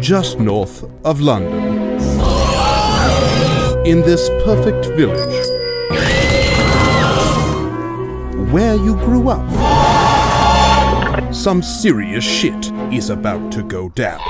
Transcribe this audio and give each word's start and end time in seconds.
just 0.00 0.38
north 0.40 0.84
of 1.04 1.20
London. 1.20 1.78
In 3.86 4.00
this 4.00 4.28
perfect 4.44 4.86
village, 4.96 5.46
where 8.50 8.76
you 8.76 8.94
grew 8.96 9.28
up, 9.28 9.46
some 11.34 11.62
serious 11.62 12.24
shit 12.24 12.72
is 12.92 13.10
about 13.10 13.52
to 13.52 13.62
go 13.62 13.90
down. 13.90 14.29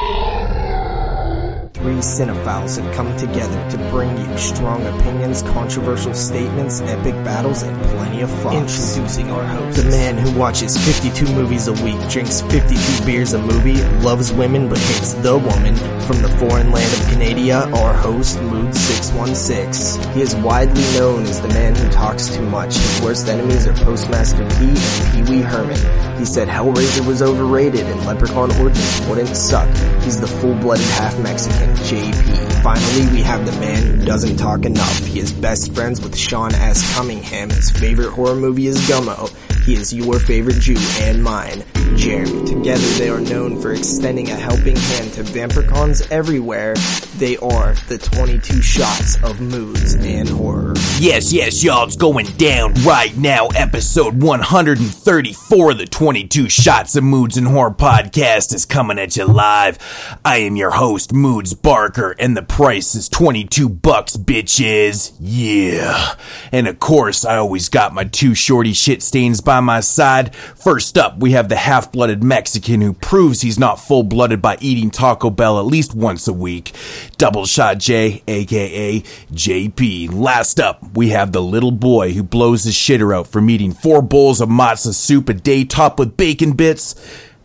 Three 1.81 1.95
cinephiles 1.95 2.79
have 2.79 2.95
come 2.95 3.17
together 3.17 3.71
to 3.71 3.79
bring 3.91 4.15
you 4.19 4.37
strong 4.37 4.87
opinions, 4.87 5.41
controversial 5.41 6.13
statements, 6.13 6.83
epic 6.83 7.15
battles, 7.25 7.63
and 7.63 7.75
plenty 7.93 8.21
of 8.21 8.31
fun. 8.43 8.55
Introducing 8.57 9.31
our 9.31 9.43
host, 9.43 9.83
the 9.83 9.89
man 9.89 10.19
who 10.19 10.39
watches 10.39 10.77
52 10.77 11.25
movies 11.35 11.69
a 11.69 11.73
week, 11.73 11.99
drinks 12.11 12.43
52 12.43 13.07
beers 13.07 13.33
a 13.33 13.39
movie, 13.39 13.83
loves 14.01 14.31
women 14.31 14.69
but 14.69 14.77
hates 14.77 15.15
the 15.15 15.39
woman. 15.39 15.75
From 16.07 16.23
the 16.23 16.29
foreign 16.39 16.73
land 16.73 16.93
of 16.93 17.09
Canada, 17.11 17.71
our 17.77 17.95
host, 17.95 18.41
Mood 18.43 18.75
616. 18.75 20.13
He 20.13 20.23
is 20.23 20.35
widely 20.37 20.83
known 20.99 21.23
as 21.23 21.41
the 21.41 21.49
man 21.49 21.77
who 21.77 21.89
talks 21.91 22.29
too 22.29 22.43
much. 22.43 22.75
His 22.75 23.01
worst 23.01 23.29
enemies 23.29 23.67
are 23.67 23.75
Postmaster 23.75 24.49
P 24.59 24.75
and 24.75 25.27
Pee 25.27 25.33
Wee 25.33 25.43
Herman. 25.43 26.19
He 26.19 26.25
said 26.25 26.49
Hellraiser 26.49 27.07
was 27.07 27.23
overrated 27.23 27.87
and 27.87 28.05
Leprechaun 28.07 28.51
Origins 28.61 29.07
wouldn't 29.07 29.37
suck. 29.37 29.69
He's 30.03 30.21
the 30.21 30.27
full-blooded 30.27 30.85
half-Mexican, 30.85 31.77
JP. 31.77 32.63
Finally, 32.63 33.13
we 33.13 33.23
have 33.23 33.47
the 33.47 33.53
man 33.61 33.83
who 34.01 34.05
doesn't 34.05 34.37
talk 34.37 34.65
enough. 34.65 34.99
He 35.07 35.21
is 35.21 35.33
best 35.33 35.73
friends 35.75 36.01
with 36.01 36.17
Sean 36.17 36.53
S. 36.55 36.95
Cunningham. 36.95 37.51
His 37.51 37.71
favorite 37.71 38.11
horror 38.11 38.35
movie 38.35 38.67
is 38.67 38.79
Gummo. 38.89 39.33
He 39.65 39.75
is 39.75 39.93
your 39.93 40.19
favorite 40.19 40.59
Jew 40.59 40.77
and 41.03 41.23
mine, 41.23 41.63
Jeremy. 41.97 42.47
Together 42.47 42.87
they 42.99 43.09
are 43.11 43.21
known 43.21 43.61
for 43.61 43.73
extending 43.73 44.31
a 44.31 44.35
helping 44.35 44.75
hand 44.75 45.13
to 45.13 45.23
vampircons 45.23 46.11
everywhere. 46.11 46.75
They 47.17 47.37
are 47.37 47.75
the 47.89 47.99
22 47.99 48.63
shots 48.63 49.23
of 49.23 49.41
moods 49.41 49.95
and 49.95 50.29
horror. 50.29 50.73
Yes, 50.99 51.33
yes, 51.33 51.63
y'all, 51.63 51.85
it's 51.87 51.97
going 51.97 52.27
down 52.39 52.73
right 52.83 53.15
now. 53.17 53.49
Episode 53.49 54.23
134 54.23 55.71
of 55.71 55.79
the 55.79 55.87
22 55.87 56.49
Shots 56.49 56.97
of 56.97 57.05
Moods 57.05 57.37
and 57.37 57.47
Horror 57.47 57.71
podcast 57.71 58.55
is 58.55 58.65
coming 58.65 58.99
at 58.99 59.17
you 59.17 59.27
live. 59.27 59.79
I 60.25 60.39
am 60.39 60.57
your 60.57 60.71
host, 60.71 61.13
Moods 61.13 61.53
Barker, 61.53 62.17
and 62.19 62.35
the 62.35 62.43
price 62.43 62.95
is 62.95 63.09
22 63.11 63.69
bucks, 63.69 64.17
bitches. 64.17 65.15
Yeah. 65.21 66.15
And 66.51 66.67
of 66.67 66.79
course, 66.79 67.25
I 67.27 67.37
always 67.37 67.69
got 67.69 67.93
my 67.93 68.05
two 68.05 68.35
shorty 68.35 68.73
shit 68.73 69.03
stains 69.03 69.43
by 69.43 69.50
my 69.59 69.81
side. 69.81 70.33
First 70.37 70.97
up, 70.97 71.19
we 71.19 71.33
have 71.33 71.49
the 71.49 71.57
half 71.57 71.91
blooded 71.91 72.23
Mexican 72.23 72.81
who 72.81 72.93
proves 72.93 73.41
he's 73.41 73.59
not 73.59 73.81
full 73.81 74.05
blooded 74.05 74.41
by 74.41 74.57
eating 74.61 74.91
Taco 74.91 75.31
Bell 75.31 75.59
at 75.59 75.67
least 75.67 75.93
once 75.93 76.29
a 76.29 76.33
week. 76.33 76.73
Double 77.17 77.47
Shot 77.47 77.79
J, 77.79 78.23
aka 78.29 79.01
JP. 79.33 80.15
Last 80.15 80.61
up, 80.61 80.95
we 80.95 81.09
have 81.09 81.33
the 81.33 81.43
little 81.43 81.73
boy 81.73 82.13
who 82.13 82.23
blows 82.23 82.63
his 82.63 82.75
shitter 82.75 83.17
out 83.17 83.27
from 83.27 83.51
eating 83.51 83.73
four 83.73 84.01
bowls 84.03 84.41
of 84.41 84.49
matzo 84.49 84.95
soup 84.95 85.29
a 85.29 85.35
day 85.35 85.65
topped 85.65 85.99
with 85.99 86.17
bacon 86.17 86.53
bits. 86.53 86.95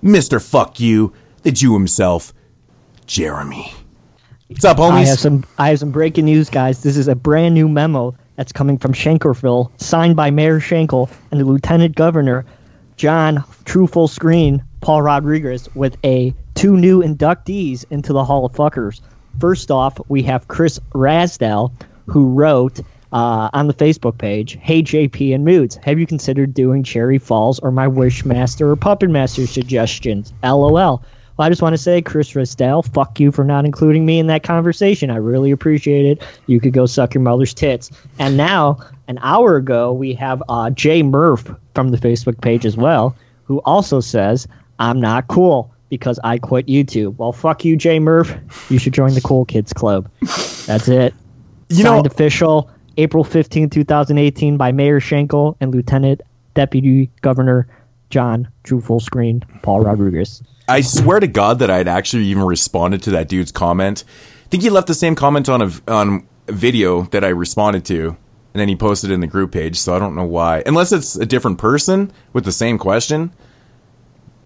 Mr. 0.04 0.40
Fuck 0.40 0.80
You, 0.80 1.14
the 1.42 1.52
Jew 1.52 1.74
himself, 1.74 2.32
Jeremy. 3.08 3.74
What's 4.48 4.64
up, 4.64 4.78
homies? 4.78 4.92
I 4.92 5.06
have 5.06 5.20
some 5.20 5.46
I 5.58 5.70
have 5.70 5.80
some 5.80 5.92
breaking 5.92 6.26
news, 6.26 6.52
guys. 6.52 6.84
This 6.84 6.98
is 6.98 7.08
a 7.08 7.16
brand 7.16 7.56
new 7.56 7.68
memo 7.68 8.16
that's 8.36 8.52
coming 8.52 8.78
from 8.78 8.94
Shankerville, 8.94 9.72
signed 9.82 10.16
by 10.16 10.32
Mayor 10.32 10.60
Shankel 10.60 11.10
and 11.32 11.40
the 11.40 11.46
Lieutenant 11.46 11.96
Governor 11.96 12.46
John 12.98 13.44
True 13.66 13.88
Full 13.88 14.08
Screen 14.08 14.64
Paul 14.82 15.02
Rodriguez 15.02 15.68
with 15.76 15.98
a 16.04 16.34
two 16.54 16.78
new 16.78 17.02
inductees 17.02 17.86
into 17.90 18.14
the 18.14 18.24
Hall 18.24 18.46
of 18.46 18.54
Fuckers. 18.54 19.02
First 19.40 19.72
off, 19.72 20.00
we 20.08 20.24
have 20.24 20.48
Chris 20.48 20.80
Rasdell, 20.94 21.74
who 22.06 22.30
wrote 22.30 22.80
uh, 23.12 23.50
on 23.54 23.68
the 23.68 23.74
Facebook 23.74 24.18
page, 24.18 24.58
"Hey 24.62 24.82
JP 24.82 25.36
and 25.36 25.46
Moods, 25.46 25.76
have 25.84 26.00
you 26.00 26.06
considered 26.06 26.54
doing 26.54 26.84
Cherry 26.84 27.18
Falls 27.18 27.60
or 27.60 27.72
my 27.72 27.88
Wishmaster 27.88 28.68
or 28.72 28.76
Puppet 28.76 29.10
Master 29.10 29.48
suggestions? 29.48 30.34
LOL." 30.44 31.04
Well, 31.38 31.46
I 31.46 31.50
just 31.50 31.62
want 31.62 31.74
to 31.74 31.78
say, 31.78 32.02
Chris 32.02 32.32
Rasdell, 32.32 32.92
fuck 32.94 33.20
you 33.20 33.32
for 33.32 33.44
not 33.44 33.66
including 33.66 34.06
me 34.06 34.20
in 34.20 34.28
that 34.28 34.44
conversation. 34.44 35.10
I 35.12 35.18
really 35.18 35.52
appreciate 35.52 36.06
it. 36.06 36.24
You 36.48 36.60
could 36.62 36.72
go 36.74 36.86
suck 36.86 37.14
your 37.14 37.22
mother's 37.22 37.54
tits. 37.54 37.92
And 38.20 38.38
now, 38.38 38.80
an 39.08 39.20
hour 39.22 39.58
ago, 39.58 39.92
we 39.92 40.14
have 40.14 40.42
uh, 40.48 40.70
Jay 40.70 41.04
Murph 41.04 41.50
from 41.74 41.90
the 41.90 41.98
Facebook 41.98 42.40
page 42.42 42.66
as 42.66 42.78
well, 42.78 43.16
who 43.44 43.60
also 43.66 44.00
says, 44.00 44.48
I'm 44.80 45.02
not 45.02 45.28
cool 45.28 45.74
because 45.90 46.20
I 46.24 46.38
quit 46.38 46.68
YouTube. 46.68 47.18
Well, 47.18 47.34
fuck 47.34 47.66
you, 47.66 47.76
Jay 47.76 48.00
Murph. 48.00 48.34
You 48.70 48.80
should 48.80 48.94
join 48.94 49.14
the 49.14 49.22
Cool 49.22 49.46
Kids 49.46 49.74
Club. 49.74 50.10
That's 50.22 50.88
it. 50.88 51.14
You 51.70 51.84
Signed 51.84 52.04
know- 52.06 52.10
official 52.10 52.70
April 52.98 53.26
15, 53.26 53.70
2018 53.70 54.56
by 54.58 54.72
Mayor 54.72 55.02
Schenkel 55.02 55.58
and 55.60 55.74
Lieutenant 55.74 56.22
Deputy 56.54 57.10
Governor 57.22 57.68
John 58.16 58.48
Drew 58.64 58.80
Fullscreen 58.80 59.44
Paul 59.62 59.82
Rodriguez. 59.82 60.42
I 60.70 60.80
swear 60.80 61.20
to 61.20 61.28
God 61.28 61.60
that 61.60 61.70
I'd 61.70 61.90
actually 61.90 62.24
even 62.28 62.44
responded 62.44 63.04
to 63.04 63.12
that 63.12 63.28
dude's 63.28 63.52
comment. 63.52 64.06
I 64.46 64.48
think 64.48 64.64
he 64.64 64.70
left 64.70 64.88
the 64.88 64.94
same 64.94 65.16
comment 65.16 65.50
on 65.50 65.62
a 65.62 65.70
on 65.90 66.26
a 66.48 66.54
video 66.54 67.02
that 67.12 67.26
I 67.26 67.28
responded 67.28 67.84
to, 67.88 68.08
and 68.54 68.62
then 68.62 68.70
he 68.70 68.76
posted 68.78 69.12
it 69.12 69.16
in 69.16 69.20
the 69.20 69.28
group 69.28 69.52
page. 69.52 69.78
So 69.78 69.94
I 69.94 70.00
don't 70.00 70.16
know 70.16 70.24
why, 70.24 70.64
unless 70.66 70.94
it's 70.94 71.18
a 71.18 71.26
different 71.26 71.58
person 71.58 72.10
with 72.32 72.46
the 72.46 72.54
same 72.54 72.78
question. 72.78 73.34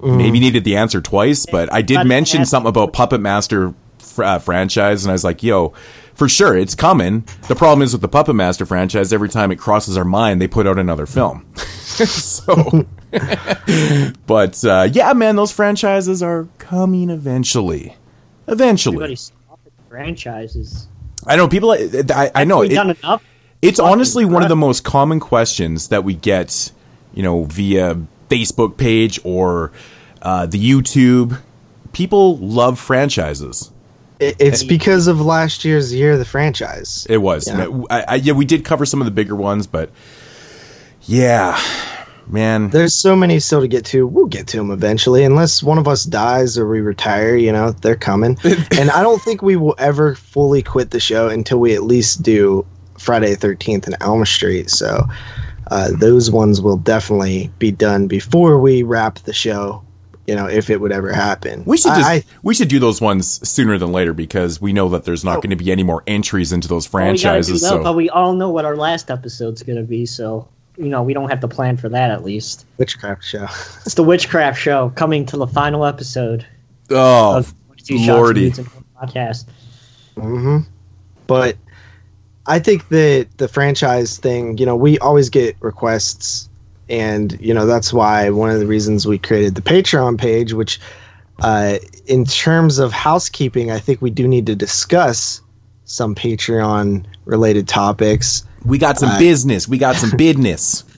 Maybe 0.02 0.40
needed 0.40 0.64
the 0.64 0.76
answer 0.78 1.00
twice, 1.00 1.46
but 1.46 1.72
I 1.72 1.84
did 1.84 1.98
But- 1.98 2.08
mention 2.08 2.46
something 2.48 2.70
about 2.70 2.92
Puppet 2.92 3.22
Master 3.22 3.76
fr- 4.00 4.24
uh, 4.24 4.40
franchise, 4.40 5.04
and 5.04 5.12
I 5.12 5.14
was 5.14 5.24
like, 5.24 5.44
"Yo, 5.44 5.74
for 6.16 6.28
sure, 6.28 6.58
it's 6.58 6.74
coming." 6.74 7.24
The 7.48 7.56
problem 7.56 7.84
is 7.84 7.92
with 7.92 8.02
the 8.02 8.08
Puppet 8.08 8.34
Master 8.36 8.66
franchise, 8.66 9.14
every 9.14 9.30
time 9.30 9.52
it 9.52 9.58
crosses 9.58 9.96
our 9.96 10.06
mind, 10.06 10.42
they 10.42 10.48
put 10.48 10.66
out 10.66 10.80
another 10.80 11.06
film. 11.06 11.46
so, 11.56 12.88
but 14.28 14.64
uh, 14.64 14.88
yeah, 14.92 15.14
man, 15.14 15.36
those 15.36 15.52
franchises 15.52 16.22
are 16.24 16.48
coming 16.58 17.10
eventually. 17.10 17.96
Eventually, 18.48 19.18
franchises. 19.90 20.88
I 21.26 21.36
know 21.36 21.48
people. 21.48 21.72
I, 21.72 22.32
I 22.34 22.44
know 22.44 22.60
We've 22.60 22.72
it- 22.72 22.76
done 22.76 22.90
enough. 22.92 23.24
it's 23.62 23.80
honestly 23.80 24.26
one 24.26 24.44
of 24.44 24.50
the 24.50 24.56
most 24.56 24.84
common 24.84 25.20
questions 25.20 25.90
that 25.90 26.04
we 26.04 26.14
get, 26.14 26.72
you 27.14 27.24
know, 27.24 27.44
via 27.44 27.98
Facebook 28.30 28.78
page 28.78 29.20
or 29.24 29.72
uh, 30.22 30.46
the 30.46 30.58
YouTube. 30.60 31.40
People 31.92 32.38
love 32.38 32.80
franchises. 32.80 33.72
It- 34.20 34.36
It's 34.40 34.64
because 34.64 35.08
of 35.08 35.20
last 35.22 35.64
year's 35.66 35.94
year 35.94 36.14
of 36.14 36.20
the 36.20 36.26
franchise. 36.26 37.06
It 37.10 37.18
was. 37.18 37.48
Yeah. 37.48 37.84
I, 37.90 38.02
I, 38.08 38.16
yeah, 38.16 38.34
we 38.34 38.46
did 38.46 38.66
cover 38.66 38.86
some 38.86 39.02
of 39.02 39.06
the 39.06 39.12
bigger 39.12 39.36
ones, 39.36 39.66
but 39.68 39.92
yeah, 41.04 41.60
man. 42.30 42.70
There's 42.70 42.94
so 42.94 43.16
many 43.16 43.40
still 43.40 43.62
to 43.62 43.68
get 43.68 43.86
to. 43.86 44.06
We'll 44.08 44.28
get 44.28 44.48
to 44.48 44.58
them 44.58 44.72
eventually, 44.72 45.24
unless 45.24 45.62
one 45.64 45.78
of 45.78 45.88
us 45.88 46.04
dies 46.04 46.58
or 46.58 46.68
we 46.68 46.82
retire. 46.82 47.36
You 47.36 47.52
know, 47.52 47.72
they're 47.72 47.96
coming. 47.96 48.38
and 48.44 48.90
I 48.92 49.02
don't 49.04 49.22
think 49.22 49.42
we 49.42 49.56
will 49.56 49.76
ever 49.78 50.16
fully 50.16 50.62
quit 50.62 50.92
the 50.92 51.00
show 51.00 51.28
until 51.30 51.60
we 51.60 51.74
at 51.76 51.84
least 51.84 52.24
do 52.24 52.66
Friday 52.98 53.32
the 53.32 53.38
Thirteenth 53.38 53.88
and 53.88 53.96
Elm 54.02 54.26
Street. 54.26 54.70
So 54.70 55.04
uh, 55.72 55.90
those 56.00 56.32
ones 56.32 56.62
will 56.62 56.78
definitely 56.78 57.52
be 57.60 57.72
done 57.72 58.08
before 58.08 58.60
we 58.60 58.84
wrap 58.84 59.20
the 59.20 59.34
show. 59.34 59.84
You 60.28 60.36
know, 60.36 60.46
if 60.46 60.70
it 60.70 60.80
would 60.80 60.92
ever 60.92 61.12
happen. 61.12 61.64
We 61.66 61.76
should 61.78 61.96
just 61.96 62.08
I- 62.08 62.24
we 62.44 62.54
should 62.54 62.68
do 62.68 62.78
those 62.78 63.02
ones 63.02 63.50
sooner 63.50 63.80
than 63.80 63.92
later 63.92 64.14
because 64.14 64.62
we 64.62 64.74
know 64.74 64.90
that 64.90 65.04
there's 65.04 65.26
not 65.26 65.38
going 65.38 65.50
to 65.50 65.56
be 65.56 65.72
any 65.72 65.82
more 65.82 66.04
entries 66.06 66.52
into 66.52 66.68
those 66.68 66.92
Well, 66.94 67.02
we 67.12 67.18
gotta 67.18 67.42
do 67.42 67.48
franchises. 67.58 67.84
but 67.84 67.96
we 67.96 68.12
all 68.12 68.34
know 68.34 68.52
what 68.52 68.64
our 68.64 68.76
last 68.76 69.10
episode's 69.10 69.64
gonna 69.64 69.82
be, 69.82 70.06
so 70.06 70.48
you 70.80 70.88
know 70.88 71.04
we 71.04 71.14
don't 71.14 71.30
have 71.30 71.42
to 71.42 71.48
plan 71.48 71.78
for 71.78 71.90
that 71.90 72.10
at 72.10 72.24
least. 72.24 72.66
witchcraft 72.78 73.24
show. 73.24 73.48
It's 73.86 73.96
the 73.96 74.04
Witchcraft 74.04 74.60
Show 74.60 74.92
coming 74.96 75.26
to 75.28 75.38
the 75.38 75.46
final 75.48 75.86
episode 75.86 76.46
oh 76.90 77.38
of 77.38 77.54
22 77.68 77.98
Shots 77.98 78.08
lordy, 78.08 78.42
Moods 78.46 78.60
and 78.60 78.68
Horror 78.68 78.86
podcast. 79.04 79.46
hmm 80.16 80.60
But 81.28 81.58
I 82.46 82.60
think 82.60 82.88
that 82.90 83.28
the 83.38 83.48
franchise 83.48 84.18
thing, 84.18 84.58
you 84.58 84.66
know, 84.66 84.76
we 84.76 84.98
always 85.00 85.30
get 85.30 85.58
requests, 85.60 86.50
and 86.88 87.38
you 87.42 87.54
know 87.54 87.66
that's 87.66 87.92
why 87.92 88.30
one 88.30 88.50
of 88.50 88.60
the 88.60 88.68
reasons 88.68 89.06
we 89.06 89.18
created 89.18 89.56
the 89.56 89.62
Patreon 89.62 90.18
page. 90.18 90.54
Which, 90.54 90.80
uh, 91.42 91.78
in 92.08 92.24
terms 92.24 92.80
of 92.80 92.94
housekeeping, 92.94 93.70
I 93.70 93.80
think 93.80 94.02
we 94.02 94.12
do 94.12 94.28
need 94.28 94.46
to 94.46 94.56
discuss 94.56 95.42
some 95.84 96.16
Patreon 96.16 97.06
related 97.26 97.68
topics. 97.68 98.46
We 98.66 98.78
got 98.78 98.98
some 98.98 99.18
business. 99.20 99.68
We 99.68 99.78
got 99.78 99.96
some 99.96 100.12
business. 100.18 100.84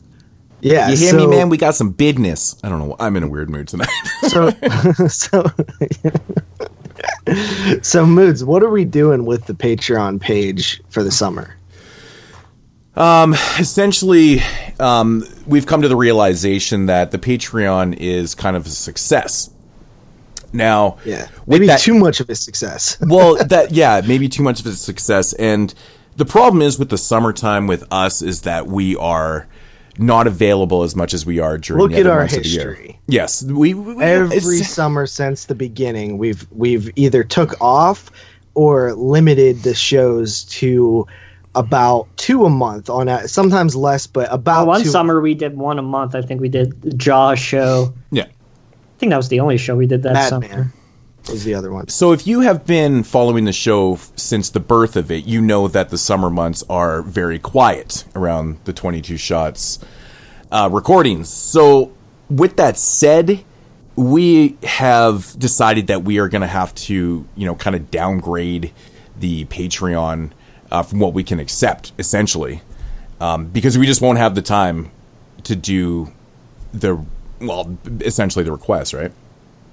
Yeah, 0.64 0.90
You 0.90 0.96
hear 0.96 1.10
so, 1.10 1.18
me, 1.18 1.26
man? 1.26 1.50
We 1.50 1.58
got 1.58 1.74
some 1.74 1.90
business. 1.90 2.56
I 2.64 2.70
don't 2.70 2.78
know. 2.78 2.96
I'm 3.00 3.16
in 3.16 3.24
a 3.24 3.28
weird 3.28 3.50
mood 3.50 3.68
tonight. 3.68 3.90
So, 4.30 4.52
so, 5.08 5.44
so 7.82 8.06
moods. 8.06 8.44
What 8.44 8.62
are 8.62 8.70
we 8.70 8.86
doing 8.86 9.26
with 9.26 9.46
the 9.48 9.54
Patreon 9.54 10.22
page 10.22 10.82
for 10.90 11.02
the 11.02 11.10
summer? 11.12 11.56
Um, 12.96 13.34
essentially, 13.58 14.42
um, 14.80 15.26
we've 15.48 15.66
come 15.66 15.82
to 15.82 15.88
the 15.88 15.96
realization 15.96 16.86
that 16.88 17.10
the 17.12 17.18
Patreon 17.18 17.96
is 17.98 18.36
kind 18.36 18.56
of 18.56 18.66
a 18.68 18.70
success. 18.70 19.50
Now, 20.54 20.98
Yeah, 21.06 21.28
maybe 21.48 21.68
that- 21.68 21.80
too 21.80 21.96
much 21.96 22.20
of 22.20 22.30
a 22.30 22.36
success. 22.36 22.98
well, 23.02 23.36
that 23.46 23.72
yeah, 23.72 24.02
maybe 24.06 24.28
too 24.30 24.44
much 24.44 24.60
of 24.60 24.66
a 24.68 24.74
success. 24.74 25.34
And 25.34 25.74
the 26.18 26.26
problem 26.26 26.62
is 26.62 26.78
with 26.80 26.90
the 26.90 26.98
summertime 26.98 27.68
with 27.68 27.84
us 27.92 28.22
is 28.22 28.42
that 28.42 28.68
we 28.68 28.96
are 28.96 29.48
not 29.98 30.26
available 30.28 30.84
as 30.84 30.96
much 30.96 31.14
as 31.14 31.26
we 31.26 31.40
are 31.40 31.58
during 31.58 31.82
Look 31.82 31.92
the 31.92 31.98
at 31.98 32.02
other 32.02 32.12
our 32.12 32.20
months 32.20 32.38
of 32.38 32.44
the 32.44 32.50
year. 32.50 32.74
history. 32.74 33.00
Yes, 33.08 33.44
we, 33.44 33.74
we 33.74 34.04
Every 34.04 34.58
summer 34.64 35.06
since 35.06 35.46
the 35.46 35.56
beginning, 35.56 36.18
we've 36.18 36.48
we've 36.52 36.90
either 36.96 37.24
took 37.24 37.60
off 37.62 38.10
or 38.54 38.94
limited 38.94 39.64
the 39.64 39.74
shows 39.74 40.44
to 40.46 41.08
about 41.56 42.08
two 42.18 42.46
a 42.46 42.50
month 42.50 42.90
on 42.90 43.10
a, 43.10 43.28
sometimes 43.28 43.76
less, 43.76 44.08
but 44.08 44.32
about 44.32 44.68
one 44.68 44.82
two. 44.84 44.90
summer 44.90 45.20
we 45.22 45.34
did 45.34 45.58
one 45.58 45.78
a 45.80 45.82
month. 45.82 46.16
I 46.16 46.22
think 46.22 46.40
we 46.42 46.50
did 46.50 46.82
the 46.82 46.92
Jaws 46.94 47.40
show. 47.40 47.94
yeah. 48.12 48.24
I 48.24 49.00
think 49.02 49.10
that 49.10 49.18
was 49.18 49.30
the 49.30 49.40
only 49.40 49.58
show 49.58 49.76
we 49.76 49.88
did 49.88 50.04
that 50.04 50.14
Madman 50.14 50.50
summer. 50.50 50.74
Was 51.30 51.44
the 51.44 51.54
other 51.54 51.72
one. 51.72 51.88
So 51.88 52.12
if 52.12 52.26
you 52.26 52.42
have 52.42 52.66
been 52.66 53.04
following 53.04 53.46
the 53.46 53.54
show 53.54 54.00
since 54.16 54.50
the 54.50 54.60
birth 54.60 54.96
of 54.96 55.12
it, 55.12 55.26
you 55.26 55.42
know 55.42 55.68
that 55.68 55.90
the 55.90 55.98
summer 55.98 56.30
months 56.30 56.64
are 56.70 57.02
very 57.02 57.40
quiet 57.40 58.06
around 58.16 58.60
the 58.66 58.74
22 58.74 59.18
shots 59.18 59.80
uh, 60.52 60.70
recordings. 60.72 61.30
So 61.30 61.94
with 62.30 62.58
that 62.58 62.78
said, 62.78 63.44
we 63.96 64.58
have 64.64 65.38
decided 65.38 65.88
that 65.88 66.04
we 66.04 66.20
are 66.20 66.30
going 66.30 66.42
to 66.42 66.48
have 66.48 66.74
to, 66.76 67.26
you 67.36 67.46
know, 67.46 67.56
kind 67.56 67.76
of 67.76 67.92
downgrade 67.92 68.72
the 69.20 69.46
Patreon 69.46 70.32
uh, 70.72 70.84
from 70.84 71.00
what 71.00 71.14
we 71.14 71.24
can 71.24 71.40
accept, 71.40 71.92
essentially, 72.00 72.62
um, 73.20 73.48
because 73.48 73.78
we 73.78 73.86
just 73.86 74.02
won't 74.02 74.18
have 74.18 74.36
the 74.36 74.42
time 74.42 74.90
to 75.44 75.56
do 75.56 76.12
the 76.74 77.04
well, 77.40 77.76
essentially 78.02 78.46
the 78.46 78.52
request, 78.52 78.94
right? 78.94 79.12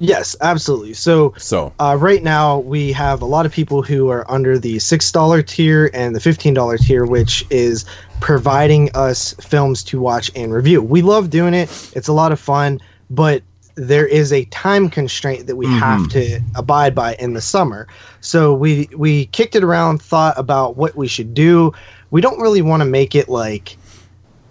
Yes, 0.00 0.36
absolutely. 0.40 0.94
So, 0.94 1.34
So 1.38 1.72
uh, 1.80 1.96
right 1.98 2.22
now 2.22 2.58
we 2.60 2.92
have 2.92 3.20
a 3.20 3.24
lot 3.24 3.46
of 3.46 3.52
people 3.52 3.82
who 3.82 4.08
are 4.10 4.30
under 4.30 4.58
the 4.58 4.78
six 4.78 5.10
dollar 5.10 5.42
tier 5.42 5.90
and 5.92 6.14
the 6.14 6.20
fifteen 6.20 6.54
dollar 6.54 6.78
tier, 6.78 7.04
which 7.04 7.44
is 7.50 7.84
providing 8.20 8.90
us 8.94 9.34
films 9.34 9.82
to 9.84 10.00
watch 10.00 10.30
and 10.36 10.52
review. 10.52 10.82
We 10.82 11.02
love 11.02 11.30
doing 11.30 11.54
it; 11.54 11.68
it's 11.96 12.08
a 12.08 12.12
lot 12.12 12.30
of 12.30 12.38
fun, 12.38 12.80
but 13.10 13.42
there 13.74 14.06
is 14.06 14.32
a 14.32 14.44
time 14.46 14.90
constraint 14.90 15.46
that 15.46 15.54
we 15.54 15.66
have 15.66 16.08
to 16.08 16.40
abide 16.56 16.96
by 16.96 17.14
in 17.14 17.34
the 17.34 17.40
summer. 17.40 17.86
So 18.20 18.52
we 18.52 18.88
we 18.96 19.26
kicked 19.26 19.54
it 19.54 19.62
around, 19.62 20.02
thought 20.02 20.36
about 20.38 20.76
what 20.76 20.96
we 20.96 21.06
should 21.08 21.32
do. 21.32 21.72
We 22.10 22.20
don't 22.20 22.40
really 22.40 22.62
want 22.62 22.80
to 22.80 22.88
make 22.88 23.14
it 23.14 23.28
like 23.28 23.76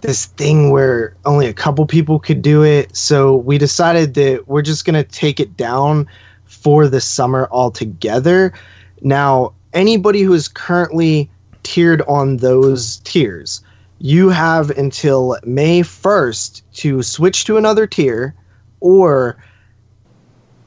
this 0.00 0.26
thing 0.26 0.70
where 0.70 1.16
only 1.24 1.46
a 1.46 1.52
couple 1.52 1.84
people 1.86 2.18
could 2.18 2.42
do 2.42 2.62
it. 2.64 2.96
So 2.96 3.36
we 3.36 3.58
decided 3.58 4.14
that 4.14 4.46
we're 4.46 4.62
just 4.62 4.84
going 4.84 4.94
to 4.94 5.02
take 5.08 5.40
it 5.40 5.56
down 5.56 6.08
for 6.44 6.86
the 6.88 7.00
summer 7.00 7.48
altogether. 7.50 8.52
Now, 9.00 9.54
anybody 9.72 10.22
who 10.22 10.32
is 10.34 10.48
currently 10.48 11.30
tiered 11.62 12.02
on 12.02 12.36
those 12.38 12.98
tiers, 12.98 13.62
you 13.98 14.28
have 14.28 14.70
until 14.70 15.36
May 15.44 15.80
1st 15.80 16.62
to 16.74 17.02
switch 17.02 17.44
to 17.46 17.56
another 17.56 17.86
tier 17.86 18.34
or 18.80 19.42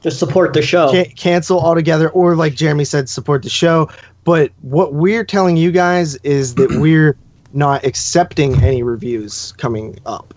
To 0.02 0.10
support 0.10 0.52
the 0.52 0.60
show. 0.62 0.90
ca- 0.90 1.12
cancel 1.16 1.58
altogether 1.58 2.10
or 2.10 2.36
like 2.36 2.54
Jeremy 2.54 2.84
said 2.84 3.08
support 3.08 3.42
the 3.42 3.48
show. 3.48 3.88
But 4.24 4.52
what 4.60 4.92
we're 4.92 5.24
telling 5.24 5.56
you 5.56 5.72
guys 5.72 6.16
is 6.16 6.54
that 6.56 6.70
we're 6.78 7.16
not 7.52 7.84
accepting 7.84 8.62
any 8.62 8.82
reviews 8.82 9.52
coming 9.58 9.98
up. 10.06 10.34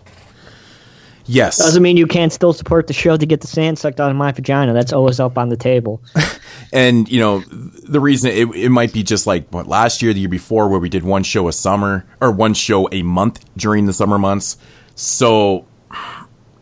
yes, 1.25 1.57
Doesn't 1.57 1.81
mean 1.81 1.97
you 1.97 2.07
can't 2.07 2.31
still 2.31 2.53
support 2.53 2.87
the 2.87 2.93
show 2.93 3.17
to 3.17 3.25
get 3.25 3.41
the 3.41 3.47
sand 3.47 3.79
sucked 3.79 3.99
out 3.99 4.11
of 4.11 4.17
my 4.17 4.31
vagina. 4.31 4.73
That's 4.73 4.93
always 4.93 5.19
up 5.19 5.37
on 5.37 5.49
the 5.49 5.57
table. 5.57 6.01
and 6.73 7.09
you 7.09 7.19
know 7.19 7.39
the 7.39 7.99
reason 7.99 8.31
it, 8.31 8.49
it 8.55 8.69
might 8.69 8.93
be 8.93 9.03
just 9.03 9.27
like 9.27 9.47
what 9.49 9.67
last 9.67 10.01
year 10.01 10.13
the 10.13 10.19
year 10.19 10.29
before 10.29 10.67
where 10.67 10.79
we 10.79 10.89
did 10.89 11.03
one 11.03 11.23
show 11.23 11.47
a 11.47 11.53
summer 11.53 12.05
or 12.19 12.31
one 12.31 12.53
show 12.53 12.89
a 12.91 13.01
month 13.03 13.45
during 13.55 13.85
the 13.85 13.93
summer 13.93 14.17
months 14.17 14.57
so 14.95 15.65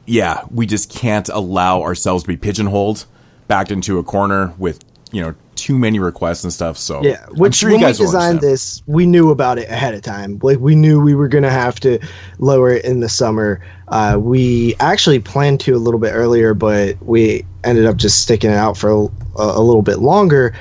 yeah 0.06 0.44
we 0.52 0.66
just 0.66 0.92
can't 0.92 1.30
allow 1.30 1.82
ourselves 1.82 2.24
to 2.24 2.28
be 2.28 2.38
pigeonholed 2.38 3.06
backed 3.48 3.72
into 3.72 3.98
a 3.98 4.04
corner 4.04 4.54
with 4.58 4.80
you 5.12 5.22
know 5.22 5.36
too 5.56 5.78
many 5.78 6.00
requests 6.00 6.44
and 6.44 6.52
stuff 6.52 6.78
so 6.78 7.04
Yeah, 7.04 7.26
which 7.32 7.56
sure 7.56 7.70
you 7.70 7.76
when 7.76 7.82
guys 7.82 8.00
we 8.00 8.06
designed 8.06 8.42
this, 8.42 8.82
we 8.88 9.06
knew 9.06 9.32
about 9.32 9.58
it 9.58 9.70
ahead 9.70 9.94
of 9.94 10.02
time. 10.02 10.40
Like 10.42 10.60
we 10.60 10.76
knew 10.76 11.00
we 11.02 11.16
were 11.16 11.28
gonna 11.28 11.50
have 11.50 11.80
to 11.82 12.00
lower 12.40 12.72
it 12.72 12.86
in 12.86 13.00
the 13.00 13.10
summer. 13.10 13.62
Uh, 13.88 14.18
we 14.20 14.76
actually 14.80 15.20
planned 15.20 15.60
to 15.62 15.76
a 15.76 15.78
little 15.78 16.00
bit 16.00 16.12
earlier, 16.12 16.54
but 16.54 17.02
we 17.04 17.46
ended 17.64 17.86
up 17.86 17.98
just 17.98 18.22
sticking 18.22 18.50
it 18.50 18.58
out 18.58 18.78
for 18.78 18.90
a, 18.90 19.08
a 19.36 19.62
little 19.62 19.82
bit 19.82 20.00
longer. 20.00 20.56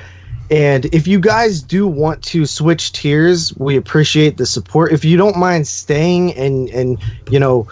And 0.51 0.85
if 0.93 1.07
you 1.07 1.19
guys 1.19 1.63
do 1.63 1.87
want 1.87 2.21
to 2.25 2.45
switch 2.45 2.91
tiers, 2.91 3.55
we 3.57 3.75
appreciate 3.75 4.37
the 4.37 4.45
support. 4.45 4.91
If 4.91 5.03
you 5.03 5.17
don't 5.17 5.37
mind 5.37 5.67
staying 5.67 6.33
and 6.35 6.69
and 6.69 6.99
you 7.29 7.39
know 7.39 7.67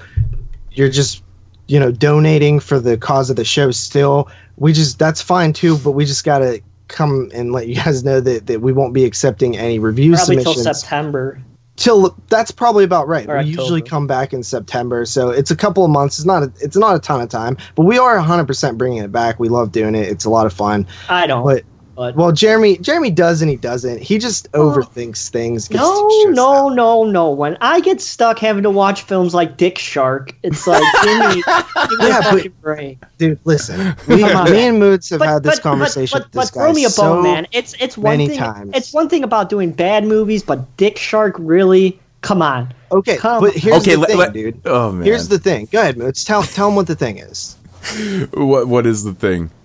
you're 0.72 0.90
just 0.90 1.24
you 1.68 1.80
know 1.80 1.92
donating 1.92 2.60
for 2.60 2.80
the 2.80 2.98
cause 2.98 3.30
of 3.30 3.38
the 3.38 3.46
show 3.46 3.72
still 3.72 4.30
we 4.58 4.74
just 4.74 5.00
that's 5.00 5.22
fine 5.22 5.54
too 5.54 5.78
but 5.78 5.92
we 5.92 6.04
just 6.06 6.26
gotta 6.26 6.62
come 6.92 7.30
and 7.34 7.52
let 7.52 7.68
you 7.68 7.76
guys 7.76 8.04
know 8.04 8.20
that, 8.20 8.48
that 8.48 8.62
we 8.62 8.74
won't 8.74 8.94
be 8.94 9.06
accepting 9.06 9.58
any 9.58 9.80
review 9.80 10.14
Probably 10.16 10.44
till 10.44 10.54
September. 10.54 11.42
till 11.76 12.16
that's 12.30 12.52
probably 12.52 12.84
about 12.84 13.08
right. 13.08 13.28
Or 13.28 13.40
we 13.40 13.46
usually 13.46 13.82
come 13.82 14.06
back 14.06 14.34
in 14.34 14.44
september 14.44 15.06
so 15.06 15.30
it's 15.30 15.52
a 15.52 15.56
couple 15.56 15.84
of 15.84 15.90
months. 15.90 16.20
It's 16.20 16.26
not 16.26 16.44
a, 16.44 16.52
it's 16.60 16.78
not 16.78 16.96
a 16.96 17.00
ton 17.00 17.22
of 17.22 17.30
time 17.30 17.58
but 17.76 17.84
we 17.84 17.98
are 17.98 18.18
100% 18.18 18.78
bringing 18.78 19.00
it 19.04 19.12
back. 19.12 19.40
We 19.40 19.50
love 19.50 19.72
doing 19.72 19.96
it. 19.96 20.08
It's 20.08 20.26
a 20.26 20.30
lot 20.30 20.46
of 20.46 20.54
fun. 20.54 20.86
I 21.10 21.28
don't. 21.28 21.44
but 21.44 21.64
But 21.96 22.16
well 22.16 22.32
jeremy 22.32 22.78
jeremy 22.78 23.12
does 23.12 23.42
and 23.42 23.50
he 23.52 23.58
doesn't 23.58 24.02
he 24.02 24.18
just 24.18 24.48
oh. 24.54 24.70
overthinks 24.72 25.30
things 25.30 25.70
no, 25.70 26.08
no, 26.30 26.70
out. 26.70 26.76
no, 26.76 27.04
no. 27.04 27.32
When 27.32 27.58
I 27.62 27.80
get 27.82 28.02
stuck 28.02 28.40
having 28.40 28.64
to 28.64 28.70
watch 28.70 29.04
films 29.04 29.34
like 29.34 29.58
Dick 29.58 29.78
Shark, 29.78 30.34
it's 30.44 30.66
like 30.68 30.82
give 31.04 31.20
me, 31.20 31.36
give 31.36 31.36
me 31.36 31.44
Yeah, 32.08 32.18
but- 32.22 32.24
fucking 32.36 32.54
break. 32.62 32.98
dude 33.18 33.40
listen 33.44 33.96
we, 34.08 34.24
on, 34.24 34.52
me 34.52 34.68
and 34.68 34.80
moods 34.80 35.10
have 35.10 35.20
But, 35.20 35.28
had 35.28 35.44
this 35.44 35.56
but, 35.56 35.64
conversation 35.64 36.20
but, 36.20 36.26
with 36.28 36.32
but, 36.34 36.42
this 36.42 36.52
but 36.52 36.60
throw 36.60 36.68
guy 36.68 36.74
me 36.74 36.86
a 36.86 36.90
bone, 36.90 36.94
so 36.94 37.22
man. 37.24 37.48
It's 37.52 37.76
it's 37.80 37.98
one 37.98 38.14
many 38.14 38.28
thing. 38.30 38.38
times. 38.40 38.72
It's 38.74 38.94
one 38.94 39.10
thing 39.10 39.24
about 39.24 39.50
doing 39.50 39.72
bad 39.72 40.04
movies, 40.06 40.44
but 40.44 40.78
Dick 40.78 40.98
Shark 40.98 41.36
really. 41.40 42.00
Come 42.22 42.44
on. 42.44 42.72
Okay, 42.92 43.18
Come 43.18 43.42
but 43.42 43.54
here's 43.56 43.78
Okay, 43.82 43.94
the 43.96 44.00
let- 44.02 44.10
thing, 44.10 44.18
let- 44.20 44.34
dude. 44.34 44.62
oh, 44.66 44.92
man. 44.92 45.04
Here's 45.06 45.28
the 45.28 45.40
thing. 45.40 45.68
Go 45.72 45.80
ahead, 45.82 45.98
Moods. 45.98 46.24
Tell 46.24 46.44
tell 46.44 46.70
him 46.70 46.76
what 46.76 46.86
the 46.86 46.96
thing 46.96 47.18
is. 47.18 47.56
what 48.34 48.68
what 48.68 48.86
is 48.86 49.04
the 49.04 49.14
thing 49.14 49.50
I 49.50 49.61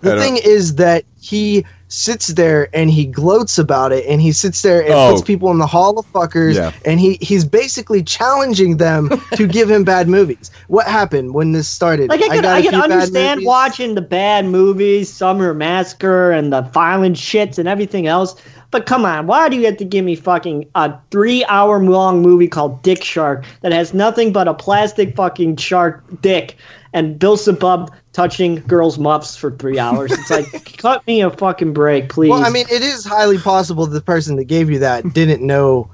The 0.00 0.18
thing 0.20 0.36
is 0.36 0.76
that 0.76 1.04
he 1.20 1.64
sits 1.88 2.26
there 2.28 2.68
and 2.74 2.90
he 2.90 3.06
gloats 3.06 3.58
about 3.58 3.92
it, 3.92 4.04
and 4.06 4.20
he 4.20 4.32
sits 4.32 4.60
there 4.62 4.82
and 4.82 4.92
Oh. 4.92 5.10
puts 5.12 5.22
people 5.22 5.50
in 5.52 5.58
the 5.58 5.66
hall 5.66 5.98
of 5.98 6.12
fuckers, 6.12 6.54
Yeah. 6.54 6.72
and 6.84 6.98
he 7.00 7.18
he's 7.20 7.44
basically 7.44 8.02
challenging 8.02 8.76
them 8.76 9.08
to 9.36 9.46
give 9.46 9.70
him 9.70 9.84
bad 9.84 10.08
movies. 10.08 10.50
What 10.68 10.86
happened 10.86 11.32
when 11.34 11.52
this 11.52 11.68
started? 11.68 12.10
Like 12.10 12.22
I 12.22 12.28
can, 12.28 12.42
got 12.42 12.44
I, 12.44 12.58
a 12.58 12.62
can 12.62 12.74
understand 12.74 13.44
watching 13.44 13.94
the 13.94 14.02
bad 14.02 14.46
movies, 14.46 15.12
Summer 15.12 15.54
Massacre, 15.54 16.30
and 16.32 16.52
the 16.52 16.62
violent 16.62 17.16
shits 17.16 17.58
and 17.58 17.68
everything 17.68 18.06
else. 18.06 18.34
But 18.76 18.84
come 18.84 19.06
on, 19.06 19.26
why 19.26 19.48
do 19.48 19.56
you 19.56 19.64
have 19.64 19.78
to 19.78 19.86
give 19.86 20.04
me 20.04 20.14
fucking 20.16 20.68
a 20.74 20.92
three-hour 21.10 21.82
long 21.82 22.20
movie 22.20 22.46
called 22.46 22.82
Dick 22.82 23.02
Shark 23.02 23.46
that 23.62 23.72
has 23.72 23.94
nothing 23.94 24.34
but 24.34 24.48
a 24.48 24.52
plastic 24.52 25.16
fucking 25.16 25.56
shark 25.56 26.04
dick 26.20 26.56
and 26.92 27.18
Bill 27.18 27.38
Zebub 27.38 27.90
touching 28.12 28.56
girls' 28.66 28.98
muffs 28.98 29.34
for 29.34 29.50
three 29.52 29.78
hours? 29.78 30.12
It's 30.12 30.28
like, 30.28 30.76
cut 30.78 31.06
me 31.06 31.22
a 31.22 31.30
fucking 31.30 31.72
break, 31.72 32.10
please. 32.10 32.28
Well, 32.28 32.44
I 32.44 32.50
mean, 32.50 32.66
it 32.70 32.82
is 32.82 33.02
highly 33.06 33.38
possible 33.38 33.86
the 33.86 34.02
person 34.02 34.36
that 34.36 34.44
gave 34.44 34.68
you 34.70 34.80
that 34.80 35.10
didn't 35.14 35.40
know 35.40 35.90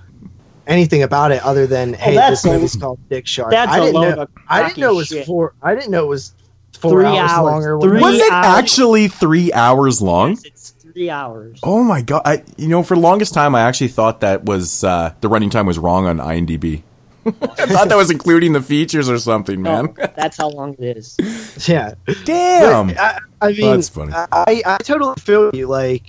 anything 0.66 1.04
about 1.04 1.30
it 1.30 1.40
other 1.44 1.68
than 1.68 1.94
hey, 1.94 2.14
Oh, 2.14 2.16
that's 2.16 2.42
this 2.42 2.50
a- 2.50 2.54
movie's 2.54 2.74
called 2.74 2.98
Dick 3.08 3.28
Shark. 3.28 3.52
that's 3.52 3.70
I 3.70 3.78
a 3.78 3.80
didn't 3.82 3.94
load 3.94 4.16
know. 4.16 4.22
of 4.22 4.28
I 4.48 4.64
didn't 4.66 4.78
know 4.78 4.90
it 4.90 4.96
was 4.96 5.06
shit. 5.06 5.24
four. 5.24 5.54
I 5.62 5.76
didn't 5.76 5.92
know 5.92 6.02
it 6.02 6.08
was 6.08 6.34
four 6.80 6.90
Three 7.02 7.04
hours, 7.16 7.30
hours. 7.30 7.52
long 7.52 7.64
or 7.64 7.80
Three 7.80 8.00
was 8.00 8.16
it 8.16 8.32
hours. 8.32 8.58
actually 8.58 9.06
three 9.06 9.52
hours 9.52 10.02
long 10.02 10.32
it's 10.44 10.51
three 10.92 11.10
hours. 11.10 11.58
Oh 11.62 11.82
my 11.82 12.02
god! 12.02 12.22
I 12.24 12.44
you 12.56 12.68
know 12.68 12.82
for 12.82 12.94
the 12.94 13.00
longest 13.00 13.34
time 13.34 13.54
I 13.54 13.62
actually 13.62 13.88
thought 13.88 14.20
that 14.20 14.44
was 14.44 14.84
uh, 14.84 15.14
the 15.20 15.28
running 15.28 15.50
time 15.50 15.66
was 15.66 15.78
wrong 15.78 16.06
on 16.06 16.18
IMDb. 16.18 16.82
I 17.26 17.30
thought 17.66 17.88
that 17.88 17.96
was 17.96 18.10
including 18.10 18.52
the 18.52 18.62
features 18.62 19.08
or 19.08 19.18
something, 19.18 19.62
man. 19.62 19.94
No, 19.96 20.06
that's 20.16 20.36
how 20.36 20.48
long 20.48 20.74
it 20.78 20.96
is. 20.96 21.16
Yeah. 21.68 21.94
Damn. 22.24 22.88
But 22.88 22.98
I, 22.98 23.18
I 23.40 23.52
mean, 23.52 23.60
That's 23.60 23.88
funny. 23.88 24.12
I, 24.12 24.62
I 24.66 24.78
totally 24.78 25.14
feel 25.20 25.54
you. 25.54 25.68
Like 25.68 26.02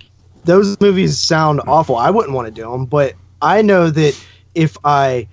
those 0.45 0.79
movies 0.79 1.19
sound 1.19 1.61
awful. 1.67 1.95
I 1.95 2.09
wouldn't 2.09 2.33
want 2.33 2.47
to 2.47 2.51
do 2.51 2.71
them, 2.71 2.85
but 2.85 3.13
I 3.41 3.61
know 3.61 3.91
that 3.91 4.19
if 4.55 4.75
I 4.83 5.27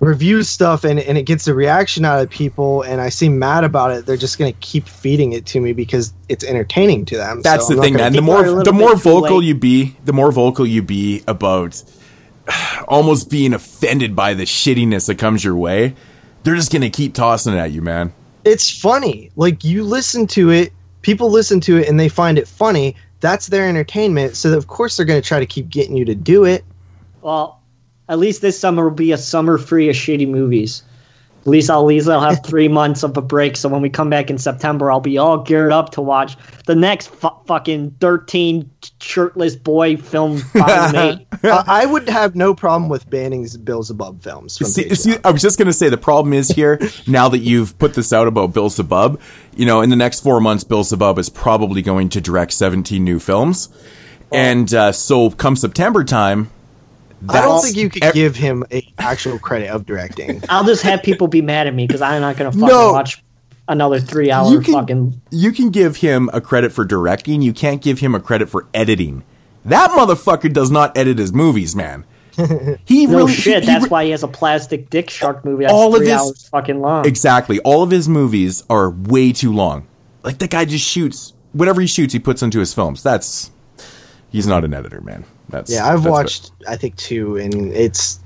review 0.00 0.42
stuff 0.42 0.82
and, 0.84 0.98
and 0.98 1.16
it 1.18 1.22
gets 1.24 1.46
a 1.46 1.54
reaction 1.54 2.04
out 2.04 2.20
of 2.22 2.28
people 2.30 2.82
and 2.82 3.00
I 3.00 3.10
seem 3.10 3.38
mad 3.38 3.64
about 3.64 3.90
it, 3.92 4.06
they're 4.06 4.16
just 4.16 4.38
going 4.38 4.52
to 4.52 4.58
keep 4.60 4.88
feeding 4.88 5.32
it 5.32 5.46
to 5.46 5.60
me 5.60 5.72
because 5.72 6.12
it's 6.28 6.42
entertaining 6.44 7.04
to 7.06 7.16
them. 7.16 7.42
That's 7.42 7.68
So 7.68 7.74
the 7.74 7.80
I'm 7.80 7.84
thing, 7.84 7.92
gonna- 7.94 8.04
man. 8.04 8.12
The 8.12 8.18
People 8.20 8.34
are 8.34 8.46
a 8.46 8.52
more 8.54 8.64
the 8.64 8.72
more 8.72 8.96
vocal 8.96 9.38
late. 9.38 9.46
you 9.46 9.54
be, 9.54 9.96
the 10.04 10.12
more 10.12 10.32
vocal 10.32 10.66
you 10.66 10.82
be 10.82 11.22
about 11.28 11.82
almost 12.88 13.30
being 13.30 13.52
offended 13.52 14.16
by 14.16 14.34
the 14.34 14.44
shittiness 14.44 15.06
that 15.06 15.16
comes 15.18 15.44
your 15.44 15.56
way. 15.56 15.94
They're 16.42 16.56
just 16.56 16.72
gonna 16.72 16.90
keep 16.90 17.14
tossing 17.14 17.52
it 17.54 17.58
at 17.58 17.70
you, 17.70 17.82
man. 17.82 18.12
It's 18.44 18.70
funny. 18.70 19.30
Like 19.36 19.62
you 19.64 19.84
listen 19.84 20.26
to 20.28 20.50
it 20.50 20.72
people 21.02 21.30
listen 21.30 21.60
to 21.60 21.78
it 21.78 21.88
and 21.88 21.98
they 21.98 22.08
find 22.08 22.38
it 22.38 22.46
funny. 22.46 22.94
That's 23.20 23.46
their 23.48 23.68
entertainment. 23.68 24.36
So 24.36 24.56
of 24.56 24.66
course 24.66 24.96
they're 24.96 25.06
going 25.06 25.20
to 25.20 25.26
try 25.26 25.38
to 25.40 25.46
keep 25.46 25.68
getting 25.68 25.96
you 25.96 26.04
to 26.04 26.14
do 26.14 26.44
it. 26.44 26.64
Well, 27.22 27.59
at 28.10 28.18
least 28.18 28.42
this 28.42 28.58
summer 28.58 28.84
will 28.84 28.90
be 28.90 29.12
a 29.12 29.16
summer 29.16 29.56
free 29.56 29.88
of 29.88 29.94
shitty 29.94 30.28
movies. 30.28 30.82
At 31.42 31.46
least 31.46 31.70
I'll, 31.70 31.80
at 31.80 31.86
least 31.86 32.08
I'll 32.08 32.20
have 32.20 32.44
three 32.44 32.66
months 32.80 33.04
of 33.04 33.16
a 33.16 33.22
break. 33.22 33.56
So 33.56 33.68
when 33.68 33.80
we 33.80 33.88
come 33.88 34.10
back 34.10 34.30
in 34.30 34.36
September, 34.36 34.90
I'll 34.90 35.00
be 35.00 35.16
all 35.16 35.38
geared 35.38 35.72
up 35.72 35.90
to 35.92 36.02
watch 36.02 36.36
the 36.66 36.74
next 36.74 37.06
fu- 37.06 37.30
fucking 37.46 37.92
13 38.00 38.68
shirtless 39.00 39.54
boy 39.54 39.96
film 39.96 40.36
volume 40.54 40.96
eight. 40.96 41.26
I 41.44 41.64
I 41.82 41.86
would 41.86 42.08
have 42.08 42.34
no 42.34 42.52
problem 42.52 42.90
with 42.90 43.08
banning 43.08 43.46
Bill 43.62 43.82
Zebub 43.82 44.22
films 44.22 44.58
from 44.58 44.66
See, 44.66 44.92
see, 44.94 45.16
I 45.24 45.30
was 45.30 45.40
just 45.40 45.56
gonna 45.56 45.72
say 45.72 45.88
the 45.88 45.96
problem 45.96 46.34
is 46.34 46.48
here 46.48 46.80
now 47.06 47.28
that 47.28 47.38
you've 47.38 47.78
put 47.78 47.94
this 47.94 48.12
out 48.12 48.26
about 48.26 48.52
Bill 48.52 48.68
Zebub. 48.68 49.20
You 49.56 49.66
know, 49.66 49.80
in 49.80 49.88
the 49.88 49.96
next 49.96 50.20
four 50.20 50.40
months, 50.40 50.64
Bill 50.64 50.82
Zebub 50.82 51.16
is 51.18 51.30
probably 51.30 51.80
going 51.80 52.08
to 52.10 52.20
direct 52.20 52.52
seventeen 52.52 53.04
new 53.04 53.18
films, 53.18 53.70
and 54.30 54.74
uh, 54.74 54.92
so 54.92 55.30
come 55.30 55.56
September 55.56 56.04
time, 56.04 56.50
I 57.28 57.40
don't 57.42 57.60
think 57.62 57.76
you 57.76 57.90
could 57.90 58.02
ev- 58.04 58.14
give 58.14 58.36
him 58.36 58.64
a 58.72 58.86
actual 58.98 59.38
credit 59.38 59.68
of 59.70 59.84
directing. 59.86 60.42
I'll 60.48 60.64
just 60.64 60.82
have 60.82 61.02
people 61.02 61.28
be 61.28 61.42
mad 61.42 61.66
at 61.66 61.74
me 61.74 61.86
because 61.86 62.00
I'm 62.02 62.20
not 62.20 62.36
going 62.36 62.50
to 62.50 62.58
fucking 62.58 62.74
No. 62.74 62.92
watch 62.92 63.22
another 63.68 64.00
three 64.00 64.30
hour 64.30 64.50
You 64.50 64.60
can- 64.60 64.74
fucking. 64.74 65.20
You 65.30 65.52
can 65.52 65.70
give 65.70 65.96
him 65.96 66.30
a 66.32 66.40
credit 66.40 66.72
for 66.72 66.84
directing. 66.84 67.42
You 67.42 67.52
can't 67.52 67.82
give 67.82 67.98
him 67.98 68.14
a 68.14 68.20
credit 68.20 68.48
for 68.48 68.66
editing. 68.72 69.22
That 69.64 69.90
motherfucker 69.90 70.52
does 70.52 70.70
not 70.70 70.96
edit 70.96 71.18
his 71.18 71.32
movies, 71.32 71.76
man. 71.76 72.04
He 72.86 73.06
No 73.06 73.18
really 73.18 73.32
shit, 73.34 73.60
he- 73.64 73.66
that's 73.66 73.84
he- 73.84 73.90
why 73.90 74.04
he 74.06 74.10
has 74.12 74.22
a 74.22 74.28
plastic 74.28 74.88
dick 74.88 75.10
shark 75.10 75.44
movie 75.44 75.64
that's 75.64 75.72
All 75.74 75.94
of 75.94 75.98
three 76.00 76.08
his- 76.08 76.18
hours 76.18 76.48
fucking 76.48 76.80
long. 76.80 77.06
Exactly. 77.06 77.58
All 77.60 77.82
of 77.82 77.90
his 77.90 78.08
movies 78.08 78.64
are 78.70 78.88
way 78.90 79.32
too 79.32 79.52
long. 79.52 79.86
Like 80.22 80.38
the 80.38 80.48
guy 80.48 80.64
just 80.64 80.86
shoots 80.86 81.34
whatever 81.52 81.80
he 81.80 81.86
shoots, 81.86 82.12
he 82.14 82.18
puts 82.20 82.42
into 82.42 82.60
his 82.60 82.72
films. 82.72 83.02
That's 83.02 83.50
he's 84.30 84.46
not 84.46 84.64
an 84.64 84.72
editor, 84.72 85.00
man. 85.02 85.24
That's 85.50 85.70
Yeah, 85.70 85.86
I've 85.86 86.02
that's 86.02 86.04
what- 86.04 86.24
watched 86.24 86.52
I 86.68 86.76
think 86.76 86.96
two, 86.96 87.36
and 87.36 87.72
it's 87.72 88.20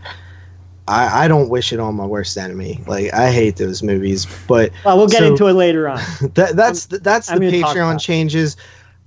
I, 0.87 1.25
I 1.25 1.29
don't 1.29 1.49
wish 1.49 1.73
it 1.73 1.81
on 1.81 1.95
my 1.95 2.05
worst 2.05 2.37
enemy. 2.37 2.83
Like 2.87 3.13
I 3.15 3.31
hate 3.33 3.57
those 3.57 3.83
movies, 3.83 4.27
but 4.47 4.71
well, 4.85 4.99
we'll 4.99 5.09
get 5.09 5.21
so 5.21 5.27
into 5.29 5.47
it 5.47 5.55
later 5.55 5.89
on. 5.89 5.99
That, 6.35 6.57
that's 6.57 6.87
the, 6.87 6.99
that's 6.99 7.31
I'm 7.31 7.39
the 7.39 7.51
Patreon 7.63 8.01
changes. 8.01 8.57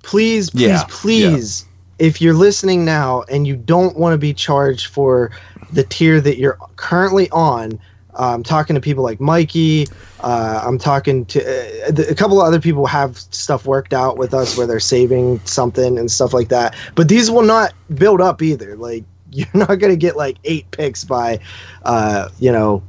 Please, 0.02 0.50
please, 0.50 0.62
Yeah, 0.62 0.84
please. 0.88 1.64
If 1.98 2.20
you're 2.20 2.34
listening 2.34 2.84
now 2.84 3.22
and 3.28 3.46
you 3.46 3.56
don't 3.56 3.96
want 3.96 4.14
to 4.14 4.18
be 4.18 4.32
charged 4.32 4.86
for 4.86 5.30
the 5.72 5.82
tier 5.82 6.20
that 6.20 6.38
you're 6.38 6.56
currently 6.76 7.28
on, 7.30 7.78
I'm 8.18 8.42
talking 8.42 8.74
to 8.74 8.80
people 8.80 9.04
like 9.04 9.20
Mikey. 9.20 9.86
Uh, 10.20 10.62
I'm 10.64 10.78
talking 10.78 11.24
to 11.26 11.88
uh, 11.88 12.02
a 12.10 12.14
couple 12.14 12.40
of 12.40 12.46
other 12.46 12.60
people 12.60 12.86
have 12.86 13.16
stuff 13.16 13.66
worked 13.66 13.92
out 13.92 14.18
with 14.18 14.34
us 14.34 14.56
where 14.56 14.66
they're 14.66 14.80
saving 14.80 15.40
something 15.44 15.98
and 15.98 16.10
stuff 16.10 16.32
like 16.32 16.48
that. 16.48 16.74
But 16.94 17.08
these 17.08 17.30
will 17.30 17.42
not 17.42 17.72
build 17.94 18.20
up 18.20 18.42
either. 18.42 18.76
Like 18.76 19.04
you're 19.30 19.46
not 19.54 19.78
going 19.78 19.92
to 19.92 19.96
get 19.96 20.16
like 20.16 20.38
eight 20.44 20.70
picks 20.70 21.04
by, 21.04 21.40
uh, 21.84 22.28
you 22.38 22.52
know, 22.52 22.82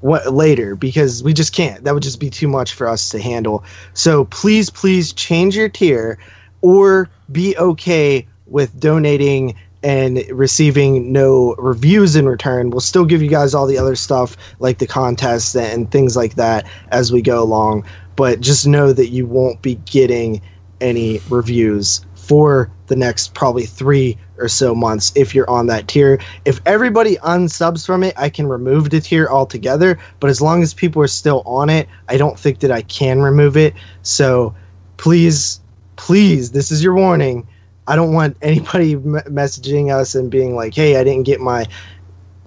what 0.00 0.32
later 0.32 0.74
because 0.74 1.22
we 1.22 1.34
just 1.34 1.52
can't. 1.52 1.84
That 1.84 1.92
would 1.92 2.02
just 2.02 2.20
be 2.20 2.30
too 2.30 2.48
much 2.48 2.72
for 2.74 2.88
us 2.88 3.10
to 3.10 3.20
handle. 3.20 3.64
So 3.92 4.24
please, 4.24 4.70
please 4.70 5.12
change 5.12 5.56
your 5.56 5.68
tier 5.68 6.18
or 6.62 7.10
be 7.30 7.56
okay 7.56 8.26
with 8.46 8.78
donating 8.80 9.56
and 9.82 10.24
receiving 10.30 11.12
no 11.12 11.54
reviews 11.56 12.16
in 12.16 12.28
return. 12.28 12.70
We'll 12.70 12.80
still 12.80 13.04
give 13.04 13.22
you 13.22 13.28
guys 13.28 13.54
all 13.54 13.66
the 13.66 13.78
other 13.78 13.96
stuff 13.96 14.36
like 14.58 14.78
the 14.78 14.86
contests 14.86 15.54
and 15.54 15.90
things 15.90 16.16
like 16.16 16.34
that 16.34 16.66
as 16.88 17.12
we 17.12 17.22
go 17.22 17.42
along. 17.42 17.84
But 18.16 18.40
just 18.40 18.66
know 18.66 18.92
that 18.92 19.08
you 19.08 19.26
won't 19.26 19.62
be 19.62 19.76
getting 19.76 20.42
any 20.80 21.20
reviews 21.28 22.04
for 22.14 22.70
the 22.88 22.96
next 22.96 23.34
probably 23.34 23.64
three 23.64 24.18
or 24.38 24.48
so 24.48 24.74
months 24.74 25.12
if 25.14 25.34
you're 25.34 25.48
on 25.48 25.66
that 25.66 25.88
tier. 25.88 26.20
If 26.44 26.60
everybody 26.66 27.16
unsubs 27.16 27.86
from 27.86 28.02
it, 28.02 28.14
I 28.16 28.28
can 28.28 28.46
remove 28.46 28.90
the 28.90 29.00
tier 29.00 29.26
altogether. 29.28 29.98
But 30.20 30.30
as 30.30 30.40
long 30.40 30.62
as 30.62 30.74
people 30.74 31.02
are 31.02 31.08
still 31.08 31.42
on 31.46 31.70
it, 31.70 31.88
I 32.08 32.16
don't 32.16 32.38
think 32.38 32.60
that 32.60 32.70
I 32.70 32.82
can 32.82 33.20
remove 33.20 33.56
it. 33.56 33.74
So 34.02 34.54
please, 34.96 35.60
please, 35.96 36.50
this 36.50 36.70
is 36.70 36.82
your 36.82 36.94
warning. 36.94 37.46
I 37.88 37.96
don't 37.96 38.12
want 38.12 38.36
anybody 38.42 38.92
m- 38.94 39.22
messaging 39.26 39.92
us 39.92 40.14
and 40.14 40.30
being 40.30 40.54
like, 40.54 40.74
"Hey, 40.74 40.96
I 40.96 41.04
didn't 41.04 41.24
get 41.24 41.40
my, 41.40 41.66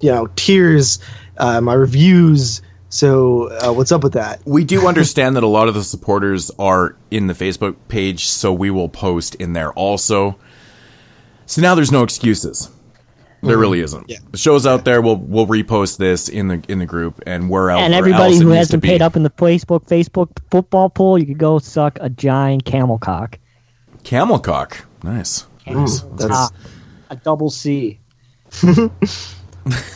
you 0.00 0.10
know, 0.10 0.28
tiers, 0.36 1.00
uh, 1.36 1.60
my 1.60 1.74
reviews." 1.74 2.62
So 2.88 3.48
uh, 3.48 3.72
what's 3.72 3.90
up 3.90 4.02
with 4.02 4.12
that? 4.12 4.40
We 4.44 4.64
do 4.64 4.86
understand 4.88 5.36
that 5.36 5.42
a 5.42 5.48
lot 5.48 5.68
of 5.68 5.74
the 5.74 5.82
supporters 5.82 6.50
are 6.58 6.96
in 7.10 7.26
the 7.26 7.34
Facebook 7.34 7.76
page, 7.88 8.28
so 8.28 8.52
we 8.52 8.70
will 8.70 8.88
post 8.88 9.34
in 9.36 9.52
there 9.52 9.72
also. 9.72 10.38
So 11.46 11.60
now 11.60 11.74
there's 11.74 11.92
no 11.92 12.02
excuses. 12.02 12.70
There 13.42 13.58
really 13.58 13.80
isn't. 13.80 14.08
Yeah. 14.08 14.18
The 14.30 14.38
show's 14.38 14.66
out 14.66 14.84
there. 14.84 15.02
We'll 15.02 15.16
we'll 15.16 15.48
repost 15.48 15.98
this 15.98 16.28
in 16.28 16.46
the 16.46 16.62
in 16.68 16.78
the 16.78 16.86
group, 16.86 17.20
and 17.26 17.50
we're 17.50 17.70
out. 17.70 17.80
and 17.80 17.92
everybody 17.92 18.34
else 18.34 18.40
who 18.40 18.50
hasn't 18.50 18.82
to 18.82 18.86
paid 18.86 19.02
up 19.02 19.16
in 19.16 19.24
the 19.24 19.30
Facebook 19.30 19.86
Facebook 19.88 20.28
football 20.50 20.88
pool, 20.88 21.18
you 21.18 21.26
could 21.26 21.38
go 21.38 21.58
suck 21.58 21.98
a 22.00 22.08
giant 22.08 22.64
camel 22.64 22.98
cock. 22.98 23.40
camel 24.04 24.38
cock. 24.38 24.84
Nice. 25.66 26.00
That's, 26.16 26.32
Ah, 26.32 26.50
a 27.10 27.16
double 27.16 27.50
C. 27.50 27.98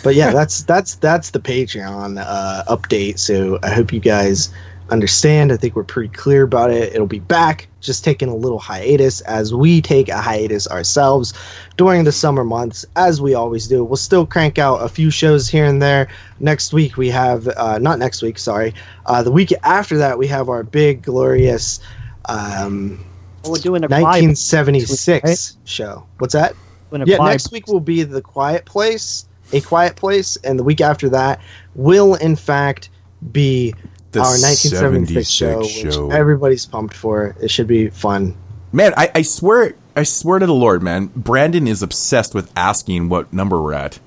but 0.05 0.15
yeah, 0.15 0.31
that's 0.33 0.63
that's 0.65 0.95
that's 0.97 1.31
the 1.31 1.41
Patreon 1.41 2.23
uh, 2.25 2.65
update. 2.69 3.19
So 3.19 3.59
I 3.63 3.71
hope 3.71 3.93
you 3.93 4.01
guys 4.01 4.53
understand. 4.91 5.53
I 5.53 5.57
think 5.57 5.75
we're 5.75 5.83
pretty 5.85 6.15
clear 6.15 6.45
about 6.45 6.71
it. 6.71 6.95
It'll 6.95 7.07
be 7.09 7.19
back, 7.19 7.67
just 7.81 8.05
taking 8.05 8.29
a 8.29 8.37
little 8.37 8.61
hiatus 8.61 9.21
as 9.23 9.53
we 9.53 9.83
take 9.83 10.09
a 10.09 10.19
hiatus 10.19 10.69
ourselves 10.69 11.35
during 11.77 12.05
the 12.05 12.13
summer 12.13 12.45
months, 12.45 12.87
as 12.95 13.21
we 13.21 13.35
always 13.35 13.67
do. 13.67 13.83
We'll 13.85 13.97
still 13.97 14.25
crank 14.25 14.59
out 14.59 14.77
a 14.77 14.89
few 14.89 15.11
shows 15.11 15.49
here 15.49 15.65
and 15.65 15.83
there. 15.83 16.07
Next 16.39 16.73
week 16.73 16.97
we 16.97 17.11
have, 17.11 17.49
uh, 17.49 17.79
not 17.79 17.99
next 17.99 18.23
week, 18.23 18.39
sorry, 18.39 18.75
uh, 19.07 19.25
the 19.25 19.33
week 19.33 19.53
after 19.65 19.99
that 19.99 20.19
we 20.19 20.29
have 20.29 20.49
our 20.49 20.63
big 20.63 21.03
glorious. 21.03 21.81
Um, 22.27 22.99
Well, 22.99 23.16
we're 23.49 23.59
doing 23.59 23.85
a 23.85 23.88
quiet, 23.88 24.03
1976 24.05 25.57
show. 25.65 26.07
What's 26.19 26.35
that? 26.35 26.55
yeah, 26.93 27.17
quiet- 27.17 27.33
next 27.33 27.53
week 27.53 27.67
will 27.67 27.81
be 27.81 28.03
the 28.03 28.23
Quiet 28.23 28.65
Place, 28.65 29.26
a 29.53 29.61
Quiet 29.61 29.97
Place, 29.97 30.37
and 30.37 30.59
the 30.59 30.62
week 30.65 30.81
after 30.81 31.09
that 31.11 31.41
will 31.75 32.15
in 32.15 32.37
fact 32.37 32.88
be 33.33 33.73
The 34.12 34.21
our 34.21 34.26
1976 34.26 35.29
show, 35.29 35.62
76 35.62 35.97
which 35.99 36.12
everybody's 36.15 36.67
pumped 36.67 36.95
for. 36.95 37.37
It 37.41 37.50
should 37.50 37.67
be 37.67 37.91
fun. 37.91 38.37
Man, 38.73 38.93
I, 38.97 39.11
I 39.15 39.23
swear, 39.23 39.75
I 39.95 40.03
swear 40.05 40.38
to 40.38 40.47
the 40.47 40.55
Lord, 40.55 40.83
man, 40.83 41.07
Brandon 41.17 41.67
is 41.67 41.83
obsessed 41.83 42.35
with 42.35 42.50
asking 42.57 43.09
what 43.09 43.33
number 43.33 43.61
we're 43.62 43.73
at. 43.75 43.99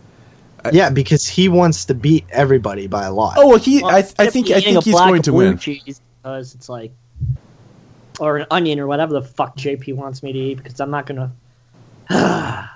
yeah, 0.71 0.89
because 0.89 1.27
he 1.27 1.47
wants 1.49 1.85
to 1.85 1.93
beat 1.93 2.25
everybody 2.31 2.87
by 2.87 3.05
a 3.05 3.13
lot. 3.13 3.35
Oh 3.37 3.47
well, 3.49 3.57
he, 3.57 3.81
Well, 3.81 3.95
I, 3.95 3.99
I 3.99 4.27
think, 4.27 4.49
I 4.51 4.61
think 4.61 4.83
he's 4.83 4.93
going 4.95 5.21
to 5.23 5.33
win. 5.33 5.57
cheese 5.57 6.01
because 6.21 6.53
it's 6.53 6.69
like, 6.69 6.91
or 8.19 8.37
an 8.37 8.47
onion 8.51 8.79
or 8.79 8.87
whatever 8.87 9.13
the 9.13 9.21
fuck 9.21 9.55
JP 9.57 9.95
wants 9.95 10.23
me 10.23 10.33
to 10.33 10.39
eat 10.39 10.55
because 10.55 10.79
I'm 10.79 10.91
not 10.91 11.05
gonna. 11.05 11.31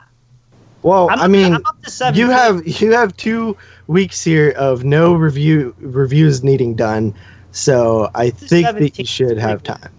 well, 0.84 1.10
I'm, 1.10 1.20
I 1.20 1.28
mean, 1.28 1.54
I'm 1.54 1.66
up 1.66 1.82
to 1.84 1.90
seven. 1.90 2.20
you 2.20 2.30
have 2.30 2.66
you 2.82 2.92
have 2.92 3.16
two 3.18 3.58
weeks 3.88 4.24
here 4.24 4.52
of 4.52 4.84
no 4.84 5.14
review 5.14 5.76
reviews 5.80 6.44
needing 6.44 6.76
done, 6.76 7.14
so 7.52 8.10
I 8.16 8.30
think 8.30 8.68
that 8.68 8.98
you 8.98 9.06
should 9.06 9.38
have 9.38 9.64
time. 9.64 9.92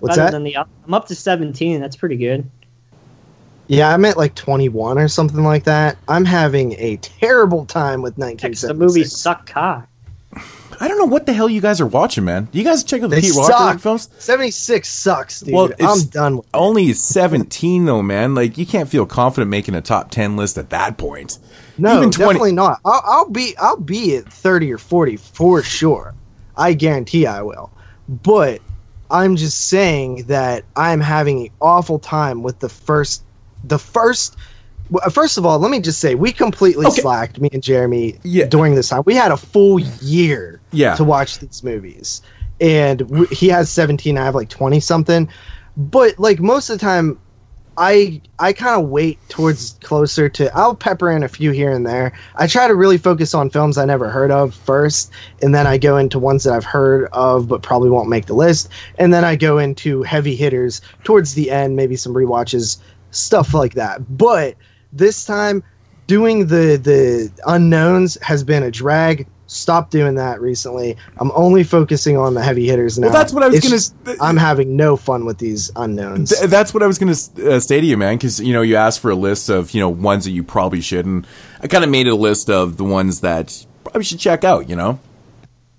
What's 0.00 0.16
that? 0.16 0.32
the. 0.32 0.56
I'm 0.56 0.94
up 0.94 1.08
to 1.08 1.14
17. 1.14 1.80
That's 1.80 1.96
pretty 1.96 2.16
good. 2.16 2.48
Yeah, 3.66 3.92
I'm 3.92 4.04
at 4.04 4.16
like 4.16 4.34
21 4.34 4.98
or 4.98 5.08
something 5.08 5.44
like 5.44 5.64
that. 5.64 5.98
I'm 6.08 6.24
having 6.24 6.72
a 6.78 6.96
terrible 6.96 7.66
time 7.66 8.00
with 8.00 8.16
The 8.16 8.22
1976. 8.22 8.78
movies 8.78 9.16
suck 9.16 9.46
cock. 9.46 9.87
I 10.80 10.88
don't 10.88 10.98
know 10.98 11.06
what 11.06 11.26
the 11.26 11.32
hell 11.32 11.48
you 11.48 11.60
guys 11.60 11.80
are 11.80 11.86
watching, 11.86 12.24
man. 12.24 12.48
You 12.52 12.62
guys 12.64 12.84
check 12.84 13.02
out 13.02 13.10
the 13.10 13.16
They 13.16 13.22
Pete. 13.22 13.34
Rock 13.34 13.80
films? 13.80 14.10
76 14.18 14.88
sucks, 14.88 15.40
dude. 15.40 15.54
Well, 15.54 15.70
I'm 15.80 16.02
done 16.06 16.36
with 16.38 16.46
Only 16.54 16.92
17 16.92 17.84
though, 17.84 18.02
man. 18.02 18.34
Like 18.34 18.58
you 18.58 18.66
can't 18.66 18.88
feel 18.88 19.06
confident 19.06 19.50
making 19.50 19.74
a 19.74 19.80
top 19.80 20.10
10 20.10 20.36
list 20.36 20.58
at 20.58 20.70
that 20.70 20.98
point. 20.98 21.38
No, 21.78 21.96
Even 21.96 22.10
20 22.10 22.28
definitely 22.28 22.52
not. 22.52 22.80
I'll, 22.84 23.02
I'll 23.04 23.30
be 23.30 23.54
I'll 23.58 23.76
be 23.76 24.16
at 24.16 24.32
30 24.32 24.72
or 24.72 24.78
40 24.78 25.16
for 25.16 25.62
sure. 25.62 26.14
I 26.56 26.72
guarantee 26.72 27.26
I 27.26 27.42
will. 27.42 27.70
But 28.08 28.60
I'm 29.10 29.36
just 29.36 29.68
saying 29.68 30.24
that 30.24 30.64
I'm 30.76 31.00
having 31.00 31.46
an 31.46 31.52
awful 31.60 31.98
time 31.98 32.42
with 32.42 32.58
the 32.58 32.68
first 32.68 33.24
the 33.64 33.78
first 33.78 34.36
Uh, 34.94 35.10
first 35.10 35.36
of 35.38 35.44
all, 35.46 35.58
let 35.58 35.70
me 35.70 35.80
just 35.80 35.98
say 35.98 36.14
we 36.14 36.32
completely 36.32 36.86
Okay. 36.86 37.00
slacked 37.02 37.40
me 37.40 37.48
and 37.52 37.62
Jeremy 37.62 38.18
Yeah. 38.22 38.46
during 38.46 38.74
this 38.74 38.88
time. 38.88 39.02
We 39.04 39.14
had 39.14 39.30
a 39.30 39.36
full 39.36 39.78
year 39.78 40.60
Yeah. 40.72 40.94
to 40.96 41.04
watch 41.04 41.38
these 41.38 41.62
movies. 41.62 42.22
And 42.60 43.00
w- 43.00 43.26
he 43.30 43.48
has 43.48 43.68
17, 43.70 44.16
I 44.18 44.24
have 44.24 44.34
like 44.34 44.48
20 44.48 44.80
something. 44.80 45.28
But 45.76 46.18
like 46.18 46.40
most 46.40 46.70
of 46.70 46.78
the 46.78 46.84
time 46.84 47.18
I 47.80 48.20
I 48.40 48.52
kind 48.54 48.82
of 48.82 48.88
wait 48.88 49.18
towards 49.28 49.76
closer 49.84 50.28
to. 50.30 50.52
I'll 50.56 50.74
pepper 50.74 51.12
in 51.12 51.22
a 51.22 51.28
few 51.28 51.52
here 51.52 51.70
and 51.70 51.86
there. 51.86 52.12
I 52.34 52.48
try 52.48 52.66
to 52.66 52.74
really 52.74 52.98
focus 52.98 53.34
on 53.34 53.50
films 53.50 53.78
I 53.78 53.84
never 53.84 54.08
heard 54.10 54.32
of 54.32 54.52
first, 54.52 55.12
and 55.42 55.54
then 55.54 55.68
I 55.68 55.78
go 55.78 55.96
into 55.96 56.18
ones 56.18 56.42
that 56.42 56.54
I've 56.54 56.64
heard 56.64 57.08
of 57.12 57.46
but 57.46 57.62
probably 57.62 57.88
won't 57.90 58.08
make 58.08 58.26
the 58.26 58.34
list, 58.34 58.68
and 58.98 59.14
then 59.14 59.24
I 59.24 59.36
go 59.36 59.58
into 59.58 60.02
heavy 60.02 60.34
hitters 60.34 60.80
towards 61.04 61.34
the 61.34 61.52
end, 61.52 61.76
maybe 61.76 61.94
some 61.94 62.14
rewatches, 62.14 62.78
stuff 63.12 63.54
like 63.54 63.74
that. 63.74 64.00
But 64.18 64.56
this 64.92 65.24
time, 65.24 65.62
doing 66.06 66.46
the 66.46 66.76
the 66.82 67.30
unknowns 67.46 68.16
has 68.22 68.44
been 68.44 68.62
a 68.62 68.70
drag. 68.70 69.26
Stop 69.50 69.88
doing 69.88 70.16
that 70.16 70.42
recently. 70.42 70.98
I'm 71.16 71.32
only 71.34 71.64
focusing 71.64 72.18
on 72.18 72.34
the 72.34 72.42
heavy 72.42 72.66
hitters 72.66 72.98
now. 72.98 73.06
Well, 73.06 73.14
that's 73.16 73.32
what 73.32 73.42
I 73.42 73.48
was 73.48 73.60
gonna 73.60 73.76
just- 73.76 73.94
s- 74.06 74.16
I'm 74.20 74.36
having 74.36 74.76
no 74.76 74.94
fun 74.96 75.24
with 75.24 75.38
these 75.38 75.70
unknowns. 75.74 76.36
Th- 76.38 76.50
that's 76.50 76.74
what 76.74 76.82
I 76.82 76.86
was 76.86 76.98
going 76.98 77.14
to 77.14 77.54
uh, 77.54 77.60
say 77.60 77.80
to 77.80 77.86
you, 77.86 77.96
man, 77.96 78.16
because 78.16 78.40
you 78.40 78.52
know 78.52 78.60
you 78.60 78.76
asked 78.76 79.00
for 79.00 79.10
a 79.10 79.14
list 79.14 79.48
of 79.48 79.70
you 79.72 79.80
know 79.80 79.88
ones 79.88 80.24
that 80.26 80.32
you 80.32 80.42
probably 80.42 80.82
should, 80.82 81.06
and 81.06 81.26
I 81.62 81.66
kind 81.66 81.82
of 81.82 81.88
made 81.88 82.08
a 82.08 82.14
list 82.14 82.50
of 82.50 82.76
the 82.76 82.84
ones 82.84 83.20
that 83.22 83.64
probably 83.84 84.04
should 84.04 84.18
check 84.18 84.44
out. 84.44 84.68
You 84.68 84.76
know, 84.76 84.98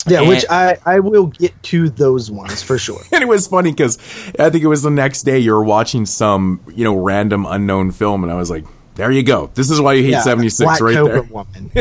Yeah, 0.07 0.27
which 0.27 0.45
I, 0.49 0.77
I 0.83 0.99
will 1.01 1.27
get 1.27 1.61
to 1.63 1.89
those 1.91 2.31
ones 2.31 2.63
for 2.63 2.79
sure. 2.79 3.01
and 3.11 3.21
it 3.21 3.27
was 3.27 3.45
funny 3.45 3.69
because 3.71 3.99
I 4.39 4.49
think 4.49 4.63
it 4.63 4.67
was 4.67 4.81
the 4.81 4.89
next 4.89 5.23
day 5.23 5.37
you 5.37 5.53
were 5.53 5.63
watching 5.63 6.07
some 6.07 6.59
you 6.75 6.83
know 6.83 6.95
random 6.97 7.45
unknown 7.45 7.91
film, 7.91 8.23
and 8.23 8.31
I 8.31 8.35
was 8.35 8.49
like, 8.49 8.65
there 8.99 9.11
you 9.11 9.23
go. 9.23 9.49
This 9.53 9.71
is 9.71 9.79
why 9.79 9.93
you 9.93 10.03
hate 10.03 10.11
Yeah, 10.11 10.21
seventy 10.21 10.49
six 10.49 10.67
Black 10.67 10.81
right 10.81 10.95
Cobra 10.95 11.13
there. 11.13 11.23
Woman. 11.23 11.71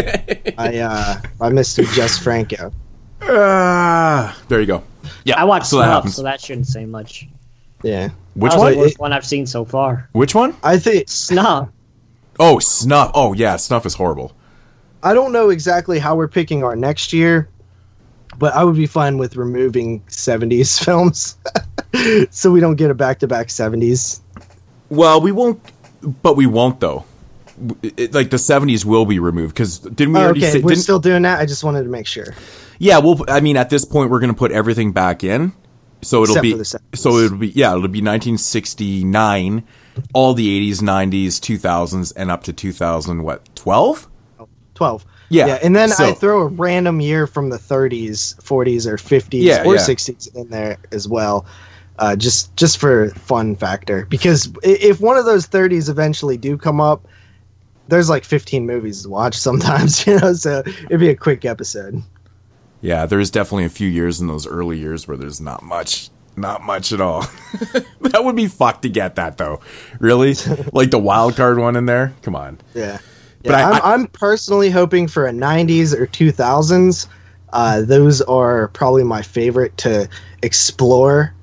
I 0.57 0.79
uh 0.79 1.21
I 1.41 1.49
Mr. 1.51 1.85
Jess 1.93 2.17
Franco. 2.17 2.73
Ah, 3.23 4.41
there 4.47 4.61
you 4.61 4.67
go. 4.67 4.85
Yeah, 5.25 5.41
I 5.41 5.45
watched 5.45 5.67
so 5.67 5.79
that 5.79 6.03
Snuff, 6.03 6.15
so 6.15 6.23
that 6.23 6.41
shouldn't 6.41 6.69
say 6.69 6.87
much. 6.87 7.27
Yeah. 7.83 8.11
Which 8.35 8.53
that 8.53 8.59
was 8.59 8.63
one? 8.63 8.73
the 8.73 8.79
worst 8.79 8.99
one 9.01 9.13
I've 9.13 9.27
seen 9.27 9.47
so 9.47 9.65
far. 9.65 10.09
Which 10.13 10.33
one? 10.35 10.55
I 10.63 10.79
think 10.79 11.09
Snuff. 11.09 11.69
Oh, 12.39 12.61
snuff. 12.61 13.11
Oh 13.15 13.33
yeah, 13.33 13.57
snuff 13.57 13.85
is 13.85 13.95
horrible. 13.95 14.33
I 15.03 15.13
don't 15.13 15.33
know 15.33 15.51
exactly 15.51 15.99
how 15.99 16.15
we're 16.15 16.29
picking 16.29 16.63
our 16.63 16.77
next 16.77 17.13
year, 17.13 17.49
but 18.39 18.55
I 18.55 18.63
would 18.63 18.77
be 18.77 18.87
fine 18.87 19.19
with 19.19 19.35
removing 19.35 20.01
70s 20.03 20.85
films. 20.85 21.37
so 22.31 22.53
we 22.53 22.61
don't 22.61 22.77
get 22.77 22.93
a 22.93 22.95
back 22.95 23.19
to 23.21 23.27
back 23.27 23.49
70s. 23.49 24.21
Well, 24.89 25.21
we 25.21 25.33
won't, 25.33 25.61
but 26.03 26.37
we 26.37 26.47
won't 26.47 26.81
though. 26.81 27.05
It, 27.83 28.15
like 28.15 28.31
the 28.31 28.39
seventies 28.39 28.87
will 28.87 29.05
be 29.05 29.19
removed 29.19 29.53
because 29.55 29.81
didn't 29.81 30.13
we 30.15 30.21
Oh, 30.21 30.25
already 30.25 30.41
okay, 30.45 30.53
say? 30.53 30.61
we're 30.61 30.77
still 30.77 31.01
doing 31.01 31.23
that. 31.23 31.41
I 31.41 31.47
just 31.47 31.65
wanted 31.65 31.83
to 31.83 31.89
make 31.89 32.07
sure. 32.07 32.35
Yeah, 32.79 32.99
well, 32.99 33.25
I 33.27 33.41
mean, 33.41 33.57
at 33.57 33.69
this 33.71 33.85
point, 33.85 34.11
we're 34.11 34.21
going 34.21 34.33
to 34.33 34.39
put 34.39 34.53
everything 34.53 34.93
back 34.93 35.25
in, 35.25 35.53
so 36.03 36.23
it'll 36.23 36.37
Except 36.37 36.43
be 36.43 36.53
70s. 36.95 36.97
so 36.99 37.17
it'll 37.19 37.39
be 37.39 37.49
yeah, 37.49 37.71
it'll 37.75 37.89
be 37.89 38.01
1969, 38.01 39.65
all 40.13 40.35
the 40.35 40.71
80s, 40.71 40.77
90s, 40.83 41.27
2000s, 41.41 42.13
and 42.17 42.31
up 42.31 42.45
to 42.45 42.53
2000 42.53 43.23
what 43.23 43.55
12? 43.57 44.09
12. 44.75 45.05
Yeah, 45.31 45.59
and 45.63 45.75
then 45.75 45.89
so- 45.91 46.11
I 46.11 46.13
throw 46.15 46.43
a 46.43 46.47
random 46.47 47.01
year 47.01 47.27
from 47.27 47.51
the 47.51 47.59
30s, 47.59 48.37
40s, 48.41 48.87
or 48.87 48.97
50s, 48.97 49.43
Yeah, 49.43 49.65
or 49.65 49.75
yeah. 49.75 49.81
60s 49.81 50.35
in 50.37 50.49
there 50.49 50.79
as 50.93 51.09
well. 51.09 51.45
Uh, 51.99 52.15
just 52.15 52.55
just 52.57 52.79
for 52.79 53.11
fun 53.11 53.57
factor, 53.57 54.07
because 54.07 54.53
if 54.63 55.01
one 55.01 55.17
of 55.17 55.25
those 55.25 55.49
30s 55.49 55.89
eventually 55.89 56.37
do 56.37 56.57
come 56.57 56.81
up, 56.81 57.09
there's 57.89 58.09
like 58.09 58.25
15 58.25 58.67
movies 58.67 59.03
to 59.03 59.09
watch 59.09 59.37
sometimes, 59.39 60.07
you 60.07 60.19
know. 60.21 60.33
So 60.33 60.63
it'd 60.87 61.01
be 61.01 61.09
a 61.09 61.17
quick 61.17 61.45
episode. 61.45 62.03
Yeah, 62.81 63.07
there's 63.07 63.31
definitely 63.31 63.65
a 63.65 63.69
few 63.71 63.89
years 63.89 64.21
in 64.21 64.29
those 64.29 64.47
early 64.47 64.79
years 64.79 65.09
where 65.09 65.17
there's 65.17 65.41
not 65.41 65.65
much, 65.65 66.11
not 66.37 66.63
much 66.63 66.93
at 66.93 67.01
all. 67.01 67.23
that 68.01 68.21
would 68.25 68.37
be 68.37 68.47
fucked 68.47 68.83
to 68.83 68.89
get 68.89 69.17
that 69.17 69.37
though. 69.37 69.61
Really, 69.99 70.35
like 70.73 70.93
the 70.93 70.99
wild 71.01 71.35
card 71.35 71.59
one 71.59 71.75
in 71.75 71.87
there. 71.87 72.15
Come 72.23 72.37
on. 72.37 72.59
Yeah. 72.75 72.99
But 73.43 73.51
Yeah, 73.51 73.57
I- 73.69 73.71
I'm, 73.71 73.75
I- 73.83 73.93
I'm 73.95 74.07
personally 74.07 74.71
hoping 74.71 75.09
for 75.09 75.27
a 75.27 75.33
90s 75.33 75.93
or 75.99 76.07
2000s. 76.07 77.09
Uh, 77.53 77.81
those 77.83 78.21
are 78.23 78.69
probably 78.69 79.03
my 79.03 79.23
favorite 79.23 79.77
to 79.79 80.09
explore. 80.43 81.35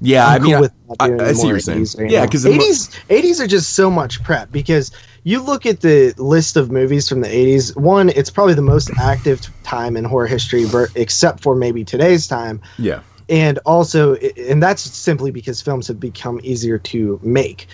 Yeah, 0.00 0.26
I'm 0.26 0.34
I 0.34 0.38
mean, 0.44 0.52
cool 0.52 0.60
with 0.60 0.72
I, 1.00 1.08
not 1.08 1.18
doing 1.18 1.20
I 1.20 1.32
see 1.32 1.46
what 1.46 1.48
you're 1.50 1.60
saying. 1.60 1.82
80s 1.82 1.98
right 1.98 2.10
yeah, 2.10 2.20
now. 2.20 2.26
because 2.26 2.44
80s 2.44 2.90
80s 3.08 3.40
are 3.40 3.46
just 3.46 3.74
so 3.74 3.90
much 3.90 4.22
prep 4.22 4.52
because 4.52 4.90
you 5.24 5.42
look 5.42 5.66
at 5.66 5.80
the 5.80 6.14
list 6.16 6.56
of 6.56 6.70
movies 6.70 7.08
from 7.08 7.20
the 7.20 7.28
80s 7.28 7.76
one 7.76 8.08
it's 8.10 8.30
probably 8.30 8.54
the 8.54 8.62
most 8.62 8.90
active 8.98 9.40
time 9.64 9.96
in 9.96 10.04
horror 10.04 10.26
history 10.26 10.66
except 10.94 11.42
for 11.42 11.54
maybe 11.56 11.84
today's 11.84 12.26
time 12.26 12.60
yeah, 12.78 13.00
and 13.28 13.58
also 13.66 14.14
and 14.14 14.62
that's 14.62 14.82
simply 14.82 15.30
because 15.30 15.60
films 15.60 15.88
have 15.88 15.98
become 15.98 16.40
easier 16.44 16.78
to 16.78 17.18
make 17.22 17.66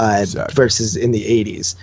uh, 0.00 0.18
Exactly. 0.20 0.54
versus 0.54 0.96
in 0.96 1.12
the 1.12 1.24
80s 1.24 1.76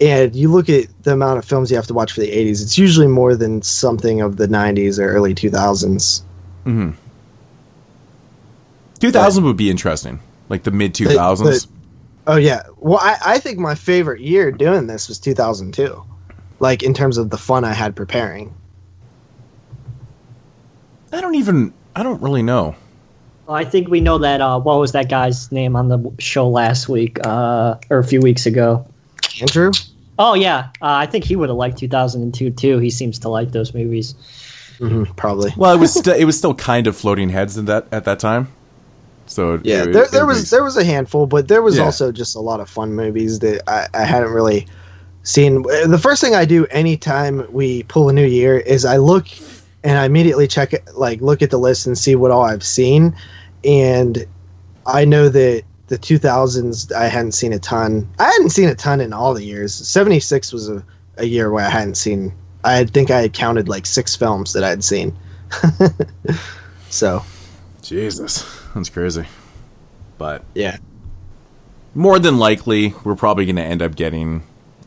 and 0.00 0.34
you 0.34 0.50
look 0.50 0.68
at 0.68 0.86
the 1.02 1.12
amount 1.12 1.38
of 1.38 1.44
films 1.44 1.70
you 1.70 1.76
have 1.76 1.86
to 1.88 1.94
watch 1.94 2.12
for 2.12 2.20
the 2.20 2.30
80s 2.30 2.62
it's 2.62 2.78
usually 2.78 3.08
more 3.08 3.34
than 3.34 3.60
something 3.62 4.20
of 4.20 4.36
the 4.36 4.46
90s 4.46 4.98
or 5.00 5.08
early 5.08 5.34
2000s 5.34 6.22
2000 9.02 9.44
would 9.44 9.56
be 9.56 9.68
interesting, 9.68 10.20
like 10.48 10.62
the 10.62 10.70
mid 10.70 10.94
2000s. 10.94 11.66
Oh 12.26 12.36
yeah. 12.36 12.62
Well, 12.76 13.00
I, 13.02 13.18
I 13.24 13.38
think 13.38 13.58
my 13.58 13.74
favorite 13.74 14.20
year 14.20 14.52
doing 14.52 14.86
this 14.86 15.08
was 15.08 15.18
2002. 15.18 16.04
Like 16.60 16.84
in 16.84 16.94
terms 16.94 17.18
of 17.18 17.28
the 17.28 17.36
fun 17.36 17.64
I 17.64 17.72
had 17.72 17.96
preparing. 17.96 18.54
I 21.12 21.20
don't 21.20 21.34
even, 21.34 21.74
I 21.96 22.04
don't 22.04 22.22
really 22.22 22.42
know. 22.42 22.76
Well, 23.46 23.56
I 23.56 23.64
think 23.64 23.88
we 23.88 24.00
know 24.00 24.18
that. 24.18 24.40
Uh, 24.40 24.60
what 24.60 24.78
was 24.78 24.92
that 24.92 25.08
guy's 25.10 25.50
name 25.50 25.74
on 25.74 25.88
the 25.88 26.12
show 26.20 26.48
last 26.48 26.88
week 26.88 27.18
uh, 27.26 27.74
or 27.90 27.98
a 27.98 28.04
few 28.04 28.20
weeks 28.20 28.46
ago? 28.46 28.86
Andrew? 29.40 29.72
Oh 30.16 30.34
yeah, 30.34 30.68
uh, 30.80 30.86
I 30.86 31.06
think 31.06 31.24
he 31.24 31.34
would 31.34 31.48
have 31.48 31.58
liked 31.58 31.78
2002 31.78 32.50
too. 32.52 32.78
He 32.78 32.90
seems 32.90 33.18
to 33.20 33.28
like 33.28 33.50
those 33.50 33.74
movies. 33.74 34.14
Mm-hmm, 34.78 35.14
probably. 35.14 35.52
Well, 35.56 35.74
it 35.74 35.80
was 35.80 35.92
st- 35.92 36.20
it 36.20 36.24
was 36.24 36.38
still 36.38 36.54
kind 36.54 36.86
of 36.86 36.96
floating 36.96 37.30
heads 37.30 37.58
in 37.58 37.64
that 37.64 37.88
at 37.90 38.04
that 38.04 38.20
time. 38.20 38.48
So 39.32 39.60
Yeah, 39.62 39.84
it- 39.84 39.92
there, 39.92 40.04
it 40.22 40.26
was 40.26 40.38
makes- 40.38 40.50
there 40.50 40.62
was 40.64 40.76
a 40.76 40.84
handful, 40.84 41.26
but 41.26 41.48
there 41.48 41.62
was 41.62 41.76
Yeah. 41.78 41.84
also 41.84 42.12
just 42.12 42.36
a 42.36 42.40
lot 42.40 42.60
of 42.60 42.68
fun 42.68 42.94
movies 42.94 43.38
that 43.40 43.62
I, 43.68 43.88
I 43.94 44.04
hadn't 44.04 44.30
really 44.32 44.66
seen. 45.22 45.62
The 45.62 45.98
first 46.00 46.20
thing 46.20 46.34
I 46.34 46.44
do 46.44 46.66
anytime 46.66 47.46
we 47.50 47.84
pull 47.84 48.08
a 48.08 48.12
new 48.12 48.26
year 48.26 48.58
is 48.58 48.84
I 48.84 48.96
look 48.98 49.26
and 49.84 49.98
I 49.98 50.04
immediately 50.04 50.46
check 50.46 50.72
it, 50.72 50.82
like 50.94 51.20
look 51.20 51.40
at 51.42 51.50
the 51.50 51.58
list 51.58 51.86
and 51.86 51.96
see 51.96 52.14
what 52.14 52.30
all 52.30 52.42
I've 52.42 52.62
seen, 52.64 53.14
and 53.64 54.24
I 54.86 55.04
know 55.04 55.28
that 55.28 55.62
the 55.88 55.98
2000s 55.98 56.92
I 56.92 57.06
hadn't 57.06 57.32
seen 57.32 57.52
a 57.52 57.58
ton. 57.58 58.08
I 58.18 58.24
hadn't 58.24 58.50
seen 58.50 58.68
a 58.68 58.74
ton 58.74 59.00
in 59.00 59.12
all 59.12 59.32
the 59.34 59.44
years. 59.44 59.72
76 59.74 60.52
was 60.52 60.68
a, 60.68 60.82
a 61.18 61.24
year 61.24 61.50
where 61.50 61.64
I 61.64 61.68
hadn't 61.70 61.96
seen. 61.96 62.32
I 62.64 62.84
think 62.84 63.10
I 63.10 63.20
had 63.22 63.32
counted 63.32 63.68
like 63.68 63.86
six 63.86 64.14
films 64.14 64.52
that 64.52 64.62
I 64.64 64.68
had 64.70 64.84
seen. 64.84 65.16
so 66.90 67.22
Jesus, 67.82 68.44
that's 68.74 68.88
crazy. 68.88 69.26
But 70.18 70.44
yeah. 70.54 70.76
more 71.94 72.18
than 72.18 72.38
likely, 72.38 72.94
we're 73.04 73.16
probably 73.16 73.44
going 73.46 73.56
to 73.56 73.62
end 73.62 73.82
up 73.82 73.94
getting, 73.94 74.44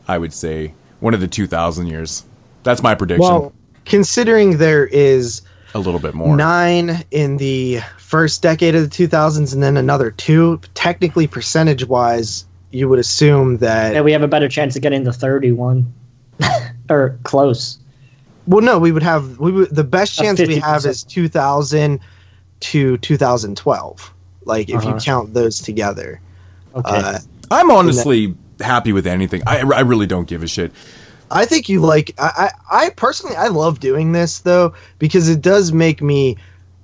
I 0.08 0.18
would 0.18 0.32
say, 0.32 0.74
one 1.00 1.14
of 1.14 1.20
the 1.20 1.28
2000 1.28 1.86
years. 1.86 2.24
That's 2.62 2.82
my 2.82 2.94
prediction. 2.94 3.22
Well, 3.22 3.52
considering 3.84 4.58
there 4.58 4.86
is 4.86 5.42
a 5.74 5.78
little 5.78 6.00
bit 6.00 6.14
more. 6.14 6.36
nine 6.36 7.04
in 7.10 7.36
the 7.36 7.80
first 7.98 8.42
decade 8.42 8.74
of 8.74 8.88
the 8.88 9.08
2000s 9.08 9.52
and 9.52 9.62
then 9.62 9.76
another 9.76 10.10
two, 10.10 10.60
technically 10.74 11.26
percentage 11.26 11.84
wise, 11.84 12.46
you 12.70 12.88
would 12.88 12.98
assume 12.98 13.58
that. 13.58 13.94
Yeah, 13.94 14.00
we 14.00 14.12
have 14.12 14.22
a 14.22 14.28
better 14.28 14.48
chance 14.48 14.74
of 14.76 14.82
getting 14.82 15.04
the 15.04 15.12
31 15.12 15.92
or 16.90 17.18
close. 17.24 17.78
well, 18.46 18.62
no, 18.62 18.78
we 18.78 18.92
would 18.92 19.02
have 19.02 19.38
we 19.38 19.52
would, 19.52 19.74
the 19.74 19.84
best 19.84 20.16
chance 20.16 20.40
we 20.40 20.58
have 20.58 20.84
is 20.86 21.02
2000 21.04 22.00
to 22.60 22.96
2012. 22.98 24.12
Like 24.44 24.68
if 24.68 24.82
you 24.84 24.90
Uh-huh. 24.90 24.98
count 25.00 25.34
those 25.34 25.60
together. 25.60 26.20
Okay. 26.74 26.88
Uh, 26.94 27.18
I'm 27.50 27.70
honestly 27.70 28.34
happy 28.60 28.92
with 28.92 29.06
anything. 29.06 29.42
I, 29.46 29.58
I 29.60 29.80
really 29.80 30.06
don't 30.06 30.26
give 30.28 30.42
a 30.42 30.46
shit. 30.46 30.72
I 31.30 31.44
think 31.44 31.68
you 31.68 31.80
like. 31.80 32.14
I, 32.18 32.50
I 32.70 32.84
I 32.86 32.90
personally 32.90 33.34
I 33.36 33.48
love 33.48 33.80
doing 33.80 34.12
this 34.12 34.40
though 34.40 34.74
because 35.00 35.28
it 35.28 35.40
does 35.42 35.72
make 35.72 36.00
me 36.00 36.36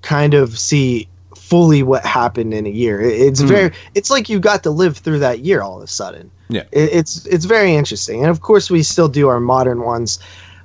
kind 0.02 0.34
of 0.34 0.58
see 0.58 1.06
fully 1.36 1.82
what 1.84 2.04
happened 2.04 2.52
in 2.52 2.66
a 2.66 2.70
year. 2.70 3.00
It- 3.00 3.20
It's 3.20 3.40
very. 3.40 3.72
It's 3.94 4.10
like 4.10 4.28
you 4.28 4.40
got 4.40 4.62
to 4.64 4.70
live 4.70 4.96
through 4.98 5.20
that 5.20 5.40
year 5.40 5.62
all 5.62 5.76
of 5.76 5.82
a 5.84 5.86
sudden. 5.86 6.30
Yeah. 6.48 6.62
It, 6.72 6.90
it's 6.92 7.24
it's 7.26 7.44
very 7.44 7.74
interesting, 7.76 8.22
and 8.22 8.30
of 8.30 8.40
course 8.40 8.68
we 8.70 8.82
still 8.82 9.08
do 9.08 9.28
our 9.28 9.38
modern 9.40 9.82
ones. 9.82 10.18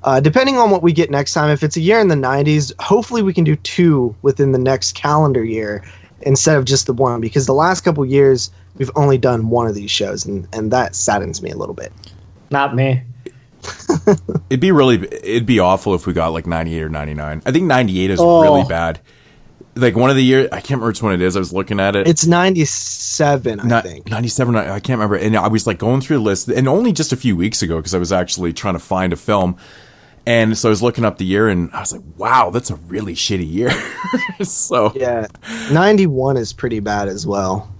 Uh, 0.08 0.22
depending 0.22 0.58
on 0.58 0.72
what 0.72 0.82
we 0.82 0.94
get 0.94 1.12
next 1.12 1.34
time, 1.34 1.50
if 1.50 1.64
it's 1.64 1.76
a 1.76 1.82
year 1.82 2.00
in 2.00 2.08
the 2.08 2.16
'90s, 2.16 2.72
hopefully 2.80 3.22
we 3.22 3.34
can 3.34 3.44
do 3.44 3.58
two 3.58 4.16
within 4.22 4.54
the 4.54 4.58
next 4.58 4.96
calendar 4.96 5.44
year 5.44 5.84
instead 6.22 6.56
of 6.58 6.64
just 6.64 6.86
the 6.88 6.94
one. 6.94 7.20
Because 7.20 7.46
the 7.46 7.54
last 7.54 7.82
couple 7.82 8.06
years 8.06 8.50
we've 8.78 8.90
only 8.96 9.18
done 9.18 9.50
one 9.50 9.68
of 9.68 9.76
these 9.76 9.92
shows, 9.92 10.26
and 10.26 10.48
and 10.54 10.72
that 10.72 10.96
saddens 10.96 11.42
me 11.42 11.50
a 11.52 11.58
little 11.58 11.76
bit. 11.76 11.92
Not 12.50 12.74
me. 12.74 13.02
It'd 14.50 14.62
be 14.62 14.72
really, 14.72 14.96
it'd 14.96 15.46
be 15.46 15.60
awful 15.60 15.94
if 15.94 16.08
we 16.08 16.14
got 16.14 16.30
like 16.32 16.48
98 16.48 16.84
or 16.84 16.90
99. 16.90 17.42
I 17.46 17.52
think 17.52 17.66
98 17.66 18.12
is 18.12 18.20
Oh. 18.22 18.42
really 18.42 18.64
bad. 18.64 19.02
like 19.76 19.96
one 19.98 20.10
of 20.10 20.16
the 20.16 20.24
year. 20.24 20.48
I 20.52 20.62
can't 20.62 20.70
remember 20.80 20.88
which 20.88 21.04
one 21.04 21.14
it 21.14 21.22
is. 21.22 21.36
I 21.36 21.40
was 21.40 21.52
looking 21.52 21.80
at 21.82 21.96
it. 21.98 22.08
It's 22.08 22.26
97, 22.26 23.60
I 23.60 23.64
Not- 23.64 23.84
think. 23.84 24.10
97 24.10 24.56
I 24.56 24.76
I 24.76 24.80
can't 24.80 25.00
remember 25.00 25.16
and 25.18 25.36
I 25.36 25.50
was 25.50 25.68
like 25.68 25.78
going 25.80 26.00
through 26.02 26.18
the 26.18 26.24
list 26.24 26.48
and 26.48 26.68
only 26.68 26.94
just 26.94 27.12
a 27.12 27.18
few 27.18 27.36
weeks 27.36 27.62
ago 27.62 27.76
because 27.78 27.94
I 27.94 27.98
was 28.00 28.12
actually 28.14 28.54
trying 28.54 28.74
to 28.76 28.80
find 28.80 29.12
a 29.12 29.18
film 29.18 29.58
and 30.28 30.58
so 30.58 30.68
I 30.68 30.72
was 30.72 30.84
looking 30.84 31.06
up 31.06 31.18
the 31.18 31.26
year 31.26 31.48
and 31.48 31.72
I 31.74 31.80
was 31.80 31.94
like 31.94 32.02
wow 32.18 32.50
that's 32.52 32.70
a 32.70 32.76
really 32.76 33.16
shitty 33.16 33.50
year 33.52 33.72
so 34.44 34.92
Yeah. 34.96 35.28
91 35.72 36.38
is 36.38 36.54
pretty 36.54 36.80
bad 36.82 37.08
as 37.08 37.26
well. 37.26 37.74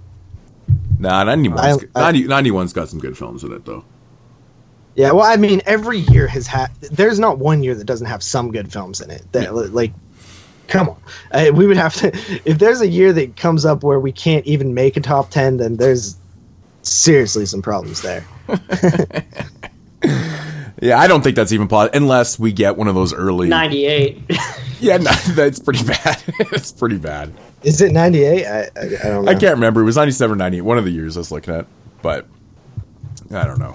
nah 0.98 1.24
91's, 1.24 1.84
I, 1.94 2.08
I, 2.08 2.12
90, 2.12 2.24
91's 2.50 2.72
got 2.72 2.88
some 2.88 2.98
good 2.98 3.16
films 3.16 3.44
in 3.44 3.52
it 3.52 3.64
though 3.64 3.84
Yeah, 4.94 5.12
well, 5.12 5.24
I 5.26 5.36
mean, 5.36 5.60
every 5.64 5.98
year 5.98 6.26
has 6.26 6.48
had. 6.48 6.74
There's 6.90 7.20
not 7.20 7.38
one 7.38 7.62
year 7.62 7.76
that 7.76 7.84
doesn't 7.84 8.08
have 8.08 8.20
some 8.20 8.50
good 8.50 8.72
films 8.72 9.00
in 9.00 9.10
it. 9.12 9.22
That 9.30 9.54
like, 9.72 9.92
come 10.66 10.88
on, 10.88 10.96
uh, 11.30 11.52
we 11.54 11.68
would 11.68 11.76
have 11.76 11.94
to. 11.96 12.08
If 12.44 12.58
there's 12.58 12.80
a 12.80 12.88
year 12.88 13.12
that 13.12 13.36
comes 13.36 13.64
up 13.64 13.84
where 13.84 14.00
we 14.00 14.10
can't 14.10 14.44
even 14.44 14.74
make 14.74 14.96
a 14.96 15.00
top 15.00 15.30
ten, 15.30 15.58
then 15.58 15.76
there's 15.76 16.16
seriously 16.82 17.46
some 17.46 17.62
problems 17.62 18.02
there. 18.02 18.24
yeah 20.80 20.98
I 20.98 21.06
don't 21.06 21.22
think 21.22 21.36
that's 21.36 21.52
even 21.52 21.68
possible 21.68 21.96
unless 21.96 22.38
we 22.38 22.52
get 22.52 22.76
one 22.76 22.88
of 22.88 22.94
those 22.94 23.12
early 23.12 23.48
98. 23.48 24.22
yeah 24.80 24.96
no, 24.96 25.10
that's 25.34 25.58
pretty 25.58 25.84
bad 25.84 26.22
it's 26.52 26.72
pretty 26.72 26.98
bad 26.98 27.32
Is 27.62 27.80
it 27.80 27.92
98? 27.92 28.46
I, 28.46 28.60
I, 28.60 28.62
I 28.76 28.86
don't 29.08 29.24
know. 29.24 29.30
I 29.30 29.34
can't 29.34 29.54
remember 29.54 29.80
it 29.80 29.84
was 29.84 29.96
97 29.96 30.36
98 30.38 30.60
one 30.62 30.78
of 30.78 30.84
the 30.84 30.90
years 30.90 31.16
I 31.16 31.20
was 31.20 31.30
looking 31.32 31.54
at 31.54 31.66
but 32.02 32.26
I 33.32 33.44
don't 33.44 33.58
know 33.58 33.74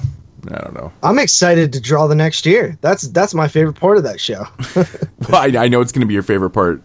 I 0.51 0.57
don't 0.59 0.73
know 0.73 0.91
I'm 1.01 1.19
excited 1.19 1.71
to 1.73 1.79
draw 1.79 2.07
the 2.07 2.15
next 2.15 2.45
year. 2.45 2.77
That's 2.81 3.03
that's 3.03 3.33
my 3.33 3.47
favorite 3.47 3.75
part 3.75 3.97
of 3.97 4.03
that 4.03 4.19
show. 4.19 4.45
Well, 5.29 5.41
I, 5.41 5.63
I 5.63 5.67
know 5.69 5.79
it's 5.79 5.93
going 5.93 6.01
to 6.01 6.05
be 6.05 6.13
your 6.13 6.21
favorite 6.23 6.49
part 6.49 6.81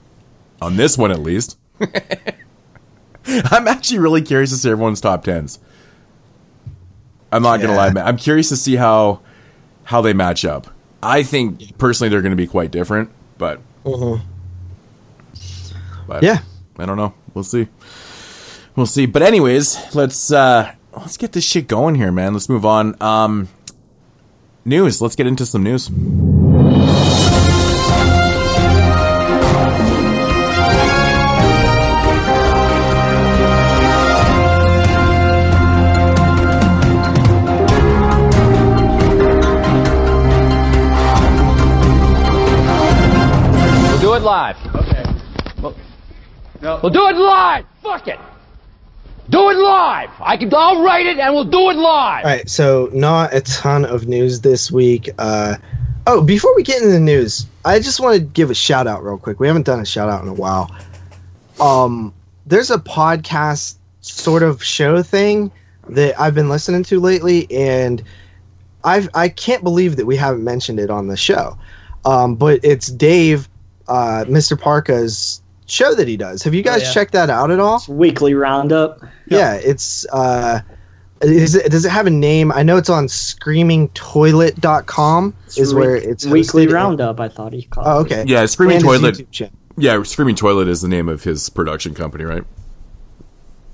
on 0.62 0.76
this 0.76 0.96
one, 0.96 1.10
at 1.10 1.18
least. 1.18 1.58
I'm 3.26 3.66
actually 3.66 3.98
really 3.98 4.22
curious 4.22 4.50
to 4.50 4.56
see 4.56 4.70
everyone's 4.70 5.00
top 5.00 5.24
tens. 5.24 5.58
I'm 7.32 7.42
not 7.42 7.56
going 7.56 7.70
to 7.70 7.76
lie, 7.76 7.90
man. 7.90 8.06
I'm 8.06 8.16
curious 8.16 8.48
to 8.50 8.56
see 8.56 8.76
how 8.76 9.20
how 9.88 10.02
they 10.02 10.12
match 10.12 10.44
up. 10.44 10.66
I 11.02 11.22
think 11.22 11.78
personally 11.78 12.10
they're 12.10 12.20
going 12.20 12.32
to 12.32 12.36
be 12.36 12.46
quite 12.46 12.70
different, 12.70 13.08
but 13.38 13.58
but 16.06 16.22
Yeah. 16.22 16.40
I 16.78 16.84
don't 16.84 16.98
know. 16.98 17.14
We'll 17.32 17.42
see. 17.42 17.68
We'll 18.76 18.84
see. 18.84 19.06
But 19.06 19.22
anyways, 19.22 19.94
let's 19.94 20.30
uh 20.30 20.74
let's 20.94 21.16
get 21.16 21.32
this 21.32 21.44
shit 21.44 21.68
going 21.68 21.94
here, 21.94 22.12
man. 22.12 22.34
Let's 22.34 22.50
move 22.50 22.66
on. 22.66 23.00
Um 23.00 23.48
news. 24.66 25.00
Let's 25.00 25.16
get 25.16 25.26
into 25.26 25.46
some 25.46 25.62
news. 25.62 25.88
Live. 44.28 44.56
Okay. 44.74 45.04
Well, 45.62 45.74
no. 46.60 46.80
We'll 46.82 46.92
do 46.92 47.08
it 47.08 47.16
live. 47.16 47.64
Fuck 47.82 48.08
it. 48.08 48.20
Do 49.30 49.48
it 49.48 49.56
live. 49.56 50.10
I 50.20 50.36
can. 50.36 50.52
I'll 50.54 50.82
write 50.82 51.06
it 51.06 51.18
and 51.18 51.34
we'll 51.34 51.44
do 51.44 51.70
it 51.70 51.76
live. 51.76 52.24
All 52.26 52.30
right, 52.30 52.48
so 52.48 52.90
not 52.92 53.32
a 53.32 53.40
ton 53.40 53.86
of 53.86 54.06
news 54.06 54.42
this 54.42 54.70
week. 54.70 55.08
Uh, 55.18 55.56
oh, 56.06 56.20
before 56.20 56.54
we 56.56 56.62
get 56.62 56.82
into 56.82 56.92
the 56.92 57.00
news, 57.00 57.46
I 57.64 57.78
just 57.78 58.00
want 58.00 58.16
to 58.16 58.20
give 58.20 58.50
a 58.50 58.54
shout 58.54 58.86
out 58.86 59.02
real 59.02 59.16
quick. 59.16 59.40
We 59.40 59.46
haven't 59.46 59.64
done 59.64 59.80
a 59.80 59.86
shout 59.86 60.10
out 60.10 60.22
in 60.22 60.28
a 60.28 60.34
while. 60.34 60.76
Um, 61.58 62.12
there's 62.46 62.70
a 62.70 62.78
podcast 62.78 63.76
sort 64.02 64.42
of 64.42 64.62
show 64.62 65.02
thing 65.02 65.50
that 65.88 66.20
I've 66.20 66.34
been 66.34 66.50
listening 66.50 66.82
to 66.84 67.00
lately, 67.00 67.50
and 67.50 68.02
I've 68.84 69.08
I 69.14 69.30
can't 69.30 69.64
believe 69.64 69.96
that 69.96 70.04
we 70.04 70.16
haven't 70.16 70.44
mentioned 70.44 70.80
it 70.80 70.90
on 70.90 71.08
the 71.08 71.16
show. 71.16 71.58
Um, 72.04 72.36
but 72.36 72.60
it's 72.62 72.88
Dave, 72.88 73.48
uh, 73.88 74.24
Mr. 74.26 74.60
Parka's 74.60 75.42
show 75.66 75.94
that 75.94 76.08
he 76.08 76.16
does. 76.16 76.42
Have 76.42 76.54
you 76.54 76.62
guys 76.62 76.82
yeah. 76.82 76.92
checked 76.92 77.12
that 77.12 77.30
out 77.30 77.50
at 77.50 77.60
all? 77.60 77.82
Weekly 77.88 78.34
roundup. 78.34 79.00
Yeah, 79.26 79.54
it's 79.54 80.06
uh 80.12 80.60
is 81.20 81.56
it, 81.56 81.70
does 81.70 81.84
it 81.84 81.90
have 81.90 82.06
a 82.06 82.10
name? 82.10 82.50
I 82.52 82.62
know 82.62 82.76
it's 82.76 82.88
on 82.88 83.06
screamingtoilet.com 83.06 85.34
is 85.56 85.74
where 85.74 85.96
it's 85.96 86.24
weekly 86.24 86.66
hosted. 86.66 86.72
roundup. 86.72 87.18
I 87.20 87.28
thought 87.28 87.52
he 87.52 87.64
called. 87.64 87.88
Oh, 87.88 87.98
it. 88.00 88.02
okay. 88.02 88.24
Yeah, 88.26 88.46
Screaming 88.46 88.76
And 88.76 88.84
Toilet. 88.84 89.20
Yeah, 89.76 90.00
Screaming 90.04 90.36
Toilet 90.36 90.68
is 90.68 90.80
the 90.80 90.86
name 90.88 91.08
of 91.08 91.24
his 91.24 91.48
production 91.48 91.92
company, 91.94 92.22
right? 92.24 92.44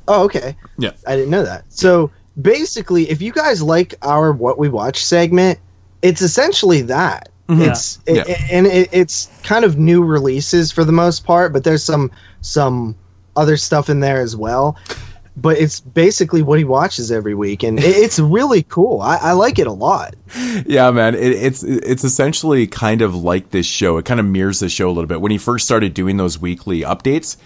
Oh, 0.08 0.24
okay. 0.24 0.56
Yeah. 0.78 0.92
I 1.06 1.16
didn't 1.16 1.30
know 1.30 1.44
that. 1.44 1.64
So 1.68 2.10
basically, 2.40 3.10
if 3.10 3.20
you 3.22 3.32
guys 3.32 3.62
like 3.62 3.94
our 4.02 4.32
what 4.32 4.58
we 4.58 4.68
watch 4.68 5.04
segment, 5.04 5.60
it's 6.02 6.22
essentially 6.22 6.82
that. 6.82 7.30
It's 7.48 7.98
Yeah. 8.06 8.24
it, 8.26 8.40
and 8.50 8.66
it, 8.66 8.88
it's 8.92 9.28
kind 9.42 9.64
of 9.64 9.76
new 9.78 10.02
releases 10.02 10.72
for 10.72 10.84
the 10.84 10.92
most 10.92 11.24
part, 11.24 11.52
but 11.52 11.64
there's 11.64 11.84
some 11.84 12.10
some 12.40 12.94
other 13.36 13.56
stuff 13.56 13.88
in 13.90 14.00
there 14.00 14.20
as 14.20 14.36
well. 14.36 14.78
But 15.36 15.58
it's 15.58 15.80
basically 15.80 16.42
what 16.42 16.58
he 16.58 16.64
watches 16.64 17.10
every 17.10 17.34
week, 17.34 17.64
and 17.64 17.78
it, 17.78 17.84
it's 17.84 18.20
really 18.20 18.62
cool. 18.62 19.00
I, 19.00 19.16
I 19.16 19.32
like 19.32 19.58
it 19.58 19.66
a 19.66 19.72
lot. 19.72 20.14
Yeah, 20.64 20.92
man. 20.92 21.16
It, 21.16 21.32
it's 21.32 21.62
it's 21.64 22.04
essentially 22.04 22.68
kind 22.68 23.02
of 23.02 23.16
like 23.16 23.50
this 23.50 23.66
show. 23.66 23.98
It 23.98 24.04
kind 24.04 24.20
of 24.20 24.26
mirrors 24.26 24.60
the 24.60 24.68
show 24.68 24.88
a 24.88 24.92
little 24.92 25.08
bit. 25.08 25.20
When 25.20 25.32
he 25.32 25.38
first 25.38 25.64
started 25.66 25.92
doing 25.92 26.16
those 26.18 26.38
weekly 26.38 26.80
updates, 26.82 27.36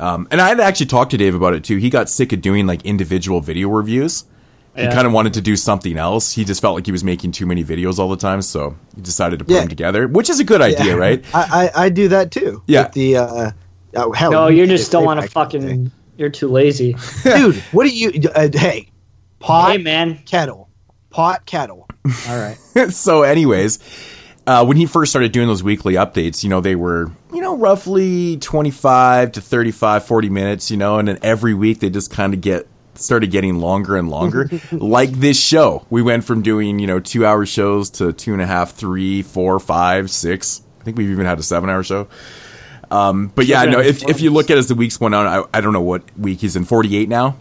um, 0.00 0.26
and 0.32 0.40
I 0.40 0.48
had 0.48 0.58
actually 0.58 0.86
talked 0.86 1.12
to 1.12 1.16
Dave 1.16 1.36
about 1.36 1.54
it 1.54 1.62
too. 1.62 1.76
He 1.76 1.88
got 1.88 2.10
sick 2.10 2.32
of 2.32 2.40
doing 2.40 2.66
like 2.66 2.84
individual 2.84 3.40
video 3.40 3.68
reviews. 3.68 4.24
He 4.76 4.82
Yeah. 4.82 4.92
kind 4.92 5.06
of 5.06 5.12
wanted 5.12 5.34
to 5.34 5.40
do 5.40 5.56
something 5.56 5.96
else. 5.96 6.32
He 6.32 6.44
just 6.44 6.60
felt 6.60 6.74
like 6.74 6.84
he 6.86 6.92
was 6.92 7.02
making 7.02 7.32
too 7.32 7.46
many 7.46 7.64
videos 7.64 7.98
all 7.98 8.08
the 8.10 8.16
time, 8.16 8.42
so 8.42 8.76
he 8.94 9.00
decided 9.02 9.38
to 9.38 9.44
put 9.44 9.54
Yeah. 9.54 9.60
them 9.60 9.68
together, 9.68 10.06
which 10.06 10.28
is 10.30 10.38
a 10.38 10.44
good 10.44 10.60
idea, 10.60 10.96
right? 10.96 11.24
I, 11.34 11.70
I 11.74 11.84
I 11.84 11.88
do 11.88 12.08
that 12.08 12.30
too. 12.30 12.62
Yeah. 12.66 12.84
With 12.84 12.92
the 12.92 13.16
uh, 13.16 13.50
oh, 13.96 14.12
hell, 14.12 14.30
No, 14.30 14.48
you 14.48 14.66
did 14.66 14.76
just 14.76 14.88
it 14.88 14.92
don't 14.92 15.04
want 15.04 15.20
to 15.20 15.30
back 15.34 15.54
in 15.54 15.62
fucking. 15.62 15.90
You're 16.18 16.28
too 16.30 16.48
lazy. 16.48 16.94
dude. 17.24 17.56
What 17.72 17.84
do 17.84 17.90
you? 17.96 18.28
Uh, 18.34 18.48
hey, 18.52 18.90
pot 19.38 19.72
hey, 19.72 19.78
man. 19.78 20.18
kettle, 20.26 20.68
pot 21.10 21.46
kettle. 21.46 21.86
All 22.28 22.38
right. 22.38 22.56
so 22.90 23.22
anyways 23.22 23.78
uh, 24.46 24.64
when 24.64 24.76
he 24.76 24.86
first 24.86 25.10
started 25.10 25.32
doing 25.32 25.48
those 25.48 25.62
weekly 25.64 25.94
updates 25.94 26.44
you 26.44 26.48
know 26.50 26.60
they 26.60 26.76
were 26.76 27.10
you 27.34 27.40
know 27.40 27.56
roughly 27.56 28.36
25 28.36 29.32
to 29.32 29.40
35 29.40 30.06
40 30.06 30.28
minutes 30.30 30.70
you 30.70 30.76
know 30.76 30.98
and 31.00 31.08
then 31.08 31.18
every 31.22 31.52
week 31.52 31.80
they 31.80 31.90
just 31.90 32.12
kind 32.12 32.32
of 32.32 32.40
get 32.40 32.68
started 33.00 33.30
getting 33.30 33.58
longer 33.58 33.96
and 33.96 34.08
longer 34.10 34.48
like 34.72 35.10
this 35.12 35.40
show 35.40 35.84
we 35.90 36.02
went 36.02 36.24
from 36.24 36.42
doing 36.42 36.78
you 36.78 36.86
know 36.86 37.00
two 37.00 37.24
hour 37.26 37.44
shows 37.46 37.90
to 37.90 38.12
two 38.12 38.32
and 38.32 38.42
a 38.42 38.46
half 38.46 38.72
three 38.72 39.22
four 39.22 39.58
five 39.58 40.10
six 40.10 40.62
i 40.80 40.84
think 40.84 40.96
we've 40.96 41.10
even 41.10 41.26
had 41.26 41.38
a 41.38 41.42
seven 41.42 41.68
hour 41.70 41.82
show 41.82 42.08
um, 42.90 43.28
but 43.34 43.46
yeah, 43.46 43.64
no. 43.64 43.80
If, 43.80 44.08
if 44.08 44.20
you 44.20 44.30
look 44.30 44.48
at 44.48 44.58
as 44.58 44.68
the 44.68 44.76
weeks 44.76 45.00
went 45.00 45.12
on, 45.14 45.26
I, 45.26 45.42
I 45.52 45.60
don't 45.60 45.72
know 45.72 45.80
what 45.80 46.02
week 46.16 46.38
he's 46.38 46.54
in. 46.54 46.64
Forty 46.64 46.96
eight 46.96 47.08
now. 47.08 47.36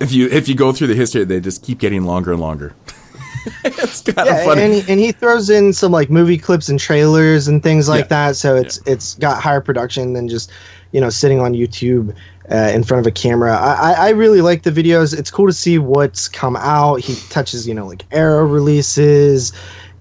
If 0.00 0.12
you 0.12 0.28
if 0.28 0.48
you 0.48 0.54
go 0.54 0.72
through 0.72 0.88
the 0.88 0.94
history, 0.94 1.24
they 1.24 1.40
just 1.40 1.62
keep 1.62 1.78
getting 1.78 2.04
longer 2.04 2.32
and 2.32 2.40
longer. 2.40 2.74
it's 3.64 4.02
kind 4.02 4.28
of 4.28 4.42
funny. 4.44 4.62
and 4.62 4.74
he, 4.74 4.84
and 4.92 5.00
he 5.00 5.12
throws 5.12 5.48
in 5.48 5.72
some 5.72 5.92
like 5.92 6.10
movie 6.10 6.36
clips 6.36 6.68
and 6.68 6.78
trailers 6.78 7.48
and 7.48 7.62
things 7.62 7.88
like 7.88 8.04
Yeah. 8.04 8.08
that. 8.28 8.36
So 8.36 8.56
it's 8.56 8.78
it's 8.84 9.14
got 9.14 9.42
higher 9.42 9.62
production 9.62 10.12
than 10.12 10.28
just 10.28 10.50
you 10.92 11.00
know 11.00 11.08
sitting 11.08 11.40
on 11.40 11.54
YouTube 11.54 12.14
uh, 12.50 12.70
in 12.74 12.82
front 12.82 13.00
of 13.00 13.06
a 13.06 13.12
camera. 13.12 13.56
I, 13.56 13.92
I 13.92 14.08
really 14.10 14.40
like 14.40 14.62
the 14.62 14.70
videos. 14.70 15.16
It's 15.16 15.30
cool 15.30 15.46
to 15.46 15.52
see 15.52 15.78
what's 15.78 16.28
come 16.28 16.56
out. 16.56 17.00
He 17.00 17.16
touches 17.28 17.66
you 17.66 17.74
know 17.74 17.86
like 17.86 18.04
Arrow 18.10 18.44
releases 18.44 19.52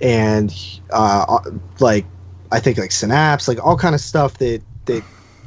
and 0.02 0.54
uh, 0.92 1.40
like 1.80 2.06
I 2.52 2.60
think 2.60 2.78
like 2.78 2.92
Synapse, 2.92 3.48
like 3.48 3.64
all 3.64 3.78
kind 3.78 3.96
of 3.96 4.02
stuff 4.02 4.38
that 4.40 4.62
that 4.86 5.04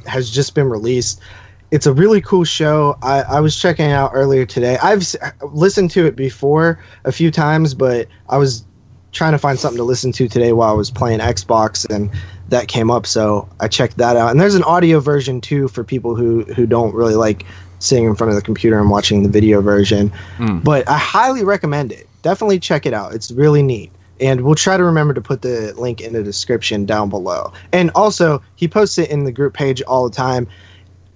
has 0.07 0.31
just 0.31 0.55
been 0.55 0.69
released. 0.69 1.21
It's 1.71 1.87
a 1.87 1.93
really 1.93 2.21
cool 2.21 2.45
show. 2.45 2.99
I, 3.03 3.23
I 3.23 3.41
was 3.41 3.59
checking 3.59 3.87
it 3.87 3.93
out 3.93 4.11
earlier 4.15 4.45
today. 4.45 4.77
I've 4.83 5.03
listened 5.53 5.91
to 5.93 6.07
it 6.07 6.17
before 6.17 6.79
a 7.05 7.13
few 7.13 7.31
times, 7.31 7.73
but 7.73 8.09
I 8.29 8.37
was 8.37 8.67
trying 9.13 9.33
to 9.33 9.39
find 9.39 9.59
something 9.59 9.79
to 9.79 9.85
listen 9.85 10.13
to 10.13 10.29
today 10.29 10.53
while 10.53 10.71
I 10.71 10.75
was 10.77 10.91
playing 10.91 11.21
Xbox, 11.21 11.89
and 11.91 12.11
that 12.53 12.69
came 12.69 12.91
up. 12.91 13.07
So 13.07 13.49
I 13.61 13.67
checked 13.67 13.97
that 13.97 14.17
out. 14.17 14.31
And 14.31 14.41
there's 14.41 14.55
an 14.55 14.63
audio 14.63 15.01
version 15.01 15.41
too 15.41 15.69
for 15.69 15.83
people 15.83 16.15
who 16.15 16.45
who 16.45 16.67
don't 16.67 16.95
really 16.95 17.15
like 17.15 17.45
sitting 17.81 18.05
in 18.05 18.15
front 18.15 18.29
of 18.29 18.37
the 18.37 18.43
computer 18.43 18.79
and 18.79 18.91
watching 18.91 19.23
the 19.23 19.29
video 19.29 19.61
version. 19.61 20.09
Hmm. 20.37 20.61
But 20.61 20.89
I 20.89 20.99
highly 20.99 21.45
recommend 21.45 21.93
it. 21.93 22.07
Definitely 22.21 22.61
check 22.61 22.87
it 22.87 22.95
out. 22.95 23.15
It's 23.15 23.31
really 23.33 23.63
neat. 23.63 23.91
And 24.21 24.43
we'll 24.43 24.55
try 24.55 24.77
to 24.77 24.85
remember 24.85 25.15
to 25.15 25.21
put 25.21 25.43
the 25.43 25.73
link 25.77 26.01
in 26.01 26.13
the 26.13 26.23
description 26.23 26.87
down 26.87 27.09
below. 27.09 27.53
And 27.73 27.91
also, 27.97 28.41
he 28.55 28.69
posts 28.69 28.99
it 28.99 29.11
in 29.11 29.25
the 29.25 29.33
group 29.33 29.55
page 29.55 29.83
all 29.83 30.09
the 30.09 30.15
time, 30.15 30.47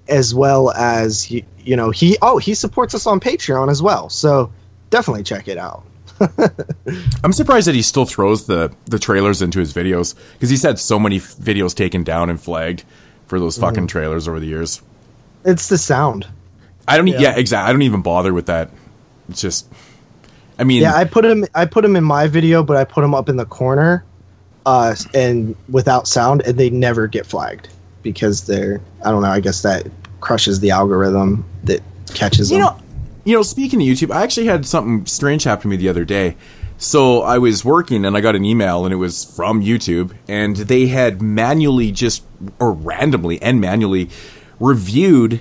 as 0.09 0.35
well 0.35 0.73
as 0.73 1.23
he, 1.23 1.45
you 1.59 1.77
know, 1.77 1.91
he 1.91 2.17
oh 2.23 2.39
he 2.39 2.55
supports 2.55 2.95
us 2.95 3.07
on 3.07 3.21
Patreon 3.21 3.71
as 3.71 3.83
well. 3.83 4.09
So 4.09 4.51
definitely 4.89 5.23
check 5.23 5.49
it 5.49 5.59
out. 5.59 5.85
I'm 7.25 7.33
surprised 7.33 7.67
that 7.67 7.75
he 7.75 7.83
still 7.83 8.05
throws 8.05 8.47
the 8.47 8.73
the 8.87 8.99
trailers 8.99 9.43
into 9.43 9.59
his 9.59 9.73
videos 9.73 10.15
because 10.35 10.51
he's 10.51 10.63
had 10.63 10.79
so 10.79 10.99
many 10.99 11.17
f- 11.17 11.35
videos 11.37 11.75
taken 11.75 12.05
down 12.05 12.31
and 12.31 12.41
flagged 12.41 12.85
for 13.27 13.39
those 13.41 13.57
Mm-hmm. 13.57 13.65
fucking 13.67 13.87
trailers 13.89 14.29
over 14.29 14.41
the 14.41 14.47
years. 14.47 14.83
It's 15.45 15.69
the 15.69 15.79
sound. 15.79 16.27
I 16.89 16.97
don't. 16.97 17.09
e- 17.09 17.17
Yeah, 17.19 17.37
exactly. 17.37 17.69
I 17.69 17.73
don't 17.73 17.83
even 17.83 18.03
bother 18.03 18.33
with 18.33 18.47
that. 18.47 18.71
It's 19.29 19.41
just. 19.41 19.67
I 20.59 20.65
mean, 20.65 20.83
Yeah, 20.83 20.95
I 20.95 21.05
put 21.05 21.25
him. 21.25 21.45
I 21.55 21.67
put 21.67 21.85
him 21.85 21.97
in 21.97 22.05
my 22.05 22.29
video, 22.29 22.63
but 22.63 22.77
I 22.77 22.85
put 22.85 23.05
him 23.05 23.15
up 23.15 23.29
in 23.29 23.37
the 23.37 23.45
corner, 23.45 24.05
uh, 24.65 24.95
and 25.13 25.55
without 25.69 26.09
sound, 26.09 26.43
and 26.47 26.57
they 26.59 26.71
never 26.71 27.07
get 27.09 27.27
flagged 27.27 27.69
because 28.03 28.47
they're. 28.47 28.81
I 29.05 29.11
don't 29.11 29.23
know. 29.23 29.29
I 29.29 29.41
guess 29.41 29.63
that 29.63 29.87
crushes 30.21 30.61
the 30.61 30.71
algorithm 30.71 31.45
that 31.65 31.83
catches 32.15 32.51
You 32.51 32.59
them. 32.59 32.67
know, 32.67 32.81
you 33.27 33.35
know. 33.35 33.43
Speaking 33.43 33.83
of 33.83 33.87
YouTube, 33.87 34.11
I 34.11 34.23
actually 34.23 34.47
had 34.47 34.65
something 34.65 35.05
strange 35.05 35.45
happen 35.45 35.63
to 35.63 35.69
me 35.69 35.77
the 35.77 35.91
other 35.91 36.07
day. 36.07 36.37
So 36.79 37.23
I 37.23 37.39
was 37.39 37.65
working 37.65 38.05
and 38.05 38.17
I 38.17 38.21
got 38.21 38.37
an 38.37 38.45
email 38.45 38.85
and 38.85 38.93
it 38.93 38.97
was 38.97 39.25
from 39.25 39.63
YouTube 39.63 40.15
and 40.29 40.57
they 40.57 40.87
had 40.87 41.23
manually 41.23 41.91
just 41.91 42.23
or 42.59 42.73
randomly 42.73 43.41
and 43.41 43.61
manually 43.61 44.11
reviewed 44.61 45.41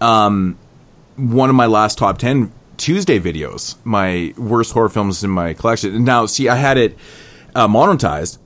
um, 0.00 0.58
one 1.16 1.50
of 1.50 1.56
my 1.56 1.66
last 1.66 1.98
top 1.98 2.18
10 2.18 2.50
Tuesday 2.78 3.20
videos, 3.20 3.76
my 3.84 4.32
worst 4.38 4.72
horror 4.72 4.88
films 4.88 5.22
in 5.22 5.30
my 5.30 5.52
collection. 5.52 6.02
Now, 6.02 6.24
see, 6.24 6.48
I 6.48 6.56
had 6.56 6.78
it 6.78 6.96
uh, 7.54 7.68
monetized 7.68 8.38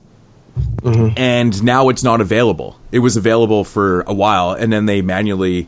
and 1.17 1.63
now 1.63 1.89
it's 1.89 2.03
not 2.03 2.21
available. 2.21 2.79
It 2.91 2.99
was 2.99 3.17
available 3.17 3.63
for 3.63 4.01
a 4.01 4.13
while, 4.13 4.51
and 4.51 4.71
then 4.71 4.85
they 4.85 5.01
manually 5.01 5.67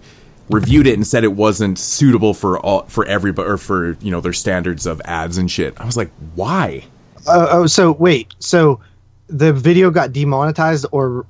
reviewed 0.49 0.87
it 0.87 0.93
and 0.93 1.05
said 1.05 1.23
it 1.23 1.33
wasn't 1.33 1.77
suitable 1.77 2.33
for 2.33 2.59
all 2.59 2.83
for 2.83 3.05
everybody 3.05 3.47
or 3.49 3.57
for 3.57 3.91
you 4.01 4.11
know 4.11 4.21
their 4.21 4.33
standards 4.33 4.85
of 4.85 5.01
ads 5.05 5.37
and 5.37 5.49
shit. 5.51 5.79
I 5.79 5.85
was 5.85 5.97
like, 5.97 6.09
why? 6.35 6.85
Uh, 7.27 7.47
oh, 7.51 7.67
so 7.67 7.91
wait. 7.91 8.33
So 8.39 8.79
the 9.27 9.51
video 9.51 9.91
got 9.91 10.13
demonetized 10.13 10.85
or 10.91 11.25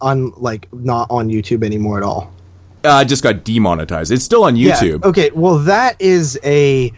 on 0.00 0.30
like 0.36 0.72
not 0.72 1.08
on 1.10 1.28
YouTube 1.28 1.64
anymore 1.64 1.98
at 1.98 2.04
all. 2.04 2.32
Uh, 2.84 2.90
I 2.92 3.04
just 3.04 3.22
got 3.22 3.44
demonetized. 3.44 4.10
It's 4.12 4.24
still 4.24 4.44
on 4.44 4.54
YouTube. 4.54 5.02
Yeah. 5.02 5.08
Okay. 5.08 5.30
Well, 5.34 5.58
that 5.58 6.00
is 6.00 6.38
a. 6.44 6.92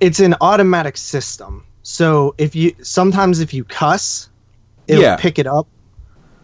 It's 0.00 0.20
an 0.20 0.36
automatic 0.40 0.96
system. 0.96 1.64
So 1.82 2.34
if 2.38 2.54
you 2.54 2.74
sometimes 2.82 3.40
if 3.40 3.52
you 3.52 3.64
cuss, 3.64 4.28
it'll 4.86 5.02
Yeah. 5.02 5.16
pick 5.16 5.38
it 5.38 5.46
up, 5.46 5.66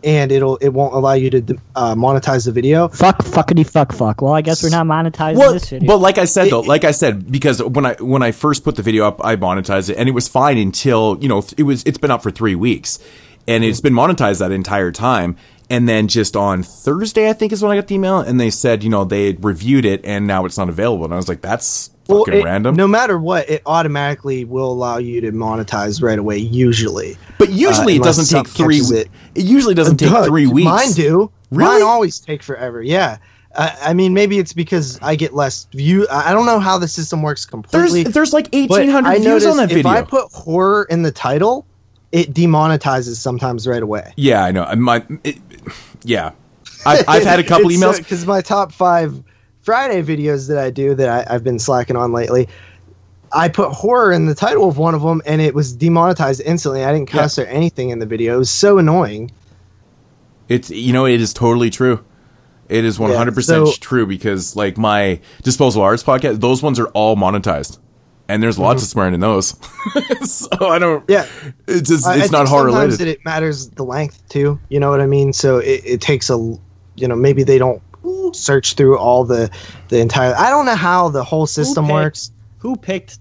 and 0.05 0.33
it'll 0.33 0.57
it 0.59 0.69
won't 0.71 0.95
allow 0.95 1.13
you 1.13 1.31
to 1.31 1.59
uh, 1.77 1.95
monetize 1.95 2.47
the 2.47 2.53
video. 2.53 2.89
Fuck, 2.89 3.19
fuckity, 3.19 3.69
fuck, 3.69 3.93
fuck. 3.93 4.23
Well, 4.23 4.33
I 4.33 4.41
guess 4.41 4.63
we're 4.63 4.71
not 4.71 4.87
monetizing 4.87 5.37
Well, 5.37 5.53
this 5.53 5.69
video. 5.71 5.87
but 5.87 5.99
like 5.99 6.19
I 6.19 6.25
said 6.25 6.51
though, 6.51 6.61
like 6.61 6.85
I 6.85 6.91
said, 6.91 7.31
because 7.31 7.63
when 7.63 7.87
I 7.87 7.95
when 7.95 8.23
I 8.23 8.33
first 8.33 8.65
put 8.65 8.77
the 8.77 8.83
video 8.83 9.07
up, 9.07 9.25
I 9.25 9.37
monetized 9.37 9.91
it, 9.91 9.97
and 9.97 10.09
it 10.09 10.13
was 10.13 10.29
fine 10.29 10.59
until 10.59 11.19
you 11.21 11.29
know 11.29 11.45
it 11.57 11.63
was 11.65 11.83
it's 11.85 11.99
been 11.99 12.11
up 12.11 12.23
for 12.23 12.31
three 12.31 12.55
weeks, 12.55 12.99
and 13.47 13.65
it's 13.65 13.81
been 13.81 13.95
monetized 13.95 14.39
that 14.41 14.53
entire 14.53 14.93
time. 14.93 15.37
And 15.73 15.89
then 15.89 16.09
just 16.09 16.35
on 16.35 16.65
Thursday, 16.65 17.31
I 17.31 17.33
think 17.33 17.53
is 17.53 17.63
when 17.63 17.71
I 17.71 17.77
got 17.77 17.87
the 17.87 17.95
email, 17.95 18.19
and 18.19 18.41
they 18.41 18.51
said 18.51 18.83
you 18.83 18.91
know 18.91 19.05
they 19.05 19.35
reviewed 19.35 19.85
it, 19.85 20.05
and 20.05 20.27
now 20.27 20.45
it's 20.45 20.59
not 20.59 20.69
available. 20.69 21.05
And 21.05 21.15
I 21.15 21.17
was 21.17 21.29
like, 21.29 21.43
that's 21.43 21.91
Well, 22.11 22.25
fucking 22.25 22.41
it- 22.41 22.45
random. 22.45 22.75
No 22.77 22.87
matter 22.89 23.19
what, 23.19 23.49
it 23.49 23.63
automatically 23.67 24.45
will 24.45 24.71
allow 24.73 24.99
you 24.99 25.21
to 25.23 25.33
monetize 25.33 26.03
right 26.03 26.19
away. 26.19 26.39
Usually, 26.39 27.17
but 27.39 27.51
usually 27.51 27.95
uh, 27.95 28.01
it 28.01 28.03
doesn't 28.05 28.27
take 28.27 28.49
three. 28.49 28.79
It. 28.79 29.09
it. 29.35 29.45
usually 29.45 29.75
doesn't 29.75 29.97
take 29.99 30.25
three 30.25 30.47
weeks. 30.47 30.65
Mine 30.67 30.93
do. 30.93 31.31
Really? 31.51 31.73
Mine 31.75 31.83
always 31.83 32.19
take 32.21 32.43
forever. 32.43 32.83
Yeah. 32.83 33.19
I, 33.57 33.77
I 33.87 33.95
mean, 33.95 34.15
maybe 34.15 34.39
it's 34.39 34.53
because 34.53 34.97
I 35.03 35.17
get 35.17 35.35
less 35.35 35.67
view. 35.73 36.07
I 36.09 36.33
don't 36.33 36.47
know 36.47 36.61
how 36.61 36.79
the 36.79 36.87
system 36.87 37.23
works 37.23 37.45
There's 37.47 37.61
completely. 37.91 38.05
there's 38.05 38.33
like 38.33 38.49
eighteen 38.53 38.89
hundred 38.89 39.19
views 39.21 39.45
on 39.45 39.57
that 39.57 39.69
video. 39.71 39.81
If 39.91 39.97
I 39.99 40.03
put 40.03 40.31
horror 40.33 40.87
in 40.89 41.03
the 41.03 41.11
title, 41.11 41.67
it 42.13 42.33
demonetizes 42.33 43.17
sometimes 43.17 43.67
right 43.67 43.83
away. 43.83 44.13
yeah, 44.17 44.45
I 44.45 44.53
know. 44.53 44.63
I- 44.63 44.75
My, 44.77 45.05
it, 45.25 45.39
yeah, 46.05 46.31
I've, 46.87 47.05
I've 47.09 47.25
had 47.25 47.41
a 47.41 47.43
couple 47.53 47.71
emails. 47.71 47.99
because 47.99 48.25
my 48.25 48.41
top 48.41 48.71
five 48.73 49.21
Friday 49.71 50.03
videos 50.03 50.49
that 50.49 50.59
I 50.59 50.71
do 50.71 50.97
that 50.97 51.29
I, 51.29 51.33
I've 51.33 51.45
been 51.45 51.61
slacking 51.61 51.95
on 51.95 52.11
lately. 52.13 52.49
I 53.33 53.49
put 53.49 53.71
horror 53.71 54.11
in 54.11 54.27
the 54.27 54.35
title 54.35 54.69
of 54.69 54.79
one 54.79 54.97
of 54.97 55.03
them, 55.03 55.23
and 55.25 55.41
it 55.41 55.55
was 55.55 55.73
demonetized 55.73 56.41
instantly. 56.45 56.85
I 56.85 56.93
didn't 56.93 57.09
cuss 57.09 57.39
or 57.39 57.45
anything 57.45 57.91
in 57.91 58.01
the 58.01 58.07
video. 58.07 58.35
It 58.35 58.39
was 58.39 58.51
so 58.51 58.79
annoying. 58.79 59.31
It's 60.49 60.71
you 60.71 60.93
know 60.93 61.07
it 61.07 61.21
is 61.21 61.33
totally 61.33 61.71
true. 61.71 62.05
It 62.69 62.85
is 62.85 62.99
one 62.99 63.13
hundred 63.13 63.37
percent 63.37 63.69
so- 63.69 63.75
true 63.81 64.09
because 64.09 64.57
like 64.57 64.77
my 64.77 65.21
disposable 65.45 65.85
arts 65.85 66.03
podcast, 66.03 66.41
those 66.41 66.65
ones 66.65 66.81
are 66.81 66.89
all 66.89 67.15
monetized, 67.15 67.79
and 68.29 68.43
there's 68.43 68.59
lots 68.59 68.83
of 68.83 68.89
swearing 68.89 69.15
in 69.15 69.21
those. 69.21 69.51
so 70.29 70.49
I 70.69 70.81
don't. 70.81 71.07
Mm-hmm. 71.07 71.13
Yeah. 71.13 71.53
it's 71.69 71.89
just 71.89 72.09
I- 72.09 72.15
I 72.15 72.19
it's 72.19 72.33
not 72.33 72.49
horror 72.49 72.67
related. 72.67 73.07
It 73.07 73.25
matters 73.25 73.71
the 73.71 73.85
length 73.85 74.29
too. 74.29 74.59
You 74.69 74.81
know 74.81 74.91
what 74.91 75.01
I 75.01 75.07
mean? 75.07 75.33
So 75.33 75.59
it, 75.59 75.83
it 75.85 76.01
takes 76.01 76.29
a, 76.29 76.35
you 76.97 77.07
know, 77.07 77.15
maybe 77.15 77.45
they 77.45 77.59
don't 77.59 77.81
search 78.33 78.75
through 78.75 78.99
all 78.99 79.25
the 79.25 79.51
the 79.89 79.99
entire. 80.01 80.35
I 80.35 80.51
don't 80.51 80.67
know 80.67 80.75
how 80.77 81.09
the 81.09 81.25
whole 81.25 81.47
system 81.47 81.85
picked- 81.87 81.93
works. 81.95 82.33
Who 82.59 82.77
picked 82.77 83.19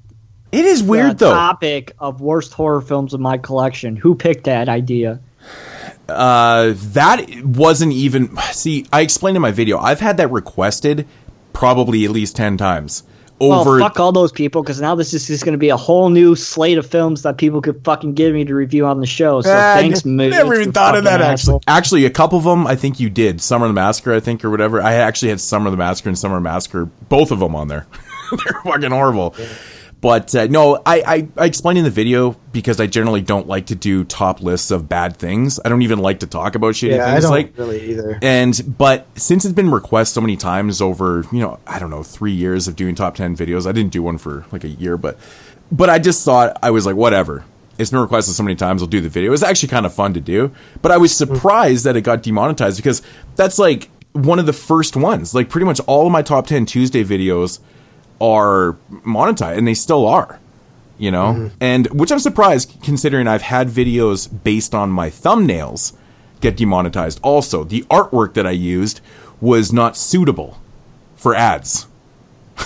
it 0.52 0.66
is 0.66 0.82
weird 0.84 1.12
the 1.20 1.26
though. 1.26 1.32
topic 1.34 1.94
of 2.00 2.22
worst 2.22 2.54
horror 2.54 2.82
films 2.82 3.14
in 3.14 3.22
my 3.22 3.38
collection? 3.38 3.96
Who 3.96 4.16
picked 4.16 4.46
that 4.46 4.68
idea? 4.68 5.20
Uh, 6.08 6.74
that 6.76 7.24
wasn't 7.46 7.94
even. 7.94 8.36
See, 8.52 8.86
I 8.92 9.02
explained 9.02 9.36
in 9.38 9.42
my 9.42 9.52
video. 9.52 9.78
I've 9.78 10.00
had 10.00 10.18
that 10.18 10.32
requested 10.32 11.08
probably 11.54 12.04
at 12.06 12.12
least 12.12 12.36
ten 12.36 12.58
times 12.58 13.04
over. 13.40 13.72
Well, 13.72 13.80
fuck 13.80 14.00
all 14.00 14.12
those 14.12 14.32
people 14.32 14.62
because 14.64 14.80
now 14.82 14.96
this 14.96 15.14
is 15.14 15.28
just 15.28 15.44
going 15.46 15.54
to 15.54 15.58
be 15.60 15.70
a 15.70 15.78
whole 15.78 16.10
new 16.10 16.36
slate 16.36 16.78
of 16.78 16.86
films 16.86 17.22
that 17.24 17.38
people 17.38 17.62
could 17.62 17.84
fucking 17.84 18.14
give 18.14 18.34
me 18.34 18.46
to 18.46 18.54
review 18.54 18.86
on 18.86 19.00
the 19.00 19.06
show. 19.08 19.42
So 19.42 19.52
Ah, 19.54 19.76
thanks, 19.78 20.06
n- 20.06 20.16
Moods, 20.16 20.36
Never 20.36 20.56
even 20.56 20.72
thought 20.72 20.96
of 20.98 21.04
that. 21.06 21.20
fucking 21.20 21.32
Actually, 21.32 21.60
actually, 21.68 22.06
a 22.06 22.10
couple 22.10 22.38
of 22.38 22.44
them 22.44 22.68
I 22.68 22.76
think 22.76 23.00
you 23.00 23.10
did. 23.10 23.42
Summer 23.42 23.66
of 23.66 23.70
the 23.70 23.74
Massacre, 23.74 24.14
I 24.14 24.20
think, 24.20 24.44
or 24.44 24.50
whatever. 24.50 24.82
I 24.82 24.94
actually 24.96 25.30
had 25.30 25.40
Summer 25.40 25.68
of 25.68 25.72
the 25.72 25.78
Massacre 25.78 26.10
and 26.10 26.18
Summer 26.18 26.38
of 26.38 26.44
the 26.44 26.50
Massacre, 26.50 26.86
both 26.86 27.32
of 27.32 27.40
them 27.40 27.56
on 27.56 27.68
there. 27.68 27.86
They're 28.32 28.62
fucking 28.64 28.92
horrible. 28.92 29.36
But 30.02 30.34
uh, 30.34 30.48
no, 30.48 30.82
I, 30.86 31.02
I 31.06 31.28
I 31.36 31.46
explained 31.46 31.78
in 31.78 31.84
the 31.84 31.90
video 31.90 32.32
because 32.54 32.80
I 32.80 32.88
generally 32.88 33.22
don't 33.22 33.48
like 33.48 33.66
to 33.66 33.76
do 33.76 34.06
top 34.06 34.42
lists 34.42 34.72
of 34.72 34.88
bad 34.88 35.18
things. 35.18 35.60
I 35.64 35.68
don't 35.68 35.82
even 35.82 36.00
like 36.00 36.22
to 36.22 36.28
talk 36.28 36.56
about 36.56 36.76
shitty 36.76 36.96
Yeah, 36.96 37.14
I 37.14 37.20
don't 37.20 37.32
like 37.32 37.58
really 37.58 37.92
either. 37.92 38.18
and 38.22 38.76
but 38.78 39.08
since 39.20 39.44
it's 39.44 39.54
been 39.54 39.72
requested 39.72 40.16
so 40.16 40.22
many 40.22 40.38
times 40.38 40.82
over, 40.82 41.26
you 41.34 41.40
know, 41.40 41.60
I 41.68 41.80
don't 41.80 41.90
know, 41.90 42.04
three 42.04 42.32
years 42.32 42.70
of 42.70 42.78
doing 42.78 42.96
top 42.96 43.16
ten 43.16 43.36
videos. 43.36 43.68
I 43.68 43.74
didn't 43.74 43.92
do 43.92 44.02
one 44.02 44.18
for 44.18 44.46
like 44.54 44.64
a 44.64 44.70
year, 44.70 44.96
but 44.96 45.18
but 45.70 45.90
I 45.90 46.00
just 46.00 46.24
thought 46.24 46.58
I 46.64 46.72
was 46.72 46.86
like, 46.86 46.96
whatever. 46.96 47.44
It's 47.78 47.92
been 47.92 48.00
requested 48.00 48.36
so 48.36 48.44
many 48.44 48.56
times, 48.56 48.82
I'll 48.82 48.88
do 48.90 49.02
the 49.02 49.10
video. 49.10 49.30
It 49.30 49.32
was 49.32 49.44
actually 49.44 49.70
kind 49.70 49.86
of 49.86 49.94
fun 49.94 50.14
to 50.14 50.22
do, 50.22 50.52
but 50.82 50.92
I 50.92 50.98
was 50.98 51.16
surprised 51.16 51.84
that 51.86 51.96
it 51.98 52.02
got 52.02 52.24
demonetized 52.24 52.78
because 52.78 53.02
that's 53.36 53.60
like 53.60 53.90
one 54.14 54.40
of 54.40 54.46
the 54.46 54.54
first 54.54 54.96
ones. 54.96 55.36
Like 55.36 55.50
pretty 55.50 55.66
much 55.66 55.80
all 55.88 56.06
of 56.06 56.12
my 56.12 56.22
top 56.22 56.48
ten 56.48 56.66
Tuesday 56.66 57.04
videos 57.04 57.60
are 58.22 58.78
monetized, 58.90 59.58
and 59.58 59.68
they 59.68 59.74
still 59.74 60.06
are 60.06 60.40
you 61.00 61.10
know 61.10 61.34
mm-hmm. 61.34 61.48
and 61.62 61.88
which 61.88 62.12
i'm 62.12 62.20
surprised 62.20 62.78
considering 62.84 63.28
i've 63.28 63.42
had 63.42 63.70
videos 63.70 64.30
based 64.44 64.76
on 64.76 64.92
my 64.92 65.10
thumbnails 65.10 65.94
get 66.42 66.58
demonetized 66.58 67.20
also 67.24 67.64
the 67.64 67.82
artwork 67.84 68.34
that 68.34 68.46
i 68.46 68.52
used 68.52 69.02
was 69.42 69.74
not 69.74 69.98
suitable 69.98 70.60
for 71.16 71.34
ads 71.34 71.88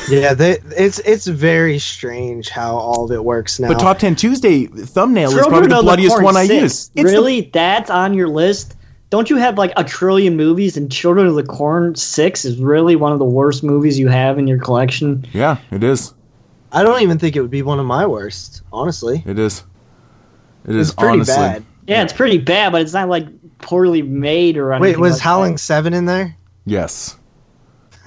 yeah, 0.09 0.33
they, 0.33 0.57
it's 0.75 0.97
it's 0.99 1.27
very 1.27 1.77
strange 1.77 2.49
how 2.49 2.75
all 2.75 3.05
of 3.05 3.11
it 3.11 3.23
works 3.23 3.59
now. 3.59 3.67
but 3.67 3.79
top 3.79 3.99
10 3.99 4.15
tuesday 4.15 4.65
thumbnail 4.65 5.29
is 5.29 5.47
probably 5.47 5.69
the 5.69 5.81
bloodiest 5.81 6.15
Corn 6.15 6.25
one 6.25 6.37
i 6.37 6.41
use 6.41 6.89
It's 6.95 6.95
the- 6.95 7.03
really? 7.03 7.41
That's 7.53 7.91
on 7.91 8.15
your 8.15 8.27
list? 8.27 8.75
Don't 9.13 9.29
you 9.29 9.35
have 9.35 9.59
like 9.59 9.73
a 9.77 9.83
trillion 9.83 10.35
movies 10.35 10.75
and 10.75 10.91
Children 10.91 11.27
of 11.27 11.35
the 11.35 11.43
Corn 11.43 11.93
6 11.93 12.45
is 12.45 12.57
really 12.57 12.95
one 12.95 13.11
of 13.11 13.19
the 13.19 13.25
worst 13.25 13.63
movies 13.63 13.99
you 13.99 14.07
have 14.07 14.39
in 14.39 14.47
your 14.47 14.57
collection? 14.57 15.23
yeah 15.33 15.57
it 15.69 15.83
is 15.83 16.15
I 16.71 16.81
don't 16.81 16.99
even 17.03 17.19
think 17.19 17.35
it 17.35 17.41
would 17.41 17.51
be 17.51 17.61
one 17.61 17.79
of 17.79 17.85
my 17.85 18.07
worst, 18.07 18.63
honestly. 18.73 19.21
it 19.27 19.37
is 19.37 19.63
it 20.65 20.75
is 20.75 20.89
It's 20.89 20.95
pretty 20.95 21.13
honestly 21.13 21.35
bad. 21.35 21.65
Yeah, 21.85 22.01
it's 22.01 22.11
pretty 22.11 22.39
bad, 22.39 22.71
but 22.71 22.81
it's 22.81 22.93
not 22.93 23.07
like 23.07 23.27
poorly 23.59 24.01
made 24.01 24.57
or 24.57 24.73
anything. 24.73 24.93
Wait, 24.93 24.99
was 24.99 25.11
like 25.11 25.19
that. 25.19 25.23
Howling 25.23 25.57
Seven 25.59 25.93
in 25.93 26.05
there? 26.05 26.35
Yes. 26.65 27.15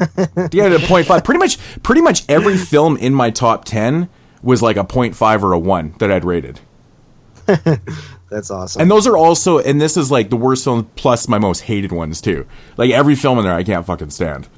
yeah, 0.51 0.65
a 0.65 0.81
point 0.89 1.07
five. 1.07 1.23
Pretty 1.23 1.39
much, 1.39 1.57
pretty 1.85 2.01
much 2.01 2.25
every 2.29 2.57
film 2.73 2.97
in 2.97 3.15
my 3.15 3.31
top 3.31 3.65
ten 3.65 4.09
was 4.43 4.61
like 4.61 4.77
a 4.77 4.83
point 4.83 5.15
five 5.15 5.45
or 5.45 5.53
a 5.53 5.59
one 5.59 5.95
that 6.01 6.11
I'd 6.11 6.25
rated. 6.25 6.59
That's 8.31 8.51
awesome. 8.51 8.83
And 8.83 8.91
those 8.91 9.07
are 9.07 9.17
also, 9.17 9.59
and 9.59 9.81
this 9.81 9.97
is 9.97 10.11
like 10.11 10.31
the 10.31 10.37
worst 10.37 10.65
film 10.65 10.91
plus 10.97 11.29
my 11.29 11.39
most 11.39 11.61
hated 11.61 11.93
ones 11.93 12.21
too. 12.21 12.47
Like 12.77 12.91
every 12.91 13.15
film 13.15 13.39
in 13.39 13.45
there, 13.45 13.55
I 13.55 13.63
can't 13.63 13.87
fucking 13.87 14.11
stand. 14.11 14.49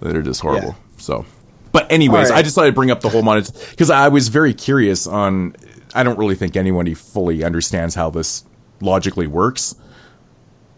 They're 0.00 0.22
just 0.22 0.40
horrible. 0.40 0.68
Yeah. 0.68 0.74
So, 0.98 1.26
but 1.72 1.90
anyways, 1.92 2.30
right. 2.30 2.38
I 2.38 2.42
just 2.42 2.54
thought 2.54 2.64
I'd 2.64 2.74
bring 2.74 2.90
up 2.90 3.00
the 3.00 3.08
whole 3.10 3.22
monet 3.22 3.46
because 3.70 3.90
I 3.90 4.08
was 4.08 4.28
very 4.28 4.54
curious 4.54 5.06
on. 5.06 5.54
I 5.94 6.02
don't 6.02 6.18
really 6.18 6.34
think 6.34 6.56
anybody 6.56 6.94
fully 6.94 7.44
understands 7.44 7.94
how 7.94 8.10
this 8.10 8.44
logically 8.80 9.26
works. 9.26 9.74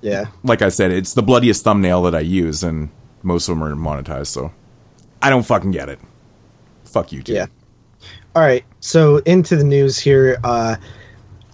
yeah. 0.01 0.27
Like 0.43 0.63
I 0.63 0.69
said, 0.71 0.91
it's 0.91 1.15
the 1.15 1.23
bloodiest 1.23 1.65
thumbnail 1.65 2.03
that 2.03 2.15
I 2.15 2.21
use, 2.21 2.63
and 2.63 2.91
most 3.23 3.49
of 3.49 3.57
them 3.57 3.65
are 3.65 3.75
monetized. 3.75 4.29
So, 4.29 4.53
I 5.21 5.31
don't 5.31 5.45
fucking 5.45 5.73
get 5.73 5.89
it. 5.89 6.01
Fuck 6.85 7.13
you, 7.13 7.23
Yeah. 7.27 7.47
All 8.35 8.43
right. 8.43 8.65
So 8.81 9.19
into 9.19 9.57
the 9.57 9.65
news 9.65 9.99
here. 9.99 10.39
Uh, 10.45 10.77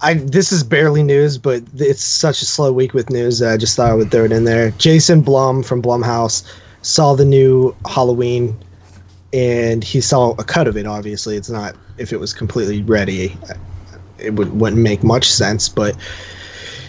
I 0.03 0.15
this 0.15 0.53
is 0.53 0.63
barely 0.63 1.03
news, 1.03 1.39
but 1.39 1.63
it's 1.77 2.03
such 2.03 2.43
a 2.43 2.45
slow 2.45 2.73
week 2.73 2.95
with 2.95 3.11
news. 3.11 3.39
that 3.39 3.53
I 3.53 3.57
just 3.57 3.77
thought 3.77 3.91
I 3.91 3.95
would 3.95 4.11
throw 4.11 4.25
it 4.25 4.33
in 4.33 4.45
there. 4.45 4.71
Jason 4.73 5.23
Blum 5.23 5.63
from 5.63 5.83
Blumhouse 5.83 6.45
saw 6.83 7.15
the 7.15 7.25
new 7.25 7.75
Halloween, 7.87 8.59
and 9.33 9.83
he 9.83 10.01
saw 10.01 10.33
a 10.33 10.45
cut 10.45 10.69
of 10.69 10.77
it. 10.77 10.87
Obviously, 10.87 11.37
it's 11.37 11.49
not 11.51 11.75
if 11.99 12.13
it 12.13 12.21
was 12.21 12.33
completely 12.33 12.83
ready, 12.83 13.37
it 14.19 14.35
would, 14.35 14.53
wouldn't 14.61 14.83
make 14.83 15.03
much 15.03 15.31
sense. 15.31 15.69
But 15.69 15.97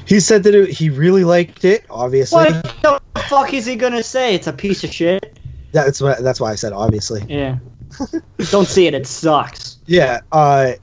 he 0.05 0.19
said 0.19 0.43
that 0.43 0.53
it, 0.53 0.69
he 0.69 0.89
really 0.89 1.23
liked 1.23 1.65
it. 1.65 1.85
Obviously, 1.89 2.51
What 2.51 3.01
the 3.13 3.21
fuck 3.21 3.53
is 3.53 3.65
he 3.65 3.75
gonna 3.75 4.03
say? 4.03 4.35
It's 4.35 4.47
a 4.47 4.53
piece 4.53 4.83
of 4.83 4.93
shit. 4.93 5.39
that's 5.71 6.01
why 6.01 6.15
that's 6.19 6.39
why 6.39 6.51
I 6.51 6.55
said 6.55 6.73
obviously. 6.73 7.23
Yeah. 7.27 7.57
Don't 8.51 8.67
see 8.67 8.87
it. 8.87 8.93
It 8.93 9.07
sucks. 9.07 9.76
Yeah, 9.87 10.19
uh, 10.31 10.73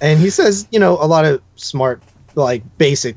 and 0.00 0.18
he 0.18 0.30
says, 0.30 0.66
you 0.70 0.78
know, 0.78 0.94
a 0.94 1.06
lot 1.06 1.24
of 1.24 1.40
smart, 1.56 2.02
like 2.34 2.62
basic, 2.76 3.16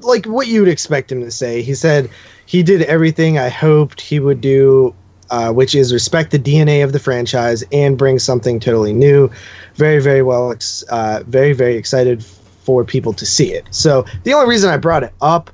like 0.00 0.26
what 0.26 0.48
you 0.48 0.60
would 0.60 0.68
expect 0.68 1.10
him 1.10 1.20
to 1.22 1.30
say. 1.30 1.62
He 1.62 1.74
said 1.74 2.10
he 2.46 2.62
did 2.62 2.82
everything 2.82 3.38
I 3.38 3.48
hoped 3.48 4.00
he 4.00 4.18
would 4.18 4.40
do, 4.40 4.94
uh, 5.30 5.52
which 5.52 5.74
is 5.74 5.92
respect 5.92 6.32
the 6.32 6.38
DNA 6.38 6.84
of 6.84 6.92
the 6.92 6.98
franchise 6.98 7.64
and 7.72 7.96
bring 7.96 8.18
something 8.18 8.58
totally 8.58 8.92
new. 8.92 9.30
Very, 9.76 10.00
very 10.02 10.22
well, 10.22 10.50
ex- 10.52 10.82
uh, 10.90 11.22
very, 11.26 11.52
very 11.52 11.76
excited 11.76 12.24
for 12.24 12.84
people 12.84 13.12
to 13.12 13.24
see 13.26 13.52
it. 13.52 13.66
So 13.70 14.04
the 14.24 14.32
only 14.34 14.48
reason 14.48 14.70
I 14.70 14.76
brought 14.76 15.04
it 15.04 15.12
up 15.20 15.50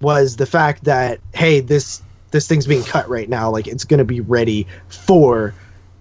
was 0.00 0.36
the 0.36 0.46
fact 0.46 0.84
that 0.84 1.20
hey, 1.34 1.60
this 1.60 2.02
this 2.32 2.48
thing's 2.48 2.66
being 2.66 2.82
cut 2.82 3.08
right 3.08 3.28
now. 3.28 3.50
Like 3.50 3.66
it's 3.68 3.84
going 3.84 3.98
to 3.98 4.04
be 4.04 4.20
ready 4.20 4.66
for 4.88 5.54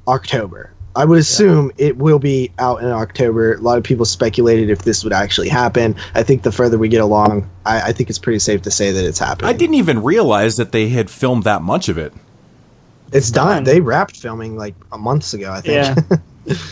October. 0.08 0.72
I 0.96 1.06
would 1.06 1.20
assume 1.20 1.72
it 1.78 1.98
will 1.98 2.20
be 2.20 2.52
out 2.60 2.82
in 2.84 2.90
October. 2.90 3.54
A 3.54 3.62
lot 3.62 3.78
of 3.78 3.84
people 3.84 4.06
speculated 4.06 4.70
if 4.70 4.80
this 4.84 5.04
would 5.04 5.14
actually 5.14 5.48
happen. 5.50 5.96
I 6.16 6.24
think 6.24 6.44
the 6.44 6.52
further 6.52 6.78
we 6.78 6.90
get 6.90 7.02
along, 7.02 7.50
I, 7.66 7.82
I 7.90 7.92
think 7.94 8.10
it's 8.10 8.20
pretty 8.20 8.40
safe 8.40 8.62
to 8.64 8.72
say 8.72 8.92
that 8.92 9.06
it's 9.06 9.20
happening. 9.20 9.50
I 9.50 9.54
didn't 9.54 9.76
even 9.76 10.04
realize 10.04 10.58
that 10.58 10.72
they 10.74 10.90
had 10.90 11.10
filmed 11.10 11.44
that 11.46 11.62
much 11.62 11.88
of 11.88 11.98
it. 11.98 12.14
It's 13.14 13.32
done. 13.32 13.48
done. 13.58 13.64
They 13.64 13.80
wrapped 13.82 14.18
filming 14.18 14.58
like 14.58 14.76
a 14.92 14.98
months 14.98 15.34
ago. 15.34 15.52
I 15.52 15.62
think. 15.62 15.98
Yeah. 16.48 16.56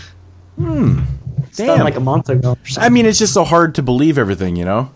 Hmm. 0.56 1.04
It's 1.48 1.56
Damn. 1.58 1.68
done 1.68 1.80
like 1.82 1.96
a 1.96 2.02
month 2.02 2.28
ago. 2.28 2.52
Or 2.52 2.58
I 2.78 2.90
mean, 2.90 3.06
it's 3.06 3.18
just 3.18 3.34
so 3.34 3.46
hard 3.46 3.76
to 3.76 3.82
believe 3.82 4.18
everything, 4.18 4.58
you 4.58 4.66
know. 4.66 4.92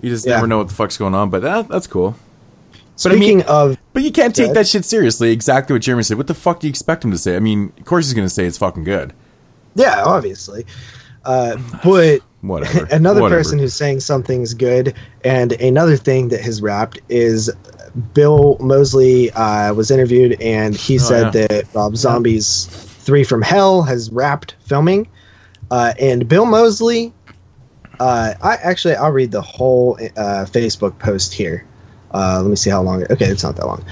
You 0.00 0.08
just 0.08 0.26
Yeah. 0.26 0.36
never 0.36 0.46
know 0.46 0.56
what 0.58 0.68
the 0.68 0.74
fuck's 0.74 0.96
going 0.96 1.14
on, 1.14 1.28
but 1.28 1.42
that, 1.42 1.68
that's 1.68 1.86
cool. 1.86 2.16
But 3.02 3.12
I 3.12 3.16
Speaking 3.16 3.38
mean- 3.38 3.46
of, 3.46 3.76
But 3.92 4.02
you 4.02 4.12
can't 4.12 4.34
take 4.34 4.52
that 4.54 4.66
shit 4.68 4.84
seriously. 4.84 5.30
Exactly 5.32 5.74
what 5.74 5.82
Jeremy 5.82 6.02
said. 6.02 6.18
What 6.18 6.26
the 6.26 6.34
fuck 6.34 6.60
do 6.60 6.66
you 6.66 6.70
expect 6.70 7.04
him 7.04 7.10
to 7.10 7.18
say? 7.18 7.36
I 7.36 7.40
mean, 7.40 7.72
of 7.78 7.84
course 7.84 8.06
he's 8.06 8.14
going 8.14 8.26
to 8.26 8.32
say 8.32 8.44
it's 8.44 8.58
fucking 8.58 8.84
good. 8.84 9.12
yeah, 9.74 10.02
obviously, 10.04 10.66
uh, 11.24 11.56
but 11.82 12.20
Whatever. 12.42 12.86
another 12.90 13.22
Whatever. 13.22 13.40
person 13.40 13.58
who's 13.58 13.74
saying 13.74 14.00
something's 14.00 14.52
good, 14.54 14.94
and 15.24 15.52
another 15.60 15.96
thing 15.96 16.28
that 16.28 16.40
has 16.42 16.60
wrapped 16.60 17.00
is 17.08 17.50
Bill 18.14 18.56
Moseley 18.60 19.30
uh, 19.32 19.72
was 19.74 19.90
interviewed, 19.90 20.40
and 20.40 20.74
he 20.76 20.98
said 20.98 21.34
Oh, 21.36 21.38
yeah. 21.40 21.46
that 21.48 21.74
Rob 21.74 21.96
Zombie's 21.96 22.66
Three 22.66 23.24
from 23.24 23.42
Hell 23.42 23.82
has 23.82 24.10
wrapped 24.10 24.54
filming, 24.64 25.08
uh, 25.70 25.92
and 26.00 26.28
Bill 26.28 26.44
Moseley. 26.46 27.12
Uh, 28.00 28.34
I 28.42 28.54
actually 28.56 28.94
I'll 28.96 29.12
read 29.12 29.30
the 29.30 29.42
whole 29.42 29.96
uh, 30.16 30.46
Facebook 30.50 30.98
post 30.98 31.32
here. 31.32 31.64
Uh, 32.12 32.40
let 32.42 32.50
me 32.50 32.56
see 32.56 32.70
how 32.70 32.82
long. 32.82 33.04
Okay, 33.10 33.26
it's 33.26 33.42
not 33.42 33.56
that 33.56 33.66
long. 33.66 33.84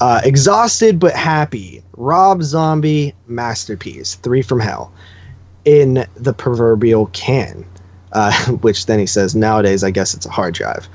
Uh, 0.00 0.20
exhausted 0.24 0.98
but 0.98 1.14
happy. 1.14 1.82
Rob 1.96 2.42
Zombie 2.42 3.14
masterpiece. 3.26 4.14
Three 4.16 4.42
from 4.42 4.60
Hell 4.60 4.92
in 5.64 6.06
the 6.14 6.32
proverbial 6.32 7.06
can, 7.12 7.66
uh, 8.12 8.32
which 8.62 8.86
then 8.86 8.98
he 8.98 9.06
says 9.06 9.34
nowadays 9.34 9.84
I 9.84 9.90
guess 9.90 10.14
it's 10.14 10.26
a 10.26 10.30
hard 10.30 10.54
drive. 10.54 10.88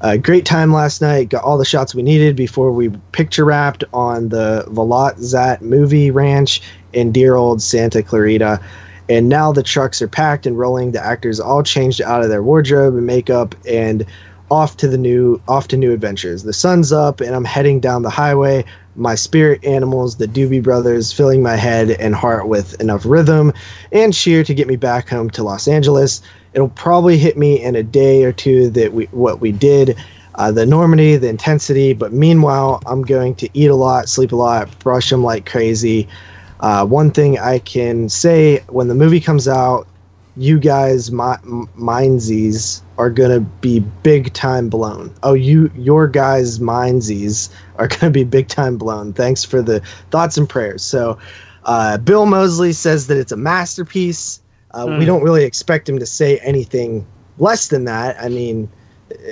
Uh, 0.00 0.16
great 0.16 0.44
time 0.44 0.72
last 0.72 1.00
night. 1.00 1.28
Got 1.28 1.44
all 1.44 1.58
the 1.58 1.64
shots 1.64 1.94
we 1.94 2.02
needed 2.02 2.34
before 2.34 2.72
we 2.72 2.88
picture 3.12 3.44
wrapped 3.44 3.84
on 3.92 4.30
the 4.30 4.64
Veluzat 4.68 5.60
movie 5.60 6.10
ranch 6.10 6.60
in 6.92 7.12
dear 7.12 7.36
old 7.36 7.62
Santa 7.62 8.02
Clarita. 8.02 8.60
And 9.08 9.28
now 9.28 9.52
the 9.52 9.62
trucks 9.62 10.02
are 10.02 10.08
packed 10.08 10.46
and 10.46 10.58
rolling. 10.58 10.92
The 10.92 11.04
actors 11.04 11.38
all 11.38 11.62
changed 11.62 12.00
out 12.00 12.22
of 12.22 12.30
their 12.30 12.42
wardrobe 12.42 12.96
and 12.96 13.06
makeup 13.06 13.54
and 13.68 14.04
off 14.52 14.76
to 14.76 14.86
the 14.86 14.98
new 14.98 15.40
off 15.48 15.66
to 15.68 15.78
new 15.78 15.94
adventures. 15.94 16.42
The 16.42 16.52
sun's 16.52 16.92
up 16.92 17.22
and 17.22 17.34
I'm 17.34 17.44
heading 17.44 17.80
down 17.80 18.02
the 18.02 18.10
highway. 18.10 18.66
My 18.94 19.14
spirit 19.14 19.64
animals, 19.64 20.16
the 20.16 20.28
Doobie 20.28 20.62
Brothers, 20.62 21.10
filling 21.10 21.42
my 21.42 21.56
head 21.56 21.90
and 21.92 22.14
heart 22.14 22.46
with 22.46 22.78
enough 22.78 23.06
rhythm 23.06 23.54
and 23.92 24.12
cheer 24.12 24.44
to 24.44 24.52
get 24.52 24.68
me 24.68 24.76
back 24.76 25.08
home 25.08 25.30
to 25.30 25.42
Los 25.42 25.66
Angeles. 25.66 26.20
It'll 26.52 26.68
probably 26.68 27.16
hit 27.16 27.38
me 27.38 27.62
in 27.62 27.74
a 27.76 27.82
day 27.82 28.24
or 28.24 28.32
two 28.32 28.68
that 28.70 28.92
we 28.92 29.06
what 29.06 29.40
we 29.40 29.52
did, 29.52 29.96
uh, 30.34 30.52
the 30.52 30.62
enormity, 30.62 31.16
the 31.16 31.30
intensity. 31.30 31.94
But 31.94 32.12
meanwhile, 32.12 32.82
I'm 32.84 33.00
going 33.00 33.34
to 33.36 33.48
eat 33.54 33.70
a 33.70 33.74
lot, 33.74 34.10
sleep 34.10 34.32
a 34.32 34.36
lot, 34.36 34.78
brush 34.80 35.08
them 35.08 35.24
like 35.24 35.46
crazy. 35.46 36.08
Uh, 36.60 36.84
one 36.84 37.10
thing 37.10 37.38
I 37.38 37.58
can 37.58 38.10
say 38.10 38.58
when 38.68 38.88
the 38.88 38.94
movie 38.94 39.20
comes 39.20 39.48
out, 39.48 39.88
you 40.36 40.58
guys, 40.58 41.10
my 41.10 41.36
mindsies, 41.78 42.82
are 42.98 43.10
gonna 43.10 43.40
be 43.40 43.80
big 43.80 44.32
time 44.32 44.68
blown. 44.68 45.12
Oh, 45.22 45.34
you, 45.34 45.70
your 45.76 46.06
guys' 46.08 46.58
mindsies 46.58 47.50
are 47.76 47.88
gonna 48.00 48.10
be 48.10 48.24
big 48.24 48.48
time 48.48 48.76
blown. 48.78 49.12
Thanks 49.12 49.44
for 49.44 49.60
the 49.62 49.80
thoughts 50.10 50.36
and 50.38 50.48
prayers. 50.48 50.82
So, 50.82 51.18
uh, 51.64 51.98
Bill 51.98 52.26
Moseley 52.26 52.72
says 52.72 53.06
that 53.08 53.18
it's 53.18 53.32
a 53.32 53.36
masterpiece. 53.36 54.40
Uh, 54.72 54.96
We 54.98 55.04
don't 55.04 55.22
really 55.22 55.44
expect 55.44 55.88
him 55.88 55.98
to 55.98 56.06
say 56.06 56.38
anything 56.38 57.06
less 57.38 57.68
than 57.68 57.84
that. 57.84 58.16
I 58.22 58.28
mean, 58.30 58.70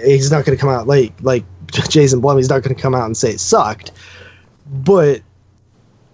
he's 0.05 0.31
not 0.31 0.45
going 0.45 0.57
to 0.57 0.61
come 0.61 0.69
out 0.71 0.87
like 0.87 1.13
like 1.23 1.45
Jason 1.89 2.21
Blum. 2.21 2.37
He's 2.37 2.51
not 2.51 2.63
going 2.63 2.77
to 2.77 2.81
come 2.81 2.95
out 2.95 3.07
and 3.07 3.17
say 3.17 3.31
it 3.31 3.41
sucked. 3.41 3.93
But 4.71 5.23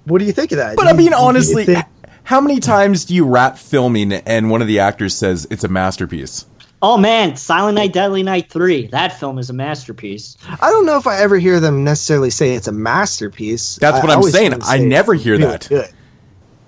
what 0.05 0.19
do 0.21 0.25
you 0.25 0.33
think 0.33 0.53
of 0.53 0.59
that? 0.59 0.77
But 0.77 0.83
Do 0.85 0.89
I 0.89 0.93
you- 0.93 0.97
mean, 0.99 1.07
do 1.09 1.17
you 1.17 1.23
honestly, 1.23 1.65
think- 1.65 1.85
how 2.27 2.41
many 2.41 2.59
times 2.61 3.05
do 3.05 3.15
you 3.15 3.25
wrap 3.25 3.57
filming 3.57 4.13
and 4.13 4.51
one 4.51 4.61
of 4.61 4.67
the 4.69 4.81
actors 4.81 5.15
says 5.17 5.47
it's 5.51 5.63
a 5.65 5.69
masterpiece? 5.69 6.45
Oh 6.83 6.99
man, 6.99 7.37
Silent 7.37 7.77
Night, 7.77 7.93
Deadly 7.93 8.23
Night 8.23 8.51
three. 8.51 8.89
That 8.89 9.19
film 9.19 9.39
is 9.39 9.49
a 9.49 9.53
masterpiece. 9.53 10.37
I 10.61 10.71
don't 10.71 10.85
know 10.87 10.99
if 10.99 11.07
I 11.07 11.19
ever 11.21 11.39
hear 11.39 11.59
them 11.61 11.85
necessarily 11.85 12.31
say 12.31 12.55
it's 12.55 12.69
a 12.69 12.73
masterpiece. 12.73 13.77
That's 13.77 14.03
what 14.03 14.11
I'm 14.13 14.23
saying. 14.25 14.53
hear 14.53 14.61
I 14.63 14.79
never 14.79 15.15
hear 15.15 15.35
really 15.39 15.47
that. 15.47 15.67
Good. 15.69 15.89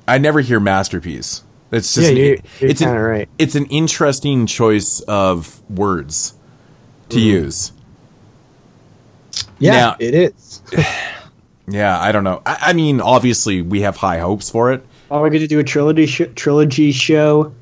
I 0.06 0.18
never 0.18 0.40
hear 0.40 0.60
masterpiece. 0.60 1.42
It's 1.70 1.92
just 1.94 2.06
Yeah, 2.06 2.10
an, 2.12 2.16
you're- 2.16 2.42
you're 2.60 2.70
it's 2.70 2.80
an, 2.80 2.96
right. 2.96 3.28
it's 3.38 3.54
an 3.54 3.66
interesting 3.66 4.46
choice 4.46 5.00
of 5.00 5.60
words 5.68 6.34
to 7.10 7.16
Mm-hmm. 7.18 7.26
use. 7.26 7.72
Yeah, 9.58 9.72
Now- 9.72 9.96
it 9.98 10.14
is. 10.14 10.62
Yeah, 11.70 12.00
I 12.00 12.12
don't 12.12 12.24
know. 12.24 12.40
I, 12.46 12.56
I 12.68 12.72
mean, 12.72 12.98
obviously, 12.98 13.60
we 13.60 13.82
have 13.82 13.98
high 13.98 14.20
hopes 14.20 14.48
for 14.48 14.72
it. 14.72 14.86
Oh, 15.10 15.20
we're 15.20 15.30
gonna 15.30 15.46
do 15.46 15.58
a 15.58 15.64
trilogy 15.64 16.06
sh- 16.06 16.22
trilogy 16.34 16.92
show. 16.92 17.52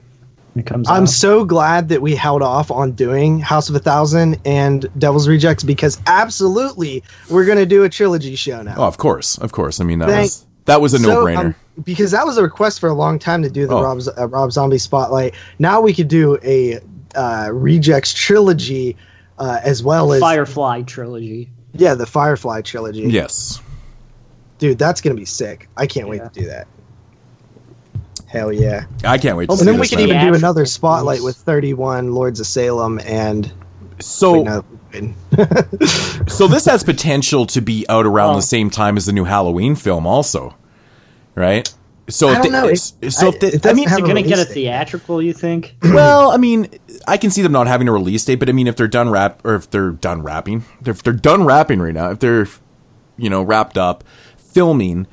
When 0.54 0.60
it 0.62 0.66
comes 0.66 0.88
I'm 0.88 1.02
out. 1.02 1.08
so 1.10 1.44
glad 1.44 1.90
that 1.90 2.00
we 2.02 2.14
held 2.16 2.42
off 2.42 2.70
on 2.70 2.92
doing 2.92 3.38
House 3.40 3.68
of 3.68 3.74
a 3.74 3.78
Thousand 3.78 4.40
and 4.46 4.86
Devil's 4.98 5.28
Rejects 5.28 5.62
because 5.62 6.00
absolutely 6.06 7.02
we're 7.30 7.44
gonna 7.44 7.66
do 7.66 7.84
a 7.84 7.88
trilogy 7.88 8.36
show 8.36 8.62
now. 8.62 8.74
Oh, 8.78 8.84
of 8.84 8.96
course, 8.98 9.36
of 9.38 9.52
course. 9.52 9.80
I 9.80 9.84
mean, 9.84 9.98
that 10.00 10.08
Thank- 10.08 10.22
was 10.22 10.46
that 10.64 10.80
was 10.80 10.94
a 10.94 10.98
So, 10.98 11.08
no-brainer. 11.08 11.36
um, 11.38 11.54
because 11.84 12.10
that 12.10 12.26
was 12.26 12.38
a 12.38 12.42
request 12.42 12.80
for 12.80 12.88
a 12.88 12.94
long 12.94 13.18
time 13.20 13.42
to 13.42 13.50
do 13.50 13.66
the 13.68 13.74
Oh. 13.76 13.82
Rob, 13.82 14.00
uh, 14.18 14.26
Rob 14.28 14.50
Zombie 14.50 14.78
spotlight. 14.78 15.34
Now 15.60 15.80
we 15.80 15.94
could 15.94 16.08
do 16.08 16.38
a 16.42 16.80
uh, 17.14 17.50
Rejects 17.52 18.12
trilogy 18.12 18.96
uh, 19.38 19.60
as 19.62 19.82
well 19.84 20.12
as 20.12 20.20
Firefly 20.20 20.82
trilogy. 20.82 21.50
yeah 21.74 21.94
the 21.94 22.06
Firefly 22.06 22.62
trilogy. 22.62 23.02
yes. 23.02 23.60
dude, 24.58 24.78
that's 24.78 25.00
gonna 25.02 25.14
be 25.14 25.24
sick. 25.26 25.68
I 25.76 25.86
can't 25.86 26.08
wait 26.08 26.18
to 26.22 26.30
do 26.32 26.46
that. 26.48 26.66
Hell 28.26 28.52
yeah! 28.52 28.86
I 29.04 29.18
can't 29.18 29.36
wait 29.36 29.46
to 29.46 29.52
And 29.52 29.58
see 29.60 29.64
then 29.66 29.74
we 29.74 29.80
this, 29.80 29.90
could 29.90 30.00
even 30.00 30.26
do 30.26 30.34
another 30.34 30.66
spotlight 30.66 31.22
with 31.22 31.36
31 31.36 32.12
Lords 32.12 32.40
of 32.40 32.46
Salem 32.46 32.98
and 33.04 33.52
So, 34.00 34.32
wait, 34.42 34.44
no, 34.44 34.64
wait. 34.92 36.28
so 36.28 36.46
this 36.48 36.64
has 36.66 36.82
potential 36.84 37.46
to 37.46 37.60
be 37.60 37.86
out 37.88 38.06
around 38.06 38.32
Oh. 38.32 38.36
the 38.36 38.42
same 38.42 38.70
time 38.70 38.96
as 38.96 39.06
the 39.06 39.12
new 39.12 39.24
Halloween 39.24 39.74
film, 39.76 40.06
also, 40.06 40.54
right? 41.34 41.72
So 42.08 42.28
I 42.28 42.32
if 42.32 42.36
don't 42.42 42.52
they- 42.52 42.58
know. 42.60 42.68
It- 42.68 42.78
so 43.12 43.28
if 43.28 43.34
I- 43.36 43.38
they- 43.38 43.46
it 43.48 43.54
I 43.54 43.58
doesn't 43.58 43.76
mean, 43.76 43.88
have 43.88 43.98
They're 43.98 44.06
gonna 44.06 44.22
get 44.22 44.38
a 44.38 44.44
theatrical. 44.44 45.20
You 45.22 45.32
think? 45.32 45.76
well, 45.82 46.30
I 46.30 46.36
mean, 46.36 46.68
I 47.06 47.16
can 47.16 47.30
see 47.30 47.42
them 47.42 47.52
not 47.52 47.66
having 47.66 47.88
a 47.88 47.92
release 47.92 48.24
date, 48.24 48.36
but 48.36 48.48
I 48.48 48.52
mean, 48.52 48.66
if 48.66 48.76
they're 48.76 48.86
done 48.88 49.10
rap 49.10 49.40
or 49.44 49.54
if 49.54 49.70
they're 49.70 49.90
done 49.90 50.22
rapping, 50.22 50.64
if 50.84 51.02
they're 51.02 51.12
done 51.12 51.44
rapping 51.44 51.80
right 51.80 51.94
now, 51.94 52.10
if 52.10 52.18
they're, 52.18 52.46
you 53.16 53.28
know, 53.30 53.42
wrapped 53.42 53.76
up 53.78 54.04
filming, 54.36 55.06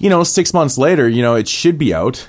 you 0.00 0.08
know, 0.08 0.24
six 0.24 0.52
months 0.52 0.78
later, 0.78 1.08
you 1.08 1.22
know, 1.22 1.36
it 1.36 1.46
should 1.46 1.78
be 1.78 1.94
out. 1.94 2.28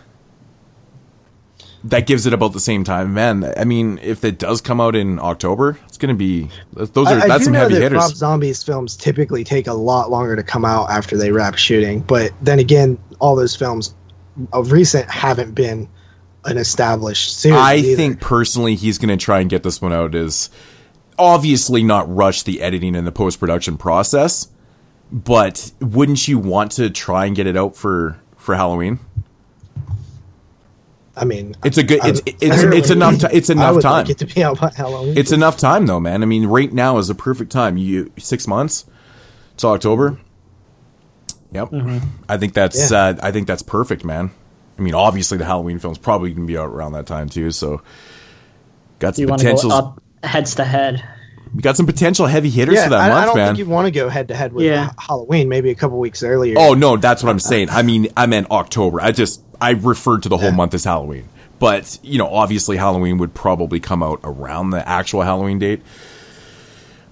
That 1.86 2.06
gives 2.06 2.28
it 2.28 2.34
about 2.34 2.54
the 2.54 2.60
same 2.60 2.84
time, 2.84 3.16
man. 3.16 3.52
I 3.58 3.64
mean, 3.64 3.98
if 4.04 4.24
it 4.24 4.38
does 4.38 4.62
come 4.62 4.80
out 4.80 4.96
in 4.96 5.18
October, 5.18 5.80
it's 5.88 5.98
going 5.98 6.14
to 6.14 6.18
be 6.18 6.50
those 6.74 7.08
are 7.08 7.14
I, 7.14 7.22
I 7.22 7.28
that's 7.28 7.40
do 7.40 7.46
some 7.46 7.54
heavy 7.56 7.74
that 7.76 7.82
hitters. 7.82 7.98
Rob 7.98 8.12
Zombie's 8.12 8.64
films 8.64 8.96
typically 8.96 9.44
take 9.44 9.66
a 9.66 9.74
lot 9.74 10.12
longer 10.12 10.36
to 10.36 10.44
come 10.44 10.64
out 10.64 10.92
after 10.92 11.18
they 11.18 11.32
wrap 11.32 11.56
shooting, 11.56 12.02
but 12.02 12.32
then 12.42 12.60
again, 12.60 13.00
all 13.20 13.36
those 13.36 13.56
films 13.56 13.96
of 14.54 14.72
recent 14.72 15.10
haven't 15.10 15.56
been 15.56 15.90
an 16.46 16.58
established 16.58 17.40
series. 17.40 17.58
I 17.58 17.76
either. 17.76 17.96
think 17.96 18.22
personally 18.22 18.76
he's 18.76 19.00
going 19.00 19.18
to 19.18 19.24
try 19.24 19.40
and 19.40 19.50
get 19.50 19.64
this 19.64 19.82
one 19.82 19.94
out 19.94 20.14
is 20.14 20.52
obviously 21.18 21.84
not 21.84 22.14
rush 22.14 22.44
the 22.44 22.62
editing 22.62 22.96
and 22.96 23.08
the 23.08 23.12
post 23.12 23.40
production 23.40 23.78
process, 23.78 24.48
but 25.12 25.72
wouldn't 25.82 26.28
you 26.28 26.38
want 26.40 26.72
to 26.74 26.90
try 26.90 27.26
and 27.26 27.36
get 27.36 27.48
it 27.48 27.58
out 27.58 27.76
for 27.76 28.20
for 28.38 28.56
Halloween? 28.56 29.00
I 31.16 31.26
mean, 31.26 31.56
It's 31.64 31.78
a 31.78 31.84
good. 31.84 32.00
I- 32.02 32.10
It's 32.10 32.22
it's 32.26 32.64
it's 32.64 32.90
enough. 32.90 33.18
Ti 33.20 33.28
it's 33.32 33.50
I 33.50 33.54
enough 33.54 33.76
would 33.76 33.82
time. 33.82 33.92
like 34.06 34.10
it 34.10 34.18
to 34.20 34.26
be 34.26 34.44
out 34.44 34.60
by 34.60 34.72
Halloween. 34.76 35.18
It's 35.18 35.32
enough 35.32 35.58
time 35.58 35.86
though, 35.86 36.00
man. 36.00 36.24
I 36.24 36.26
mean, 36.26 36.46
right 36.46 36.72
now 36.72 36.98
is 36.98 37.10
a 37.10 37.16
perfect 37.16 37.52
time. 37.52 37.78
You 37.78 38.12
six 38.18 38.48
months. 38.48 38.86
It's 39.54 39.64
October. 39.66 40.18
Yep. 41.52 41.74
I 42.30 42.38
think 42.38 42.54
that's 42.54 42.92
Yeah. 42.92 42.98
uh, 42.98 43.14
I 43.22 43.32
think 43.32 43.46
that's 43.48 43.62
perfect, 43.62 44.06
man. 44.06 44.32
I 44.80 44.82
mean, 44.82 44.96
obviously 44.96 45.38
the 45.38 45.44
Halloween 45.46 45.80
film's 45.80 45.98
probably 45.98 46.32
gonna 46.34 46.48
be 46.48 46.58
out 46.58 46.70
around 46.70 46.94
that 46.94 47.08
time 47.08 47.28
too. 47.28 47.52
So 47.52 47.82
got 49.00 49.16
some 49.16 49.24
You 49.24 49.28
want 49.28 49.42
to 49.42 49.48
go 49.48 49.56
potential. 49.56 49.74
up 49.74 50.02
heads 50.24 50.56
to 50.56 50.64
head. 50.64 51.04
We 51.54 51.62
got 51.62 51.76
some 51.76 51.86
potential 51.86 52.28
heavy 52.28 52.50
hitters 52.50 52.76
yeah, 52.76 52.86
for 52.86 52.90
that 52.92 53.00
I, 53.02 53.10
month, 53.10 53.22
I 53.22 53.26
don't 53.26 53.36
man. 53.36 53.48
think 53.48 53.58
you 53.60 53.66
want 53.66 53.86
to 53.88 53.92
go 53.92 54.08
head 54.10 54.30
to 54.30 54.36
head 54.36 54.54
with 54.54 54.64
uh, 54.66 54.70
Yeah. 54.70 54.92
Halloween. 54.98 55.50
Maybe 55.50 55.70
a 55.70 55.76
couple 55.76 56.00
weeks 56.00 56.24
earlier. 56.24 56.56
Oh 56.58 56.74
no, 56.74 56.96
that's 56.98 57.24
what 57.24 57.30
I'm 57.30 57.40
saying. 57.40 57.70
I 57.70 57.82
mean, 57.82 58.08
I 58.16 58.26
meant 58.26 58.50
October. 58.52 59.02
I 59.02 59.12
just 59.12 59.42
I 59.60 59.72
referred 59.72 60.24
to 60.24 60.30
the 60.30 60.38
whole 60.38 60.50
Yeah. 60.52 60.56
month 60.56 60.74
as 60.74 60.84
Halloween. 60.86 61.28
But 61.60 62.00
you 62.04 62.18
know, 62.18 62.28
obviously 62.34 62.78
Halloween 62.78 63.18
would 63.18 63.34
probably 63.34 63.80
come 63.82 64.02
out 64.02 64.22
around 64.24 64.70
the 64.70 64.88
actual 64.88 65.22
Halloween 65.24 65.60
date. 65.60 65.82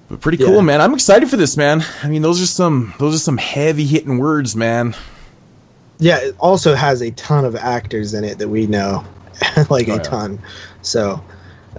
But 0.09 0.21
pretty 0.21 0.37
cool, 0.37 0.55
Yeah. 0.55 0.61
man. 0.61 0.81
I'm 0.81 0.93
excited 0.93 1.29
for 1.29 1.37
this, 1.37 1.55
man. 1.57 1.83
I 2.01 2.07
mean, 2.07 2.21
those 2.21 2.41
are 2.41 2.47
some 2.47 2.93
those 2.97 3.13
are 3.15 3.19
some 3.19 3.37
heavy 3.37 3.85
hitting 3.85 4.17
words, 4.19 4.55
man. 4.55 4.95
Yeah, 5.99 6.17
it 6.19 6.35
also 6.39 6.75
has 6.75 7.01
a 7.01 7.11
ton 7.11 7.43
of 7.43 7.55
actors 7.57 8.13
in 8.13 8.23
it 8.23 8.37
that 8.39 8.47
we 8.47 8.67
know, 8.67 9.03
like 9.69 9.89
Oh, 9.89 9.93
a 9.93 9.97
yeah. 9.97 10.01
ton. 10.01 10.39
So 10.81 11.21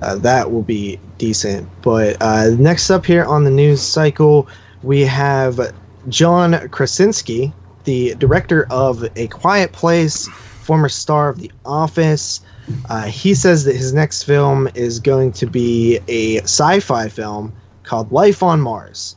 uh, 0.01 0.17
that 0.17 0.51
will 0.51 0.63
be 0.63 0.99
decent. 1.19 1.69
But 1.83 2.17
uh, 2.21 2.51
next 2.59 2.91
up 2.91 3.05
here 3.05 3.25
on 3.25 3.45
the 3.45 3.51
news 3.51 3.81
cycle, 3.81 4.49
we 4.83 5.03
have 5.03 5.75
John 6.09 6.69
Krasinski, 6.69 7.53
the 7.85 8.15
director 8.15 8.67
of 8.71 9.05
A 9.17 9.27
Quiet 9.29 9.73
Place, 9.73 10.29
former 10.29 10.89
star 10.89 11.29
of 11.29 11.39
The 11.39 11.51
Office. 11.65 12.41
Uh, 12.89 13.05
he 13.05 13.35
says 13.35 13.65
that 13.65 13.75
his 13.75 13.93
next 13.93 14.23
film 14.23 14.69
is 14.75 15.01
going 15.01 15.33
to 15.33 15.47
be 15.47 15.99
a 16.09 16.39
sci-fi 16.43 17.09
film 17.09 17.53
called 17.83 18.13
Life 18.13 18.43
on 18.43 18.61
Mars 18.61 19.17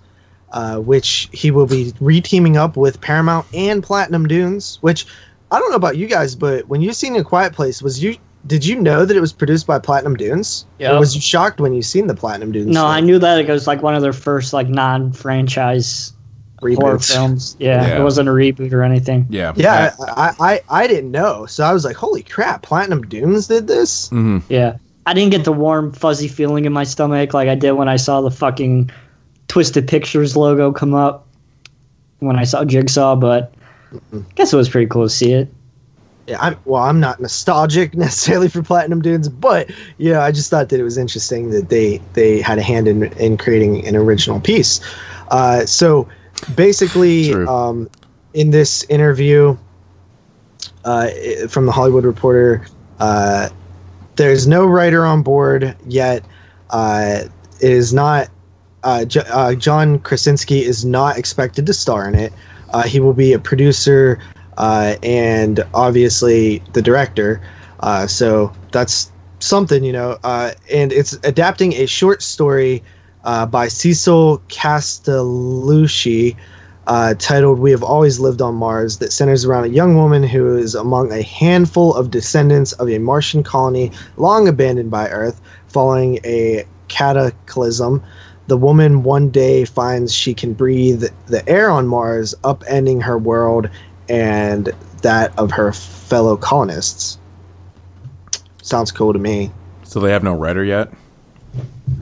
uh, 0.54 0.78
which 0.78 1.30
he 1.32 1.52
will 1.52 1.66
be 1.66 1.92
reteaming 1.94 2.56
up 2.56 2.78
with 2.78 3.02
Paramount 3.02 3.46
and 3.54 3.84
Platinum 3.84 4.28
Dunes. 4.28 4.78
Which 4.82 5.06
I 5.52 5.60
don't 5.60 5.72
know 5.72 5.76
about 5.76 5.98
you 5.98 6.08
guys, 6.08 6.36
but 6.36 6.68
when 6.68 6.82
you 6.82 6.94
seen 6.94 7.16
A 7.16 7.24
Quiet 7.24 7.54
Place, 7.54 7.82
was 7.82 8.02
you 8.02 8.18
did 8.46 8.66
you 8.66 8.80
know 8.80 9.06
that 9.06 9.16
it 9.16 9.22
was 9.22 9.32
produced 9.34 9.66
by 9.68 9.80
Platinum 9.80 10.16
Dunes? 10.16 10.66
Yep. 10.80 10.92
Or 10.94 11.00
was 11.00 11.16
you 11.16 11.22
shocked 11.22 11.60
when 11.62 11.74
you 11.74 11.82
seen 11.82 12.08
the 12.08 12.16
Platinum 12.16 12.52
Dunes? 12.52 12.68
No, 12.68 12.74
stuff? 12.82 12.88
I 12.90 13.00
knew 13.00 13.20
that 13.20 13.40
it 13.40 13.48
was 13.48 13.68
like 13.68 13.82
one 13.82 13.96
of 13.96 14.02
their 14.02 14.14
first 14.14 14.52
like 14.54 14.68
non-franchise 14.68 16.14
horror 16.62 17.00
films. 17.00 17.56
Yeah, 17.60 17.86
Yeah. 17.88 18.00
it 18.00 18.04
wasn't 18.04 18.30
a 18.30 18.32
reboot 18.32 18.72
or 18.74 18.84
anything. 18.84 19.28
Yeah. 19.30 19.54
Yeah, 19.56 19.94
I, 20.00 20.34
I 20.40 20.62
I 20.70 20.88
didn't 20.88 21.12
know, 21.12 21.46
so 21.46 21.64
I 21.64 21.74
was 21.74 21.84
like, 21.86 21.96
"Holy 21.96 22.24
crap! 22.24 22.62
Platinum 22.64 23.02
Dunes 23.04 23.48
did 23.48 23.68
this." 23.68 24.10
hmm 24.10 24.40
Yeah, 24.50 24.78
I 25.06 25.14
didn't 25.14 25.32
get 25.32 25.44
the 25.44 25.52
warm 25.54 25.92
fuzzy 25.92 26.28
feeling 26.28 26.66
in 26.66 26.74
my 26.74 26.84
stomach 26.86 27.34
like 27.34 27.50
I 27.50 27.56
did 27.56 27.74
when 27.74 27.90
I 27.90 27.98
saw 27.98 28.22
the 28.22 28.32
fucking 28.32 28.92
Twisted 29.50 29.88
Pictures 29.88 30.36
logo 30.38 30.72
come 30.72 30.94
up 30.94 31.28
when 32.20 32.38
I 32.38 32.46
saw 32.46 32.64
Jigsaw, 32.64 33.16
but 33.18 33.54
I 34.14 34.24
guess 34.36 34.54
it 34.54 34.58
was 34.58 34.70
pretty 34.70 34.88
cool 34.88 35.04
to 35.04 35.10
see 35.10 35.34
it. 35.34 35.50
Yeah, 36.28 36.38
I'm 36.40 36.58
well. 36.66 36.84
I'm 36.84 37.00
not 37.00 37.20
nostalgic 37.20 37.94
necessarily 37.96 38.48
for 38.48 38.62
Platinum 38.64 39.02
Dunes, 39.02 39.28
but 39.30 39.70
yeah, 39.98 40.24
I 40.24 40.32
just 40.32 40.50
thought 40.50 40.70
that 40.70 40.80
it 40.80 40.84
was 40.84 40.98
interesting 40.98 41.50
that 41.52 41.70
they 41.70 42.00
they 42.14 42.40
had 42.42 42.58
a 42.58 42.62
hand 42.62 42.88
in 42.88 43.04
in 43.14 43.38
creating 43.38 43.86
an 43.88 43.96
original 43.96 44.40
piece. 44.40 44.80
Uh, 45.30 45.66
so 45.66 46.08
basically, 46.56 47.34
um, 47.34 47.90
in 48.34 48.52
this 48.52 48.84
interview 48.86 49.58
uh, 50.86 51.10
from 51.50 51.66
the 51.66 51.72
Hollywood 51.72 52.06
Reporter, 52.06 52.66
uh, 53.00 53.50
there's 54.16 54.48
no 54.48 54.66
writer 54.66 55.06
on 55.06 55.24
board 55.24 55.76
yet. 55.86 56.24
Uh, 56.70 57.24
it 57.62 57.72
is 57.72 57.94
not. 57.94 58.30
Uh, 58.84 59.06
J- 59.06 59.24
uh, 59.32 59.56
John 59.56 60.00
Krasinski 60.00 60.64
is 60.64 60.84
not 60.84 61.18
expected 61.18 61.66
to 61.68 61.74
star 61.74 62.08
in 62.08 62.16
it. 62.16 62.34
Uh, 62.74 62.84
he 62.84 63.00
will 63.00 63.14
be 63.14 63.32
a 63.32 63.40
producer 63.40 64.20
uh, 64.58 64.96
and 65.04 65.64
obviously 65.74 66.62
the 66.74 66.82
director. 66.82 67.42
Uh, 67.82 68.08
so 68.08 68.52
that's 68.72 69.12
something, 69.40 69.84
you 69.84 69.92
know. 69.92 70.18
Uh, 70.24 70.52
and 70.72 70.92
it's 70.94 71.14
adapting 71.24 71.74
a 71.74 71.86
short 71.86 72.22
story 72.22 72.84
uh, 73.24 73.46
by 73.46 73.68
Cecil 73.68 74.42
Castellucci 74.50 76.36
uh, 76.88 77.14
titled 77.18 77.60
We 77.60 77.72
Have 77.72 77.84
Always 77.84 78.20
Lived 78.20 78.42
on 78.42 78.56
Mars 78.56 78.98
that 78.98 79.14
centers 79.14 79.46
around 79.46 79.66
a 79.66 79.70
young 79.70 79.96
woman 79.96 80.24
who 80.24 80.58
is 80.58 80.76
among 80.76 81.12
a 81.12 81.22
handful 81.22 81.94
of 81.96 82.12
descendants 82.12 82.74
of 82.74 82.90
a 82.90 82.98
Martian 82.98 83.44
colony 83.44 83.92
long 84.18 84.48
abandoned 84.48 84.92
by 84.92 85.10
Earth 85.10 85.42
following 85.68 86.20
a 86.26 86.66
cataclysm. 86.90 88.04
The 88.48 88.58
woman 88.58 89.04
one 89.04 89.30
day 89.30 89.64
finds 89.64 90.14
she 90.14 90.34
can 90.34 90.54
breathe 90.54 91.06
the 91.28 91.48
air 91.48 91.70
on 91.70 91.88
Mars, 91.88 92.36
upending 92.44 93.02
her 93.02 93.18
world 93.18 93.70
and 94.10 94.72
that 95.02 95.38
of 95.38 95.52
her 95.52 95.72
fellow 95.72 96.38
colonists. 96.38 97.18
Sounds 98.62 98.92
cool 98.92 99.14
to 99.14 99.20
me. 99.20 99.52
So 99.84 100.00
they 100.00 100.12
have 100.12 100.24
no 100.24 100.34
writer 100.34 100.64
yet. 100.64 100.90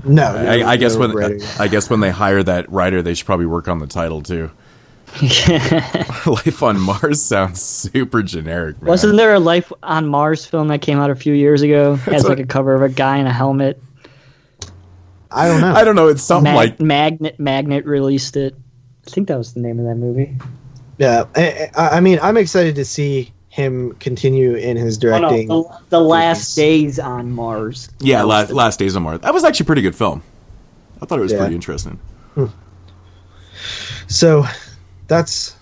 No, 0.04 0.24
I, 0.24 0.72
I 0.72 0.78
guess 0.78 0.93
no 0.93 1.02
when 1.02 1.12
writing. 1.12 1.41
I 1.60 1.68
guess 1.68 1.89
when 1.89 1.99
they 1.99 2.12
hire 2.12 2.41
that 2.43 2.72
writer, 2.72 3.02
they 3.02 3.14
should 3.14 3.26
probably 3.26 3.45
work 3.45 3.68
on 3.68 3.80
the 3.80 3.88
title 3.88 4.22
too. 4.22 4.52
Life 6.26 6.64
on 6.64 6.80
Mars 6.80 7.22
sounds 7.22 7.62
super 7.62 8.24
generic. 8.24 8.82
Man. 8.82 8.89
Wasn't 8.89 9.18
there 9.18 9.34
a 9.34 9.39
Life 9.39 9.72
on 9.84 10.08
Mars 10.08 10.45
film 10.45 10.70
that 10.70 10.82
came 10.82 10.99
out 10.99 11.10
a 11.10 11.16
few 11.16 11.34
years 11.34 11.62
ago? 11.62 11.93
It 12.08 12.14
has 12.14 12.26
like 12.26 12.39
a 12.39 12.45
cover 12.45 12.74
of 12.74 12.82
a 12.82 12.89
guy 12.89 13.18
in 13.18 13.28
a 13.28 13.34
helmet. 13.34 13.82
I 15.30 15.47
don't 15.47 15.62
know. 15.62 15.74
I 15.74 15.84
don't 15.84 15.95
know. 15.95 16.08
It's 16.08 16.24
something 16.24 16.54
Mag- 16.54 16.56
like 16.56 16.80
Magnet 16.80 17.39
Magnet 17.39 17.86
released 17.86 18.38
it. 18.38 18.56
I 19.08 19.10
think 19.10 19.28
that 19.28 19.38
was 19.38 19.54
the 19.54 19.62
name 19.62 19.80
of 19.80 19.86
that 19.86 19.95
movie. 19.95 20.38
Yeah, 21.02 21.24
I, 21.36 21.70
I 21.76 21.88
I 21.97 21.99
mean, 21.99 22.20
I'm 22.22 22.38
excited 22.38 22.76
to 22.76 22.86
see 22.86 23.34
him 23.49 23.93
continue 23.99 24.54
in 24.54 24.78
his 24.78 24.97
Oh, 25.04 25.08
no, 25.10 25.20
directing. 25.20 25.47
the, 25.47 25.64
the 25.89 25.99
last 25.99 26.38
movies. 26.39 26.56
days 26.56 26.99
on 26.99 27.32
Mars. 27.32 27.89
yeah, 27.99 28.20
That 28.20 28.28
last, 28.28 28.47
the- 28.49 28.56
last 28.56 28.80
Days 28.80 28.95
on 28.95 29.04
Mars. 29.04 29.20
That 29.22 29.34
was 29.34 29.43
actually 29.43 29.66
a 29.66 29.68
pretty 29.68 29.82
good 29.82 29.95
film. 29.95 30.22
I 31.02 31.06
thought 31.06 31.20
it 31.20 31.24
was 31.24 31.32
Yeah. 31.32 31.39
pretty 31.39 31.56
interesting. 31.56 31.99
Hmm. 32.36 32.45
So 34.08 34.45
that's 35.08 35.56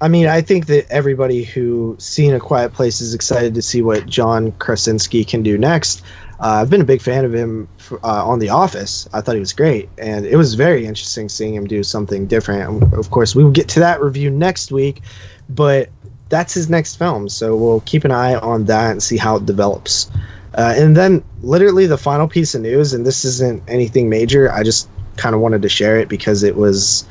I 0.00 0.08
mean, 0.08 0.26
I 0.26 0.40
think 0.40 0.66
that 0.66 0.86
everybody 0.90 1.44
who 1.44 1.96
seen 1.98 2.32
A 2.34 2.40
Quiet 2.40 2.72
Place 2.72 3.00
is 3.00 3.14
excited 3.14 3.54
to 3.54 3.62
see 3.62 3.82
what 3.82 4.06
John 4.06 4.52
Krasinski 4.52 5.24
can 5.24 5.42
do 5.42 5.56
next. 5.58 6.02
Uh, 6.40 6.60
I've 6.62 6.70
been 6.70 6.80
a 6.80 6.84
big 6.84 7.02
fan 7.02 7.24
of 7.24 7.34
him 7.34 7.68
f- 7.78 7.92
uh, 8.04 8.26
on 8.26 8.38
The 8.38 8.50
Office. 8.50 9.08
I 9.12 9.20
thought 9.20 9.34
he 9.34 9.40
was 9.40 9.52
great, 9.52 9.88
and 9.98 10.24
it 10.24 10.36
was 10.36 10.54
very 10.54 10.86
interesting 10.86 11.28
seeing 11.28 11.54
him 11.54 11.66
do 11.66 11.82
something 11.82 12.26
different. 12.26 12.82
And 12.82 12.94
of 12.94 13.10
course, 13.10 13.34
we 13.34 13.42
will 13.42 13.50
get 13.50 13.68
to 13.70 13.80
that 13.80 14.00
review 14.00 14.30
next 14.30 14.70
week, 14.70 15.02
but 15.48 15.88
that's 16.28 16.54
his 16.54 16.68
next 16.70 16.96
film, 16.96 17.28
so 17.28 17.56
we'll 17.56 17.80
keep 17.80 18.04
an 18.04 18.12
eye 18.12 18.36
on 18.36 18.66
that 18.66 18.92
and 18.92 19.02
see 19.02 19.16
how 19.16 19.36
it 19.36 19.46
develops. 19.46 20.10
Uh, 20.54 20.74
and 20.76 20.96
then, 20.96 21.24
literally, 21.42 21.86
the 21.86 21.98
final 21.98 22.28
piece 22.28 22.54
of 22.54 22.62
news, 22.62 22.92
and 22.92 23.04
this 23.04 23.24
isn't 23.24 23.62
anything 23.68 24.08
major. 24.08 24.52
I 24.52 24.62
just 24.62 24.88
kind 25.16 25.34
of 25.34 25.40
wanted 25.40 25.62
to 25.62 25.68
share 25.68 25.98
it 25.98 26.08
because 26.08 26.42
it 26.42 26.54
was 26.54 27.06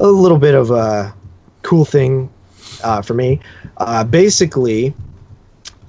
a 0.00 0.06
little 0.06 0.38
bit 0.38 0.54
of 0.54 0.70
a 0.70 1.14
cool 1.62 1.84
thing 1.84 2.30
uh, 2.82 3.02
for 3.02 3.14
me. 3.14 3.40
Uh, 3.76 4.04
basically, 4.04 4.94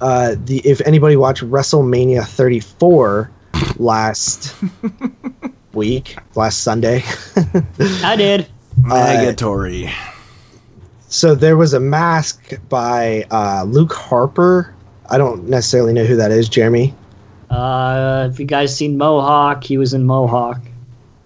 uh, 0.02 0.36
the 0.38 0.60
if 0.60 0.82
anybody 0.82 1.16
watched 1.16 1.44
WrestleMania 1.44 2.26
34 2.26 3.32
last 3.78 4.54
week, 5.74 6.18
last 6.36 6.60
Sunday, 6.64 7.04
I 8.04 8.16
did. 8.16 8.48
Negatory. 8.82 9.92
so 11.08 11.34
there 11.34 11.56
was 11.58 11.74
a 11.74 11.80
mask 11.80 12.60
by 12.70 13.26
uh, 13.32 13.64
Luke 13.64 13.94
Harper. 13.94 14.74
I 15.10 15.18
don't 15.18 15.48
necessarily 15.48 15.94
know 15.94 16.04
who 16.04 16.16
that 16.18 16.32
is, 16.32 16.50
Jeremy. 16.50 16.94
Uh, 17.50 18.28
if 18.32 18.40
you 18.40 18.46
guys 18.46 18.76
seen 18.76 18.98
Mohawk, 18.98 19.64
he 19.64 19.78
was 19.78 19.94
in 19.94 20.04
Mohawk, 20.04 20.60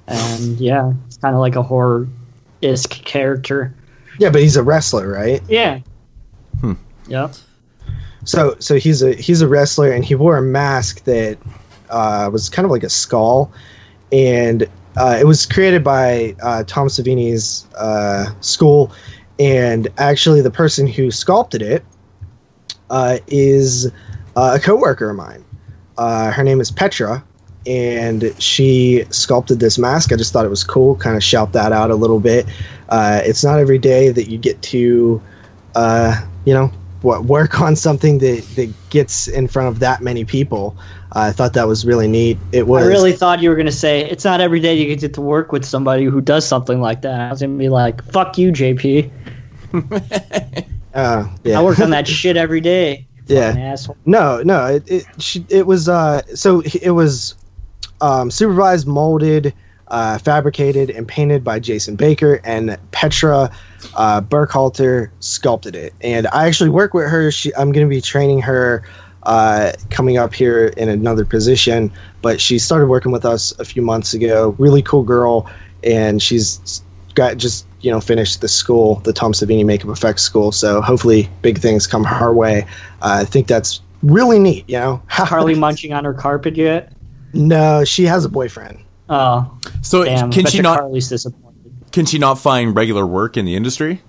and 0.08 0.60
yeah, 0.60 0.94
it's 1.08 1.18
kind 1.18 1.34
of 1.34 1.40
like 1.40 1.56
a 1.56 1.64
horror 1.64 2.08
isk 2.62 2.90
character. 3.06 3.74
Yeah, 4.20 4.30
but 4.30 4.42
he's 4.42 4.58
a 4.58 4.64
wrestler, 4.64 5.08
right? 5.10 5.42
Yeah. 5.48 5.80
Hmm. 6.60 6.74
Yep. 7.08 7.34
So 8.30 8.56
so 8.60 8.76
he's 8.76 9.02
a 9.02 9.16
he's 9.16 9.42
a 9.42 9.48
wrestler 9.48 9.92
and 9.92 10.06
he 10.06 10.14
wore 10.14 10.38
a 10.38 10.42
mask 10.42 11.04
that 11.06 11.40
uh, 11.90 12.30
was 12.32 12.48
kind 12.48 12.64
of 12.64 12.70
like 12.70 12.84
a 12.84 12.90
skull, 12.90 13.52
and 14.12 14.70
uh, 14.98 15.18
it 15.20 15.26
was 15.26 15.48
created 15.48 15.84
by 15.84 16.36
uh, 16.44 16.64
Tom 16.68 16.90
Savini's 16.90 17.66
uh, 17.76 18.28
school, 18.42 18.92
and 19.40 19.88
actually 19.98 20.42
the 20.42 20.52
person 20.52 20.86
who 20.86 21.10
sculpted 21.10 21.64
it 21.64 21.84
uh, 22.92 23.18
is 23.26 23.88
uh, 24.36 24.58
a 24.58 24.60
coworker 24.60 25.10
of 25.10 25.16
mine. 25.16 25.44
Her 25.98 26.44
name 26.44 26.62
is 26.62 26.70
Petra, 26.70 27.24
and 27.66 28.32
she 28.38 29.06
sculpted 29.10 29.60
this 29.60 29.80
mask. 29.80 30.14
I 30.14 30.18
just 30.18 30.32
thought 30.32 30.46
it 30.46 30.50
was 30.50 30.64
cool. 30.64 30.96
Kind 30.98 31.18
of 31.18 31.24
shout 31.24 31.52
that 31.54 31.72
out 31.72 31.90
a 31.90 31.96
little 31.96 32.20
bit. 32.20 32.46
It's 32.92 33.44
not 33.44 33.58
every 33.58 33.80
day 33.80 34.10
that 34.12 34.30
you 34.30 34.38
get 34.38 34.62
to, 34.62 34.78
you 36.46 36.54
know, 36.54 36.72
what 37.02 37.26
work 37.26 37.62
on 37.62 37.76
something 37.76 38.20
that 38.20 38.44
that 38.56 38.74
gets 38.90 39.28
in 39.28 39.48
front 39.48 39.70
of 39.70 39.80
that 39.80 40.02
many 40.02 40.26
people. 40.26 40.78
I 41.12 41.32
thought 41.32 41.54
that 41.54 41.68
was 41.68 41.86
really 41.86 42.08
neat. 42.08 42.38
It 42.52 42.68
was 42.68 42.84
I 42.84 42.88
really 42.88 43.14
thought 43.14 43.42
you 43.42 43.50
were 43.50 43.56
gonna 43.56 43.72
say 43.72 44.08
it's 44.10 44.24
not 44.24 44.42
every 44.42 44.60
day 44.60 44.76
you 44.76 44.96
get 44.96 45.14
to 45.16 45.22
work 45.22 45.52
with 45.52 45.66
somebody 45.66 46.06
who 46.06 46.22
does 46.22 46.48
something 46.48 46.82
like 46.82 47.02
that. 47.02 47.20
I 47.20 47.32
was 47.32 47.42
gonna 47.42 47.58
be 47.58 47.70
like, 47.70 48.04
"Fuck 48.04 48.38
you, 48.38 48.52
JP." 48.52 49.12
uh, 50.94 51.28
yeah. 51.44 51.60
I 51.60 51.64
work 51.64 51.80
on 51.80 51.92
that 51.92 52.08
shit 52.08 52.38
every 52.38 52.62
day. 52.62 53.06
Yeah. 53.30 53.54
Asshole. 53.56 53.96
No, 54.08 54.42
no, 54.42 54.66
it 54.66 54.90
it, 54.90 55.06
it 55.50 55.68
was 55.68 55.88
uh 55.88 56.24
so 56.34 56.64
it 56.66 56.90
was 56.90 57.36
um, 58.02 58.32
supervised, 58.32 58.88
molded, 58.88 59.54
uh, 59.90 60.18
fabricated, 60.18 60.90
and 60.90 61.08
painted 61.08 61.44
by 61.44 61.60
Jason 61.60 61.96
Baker 61.96 62.40
and 62.44 62.78
Petra 62.92 63.52
uh, 63.96 64.22
Burkhalter 64.22 65.10
sculpted 65.20 65.76
it. 65.76 65.94
And 66.02 66.28
I 66.28 66.48
actually 66.48 66.70
work 66.70 66.94
with 66.94 67.10
her. 67.10 67.32
She, 67.32 67.54
I'm 67.56 67.72
going 67.72 67.86
to 67.86 67.90
be 67.90 68.02
training 68.02 68.42
her 68.42 68.84
uh, 69.24 69.74
coming 69.90 70.18
up 70.18 70.34
here 70.34 70.68
in 70.78 70.90
another 70.90 71.26
position, 71.26 71.92
but 72.22 72.40
she 72.40 72.60
started 72.60 72.88
working 72.88 73.12
with 73.12 73.26
us 73.26 73.58
a 73.60 73.66
few 73.66 73.82
months 73.82 74.14
ago. 74.14 74.56
Really 74.58 74.82
cool 74.82 75.04
girl, 75.04 75.50
and 75.84 76.22
she's 76.22 76.84
got 77.16 77.38
just 77.38 77.66
you 77.82 77.92
know 77.92 78.00
finished 78.00 78.42
the 78.42 78.48
school, 78.48 78.96
the 79.06 79.14
Tom 79.14 79.34
Savini 79.34 79.66
Makeup 79.66 79.90
Effects 79.90 80.22
School. 80.22 80.52
So 80.52 80.82
hopefully, 80.82 81.30
big 81.42 81.60
things 81.60 81.88
come 81.88 82.04
her 82.04 82.34
way. 82.34 82.64
Uh, 83.02 83.20
I 83.22 83.26
think 83.26 83.48
that's 83.48 83.82
really 84.04 84.40
neat. 84.40 84.70
You 84.70 84.78
know, 84.78 85.02
Harley 85.10 85.56
munching 85.56 85.94
on 85.94 86.06
her 86.06 86.14
carpet 86.14 86.56
yet? 86.56 86.94
No, 87.34 87.84
she 87.84 88.06
has 88.06 88.26
a 88.26 88.30
boyfriend. 88.30 88.80
Oh, 89.10 89.58
So 89.82 90.04
damn! 90.04 90.32
can 90.32 90.44
Bet 90.44 90.52
she 90.54 90.62
not 90.62 90.80
Harley's 90.80 91.10
disappointed. 91.10 91.74
can 91.92 92.06
she 92.06 92.20
not 92.20 92.36
find 92.36 92.76
regular 92.76 93.06
work 93.06 93.38
in 93.38 93.46
the 93.46 93.56
industry? 93.56 94.02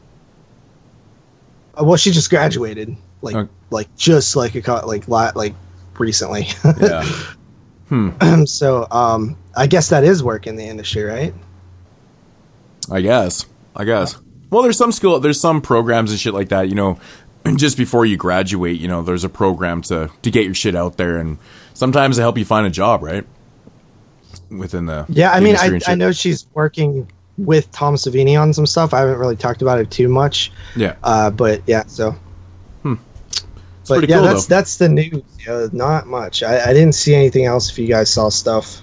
Uh, 1.79 1.85
well, 1.85 1.97
she 1.97 2.11
just 2.11 2.29
graduated, 2.31 2.97
like 3.23 3.37
Okay. 3.37 3.51
like 3.71 3.97
just 3.97 4.37
like 4.37 4.55
a 4.55 4.87
like 4.87 5.09
like 5.09 5.55
recently. 5.99 6.49
Yeah. 6.81 7.05
Hmm. 7.89 8.11
so 8.45 8.87
um, 8.91 9.37
I 9.57 9.67
guess 9.67 9.89
that 9.89 10.05
is 10.05 10.23
work 10.23 10.47
in 10.47 10.57
the 10.57 10.65
industry, 10.65 11.03
right? 11.03 11.35
I 12.91 13.01
guess. 13.01 13.47
I 13.75 13.85
guess. 13.85 14.17
Well, 14.51 14.63
there's 14.63 14.77
some 14.79 14.93
school, 14.93 15.19
there's 15.21 15.41
some 15.41 15.61
programs 15.61 16.11
and 16.11 16.21
shit 16.21 16.35
like 16.35 16.49
that. 16.51 16.69
You 16.69 16.75
know, 16.75 17.01
just 17.57 17.77
before 17.77 18.05
you 18.05 18.17
graduate, 18.17 18.79
you 18.81 18.89
know, 18.89 19.03
there's 19.03 19.25
a 19.25 19.29
program 19.29 19.83
to 19.83 20.11
to 20.23 20.31
get 20.31 20.45
your 20.45 20.55
shit 20.55 20.75
out 20.75 20.97
there, 20.99 21.17
and 21.19 21.39
sometimes 21.75 22.17
they 22.17 22.23
help 22.23 22.37
you 22.39 22.45
find 22.45 22.67
a 22.67 22.71
job, 22.71 23.03
right? 23.03 23.25
Within 24.51 24.87
the 24.87 25.07
Yeah, 25.09 25.31
I 25.33 25.41
mean, 25.41 25.57
I, 25.57 25.81
I 25.87 25.95
know 25.95 26.13
she's 26.13 26.47
working 26.55 27.11
with 27.39 27.71
Tom 27.73 27.95
Savini 27.95 28.39
on 28.41 28.53
some 28.53 28.67
stuff. 28.67 28.93
I 28.93 28.99
haven't 29.01 29.19
really 29.19 29.37
talked 29.37 29.63
about 29.63 29.79
it 29.81 29.91
too 29.91 30.09
much, 30.09 30.53
Yeah, 30.77 30.97
uh, 31.03 31.31
but 31.31 31.63
yeah. 31.67 31.85
So, 31.87 32.15
it's 32.85 32.99
but 33.89 34.09
yeah, 34.09 34.17
cool 34.17 34.25
that's 34.25 34.47
though. 34.47 34.55
that's 34.57 34.77
the 34.77 34.89
news. 34.89 35.23
Yeah, 35.47 35.69
not 35.73 36.07
much. 36.07 36.43
I, 36.43 36.71
I 36.71 36.73
didn't 36.75 36.95
see 36.95 37.15
anything 37.15 37.45
else. 37.47 37.71
If 37.71 37.79
you 37.79 37.87
guys 37.89 38.11
saw 38.11 38.29
stuff, 38.29 38.83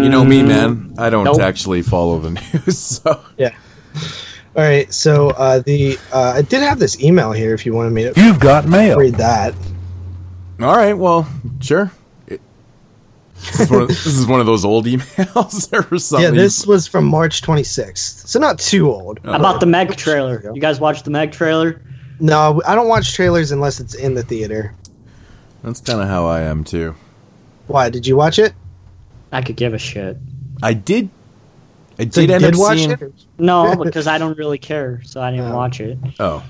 You 0.00 0.10
know 0.10 0.24
me, 0.24 0.42
man. 0.42 0.94
I 0.98 1.08
don't 1.10 1.24
Nope. 1.24 1.40
actually 1.40 1.82
follow 1.82 2.18
the 2.18 2.30
news, 2.66 2.78
so 2.78 3.24
yeah. 3.38 3.54
All 4.56 4.62
right, 4.62 4.92
so 4.92 5.30
uh, 5.30 5.58
the 5.60 5.98
uh, 6.12 6.34
I 6.36 6.42
did 6.42 6.62
have 6.62 6.78
this 6.78 7.00
email 7.02 7.32
here. 7.32 7.54
If 7.54 7.66
you 7.66 7.72
wanted 7.74 7.90
me 7.92 8.04
to 8.04 8.12
You've 8.20 8.38
got 8.40 8.68
mail. 8.68 8.98
read 8.98 9.14
that. 9.14 9.54
All 10.60 10.76
right. 10.76 10.94
Well, 10.94 11.28
sure. 11.60 11.90
It- 12.26 12.40
this, 13.36 13.60
is 13.60 13.70
one 13.70 13.82
of, 13.82 13.88
this 13.88 14.06
is 14.06 14.26
one 14.26 14.40
of 14.40 14.46
those 14.46 14.64
old 14.64 14.86
emails 14.86 15.72
or 15.92 15.98
something. 15.98 16.24
Yeah, 16.24 16.30
this 16.30 16.66
was 16.66 16.86
from 16.86 17.04
March 17.06 17.42
26th, 17.42 18.26
so 18.26 18.38
not 18.38 18.58
too 18.58 18.90
old. 18.90 19.20
Oh. 19.24 19.32
How 19.32 19.38
about 19.38 19.60
the 19.60 19.66
Meg 19.66 19.96
trailer? 19.96 20.40
You 20.54 20.60
guys 20.60 20.80
watched 20.80 21.04
the 21.04 21.10
Meg 21.10 21.32
trailer? 21.32 21.80
No, 22.20 22.62
I 22.66 22.74
don't 22.74 22.88
watch 22.88 23.12
trailers 23.12 23.50
unless 23.50 23.80
it's 23.80 23.94
in 23.94 24.14
the 24.14 24.22
theater. 24.22 24.74
That's 25.62 25.80
kind 25.80 26.00
of 26.00 26.08
how 26.08 26.26
I 26.26 26.42
am 26.42 26.62
too. 26.64 26.94
Why? 27.66 27.90
Did 27.90 28.06
you 28.06 28.16
watch 28.16 28.38
it? 28.38 28.52
I 29.32 29.42
could 29.42 29.56
give 29.56 29.74
a 29.74 29.78
shit. 29.78 30.16
I 30.62 30.74
did. 30.74 31.10
I 31.98 32.04
So 32.04 32.20
did 32.20 32.28
you 32.28 32.34
end 32.36 32.44
did 32.44 32.54
up 32.54 32.60
watch 32.60 32.78
seeing. 32.78 32.90
it? 32.92 33.12
No, 33.38 33.74
because 33.84 34.06
I 34.06 34.18
don't 34.18 34.38
really 34.38 34.58
care, 34.58 35.02
so 35.04 35.20
I 35.20 35.30
didn't 35.32 35.50
Oh. 35.52 35.56
watch 35.56 35.80
it. 35.80 35.98
Oh, 36.20 36.44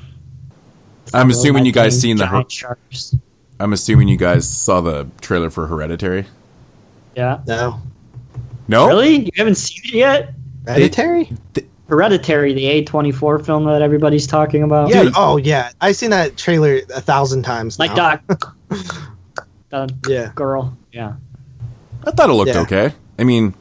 I'm 1.13 1.29
Really 1.29 1.39
assuming 1.41 1.63
my 1.63 1.67
you 1.67 1.73
guys 1.73 1.99
seen 2.01 2.17
the. 2.19 2.27
giant 2.27 2.53
sharks. 2.53 3.17
I'm 3.61 3.73
assuming 3.73 4.09
you 4.09 4.17
guys 4.17 4.49
saw 4.49 4.81
the 4.81 5.09
trailer 5.21 5.51
for 5.51 5.67
Hereditary. 5.67 6.27
Yeah. 7.17 7.41
No. 7.47 7.81
No, 8.67 8.89
Really? 8.89 9.25
You 9.27 9.31
haven't 9.37 9.55
seen 9.57 9.81
it 9.85 9.95
yet? 9.95 10.35
Hereditary? 10.67 11.31
Hereditary, 11.89 12.55
the 12.55 12.83
A24 12.85 13.45
film 13.45 13.67
that 13.67 13.83
everybody's 13.83 14.27
talking 14.27 14.63
about. 14.63 14.89
Yeah, 14.89 15.03
Dude, 15.05 15.13
oh 15.17 15.37
yeah, 15.37 15.71
I've 15.83 15.97
seen 15.97 16.11
that 16.11 16.37
trailer 16.39 16.77
a 16.95 17.01
thousand 17.03 17.43
times. 17.43 17.79
Like 17.79 17.95
now. 17.95 18.17
Doc. 18.17 18.57
the 19.71 19.95
Yeah. 20.09 20.33
girl. 20.35 20.77
Yeah. 20.93 21.15
I 22.07 22.11
thought 22.11 22.31
it 22.31 22.33
looked 22.33 22.55
Yeah. 22.55 22.61
okay. 22.63 22.95
I 23.19 23.25
mean, 23.25 23.53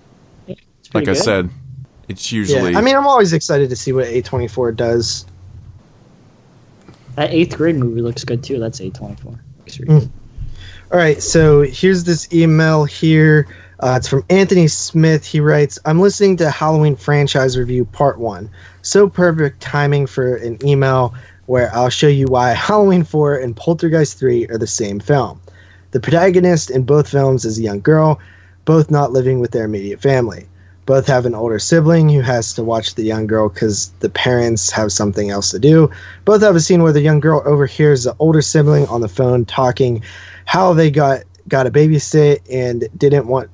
It's 0.48 0.60
like 0.94 1.04
pretty 1.06 1.12
I 1.20 1.22
said, 1.22 1.50
it's 2.08 2.32
Yeah. 2.32 2.38
usually. 2.38 2.76
I 2.78 2.82
mean, 2.82 2.96
I'm 2.96 3.06
always 3.08 3.34
excited 3.34 3.70
to 3.72 3.76
see 3.76 3.92
what 3.92 4.06
A24 4.06 4.72
does. 4.76 5.26
That 7.16 7.32
eighth 7.32 7.58
grade 7.58 7.76
movie 7.76 8.02
looks 8.02 8.24
good 8.24 8.42
too. 8.44 8.58
That's 8.60 8.80
A24. 8.80 9.38
Good. 9.78 10.10
All 10.92 11.00
right, 11.00 11.22
so 11.22 11.62
here's 11.62 12.04
this 12.04 12.32
email 12.34 12.86
here. 12.86 13.48
Uh, 13.80 13.96
it's 13.98 14.08
from 14.08 14.24
Anthony 14.30 14.68
Smith. 14.68 15.26
He 15.26 15.40
writes, 15.40 15.80
"I'm 15.86 16.00
listening 16.00 16.38
to 16.38 16.50
Halloween 16.50 16.96
franchise 16.96 17.58
review 17.58 17.86
part 17.86 18.20
one. 18.20 18.50
So 18.84 19.10
perfect 19.10 19.62
timing 19.62 20.08
for 20.08 20.36
an 20.36 20.58
email 20.66 21.14
where 21.46 21.74
I'll 21.74 21.90
show 21.90 22.08
you 22.08 22.28
why 22.28 22.52
Halloween 22.54 23.04
4 23.04 23.38
and 23.38 23.56
Poltergeist 23.56 24.20
3 24.20 24.48
are 24.48 24.58
the 24.58 24.68
same 24.68 25.00
film. 25.00 25.42
The 25.92 26.00
protagonist 26.00 26.72
in 26.72 26.84
both 26.84 27.10
films 27.10 27.46
is 27.46 27.60
a 27.60 27.62
young 27.62 27.82
girl, 27.82 28.20
both 28.66 28.90
not 28.90 29.12
living 29.12 29.40
with 29.40 29.52
their 29.52 29.66
immediate 29.66 30.02
family. 30.02 30.48
Both 30.86 31.08
have 31.08 31.26
an 31.26 31.36
older 31.36 31.60
sibling 31.60 32.10
who 32.10 32.22
has 32.22 32.54
to 32.56 32.64
watch 32.64 32.96
the 32.96 33.04
young 33.04 33.28
girl 33.28 33.50
because 33.50 33.90
the 34.00 34.10
parents 34.10 34.72
have 34.72 34.92
something 34.92 35.30
else 35.30 35.52
to 35.52 35.60
do. 35.60 35.92
Both 36.26 36.42
have 36.42 36.56
a 36.56 36.60
scene 36.60 36.84
where 36.84 36.92
the 36.92 37.02
young 37.02 37.20
girl 37.20 37.42
overhears 37.46 38.04
the 38.04 38.16
older 38.20 38.42
sibling 38.42 38.88
on 38.88 39.02
the 39.02 39.08
phone 39.08 39.46
talking 39.46 40.04
how 40.46 40.74
they 40.74 40.92
got 40.92 41.24
got 41.48 41.68
a 41.68 41.72
babysit 41.72 42.40
and 42.52 42.88
didn't 42.98 43.28
want 43.28 43.50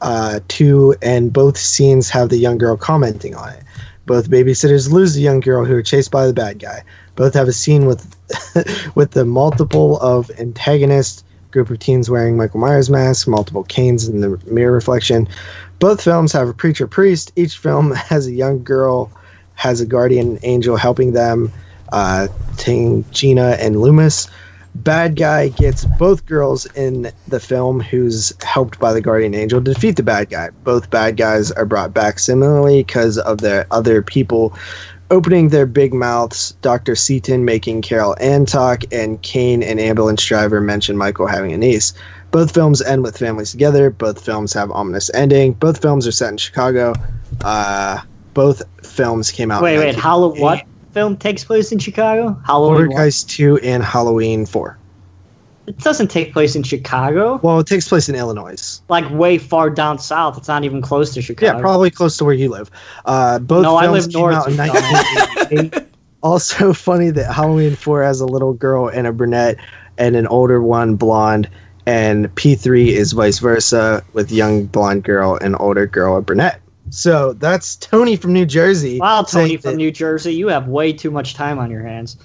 uh, 0.00 0.40
to, 0.48 0.94
and 1.00 1.32
both 1.32 1.56
scenes 1.56 2.10
have 2.10 2.28
the 2.28 2.36
young 2.36 2.58
girl 2.58 2.76
commenting 2.76 3.34
on 3.34 3.50
it. 3.50 3.62
Both 4.06 4.28
babysitters 4.28 4.90
lose 4.92 5.14
the 5.14 5.22
young 5.22 5.40
girl 5.40 5.64
who 5.64 5.74
are 5.76 5.82
chased 5.82 6.10
by 6.10 6.26
the 6.26 6.34
bad 6.34 6.58
guy. 6.58 6.84
Both 7.16 7.34
have 7.34 7.48
a 7.48 7.52
scene 7.52 7.86
with 7.86 8.14
with 8.94 9.12
the 9.12 9.24
multiple 9.24 9.98
of 10.00 10.30
antagonist 10.38 11.24
group 11.50 11.70
of 11.70 11.78
teens 11.78 12.10
wearing 12.10 12.36
Michael 12.36 12.60
Myers 12.60 12.90
masks, 12.90 13.26
multiple 13.26 13.64
Kanes 13.64 14.10
in 14.10 14.20
the 14.20 14.38
mirror 14.46 14.72
reflection. 14.72 15.28
Both 15.84 16.02
films 16.02 16.32
have 16.32 16.48
a 16.48 16.54
preacher 16.54 16.86
priest. 16.86 17.30
Each 17.36 17.58
film 17.58 17.92
has 17.94 18.26
a 18.26 18.32
young 18.32 18.64
girl, 18.64 19.12
has 19.52 19.82
a 19.82 19.84
guardian 19.84 20.38
angel 20.42 20.78
helping 20.78 21.12
them. 21.12 21.52
Uh, 21.92 22.28
Tangina, 22.56 23.58
and 23.60 23.78
Loomis. 23.78 24.28
Bad 24.74 25.14
guy 25.14 25.48
gets 25.48 25.84
both 25.84 26.24
girls 26.24 26.64
in 26.64 27.12
the 27.28 27.38
film 27.38 27.80
who's 27.80 28.32
helped 28.42 28.80
by 28.80 28.94
the 28.94 29.02
guardian 29.02 29.34
angel 29.34 29.62
to 29.62 29.74
defeat 29.74 29.96
the 29.96 30.02
bad 30.02 30.30
guy. 30.30 30.48
Both 30.64 30.88
bad 30.88 31.18
guys 31.18 31.52
are 31.52 31.66
brought 31.66 31.92
back 31.92 32.18
similarly 32.18 32.82
because 32.82 33.18
of 33.18 33.42
their 33.42 33.66
other 33.70 34.00
people 34.00 34.56
opening 35.10 35.50
their 35.50 35.66
big 35.66 35.92
mouths. 35.92 36.52
Dr. 36.62 36.96
Seaton 36.96 37.44
making 37.44 37.82
Carol 37.82 38.16
Anne 38.18 38.46
talk, 38.46 38.84
and 38.90 39.20
Kane 39.20 39.62
an 39.62 39.78
ambulance 39.78 40.24
driver 40.24 40.62
mention 40.62 40.96
Michael 40.96 41.26
having 41.26 41.52
a 41.52 41.58
niece. 41.58 41.92
Both 42.34 42.52
films 42.52 42.82
end 42.82 43.04
with 43.04 43.16
families 43.16 43.52
together. 43.52 43.90
Both 43.90 44.24
films 44.24 44.52
have 44.54 44.68
ominous 44.72 45.08
ending. 45.14 45.52
Both 45.52 45.80
films 45.80 46.04
are 46.04 46.10
set 46.10 46.32
in 46.32 46.36
Chicago. 46.36 46.92
Uh, 47.44 48.00
both 48.34 48.60
films 48.84 49.30
came 49.30 49.52
out. 49.52 49.62
Wait, 49.62 49.78
wait. 49.78 49.94
Halloween. 49.94 50.42
What 50.42 50.64
film 50.90 51.16
takes 51.16 51.44
place 51.44 51.70
in 51.70 51.78
Chicago? 51.78 52.36
Halloween. 52.44 52.88
Poltergeist 52.88 53.30
2 53.30 53.58
and 53.58 53.84
Halloween 53.84 54.46
4. 54.46 54.76
It 55.68 55.78
doesn't 55.78 56.08
take 56.08 56.32
place 56.32 56.56
in 56.56 56.64
Chicago. 56.64 57.38
Well, 57.40 57.60
it 57.60 57.68
takes 57.68 57.88
place 57.88 58.08
in 58.08 58.16
Illinois. 58.16 58.80
Like 58.88 59.08
way 59.10 59.38
far 59.38 59.70
down 59.70 60.00
south. 60.00 60.36
It's 60.36 60.48
not 60.48 60.64
even 60.64 60.82
close 60.82 61.14
to 61.14 61.22
Chicago. 61.22 61.54
Yeah, 61.54 61.60
probably 61.60 61.92
close 61.92 62.16
to 62.16 62.24
where 62.24 62.34
you 62.34 62.48
live. 62.48 62.68
Uh, 63.04 63.38
both 63.38 63.62
No, 63.62 63.76
I 63.76 63.84
films 63.84 64.06
live 64.06 64.12
came 64.12 64.22
north, 64.22 64.34
out 64.34 64.48
in 64.48 64.54
you 64.54 64.58
1988. 64.58 65.88
also 66.24 66.72
funny 66.72 67.10
that 67.10 67.32
Halloween 67.32 67.76
4 67.76 68.02
has 68.02 68.20
a 68.20 68.26
little 68.26 68.54
girl 68.54 68.88
and 68.88 69.06
a 69.06 69.12
brunette 69.12 69.56
and 69.98 70.16
an 70.16 70.26
older 70.26 70.60
one 70.60 70.96
blonde 70.96 71.48
and 71.86 72.34
P3 72.34 72.88
is 72.88 73.12
vice 73.12 73.38
versa 73.38 74.02
with 74.12 74.30
young 74.32 74.66
blonde 74.66 75.04
girl 75.04 75.36
and 75.40 75.56
older 75.58 75.86
girl 75.86 76.16
a 76.16 76.22
brunette. 76.22 76.60
So 76.90 77.32
that's 77.32 77.76
Tony 77.76 78.16
from 78.16 78.32
New 78.32 78.46
Jersey. 78.46 78.98
Wow, 79.00 79.22
Tony 79.22 79.56
from 79.56 79.72
that- 79.72 79.76
New 79.78 79.90
Jersey, 79.90 80.34
you 80.34 80.48
have 80.48 80.68
way 80.68 80.92
too 80.92 81.10
much 81.10 81.34
time 81.34 81.58
on 81.58 81.70
your 81.70 81.82
hands. 81.82 82.16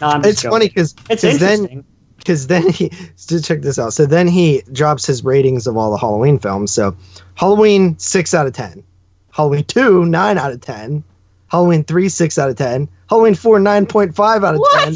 No, 0.00 0.20
it's 0.24 0.42
joking. 0.42 0.50
funny 0.50 0.68
because 0.68 0.94
It's 1.08 1.22
then 1.22 1.32
interesting. 1.32 1.84
because 2.18 2.46
then 2.46 2.68
he 2.70 2.90
so 3.16 3.38
check 3.40 3.60
this 3.62 3.78
out. 3.78 3.92
So 3.92 4.06
then 4.06 4.26
he 4.28 4.62
drops 4.72 5.06
his 5.06 5.24
ratings 5.24 5.66
of 5.66 5.76
all 5.76 5.90
the 5.90 5.96
Halloween 5.98 6.38
films. 6.38 6.72
So 6.72 6.96
Halloween 7.34 7.98
six 7.98 8.34
out 8.34 8.46
of 8.46 8.52
ten, 8.52 8.82
Halloween 9.30 9.64
two 9.64 10.04
nine 10.04 10.36
out 10.38 10.52
of 10.52 10.60
ten, 10.60 11.04
Halloween 11.48 11.84
three 11.84 12.08
six 12.08 12.38
out 12.38 12.50
of 12.50 12.56
ten, 12.56 12.88
Halloween 13.08 13.34
four 13.34 13.60
nine 13.60 13.86
point 13.86 14.14
five 14.14 14.44
out 14.44 14.54
of 14.54 14.60
What? 14.60 14.84
ten, 14.84 14.94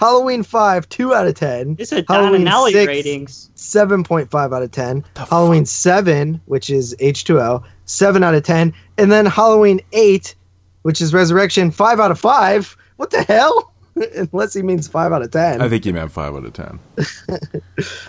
Halloween 0.00 0.42
five 0.42 0.88
two 0.88 1.14
out 1.14 1.26
of 1.26 1.34
ten, 1.34 1.74
These 1.74 1.92
are 1.92 2.02
Don 2.02 2.24
Halloween 2.46 2.46
and 2.48 2.72
six, 2.72 2.86
ratings. 2.86 3.50
seven 3.54 4.04
point 4.04 4.30
five 4.30 4.52
out 4.52 4.62
of 4.62 4.70
ten, 4.70 5.04
Halloween 5.16 5.66
seven, 5.66 6.40
which 6.46 6.70
is 6.70 6.94
H 6.98 7.24
two 7.24 7.40
O, 7.40 7.62
seven 7.84 8.22
out 8.22 8.34
of 8.34 8.42
ten, 8.44 8.74
and 8.96 9.10
then 9.10 9.26
Halloween 9.26 9.80
eight, 9.92 10.34
which 10.82 11.00
is 11.00 11.12
Resurrection, 11.12 11.70
five 11.70 12.00
out 12.00 12.10
of 12.10 12.18
five. 12.20 12.76
What 12.96 13.10
the 13.10 13.22
hell? 13.22 13.72
Unless 14.32 14.54
he 14.54 14.62
means 14.62 14.86
five 14.86 15.12
out 15.12 15.22
of 15.22 15.32
ten. 15.32 15.60
I 15.60 15.68
think 15.68 15.82
he 15.84 15.90
meant 15.92 16.12
five 16.12 16.32
out 16.34 16.44
of 16.44 16.52
ten. 16.52 16.78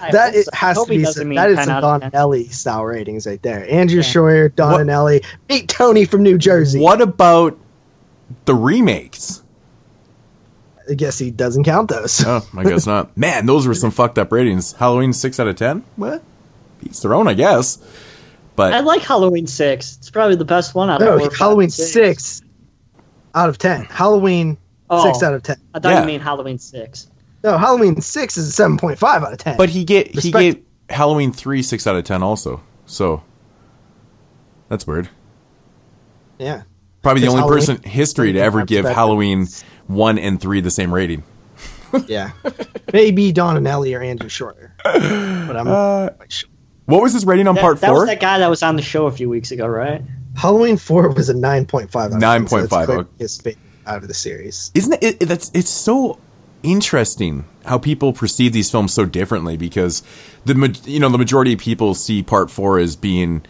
I 0.02 0.12
That 0.12 0.36
so. 0.36 0.50
Has 0.54 0.78
to 0.84 0.88
be 0.88 1.04
some, 1.06 1.30
that 1.34 1.50
is 1.50 1.58
10 1.58 1.66
some 1.66 1.76
out 1.84 2.02
Don 2.02 2.12
Ellie 2.14 2.48
style 2.50 2.86
ratings 2.86 3.26
right 3.26 3.42
there. 3.42 3.68
Andrew 3.70 4.02
Yeah. 4.02 4.04
Schroyer, 4.08 4.56
Don 4.56 4.72
What- 4.74 4.82
and 4.82 4.90
Ellie, 4.92 5.24
meet 5.50 5.68
Tony 5.68 6.06
from 6.06 6.22
New 6.24 6.38
Jersey. 6.38 6.80
What 6.80 7.02
about 7.02 7.58
the 8.46 8.54
remakes? 8.54 9.42
I 10.90 10.94
guess 10.96 11.20
he 11.20 11.30
doesn't 11.32 11.64
count 11.64 11.90
those. 11.90 12.24
Oh, 12.26 12.46
I 12.58 12.64
guess 12.64 12.88
not. 12.88 13.16
Man, 13.18 13.46
those 13.46 13.68
were 13.68 13.74
some 13.76 13.92
fucked 13.92 14.18
up 14.18 14.32
ratings. 14.32 14.72
Halloween 14.74 15.14
six 15.14 15.40
out 15.40 15.48
of 15.48 15.56
ten. 15.56 15.84
What? 15.96 16.24
Each 16.84 17.00
their 17.02 17.14
own, 17.14 17.28
I 17.28 17.34
guess. 17.34 17.78
But 18.56 18.74
I 18.74 18.80
like 18.82 19.02
Halloween 19.02 19.48
six. 19.48 19.98
It's 19.98 20.10
probably 20.10 20.36
the 20.36 20.46
best 20.46 20.74
one 20.76 20.90
out 20.90 21.02
of 21.02 21.08
no, 21.08 21.20
four, 21.20 21.30
five, 21.30 21.38
Halloween 21.40 21.66
and 21.66 21.74
six. 21.74 22.42
out 23.36 23.50
of 23.50 23.58
ten. 23.58 23.86
Halloween 23.86 24.58
Oh. 24.90 25.04
six 25.06 25.22
out 25.24 25.34
of 25.36 25.44
ten. 25.44 25.58
I 25.74 25.80
thought 25.80 25.90
Yeah. 25.92 26.02
you 26.02 26.08
mean 26.08 26.20
Halloween 26.20 26.58
six. 26.58 27.08
No, 27.44 27.58
Halloween 27.58 28.02
six 28.02 28.38
is 28.38 28.48
a 28.48 28.52
seven 28.52 28.78
point 28.78 28.98
five 28.98 29.24
out 29.24 29.32
of 29.32 29.38
ten. 29.38 29.56
but 29.58 29.70
he 29.70 29.84
get 29.86 30.08
he 30.08 30.16
Respect- 30.16 30.34
gave 30.40 30.64
Halloween 30.90 31.32
three 31.32 31.62
six 31.62 31.86
out 31.86 31.96
of 31.96 32.04
ten 32.04 32.24
also. 32.24 32.62
So 32.88 33.22
that's 34.68 34.88
weird. 34.88 35.08
yeah, 36.40 36.64
Probably 37.02 37.22
the 37.22 37.28
only 37.28 37.42
Halloween- 37.42 37.60
person 37.60 37.76
in 37.84 37.90
history 37.90 38.34
to 38.34 38.40
ever 38.40 38.66
give 38.66 38.86
Halloween 38.86 39.48
one 39.90 40.18
and 40.18 40.40
three 40.40 40.62
the 40.62 40.72
same 40.72 40.94
rating. 40.94 41.24
yeah. 42.08 42.32
Maybe 42.94 43.32
Don 43.32 43.58
and 43.58 43.68
Ellie 43.68 43.94
or 43.96 44.02
Andrew 44.02 44.30
Schroyer, 44.30 44.72
but 44.84 45.58
I'm 45.58 45.68
Uh, 45.68 46.10
sure. 46.30 46.50
What 46.86 47.02
was 47.02 47.14
his 47.14 47.26
rating 47.26 47.48
on 47.48 47.56
That, 47.56 47.62
part 47.62 47.82
that 47.82 47.92
was 47.92 48.00
four? 48.00 48.06
that 48.06 48.20
guy 48.20 48.40
that 48.40 48.48
was 48.50 48.64
on 48.64 48.76
the 48.76 48.82
show 48.82 49.08
a 49.08 49.12
few 49.12 49.28
weeks 49.30 49.52
ago, 49.52 49.68
right? 49.68 50.02
Halloween 50.36 50.78
four 50.78 51.10
was 51.10 51.30
a 51.30 51.34
nine 51.34 51.66
point 51.66 51.92
five. 51.92 52.12
9.5, 52.12 52.90
okay. 52.90 53.10
His 53.18 53.38
favorite 53.38 53.58
out 53.86 54.02
of 54.04 54.08
the 54.08 54.14
series. 54.14 54.72
Isn't 54.76 54.94
it, 55.04 55.22
it? 55.22 55.26
That's 55.26 55.50
it's 55.54 55.70
so 55.70 56.20
interesting 56.64 57.46
how 57.66 57.78
people 57.80 58.14
perceive 58.14 58.54
these 58.54 58.70
films 58.70 58.94
so 58.94 59.06
differently 59.06 59.58
because 59.58 60.04
the 60.46 60.80
you 60.86 61.00
know 61.00 61.10
the 61.10 61.18
majority 61.18 61.54
of 61.54 61.60
people 61.60 61.94
see 61.96 62.22
part 62.22 62.52
four 62.52 62.78
as 62.80 62.96
being 62.96 63.42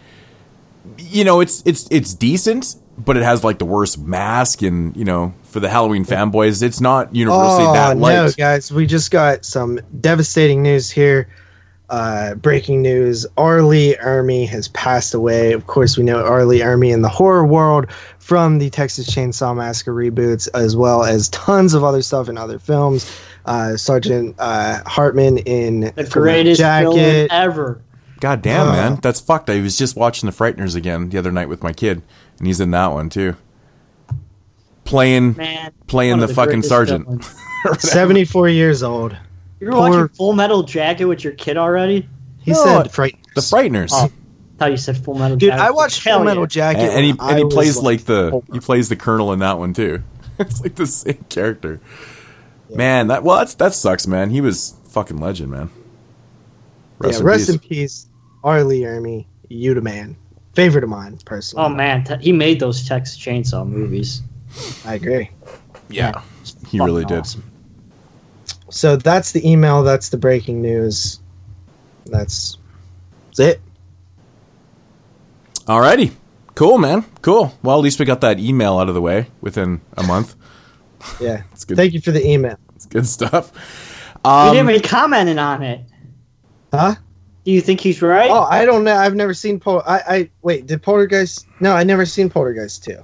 you 0.98 1.24
know 1.24 1.40
it's 1.40 1.62
it's 1.66 1.86
it's 1.90 2.14
decent 2.14 2.76
but 3.04 3.16
it 3.16 3.22
has 3.22 3.42
like 3.42 3.58
the 3.58 3.64
worst 3.64 3.98
mask 3.98 4.62
and 4.62 4.96
you 4.96 5.04
know 5.04 5.32
for 5.44 5.60
the 5.60 5.68
Halloween 5.68 6.04
fanboys 6.04 6.62
it's 6.62 6.80
not 6.80 7.14
universally 7.14 7.64
oh 7.66 7.72
that 7.72 7.96
no, 7.96 8.30
guys! 8.36 8.72
We 8.72 8.86
just 8.86 9.10
got 9.10 9.44
some 9.44 9.80
devastating 10.00 10.62
news 10.62 10.90
here. 10.90 11.28
Uh, 11.88 12.36
breaking 12.36 12.82
news: 12.82 13.26
R. 13.36 13.62
Lee 13.62 13.96
Ermey 14.00 14.46
has 14.48 14.68
passed 14.68 15.12
away. 15.12 15.52
Of 15.52 15.66
course, 15.66 15.96
we 15.98 16.04
know 16.04 16.24
R. 16.24 16.44
Lee 16.44 16.60
Ermey 16.60 16.92
in 16.92 17.02
the 17.02 17.08
horror 17.08 17.44
world 17.44 17.90
from 18.20 18.58
the 18.58 18.70
Texas 18.70 19.10
Chainsaw 19.12 19.56
Massacre 19.56 19.92
reboots, 19.92 20.48
as 20.54 20.76
well 20.76 21.02
as 21.02 21.28
tons 21.30 21.74
of 21.74 21.82
other 21.82 22.00
stuff 22.00 22.28
in 22.28 22.38
other 22.38 22.60
films. 22.60 23.10
Uh, 23.44 23.76
Sergeant 23.76 24.36
uh, 24.38 24.84
Hartman 24.86 25.38
in 25.38 25.80
The 25.80 25.90
Full 25.90 26.04
Metal 26.04 26.22
greatest 26.22 26.60
villain 26.60 26.96
Jacket. 26.96 27.32
ever. 27.32 27.82
God 28.20 28.42
damn 28.42 28.68
Uh. 28.68 28.72
man, 28.72 28.98
that's 29.02 29.20
fucked. 29.20 29.48
I 29.50 29.60
was 29.60 29.76
just 29.78 29.96
watching 29.96 30.28
The 30.28 30.36
Frighteners 30.36 30.76
again 30.76 31.08
the 31.08 31.18
other 31.18 31.32
night 31.32 31.48
with 31.48 31.62
my 31.62 31.72
kid 31.72 32.02
and 32.38 32.46
he's 32.46 32.60
in 32.60 32.70
that 32.72 32.88
one 32.88 33.08
too. 33.10 33.36
Playing 34.84 35.36
Man, 35.36 35.72
playing 35.86 36.18
the, 36.18 36.26
the 36.26 36.34
fucking 36.34 36.62
sergeant. 36.62 37.24
Seventy-four 37.78 38.48
years 38.48 38.82
old. 38.82 39.16
You 39.60 39.66
were 39.68 39.72
Poor- 39.72 39.90
watching 39.90 40.08
Full 40.08 40.32
Metal 40.32 40.62
Jacket 40.64 41.04
with 41.04 41.22
your 41.22 41.34
kid 41.34 41.56
already? 41.56 42.08
He 42.40 42.50
No, 42.52 42.64
said, 42.64 42.86
"Frighteners." 42.92 43.34
The 43.34 43.40
Frighteners. 43.42 43.90
Oh, 43.92 44.10
thought 44.58 44.70
you 44.72 44.76
said 44.78 44.96
Full 44.96 45.14
Metal 45.14 45.36
Dude, 45.36 45.50
Jacket. 45.50 45.62
I 45.62 45.70
watched 45.70 46.02
Hell 46.02 46.18
Full 46.18 46.24
Metal 46.24 46.42
yeah. 46.44 46.46
Jacket, 46.48 46.80
and, 46.80 46.90
and 46.92 47.04
he 47.04 47.10
and 47.10 47.20
he 47.38 47.42
I 47.42 47.44
was, 47.44 47.54
plays 47.54 47.78
like 47.78 48.04
the 48.04 48.30
four. 48.30 48.42
he 48.52 48.58
plays 48.58 48.88
the 48.88 48.96
colonel 48.96 49.32
in 49.32 49.38
that 49.40 49.58
one 49.58 49.74
too. 49.74 50.02
it's 50.40 50.60
like 50.60 50.74
the 50.74 50.86
same 50.86 51.24
character. 51.28 51.80
Man, 52.74 53.08
that 53.08 53.22
well, 53.22 53.38
that's 53.38 53.54
that 53.54 53.74
sucks, 53.74 54.06
man. 54.08 54.30
He 54.30 54.40
was 54.40 54.74
fucking 54.88 55.18
legend, 55.18 55.50
man. 55.52 55.70
Rest 56.98 57.14
yeah, 57.14 57.20
in 57.20 57.26
rest 57.26 57.40
peace. 57.40 57.48
in 57.50 57.58
peace, 57.60 58.08
R. 58.44 58.64
Lee 58.64 58.80
Ermey, 58.82 59.26
you 59.48 59.74
the 59.74 59.80
man. 59.80 60.16
Favorite 60.54 60.82
of 60.84 60.90
mine, 60.90 61.18
personally. 61.24 61.64
Oh 61.64 61.68
man, 61.68 62.04
t- 62.04 62.16
he 62.20 62.32
made 62.32 62.58
those 62.60 62.86
Texas 62.86 63.16
Chainsaw 63.18 63.66
movies. 63.66 64.22
I 64.84 64.94
agree. 64.94 65.30
yeah, 65.88 66.22
It's 66.40 66.52
he 66.70 66.78
fucking 66.78 66.80
really 66.84 67.04
did. 67.04 67.20
awesome. 67.20 67.44
So 68.68 68.96
that's 68.96 69.32
the 69.32 69.48
email. 69.48 69.82
That's 69.82 70.08
the 70.08 70.16
breaking 70.16 70.60
news. 70.62 71.20
That's, 72.06 72.58
that's 73.28 73.38
it. 73.40 73.60
Alrighty, 75.66 76.12
cool, 76.54 76.78
man, 76.78 77.04
cool. 77.22 77.56
Well, 77.62 77.76
at 77.76 77.82
least 77.82 77.98
we 78.00 78.04
got 78.04 78.20
that 78.22 78.38
email 78.40 78.78
out 78.78 78.88
of 78.88 78.94
the 78.94 79.00
way 79.02 79.28
within 79.40 79.80
a 79.96 80.02
month. 80.02 80.34
Yeah. 81.18 81.44
It's 81.52 81.64
good. 81.64 81.78
Thank 81.78 81.94
you 81.94 82.00
for 82.02 82.10
the 82.10 82.22
email. 82.26 82.58
It's 82.76 82.84
good 82.84 83.06
stuff. 83.06 83.52
you 84.22 84.30
Um, 84.30 84.54
didn't 84.54 84.68
even 84.68 84.82
comment 84.82 85.38
on 85.38 85.62
it. 85.62 85.80
Huh? 86.70 86.96
Do 87.44 87.50
you 87.52 87.60
think 87.60 87.80
he's 87.80 88.02
right? 88.02 88.30
Oh, 88.30 88.42
I 88.42 88.64
don't 88.64 88.84
know. 88.84 88.94
I've 88.94 89.14
never 89.14 89.32
seen 89.34 89.58
Pol. 89.60 89.82
I, 89.86 89.98
I 90.06 90.30
wait. 90.42 90.66
Did 90.66 90.82
Poltergeist? 90.82 91.46
No, 91.60 91.74
I 91.74 91.84
never 91.84 92.04
seen 92.04 92.28
Poltergeist 92.28 92.84
two, 92.84 93.02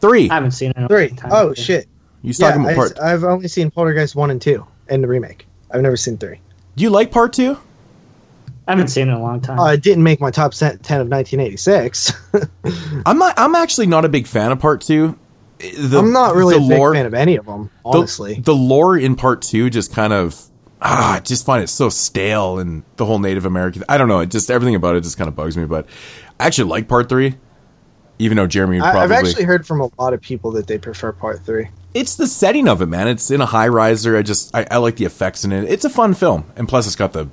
three. 0.00 0.30
I 0.30 0.34
haven't 0.34 0.52
seen 0.52 0.70
it. 0.70 0.76
in 0.78 0.84
a 0.84 0.88
three. 0.88 1.08
long 1.08 1.16
time. 1.16 1.30
Oh 1.32 1.54
shit. 1.54 1.86
You 2.22 2.32
talking 2.32 2.62
Yeah, 2.62 2.70
about 2.70 2.76
part? 2.76 2.98
I, 2.98 3.10
have 3.10 3.24
only 3.24 3.48
seen 3.48 3.70
Poltergeist 3.70 4.16
one 4.16 4.30
and 4.30 4.40
two 4.40 4.66
and 4.88 5.02
the 5.02 5.08
remake. 5.08 5.46
I've 5.70 5.82
never 5.82 5.96
seen 5.96 6.16
three. 6.16 6.40
Do 6.76 6.84
you 6.84 6.90
like 6.90 7.10
part 7.10 7.32
two? 7.34 7.58
I 8.66 8.72
haven't 8.72 8.88
seen 8.88 9.08
it 9.08 9.12
in 9.12 9.18
a 9.18 9.22
long 9.22 9.40
time. 9.40 9.60
Uh, 9.60 9.72
it 9.74 9.82
didn't 9.82 10.02
make 10.02 10.20
my 10.20 10.30
top 10.30 10.52
ten 10.52 10.70
of 10.72 11.08
1986. 11.08 12.12
I'm 13.06 13.18
not. 13.18 13.34
I'm 13.38 13.54
actually 13.54 13.86
not 13.86 14.04
a 14.04 14.08
big 14.08 14.26
fan 14.26 14.50
of 14.52 14.58
part 14.58 14.80
two. 14.80 15.18
The, 15.58 15.98
I'm 15.98 16.12
not 16.12 16.34
really 16.34 16.56
a 16.56 16.60
the 16.60 16.68
big 16.68 16.78
lore, 16.78 16.94
fan 16.94 17.06
of 17.06 17.14
any 17.14 17.36
of 17.36 17.46
them, 17.46 17.70
the- 17.84 17.90
honestly. 17.90 18.40
the, 18.40 18.54
lore 18.54 18.98
in 18.98 19.16
part 19.16 19.40
two 19.42 19.70
just 19.70 19.92
kind 19.92 20.12
of 20.12 20.36
ah, 20.82 21.16
I 21.16 21.20
just 21.20 21.44
find 21.46 21.62
it 21.62 21.68
so 21.68 21.88
stale 21.88 22.58
and 22.58 22.82
the 22.96 23.04
whole 23.06 23.18
Native 23.18 23.44
American. 23.46 23.84
I 23.88 23.98
don't 23.98 24.08
know. 24.08 24.20
It 24.20 24.30
just 24.30 24.50
everything 24.50 24.74
about 24.74 24.96
it 24.96 25.02
just 25.02 25.18
kind 25.18 25.28
of 25.28 25.36
bugs 25.36 25.56
me. 25.56 25.64
But 25.64 25.86
I 26.40 26.46
actually 26.46 26.70
like 26.70 26.88
part 26.88 27.08
three, 27.08 27.34
even 28.18 28.36
though 28.36 28.46
Jeremy 28.46 28.76
would 28.80 28.86
I, 28.86 28.92
probably. 28.92 29.16
I've 29.16 29.24
actually 29.24 29.44
heard 29.44 29.66
from 29.66 29.80
a 29.80 29.90
lot 29.98 30.12
of 30.14 30.20
people 30.20 30.52
that 30.52 30.66
they 30.66 30.78
prefer 30.78 31.12
part 31.12 31.44
three. 31.44 31.68
it's 31.94 32.16
the 32.16 32.26
setting 32.26 32.68
of 32.68 32.82
it, 32.82 32.86
man. 32.86 33.08
It's 33.08 33.30
in 33.30 33.40
a 33.40 33.46
high 33.46 33.68
riser. 33.68 34.16
I 34.16 34.22
just 34.22 34.54
I, 34.54 34.66
I 34.70 34.76
like 34.78 34.96
the 34.96 35.04
effects 35.06 35.44
in 35.44 35.52
it. 35.52 35.64
It's 35.64 35.84
a 35.84 35.90
fun 35.90 36.14
film, 36.14 36.50
and 36.56 36.68
plus 36.68 36.86
it's 36.86 36.96
got 36.96 37.12
the 37.12 37.28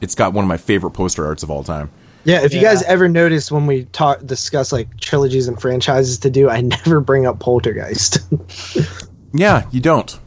it's 0.00 0.14
got 0.14 0.32
one 0.34 0.44
of 0.44 0.48
my 0.48 0.58
favorite 0.58 0.90
poster 0.92 1.24
arts 1.26 1.42
of 1.42 1.50
all 1.50 1.64
time. 1.64 1.90
Yeah, 2.24 2.42
if 2.44 2.52
you 2.52 2.60
Yeah. 2.60 2.74
guys 2.74 2.82
ever 2.82 3.08
notice 3.08 3.52
when 3.52 3.66
we 3.66 3.84
talk 3.84 4.26
discuss 4.26 4.72
like 4.72 4.98
trilogies 5.00 5.46
and 5.48 5.60
franchises 5.60 6.18
to 6.18 6.30
do, 6.30 6.50
I 6.50 6.60
never 6.86 7.00
bring 7.00 7.24
up 7.26 7.38
Poltergeist. 7.38 8.18
Yeah, 9.32 9.68
you 9.70 9.80
don't. 9.80 10.18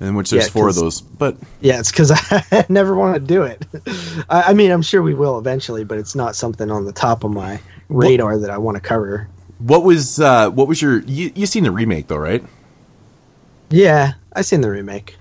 In 0.00 0.14
which 0.14 0.30
there's 0.30 0.46
Yeah, 0.46 0.52
four 0.52 0.68
of 0.68 0.76
those, 0.76 1.00
but 1.00 1.36
yeah, 1.60 1.80
it's 1.80 1.90
because 1.90 2.12
I 2.52 2.64
never 2.68 2.94
want 2.94 3.14
to 3.14 3.20
do 3.20 3.42
it. 3.42 3.66
I, 4.28 4.42
I 4.42 4.54
mean, 4.54 4.70
I'm 4.70 4.82
sure 4.82 5.02
we 5.02 5.14
will 5.14 5.38
eventually, 5.38 5.82
but 5.84 5.98
it's 5.98 6.14
not 6.14 6.36
something 6.36 6.70
on 6.70 6.84
the 6.84 6.92
top 6.92 7.24
of 7.24 7.32
my 7.32 7.60
radar 7.88 8.38
that 8.38 8.50
I 8.50 8.58
want 8.58 8.76
to 8.76 8.80
cover. 8.80 9.28
what 9.58 9.82
was 9.82 10.20
uh 10.20 10.50
what 10.50 10.68
was 10.68 10.80
your 10.80 11.00
you 11.00 11.32
you 11.34 11.46
seen 11.46 11.64
the 11.64 11.72
remake 11.72 12.06
though, 12.06 12.16
right? 12.18 12.44
Yeah, 13.70 14.12
I 14.32 14.42
seen 14.42 14.60
the 14.60 14.70
remake. 14.70 15.16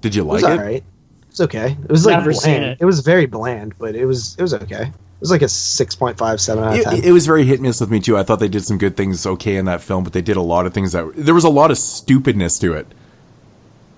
Did 0.00 0.14
you 0.14 0.22
It 0.22 0.26
like 0.26 0.42
was 0.42 0.42
it? 0.44 0.58
alright. 0.58 0.84
it's 1.30 1.40
okay. 1.40 1.76
It 1.82 1.90
was 1.90 2.04
like 2.04 2.18
Never 2.18 2.32
bland. 2.32 2.64
It. 2.64 2.78
it. 2.80 2.84
was 2.84 3.00
very 3.00 3.26
bland, 3.26 3.74
but 3.78 3.94
it 3.94 4.06
was 4.06 4.34
it 4.38 4.42
was 4.42 4.54
okay. 4.54 4.82
It 4.92 5.20
was 5.20 5.30
like 5.30 5.40
a 5.42 5.46
6.5, 5.46 6.40
7 6.40 6.62
out 6.64 6.76
of 6.78 6.84
10. 6.84 6.94
It, 6.94 7.04
it 7.06 7.12
was 7.12 7.24
very 7.26 7.44
hit 7.44 7.60
miss 7.62 7.80
with 7.80 7.90
me 7.90 8.00
too. 8.00 8.18
I 8.18 8.22
thought 8.22 8.38
they 8.38 8.48
did 8.48 8.64
some 8.64 8.76
good 8.76 8.98
things 8.98 9.24
okay 9.26 9.56
in 9.56 9.64
that 9.64 9.80
film, 9.80 10.04
but 10.04 10.12
they 10.12 10.20
did 10.20 10.36
a 10.36 10.42
lot 10.42 10.66
of 10.66 10.74
things 10.74 10.92
that 10.92 11.10
there 11.16 11.32
was 11.34 11.44
a 11.44 11.48
lot 11.48 11.70
of 11.70 11.78
stupidness 11.78 12.58
to 12.58 12.74
it. 12.74 12.86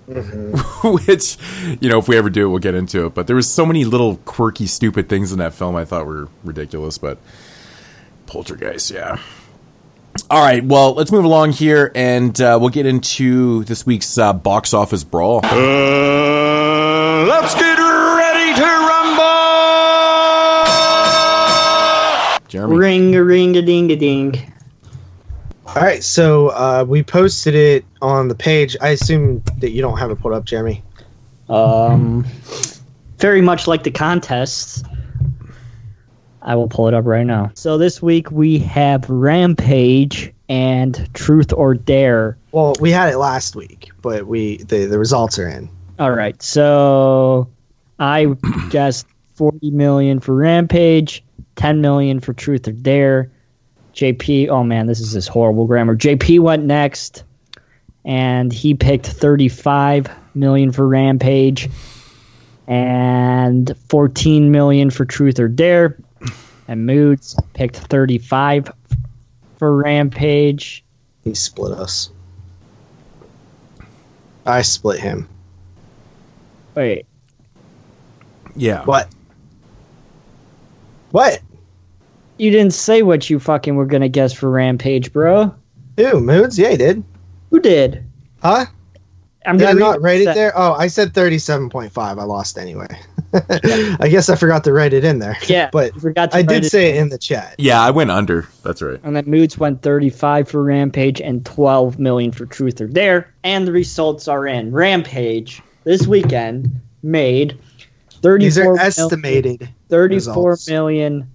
Mm-hmm. 0.09 0.89
Which, 1.07 1.37
you 1.81 1.91
know, 1.91 1.99
if 1.99 2.09
we 2.09 2.17
ever 2.17 2.31
do 2.31 2.47
it, 2.47 2.49
we'll 2.49 2.59
get 2.59 2.75
into 2.75 3.07
it. 3.07 3.15
But 3.15 3.27
there 3.27 3.37
was 3.37 3.51
so 3.51 3.67
many 3.67 3.85
little 3.85 4.17
quirky, 4.19 4.67
stupid 4.67 5.09
things 5.09 5.33
in 5.33 5.39
that 5.39 5.55
film 5.55 5.77
I 5.77 5.85
thought 5.85 6.07
were 6.07 6.29
ridiculous. 6.45 6.99
But 6.99 7.19
Poltergeist, 8.27 8.91
yeah. 8.91 9.19
All 10.31 10.43
right, 10.43 10.65
well, 10.65 10.95
let's 10.95 11.13
move 11.13 11.25
along 11.25 11.53
here, 11.53 11.93
and 11.95 12.39
uh, 12.41 12.59
we'll 12.61 12.71
get 12.71 12.87
into 12.87 13.63
this 13.65 13.87
week's 13.87 14.19
uh, 14.19 14.33
box 14.33 14.75
office 14.75 15.05
brawl. 15.05 15.41
let's 15.43 15.55
get 17.55 17.79
ready 17.79 18.55
to 18.61 18.67
rumble! 18.67 19.29
Jeremy, 22.49 22.77
Ring 22.77 23.15
a 23.15 23.23
ring 23.23 23.57
a 23.57 23.63
ding 23.63 23.93
a 23.93 23.97
ding. 23.97 24.53
All 25.69 25.83
right, 25.83 26.03
so 26.03 26.49
uh, 26.49 26.85
we 26.89 27.03
posted 27.03 27.55
it 27.55 27.85
on 28.01 28.29
the 28.29 28.35
page. 28.35 28.75
I 28.81 28.89
assume 28.89 29.43
that 29.59 29.71
you 29.71 29.83
don't 29.83 29.99
have 29.99 30.11
it 30.11 30.17
put 30.17 30.33
up, 30.33 30.47
Jeremy. 30.47 30.83
Um, 31.51 32.25
very 33.19 33.43
much 33.43 33.67
like 33.67 33.83
the 33.83 33.91
contests. 33.91 34.83
I 36.41 36.55
will 36.55 36.69
pull 36.69 36.89
it 36.89 36.95
up 36.95 37.05
right 37.05 37.27
now. 37.27 37.51
So 37.55 37.77
this 37.77 38.01
week 38.01 38.31
we 38.31 38.59
have 38.61 39.11
Rampage 39.11 40.33
and 40.49 41.07
Truth 41.13 41.53
or 41.53 41.75
Dare. 41.75 42.39
Well, 42.53 42.75
we 42.81 42.91
had 42.91 43.13
it 43.13 43.19
last 43.19 43.55
week, 43.55 43.91
but 44.01 44.27
we 44.27 44.57
the, 44.59 44.87
the 44.87 44.99
results 44.99 45.39
are 45.39 45.49
in. 45.49 45.69
All 45.99 46.13
right, 46.13 46.41
so 46.43 47.47
I 47.99 48.35
guessed 48.71 49.07
40 49.35 49.71
million 49.73 50.19
for 50.19 50.35
Rampage, 50.35 51.23
10 51.57 51.83
million 51.83 52.21
for 52.21 52.33
Truth 52.33 52.69
or 52.69 52.73
Dare. 52.73 53.31
JP, 53.99 54.49
oh 54.49 54.63
man, 54.63 54.87
this 54.87 55.01
is 55.01 55.13
this 55.13 55.27
horrible 55.27 55.67
grammar. 55.67 55.97
JP 55.97 56.39
went 56.39 56.65
next, 56.65 57.25
and 58.05 58.53
he 58.53 58.75
picked 58.75 59.07
35 59.07 60.09
million 60.35 60.71
for 60.71 60.87
Rampage, 60.87 61.69
and 62.69 63.77
14 63.89 64.53
million 64.53 64.91
for 64.91 65.05
Truth 65.05 65.41
or 65.41 65.49
Dare. 65.49 65.99
And 66.69 66.87
Moods 66.87 67.35
picked 67.55 67.77
35 67.77 68.71
for 69.57 69.75
Rampage. 69.75 70.85
He 71.25 71.35
split 71.35 71.73
us. 71.73 72.11
I 74.47 74.63
split 74.63 75.01
him. 75.01 75.29
Wait, 76.77 77.05
Yeah. 78.55 78.85
What? 78.85 79.09
What? 81.11 81.41
You 82.39 82.51
didn't 82.51 82.73
say 82.75 83.03
what 83.03 83.29
you 83.29 83.39
fucking 83.39 83.77
were 83.77 83.87
gonna 83.87 84.09
guess 84.09 84.33
for 84.33 84.51
Rampage, 84.51 85.13
bro. 85.13 85.55
Who? 85.97 86.21
Moods? 86.21 86.59
Yeah, 86.59 86.71
he 86.71 86.77
did. 86.77 87.03
Who 87.51 87.61
did? 87.61 88.05
Huh? 88.43 88.67
I'm 89.47 89.57
Did 89.57 89.67
I 89.69 89.71
gonna 89.73 89.81
not 89.81 90.03
read 90.03 90.03
write 90.03 90.21
it 90.21 90.35
there? 90.35 90.53
Oh, 90.55 90.73
I 90.75 90.89
said 90.89 91.15
37.5. 91.15 91.91
I 91.97 92.13
lost 92.25 92.59
anyway. 92.59 92.87
I 93.33 94.09
guess 94.11 94.29
I 94.29 94.37
forgot 94.37 94.65
to 94.65 94.73
write 94.73 94.93
it 94.93 95.05
in 95.05 95.19
there. 95.21 95.37
Yeah, 95.47 95.71
But 95.73 95.95
you 95.95 96.01
forgot 96.01 96.33
to 96.33 96.39
I 96.39 96.43
did 96.43 96.65
it 96.65 96.71
say 96.71 96.91
it 96.91 96.97
in 96.97 97.09
the 97.09 97.19
chat. 97.19 97.55
Yeah, 97.59 97.81
I 97.81 97.91
went 97.91 98.11
under. 98.11 98.47
That's 98.63 98.83
right. 98.83 99.01
And 99.03 99.17
then 99.17 99.25
Moods 99.27 99.57
went 99.57 99.81
35 99.83 100.49
for 100.49 100.63
Rampage 100.63 101.21
and 101.21 101.45
12 101.47 101.99
million 101.99 102.33
for 102.33 102.47
Truth 102.47 102.81
or 102.81 102.87
Dare. 102.89 103.33
And 103.45 103.67
the 103.67 103.73
results 103.73 104.29
are 104.29 104.47
in. 104.47 104.73
Rampage 104.73 105.63
this 105.85 106.07
weekend 106.07 106.71
made 107.03 107.59
34 108.23 108.39
These 108.39 108.59
are 108.59 108.65
million- 108.65 108.81
estimated. 108.81 109.69
34 109.89 110.09
results. 110.51 110.69
million 110.69 111.35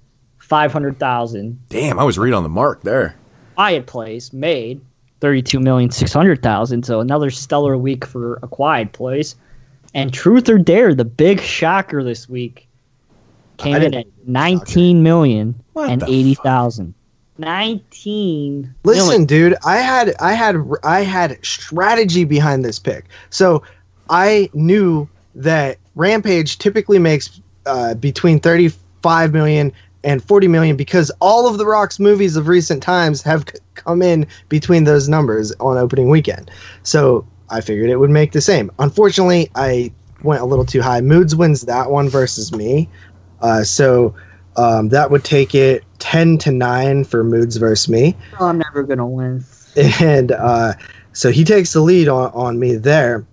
500,000. 0.53 1.67
Damn, 1.69 1.97
I 1.97 2.03
was 2.03 2.19
right 2.19 2.31
on 2.31 2.43
the 2.43 2.49
mark 2.49 2.83
there. 2.83 3.15
Quiet 3.55 3.87
Place 3.87 4.31
made 4.31 4.81
32 5.19 5.59
million 5.59 5.89
600,000. 5.89 6.85
So 6.85 6.99
another 6.99 7.31
stellar 7.31 7.75
week 7.75 8.05
for 8.05 8.35
a 8.43 8.47
Quiet 8.47 8.91
Place. 8.91 9.35
And 9.95 10.13
Truth 10.13 10.49
or 10.49 10.59
Dare, 10.59 10.93
the 10.93 11.05
big 11.05 11.41
shocker 11.41 12.03
this 12.03 12.29
week, 12.29 12.67
came 13.57 13.73
I 13.73 13.77
in 13.77 13.81
didn't 13.81 14.07
at 14.07 14.27
19 14.27 15.01
million 15.01 15.55
what 15.73 15.89
and 15.89 16.03
80,000. 16.03 16.93
19 17.39 18.75
Listen, 18.83 19.07
million. 19.07 19.25
dude, 19.25 19.55
I 19.65 19.77
had 19.77 20.13
I 20.19 20.33
had 20.33 20.55
I 20.83 21.01
had 21.01 21.43
strategy 21.43 22.25
behind 22.25 22.63
this 22.63 22.77
pick. 22.77 23.05
So 23.31 23.63
I 24.07 24.51
knew 24.53 25.09
that 25.33 25.79
Rampage 25.95 26.59
typically 26.59 26.99
makes 26.99 27.41
uh, 27.65 27.95
between 27.95 28.39
35 28.39 29.33
million 29.33 29.73
and 30.03 30.23
40 30.23 30.47
million 30.47 30.75
because 30.75 31.11
all 31.19 31.47
of 31.47 31.57
the 31.57 31.65
Rock's 31.65 31.99
movies 31.99 32.35
of 32.35 32.47
recent 32.47 32.83
times 32.83 33.21
have 33.23 33.45
c- 33.47 33.59
come 33.75 34.01
in 34.01 34.27
between 34.49 34.83
those 34.83 35.07
numbers 35.07 35.53
on 35.59 35.77
opening 35.77 36.09
weekend. 36.09 36.51
So 36.83 37.25
I 37.49 37.61
figured 37.61 37.89
it 37.89 37.97
would 37.97 38.09
make 38.09 38.31
the 38.31 38.41
same. 38.41 38.71
Unfortunately, 38.79 39.49
I 39.55 39.91
went 40.23 40.41
a 40.41 40.45
little 40.45 40.65
too 40.65 40.81
high. 40.81 41.01
Moods 41.01 41.35
wins 41.35 41.61
that 41.61 41.89
one 41.91 42.09
versus 42.09 42.51
me. 42.51 42.89
Uh, 43.41 43.63
so 43.63 44.15
um, 44.55 44.89
that 44.89 45.11
would 45.11 45.23
take 45.23 45.55
it 45.55 45.83
10 45.99 46.37
to 46.39 46.51
9 46.51 47.03
for 47.03 47.23
Moods 47.23 47.57
versus 47.57 47.89
me 47.89 48.15
Oh, 48.39 48.47
I'm 48.47 48.57
never 48.57 48.83
going 48.83 48.99
to 48.99 49.05
win. 49.05 49.43
and 50.01 50.31
uh, 50.31 50.73
so 51.13 51.31
he 51.31 51.43
takes 51.43 51.73
the 51.73 51.81
lead 51.81 52.07
on, 52.07 52.31
on 52.33 52.59
me 52.59 52.75
there. 52.75 53.25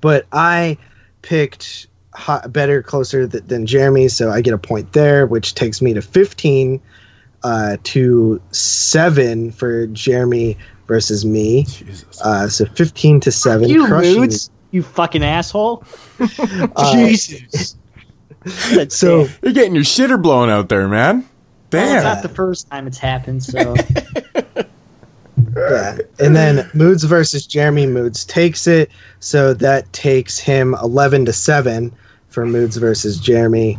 But 0.00 0.26
I 0.32 0.76
picked 1.22 1.86
hot, 2.14 2.52
better, 2.52 2.82
closer 2.82 3.26
th- 3.26 3.44
than 3.44 3.66
Jeremy, 3.66 4.08
so 4.08 4.30
I 4.30 4.40
get 4.40 4.54
a 4.54 4.58
point 4.58 4.92
there, 4.92 5.26
which 5.26 5.54
takes 5.54 5.82
me 5.82 5.94
to 5.94 6.02
15 6.02 6.80
uh, 7.42 7.76
to 7.82 8.40
7 8.52 9.50
for 9.52 9.86
Jeremy 9.88 10.56
versus 10.86 11.24
me. 11.24 11.64
Jesus. 11.64 12.20
Uh, 12.20 12.48
so 12.48 12.64
15 12.64 13.20
to 13.20 13.32
7. 13.32 13.68
You 13.68 13.86
crushing 13.86 14.20
moods, 14.20 14.50
you 14.70 14.82
fucking 14.82 15.24
asshole. 15.24 15.84
Uh, 16.76 16.92
Jesus. 16.92 17.76
So 18.88 19.26
You're 19.42 19.52
getting 19.54 19.74
your 19.74 19.84
shitter 19.84 20.20
blown 20.20 20.50
out 20.50 20.68
there, 20.68 20.86
man. 20.86 21.26
Damn, 21.70 21.82
it's 21.84 21.92
Damn. 21.92 22.04
not 22.04 22.22
the 22.22 22.28
first 22.28 22.68
time 22.68 22.86
it's 22.86 22.98
happened, 22.98 23.42
so 23.42 23.74
Yeah. 25.56 25.98
And 26.18 26.34
then 26.36 26.70
Moods 26.74 27.04
versus 27.04 27.46
Jeremy. 27.46 27.86
Moods 27.86 28.24
takes 28.24 28.66
it. 28.66 28.90
So 29.20 29.54
that 29.54 29.92
takes 29.92 30.38
him 30.38 30.74
11 30.74 31.26
to 31.26 31.32
7 31.32 31.92
for 32.34 32.44
Moods 32.44 32.76
versus 32.76 33.18
Jeremy. 33.18 33.78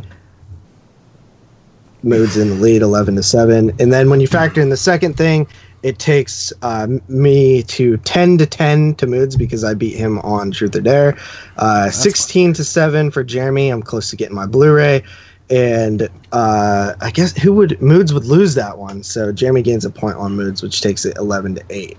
Moods 2.02 2.36
in 2.36 2.48
the 2.48 2.54
lead 2.54 2.82
11 2.82 3.16
to 3.16 3.22
7. 3.22 3.72
And 3.78 3.92
then 3.92 4.10
when 4.10 4.20
you 4.20 4.26
factor 4.26 4.60
in 4.60 4.70
the 4.70 4.76
second 4.76 5.16
thing, 5.16 5.46
it 5.82 5.98
takes 5.98 6.52
uh, 6.62 6.86
me 7.08 7.62
to 7.64 7.96
10 7.98 8.38
to 8.38 8.46
10 8.46 8.94
to 8.96 9.06
Moods 9.06 9.36
because 9.36 9.62
I 9.62 9.74
beat 9.74 9.96
him 9.96 10.18
on 10.20 10.50
Truth 10.50 10.76
or 10.76 10.80
Dare. 10.80 11.18
Uh, 11.56 11.90
16 11.90 12.54
to 12.54 12.64
7 12.64 13.10
for 13.10 13.22
Jeremy. 13.22 13.68
I'm 13.68 13.82
close 13.82 14.10
to 14.10 14.16
getting 14.16 14.34
my 14.34 14.46
Blu 14.46 14.72
ray. 14.72 15.02
And 15.48 16.08
uh, 16.32 16.94
I 17.00 17.10
guess 17.12 17.36
who 17.36 17.52
would 17.52 17.80
Moods 17.80 18.12
would 18.12 18.24
lose 18.24 18.54
that 18.54 18.78
one. 18.78 19.02
So 19.02 19.32
Jeremy 19.32 19.62
gains 19.62 19.84
a 19.84 19.90
point 19.90 20.16
on 20.16 20.34
Moods, 20.34 20.62
which 20.62 20.80
takes 20.80 21.04
it 21.04 21.16
11 21.18 21.56
to 21.56 21.64
8. 21.70 21.96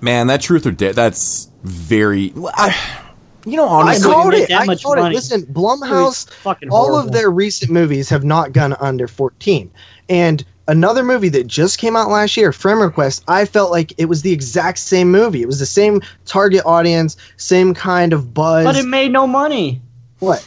Man, 0.00 0.26
that 0.28 0.40
truth 0.40 0.66
or 0.66 0.72
dare, 0.72 0.92
that's 0.92 1.50
very. 1.64 2.32
I, 2.36 3.05
you 3.46 3.56
know, 3.56 3.66
I 3.66 3.82
honestly, 3.82 4.08
know. 4.08 4.14
called 4.14 4.34
it. 4.34 4.52
I 4.52 4.64
much 4.64 4.82
called 4.82 4.98
it. 4.98 5.12
Listen, 5.12 5.46
Blumhouse, 5.46 6.28
all 6.44 6.54
horrible. 6.88 6.98
of 6.98 7.12
their 7.12 7.30
recent 7.30 7.70
movies 7.70 8.08
have 8.10 8.24
not 8.24 8.52
gone 8.52 8.74
under 8.80 9.06
14. 9.08 9.70
And 10.08 10.44
another 10.68 11.02
movie 11.04 11.28
that 11.30 11.46
just 11.46 11.78
came 11.78 11.94
out 11.96 12.10
last 12.10 12.36
year, 12.36 12.52
Friend 12.52 12.80
Request, 12.80 13.24
I 13.28 13.44
felt 13.44 13.70
like 13.70 13.92
it 13.98 14.06
was 14.06 14.22
the 14.22 14.32
exact 14.32 14.78
same 14.78 15.10
movie. 15.10 15.40
It 15.42 15.46
was 15.46 15.58
the 15.60 15.66
same 15.66 16.02
target 16.24 16.62
audience, 16.66 17.16
same 17.36 17.72
kind 17.72 18.12
of 18.12 18.34
buzz. 18.34 18.64
but 18.64 18.76
it 18.76 18.86
made 18.86 19.12
no 19.12 19.26
money. 19.26 19.80
what? 20.18 20.46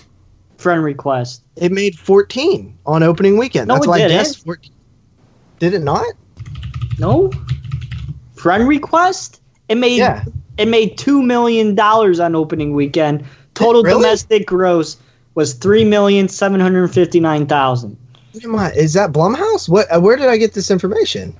Friend 0.58 0.84
request. 0.84 1.42
It 1.56 1.72
made 1.72 1.98
14 1.98 2.78
on 2.86 3.02
opening 3.02 3.38
weekend. 3.38 3.70
No, 3.70 3.76
That's 3.76 3.86
it 3.86 3.90
why 3.90 3.96
I 3.96 4.00
didn't. 4.00 4.12
guessed 4.18 4.44
14. 4.44 4.74
Did 5.60 5.74
it 5.74 5.82
not? 5.84 6.06
No? 7.00 7.32
Friend 8.36 8.68
request? 8.68 9.42
It 9.70 9.76
made 9.76 9.98
Yeah. 10.00 10.26
It 10.60 10.68
made 10.68 10.98
two 10.98 11.24
million 11.24 11.74
dollars 11.74 12.20
on 12.20 12.36
opening 12.36 12.74
weekend. 12.74 13.26
Total 13.56 13.82
Really? 13.82 14.02
domestic 14.04 14.46
gross 14.46 14.98
was 15.36 15.54
three 15.54 15.86
million 15.86 16.28
seven 16.28 16.60
hundred 16.60 16.90
fifty 16.90 17.20
nine 17.20 17.48
thousand. 17.48 17.98
Is 18.34 18.94
that 18.94 19.12
Blumhouse? 19.12 19.68
What? 19.68 19.88
uh, 19.92 20.00
Where 20.00 20.16
did 20.16 20.28
I 20.28 20.38
get 20.38 20.54
this 20.54 20.70
information? 20.70 21.36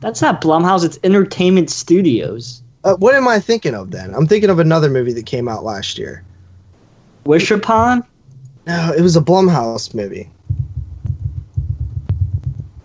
That's 0.00 0.22
not 0.22 0.40
Blumhouse, 0.40 0.84
it's 0.84 0.98
Entertainment 1.04 1.70
Studios. 1.70 2.62
Uh, 2.82 2.94
what 2.96 3.14
am 3.14 3.26
I 3.28 3.40
thinking 3.40 3.74
of 3.74 3.90
then? 3.90 4.14
I'm 4.14 4.26
thinking 4.26 4.50
of 4.50 4.58
another 4.58 4.90
movie 4.90 5.12
that 5.14 5.26
came 5.26 5.48
out 5.48 5.64
last 5.64 5.96
year. 5.98 6.24
Wish 7.24 7.50
Upon? 7.50 8.04
No, 8.66 8.92
it 8.96 9.00
was 9.00 9.16
a 9.16 9.20
Blumhouse 9.20 9.94
movie. 9.94 10.30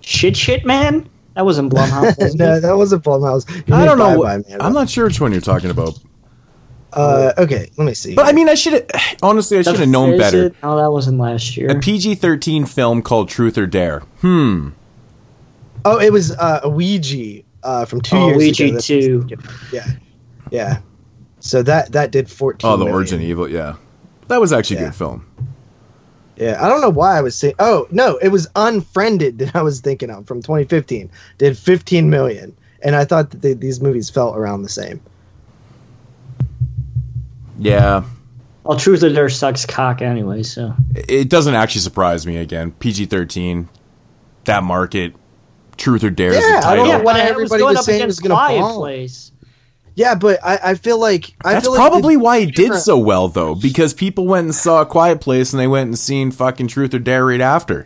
Shit 0.02 0.36
Shit 0.38 0.66
Man? 0.66 1.08
That 1.40 1.46
wasn't 1.46 1.72
Blumhouse. 1.72 2.18
was 2.22 2.36
it? 2.36 2.38
no, 2.38 2.60
that 2.60 2.76
wasn't 2.76 3.02
Blumhouse. 3.06 3.50
You 3.68 3.74
I 3.74 3.86
don't 3.86 3.98
know. 3.98 4.08
Bye 4.10 4.18
what- 4.18 4.50
Man. 4.50 4.62
I'm 4.62 4.74
not 4.74 4.90
sure 4.90 5.06
which 5.06 5.22
one 5.22 5.32
you're 5.32 5.40
talking 5.40 5.70
about. 5.70 5.98
Uh, 6.92 7.32
okay, 7.38 7.70
let 7.78 7.86
me 7.86 7.94
see. 7.94 8.14
But 8.16 8.26
I 8.26 8.34
mean, 8.34 8.50
I 8.50 8.56
should 8.56 8.74
have. 8.74 8.88
Honestly, 9.22 9.58
I 9.58 9.62
should 9.62 9.78
have 9.80 9.88
known 9.88 10.18
better. 10.18 10.48
it? 10.48 10.56
No, 10.62 10.76
that 10.76 10.92
wasn't 10.92 11.18
last 11.20 11.56
year. 11.56 11.70
A 11.70 11.80
PG-13 11.80 12.68
film 12.68 13.02
called 13.02 13.30
Truth 13.30 13.58
or 13.58 13.68
Dare. 13.68 14.00
Hmm. 14.22 14.70
oh, 15.86 16.00
it 16.00 16.12
was 16.12 16.32
uh, 16.32 16.62
a 16.64 16.70
Ouija 16.70 17.44
uh, 17.64 17.86
from 17.86 18.02
two 18.02 18.18
Oh, 18.18 18.28
years 18.28 18.38
Ouija 18.38 18.64
ago. 18.66 18.72
That's- 18.74 18.88
2. 18.88 19.30
Yeah, 19.72 19.86
yeah. 20.52 20.80
So 21.40 21.62
that 21.64 21.92
that 21.94 22.12
did 22.12 22.30
14. 22.30 22.68
Oh, 22.68 22.74
the 22.74 22.80
million. 22.80 22.96
Origin 22.96 23.22
Evil. 23.22 23.48
Yeah, 23.50 23.76
that 24.28 24.42
was 24.42 24.52
actually 24.52 24.78
a 24.78 24.86
good 24.86 24.96
film. 24.96 25.26
Yeah, 26.40 26.58
I 26.64 26.70
don't 26.70 26.80
know 26.82 26.90
why 26.90 27.18
I 27.18 27.22
was 27.22 27.36
saying. 27.36 27.56
Oh 27.60 27.86
no, 27.92 28.16
it 28.18 28.30
was 28.30 28.48
Unfriended 28.56 29.40
that 29.40 29.56
I 29.56 29.62
was 29.62 29.82
thinking 29.82 30.10
of 30.10 30.26
from 30.26 30.42
2015. 30.42 31.10
Did 31.38 31.58
15 31.58 32.10
million, 32.10 32.56
and 32.82 32.96
I 32.96 33.04
thought 33.06 33.32
that 33.32 33.42
they, 33.42 33.54
these 33.54 33.82
movies 33.82 34.10
felt 34.10 34.38
around 34.38 34.64
the 34.64 34.70
same. 34.70 35.02
Yeah, 37.58 38.04
Well, 38.64 38.78
Truth 38.80 39.04
or 39.04 39.10
Dare 39.10 39.28
sucks 39.28 39.66
cock 39.66 40.02
anyway, 40.02 40.44
so. 40.44 40.74
it 40.96 41.30
doesn't 41.30 41.56
actually 41.56 41.82
surprise 41.82 42.26
me. 42.26 42.38
Again, 42.38 42.72
PG-13, 42.72 43.68
that 44.46 44.64
market, 44.64 45.14
Truth 45.76 46.06
or 46.06 46.10
Dare 46.10 46.32
is 46.32 46.36
Yeah, 46.38 46.62
the 46.62 46.68
I 46.68 46.76
don't 46.76 46.86
title. 46.86 46.86
know 46.86 46.92
Yeah, 47.00 47.04
why 47.04 47.20
everybody 47.20 47.60
going 47.62 47.76
was 47.76 47.86
saying 47.86 48.02
it 48.02 48.06
was 48.06 48.20
gonna 48.22 48.36
Quiet 48.36 48.60
bomb. 48.62 48.76
Place. 48.78 49.29
Yeah, 50.00 50.16
but 50.16 50.40
I, 50.42 50.60
I 50.64 50.76
feel 50.76 50.98
like 50.98 51.34
I 51.44 51.52
That's 51.52 51.66
feel 51.66 51.74
like 51.74 51.90
probably 51.90 52.16
the- 52.16 52.22
why 52.22 52.38
it 52.38 52.56
did 52.56 52.74
so 52.76 52.98
well, 52.98 53.28
though, 53.28 53.54
because 53.54 53.94
people 53.94 54.26
went 54.26 54.46
and 54.46 54.56
saw 54.56 54.82
a 54.82 54.86
Quiet 54.86 55.20
Place 55.20 55.52
and 55.52 55.60
they 55.60 55.68
went 55.68 55.88
and 55.88 56.00
seen 56.00 56.32
fucking 56.32 56.70
Truth 56.70 56.94
or 56.94 57.00
Dare 57.00 57.26
right 57.26 57.42
after. 57.42 57.86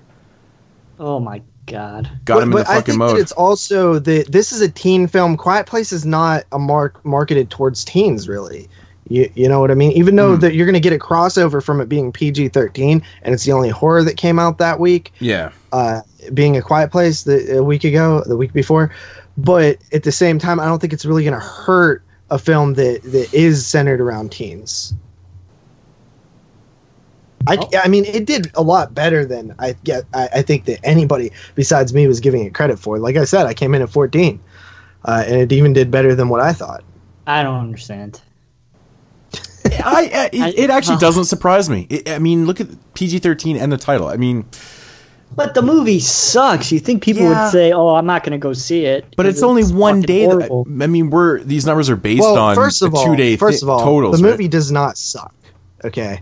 Oh 1.00 1.20
my 1.20 1.42
god. 1.66 2.12
Got 2.24 2.36
but, 2.36 2.44
him 2.44 2.50
in 2.50 2.52
but 2.52 2.68
the 2.68 2.72
I 2.72 2.82
think 2.82 3.00
mode. 3.00 3.16
that 3.16 3.22
it's 3.22 3.32
also 3.32 3.98
that 3.98 4.32
this 4.32 4.52
is 4.52 4.62
a 4.62 4.70
teen 4.70 5.08
film. 5.08 5.36
Quiet 5.38 5.66
Place 5.66 5.92
is 5.92 6.06
not 6.06 6.44
a 6.52 6.60
mark 6.60 7.04
marketed 7.04 7.50
towards 7.50 7.84
teens, 7.84 8.30
really. 8.30 8.70
You, 9.10 9.32
you 9.34 9.50
know 9.50 9.60
what 9.60 9.72
I 9.72 9.74
mean? 9.74 9.92
Even 9.94 10.16
though 10.16 10.38
that 10.38 10.54
you're 10.54 10.68
going 10.68 10.76
to 10.76 10.80
get 10.80 10.94
a 10.94 11.00
crossover 11.00 11.64
from 11.64 11.82
it 11.82 11.90
being 11.90 12.12
PG-13, 12.12 13.04
and 13.24 13.34
it's 13.34 13.44
the 13.44 13.52
only 13.52 13.70
horror 13.70 14.04
that 14.04 14.18
came 14.18 14.38
out 14.38 14.60
that 14.60 14.80
week, 14.80 15.12
yeah. 15.20 15.52
uh, 15.72 16.02
being 16.34 16.56
a 16.58 16.62
Quiet 16.62 16.92
Place 16.92 17.24
the, 17.24 17.58
a 17.58 17.64
week 17.64 17.84
ago, 17.84 18.24
the 18.26 18.38
week 18.38 18.54
before. 18.54 18.92
But 19.38 19.80
at 19.92 20.04
the 20.04 20.12
same 20.12 20.40
time, 20.40 20.60
I 20.60 20.66
don't 20.66 20.80
think 20.80 20.94
it's 20.94 21.06
really 21.06 21.24
going 21.24 21.40
to 21.40 21.46
hurt 21.46 22.04
a 22.30 22.38
film 22.38 22.76
that 22.76 23.02
that 23.04 23.34
is 23.34 23.66
centered 23.66 24.00
around 24.02 24.32
teens. 24.32 24.94
I, 27.46 27.58
Oh. 27.58 27.70
I 27.84 27.88
mean, 27.90 28.06
it 28.06 28.26
did 28.26 28.52
a 28.56 28.62
lot 28.62 28.94
better 28.94 29.26
than 29.26 29.54
I 29.60 29.76
get. 29.84 30.06
I, 30.14 30.30
I 30.36 30.42
think 30.44 30.66
that 30.66 30.80
anybody 30.84 31.32
besides 31.56 31.94
me 31.94 32.08
was 32.08 32.20
giving 32.20 32.46
it 32.46 32.54
credit 32.54 32.80
for. 32.80 33.00
Like 33.00 33.18
I 33.18 33.26
said, 33.26 33.46
I 33.46 33.54
came 33.54 33.76
in 33.76 33.82
at 33.82 33.90
14, 33.90 34.40
uh, 35.06 35.24
and 35.28 35.36
it 35.36 35.52
even 35.52 35.74
did 35.74 35.92
better 35.92 36.16
than 36.16 36.30
what 36.30 36.40
I 36.40 36.54
thought. 36.54 36.84
I 37.28 37.44
don't 37.44 37.60
understand. 37.60 38.22
I, 39.66 40.10
I 40.14 40.30
it, 40.32 40.60
it 40.60 40.70
actually 40.70 40.98
doesn't 40.98 41.26
surprise 41.26 41.70
me. 41.70 41.88
It, 41.90 42.10
I 42.10 42.20
mean, 42.20 42.46
look 42.46 42.62
at 42.62 42.68
PG 42.94 43.20
thirteen 43.20 43.58
and 43.58 43.72
the 43.72 43.78
title. 43.78 44.08
I 44.08 44.18
mean, 44.18 44.46
But 45.36 45.54
the 45.56 45.62
movie 45.62 46.00
sucks. 46.00 46.72
You 46.72 46.80
think 46.80 47.02
people 47.04 47.24
Yeah. 47.24 47.44
would 47.46 47.52
say, 47.52 47.72
"Oh, 47.72 47.90
I'm 47.90 48.06
not 48.06 48.24
going 48.24 48.34
to 48.34 48.38
go 48.38 48.54
see 48.54 48.86
it." 48.86 49.06
but 49.18 49.24
because 49.24 49.36
it's 49.36 49.44
only 49.44 49.64
one 49.66 50.02
day. 50.02 50.28
That. 50.28 50.52
I 50.82 50.88
mean, 50.88 51.10
we're 51.10 51.40
these 51.42 51.66
numbers 51.66 51.90
are 51.90 51.96
based 51.96 52.22
well, 52.22 52.38
on 52.38 52.56
first 52.56 52.82
of 52.82 52.94
a 52.94 52.98
all, 52.98 53.06
two 53.06 53.16
day 53.16 53.36
first 53.38 53.64
of 53.64 53.70
all, 53.70 53.80
totals. 53.84 54.20
the 54.20 54.24
right? 54.24 54.32
movie 54.32 54.48
does 54.48 54.72
not 54.72 54.98
suck. 54.98 55.34
Okay, 55.84 56.22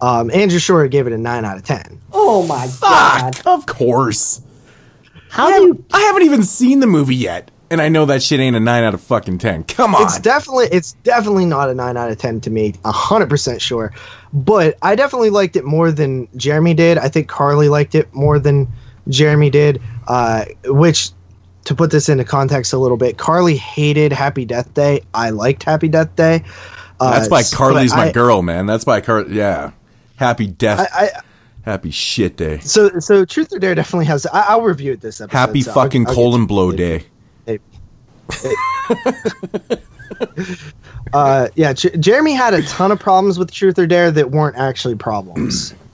um, 0.00 0.30
Andrew 0.30 0.58
Short 0.58 0.90
gave 0.90 1.06
it 1.06 1.12
a 1.12 1.18
nine 1.18 1.44
out 1.44 1.56
of 1.56 1.64
ten. 1.64 2.00
oh 2.12 2.46
my 2.46 2.68
god! 2.80 3.40
Of 3.46 3.66
course. 3.66 4.40
How 5.28 5.48
I, 5.48 5.58
do 5.58 5.64
you? 5.66 5.84
I 5.92 6.00
haven't 6.00 6.22
even 6.22 6.42
seen 6.42 6.80
the 6.80 6.86
movie 6.86 7.14
yet, 7.16 7.50
and 7.70 7.80
I 7.80 7.88
know 7.88 8.06
that 8.06 8.22
shit 8.22 8.40
ain't 8.40 8.56
a 8.56 8.60
nine 8.60 8.84
out 8.84 8.94
of 8.94 9.00
fucking 9.00 9.38
ten. 9.38 9.64
Come 9.64 9.94
on. 9.94 10.02
It's 10.02 10.18
definitely 10.18 10.66
it's 10.72 10.92
definitely 11.04 11.44
not 11.46 11.68
a 11.70 11.74
nine 11.74 11.96
out 11.96 12.10
of 12.10 12.18
ten 12.18 12.40
to 12.42 12.50
me, 12.50 12.74
hundred 12.84 13.28
percent 13.28 13.60
sure. 13.62 13.92
But 14.32 14.76
I 14.82 14.94
definitely 14.94 15.30
liked 15.30 15.56
it 15.56 15.64
more 15.64 15.90
than 15.92 16.28
Jeremy 16.36 16.74
did. 16.74 16.98
I 16.98 17.08
think 17.08 17.28
Carly 17.28 17.68
liked 17.68 17.94
it 17.94 18.12
more 18.14 18.38
than 18.38 18.68
Jeremy 19.08 19.50
did. 19.50 19.80
Uh, 20.08 20.44
which, 20.66 21.10
to 21.64 21.74
put 21.74 21.90
this 21.90 22.08
into 22.08 22.24
context 22.24 22.72
a 22.72 22.78
little 22.78 22.96
bit, 22.96 23.18
Carly 23.18 23.56
hated 23.56 24.12
Happy 24.12 24.44
Death 24.44 24.72
Day. 24.74 25.02
I 25.14 25.30
liked 25.30 25.62
Happy 25.62 25.88
Death 25.88 26.14
Day. 26.16 26.44
Uh, 27.00 27.10
That's 27.10 27.28
why 27.30 27.42
Carly's 27.42 27.94
my 27.94 28.06
I- 28.08 28.12
girl, 28.12 28.42
man. 28.42 28.66
That's 28.66 28.86
why 28.86 29.00
Carly. 29.00 29.34
Yeah. 29.36 29.72
Happy 30.16 30.46
death. 30.46 30.80
I, 30.80 31.04
I, 31.04 31.08
happy 31.62 31.90
shit 31.90 32.36
day. 32.36 32.58
so 32.60 33.00
so 33.00 33.24
Truth 33.26 33.52
or 33.52 33.58
Dare 33.58 33.74
definitely 33.74 34.06
has. 34.06 34.24
I, 34.26 34.42
I'll 34.48 34.62
review 34.62 34.92
it 34.92 35.00
this 35.02 35.20
episode. 35.20 35.36
Happy 35.36 35.60
so 35.62 35.72
I'll- 35.72 35.74
fucking 35.74 36.06
I'll 36.06 36.14
colon 36.14 36.42
to- 36.42 36.46
blow 36.46 36.72
day. 36.72 37.04
Uh, 41.12 41.48
yeah, 41.54 41.72
J- 41.72 41.96
Jeremy 41.98 42.32
had 42.34 42.54
a 42.54 42.62
ton 42.62 42.90
of 42.92 42.98
problems 42.98 43.38
with 43.38 43.50
Truth 43.50 43.78
or 43.78 43.86
Dare 43.86 44.10
that 44.10 44.30
weren't 44.30 44.56
actually 44.56 44.94
problems. 44.96 45.74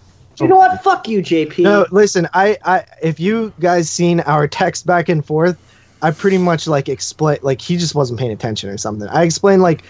You 0.41 0.49
know 0.49 0.57
what? 0.57 0.83
Fuck 0.83 1.07
you, 1.07 1.21
JP. 1.21 1.59
No, 1.63 1.87
listen, 1.93 2.27
I, 2.35 2.57
I, 2.65 2.85
if 3.01 3.21
you 3.21 3.53
guys 3.61 3.89
seen 3.89 4.21
our 4.21 4.49
text 4.49 4.87
back 4.87 5.09
and 5.09 5.25
forth, 5.25 5.57
I 6.01 6.11
pretty 6.11 6.39
much 6.39 6.67
like 6.67 6.89
explain, 6.89 7.39
like 7.43 7.61
he 7.61 7.77
just 7.77 7.95
wasn't 7.95 8.19
paying 8.19 8.33
attention 8.33 8.69
or 8.71 8.77
something. 8.77 9.07
I 9.09 9.23
explained 9.23 9.63
like 9.63 9.85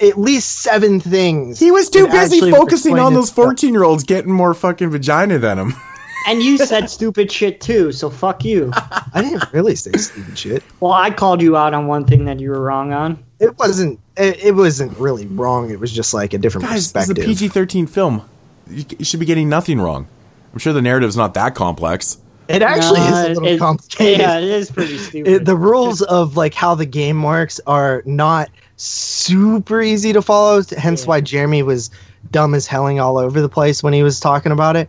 at 0.00 0.18
least 0.18 0.58
seven 0.58 1.00
things. 1.00 1.58
He 1.60 1.70
was 1.70 1.88
too 1.88 2.08
busy 2.08 2.50
focusing 2.50 2.98
on 2.98 3.14
those 3.14 3.30
14 3.30 3.72
year 3.72 3.84
olds 3.84 4.04
getting 4.04 4.32
more 4.32 4.52
fucking 4.52 4.90
vagina 4.90 5.38
than 5.38 5.58
him. 5.58 5.74
and 6.26 6.42
you 6.42 6.58
said 6.58 6.88
stupid 6.90 7.30
shit 7.30 7.60
too. 7.60 7.92
So 7.92 8.10
fuck 8.10 8.44
you. 8.44 8.70
I 9.14 9.22
didn't 9.22 9.44
really 9.52 9.74
say 9.76 9.92
stupid 9.92 10.38
shit. 10.38 10.62
Well, 10.80 10.92
I 10.92 11.10
called 11.10 11.40
you 11.42 11.56
out 11.56 11.74
on 11.74 11.86
one 11.86 12.04
thing 12.04 12.24
that 12.26 12.40
you 12.40 12.50
were 12.50 12.60
wrong 12.60 12.92
on. 12.92 13.22
It 13.38 13.58
wasn't. 13.58 14.00
It, 14.16 14.44
it 14.44 14.52
wasn't 14.54 14.96
really 14.98 15.26
wrong. 15.26 15.70
It 15.70 15.78
was 15.78 15.92
just 15.92 16.14
like 16.14 16.32
a 16.34 16.38
different 16.38 16.66
Guys, 16.66 16.86
it's 16.86 16.90
a 16.90 16.98
perspective. 16.98 17.24
PG 17.26 17.48
13 17.48 17.86
film. 17.86 18.28
You, 18.68 18.84
you 18.98 19.04
should 19.04 19.20
be 19.20 19.26
getting 19.26 19.48
nothing 19.48 19.78
wrong. 19.80 20.06
I'm 20.52 20.58
sure 20.58 20.72
the 20.72 20.80
narrative's 20.82 21.16
not 21.16 21.34
that 21.34 21.54
complex. 21.54 22.16
it 22.48 22.62
actually 22.62 23.00
No, 23.00 23.06
is 23.06 23.24
a 23.38 23.40
little 23.40 23.46
it- 23.46 23.58
complicated. 23.58 24.20
Yeah, 24.20 24.38
it 24.38 24.44
is 24.44 24.70
pretty 24.70 24.96
stupid. 24.98 25.32
It- 25.32 25.44
the 25.44 25.56
rules 25.56 26.00
of 26.02 26.36
like 26.36 26.54
how 26.54 26.74
the 26.74 26.86
game 26.86 27.22
works 27.22 27.60
are 27.66 28.02
not 28.06 28.48
super 28.76 29.82
easy 29.82 30.12
to 30.14 30.22
follow. 30.22 30.62
Hence 30.76 31.02
Yeah. 31.02 31.08
why 31.08 31.20
Jeremy 31.20 31.62
was 31.62 31.90
dumb 32.30 32.54
as 32.54 32.66
helling 32.66 32.98
all 33.00 33.18
over 33.18 33.40
the 33.40 33.48
place 33.48 33.82
when 33.82 33.92
he 33.92 34.02
was 34.02 34.18
talking 34.18 34.50
about 34.52 34.76
it. 34.76 34.88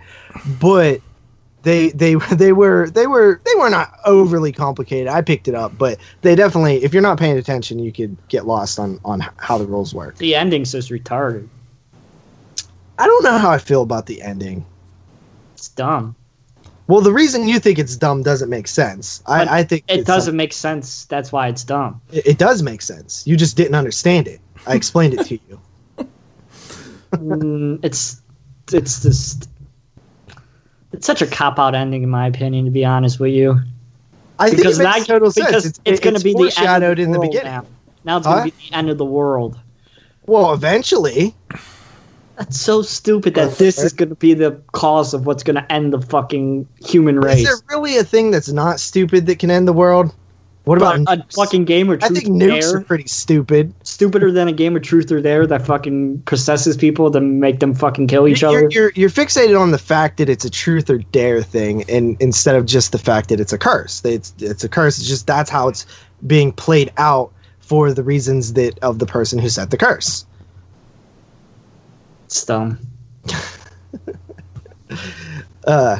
But 0.60 1.02
they 1.68 1.90
they 1.90 2.16
they 2.34 2.54
were 2.54 2.90
they 2.90 3.06
were 3.08 3.42
they 3.46 3.54
were 3.56 3.70
not 3.70 3.94
overly 4.06 4.52
complicated. 4.52 5.08
I 5.10 5.22
picked 5.22 5.48
it 5.48 5.54
up, 5.54 5.78
but 5.78 6.00
they 6.22 6.34
definitely 6.34 6.84
if 6.84 6.94
you're 6.94 7.04
not 7.04 7.20
paying 7.20 7.38
attention, 7.38 7.78
you 7.80 7.92
could 7.92 8.16
get 8.30 8.48
lost 8.48 8.80
on 8.80 9.00
on 9.04 9.20
how 9.38 9.58
the 9.58 9.66
rules 9.66 9.94
work. 9.94 10.16
the 10.18 10.36
ending's 10.36 10.72
just 10.72 10.90
retarded. 10.90 11.48
I 12.98 13.06
don't 13.06 13.24
know 13.24 13.38
how 13.38 13.52
I 13.52 13.60
feel 13.60 13.84
about 13.84 14.08
the 14.08 14.22
ending. 14.22 14.66
It's 15.54 15.68
dumb. 15.70 16.16
Well, 16.88 17.02
the 17.02 17.12
reason 17.12 17.50
you 17.50 17.60
think 17.60 17.80
it's 17.80 17.98
dumb 17.98 18.24
doesn't 18.24 18.50
make 18.50 18.68
sense. 18.68 19.22
I, 19.26 19.60
I 19.60 19.64
think 19.64 19.84
It 19.90 20.06
doesn't 20.06 20.38
make 20.38 20.54
sense. 20.54 21.04
That's 21.06 21.34
why 21.34 21.50
it's 21.50 21.66
dumb. 21.66 22.00
It, 22.14 22.26
it 22.26 22.38
does 22.38 22.64
make 22.64 22.82
sense. 22.82 23.28
You 23.28 23.36
just 23.36 23.58
didn't 23.58 23.76
understand 23.76 24.28
it. 24.30 24.40
I 24.66 24.76
explained 24.76 25.14
it 25.14 25.26
to 25.26 25.40
you. 25.48 25.62
Mm, 27.14 27.80
it's 27.84 28.22
it's 28.74 29.02
just 29.02 29.50
it's 30.94 31.06
such 31.06 31.22
a 31.22 31.28
cop 31.28 31.60
out 31.60 31.76
ending 31.76 32.04
in 32.04 32.10
my 32.10 32.28
opinion. 32.28 32.66
To 32.66 32.72
be 32.72 32.86
honest 32.86 33.20
with 33.20 33.34
you, 33.34 33.60
I 34.40 34.48
think 34.50 34.58
because 34.58 34.80
it 34.80 34.84
makes 34.84 35.08
total 35.08 35.32
sense. 35.32 35.48
because 35.48 35.66
It's, 35.66 35.80
it's, 35.86 36.00
going 36.00 36.16
to 36.16 36.24
be 36.24 36.34
the 36.34 36.54
end 36.58 36.84
of 36.84 36.98
the 36.98 37.04
in 37.04 37.12
the 37.12 37.20
beginning. 37.20 37.46
Now, 37.52 37.66
now 38.04 38.18
it's 38.18 38.28
going 38.28 38.40
Huh? 38.40 38.46
to 38.46 38.52
be 38.52 38.70
the 38.70 38.76
end 38.76 38.90
of 38.90 38.98
the 38.98 39.06
world. 39.06 39.60
Well, 40.26 40.54
eventually, 40.54 41.36
That's 42.36 42.60
so 42.60 42.82
stupid 42.82 43.36
that 43.36 43.58
this 43.58 43.82
is 43.82 43.94
going 43.94 44.10
to 44.10 44.16
be 44.16 44.34
the 44.34 44.62
cause 44.74 45.14
of 45.14 45.26
what's 45.26 45.44
going 45.44 45.56
to 45.56 45.72
end 45.72 45.92
the 45.94 46.02
fucking 46.02 46.68
human 46.86 47.20
race. 47.20 47.40
is 47.40 47.46
there 47.46 47.78
really 47.78 47.98
a 47.98 48.04
thing 48.04 48.32
that's 48.32 48.52
not 48.52 48.80
stupid 48.80 49.26
that 49.28 49.40
can 49.40 49.50
end 49.50 49.68
the 49.68 49.74
world? 49.74 50.14
What 50.68 50.78
about 50.80 51.00
a 51.08 51.26
fucking 51.34 51.64
game 51.64 51.90
of 51.90 52.04
I 52.04 52.08
truth 52.08 52.24
think 52.24 52.42
nukes 52.42 52.62
dare, 52.62 52.78
are 52.78 52.82
pretty 52.82 53.08
stupid. 53.08 53.74
stupider 53.84 54.34
than 54.34 54.50
a 54.50 54.52
game 54.52 54.76
of 54.76 54.82
truth 54.82 55.10
or 55.14 55.22
dare 55.22 55.48
that 55.48 55.66
fucking 55.66 56.24
possesses 56.24 56.76
people 56.76 57.10
to 57.12 57.22
make 57.22 57.62
them 57.62 57.74
fucking 57.74 58.08
kill 58.08 58.28
each 58.28 58.42
You're, 58.42 58.50
other. 58.50 58.68
you're 58.70 58.92
you're 58.94 59.10
fixated 59.10 59.58
on 59.60 59.72
the 59.72 59.78
fact 59.78 60.18
that 60.18 60.28
it's 60.28 60.44
a 60.44 60.50
truth 60.50 60.90
or 60.90 60.98
dare 60.98 61.42
thing, 61.42 61.90
and 61.90 62.18
instead 62.20 62.56
of 62.56 62.66
just 62.66 62.92
the 62.92 62.98
fact 62.98 63.30
that 63.30 63.40
it's 63.40 63.54
a 63.54 63.58
curse. 63.58 64.04
It's 64.04 64.34
it's 64.40 64.66
a 64.66 64.70
curse. 64.70 64.98
It's 65.00 65.08
just 65.08 65.26
that's 65.26 65.50
how 65.50 65.70
it's 65.70 65.86
being 66.26 66.52
played 66.52 66.92
out 66.98 67.32
for 67.60 67.94
the 67.94 68.04
reasons 68.04 68.54
that 68.54 68.78
of 68.80 69.00
the 69.00 69.06
person 69.06 69.40
who 69.40 69.48
set 69.48 69.72
the 69.72 69.78
curse. 69.78 70.26
It's 72.26 72.44
dumb. 72.46 72.80
Uh, 75.66 76.00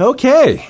Okay. 0.00 0.66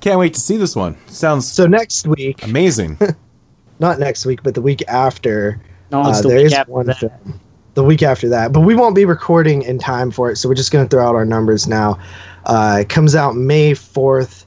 Can't 0.00 0.18
wait 0.18 0.34
to 0.34 0.40
see 0.40 0.56
this 0.56 0.74
one. 0.74 0.96
Sounds 1.08 1.50
so 1.50 1.66
next 1.66 2.06
week, 2.06 2.42
amazing. 2.42 2.98
not 3.78 3.98
next 3.98 4.24
week, 4.26 4.42
but 4.42 4.54
the 4.54 4.62
week 4.62 4.82
after, 4.88 5.60
No, 5.90 6.08
it's 6.08 6.18
Uh, 6.18 6.22
the 6.22 6.28
there 6.28 6.36
week 6.38 6.46
is 6.46 6.52
after 6.54 6.72
one 6.72 6.86
that. 6.86 6.98
film. 6.98 7.40
The 7.74 7.84
week 7.84 8.02
after 8.02 8.28
that, 8.30 8.52
but 8.52 8.60
we 8.60 8.74
won't 8.74 8.96
be 8.96 9.04
recording 9.04 9.62
in 9.62 9.78
time 9.78 10.10
for 10.10 10.30
it, 10.30 10.36
so 10.36 10.48
we're 10.48 10.56
just 10.56 10.72
going 10.72 10.84
to 10.84 10.88
throw 10.90 11.06
out 11.06 11.14
our 11.14 11.24
numbers 11.24 11.68
now. 11.68 11.98
Uh, 12.44 12.78
it 12.80 12.88
comes 12.88 13.14
out 13.14 13.36
May 13.36 13.74
fourth, 13.74 14.44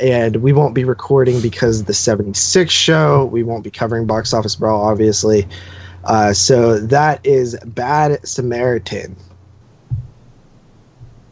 and 0.00 0.36
we 0.36 0.52
won't 0.52 0.74
be 0.74 0.82
recording 0.84 1.40
because 1.40 1.80
of 1.80 1.86
the 1.86 1.94
seventy 1.94 2.32
six 2.34 2.72
show. 2.72 3.26
We 3.26 3.44
won't 3.44 3.62
be 3.62 3.70
covering 3.70 4.06
Box 4.06 4.34
Office 4.34 4.56
Brawl, 4.56 4.82
obviously. 4.82 5.46
Uh, 6.04 6.32
so 6.32 6.78
that 6.80 7.24
is 7.24 7.56
Bad 7.64 8.26
Samaritan. 8.26 9.14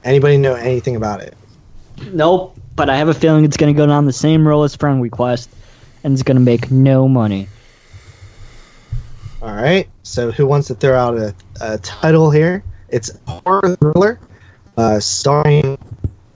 Anybody 0.04 0.36
know 0.38 0.54
anything 0.54 0.94
about 0.96 1.20
it? 1.22 1.34
Nope. 2.12 2.55
But 2.76 2.90
I 2.90 2.96
have 2.98 3.08
a 3.08 3.14
feeling 3.14 3.44
it's 3.44 3.56
going 3.56 3.74
to 3.74 3.76
go 3.76 3.86
down 3.86 4.04
the 4.04 4.12
same 4.12 4.46
road 4.46 4.64
as 4.64 4.76
Friend 4.76 5.02
Request, 5.02 5.50
and 6.04 6.12
it's 6.12 6.22
going 6.22 6.36
to 6.36 6.42
make 6.42 6.70
no 6.70 7.08
money. 7.08 7.48
All 9.40 9.54
right. 9.54 9.88
So, 10.02 10.30
who 10.30 10.46
wants 10.46 10.68
to 10.68 10.74
throw 10.74 10.94
out 10.94 11.16
a, 11.16 11.34
a 11.60 11.78
title 11.78 12.30
here? 12.30 12.62
It's 12.88 13.10
horror 13.26 13.76
thriller, 13.76 14.20
uh, 14.76 15.00
starring 15.00 15.78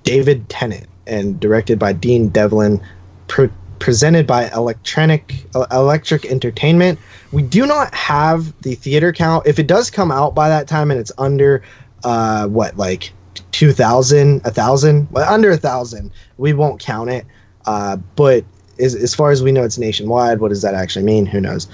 David 0.03 0.49
Tennant 0.49 0.87
and 1.07 1.39
directed 1.39 1.79
by 1.79 1.93
Dean 1.93 2.29
Devlin, 2.29 2.81
pre- 3.29 3.51
presented 3.79 4.27
by 4.27 4.49
Electronic 4.51 5.47
uh, 5.55 5.67
Electric 5.71 6.25
Entertainment. 6.25 6.99
We 7.33 7.43
do 7.43 7.67
not 7.67 7.95
have 7.95 8.61
the 8.63 8.75
theater 8.75 9.13
count. 9.13 9.47
If 9.47 9.59
it 9.59 9.67
does 9.67 9.91
come 9.91 10.11
out 10.11 10.35
by 10.35 10.49
that 10.49 10.69
time 10.69 10.91
and 10.91 10.99
it's 10.99 11.13
under, 11.19 11.63
uh, 12.05 12.49
what 12.49 12.77
like 12.77 13.13
two 13.53 13.73
thousand, 13.73 14.43
a 14.45 14.51
thousand, 14.51 15.09
well, 15.11 15.33
under 15.33 15.51
a 15.51 15.57
thousand. 15.57 16.13
We 16.39 16.53
won't 16.53 16.81
count 16.81 17.11
it. 17.11 17.27
Uh, 17.67 17.97
but 18.17 18.45
as, 18.79 18.95
as 18.95 19.15
far 19.15 19.31
as 19.31 19.43
we 19.43 19.53
know, 19.53 19.63
it's 19.63 19.79
nationwide. 19.79 20.41
What 20.41 20.49
does 20.49 20.63
that 20.63 20.75
actually 20.75 21.05
mean? 21.05 21.27
Who 21.27 21.41
knows? 21.41 21.69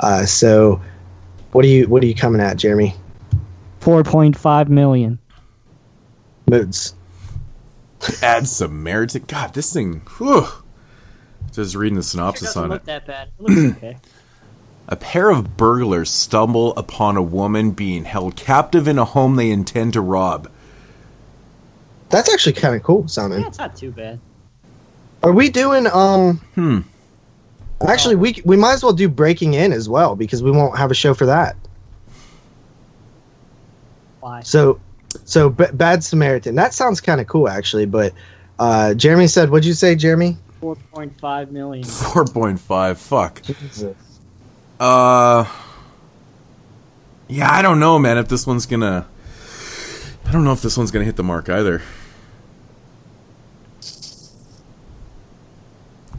Uh, 0.00 0.24
so, 0.24 0.80
what 1.52 1.64
are 1.64 1.68
you 1.68 1.88
what 1.88 2.02
are 2.02 2.06
you 2.06 2.14
coming 2.14 2.40
at, 2.40 2.56
Jeremy? 2.56 2.94
Four 3.80 4.02
point 4.04 4.36
five 4.36 4.68
million. 4.68 5.18
Moods. 6.48 6.94
Add 8.22 8.48
Samaritan. 8.48 9.24
God, 9.26 9.54
this 9.54 9.72
thing. 9.72 10.02
Whew. 10.18 10.46
Just 11.52 11.74
reading 11.74 11.96
the 11.96 12.02
synopsis 12.02 12.56
on 12.56 12.72
it. 12.72 12.84
that 12.86 13.06
bad. 13.06 13.28
It 13.38 13.42
looks 13.42 13.76
okay. 13.76 13.96
A 14.88 14.96
pair 14.96 15.30
of 15.30 15.56
burglars 15.56 16.10
stumble 16.10 16.74
upon 16.76 17.16
a 17.16 17.22
woman 17.22 17.70
being 17.70 18.04
held 18.04 18.36
captive 18.36 18.88
in 18.88 18.98
a 18.98 19.04
home 19.04 19.36
they 19.36 19.50
intend 19.50 19.92
to 19.92 20.00
rob. 20.00 20.50
That's 22.12 22.32
actually 22.32 22.52
kind 22.52 22.76
of 22.76 22.82
cool 22.84 23.08
sounding. 23.08 23.40
yeah, 23.40 23.48
it's 23.48 23.58
not 23.58 23.74
too 23.74 23.90
bad. 23.90 24.20
Are 25.24 25.32
we 25.32 25.48
doing 25.48 25.86
um? 25.92 26.36
Hmm. 26.54 26.80
Actually, 27.88 28.14
we 28.16 28.40
we 28.44 28.56
might 28.56 28.74
as 28.74 28.82
well 28.84 28.92
do 28.92 29.08
breaking 29.08 29.54
in 29.54 29.72
as 29.72 29.88
well 29.88 30.14
because 30.14 30.42
we 30.42 30.52
won't 30.52 30.78
have 30.78 30.90
a 30.92 30.94
show 30.94 31.14
for 31.14 31.26
that. 31.26 31.56
Why? 34.20 34.42
So, 34.42 34.80
so 35.24 35.50
B- 35.50 35.64
Bad 35.72 36.04
Samaritan. 36.04 36.54
That 36.54 36.74
sounds 36.74 37.00
kind 37.00 37.20
of 37.20 37.26
cool 37.26 37.48
actually. 37.48 37.86
But 37.86 38.12
uh, 38.58 38.94
Jeremy 38.94 39.26
said, 39.26 39.50
"What'd 39.50 39.64
you 39.64 39.72
say, 39.74 39.94
Jeremy?" 39.96 40.36
Four 40.60 40.76
point 40.76 41.18
five 41.18 41.50
million. 41.50 41.84
4.5. 41.88 42.96
Fuck. 42.96 43.42
Jesus. 43.42 43.96
Uh. 44.78 45.44
Yeah, 47.28 47.50
I 47.50 47.62
don't 47.62 47.80
know, 47.80 47.98
man, 47.98 48.18
if 48.18 48.28
this 48.28 48.46
one's 48.46 48.66
gonna. 48.66 49.06
I 50.24 50.30
don't 50.30 50.44
know 50.44 50.52
if 50.52 50.62
this 50.62 50.76
one's 50.76 50.90
gonna 50.92 51.04
hit 51.04 51.16
the 51.16 51.24
mark 51.24 51.48
either. 51.48 51.82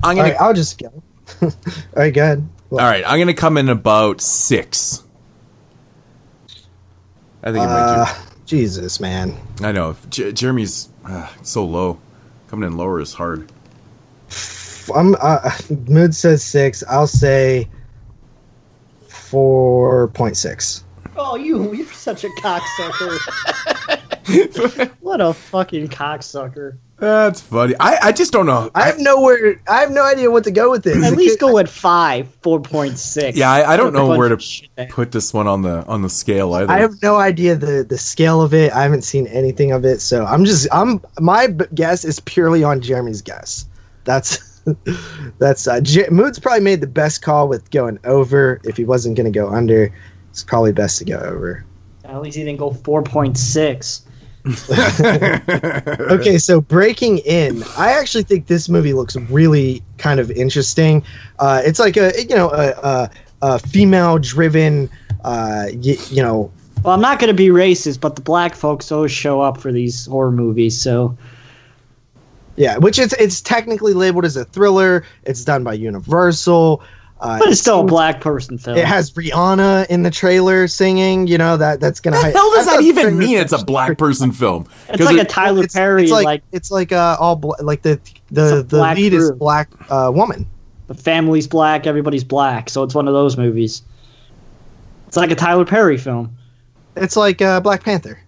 I'm 0.04 0.16
All 0.18 0.24
gonna. 0.24 0.30
right, 0.30 0.42
I'll 0.42 0.54
just 0.54 0.78
go. 0.80 1.04
All 1.42 1.52
right, 1.96 2.14
go 2.14 2.22
ahead. 2.22 2.48
All 2.72 2.78
right, 2.80 3.04
I'm 3.06 3.20
gonna 3.20 3.34
come 3.34 3.58
in 3.58 3.70
about 3.70 4.22
six. 4.22 5.04
I 7.44 7.52
think 7.52 7.66
it 7.66 7.68
might 7.68 7.86
Uh, 7.86 8.24
Jesus, 8.46 9.00
man. 9.00 9.36
I 9.62 9.72
know. 9.72 9.96
J- 10.10 10.32
Jeremy's 10.32 10.90
uh, 11.06 11.28
so 11.42 11.66
low. 11.66 12.00
Coming 12.50 12.68
in 12.70 12.78
lower 12.78 13.00
is 13.00 13.14
hard. 13.14 13.52
I'm 14.94 15.16
uh, 15.22 15.52
mood 15.88 16.14
says 16.14 16.44
six. 16.44 16.84
I'll 16.90 17.08
say 17.08 17.70
four 19.08 20.08
point 20.10 20.38
six. 20.38 20.84
Oh, 21.16 21.36
you 21.36 21.74
you're 21.74 21.88
such 21.88 22.24
a 22.24 22.30
cocksucker. 22.30 23.18
what 25.02 25.22
a 25.22 25.34
fucking 25.34 25.90
cocksucker. 25.90 26.78
That's 26.98 27.42
funny. 27.42 27.76
I, 27.80 27.98
I 28.02 28.12
just 28.14 28.32
don't 28.32 28.46
know. 28.46 28.72
I 28.74 28.84
have 28.84 28.98
nowhere. 28.98 29.62
I 29.68 29.82
have 29.82 29.92
no 29.92 30.04
idea 30.06 30.32
what 30.32 30.46
to 30.46 30.52
go 30.52 30.72
with 30.72 30.84
this. 30.84 31.04
At 31.04 31.18
least 31.18 31.40
go 31.40 31.58
at 31.58 31.68
five, 31.68 32.34
four 32.42 32.62
point 32.62 32.98
six. 32.98 33.38
yeah, 33.38 33.52
I, 33.52 33.74
I 33.74 33.78
don't 33.78 33.92
know 33.92 34.08
where 34.08 34.30
to 34.30 34.40
Shit. 34.40 34.70
put 34.90 35.12
this 35.12 35.34
one 35.34 35.48
on 35.48 35.64
the 35.64 35.86
on 35.86 36.02
the 36.02 36.10
scale 36.10 36.54
either. 36.54 36.72
I 36.72 36.80
have 36.80 37.02
no 37.02 37.18
idea 37.18 37.56
the 37.56 37.84
the 37.84 37.98
scale 37.98 38.42
of 38.42 38.54
it. 38.54 38.72
I 38.72 38.84
haven't 38.84 39.02
seen 39.02 39.28
anything 39.28 39.72
of 39.74 39.84
it, 39.84 40.00
so 40.00 40.24
I'm 40.24 40.46
just 40.46 40.68
I'm 40.72 41.02
my 41.20 41.48
guess 41.74 42.06
is 42.06 42.20
purely 42.22 42.64
on 42.64 42.80
Jeremy's 42.80 43.22
guess. 43.22 43.66
That's 44.06 44.62
that's 45.40 45.68
uh, 45.68 45.82
J- 45.82 46.08
Mood's 46.10 46.40
probably 46.40 46.62
made 46.62 46.80
the 46.80 46.88
best 46.88 47.22
call 47.22 47.50
with 47.50 47.70
going 47.72 48.00
over. 48.06 48.62
If 48.64 48.78
he 48.78 48.86
wasn't 48.86 49.18
going 49.18 49.32
to 49.32 49.38
go 49.38 49.50
under, 49.50 49.94
it's 50.30 50.44
probably 50.44 50.72
best 50.72 51.00
to 51.00 51.06
go 51.06 51.18
over. 51.20 51.66
At 52.06 52.22
least 52.22 52.38
he 52.38 52.44
didn't 52.44 52.60
go 52.60 52.72
four 52.72 53.02
point 53.04 53.38
six. 53.38 54.06
Okay, 56.12 56.38
so 56.38 56.62
breaking 56.62 57.20
in, 57.20 57.64
I 57.78 57.92
actually 57.92 58.24
think 58.24 58.48
this 58.48 58.68
movie 58.70 58.94
looks 58.94 59.16
really 59.16 59.82
kind 59.98 60.20
of 60.20 60.30
interesting. 60.32 61.04
Uh, 61.40 61.62
it's 61.66 61.80
like 61.80 61.98
a 61.98 62.12
you 62.22 62.36
know 62.36 62.50
a, 62.52 62.70
a, 62.72 63.10
a 63.42 63.60
female 63.60 64.18
driven, 64.20 64.90
uh, 65.24 65.68
y- 65.74 65.98
you 66.10 66.22
know 66.22 66.52
Well, 66.84 66.94
I'm 66.94 67.02
not 67.02 67.20
going 67.20 67.30
to 67.30 67.34
be 67.34 67.48
racist, 67.50 68.00
but 68.02 68.16
the 68.16 68.22
black 68.22 68.56
folks 68.56 68.92
always 68.92 69.12
show 69.12 69.42
up 69.42 69.58
for 69.58 69.72
these 69.72 70.06
horror 70.08 70.32
movies, 70.32 70.80
so 70.80 71.18
Yeah, 72.56 72.78
which 72.78 73.00
it's 73.00 73.14
it's 73.14 73.42
technically 73.42 73.94
labeled 73.94 74.26
as 74.26 74.36
a 74.38 74.46
thriller. 74.46 75.04
It's 75.24 75.44
done 75.44 75.64
by 75.64 75.74
Universal. 75.74 76.84
Uh, 77.20 77.40
but 77.40 77.48
it's 77.48 77.62
still 77.62 77.82
a 77.82 77.86
black 77.86 78.20
person 78.20 78.58
film. 78.58 78.78
It 78.78 78.86
has 78.86 79.12
Rihanna 79.12 79.88
in 79.88 80.04
the 80.04 80.12
trailer 80.12 80.68
singing. 80.68 81.26
You 81.28 81.38
know 81.38 81.56
that 81.56 81.80
that's 81.80 82.02
gonna. 82.02 82.18
the 82.18 82.32
hell 82.32 82.52
does 82.52 82.66
that 82.66 82.82
even 82.82 83.18
mean? 83.18 83.38
It's 83.38 83.54
a 83.54 83.64
black 83.64 83.98
person 83.98 84.32
film. 84.34 84.68
It's 84.90 85.02
like 85.04 85.18
a 85.18 85.24
Tyler 85.24 85.64
It's, 85.64 85.74
Perry, 85.74 86.04
it's 86.04 86.12
like, 86.12 86.26
like, 86.26 86.44
it's 86.52 86.70
like 86.72 86.92
uh 86.92 87.16
all 87.20 87.38
bla- 87.38 87.56
like 87.62 87.82
the 87.84 88.00
the 88.32 88.60
It's 88.60 88.70
the 88.72 88.78
black 88.78 88.98
lead 88.98 89.14
is 89.14 89.30
group. 89.30 89.40
black 89.40 89.70
uh 89.90 90.12
woman. 90.14 90.46
the 90.88 90.94
family's 90.96 91.48
black, 91.48 91.88
everybody's 91.88 92.26
black, 92.26 92.70
so 92.70 92.84
it's 92.84 92.94
one 92.94 93.08
of 93.08 93.14
those 93.14 93.38
movies. 93.38 93.84
It's 95.08 95.16
like 95.16 95.32
a 95.32 95.36
Tyler 95.36 95.64
Perry 95.66 95.98
film. 95.98 96.36
It's 96.98 97.16
like 97.16 97.42
uh 97.42 97.62
Black 97.62 97.84
Panther. 97.84 98.20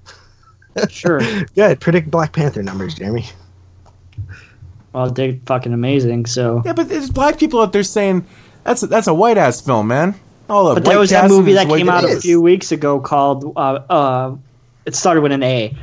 Sure. 0.89 1.19
Good. 1.55 1.79
Predict 1.81 2.09
Black 2.09 2.31
Panther 2.33 2.63
numbers, 2.63 2.93
Jeremy. 2.95 3.25
well, 4.93 5.09
they're 5.11 5.37
fucking 5.45 5.73
amazing, 5.73 6.25
so. 6.25 6.61
Yeah, 6.65 6.73
but 6.73 6.87
there's 6.89 7.09
black 7.09 7.37
people 7.37 7.61
out 7.61 7.73
there 7.73 7.83
saying 7.83 8.25
that's 8.65 8.83
a, 8.83 8.87
that's 8.87 9.07
a 9.07 9.13
white 9.13 9.37
ass 9.37 9.61
film, 9.61 9.87
man. 9.87 10.15
All 10.49 10.67
the 10.69 10.73
But 10.75 10.85
there 10.85 10.99
was 10.99 11.09
that 11.11 11.29
movie 11.29 11.53
that 11.53 11.67
came 11.67 11.89
out 11.89 12.03
a 12.03 12.19
few 12.19 12.41
weeks 12.41 12.71
ago 12.71 12.99
called 12.99 13.53
uh, 13.55 13.59
uh, 13.89 14.35
it 14.85 14.93
started 14.95 15.21
with 15.21 15.31
an 15.31 15.41
A, 15.41 15.75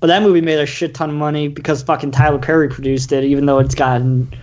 but 0.00 0.08
that 0.08 0.22
movie 0.22 0.40
made 0.40 0.58
a 0.58 0.66
shit 0.66 0.94
ton 0.94 1.08
of 1.10 1.16
money 1.16 1.48
because 1.48 1.82
fucking 1.82 2.10
Tyler 2.10 2.38
Perry 2.38 2.68
produced 2.68 3.12
it, 3.12 3.24
even 3.24 3.46
though 3.46 3.58
it's 3.60 3.74
gotten 3.74 4.34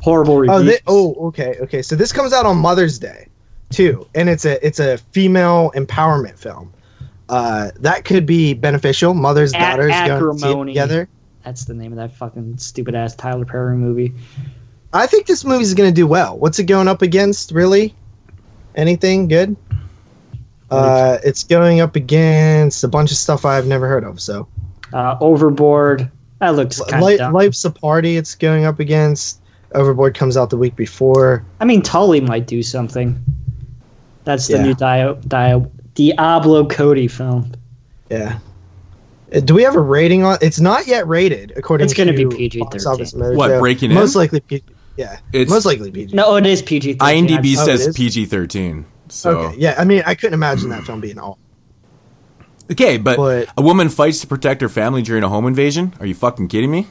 horrible 0.00 0.34
Oh, 0.50 0.58
reviews. 0.58 0.78
oh, 0.86 1.14
okay, 1.28 1.54
okay. 1.60 1.82
So 1.82 1.96
this 1.96 2.12
comes 2.12 2.32
out 2.32 2.44
on 2.44 2.58
Mother's 2.58 2.98
Day, 2.98 3.28
too, 3.70 4.06
and 4.14 4.28
it's 4.28 4.44
a 4.44 4.64
it's 4.66 4.80
a 4.80 4.98
female 4.98 5.72
empowerment 5.74 6.38
film. 6.38 6.72
Uh, 7.28 7.70
that 7.80 8.04
could 8.04 8.24
be 8.26 8.54
beneficial. 8.54 9.12
Mothers, 9.14 9.52
A- 9.52 9.58
daughters, 9.58 9.92
going 9.92 10.36
to 10.36 10.38
see 10.38 10.50
it 10.50 10.64
together. 10.66 11.08
That's 11.44 11.64
the 11.64 11.74
name 11.74 11.92
of 11.92 11.96
that 11.96 12.14
fucking 12.16 12.58
stupid 12.58 12.94
ass 12.94 13.14
Tyler 13.14 13.44
Perry 13.46 13.76
movie. 13.76 14.12
I 14.92 15.06
think 15.06 15.26
this 15.26 15.44
movie's 15.44 15.74
going 15.74 15.90
to 15.90 15.94
do 15.94 16.06
well. 16.06 16.38
What's 16.38 16.58
it 16.58 16.64
going 16.64 16.88
up 16.88 17.02
against? 17.02 17.52
Really? 17.52 17.94
Anything 18.74 19.28
good? 19.28 19.56
Uh, 20.70 21.18
it's 21.24 21.44
going 21.44 21.80
up 21.80 21.96
against 21.96 22.84
a 22.84 22.88
bunch 22.88 23.10
of 23.10 23.16
stuff 23.16 23.44
I've 23.44 23.66
never 23.66 23.88
heard 23.88 24.04
of. 24.04 24.20
So, 24.20 24.46
Uh, 24.92 25.16
Overboard. 25.20 26.10
That 26.40 26.50
looks 26.50 26.80
kind 26.80 27.04
Li- 27.04 27.14
of 27.14 27.18
dumb. 27.18 27.32
Life's 27.32 27.64
a 27.64 27.70
Party. 27.70 28.16
It's 28.16 28.34
going 28.34 28.64
up 28.64 28.78
against. 28.78 29.40
Overboard 29.74 30.14
comes 30.14 30.36
out 30.36 30.50
the 30.50 30.56
week 30.56 30.76
before. 30.76 31.44
I 31.60 31.64
mean, 31.64 31.82
Tully 31.82 32.20
might 32.20 32.46
do 32.46 32.62
something. 32.62 33.18
That's 34.24 34.46
the 34.46 34.54
Yeah. 34.56 34.62
new 34.62 34.74
Dio, 34.74 35.14
Dio, 35.26 35.70
Diablo 35.94 36.66
Cody 36.66 37.08
film. 37.08 37.52
Yeah. 38.10 38.38
Uh, 39.34 39.40
Do 39.40 39.54
we 39.54 39.62
have 39.62 39.74
a 39.76 39.80
rating 39.80 40.22
on? 40.24 40.38
It's 40.40 40.60
not 40.60 40.86
yet 40.86 41.06
rated 41.08 41.52
according. 41.56 41.88
To 41.88 41.94
the 41.94 42.00
podcast. 42.02 42.06
It's 42.08 42.18
gonna 42.18 42.30
be 42.30 42.36
PG-13. 42.36 42.60
Box 42.70 42.86
Office 42.86 43.12
Mojo. 43.14 43.36
What, 43.36 43.58
Breaking 43.60 43.90
In? 43.90 43.96
Most 43.96 44.14
likely, 44.14 44.40
PG. 44.40 44.64
Yeah, 44.98 45.18
It's- 45.32 45.48
most 45.48 45.64
likely 45.64 45.92
PG. 45.92 46.14
No, 46.16 46.34
it 46.36 46.44
is 46.44 46.60
PG. 46.60 46.96
IMDb 46.96 47.56
Oh, 47.56 47.62
it 47.62 47.64
says 47.64 47.86
is? 47.86 47.96
PG 47.96 48.26
thirteen. 48.26 48.84
So 49.08 49.30
Okay, 49.30 49.56
yeah. 49.58 49.76
I 49.78 49.84
mean, 49.84 50.02
I 50.04 50.16
couldn't 50.16 50.34
imagine 50.34 50.70
that 50.70 50.82
film 50.84 51.00
being 51.00 51.20
all. 51.20 51.38
okay, 52.72 52.98
but, 52.98 53.16
But- 53.16 53.48
a 53.56 53.62
woman 53.62 53.90
fights 53.90 54.20
to 54.22 54.26
protect 54.26 54.60
her 54.60 54.68
family 54.68 55.02
during 55.02 55.22
a 55.22 55.28
home 55.28 55.46
invasion. 55.46 55.94
Are 56.00 56.06
you 56.06 56.14
fucking 56.14 56.48
kidding 56.48 56.72
me? 56.72 56.88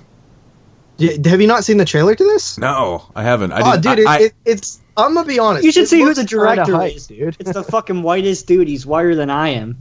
Y- 0.97 1.17
Have 1.25 1.41
you 1.41 1.47
not 1.47 1.65
seen 1.65 1.75
the 1.77 1.85
trailer 1.85 2.15
to 2.15 2.23
this? 2.23 2.57
No, 2.57 3.03
I 3.13 3.23
haven't. 3.23 3.51
I 3.51 3.59
oh, 3.59 3.71
didn't, 3.79 3.97
dude, 3.97 3.99
it, 3.99 4.07
I, 4.07 4.19
it, 4.21 4.33
it's. 4.45 4.79
I'm 4.95 5.13
gonna 5.13 5.27
be 5.27 5.37
honest. 5.37 5.65
You 5.65 5.73
should 5.73 5.89
see 5.89 6.01
who 6.01 6.13
the 6.13 6.23
director 6.23 6.73
hype, 6.75 6.95
is, 6.95 7.07
dude. 7.07 7.35
It's 7.39 7.51
the 7.51 7.63
fucking 7.63 8.01
whitest 8.03 8.47
dude. 8.47 8.69
He's 8.69 8.85
whiter 8.85 9.15
than 9.15 9.29
I 9.29 9.49
am. 9.49 9.77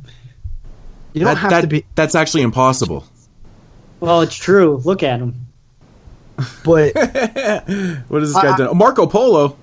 You 1.12 1.20
don't 1.20 1.34
that, 1.34 1.38
have 1.40 1.50
that- 1.52 1.60
to 1.62 1.66
be, 1.68 1.86
That's 1.94 2.16
actually 2.16 2.42
impossible. 2.42 3.06
Well, 4.00 4.20
it's 4.22 4.34
true. 4.34 4.82
Look 4.84 5.02
at 5.04 5.20
him. 5.20 5.45
But 6.64 6.95
What 8.09 8.22
has 8.22 8.32
this 8.32 8.34
guy 8.34 8.53
I- 8.55 8.57
done? 8.57 8.68
Oh, 8.68 8.74
Marco 8.74 9.07
Polo. 9.07 9.57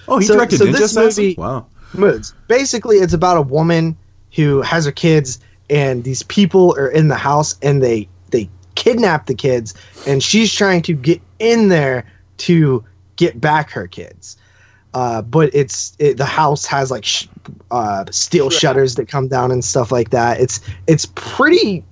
Oh, 0.09 0.19
he 0.19 0.27
So- 0.27 0.35
directed 0.35 0.59
so 0.59 0.65
Ninja 0.67 0.73
this 0.73 0.81
Assassin? 0.97 1.25
movie- 1.25 1.35
Wow. 1.39 1.67
moods. 1.95 2.33
Basically, 2.49 2.97
it's 2.97 3.13
about 3.13 3.37
a 3.37 3.43
woman 3.43 3.97
who 4.35 4.63
has 4.63 4.87
her 4.87 4.93
kids, 4.93 5.39
and 5.69 6.03
these 6.05 6.23
people 6.23 6.75
are 6.79 6.89
in 6.89 7.09
the 7.09 7.17
house, 7.17 7.57
and 7.63 7.83
they 7.83 8.09
they 8.31 8.49
kidnap 8.75 9.27
the 9.27 9.35
kids, 9.35 9.75
and 10.07 10.23
she's 10.23 10.53
trying 10.53 10.81
to 10.83 10.95
get 10.95 11.21
in 11.39 11.69
there 11.69 12.05
to 12.39 12.85
get 13.17 13.39
back 13.41 13.71
her 13.71 13.87
kids. 13.87 14.37
Uh, 14.95 15.21
but 15.21 15.51
it's 15.55 15.95
it, 15.99 16.17
the 16.17 16.25
house 16.25 16.65
has 16.65 16.91
like 16.91 17.05
sh- 17.05 17.27
uh, 17.71 18.05
steel 18.11 18.49
shutters 18.49 18.95
that 18.95 19.09
come 19.09 19.29
down 19.29 19.51
and 19.53 19.63
stuff 19.63 19.93
like 19.93 20.11
that. 20.11 20.41
It's 20.41 20.61
it's 20.87 21.07
pretty 21.15 21.85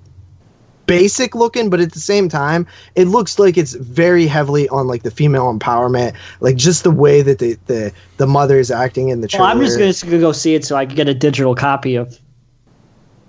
basic 0.87 1.35
looking, 1.35 1.71
but 1.71 1.81
at 1.81 1.93
the 1.93 2.01
same 2.01 2.29
time, 2.29 2.67
it 2.95 3.07
looks 3.07 3.39
like 3.39 3.57
it's 3.57 3.75
very 3.75 4.27
heavily 4.27 4.69
on 4.69 4.87
like 4.87 5.03
the 5.03 5.11
female 5.11 5.53
empowerment, 5.53 6.15
like 6.41 6.57
just 6.57 6.85
the 6.85 6.91
way 6.91 7.23
that 7.23 7.39
the 7.39 7.59
the, 7.67 7.93
the 8.17 8.27
mother 8.27 8.59
is 8.59 8.71
acting 8.71 9.09
in 9.09 9.21
the 9.21 9.29
trailer. 9.29 9.47
Well, 9.47 9.57
I'm 9.57 9.63
just 9.63 9.79
gonna, 9.79 10.13
gonna 10.13 10.21
go 10.21 10.33
see 10.33 10.55
it 10.55 10.65
so 10.65 10.77
I 10.77 10.87
can 10.87 10.95
get 10.95 11.09
a 11.09 11.15
digital 11.15 11.55
copy 11.55 11.97
of 11.97 12.19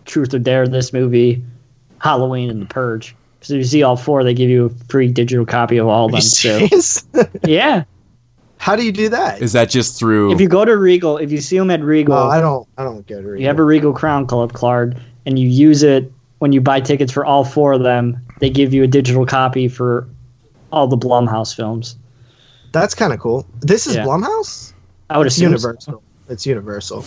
Truth 0.06 0.34
or 0.34 0.39
Dare. 0.39 0.68
This 0.68 0.93
movie 0.93 1.43
Halloween 1.99 2.49
and 2.49 2.62
The 2.62 2.66
Purge. 2.66 3.16
Because 3.39 3.51
if 3.51 3.58
you 3.58 3.64
see 3.64 3.84
all 3.84 3.97
four, 3.97 4.24
they 4.24 4.34
give 4.34 4.49
you 4.49 4.66
a 4.66 4.70
free 4.89 5.08
digital 5.08 5.45
copy 5.45 5.78
of 5.78 5.88
all 5.88 6.06
of 6.06 6.12
them. 6.12 6.22
So 6.22 6.68
yeah, 7.45 7.84
How 8.58 8.76
do 8.76 8.84
you 8.84 8.91
do 8.91 9.10
that? 9.10 9.41
Is 9.41 9.53
that 9.53 9.70
just 9.70 9.99
through? 9.99 10.32
if 10.32 10.41
you 10.41 10.47
go 10.47 10.66
to 10.66 10.76
Regal, 10.76 11.18
if 11.18 11.32
you 11.32 11.39
see 11.39 11.58
them 11.58 11.70
at 11.70 11.82
Regal, 11.82 12.16
oh, 12.16 12.30
I 12.30 12.41
don't. 12.41 12.68
I 12.78 12.84
don't 12.84 13.06
go 13.06 13.22
to. 13.22 13.39
you 13.39 13.47
have 13.47 13.60
a 13.60 13.64
Regal 13.64 13.93
Crown 13.93 14.26
Club 14.26 14.53
card, 14.53 14.99
and 15.26 15.38
you 15.38 15.47
use 15.47 15.84
it 15.84 16.12
when 16.39 16.51
you 16.51 16.61
buy 16.61 16.81
tickets 16.81 17.11
for 17.11 17.25
all 17.25 17.43
four 17.43 17.73
of 17.73 17.83
them. 17.83 18.25
They 18.39 18.49
give 18.49 18.73
you 18.73 18.83
a 18.83 18.88
digital 18.88 19.25
copy 19.25 19.67
for 19.67 20.07
all 20.71 20.88
the 20.88 20.97
Blumhouse 20.97 21.55
films. 21.55 21.95
That's 22.71 22.93
kind 22.95 23.13
of 23.13 23.19
cool. 23.19 23.45
This 23.61 23.88
is 23.88 23.95
Yeah. 23.95 24.05
Blumhouse. 24.05 24.73
I 25.09 25.17
would 25.17 25.27
It's 25.27 25.38
assume 25.38 25.51
Universal. 25.51 26.03
It's 26.27 26.45
Universal. 26.45 27.05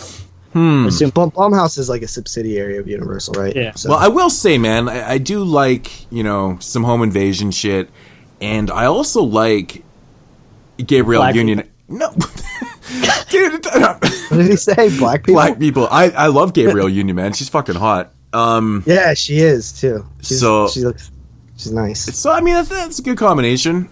hmm. 0.53 0.85
Assume, 0.87 1.09
Blum, 1.11 1.29
Blumhouse 1.31 1.77
is 1.77 1.89
like 1.89 2.01
a 2.01 2.07
subsidiary 2.07 2.77
of 2.77 2.87
Universal, 2.87 3.33
right? 3.35 3.55
Yeah. 3.55 3.73
So, 3.75 3.89
Well, 3.89 3.99
I 3.99 4.07
will 4.07 4.29
say, 4.31 4.57
man, 4.57 4.89
I, 4.89 5.11
I 5.11 5.17
do 5.19 5.43
like 5.43 6.11
you 6.11 6.23
know 6.23 6.57
some 6.61 6.83
home 6.83 7.03
invasion 7.03 7.51
shit, 7.51 7.89
and 8.41 8.71
I 8.71 8.85
also 8.85 9.21
like 9.21 9.83
Gabrielle 10.83 11.21
Black 11.23 11.35
Union. 11.35 11.69
No, 11.87 12.09
dude, 13.29 13.65
what 13.73 14.01
did 14.31 14.47
he 14.49 14.55
say? 14.55 14.97
Black 14.97 15.21
people. 15.23 15.33
black 15.35 15.59
people. 15.59 15.87
I 15.91 16.09
I 16.09 16.27
love 16.27 16.53
Gabrielle 16.53 16.89
Union, 16.89 17.15
man. 17.15 17.33
She's 17.33 17.49
fucking 17.49 17.75
hot. 17.75 18.13
Um, 18.33 18.83
Yeah, 18.85 19.13
she 19.15 19.37
is 19.39 19.71
too. 19.71 20.05
She's, 20.21 20.39
So- 20.39 20.67
she 20.67 20.81
looks. 20.81 21.11
She's 21.57 21.71
nice. 21.73 22.15
so 22.17 22.31
I 22.31 22.39
mean 22.41 22.53
that's, 22.53 22.69
that's 22.69 22.99
a 22.99 23.01
good 23.01 23.17
combination. 23.17 23.89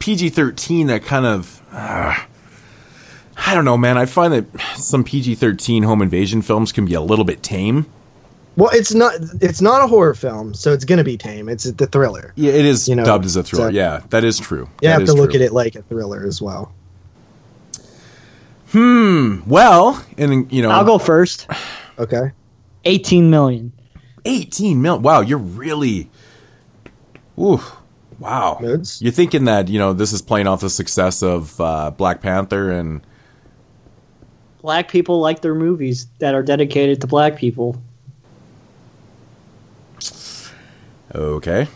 PG 0.00 0.30
thirteen, 0.30 0.88
that 0.88 1.04
kind 1.04 1.24
of. 1.24 1.62
Uh, 1.70 2.16
I 3.36 3.54
don't 3.54 3.64
know, 3.64 3.76
man. 3.76 3.96
I 3.96 4.06
find 4.06 4.32
that 4.32 4.46
some 4.76 5.04
PG 5.04 5.36
thirteen 5.36 5.84
home 5.84 6.02
invasion 6.02 6.42
films 6.42 6.72
can 6.72 6.84
be 6.84 6.94
a 6.94 7.00
little 7.00 7.24
bit 7.24 7.42
tame. 7.44 7.86
Well, 8.56 8.70
it's 8.72 8.92
not. 8.94 9.14
It's 9.40 9.60
not 9.60 9.84
a 9.84 9.86
horror 9.86 10.14
film, 10.14 10.52
so 10.54 10.72
it's 10.72 10.84
gonna 10.84 11.04
be 11.04 11.16
tame. 11.16 11.48
It's 11.48 11.64
the 11.64 11.86
thriller. 11.86 12.32
Yeah, 12.34 12.52
it 12.54 12.64
is 12.64 12.88
You 12.88 12.96
know, 12.96 13.04
dubbed 13.04 13.24
as 13.26 13.36
a 13.36 13.44
thriller. 13.44 13.66
so- 13.70 13.74
yeah, 13.76 14.00
that 14.10 14.24
is 14.24 14.38
true. 14.40 14.68
You 14.82 14.88
That 14.88 14.98
have 15.00 15.04
to 15.08 15.12
look 15.12 15.30
true. 15.30 15.40
at 15.40 15.44
it 15.46 15.52
like 15.52 15.76
a 15.76 15.82
thriller 15.82 16.24
as 16.26 16.42
well. 16.42 16.72
Hmm. 18.72 19.40
Well, 19.46 20.02
and 20.18 20.50
you 20.52 20.62
know, 20.62 20.70
I'll 20.70 20.84
go 20.84 20.98
first. 20.98 21.46
Okay. 21.98 22.30
18 22.86 23.28
million. 23.28 23.72
18 24.24 24.80
mil. 24.80 24.98
Wow, 24.98 25.20
you're 25.20 25.38
really. 25.38 26.08
Ooh, 27.38 27.60
wow. 28.18 28.58
Moods? 28.60 29.02
You're 29.02 29.12
thinking 29.12 29.44
that 29.44 29.68
you 29.68 29.78
know 29.78 29.92
this 29.92 30.12
is 30.12 30.22
playing 30.22 30.46
off 30.46 30.60
the 30.62 30.70
success 30.70 31.22
of 31.22 31.60
uh, 31.60 31.90
Black 31.90 32.20
Panther 32.22 32.70
and 32.70 33.02
Black 34.62 34.88
people 34.90 35.20
like 35.20 35.42
their 35.42 35.54
movies 35.54 36.06
that 36.18 36.34
are 36.34 36.42
dedicated 36.42 37.00
to 37.02 37.06
black 37.06 37.36
people. 37.36 37.80
okay. 41.14 41.68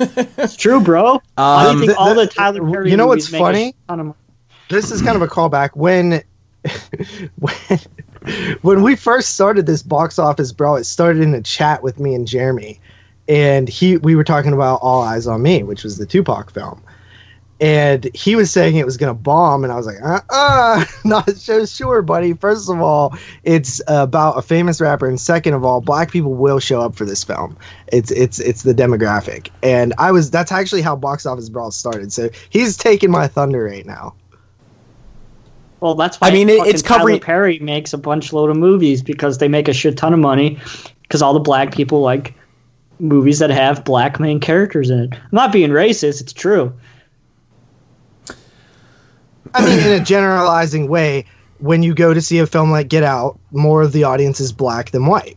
It's 0.00 0.56
true, 0.56 0.80
bro. 0.80 1.20
I 1.36 1.66
Um, 1.70 1.78
think 1.80 1.90
the- 1.92 1.98
all 1.98 2.14
the- 2.14 2.22
the 2.22 2.26
Tyler 2.28 2.60
Perry 2.70 2.90
you 2.90 2.96
know 2.96 3.08
movies 3.08 3.30
what's 3.30 3.40
funny? 3.42 3.74
ton 3.88 4.00
of. 4.00 4.14
This 4.70 4.90
is 4.90 5.02
kind 5.02 5.16
of 5.16 5.22
a 5.22 5.26
callback 5.28 5.70
when. 5.74 6.22
when 7.38 7.54
when 8.62 8.82
we 8.82 8.96
first 8.96 9.34
started 9.34 9.66
this 9.66 9.82
box 9.82 10.18
office 10.18 10.52
bro 10.52 10.76
it 10.76 10.84
started 10.84 11.22
in 11.22 11.34
a 11.34 11.42
chat 11.42 11.82
with 11.82 11.98
me 11.98 12.14
and 12.14 12.26
jeremy. 12.26 12.80
And 13.28 13.68
he 13.68 13.98
we 13.98 14.16
were 14.16 14.24
talking 14.24 14.54
about 14.54 14.80
All 14.82 15.04
Eyez 15.04 15.30
on 15.30 15.42
Me 15.42 15.62
which 15.62 15.84
was 15.84 15.98
the 15.98 16.06
tupac 16.06 16.50
film. 16.50 16.82
And 17.60 18.08
he 18.14 18.36
was 18.36 18.52
saying 18.52 18.76
it 18.76 18.86
was 18.86 18.96
to 18.96 19.12
bomb 19.14 19.64
and 19.64 19.72
i 19.72 19.76
was 19.76 19.86
like 19.86 20.00
uh-uh 20.02 20.84
not 21.04 21.30
so 21.36 21.66
sure 21.66 22.02
buddy. 22.02 22.32
First 22.32 22.70
of 22.70 22.80
all 22.80 23.16
it's 23.42 23.82
about 23.86 24.38
a 24.38 24.42
famous 24.42 24.80
rapper 24.80 25.08
and 25.08 25.20
second 25.20 25.54
of 25.54 25.64
all 25.64 25.80
black 25.80 26.10
people 26.10 26.34
will 26.34 26.60
show 26.60 26.80
up 26.80 26.94
for 26.94 27.04
this 27.04 27.24
film. 27.24 27.56
It's 27.88 28.10
it's 28.10 28.38
it's 28.38 28.62
the 28.62 28.74
demographic. 28.74 29.50
And 29.62 29.92
i 29.98 30.10
was 30.10 30.30
that's 30.30 30.52
actually 30.52 30.82
how 30.82 30.96
box 30.96 31.26
office 31.26 31.48
brawl 31.48 31.70
started. 31.70 32.12
So 32.12 32.30
he's 32.50 32.76
taking 32.76 33.10
my 33.10 33.28
thunder 33.28 33.64
right 33.64 33.86
now 33.86 34.14
Well, 35.80 35.94
that's 35.94 36.20
why 36.20 36.28
I 36.28 36.30
mean, 36.32 36.48
it- 36.48 36.66
it's 36.66 36.82
covering- 36.82 37.20
Tyler 37.20 37.24
Perry 37.24 37.58
makes 37.60 37.92
a 37.92 37.98
bunch 37.98 38.32
load 38.32 38.50
of 38.50 38.56
movies 38.56 39.02
because 39.02 39.38
they 39.38 39.48
make 39.48 39.68
a 39.68 39.72
shit 39.72 39.96
ton 39.96 40.12
of 40.12 40.18
money 40.18 40.58
because 41.02 41.22
all 41.22 41.32
the 41.34 41.40
black 41.40 41.72
people 41.74 42.00
like 42.00 42.34
movies 43.00 43.38
that 43.38 43.50
have 43.50 43.84
black 43.84 44.18
main 44.18 44.40
characters 44.40 44.90
in 44.90 44.98
it. 45.00 45.10
I'm 45.14 45.20
not 45.32 45.52
being 45.52 45.70
racist; 45.70 46.20
it's 46.20 46.32
true. 46.32 46.72
I 49.54 49.64
mean, 49.64 49.78
in 49.78 50.00
a 50.00 50.04
generalizing 50.04 50.88
way, 50.88 51.24
when 51.58 51.82
you 51.82 51.94
go 51.94 52.12
to 52.12 52.20
see 52.20 52.38
a 52.38 52.46
film 52.46 52.70
like 52.70 52.88
Get 52.88 53.02
Out, 53.02 53.38
more 53.50 53.82
of 53.82 53.92
the 53.92 54.04
audience 54.04 54.40
is 54.40 54.52
black 54.52 54.90
than 54.90 55.06
white. 55.06 55.36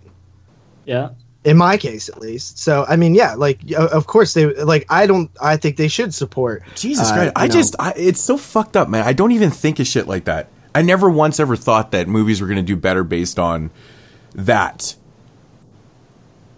Yeah. 0.85 1.09
In 1.43 1.57
my 1.57 1.75
case, 1.75 2.07
at 2.07 2.21
least. 2.21 2.59
So, 2.59 2.85
I 2.87 2.95
mean, 2.95 3.15
yeah, 3.15 3.33
like, 3.33 3.59
of 3.75 4.05
course 4.05 4.35
they 4.35 4.45
like. 4.63 4.85
I 4.89 5.07
don't. 5.07 5.31
I 5.41 5.57
think 5.57 5.75
they 5.77 5.87
should 5.87 6.13
support. 6.13 6.61
Jesus 6.75 7.09
uh, 7.09 7.13
Christ, 7.15 7.33
I 7.35 7.47
know, 7.47 7.53
just 7.53 7.75
I, 7.79 7.93
it's 7.97 8.21
so 8.21 8.37
fucked 8.37 8.77
up, 8.77 8.89
man. 8.89 9.03
I 9.07 9.13
don't 9.13 9.31
even 9.31 9.49
think 9.49 9.79
of 9.79 9.87
shit 9.87 10.07
like 10.07 10.25
that. 10.25 10.49
I 10.75 10.83
never 10.83 11.09
once 11.09 11.39
ever 11.39 11.55
thought 11.55 11.91
that 11.91 12.07
movies 12.07 12.41
were 12.41 12.47
going 12.47 12.57
to 12.57 12.63
do 12.63 12.75
better 12.75 13.03
based 13.03 13.39
on 13.39 13.71
that. 14.35 14.95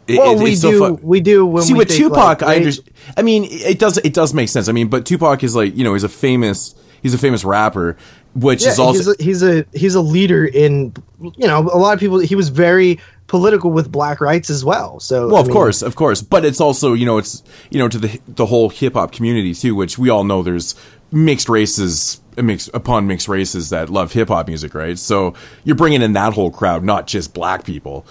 It- 0.08 0.18
Well, 0.18 0.34
it- 0.40 0.44
we 0.44 0.56
so 0.56 0.72
do. 0.72 1.00
we 1.02 1.22
do 1.22 1.46
when 1.46 1.64
See 1.64 1.74
we 1.74 1.80
with 1.80 1.90
Tupac, 1.90 2.42
like, 2.42 2.44
I 2.44 2.56
understand. 2.58 2.90
I 3.16 3.22
mean, 3.22 3.46
it 3.50 3.80
does 3.80 3.98
it 4.00 4.14
does 4.14 4.34
make 4.34 4.50
sense. 4.50 4.68
I 4.68 4.74
mean, 4.74 4.90
but 4.90 5.06
Tupac 5.06 5.44
is 5.44 5.56
like 5.56 5.76
you 5.78 5.84
know 5.86 5.94
he's 5.94 6.04
a 6.04 6.10
famous 6.10 6.76
he's 7.02 7.14
a 7.14 7.18
famous 7.18 7.46
rapper, 7.46 7.96
which 8.36 8.64
Yeah, 8.64 8.72
is 8.72 8.80
also 8.80 8.98
he's 8.98 9.08
a, 9.08 9.24
he's 9.24 9.44
a 9.44 9.66
he's 9.74 9.96
a 9.96 10.02
leader 10.02 10.46
in 10.46 10.94
you 11.22 11.48
know 11.48 11.60
a 11.60 11.78
lot 11.78 11.94
of 11.94 12.00
people. 12.02 12.20
He 12.20 12.36
was 12.36 12.50
very 12.50 13.00
political 13.28 13.72
with 13.72 13.92
black 13.92 14.22
rights 14.22 14.50
as 14.50 14.64
well. 14.66 15.00
So, 15.00 15.28
well, 15.28 15.38
I 15.38 15.40
of 15.42 15.48
mean, 15.48 15.54
course, 15.54 15.82
of 15.82 15.96
course, 15.96 16.22
but 16.22 16.46
it's 16.46 16.60
also 16.62 16.94
you 16.94 17.06
know 17.06 17.18
it's 17.18 17.44
you 17.70 17.80
know 17.80 17.88
to 17.88 17.98
the 17.98 18.20
the 18.28 18.46
whole 18.46 18.70
hip 18.70 18.94
hop 18.94 19.12
community 19.12 19.54
too, 19.54 19.76
which 19.76 19.98
we 19.98 20.10
all 20.10 20.24
know 20.24 20.44
there's 20.44 20.76
mixed 21.12 21.50
races 21.50 22.20
mixed 22.38 22.70
upon 22.74 23.06
mixed 23.08 23.28
races 23.28 23.70
that 23.70 23.90
love 23.90 24.12
hip 24.12 24.28
hop 24.30 24.48
music, 24.48 24.74
right? 24.74 24.98
So 24.98 25.34
you're 25.64 25.76
bringing 25.76 26.02
in 26.02 26.14
that 26.14 26.34
whole 26.34 26.50
crowd, 26.52 26.84
not 26.84 27.06
just 27.08 27.34
black 27.34 27.64
people. 27.64 28.06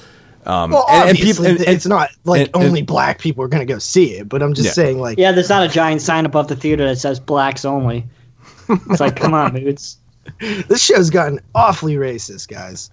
Um, 0.46 0.70
Well, 0.72 0.86
and- 0.88 1.02
and 1.02 1.10
obviously, 1.10 1.32
people- 1.32 1.46
and- 1.46 1.58
and- 1.60 1.68
it's 1.76 1.86
not 1.86 2.10
like 2.24 2.40
and- 2.46 2.50
and- 2.56 2.64
only 2.64 2.82
black 2.82 3.20
people 3.20 3.44
are 3.44 3.48
going 3.48 3.64
to 3.66 3.72
go 3.72 3.78
see 3.78 4.14
it, 4.14 4.28
but 4.28 4.42
I'm 4.42 4.54
just 4.54 4.66
Yeah. 4.66 4.72
saying, 4.72 5.00
like, 5.00 5.16
Yeah, 5.18 5.30
there's 5.32 5.48
not 5.48 5.62
a 5.64 5.68
giant 5.68 6.02
sign 6.02 6.26
above 6.26 6.48
the 6.48 6.56
theater 6.56 6.84
that 6.86 6.98
says 6.98 7.20
blacks 7.20 7.64
only. 7.64 8.04
It's 8.68 9.00
like, 9.00 9.14
come 9.16 9.34
on, 9.34 9.54
dudes. 9.54 9.98
This 10.68 10.82
show's 10.82 11.10
gotten 11.10 11.40
awfully 11.54 11.94
racist, 11.96 12.48
guys. 12.48 12.90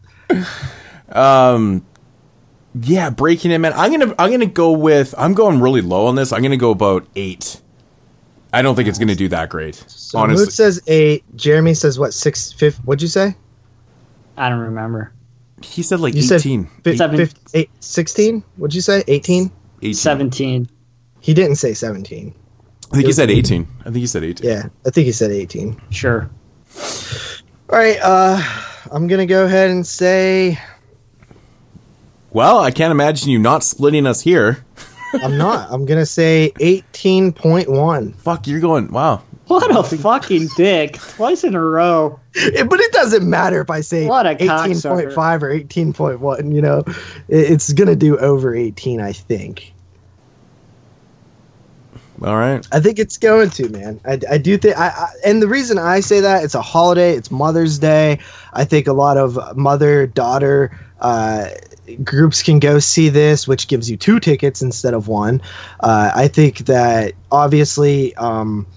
Yeah, 2.75 3.09
breaking 3.09 3.51
in, 3.51 3.61
man. 3.61 3.73
I'm 3.73 3.91
gonna 3.91 4.13
I'm 4.19 4.29
gonna 4.31 4.45
go 4.45 4.71
with 4.71 5.15
I'm 5.17 5.33
going 5.33 5.59
really 5.61 5.81
low 5.81 6.05
on 6.07 6.15
this. 6.15 6.31
I'm 6.31 6.41
gonna 6.43 6.57
go 6.57 6.71
about 6.71 7.07
eight. 7.15 7.61
I 8.53 8.61
don't 8.61 8.75
think 8.75 8.87
it's 8.87 8.99
gonna 8.99 9.15
do 9.15 9.27
that 9.29 9.49
great. 9.49 9.75
So 9.87 10.19
honestly, 10.19 10.45
Mood 10.45 10.53
says 10.53 10.81
eight. 10.87 11.23
Jeremy 11.35 11.73
says 11.73 11.97
what 11.99 12.13
six 12.13 12.51
fifth? 12.53 12.77
What'd 12.85 13.01
you 13.01 13.07
say? 13.07 13.35
I 14.37 14.49
don't 14.49 14.59
remember. 14.59 15.11
he 15.63 15.81
said 15.83 15.99
like 15.99 16.13
You 16.13 16.19
18. 16.23 16.27
said 16.67 16.83
fif- 16.83 16.97
Seven. 16.97 17.17
fif- 17.17 17.33
eight, 17.53 17.69
16? 17.81 18.43
What'd 18.55 18.73
you 18.73 18.79
say? 18.81 19.03
18? 19.07 19.51
18. 19.81 19.93
Seventeen. 19.93 20.69
He 21.19 21.33
didn't 21.33 21.55
say 21.57 21.73
17. 21.73 22.33
I 22.91 22.95
think 22.95 23.05
he 23.07 23.11
said 23.11 23.29
18. 23.29 23.67
I 23.81 23.83
think 23.83 23.97
he 23.97 24.07
said 24.07 24.23
18. 24.23 24.49
Yeah, 24.49 24.63
I 24.85 24.89
think 24.91 25.05
he 25.05 25.11
said 25.11 25.31
18. 25.31 25.79
Sure. 25.89 26.29
All 27.69 27.77
right, 27.77 27.99
uh, 28.01 28.41
I'm 28.91 29.07
gonna 29.07 29.25
go 29.25 29.45
ahead 29.45 29.69
and 29.69 29.85
say 29.85 30.57
Well, 32.31 32.59
I 32.59 32.71
can't 32.71 32.91
imagine 32.91 33.29
you 33.29 33.39
not 33.39 33.63
splitting 33.63 34.05
us 34.05 34.21
here. 34.21 34.63
I'm 35.23 35.37
not. 35.37 35.71
I'm 35.71 35.85
gonna 35.85 36.05
say 36.05 36.51
18.1. 36.59 38.15
Fuck, 38.17 38.47
you're 38.47 38.59
going. 38.59 38.91
Wow. 38.91 39.23
What 39.47 39.75
a 39.75 39.81
fucking 39.97 40.49
dick! 40.55 40.93
Twice 40.99 41.43
in 41.43 41.55
a 41.55 41.59
row. 41.59 42.19
Eh, 42.35 42.61
But 42.63 42.79
it 42.79 42.91
doesn't 42.91 43.27
matter 43.27 43.59
if 43.61 43.71
I 43.71 43.81
say 43.81 44.05
What 44.05 44.27
a 44.27 44.35
18.5 44.35 45.41
or 45.41 45.49
18.1. 45.49 46.53
You 46.53 46.61
know, 46.61 46.83
It- 47.27 47.51
it's 47.51 47.73
gonna 47.73 47.95
do 47.95 48.15
over 48.19 48.53
18. 48.53 49.01
I 49.01 49.11
think. 49.11 49.73
All 52.23 52.35
right. 52.37 52.67
I 52.73 52.79
think 52.81 52.99
it's 52.99 53.17
going 53.17 53.49
to, 53.51 53.69
man. 53.69 53.99
I, 54.05 54.19
I 54.29 54.37
do 54.37 54.57
think, 54.57 54.77
I, 54.77 54.89
I, 54.89 55.07
and 55.25 55.41
the 55.41 55.47
reason 55.47 55.77
I 55.79 56.01
say 56.01 56.19
that 56.19 56.43
it's 56.43 56.53
a 56.53 56.61
holiday, 56.61 57.15
it's 57.15 57.31
Mother's 57.31 57.79
Day. 57.79 58.19
I 58.51 58.65
think 58.65 58.87
a 58.87 58.93
lot 58.93 59.15
of 59.15 59.55
mother 59.55 60.05
daughter 60.05 60.77
uh, 60.99 61.45
groups 62.03 62.43
can 62.43 62.59
go 62.59 62.79
see 62.79 63.09
this, 63.09 63.47
which 63.47 63.67
gives 63.67 63.89
you 63.89 63.97
two 63.97 64.19
tickets 64.19 64.61
instead 64.61 64.93
of 64.93 65.07
one. 65.07 65.41
Uh, 65.79 66.11
I 66.13 66.27
think 66.27 66.59
that 66.59 67.13
obviously, 67.31 68.15
um, 68.15 68.67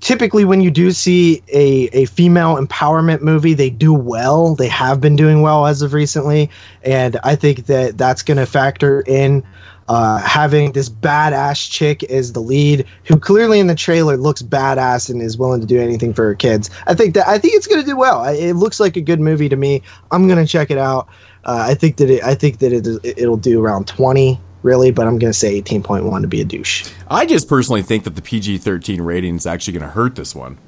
typically 0.00 0.44
when 0.44 0.60
you 0.60 0.70
do 0.70 0.90
see 0.90 1.42
a, 1.48 1.88
a 1.92 2.04
female 2.06 2.56
empowerment 2.56 3.20
movie, 3.20 3.54
they 3.54 3.70
do 3.70 3.92
well. 3.92 4.54
They 4.54 4.68
have 4.68 5.00
been 5.00 5.16
doing 5.16 5.42
well 5.42 5.66
as 5.66 5.82
of 5.82 5.92
recently, 5.92 6.50
and 6.82 7.18
I 7.22 7.36
think 7.36 7.66
that 7.66 7.96
that's 7.96 8.22
going 8.22 8.38
to 8.38 8.46
factor 8.46 9.02
in 9.06 9.44
uh, 9.90 10.18
having 10.18 10.70
this 10.70 10.88
badass 10.88 11.68
chick 11.68 12.04
as 12.04 12.32
the 12.32 12.40
lead, 12.40 12.86
who 13.04 13.18
clearly 13.18 13.58
in 13.58 13.66
the 13.66 13.74
trailer 13.74 14.16
looks 14.16 14.40
badass 14.40 15.10
and 15.10 15.20
is 15.20 15.36
willing 15.36 15.60
to 15.60 15.66
do 15.66 15.80
anything 15.80 16.14
for 16.14 16.24
her 16.26 16.34
kids. 16.36 16.70
I 16.86 16.94
think 16.94 17.14
that 17.14 17.26
I 17.26 17.38
think 17.38 17.54
it's 17.56 17.66
going 17.66 17.80
to 17.80 17.86
do 17.86 17.96
well. 17.96 18.24
It 18.24 18.52
looks 18.52 18.78
like 18.78 18.96
a 18.96 19.00
good 19.00 19.18
movie 19.18 19.48
to 19.48 19.56
me. 19.56 19.82
I'm 20.12 20.28
going 20.28 20.38
to 20.38 20.50
check 20.50 20.70
it 20.70 20.78
out. 20.78 21.08
Uh, 21.44 21.64
I 21.68 21.74
think 21.74 21.96
that 21.96 22.10
it, 22.10 22.22
I 22.22 22.34
think 22.34 22.58
that 22.58 22.72
it 22.72 22.86
it'll 23.18 23.36
do 23.36 23.62
around 23.64 23.86
20 23.88 24.38
really, 24.62 24.90
but 24.90 25.06
I'm 25.06 25.18
gonna 25.18 25.32
say 25.32 25.60
18.1 25.62 26.20
to 26.20 26.28
be 26.28 26.40
a 26.40 26.44
douche. 26.44 26.90
I 27.08 27.24
just 27.26 27.48
personally 27.48 27.82
think 27.82 28.04
that 28.04 28.14
the 28.16 28.22
PG 28.22 28.58
13 28.58 29.00
rating 29.00 29.36
is 29.36 29.46
actually 29.46 29.72
going 29.72 29.84
to 29.84 29.88
hurt 29.92 30.16
this 30.16 30.34
one. 30.34 30.58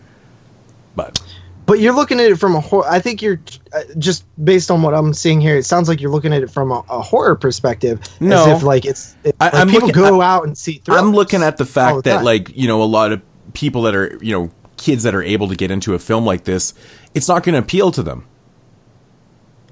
But 0.96 1.20
But 1.66 1.78
you're 1.80 1.94
looking 1.94 2.18
at 2.20 2.30
it 2.30 2.36
from 2.36 2.54
a 2.54 2.60
horror. 2.60 2.86
I 2.88 2.98
think 3.00 3.22
you're 3.22 3.40
uh, 3.74 3.82
just 3.98 4.24
based 4.44 4.70
on 4.70 4.82
what 4.82 4.94
I'm 4.94 5.12
seeing 5.14 5.40
here. 5.40 5.56
It 5.56 5.64
sounds 5.64 5.88
like 5.88 6.00
you're 6.00 6.10
looking 6.10 6.32
at 6.32 6.42
it 6.42 6.50
from 6.50 6.70
a, 6.72 6.82
a 6.90 7.00
horror 7.02 7.34
perspective. 7.36 8.00
No. 8.20 8.42
as 8.50 8.56
if 8.58 8.62
like 8.62 8.84
it's 8.86 9.14
it, 9.24 9.36
I- 9.40 9.44
like 9.46 9.54
I'm 9.54 9.68
people 9.68 9.88
looking- 9.88 10.02
go 10.02 10.20
I- 10.20 10.26
out 10.26 10.46
and 10.46 10.56
see. 10.56 10.80
I'm 10.88 11.12
looking 11.12 11.42
at 11.42 11.56
the 11.58 11.64
fact 11.66 12.04
that, 12.04 12.16
time. 12.16 12.24
like, 12.24 12.56
you 12.56 12.66
know, 12.68 12.82
a 12.82 12.84
lot 12.84 13.12
of 13.12 13.22
people 13.52 13.82
that 13.82 13.94
are, 13.94 14.18
you 14.22 14.32
know, 14.32 14.50
kids 14.78 15.02
that 15.04 15.14
are 15.14 15.22
able 15.22 15.48
to 15.48 15.54
get 15.54 15.70
into 15.70 15.94
a 15.94 15.98
film 15.98 16.24
like 16.24 16.44
this, 16.44 16.74
it's 17.14 17.28
not 17.28 17.42
going 17.44 17.52
to 17.54 17.58
appeal 17.60 17.90
to 17.92 18.02
them. 18.02 18.24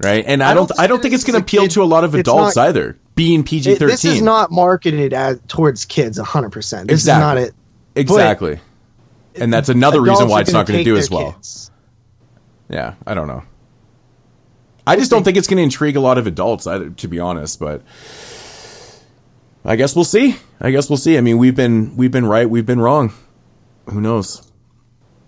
Right? 0.03 0.23
And 0.25 0.41
I, 0.41 0.51
I 0.51 0.53
don't, 0.53 0.69
don't 0.69 0.79
I 0.79 0.87
don't 0.87 1.01
think 1.01 1.13
it's 1.13 1.23
going 1.23 1.39
to 1.39 1.43
appeal 1.43 1.63
kid- 1.63 1.71
to 1.71 1.83
a 1.83 1.85
lot 1.85 2.03
of 2.03 2.15
adults 2.15 2.55
not- 2.55 2.67
either, 2.69 2.97
being 3.15 3.43
PG 3.43 3.75
13. 3.75 3.87
this 3.87 4.05
is 4.05 4.21
not 4.21 4.51
marketed 4.51 5.13
as 5.13 5.39
towards 5.47 5.85
kids 5.85 6.17
100. 6.17 6.49
percent 6.49 6.87
This 6.87 7.01
Exactly. 7.01 7.43
is 7.43 7.49
not 7.49 7.49
it. 7.49 7.55
Exactly. 7.95 8.59
And 9.35 9.53
that's 9.53 9.69
another 9.69 10.01
reason 10.01 10.27
why 10.27 10.41
it's 10.41 10.51
not 10.51 10.65
going 10.65 10.79
to 10.79 10.83
do 10.83 10.97
as 10.97 11.09
well. 11.09 11.33
kids. 11.33 11.71
Yeah, 12.69 12.95
I 13.05 13.13
don't 13.13 13.27
know. 13.27 13.43
I 14.87 14.95
just 14.95 15.11
don't 15.11 15.23
think 15.23 15.37
it's 15.37 15.47
going 15.47 15.57
to 15.57 15.63
intrigue 15.63 15.95
a 15.95 15.99
lot 16.01 16.17
of 16.17 16.25
adults, 16.25 16.65
either, 16.67 16.89
to 16.89 17.07
be 17.07 17.19
honest. 17.19 17.59
But 17.59 17.81
I 19.63 19.75
guess 19.75 19.95
we'll 19.95 20.05
see. 20.05 20.37
I 20.59 20.71
guess 20.71 20.89
we'll 20.89 20.97
see. 20.97 21.17
I 21.17 21.21
mean, 21.21 21.37
we've 21.37 21.55
been 21.55 21.95
we've 21.95 22.11
been 22.11 22.25
right, 22.25 22.49
we've 22.49 22.65
been 22.65 22.79
wrong. 22.81 23.13
Who 23.89 24.01
knows? 24.01 24.49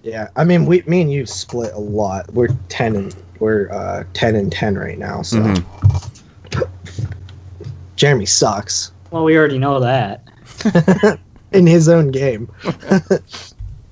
Yeah, 0.01 0.29
I 0.35 0.43
mean, 0.43 0.65
we, 0.65 0.81
me 0.87 1.01
and 1.01 1.11
you 1.11 1.25
split 1.25 1.73
a 1.73 1.79
lot. 1.79 2.33
We're 2.33 2.49
ten 2.67 2.95
and 2.95 3.15
we're 3.43 3.69
uh, 3.71 4.03
ten 4.13 4.35
and 4.35 4.51
ten 4.51 4.75
right 4.77 4.97
now. 4.97 5.21
So 5.21 5.37
Mm-hmm. 5.39 6.61
Jeremy 7.95 8.25
sucks 8.25 8.91
Well, 9.11 9.23
we 9.23 9.37
already 9.37 9.59
know 9.59 9.79
that. 9.79 10.23
in 11.51 11.67
his 11.67 11.87
own 11.89 12.09
game. 12.11 12.49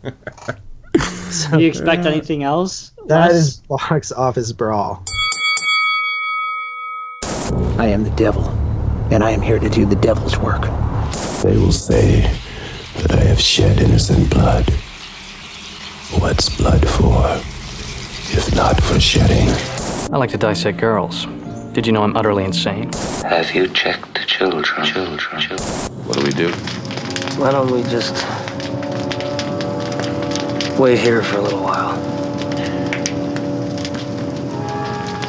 Do 0.02 0.12
you 1.60 1.68
expect 1.68 2.06
anything 2.06 2.44
else? 2.44 2.92
That 3.08 3.28
Wes? 3.30 3.36
is 3.36 3.58
box 3.58 4.12
office 4.12 4.52
brawl. 4.52 5.04
I 7.78 7.88
am 7.88 8.04
the 8.04 8.12
devil, 8.16 8.48
and 9.12 9.24
I 9.24 9.32
am 9.32 9.42
here 9.42 9.60
to 9.60 9.70
do 9.70 9.86
the 9.86 9.96
devil's 9.96 10.38
work. 10.38 10.62
They 11.44 11.58
will 11.58 11.72
say 11.72 12.22
that 12.98 13.12
I 13.12 13.22
have 13.24 13.40
shed 13.42 13.80
innocent 13.80 14.30
blood. 14.30 14.70
What's 16.20 16.50
blood 16.58 16.88
for, 16.88 17.42
if 18.34 18.56
not 18.56 18.82
for 18.82 19.00
shedding? 19.00 19.50
I 20.14 20.18
like 20.18 20.30
to 20.32 20.38
dissect 20.38 20.78
girls. 20.78 21.26
Did 21.74 21.86
you 21.86 21.94
know 21.94 22.04
I'm 22.04 22.16
utterly 22.16 22.44
insane? 22.44 22.92
Have 23.24 23.54
you 23.54 23.68
checked 23.68 24.14
the 24.14 24.26
children? 24.26 24.64
Children. 24.86 25.18
children. 25.40 25.60
What 26.06 26.18
do 26.18 26.24
we 26.24 26.32
do? 26.32 26.52
Why 27.40 27.52
don't 27.52 27.72
we 27.72 27.82
just 27.84 28.14
wait 30.80 31.00
here 31.00 31.24
for 31.24 31.38
a 31.38 31.42
little 31.42 31.64
while? 31.64 31.96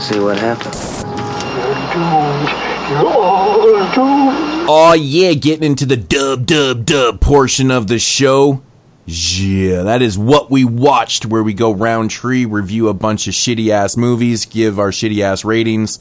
See 0.00 0.18
what 0.18 0.38
happens. 0.38 1.02
Oh 4.68 4.94
yeah, 4.98 5.32
getting 5.34 5.64
into 5.64 5.86
the 5.86 5.96
dub 5.96 6.46
dub 6.46 6.84
dub 6.84 7.20
portion 7.20 7.70
of 7.70 7.86
the 7.86 7.98
show. 7.98 8.62
Yeah, 9.04 9.82
that 9.82 10.00
is 10.00 10.16
what 10.16 10.50
we 10.50 10.64
watched, 10.64 11.26
where 11.26 11.42
we 11.42 11.54
go 11.54 11.72
round 11.72 12.10
tree, 12.10 12.44
review 12.44 12.88
a 12.88 12.94
bunch 12.94 13.26
of 13.26 13.34
shitty 13.34 13.70
ass 13.70 13.96
movies, 13.96 14.46
give 14.46 14.78
our 14.78 14.90
shitty 14.90 15.20
ass 15.20 15.44
ratings, 15.44 15.98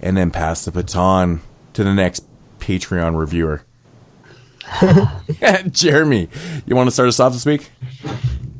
and 0.00 0.16
then 0.16 0.30
pass 0.30 0.64
the 0.64 0.70
baton 0.70 1.42
to 1.74 1.84
the 1.84 1.92
next 1.92 2.24
Patreon 2.58 3.18
reviewer. 3.18 3.62
Jeremy, 5.70 6.28
you 6.66 6.76
want 6.76 6.86
to 6.86 6.90
start 6.90 7.08
us 7.08 7.20
off 7.20 7.32
this 7.32 7.46
week? 7.46 7.70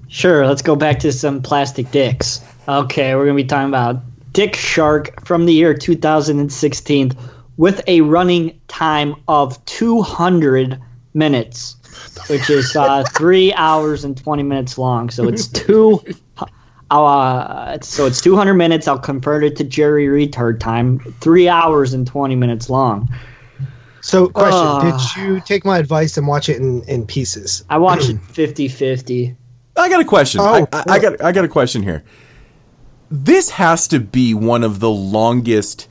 Sure, 0.08 0.46
let's 0.46 0.62
go 0.62 0.76
back 0.76 1.00
to 1.00 1.12
some 1.12 1.42
plastic 1.42 1.90
dicks. 1.90 2.42
Okay, 2.66 3.14
we're 3.14 3.24
going 3.24 3.36
to 3.36 3.42
be 3.42 3.48
talking 3.48 3.68
about 3.68 4.02
Dick 4.32 4.56
Shark 4.56 5.24
from 5.24 5.46
the 5.46 5.52
year 5.52 5.74
2016 5.74 7.12
with 7.56 7.82
a 7.86 8.02
running 8.02 8.60
time 8.68 9.16
of 9.26 9.62
200 9.64 10.80
minutes, 11.12 11.76
which 12.28 12.50
is 12.50 12.74
uh, 12.76 13.04
three 13.14 13.52
hours 13.54 14.04
and 14.04 14.16
20 14.16 14.42
minutes 14.42 14.78
long. 14.78 15.10
So 15.10 15.28
it's 15.28 15.46
two. 15.48 16.02
Uh, 16.90 17.78
so 17.82 18.06
it's 18.06 18.20
200 18.20 18.54
minutes. 18.54 18.88
I'll 18.88 18.98
convert 18.98 19.44
it 19.44 19.56
to 19.56 19.64
Jerry 19.64 20.06
retard 20.06 20.58
time. 20.58 21.00
Three 21.20 21.48
hours 21.48 21.92
and 21.92 22.06
20 22.06 22.34
minutes 22.34 22.70
long. 22.70 23.08
So, 24.00 24.28
question: 24.28 24.54
Ah. 24.54 25.14
Did 25.16 25.22
you 25.22 25.40
take 25.40 25.64
my 25.64 25.78
advice 25.78 26.16
and 26.16 26.26
watch 26.26 26.48
it 26.48 26.58
in, 26.58 26.82
in 26.84 27.04
pieces? 27.04 27.64
I 27.68 27.78
watched 27.78 28.08
it 28.08 28.18
50 28.20 28.68
50. 28.68 29.36
I 29.76 29.88
got 29.88 30.00
a 30.00 30.04
question. 30.04 30.40
Oh, 30.40 30.44
I, 30.44 30.66
I, 30.72 30.84
I 30.88 30.98
got 30.98 31.22
I 31.22 31.32
got 31.32 31.44
a 31.44 31.48
question 31.48 31.82
here. 31.82 32.04
This 33.10 33.50
has 33.50 33.88
to 33.88 34.00
be 34.00 34.34
one 34.34 34.64
of 34.64 34.80
the 34.80 34.90
longest 34.90 35.88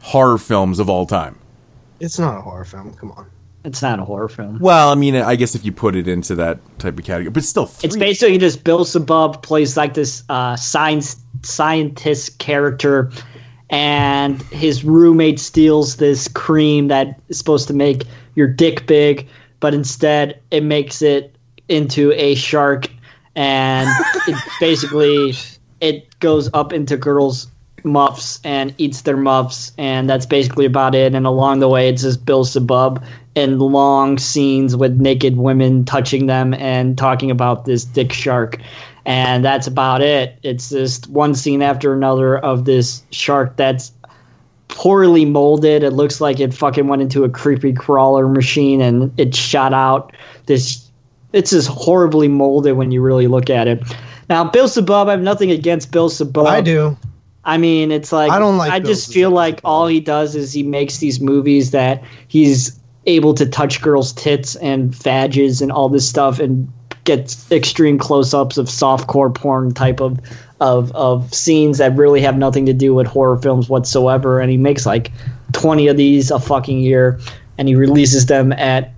horror 0.00 0.38
films 0.38 0.78
of 0.78 0.88
all 0.88 1.06
time. 1.06 1.38
It's 2.00 2.18
not 2.18 2.36
a 2.36 2.40
horror 2.40 2.64
film. 2.64 2.94
Come 2.94 3.12
on. 3.12 3.30
It's 3.64 3.80
not 3.80 4.00
a 4.00 4.04
horror 4.04 4.28
film. 4.28 4.58
Well, 4.58 4.88
I 4.88 4.96
mean, 4.96 5.14
I 5.14 5.36
guess 5.36 5.54
if 5.54 5.64
you 5.64 5.70
put 5.70 5.94
it 5.94 6.08
into 6.08 6.34
that 6.36 6.58
type 6.78 6.98
of 6.98 7.04
category, 7.04 7.30
but 7.30 7.44
still, 7.44 7.66
three, 7.66 7.86
It's 7.86 7.96
basically 7.96 8.38
just 8.38 8.64
Bill 8.64 8.84
Zebub 8.84 9.42
plays 9.42 9.76
like 9.76 9.94
this 9.94 10.24
uh, 10.28 10.56
science 10.56 11.16
scientist 11.42 12.38
character, 12.38 13.12
and 13.70 14.42
his 14.42 14.84
roommate 14.84 15.38
steals 15.38 15.96
this 15.96 16.28
cream 16.28 16.88
that 16.88 17.20
is 17.28 17.38
supposed 17.38 17.68
to 17.68 17.74
make 17.74 18.04
your 18.34 18.48
dick 18.48 18.86
big, 18.86 19.28
but 19.60 19.74
instead 19.74 20.40
it 20.50 20.64
makes 20.64 21.00
it 21.00 21.36
into 21.68 22.12
a 22.12 22.34
shark, 22.34 22.88
and 23.36 23.88
it 24.26 24.36
basically 24.58 25.34
it 25.80 26.18
goes 26.18 26.50
up 26.52 26.72
into 26.72 26.96
girls' 26.96 27.46
muffs 27.84 28.40
and 28.44 28.74
eats 28.78 29.02
their 29.02 29.16
muffs, 29.16 29.72
and 29.78 30.10
that's 30.10 30.26
basically 30.26 30.66
about 30.66 30.94
it. 30.94 31.14
And 31.14 31.26
along 31.26 31.60
the 31.60 31.68
way, 31.68 31.88
it's 31.88 32.02
just 32.02 32.24
Bill 32.24 32.44
Zebub 32.44 33.02
in 33.34 33.58
long 33.58 34.18
scenes 34.18 34.76
with 34.76 35.00
naked 35.00 35.36
women 35.36 35.84
touching 35.84 36.26
them 36.26 36.52
and 36.54 36.98
talking 36.98 37.30
about 37.30 37.64
this 37.64 37.84
dick 37.84 38.12
shark. 38.12 38.58
And 39.04 39.44
that's 39.44 39.66
about 39.66 40.02
it. 40.02 40.38
It's 40.42 40.68
just 40.68 41.08
one 41.08 41.34
scene 41.34 41.62
after 41.62 41.92
another 41.92 42.38
of 42.38 42.64
this 42.64 43.02
shark 43.10 43.56
that's 43.56 43.92
poorly 44.68 45.24
molded. 45.24 45.82
It 45.82 45.90
looks 45.90 46.20
like 46.20 46.40
it 46.40 46.54
fucking 46.54 46.86
went 46.86 47.02
into 47.02 47.24
a 47.24 47.28
creepy 47.28 47.72
crawler 47.72 48.28
machine 48.28 48.80
and 48.80 49.12
it 49.18 49.34
shot 49.34 49.72
out 49.72 50.14
this. 50.46 50.88
It's 51.32 51.50
just 51.50 51.68
horribly 51.68 52.28
molded 52.28 52.76
when 52.76 52.90
you 52.90 53.00
really 53.00 53.26
look 53.26 53.50
at 53.50 53.66
it. 53.66 53.82
Now, 54.28 54.44
Bill 54.44 54.68
Zebub, 54.68 55.08
I 55.08 55.12
have 55.12 55.22
nothing 55.22 55.50
against 55.50 55.90
Bill 55.90 56.08
Zebub. 56.08 56.46
I 56.46 56.60
do. 56.60 56.96
I 57.44 57.58
mean, 57.58 57.90
it's 57.90 58.12
like 58.12 58.30
I 58.30 58.38
don't 58.38 58.56
like 58.56 58.70
I 58.70 58.78
Bill 58.78 58.88
just 58.88 59.12
feel 59.12 59.30
like 59.30 59.60
all 59.64 59.86
he 59.86 60.00
does 60.00 60.36
is 60.36 60.52
he 60.52 60.62
makes 60.62 60.98
these 60.98 61.20
movies 61.20 61.72
that 61.72 62.04
he's 62.28 62.78
able 63.06 63.34
to 63.34 63.46
touch 63.46 63.82
girls' 63.82 64.12
tits 64.12 64.54
and 64.56 64.92
fadges 64.92 65.62
and 65.62 65.72
all 65.72 65.88
this 65.88 66.08
stuff 66.08 66.38
and 66.38 66.72
gets 67.04 67.50
extreme 67.50 67.98
close-ups 67.98 68.58
of 68.58 68.66
softcore 68.66 69.34
porn 69.34 69.74
type 69.74 70.00
of 70.00 70.20
of 70.60 70.92
of 70.92 71.34
scenes 71.34 71.78
that 71.78 71.96
really 71.96 72.20
have 72.20 72.36
nothing 72.36 72.66
to 72.66 72.72
do 72.72 72.94
with 72.94 73.08
horror 73.08 73.36
films 73.36 73.68
whatsoever. 73.68 74.40
And 74.40 74.50
he 74.50 74.56
makes 74.56 74.86
like 74.86 75.10
twenty 75.52 75.88
of 75.88 75.96
these 75.96 76.30
a 76.30 76.38
fucking 76.38 76.78
year, 76.78 77.20
and 77.58 77.66
he 77.66 77.74
releases 77.74 78.26
them 78.26 78.52
at 78.52 78.92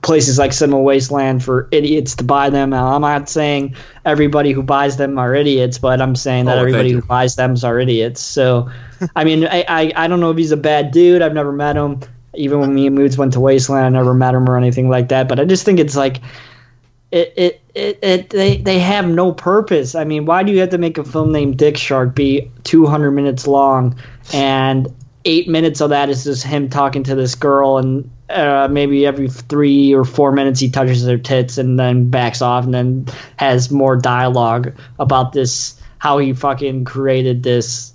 places 0.00 0.38
like 0.38 0.52
Cinema 0.52 0.80
Wasteland 0.80 1.42
for 1.42 1.68
idiots 1.72 2.14
to 2.16 2.24
buy 2.24 2.50
them. 2.50 2.70
Now, 2.70 2.94
I'm 2.94 3.00
not 3.00 3.28
saying 3.28 3.74
everybody 4.04 4.52
who 4.52 4.62
buys 4.62 4.96
them 4.96 5.18
are 5.18 5.34
idiots, 5.34 5.78
but 5.78 6.00
I'm 6.00 6.14
saying 6.14 6.44
that 6.44 6.58
Oh, 6.58 6.60
everybody 6.60 6.92
who 6.92 7.02
buys 7.02 7.34
them 7.34 7.56
are 7.64 7.80
idiots. 7.80 8.20
So, 8.20 8.70
I 9.16 9.24
mean, 9.24 9.44
I, 9.44 9.64
I, 9.68 9.92
I 9.96 10.06
don't 10.06 10.20
know 10.20 10.30
if 10.30 10.36
he's 10.36 10.52
a 10.52 10.56
bad 10.56 10.92
dude. 10.92 11.20
I've 11.20 11.34
never 11.34 11.50
met 11.50 11.74
him. 11.74 11.98
Even 12.34 12.60
when 12.60 12.74
me 12.74 12.86
and 12.86 12.96
Moods 12.96 13.18
went 13.18 13.34
to 13.34 13.40
Wasteland, 13.40 13.84
I 13.84 13.88
never 13.88 14.14
met 14.14 14.34
him 14.34 14.48
or 14.48 14.56
anything 14.56 14.88
like 14.88 15.08
that. 15.08 15.28
But 15.28 15.38
I 15.38 15.44
just 15.44 15.64
think 15.64 15.78
it's 15.78 15.96
like, 15.96 16.20
it, 17.10 17.32
it, 17.36 17.60
it, 17.74 17.98
it 18.02 18.30
they, 18.30 18.56
they 18.56 18.78
have 18.78 19.06
no 19.06 19.32
purpose. 19.32 19.94
I 19.94 20.04
mean, 20.04 20.24
why 20.24 20.42
do 20.42 20.52
you 20.52 20.60
have 20.60 20.70
to 20.70 20.78
make 20.78 20.96
a 20.96 21.04
film 21.04 21.30
named 21.30 21.58
Dick 21.58 21.76
Shark 21.76 22.14
be 22.14 22.50
200 22.64 23.10
minutes 23.10 23.46
long 23.46 23.96
and 24.32 24.88
eight 25.24 25.48
minutes 25.48 25.80
of 25.80 25.90
that 25.90 26.08
is 26.08 26.24
just 26.24 26.42
him 26.42 26.68
talking 26.68 27.02
to 27.04 27.14
this 27.14 27.34
girl 27.34 27.78
and 27.78 28.10
uh, 28.30 28.68
maybe 28.70 29.06
every 29.06 29.28
three 29.28 29.94
or 29.94 30.04
four 30.04 30.32
minutes 30.32 30.60
he 30.60 30.70
touches 30.70 31.06
her 31.06 31.18
tits 31.18 31.58
and 31.58 31.78
then 31.78 32.08
backs 32.08 32.42
off 32.42 32.64
and 32.64 32.74
then 32.74 33.06
has 33.36 33.70
more 33.70 33.96
dialogue 33.96 34.74
about 34.98 35.32
this 35.32 35.80
how 35.98 36.18
he 36.18 36.32
fucking 36.32 36.84
created 36.84 37.42
this 37.42 37.92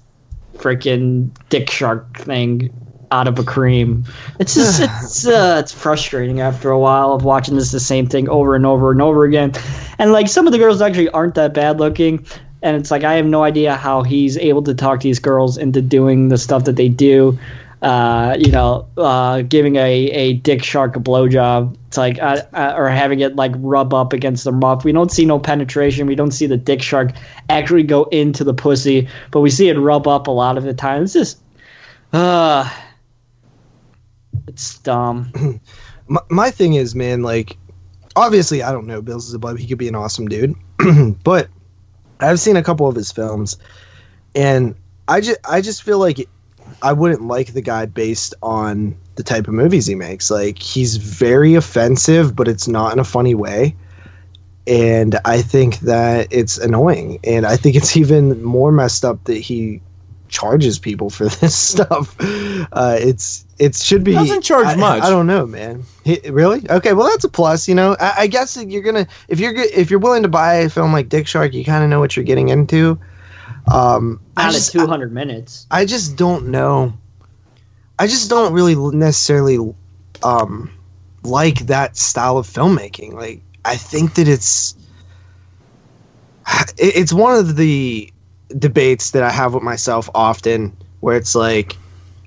freaking 0.55 1.29
dick 1.49 1.69
shark 1.69 2.17
thing 2.17 2.71
out 3.11 3.27
of 3.27 3.39
a 3.39 3.43
cream. 3.43 4.05
It's 4.39 4.53
just 4.55 4.81
it's 5.03 5.27
uh, 5.27 5.57
it's 5.61 5.71
frustrating 5.71 6.41
after 6.41 6.69
a 6.71 6.79
while 6.79 7.13
of 7.13 7.23
watching 7.23 7.55
this 7.55 7.71
the 7.71 7.79
same 7.79 8.07
thing 8.07 8.29
over 8.29 8.55
and 8.55 8.65
over 8.65 8.91
and 8.91 9.01
over 9.01 9.23
again. 9.25 9.53
And 9.99 10.11
like 10.11 10.27
some 10.27 10.47
of 10.47 10.53
the 10.53 10.59
girls 10.59 10.81
actually 10.81 11.09
aren't 11.09 11.35
that 11.35 11.53
bad 11.53 11.79
looking. 11.79 12.25
And 12.61 12.75
it's 12.75 12.89
like 12.91 13.03
I 13.03 13.13
have 13.15 13.25
no 13.25 13.43
idea 13.43 13.75
how 13.75 14.03
he's 14.03 14.37
able 14.37 14.63
to 14.63 14.73
talk 14.73 15.01
these 15.01 15.19
girls 15.19 15.57
into 15.57 15.81
doing 15.81 16.29
the 16.29 16.37
stuff 16.37 16.65
that 16.65 16.75
they 16.75 16.89
do. 16.89 17.37
uh, 17.81 18.35
you 18.39 18.51
know, 18.51 18.87
uh, 18.97 19.41
giving 19.43 19.75
a, 19.75 19.81
a 20.11 20.33
dick 20.33 20.63
shark 20.63 20.95
a 20.95 20.99
blowjob. 20.99 21.77
It's 21.87 21.97
like, 21.97 22.19
uh, 22.19 22.41
uh, 22.53 22.73
or 22.75 22.89
having 22.89 23.19
it 23.19 23.35
like 23.35 23.51
rub 23.57 23.93
up 23.93 24.13
against 24.13 24.43
the 24.45 24.51
muff. 24.51 24.83
We 24.83 24.91
don't 24.91 25.11
see 25.11 25.25
no 25.25 25.39
penetration. 25.39 26.07
We 26.07 26.15
don't 26.15 26.31
see 26.31 26.47
the 26.47 26.57
dick 26.57 26.81
shark 26.81 27.11
actually 27.49 27.83
go 27.83 28.05
into 28.05 28.43
the 28.43 28.53
pussy, 28.53 29.09
but 29.31 29.41
we 29.41 29.51
see 29.51 29.69
it 29.69 29.77
rub 29.77 30.07
up 30.07 30.27
a 30.27 30.31
lot 30.31 30.57
of 30.57 30.63
the 30.63 30.73
time. 30.73 31.03
It's 31.03 31.13
just, 31.13 31.39
uh, 32.13 32.69
it's 34.47 34.79
dumb. 34.79 35.61
my, 36.07 36.21
my 36.29 36.51
thing 36.51 36.73
is, 36.73 36.95
man, 36.95 37.21
like, 37.21 37.57
obviously, 38.15 38.63
I 38.63 38.71
don't 38.71 38.87
know 38.87 39.01
Bill 39.01 39.19
Zebub. 39.19 39.57
He 39.57 39.67
could 39.67 39.77
be 39.77 39.87
an 39.87 39.95
awesome 39.95 40.27
dude, 40.27 40.55
but 41.23 41.49
I've 42.19 42.39
seen 42.39 42.55
a 42.55 42.63
couple 42.63 42.87
of 42.87 42.95
his 42.95 43.11
films, 43.11 43.57
and 44.33 44.75
I 45.07 45.21
just, 45.21 45.39
I 45.47 45.61
just 45.61 45.83
feel 45.83 45.99
like 45.99 46.27
I 46.81 46.93
wouldn't 46.93 47.23
like 47.23 47.53
the 47.53 47.61
guy 47.61 47.85
based 47.85 48.33
on 48.41 48.97
the 49.15 49.23
type 49.23 49.47
of 49.47 49.53
movies 49.53 49.85
he 49.85 49.95
makes. 49.95 50.29
Like, 50.29 50.59
he's 50.59 50.97
very 50.97 51.55
offensive, 51.55 52.35
but 52.35 52.47
it's 52.47 52.67
not 52.67 52.93
in 52.93 52.99
a 52.99 53.03
funny 53.03 53.35
way. 53.35 53.75
And 54.65 55.17
I 55.23 55.41
think 55.41 55.79
that 55.79 56.27
it's 56.29 56.57
annoying. 56.57 57.19
And 57.23 57.45
I 57.45 57.55
think 57.55 57.75
it's 57.75 57.95
even 57.97 58.43
more 58.43 58.71
messed 58.71 59.05
up 59.05 59.23
that 59.25 59.37
he 59.37 59.81
charges 60.29 60.79
people 60.79 61.09
for 61.09 61.25
this 61.29 61.55
stuff. 61.55 62.15
Uh, 62.19 62.97
it's 62.99 63.45
it 63.59 63.75
should 63.75 64.03
be 64.03 64.13
Doesn't 64.13 64.43
charge 64.43 64.67
I- 64.67 64.75
much. 64.75 65.03
I, 65.03 65.09
don't 65.09 65.27
know, 65.27 65.45
man. 65.45 65.83
He, 66.03 66.19
really? 66.29 66.69
Okay, 66.69 66.93
well 66.93 67.07
that's 67.09 67.23
a 67.23 67.29
plus. 67.29 67.67
You 67.67 67.75
know, 67.75 67.95
I, 67.99 68.13
I 68.19 68.27
guess 68.27 68.57
you're 68.57 68.83
gonna 68.83 69.07
if 69.27 69.39
you're 69.39 69.53
if 69.55 69.89
you're 69.89 69.99
willing 69.99 70.23
to 70.23 70.29
buy 70.29 70.55
a 70.55 70.69
film 70.69 70.93
like 70.93 71.09
Dick 71.09 71.27
Shark, 71.27 71.53
you 71.53 71.65
kind 71.65 71.83
of 71.83 71.89
know 71.89 71.99
what 71.99 72.15
you're 72.15 72.25
getting 72.25 72.49
into. 72.49 72.99
Um, 73.71 74.21
I 74.37 74.43
Not 74.43 74.49
at 74.49 74.53
just, 74.53 74.71
200 74.71 75.11
minutes. 75.11 75.67
I 75.69 75.85
just 75.85 76.15
don't 76.15 76.47
know. 76.47 76.93
I 77.99 78.07
just 78.07 78.29
don't 78.29 78.53
really 78.53 78.75
necessarily 78.75 79.57
um, 80.23 80.71
like 81.23 81.67
that 81.67 81.97
style 81.97 82.37
of 82.37 82.47
filmmaking. 82.47 83.13
Like, 83.13 83.41
I 83.65 83.75
think 83.75 84.15
that 84.15 84.27
it's 84.27 84.75
it's 86.77 87.11
one 87.11 87.37
of 87.37 87.55
the 87.55 88.11
debates 88.49 89.11
that 89.11 89.23
I 89.23 89.29
have 89.29 89.53
with 89.53 89.63
myself 89.63 90.09
often, 90.13 90.75
where 90.99 91.17
it's 91.17 91.35
like 91.35 91.75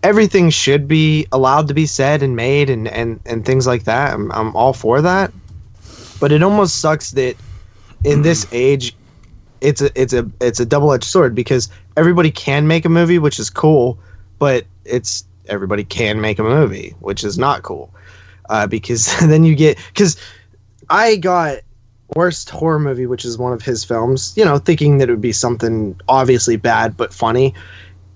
everything 0.03 0.51
should 0.51 0.89
be 0.89 1.27
allowed 1.33 1.69
to 1.69 1.75
be 1.75 1.87
said 1.87 2.23
and 2.23 2.37
made 2.37 2.71
and 2.71 2.89
and 2.89 3.21
and 3.27 3.45
things 3.45 3.67
like 3.67 3.85
that. 3.85 4.15
I'm 4.15 4.31
I'm 4.33 4.57
all 4.57 4.73
for 4.73 5.03
that, 5.03 5.33
but 6.19 6.33
it 6.33 6.43
almost 6.43 6.79
sucks 6.79 7.13
that 7.13 7.37
in 8.05 8.23
this 8.23 8.47
age 8.53 8.97
it's 9.61 9.83
a 9.83 10.01
it's 10.01 10.13
a 10.13 10.31
it's 10.41 10.61
a 10.61 10.67
double 10.67 10.93
edged 10.93 11.05
sword 11.05 11.35
because 11.35 11.69
everybody 11.97 12.31
can 12.31 12.67
make 12.67 12.85
a 12.85 12.89
movie, 12.89 13.19
which 13.19 13.39
is 13.39 13.51
cool, 13.51 13.99
but 14.39 14.65
it's 14.85 15.25
everybody 15.47 15.85
can 15.85 16.21
make 16.21 16.39
a 16.39 16.43
movie, 16.43 16.95
which 17.01 17.25
is 17.25 17.39
not 17.39 17.63
cool. 17.63 17.93
Uh, 18.49 18.67
because 18.67 19.19
then 19.21 19.45
you 19.45 19.55
get 19.55 19.79
because 19.89 20.17
I 20.89 21.17
got 21.17 21.59
worst 22.17 22.51
horror 22.51 22.79
movie, 22.79 23.07
which 23.07 23.25
is 23.25 23.39
one 23.39 23.53
of 23.53 23.63
his 23.63 23.85
films, 23.85 24.33
you 24.37 24.45
know, 24.45 24.59
thinking 24.59 24.99
that 24.99 25.09
it 25.09 25.13
would 25.13 25.21
be 25.21 25.33
something 25.33 25.99
obviously 26.09 26.57
bad 26.57 26.97
but 26.97 27.13
funny. 27.13 27.55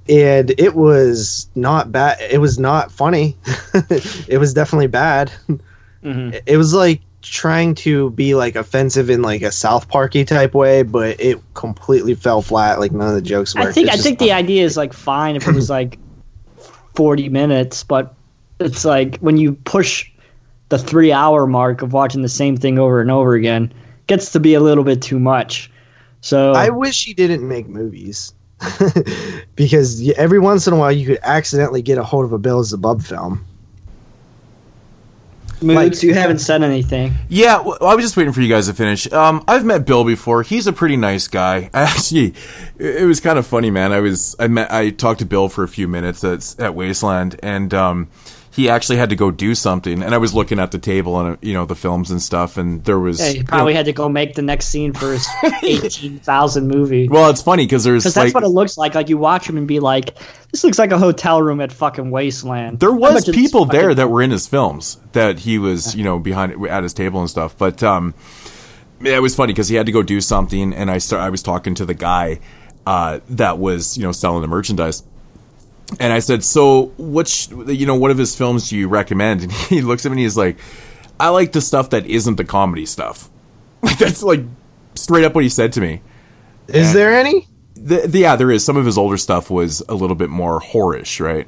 And 0.09 0.51
it 0.59 0.75
was 0.75 1.49
not 1.55 1.91
bad. 1.91 2.19
It 2.21 2.39
was 2.39 2.59
not 2.59 2.93
funny. 2.93 3.37
it 4.29 4.39
was 4.39 4.53
definitely 4.53 4.89
bad. 4.89 5.33
Mhm. 6.03 6.41
It 6.47 6.59
was 6.59 6.75
like 6.75 7.01
trying 7.23 7.75
to 7.75 8.11
be 8.11 8.35
like 8.35 8.55
offensive 8.55 9.09
in 9.09 9.23
like 9.23 9.41
a 9.41 9.51
South 9.51 9.89
Parky 9.89 10.27
type 10.27 10.53
way, 10.53 10.83
but 10.83 11.19
it 11.19 11.41
completely 11.55 12.15
fell 12.15 12.43
flat. 12.43 12.79
Like 12.79 12.93
none 12.93 13.09
of 13.09 13.15
the 13.15 13.23
jokes 13.23 13.55
worked. 13.55 13.69
I 13.69 13.73
think 13.73 13.87
It's 13.87 13.95
I 13.95 13.97
just 13.97 14.07
think 14.07 14.19
the 14.19 14.33
idea 14.33 14.65
is 14.65 14.77
like 14.77 14.93
fine 14.93 15.37
if 15.37 15.49
it 15.49 15.55
was 15.55 15.71
like 15.71 15.99
40 16.95 17.31
minutes, 17.31 17.83
but 17.85 18.15
it's 18.61 18.85
like 18.85 19.17
when 19.19 19.39
you 19.39 19.55
push 19.55 20.11
the 20.69 20.79
three 20.79 21.13
hour 21.13 21.47
mark 21.47 21.83
of 21.83 21.93
watching 21.93 22.23
the 22.23 22.29
same 22.29 22.57
thing 22.57 22.79
over 22.79 23.01
and 23.01 23.11
over 23.11 23.35
again, 23.35 23.73
gets 24.07 24.33
to 24.33 24.41
be 24.41 24.55
a 24.55 24.61
little 24.61 24.85
bit 24.85 25.03
too 25.03 25.19
much. 25.19 25.71
So 26.21 26.53
I 26.53 26.71
wish 26.71 27.05
he 27.05 27.15
didn't 27.15 27.47
make 27.47 27.69
movies. 27.69 28.35
because 29.57 30.11
every 30.13 30.39
once 30.39 30.67
in 30.67 30.73
a 30.73 30.77
while 30.77 30.93
you 30.93 31.07
could 31.07 31.19
accidentally 31.23 31.83
get 31.83 31.99
a 31.99 32.05
hold 32.05 32.25
of 32.25 32.33
a 32.33 32.39
Bill 32.39 32.63
Zebub 32.65 33.03
film. 33.03 33.45
Moods, 35.61 36.03
you 36.03 36.15
haven't 36.15 36.39
said 36.39 36.63
anything. 36.63 37.15
Yeah, 37.29 37.61
well, 37.61 37.79
I 37.81 37.95
was 37.95 38.05
just 38.05 38.17
waiting 38.17 38.33
for 38.33 38.41
you 38.41 38.49
guys 38.49 38.67
to 38.67 38.75
finish. 38.75 39.11
Um, 39.13 39.43
I've 39.49 39.65
met 39.65 39.87
Bill 39.87 40.05
before. 40.05 40.43
He's 40.43 40.67
a 40.67 40.73
pretty 40.73 40.97
nice 40.97 41.27
guy. 41.29 41.71
Actually, 41.75 42.35
it 42.79 43.03
it 43.03 43.07
was 43.07 43.21
kind 43.21 43.39
of 43.39 43.47
funny, 43.47 43.71
man. 43.71 43.93
I 43.93 44.01
was 44.01 44.37
I 44.39 44.49
met 44.49 44.71
I 44.73 44.91
talked 44.91 45.21
to 45.21 45.27
Bill 45.27 45.49
for 45.49 45.65
a 45.65 45.69
few 45.69 45.89
minutes 45.89 46.23
at 46.25 46.55
at 46.59 46.75
Wasteland, 46.75 47.39
and 47.43 47.73
um, 47.73 48.09
he 48.55 48.69
actually 48.71 48.97
had 48.99 49.11
to 49.11 49.17
go 49.17 49.31
do 49.31 49.55
something. 49.55 50.03
And 50.03 50.15
I 50.15 50.19
was 50.19 50.33
looking 50.33 50.59
at 50.61 50.71
the 50.71 50.79
table 50.79 51.19
and 51.21 51.37
you 51.43 51.53
know 51.55 51.67
the 51.67 51.75
films 51.75 52.11
and 52.11 52.23
stuff, 52.23 52.57
and 52.57 52.85
there 52.85 52.99
was 52.99 53.21
Yeah, 53.21 53.29
he 53.29 53.39
you 53.39 53.45
probably 53.45 53.73
know- 53.73 53.79
had 53.79 53.87
to 53.87 53.93
go 53.93 54.09
make 54.09 54.35
the 54.35 54.43
next 54.43 54.67
scene 54.67 54.93
for 54.93 55.13
his 55.13 55.27
18,000 55.63 56.69
movie. 56.69 57.09
well, 57.09 57.31
it's 57.31 57.43
funny 57.43 57.65
because 57.65 57.85
there's 57.85 58.05
Because 58.05 58.17
like 58.17 58.25
that's 58.27 58.35
what 58.35 58.45
it 58.45 58.49
looks 58.49 58.77
like. 58.79 58.95
Like 58.95 59.09
you 59.09 59.19
watch 59.19 59.49
him 59.49 59.57
and 59.57 59.67
be 59.67 59.81
like, 59.81 60.15
"This 60.53 60.65
looks 60.65 60.79
like 60.79 60.93
a 60.93 60.99
hotel 60.99 61.43
room 61.43 61.61
at 61.61 61.73
fucking 61.73 62.11
Wasteland." 62.11 62.81
There 62.81 62.93
was 62.93 63.25
people 63.29 63.65
there 63.65 63.83
fucking- 63.83 63.97
that 63.97 64.09
were 64.09 64.23
in 64.23 64.31
his 64.31 64.47
films 64.47 64.99
that 65.13 65.41
he 65.41 65.59
was, 65.59 65.95
you 65.95 66.05
know, 66.05 66.19
behind 66.19 66.67
at 66.67 66.83
his 66.83 66.95
table 66.95 67.21
and 67.21 67.29
stuff. 67.31 67.57
But 67.59 67.83
um, 67.83 68.15
it 69.01 69.21
was 69.21 69.35
funny 69.35 69.53
because 69.53 69.69
he 69.69 69.77
had 69.77 69.87
to 69.87 69.93
go 69.93 70.03
do 70.03 70.21
something, 70.21 70.73
and 70.73 70.91
I 70.91 70.99
start, 70.99 71.23
I 71.23 71.31
was 71.31 71.43
talking 71.43 71.75
to 71.77 71.85
the 71.85 71.95
guy 71.95 72.41
uh, 72.87 73.21
that 73.31 73.59
was, 73.59 73.97
you 73.97 74.03
know, 74.05 74.13
selling 74.13 74.43
the 74.43 74.49
merchandise. 74.49 75.03
And 76.01 76.13
I 76.13 76.19
said, 76.19 76.45
"So, 76.45 76.93
which, 76.99 77.49
you 77.51 77.87
know, 77.87 77.95
what 77.95 78.11
of 78.11 78.19
his 78.19 78.35
films 78.35 78.71
do 78.71 78.77
you 78.77 78.89
recommend?" 78.89 79.43
And 79.43 79.53
he 79.53 79.81
looks 79.83 80.07
at 80.07 80.11
me 80.11 80.15
and 80.15 80.21
he's 80.21 80.37
like, 80.37 80.59
"I 81.21 81.29
like 81.29 81.53
the 81.53 81.61
stuff 81.61 81.91
that 81.91 82.07
isn't 82.07 82.37
the 82.37 82.45
comedy 82.45 82.87
stuff." 82.87 83.31
Like 83.85 83.99
that's 83.99 84.23
like 84.23 84.41
straight 84.95 85.25
up 85.27 85.35
what 85.35 85.45
he 85.45 85.51
said 85.51 85.75
to 85.75 85.81
me. 85.83 86.01
Is 86.69 86.95
there 86.95 87.15
any? 87.15 87.47
The, 87.75 88.07
the, 88.07 88.21
yeah, 88.21 88.35
there 88.35 88.51
is. 88.51 88.65
Some 88.65 88.79
of 88.79 88.87
his 88.87 88.97
older 88.97 89.19
stuff 89.19 89.51
was 89.51 89.83
a 89.91 89.95
little 89.95 90.17
bit 90.17 90.31
more 90.31 90.59
whorish, 90.59 91.21
right? 91.21 91.47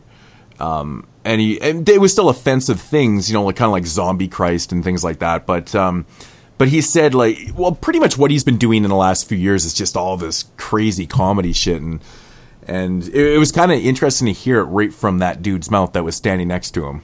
Um, 0.60 1.06
and 1.24 1.40
he 1.40 1.60
and 1.60 1.88
it 1.88 2.00
was 2.00 2.12
still 2.12 2.28
offensive 2.28 2.80
things, 2.80 3.28
you 3.28 3.34
know, 3.34 3.44
like 3.44 3.56
kind 3.56 3.66
of 3.66 3.72
like 3.72 3.86
Zombie 3.86 4.28
Christ 4.28 4.72
and 4.72 4.84
things 4.84 5.02
like 5.02 5.18
that. 5.18 5.46
But 5.46 5.74
um, 5.74 6.06
but 6.58 6.68
he 6.68 6.80
said 6.80 7.14
like, 7.14 7.38
well, 7.54 7.72
pretty 7.72 7.98
much 7.98 8.16
what 8.16 8.30
he's 8.30 8.44
been 8.44 8.58
doing 8.58 8.84
in 8.84 8.90
the 8.90 8.96
last 8.96 9.28
few 9.28 9.36
years 9.36 9.64
is 9.64 9.74
just 9.74 9.96
all 9.96 10.16
this 10.16 10.44
crazy 10.56 11.06
comedy 11.06 11.52
shit, 11.52 11.82
and 11.82 12.00
and 12.66 13.02
it, 13.08 13.34
it 13.34 13.38
was 13.38 13.52
kind 13.52 13.72
of 13.72 13.78
interesting 13.80 14.26
to 14.26 14.32
hear 14.32 14.60
it 14.60 14.64
right 14.64 14.92
from 14.92 15.18
that 15.18 15.42
dude's 15.42 15.70
mouth 15.70 15.92
that 15.94 16.04
was 16.04 16.14
standing 16.16 16.48
next 16.48 16.72
to 16.72 16.86
him, 16.86 17.02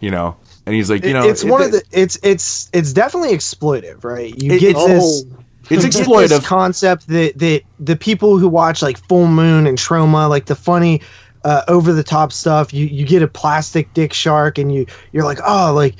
you 0.00 0.10
know. 0.10 0.36
And 0.66 0.74
he's 0.74 0.88
like, 0.90 1.04
you 1.04 1.12
know, 1.12 1.28
it's 1.28 1.44
one 1.44 1.62
it- 1.62 1.66
of 1.66 1.72
the 1.72 1.82
it's 1.92 2.18
it's 2.22 2.70
it's 2.72 2.92
definitely 2.92 3.30
exploitive, 3.36 4.02
right? 4.04 4.34
You 4.42 4.52
It- 4.52 4.60
get 4.60 4.70
it's- 4.76 4.86
this 4.88 5.24
it's 5.70 5.70
you 5.70 5.76
get 5.78 5.82
this 5.92 6.06
exploitive. 6.06 6.44
concept 6.44 7.08
that 7.08 7.38
that 7.38 7.62
the 7.80 7.96
people 7.96 8.38
who 8.38 8.48
watch 8.48 8.82
like 8.82 8.98
Full 9.08 9.26
Moon 9.26 9.66
and 9.66 9.78
Trauma, 9.78 10.28
like 10.28 10.46
the 10.46 10.54
funny 10.54 11.00
uh, 11.44 11.62
over 11.68 11.92
the 11.92 12.02
top 12.02 12.32
stuff, 12.32 12.72
you 12.72 12.86
you 12.86 13.04
get 13.06 13.22
a 13.22 13.28
plastic 13.28 13.92
dick 13.94 14.12
shark 14.14 14.56
and 14.58 14.74
you 14.74 14.86
you're 15.12 15.24
like, 15.24 15.38
"Oh, 15.46 15.72
like 15.74 15.96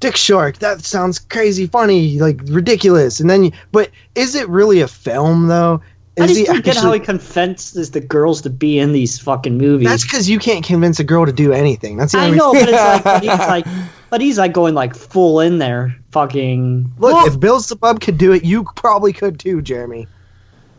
Dick 0.00 0.16
Shark, 0.16 0.56
that 0.60 0.80
sounds 0.82 1.18
crazy 1.18 1.66
funny, 1.66 2.18
like 2.18 2.40
ridiculous." 2.46 3.20
And 3.20 3.28
then 3.28 3.44
you, 3.44 3.52
but 3.72 3.90
is 4.14 4.34
it 4.34 4.48
really 4.48 4.80
a 4.80 4.88
film 4.88 5.48
though? 5.48 5.82
I 6.18 6.24
Is 6.24 6.30
just 6.30 6.40
he 6.40 6.44
don't 6.46 6.64
get 6.64 6.76
how 6.76 6.92
he 6.92 7.00
convinces 7.00 7.92
the 7.92 8.00
girls 8.00 8.42
to 8.42 8.50
be 8.50 8.78
in 8.78 8.92
these 8.92 9.18
fucking 9.18 9.56
movies. 9.56 9.88
That's 9.88 10.02
because 10.02 10.28
you 10.28 10.38
can't 10.38 10.64
convince 10.64 10.98
a 10.98 11.04
girl 11.04 11.24
to 11.24 11.32
do 11.32 11.52
anything. 11.52 11.96
That's 11.96 12.12
the 12.12 12.18
I 12.18 12.26
only 12.26 12.38
know, 12.38 12.52
but 12.52 12.68
it's 12.68 12.72
like, 12.72 13.04
but 13.04 13.22
he's 13.22 13.38
like, 13.38 13.66
but 14.10 14.20
he's 14.20 14.38
like 14.38 14.52
going 14.52 14.74
like 14.74 14.94
full 14.94 15.40
in 15.40 15.58
there, 15.58 15.96
fucking. 16.10 16.92
Look, 16.98 17.26
if 17.28 17.38
Bill 17.38 17.60
Zebub 17.60 18.00
could 18.00 18.18
do 18.18 18.32
it, 18.32 18.44
you 18.44 18.64
probably 18.76 19.12
could 19.12 19.38
too, 19.38 19.62
Jeremy. 19.62 20.08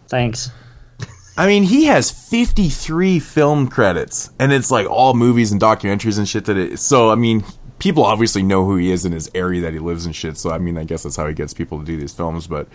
Thanks. 0.10 0.52
I 1.38 1.48
mean, 1.48 1.64
he 1.64 1.86
has 1.86 2.12
53 2.12 3.20
film 3.20 3.70
credits, 3.70 4.30
and 4.38 4.52
it's 4.52 4.70
like 4.70 4.88
all 4.88 5.14
movies 5.14 5.54
and 5.54 5.62
documentaries 5.62 6.18
and 6.18 6.28
shit 6.28 6.46
that 6.46 6.58
it. 6.58 6.78
So, 6.80 7.10
I 7.10 7.16
mean, 7.16 7.46
people 7.80 8.04
obviously 8.04 8.44
know 8.44 8.66
who 8.66 8.76
he 8.76 8.92
is 8.92 9.06
in 9.06 9.14
his 9.14 9.32
area 9.34 9.62
that 9.62 9.72
he 9.72 9.80
lives 9.80 10.06
and 10.06 10.14
shit. 10.16 10.38
So, 10.38 10.52
I 10.52 10.58
mean, 10.58 10.78
I 10.78 10.84
guess 10.84 11.04
that's 11.04 11.16
how 11.16 11.26
he 11.28 11.34
gets 11.34 11.54
people 11.54 11.80
to 11.80 11.86
do 11.86 11.96
these 11.98 12.14
films. 12.14 12.48
But 12.48 12.68
it, 12.68 12.74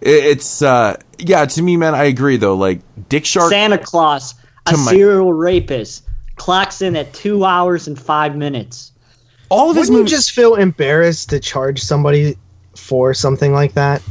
it's, 0.00 0.62
uh, 0.62 0.96
yeah, 1.18 1.44
to 1.44 1.62
me, 1.62 1.76
man, 1.76 1.94
I 1.94 2.04
agree 2.04 2.36
though. 2.36 2.54
Like, 2.54 2.80
Dick 3.08 3.24
Shark. 3.24 3.50
Santa 3.50 3.78
Claus, 3.78 4.34
a 4.66 4.72
my- 4.72 4.92
serial 4.92 5.32
rapist, 5.32 6.04
clocks 6.36 6.82
in 6.82 6.96
at 6.96 7.12
two 7.12 7.44
hours 7.44 7.86
and 7.86 7.98
five 7.98 8.36
minutes. 8.36 8.92
All 9.48 9.70
of 9.70 9.76
his 9.76 9.88
Wouldn't 9.88 10.00
movies. 10.04 10.12
you 10.12 10.18
just 10.18 10.32
feel 10.32 10.54
embarrassed 10.56 11.30
to 11.30 11.40
charge 11.40 11.80
somebody 11.80 12.36
for 12.74 13.14
something 13.14 13.52
like 13.52 13.74
that? 13.74 14.02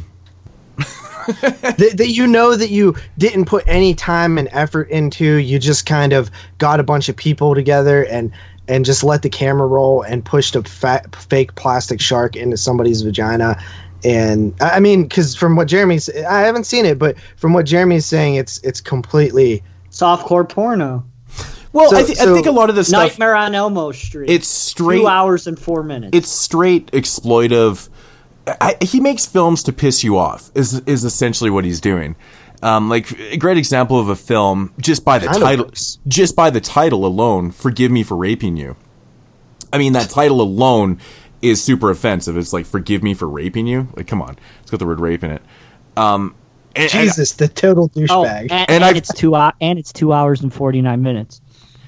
that, 1.42 1.94
that 1.98 2.10
you 2.10 2.28
know 2.28 2.56
that 2.56 2.70
you 2.70 2.96
didn't 3.18 3.46
put 3.46 3.64
any 3.68 3.94
time 3.96 4.38
and 4.38 4.48
effort 4.52 4.90
into. 4.90 5.36
You 5.36 5.60
just 5.60 5.86
kind 5.86 6.14
of 6.14 6.30
got 6.58 6.80
a 6.80 6.84
bunch 6.84 7.10
of 7.10 7.16
people 7.16 7.56
together 7.56 8.06
and 8.06 8.32
and 8.68 8.86
just 8.86 9.04
let 9.04 9.22
the 9.22 9.30
camera 9.30 9.68
roll 9.68 10.02
and 10.02 10.26
pushed 10.26 10.56
a 10.56 10.64
fat, 10.64 11.16
fake 11.16 11.54
plastic 11.56 12.02
shark 12.02 12.36
into 12.36 12.58
somebody's 12.58 13.02
vagina. 13.02 13.62
And 14.06 14.54
I 14.62 14.78
I 14.78 14.80
mean, 14.80 15.04
because 15.04 15.36
from 15.36 15.56
what 15.56 15.68
Jeremy's, 15.68 16.10
I 16.10 16.42
haven't 16.42 16.66
seen 16.66 16.86
it, 16.86 17.00
but 17.00 17.18
from 17.38 17.54
what 17.54 17.66
Jeremy's 17.66 18.06
saying, 18.06 18.36
it's 18.36 18.60
it's 18.60 18.80
completely 18.80 19.64
Softcore 19.92 20.48
porno. 20.48 21.04
Well, 21.74 21.90
So- 21.90 21.98
I, 21.98 22.04
th- 22.04 22.20
I 22.20 22.26
think 22.34 22.46
a 22.46 22.52
lot 22.52 22.70
of 22.70 22.76
this 22.76 22.88
stuff 22.88 23.12
Nightmare 23.12 23.36
on 23.36 23.56
Elmo 23.56 23.92
Street. 23.92 24.30
it's 24.30 24.48
straight 24.48 25.00
two 25.00 25.08
hours 25.08 25.48
and 25.48 25.60
four 25.60 25.84
minutes. 25.84 26.16
it's 26.18 26.30
straight 26.30 26.92
exploitive. 26.92 27.90
I, 28.48 28.78
he 28.80 29.00
makes 29.00 29.26
films 29.26 29.64
to 29.64 29.74
piss 29.74 30.04
you 30.04 30.18
off. 30.18 30.52
Is 30.54 30.80
is 30.82 31.04
essentially 31.04 31.50
what 31.50 31.66
he's 31.66 31.82
doing. 31.82 32.16
Um, 32.62 32.90
like 32.90 33.12
a 33.20 33.38
great 33.38 33.58
example 33.58 34.00
of 34.00 34.08
a 34.10 34.16
film 34.16 34.74
just 34.80 35.04
by 35.04 35.20
the 35.20 35.28
Kinda 35.28 35.40
title, 35.42 35.72
just 36.08 36.36
by 36.36 36.50
the 36.52 36.62
title 36.62 37.06
alone. 37.06 37.52
Forgive 37.52 37.92
me 37.92 38.04
for 38.04 38.16
raping 38.16 38.56
you. 38.56 38.76
I 39.74 39.78
mean 39.78 39.94
that 39.94 40.10
title 40.10 40.42
alone 40.42 41.00
is 41.42 41.64
super 41.64 41.90
offensive. 41.92 42.38
It's 42.38 42.54
like 42.54 42.66
forgive 42.66 43.04
me 43.04 43.14
for 43.14 43.28
raping 43.28 43.68
you. 43.68 43.88
Like 43.96 44.08
come 44.08 44.22
on, 44.22 44.38
it's 44.62 44.72
got 44.72 44.80
the 44.80 44.86
word 44.86 45.00
rape 45.00 45.24
in 45.24 45.32
it. 45.32 45.42
Um, 45.98 46.36
and- 46.76 46.84
and- 46.84 46.92
Jesus, 46.92 47.34
the 47.34 47.48
total 47.48 47.90
Oh, 47.96 48.00
douchebag. 48.00 48.42
and, 48.52 48.70
And 48.70 48.84
and, 48.84 48.98
it's 48.98 49.14
two 49.14 49.34
hou- 49.34 49.52
and 49.62 49.80
it's 49.80 49.94
two 49.94 50.12
hours 50.14 50.42
and 50.42 50.54
forty 50.54 50.82
nine 50.82 51.02
minutes. 51.02 51.42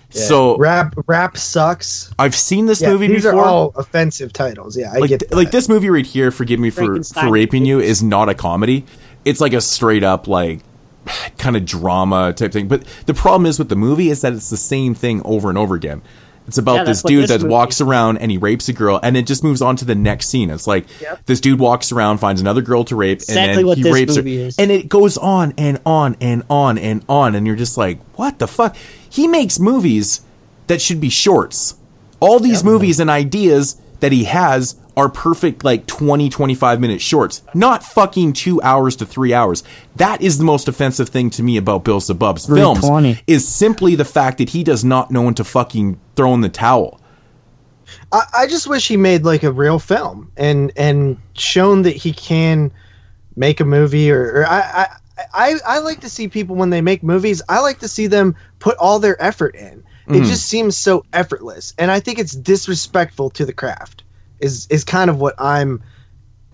so 0.09 0.55
rap 0.57 0.95
rap 1.07 1.37
sucks. 1.37 2.13
I've 2.17 2.35
seen 2.35 2.65
this 2.67 2.81
Yeah, 2.81 2.91
movie 2.91 3.07
these 3.07 3.23
before. 3.23 3.41
are 3.41 3.45
all 3.45 3.73
offensive 3.75 4.31
titles. 4.31 4.77
Yeah, 4.77 4.91
I 4.93 4.99
like 4.99 5.09
get 5.09 5.19
that. 5.29 5.35
like 5.35 5.51
this 5.51 5.67
movie 5.67 5.89
right 5.89 6.05
here 6.05 6.31
forgive 6.31 6.59
me 6.59 6.69
for 6.69 7.03
for 7.03 7.29
raping 7.29 7.65
you 7.65 7.79
is 7.81 8.01
not 8.01 8.29
a 8.29 8.33
comedy 8.33 8.85
it's 9.25 9.41
like 9.41 9.51
a 9.51 9.59
straight 9.59 10.03
up 10.03 10.25
like 10.27 10.61
kind 11.37 11.57
of 11.57 11.65
drama 11.65 12.31
type 12.33 12.53
thing 12.53 12.67
but 12.69 12.83
the 13.05 13.13
problem 13.13 13.45
is 13.45 13.59
with 13.59 13.67
the 13.67 13.75
movie 13.75 14.09
is 14.09 14.21
that 14.21 14.31
it's 14.31 14.49
the 14.49 14.55
same 14.57 14.93
thing 14.95 15.21
over 15.25 15.49
and 15.49 15.57
over 15.57 15.75
again 15.75 16.01
it's 16.47 16.57
about 16.57 16.77
Yeah, 16.77 16.83
this 16.85 17.01
dude 17.03 17.23
this 17.23 17.29
that 17.29 17.41
movie 17.41 17.51
walks 17.51 17.75
is. 17.75 17.81
around 17.81 18.17
and 18.19 18.31
he 18.31 18.37
rapes 18.37 18.69
a 18.69 18.73
girl 18.73 18.99
and 19.03 19.17
it 19.17 19.27
just 19.27 19.43
moves 19.43 19.61
on 19.61 19.75
to 19.77 19.85
the 19.85 19.95
next 19.95 20.29
scene. 20.29 20.49
It's 20.49 20.65
like 20.67 20.85
this 21.25 21.39
dude 21.41 21.59
walks 21.59 21.91
around 21.91 22.19
finds 22.19 22.39
another 22.41 22.61
girl 22.61 22.83
to 22.85 22.95
rape 22.95 23.19
and 23.27 23.35
then 23.37 23.65
what 23.65 23.77
he 23.77 23.83
this 23.83 23.93
rapes 23.93 24.15
movie 24.15 24.41
her 24.41 24.47
is. 24.47 24.57
and 24.57 24.71
it 24.71 24.87
goes 24.89 25.17
on 25.17 25.53
and 25.57 25.79
on 25.85 26.15
and 26.21 26.43
on 26.49 26.77
and 26.77 27.03
on 27.09 27.35
and 27.35 27.45
you're 27.45 27.55
just 27.57 27.77
like 27.77 27.99
what 28.15 28.39
the 28.39 28.47
fuck? 28.47 28.75
He 29.09 29.27
makes 29.27 29.59
movies 29.59 30.21
that 30.67 30.81
should 30.81 30.99
be 31.01 31.09
shorts. 31.09 31.75
All 32.19 32.39
these 32.39 32.63
movies 32.63 32.99
and 32.99 33.09
ideas 33.09 33.79
that 33.99 34.11
he 34.11 34.23
has 34.25 34.75
are 34.97 35.07
perfect 35.07 35.63
like 35.63 35.85
20 35.85 36.29
25 36.29 36.81
minute 36.81 36.99
shorts 36.99 37.41
not 37.53 37.83
fucking 37.83 38.33
2 38.33 38.61
hours 38.61 38.97
to 38.97 39.05
3 39.05 39.33
hours 39.33 39.63
that 39.95 40.21
is 40.21 40.37
the 40.37 40.43
most 40.43 40.67
offensive 40.67 41.07
thing 41.07 41.29
to 41.29 41.41
me 41.43 41.55
about 41.55 41.85
Bill 41.85 42.01
Zebub's 42.01 42.47
films 42.47 42.79
320. 42.79 43.21
is 43.27 43.47
simply 43.47 43.95
the 43.95 44.05
fact 44.05 44.39
that 44.39 44.49
he 44.49 44.63
does 44.63 44.83
not 44.83 45.11
know 45.11 45.21
when 45.21 45.35
to 45.35 45.45
fucking 45.45 45.99
throw 46.15 46.33
in 46.33 46.41
the 46.41 46.49
towel 46.49 46.99
I, 48.11 48.23
I 48.39 48.47
just 48.47 48.67
wish 48.67 48.87
he 48.87 48.97
made 48.97 49.23
like 49.23 49.43
a 49.43 49.51
real 49.51 49.79
film 49.79 50.31
and 50.35 50.73
and 50.75 51.17
shown 51.33 51.83
that 51.83 51.95
he 51.95 52.11
can 52.11 52.71
make 53.37 53.59
a 53.59 53.65
movie 53.65 54.11
or, 54.11 54.41
or 54.41 54.45
I, 54.47 54.59
I 54.59 54.87
I 55.33 55.55
I 55.65 55.79
like 55.79 56.01
to 56.01 56.09
see 56.09 56.27
people 56.27 56.55
when 56.55 56.69
they 56.69 56.81
make 56.81 57.03
movies. 57.03 57.41
I 57.49 57.59
like 57.59 57.79
to 57.79 57.87
see 57.87 58.07
them 58.07 58.35
put 58.59 58.77
all 58.77 58.99
their 58.99 59.21
effort 59.21 59.55
in. 59.55 59.83
It 60.07 60.11
mm-hmm. 60.11 60.23
just 60.23 60.47
seems 60.47 60.77
so 60.77 61.05
effortless, 61.11 61.73
and 61.77 61.91
I 61.91 61.99
think 61.99 62.19
it's 62.19 62.33
disrespectful 62.33 63.29
to 63.31 63.45
the 63.45 63.53
craft. 63.53 64.03
Is 64.39 64.67
is 64.69 64.83
kind 64.83 65.09
of 65.09 65.19
what 65.19 65.35
I'm 65.39 65.81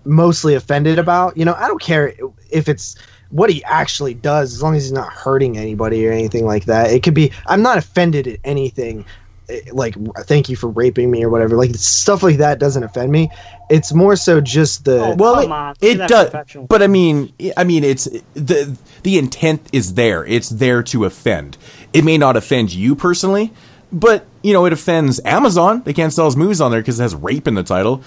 mostly 0.04 0.54
offended 0.54 0.98
about. 0.98 1.36
You 1.36 1.44
know, 1.44 1.54
I 1.54 1.66
don't 1.68 1.80
care 1.80 2.14
if 2.50 2.68
it's 2.68 2.96
what 3.30 3.50
he 3.50 3.64
actually 3.64 4.14
does 4.14 4.54
as 4.54 4.62
long 4.62 4.76
as 4.76 4.84
he's 4.84 4.92
not 4.92 5.12
hurting 5.12 5.56
anybody 5.58 6.06
or 6.06 6.12
anything 6.12 6.44
like 6.46 6.66
that. 6.66 6.90
It 6.90 7.02
could 7.02 7.14
be 7.14 7.32
I'm 7.46 7.62
not 7.62 7.78
offended 7.78 8.26
at 8.28 8.38
anything 8.44 9.04
eh, 9.48 9.60
like 9.72 9.96
thank 10.20 10.48
you 10.48 10.56
for 10.56 10.68
raping 10.68 11.10
me 11.10 11.24
or 11.24 11.30
whatever. 11.30 11.56
Like 11.56 11.74
stuff 11.74 12.22
like 12.22 12.36
that 12.36 12.58
doesn't 12.58 12.82
offend 12.82 13.10
me. 13.10 13.30
It's 13.70 13.92
more 13.92 14.14
so 14.16 14.40
just 14.40 14.84
the 14.84 15.00
Oh, 15.04 15.14
well 15.16 15.74
it, 15.80 16.00
it 16.00 16.08
does 16.08 16.30
professional. 16.30 16.66
but 16.66 16.82
i 16.82 16.86
mean 16.86 17.32
i 17.56 17.64
mean 17.64 17.82
it's 17.82 18.04
the 18.34 18.76
the 19.02 19.16
intent 19.18 19.68
is 19.72 19.94
there 19.94 20.24
it's 20.26 20.50
there 20.50 20.82
to 20.82 21.06
offend 21.06 21.56
it 21.94 22.04
may 22.04 22.18
not 22.18 22.36
offend 22.36 22.74
you 22.74 22.94
personally 22.94 23.52
but 23.94 24.26
you 24.42 24.52
know 24.52 24.64
it 24.66 24.72
offends 24.72 25.20
amazon 25.24 25.82
they 25.84 25.92
can't 25.92 26.12
sell 26.12 26.24
his 26.26 26.36
movies 26.36 26.60
on 26.60 26.70
there 26.70 26.80
because 26.80 26.98
it 26.98 27.02
has 27.02 27.14
rape 27.14 27.46
in 27.48 27.54
the 27.54 27.62
title 27.62 28.02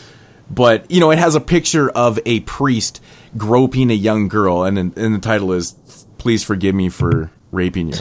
but 0.50 0.90
you 0.92 1.00
know 1.00 1.12
it 1.12 1.18
has 1.20 1.34
a 1.36 1.40
picture 1.40 1.90
of 1.90 2.20
a 2.26 2.40
priest 2.42 3.02
groping 3.38 3.90
a 3.90 3.94
young 3.94 4.28
girl 4.28 4.64
and 4.64 4.78
and 4.78 5.16
the 5.16 5.20
title 5.20 5.52
is 5.54 5.76
please 6.18 6.44
forgive 6.44 6.76
me 6.76 6.90
for 6.90 7.32
raping 7.52 7.88
you 7.92 8.00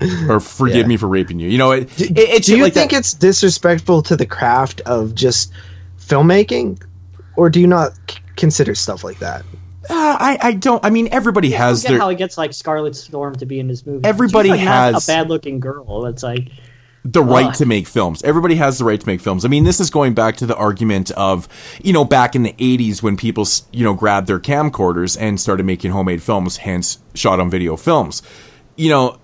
or 0.28 0.40
forgive 0.40 0.76
Yeah. 0.78 0.86
me 0.86 0.96
for 0.96 1.08
raping 1.08 1.38
you 1.38 1.48
you 1.48 1.58
know 1.58 1.72
it, 1.72 1.84
it 2.00 2.16
it's 2.18 2.46
Do 2.46 2.56
you 2.56 2.62
like 2.62 2.72
think 2.74 2.90
that. 2.92 2.98
it's 2.98 3.12
disrespectful 3.14 4.02
to 4.04 4.16
the 4.16 4.26
craft 4.26 4.80
of 4.82 5.14
just 5.14 5.52
filmmaking 5.98 6.82
or 7.36 7.50
do 7.50 7.60
you 7.60 7.66
not 7.66 7.92
c- 8.10 8.18
consider 8.36 8.74
stuff 8.74 9.04
like 9.04 9.18
that? 9.18 9.42
Uh, 9.88 10.16
I, 10.18 10.38
I 10.42 10.52
don't 10.52 10.84
i 10.84 10.90
mean 10.90 11.08
everybody 11.12 11.54
I 11.54 11.58
has 11.58 11.82
don't 11.82 11.92
their 11.92 12.00
how 12.00 12.08
he 12.08 12.16
gets 12.16 12.36
like 12.36 12.52
Scarlet 12.52 12.96
Storm 12.96 13.36
to 13.36 13.46
be 13.46 13.60
in 13.60 13.68
this 13.68 13.86
movie. 13.86 14.04
Everybody 14.04 14.48
She's, 14.48 14.56
like, 14.58 14.64
not 14.64 14.94
has- 14.94 15.08
a 15.08 15.12
bad 15.12 15.28
looking 15.28 15.60
girl. 15.60 16.06
It's 16.06 16.22
like 16.24 16.48
the 17.12 17.22
right 17.22 17.54
to 17.54 17.66
make 17.66 17.86
films. 17.86 18.22
Everybody 18.22 18.56
has 18.56 18.78
the 18.78 18.84
right 18.84 19.00
to 19.00 19.06
make 19.06 19.20
films. 19.20 19.44
I 19.44 19.48
mean, 19.48 19.64
this 19.64 19.80
is 19.80 19.90
going 19.90 20.14
back 20.14 20.36
to 20.38 20.46
the 20.46 20.56
argument 20.56 21.10
of, 21.12 21.48
you 21.82 21.92
know, 21.92 22.04
back 22.04 22.34
in 22.34 22.42
the 22.42 22.52
80s 22.54 23.02
when 23.02 23.16
people, 23.16 23.46
you 23.72 23.84
know, 23.84 23.94
grabbed 23.94 24.26
their 24.26 24.40
camcorders 24.40 25.16
and 25.18 25.40
started 25.40 25.64
making 25.64 25.92
homemade 25.92 26.22
films, 26.22 26.58
hence 26.58 26.98
shot 27.14 27.38
on 27.38 27.48
video 27.48 27.76
films. 27.76 28.22
You 28.76 28.90
know, 28.90 29.20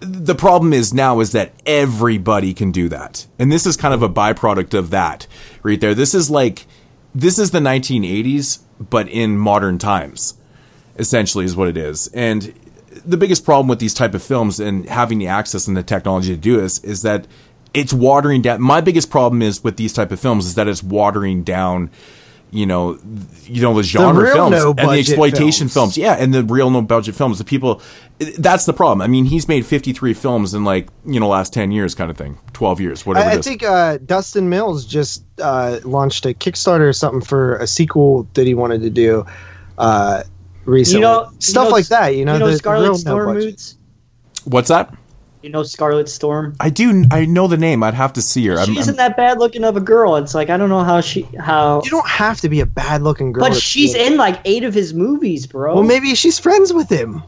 the 0.00 0.34
problem 0.34 0.72
is 0.72 0.94
now 0.94 1.18
is 1.20 1.32
that 1.32 1.52
everybody 1.66 2.54
can 2.54 2.70
do 2.70 2.88
that. 2.88 3.26
And 3.38 3.50
this 3.50 3.66
is 3.66 3.76
kind 3.76 3.94
of 3.94 4.02
a 4.02 4.08
byproduct 4.08 4.74
of 4.74 4.90
that 4.90 5.26
right 5.62 5.80
there. 5.80 5.94
This 5.94 6.14
is 6.14 6.30
like, 6.30 6.66
this 7.14 7.38
is 7.38 7.50
the 7.50 7.58
1980s, 7.58 8.60
but 8.78 9.08
in 9.08 9.36
modern 9.36 9.78
times 9.78 10.34
essentially 10.98 11.44
is 11.44 11.56
what 11.56 11.68
it 11.68 11.76
is. 11.76 12.08
And 12.08 12.52
the 13.04 13.16
biggest 13.16 13.44
problem 13.44 13.68
with 13.68 13.78
these 13.78 13.94
type 13.94 14.14
of 14.14 14.22
films 14.22 14.60
and 14.60 14.88
having 14.88 15.18
the 15.18 15.26
access 15.26 15.66
and 15.66 15.76
the 15.76 15.82
technology 15.82 16.34
to 16.34 16.40
do 16.40 16.60
this 16.60 16.78
is 16.84 17.02
that 17.02 17.26
it's 17.74 17.92
watering 17.92 18.42
down. 18.42 18.60
My 18.60 18.80
biggest 18.80 19.10
problem 19.10 19.42
is 19.42 19.62
with 19.62 19.76
these 19.76 19.92
type 19.92 20.12
of 20.12 20.20
films 20.20 20.46
is 20.46 20.54
that 20.54 20.68
it's 20.68 20.82
watering 20.82 21.42
down, 21.44 21.90
you 22.50 22.66
know, 22.66 22.98
you 23.44 23.60
know 23.60 23.74
the 23.74 23.82
genre 23.82 24.24
real 24.24 24.32
films 24.32 24.64
and 24.64 24.90
the 24.90 24.98
exploitation 24.98 25.68
films. 25.68 25.94
films. 25.94 25.98
Yeah, 25.98 26.14
and 26.14 26.32
the 26.32 26.44
real 26.44 26.70
no 26.70 26.82
budget 26.82 27.14
films. 27.14 27.38
The 27.38 27.44
people, 27.44 27.82
that's 28.38 28.64
the 28.64 28.72
problem. 28.72 29.02
I 29.02 29.06
mean, 29.06 29.26
he's 29.26 29.48
made 29.48 29.66
fifty 29.66 29.92
three 29.92 30.14
films 30.14 30.54
in 30.54 30.64
like 30.64 30.88
you 31.04 31.20
know 31.20 31.28
last 31.28 31.52
ten 31.52 31.70
years, 31.70 31.94
kind 31.94 32.10
of 32.10 32.16
thing, 32.16 32.38
twelve 32.52 32.80
years, 32.80 33.04
whatever. 33.04 33.28
I, 33.28 33.34
I 33.34 33.42
think 33.42 33.62
uh, 33.62 33.98
Dustin 33.98 34.48
Mills 34.48 34.86
just 34.86 35.22
uh, 35.40 35.80
launched 35.84 36.24
a 36.24 36.32
Kickstarter 36.32 36.88
or 36.88 36.92
something 36.94 37.20
for 37.20 37.56
a 37.56 37.66
sequel 37.66 38.28
that 38.34 38.46
he 38.46 38.54
wanted 38.54 38.80
to 38.82 38.90
do 38.90 39.26
uh, 39.76 40.22
recently. 40.68 41.00
you 41.00 41.06
know 41.06 41.30
Stuff 41.38 41.64
you 41.64 41.68
know, 41.70 41.74
like 41.74 41.86
that. 41.88 42.08
You 42.14 42.24
know, 42.24 42.34
you 42.34 42.38
know 42.38 42.46
the- 42.46 42.52
the 42.52 42.58
Scarlet 42.58 42.82
real 42.84 42.94
Storm 42.96 43.26
no-budget. 43.28 43.44
moods. 43.50 43.76
What's 44.44 44.68
that? 44.68 44.94
You 45.42 45.50
know 45.50 45.62
Scarlet 45.62 46.08
Storm. 46.08 46.56
I 46.58 46.68
do. 46.70 47.04
I 47.12 47.24
know 47.24 47.46
the 47.46 47.56
name. 47.56 47.82
I'd 47.84 47.94
have 47.94 48.14
to 48.14 48.22
see 48.22 48.44
her. 48.48 48.58
I'm, 48.58 48.66
She 48.66 48.72
I'm- 48.72 48.78
isn't 48.80 48.96
that 48.96 49.16
bad 49.16 49.38
looking 49.38 49.62
of 49.64 49.76
a 49.76 49.80
girl. 49.80 50.16
It's 50.16 50.34
like 50.34 50.50
I 50.50 50.56
don't 50.56 50.68
know 50.68 50.82
how 50.82 51.00
she 51.00 51.22
how. 51.38 51.80
You 51.84 51.90
don't 51.90 52.08
have 52.08 52.40
to 52.40 52.48
be 52.48 52.60
a 52.60 52.66
bad 52.66 53.02
looking 53.02 53.32
girl. 53.32 53.44
But 53.48 53.54
she's 53.56 53.94
in 53.94 54.16
like 54.16 54.40
eight 54.44 54.64
of 54.64 54.74
his 54.74 54.92
movies, 54.94 55.46
bro. 55.46 55.74
Well, 55.74 55.84
maybe 55.84 56.14
she's 56.16 56.38
friends 56.40 56.72
with 56.72 56.88
him. 56.88 57.22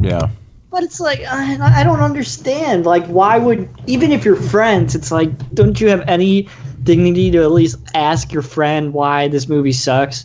yeah. 0.00 0.28
But 0.72 0.82
it's 0.84 0.98
like 1.00 1.20
I, 1.20 1.80
I 1.80 1.84
don't 1.84 2.00
understand. 2.00 2.84
Like, 2.86 3.06
why 3.06 3.36
would 3.38 3.68
even 3.86 4.10
if 4.10 4.24
you're 4.24 4.36
friends, 4.36 4.94
it's 4.94 5.12
like, 5.12 5.30
don't 5.54 5.78
you 5.80 5.90
have 5.90 6.00
any 6.08 6.48
dignity 6.82 7.30
to 7.32 7.42
at 7.42 7.52
least 7.52 7.78
ask 7.94 8.32
your 8.32 8.42
friend 8.42 8.92
why 8.94 9.28
this 9.28 9.48
movie 9.48 9.72
sucks? 9.72 10.24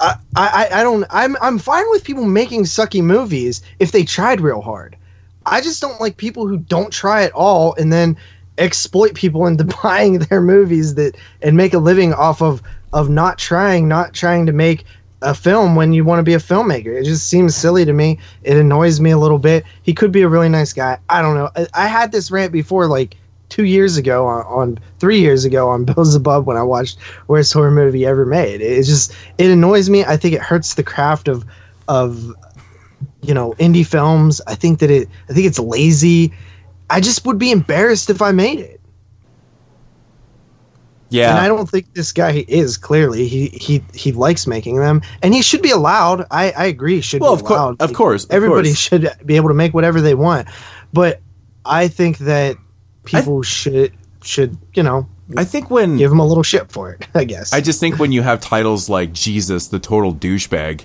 I, 0.00 0.16
I, 0.36 0.68
I 0.72 0.82
don't. 0.82 1.04
I'm, 1.10 1.36
I'm 1.40 1.58
fine 1.58 1.88
with 1.90 2.04
people 2.04 2.24
making 2.24 2.64
sucky 2.64 3.02
movies 3.02 3.62
if 3.78 3.92
they 3.92 4.04
tried 4.04 4.40
real 4.40 4.60
hard. 4.60 4.96
I 5.44 5.60
just 5.60 5.80
don't 5.80 6.00
like 6.00 6.16
people 6.16 6.46
who 6.46 6.58
don't 6.58 6.92
try 6.92 7.24
at 7.24 7.32
all 7.32 7.74
and 7.74 7.92
then 7.92 8.16
exploit 8.58 9.14
people 9.14 9.46
into 9.46 9.64
buying 9.82 10.18
their 10.20 10.40
movies 10.40 10.94
that 10.96 11.16
and 11.42 11.56
make 11.56 11.74
a 11.74 11.78
living 11.78 12.12
off 12.12 12.42
of 12.42 12.62
of 12.92 13.10
not 13.10 13.38
trying, 13.38 13.88
not 13.88 14.14
trying 14.14 14.46
to 14.46 14.52
make 14.52 14.84
a 15.20 15.34
film 15.34 15.74
when 15.74 15.92
you 15.92 16.04
want 16.04 16.20
to 16.20 16.22
be 16.22 16.34
a 16.34 16.38
filmmaker. 16.38 16.98
It 16.98 17.04
just 17.04 17.28
seems 17.28 17.54
silly 17.56 17.84
to 17.84 17.92
me. 17.92 18.18
It 18.44 18.56
annoys 18.56 19.00
me 19.00 19.10
a 19.10 19.18
little 19.18 19.38
bit. 19.38 19.64
He 19.82 19.92
could 19.92 20.12
be 20.12 20.22
a 20.22 20.28
really 20.28 20.48
nice 20.48 20.72
guy. 20.72 20.98
I 21.08 21.22
don't 21.22 21.34
know. 21.34 21.50
I, 21.56 21.66
I 21.74 21.86
had 21.86 22.12
this 22.12 22.30
rant 22.30 22.52
before, 22.52 22.86
like 22.86 23.16
two 23.48 23.64
years 23.64 23.96
ago 23.96 24.26
on, 24.26 24.44
on 24.46 24.78
three 24.98 25.20
years 25.20 25.44
ago 25.44 25.68
on 25.68 25.84
Bill 25.86 26.04
Zebub 26.04 26.46
when 26.46 26.56
I 26.56 26.62
watched 26.62 26.98
worst 27.26 27.52
horror 27.52 27.70
movie 27.70 28.04
ever 28.06 28.26
made. 28.26 28.60
It 28.60 28.82
just 28.84 29.12
it 29.38 29.50
annoys 29.50 29.88
me. 29.90 30.04
I 30.04 30.16
think 30.16 30.34
it 30.34 30.40
hurts 30.42 30.74
the 30.74 30.82
craft 30.82 31.28
of 31.28 31.44
of 31.88 32.34
you 33.22 33.34
know 33.34 33.52
indie 33.54 33.86
films. 33.86 34.40
I 34.46 34.54
think 34.54 34.80
that 34.80 34.90
it 34.90 35.08
I 35.28 35.32
think 35.32 35.46
it's 35.46 35.58
lazy. 35.58 36.32
I 36.90 37.00
just 37.00 37.26
would 37.26 37.38
be 37.38 37.50
embarrassed 37.50 38.10
if 38.10 38.22
I 38.22 38.32
made 38.32 38.60
it. 38.60 38.80
Yeah. 41.10 41.30
And 41.30 41.38
I 41.38 41.48
don't 41.48 41.68
think 41.68 41.94
this 41.94 42.12
guy 42.12 42.44
is 42.48 42.76
clearly 42.76 43.26
he 43.28 43.48
he 43.48 43.82
he 43.94 44.12
likes 44.12 44.46
making 44.46 44.76
them, 44.76 45.00
and 45.22 45.32
he 45.32 45.40
should 45.40 45.62
be 45.62 45.70
allowed. 45.70 46.26
I 46.30 46.50
I 46.52 46.64
agree, 46.66 47.00
should 47.00 47.22
Well, 47.22 47.34
be 47.34 47.40
of 47.40 47.46
cour- 47.46 47.56
allowed. 47.56 47.80
of 47.80 47.94
course, 47.94 48.24
of 48.24 48.30
everybody 48.32 48.68
course. 48.70 48.78
should 48.78 49.10
be 49.24 49.36
able 49.36 49.48
to 49.48 49.54
make 49.54 49.72
whatever 49.72 50.02
they 50.02 50.14
want. 50.14 50.48
But 50.92 51.20
I 51.64 51.88
think 51.88 52.18
that 52.18 52.56
people 53.08 53.42
should 53.42 53.92
should 54.22 54.56
you 54.74 54.82
know 54.82 55.08
I 55.36 55.44
think 55.44 55.70
when 55.70 55.96
give 55.98 56.10
him 56.10 56.20
a 56.20 56.26
little 56.26 56.42
shit 56.42 56.72
for 56.72 56.90
it. 56.92 57.06
I 57.14 57.24
guess. 57.24 57.52
I 57.52 57.60
just 57.60 57.80
think 57.80 57.98
when 57.98 58.12
you 58.12 58.22
have 58.22 58.40
titles 58.40 58.88
like 58.88 59.12
Jesus, 59.12 59.68
the 59.68 59.78
total 59.78 60.14
douchebag, 60.14 60.84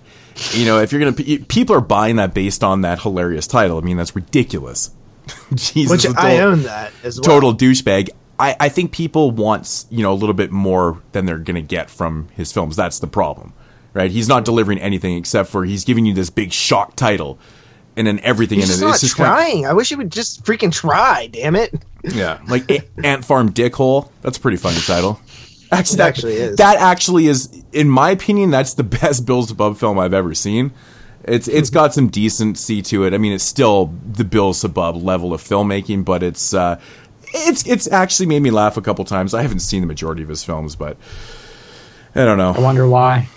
you 0.51 0.65
know, 0.65 0.79
if 0.81 0.91
you're 0.91 0.99
gonna, 0.99 1.39
people 1.45 1.75
are 1.75 1.81
buying 1.81 2.17
that 2.17 2.33
based 2.33 2.61
on 2.63 2.81
that 2.81 3.01
hilarious 3.01 3.47
title. 3.47 3.77
I 3.77 3.81
mean, 3.81 3.95
that's 3.97 4.15
ridiculous. 4.15 4.89
Jesus, 5.53 5.89
Which 5.89 6.05
a 6.05 6.09
I 6.19 6.31
total- 6.31 6.47
own 6.51 6.63
that 6.63 6.91
as 7.03 7.17
well. 7.17 7.23
total 7.23 7.53
douchebag. 7.55 8.09
I, 8.37 8.55
I 8.59 8.67
think 8.69 8.91
people 8.91 9.31
want 9.31 9.85
you 9.89 10.01
know 10.03 10.11
a 10.11 10.15
little 10.15 10.33
bit 10.33 10.51
more 10.51 11.01
than 11.13 11.25
they're 11.25 11.37
gonna 11.37 11.61
get 11.61 11.89
from 11.89 12.27
his 12.33 12.51
films. 12.51 12.75
That's 12.75 12.99
the 12.99 13.07
problem, 13.07 13.53
right? 13.93 14.11
He's 14.11 14.27
not 14.27 14.43
delivering 14.43 14.79
anything 14.79 15.15
except 15.17 15.49
for 15.49 15.63
he's 15.63 15.85
giving 15.85 16.05
you 16.05 16.13
this 16.13 16.29
big 16.29 16.51
shock 16.51 16.97
title, 16.97 17.39
and 17.95 18.05
then 18.05 18.19
everything 18.21 18.59
He's 18.59 18.71
in 18.81 18.83
it. 18.83 18.87
not 18.87 18.95
It's 18.95 19.01
just 19.01 19.15
trying. 19.15 19.65
I 19.65 19.71
wish 19.73 19.87
he 19.89 19.95
would 19.95 20.11
just 20.11 20.43
freaking 20.43 20.73
try. 20.73 21.27
Damn 21.27 21.55
it. 21.55 21.73
Yeah, 22.03 22.41
like 22.47 22.69
Ant 23.03 23.23
Farm 23.23 23.51
Dickhole. 23.53 24.09
That's 24.21 24.38
a 24.38 24.41
pretty 24.41 24.57
funny 24.57 24.80
title. 24.81 25.19
Actually, 25.71 25.97
that 25.97 26.07
actually 26.09 26.34
is. 26.35 26.55
That 26.57 26.77
actually 26.77 27.27
is, 27.27 27.63
in 27.71 27.89
my 27.89 28.11
opinion, 28.11 28.51
that's 28.51 28.73
the 28.75 28.84
best 29.01 29.25
Bill 29.25 29.41
Zebub 29.43 29.77
film 29.77 29.97
I've 29.99 30.13
ever 30.13 30.34
seen. 30.35 30.71
It's 31.23 31.47
it's 31.47 31.69
got 31.69 31.93
some 31.93 32.09
decency 32.09 32.81
to 32.84 33.05
it. 33.05 33.13
I 33.13 33.17
mean, 33.17 33.31
it's 33.34 33.43
still 33.45 33.93
the 34.05 34.25
Bill 34.25 34.53
Zebub 34.53 34.97
level 34.97 35.34
of 35.34 35.41
filmmaking, 35.41 36.03
but 36.03 36.21
it's 36.21 36.53
uh, 36.53 36.80
it's 37.34 37.65
it's 37.65 37.89
actually 37.89 38.25
made 38.25 38.41
me 38.41 38.51
laugh 38.51 38.75
a 38.75 38.81
couple 38.81 39.05
times. 39.05 39.34
I 39.34 39.41
haven't 39.41 39.59
seen 39.61 39.80
the 39.81 39.88
majority 39.88 40.21
of 40.23 40.30
his 40.30 40.43
films, 40.43 40.75
but 40.75 40.97
I 42.15 42.25
don't 42.25 42.38
know. 42.38 42.51
I 42.51 42.59
wonder 42.59 42.88
why. 42.88 43.30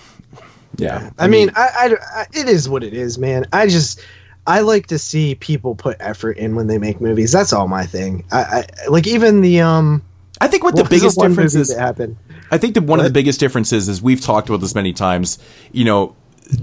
Yeah, 0.79 1.11
I 1.19 1.29
mean, 1.29 1.51
I, 1.57 1.69
I- 1.75 2.21
I- 2.23 2.27
it 2.35 2.49
is 2.49 2.69
what 2.69 2.83
it 2.85 2.93
is, 2.93 3.17
man. 3.19 3.47
I 3.53 3.67
just, 3.67 4.01
I 4.47 4.61
like 4.61 4.87
to 4.89 4.99
see 4.99 5.35
people 5.35 5.75
put 5.75 5.97
effort 6.01 6.39
in 6.39 6.55
when 6.55 6.67
they 6.67 6.79
make 6.79 7.01
movies. 7.01 7.33
That's 7.33 7.53
all 7.53 7.69
my 7.69 7.85
thing. 7.87 8.25
I, 8.31 8.65
I 8.85 8.89
like 8.89 9.07
even 9.07 9.41
the 9.41 9.61
um. 9.61 10.03
I 10.41 10.49
think 10.49 10.65
what 10.65 10.75
what 10.75 10.85
the 10.85 10.91
biggest 10.91 11.19
difference 11.19 11.55
is 11.55 11.69
that 11.69 11.81
happened. 11.81 12.17
I 12.51 12.59
think 12.59 12.75
that 12.75 12.85
one 12.85 13.01
of 13.01 13.05
the 13.05 13.11
biggest 13.11 13.41
differences 13.41 13.89
is 13.89 14.03
we've 14.03 14.21
talked 14.21 14.49
about 14.49 14.61
this 14.61 14.75
many 14.75 14.93
times. 14.93 15.39
You 15.73 15.85
know, 15.85 16.17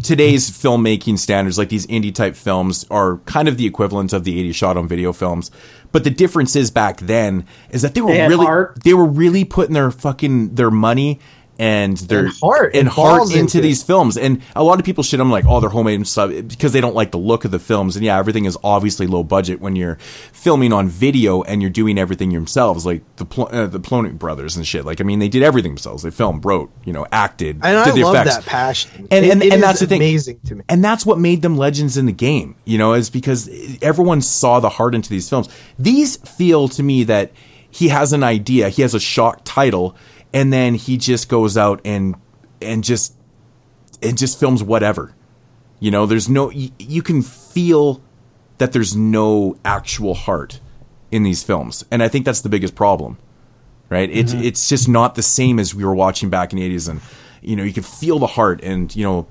today's 0.04 0.50
filmmaking 0.50 1.18
standards, 1.20 1.58
like 1.58 1.70
these 1.70 1.88
indie 1.88 2.14
type 2.14 2.36
films, 2.36 2.86
are 2.90 3.18
kind 3.26 3.48
of 3.48 3.58
the 3.58 3.66
equivalent 3.66 4.14
of 4.14 4.24
the 4.24 4.50
80s 4.50 4.56
shot 4.56 4.78
on 4.78 4.88
video 4.88 5.12
films. 5.12 5.52
But 5.92 6.04
the 6.04 6.10
difference 6.10 6.56
is 6.56 6.72
back 6.72 6.98
then 7.00 7.46
is 7.72 7.82
that 7.82 7.96
they 7.96 8.02
were 8.02 8.12
They 8.12 8.28
really 8.28 8.46
heart. 8.46 8.80
they 8.84 8.94
were 8.94 9.06
really 9.06 9.44
putting 9.44 9.74
their 9.74 9.92
fucking 9.92 10.56
their 10.56 10.72
money 10.72 11.20
and 11.60 11.96
their 11.98 12.20
And 12.26 12.30
heart 12.30 12.76
and 12.76 12.88
heart 12.88 13.24
into 13.28 13.40
into 13.40 13.62
these 13.62 13.84
films. 13.84 14.18
And 14.18 14.42
a 14.56 14.64
lot 14.64 14.80
of 14.80 14.86
people 14.86 15.04
shit 15.04 15.20
on 15.22 15.30
like, 15.30 15.46
oh, 15.48 15.60
they're 15.60 15.70
homemade 15.70 15.96
and 15.96 16.08
stuff 16.08 16.32
because 16.48 16.74
they 16.74 16.82
don't 16.82 16.96
like 16.96 17.12
the 17.12 17.18
look 17.20 17.46
of 17.46 17.52
the 17.52 17.60
films. 17.60 17.96
And 17.96 18.04
yeah, 18.04 18.18
everything 18.18 18.46
is 18.46 18.58
obviously 18.64 19.06
low 19.08 19.24
budget 19.24 19.62
when 19.62 19.76
you're 19.76 19.98
filming 20.32 20.74
on 20.74 20.88
video 20.90 21.42
and 21.44 21.62
you're 21.62 21.70
doing 21.72 21.98
everything 22.00 22.32
yourselves, 22.32 22.86
like 22.86 23.04
the 23.18 23.26
Pl- 23.26 23.50
uh, 23.52 23.68
the 23.68 23.80
Polonia 23.80 24.12
brothers 24.14 24.56
and 24.58 24.66
shit. 24.66 24.84
Like, 24.86 25.00
I 25.00 25.04
mean, 25.04 25.20
they 25.20 25.30
did 25.30 25.44
everything 25.44 25.72
themselves. 25.74 26.04
They 26.04 26.12
filmed, 26.12 26.44
wrote, 26.44 26.72
you 26.86 26.94
know, 26.94 27.06
acted, 27.12 27.58
And 27.64 27.78
I 27.78 27.92
love 27.92 28.16
effects. 28.16 28.38
that 28.38 28.46
passion. 28.46 29.08
And 29.12 29.26
It- 29.26 29.32
and, 29.32 29.44
it 29.44 29.54
and 29.54 29.62
that's 29.64 29.80
the 29.80 29.88
thing. 29.88 30.02
amazing 30.02 30.40
to 30.46 30.56
me. 30.56 30.64
And 30.70 30.84
that's 30.84 31.06
what 31.06 31.20
made 31.20 31.42
them 31.44 31.58
legends 31.58 31.98
in 31.98 32.06
the 32.08 32.12
game, 32.12 32.56
you 32.66 32.78
know, 32.78 32.94
is 32.94 33.10
because 33.10 33.50
everyone 33.82 34.22
saw 34.22 34.60
the 34.60 34.70
heart 34.70 34.96
into 34.96 35.10
these 35.10 35.30
films. 35.30 35.50
These 35.78 36.18
feel 36.18 36.68
to 36.70 36.82
me 36.84 37.04
that 37.04 37.32
he 37.70 37.88
has 37.90 38.14
an 38.14 38.24
idea, 38.24 38.70
he 38.70 38.82
has 38.84 38.94
a 38.94 39.00
shock 39.00 39.42
title, 39.44 39.96
and 40.34 40.52
then 40.52 40.74
he 40.76 40.98
just 40.98 41.30
goes 41.30 41.58
out 41.58 41.80
and 41.86 42.16
and 42.62 42.84
just 42.84 43.14
and 44.02 44.18
just 44.18 44.40
films 44.40 44.64
whatever. 44.64 45.14
You 45.80 45.92
know, 45.92 46.06
there's 46.06 46.28
no 46.28 46.50
you, 46.50 46.72
you 46.80 47.02
can 47.02 47.22
feel 47.22 48.02
that 48.58 48.72
there's 48.72 48.96
no 48.96 49.58
actual 49.64 50.14
heart 50.14 50.60
in 51.12 51.24
these 51.24 51.44
films. 51.44 51.86
And 51.92 52.02
I 52.02 52.08
think 52.08 52.26
that's 52.26 52.42
the 52.42 52.50
biggest 52.50 52.76
problem. 52.76 53.18
Right? 53.90 54.10
It's 54.10 54.34
mm-hmm. 54.34 54.44
it's 54.44 54.68
just 54.68 54.90
not 54.90 55.16
the 55.16 55.22
same 55.22 55.60
as 55.60 55.76
we 55.76 55.86
were 55.86 55.94
watching 55.94 56.30
back 56.30 56.52
in 56.52 56.58
the 56.58 56.76
80s 56.76 56.90
and 56.90 57.00
you 57.42 57.56
know, 57.56 57.64
you 57.64 57.74
could 57.74 57.86
feel 57.86 58.20
the 58.20 58.28
heart 58.28 58.64
and 58.64 58.94
you 58.96 59.04
know, 59.04 59.28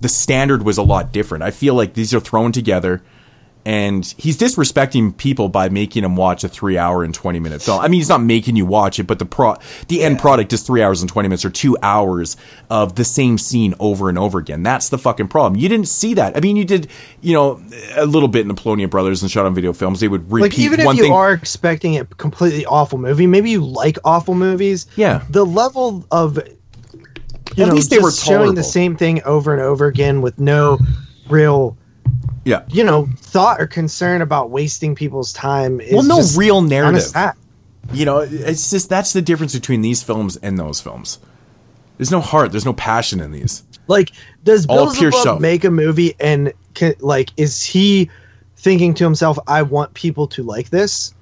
the 0.00 0.08
standard 0.08 0.62
was 0.62 0.78
a 0.78 0.82
lot 0.82 1.12
different. 1.12 1.44
I 1.44 1.50
feel 1.50 1.74
like 1.74 1.94
these 1.94 2.14
are 2.14 2.20
thrown 2.20 2.52
together 2.52 3.02
and 3.66 4.14
he's 4.16 4.38
disrespecting 4.38 5.16
people 5.16 5.48
by 5.48 5.68
making 5.68 6.04
them 6.04 6.14
watch 6.14 6.44
a 6.44 6.48
three 6.48 6.78
hour 6.78 7.02
and 7.02 7.12
20 7.12 7.40
minute 7.40 7.60
film. 7.60 7.80
I 7.80 7.88
mean, 7.88 7.98
he's 7.98 8.08
not 8.08 8.22
making 8.22 8.54
you 8.54 8.64
watch 8.64 9.00
it, 9.00 9.08
but 9.08 9.18
the 9.18 9.26
pro, 9.26 9.56
the 9.88 10.04
end 10.04 10.20
product 10.20 10.52
is 10.52 10.62
three 10.62 10.82
hours 10.82 11.02
and 11.02 11.10
20 11.10 11.28
minutes 11.28 11.44
or 11.44 11.50
two 11.50 11.76
hours 11.82 12.36
of 12.70 12.94
the 12.94 13.04
same 13.04 13.38
scene 13.38 13.74
over 13.80 14.08
and 14.08 14.18
over 14.18 14.38
again. 14.38 14.62
That's 14.62 14.88
the 14.88 14.98
fucking 14.98 15.26
problem. 15.26 15.60
You 15.60 15.68
didn't 15.68 15.88
see 15.88 16.14
that. 16.14 16.36
I 16.36 16.40
mean, 16.40 16.54
you 16.54 16.64
did, 16.64 16.86
you 17.20 17.34
know, 17.34 17.60
a 17.96 18.06
little 18.06 18.28
bit 18.28 18.42
in 18.42 18.48
the 18.48 18.54
Polonia 18.54 18.86
Brothers 18.86 19.22
and 19.22 19.30
shot 19.30 19.46
on 19.46 19.54
video 19.56 19.72
films. 19.72 19.98
They 19.98 20.06
would 20.06 20.30
repeat 20.30 20.42
Like 20.42 20.58
even 20.60 20.78
if 20.78 20.96
you 20.96 21.02
thing. 21.02 21.12
are 21.12 21.32
expecting 21.32 21.98
a 21.98 22.04
completely 22.04 22.64
awful 22.66 22.98
movie, 22.98 23.26
maybe 23.26 23.50
you 23.50 23.64
like 23.66 23.98
awful 24.04 24.36
movies. 24.36 24.86
Yeah. 24.94 25.24
The 25.30 25.44
level 25.44 26.06
of 26.12 26.36
you 27.56 27.64
At 27.64 27.70
know, 27.70 27.74
least 27.74 27.90
they 27.90 27.98
were 27.98 28.10
just 28.10 28.24
showing 28.24 28.54
the 28.54 28.62
same 28.62 28.96
thing 28.96 29.24
over 29.24 29.52
and 29.52 29.60
over 29.60 29.86
again 29.86 30.22
with 30.22 30.38
no 30.38 30.78
real 31.28 31.76
yeah. 32.46 32.62
you 32.68 32.84
know 32.84 33.08
thought 33.16 33.60
or 33.60 33.66
concern 33.66 34.22
about 34.22 34.50
wasting 34.50 34.94
people's 34.94 35.32
time. 35.32 35.80
Is 35.80 35.92
Well, 35.92 36.04
no 36.04 36.18
just 36.18 36.38
real 36.38 36.62
narrative. 36.62 37.12
You 37.92 38.04
know, 38.04 38.18
it's 38.18 38.70
just 38.70 38.88
that's 38.88 39.12
the 39.12 39.22
difference 39.22 39.54
between 39.54 39.82
these 39.82 40.02
films 40.02 40.36
and 40.36 40.58
those 40.58 40.80
films. 40.80 41.18
There's 41.98 42.10
no 42.10 42.20
heart. 42.20 42.52
There's 42.52 42.64
no 42.64 42.72
passion 42.72 43.20
in 43.20 43.32
these. 43.32 43.64
Like, 43.88 44.12
does 44.44 44.66
All 44.66 44.92
Bill 44.92 45.10
show. 45.10 45.38
make 45.38 45.64
a 45.64 45.70
movie 45.70 46.14
and 46.20 46.52
can, 46.74 46.94
like 47.00 47.30
is 47.36 47.62
he 47.62 48.10
thinking 48.56 48.94
to 48.94 49.04
himself, 49.04 49.38
"I 49.46 49.62
want 49.62 49.94
people 49.94 50.28
to 50.28 50.42
like 50.42 50.70
this"? 50.70 51.14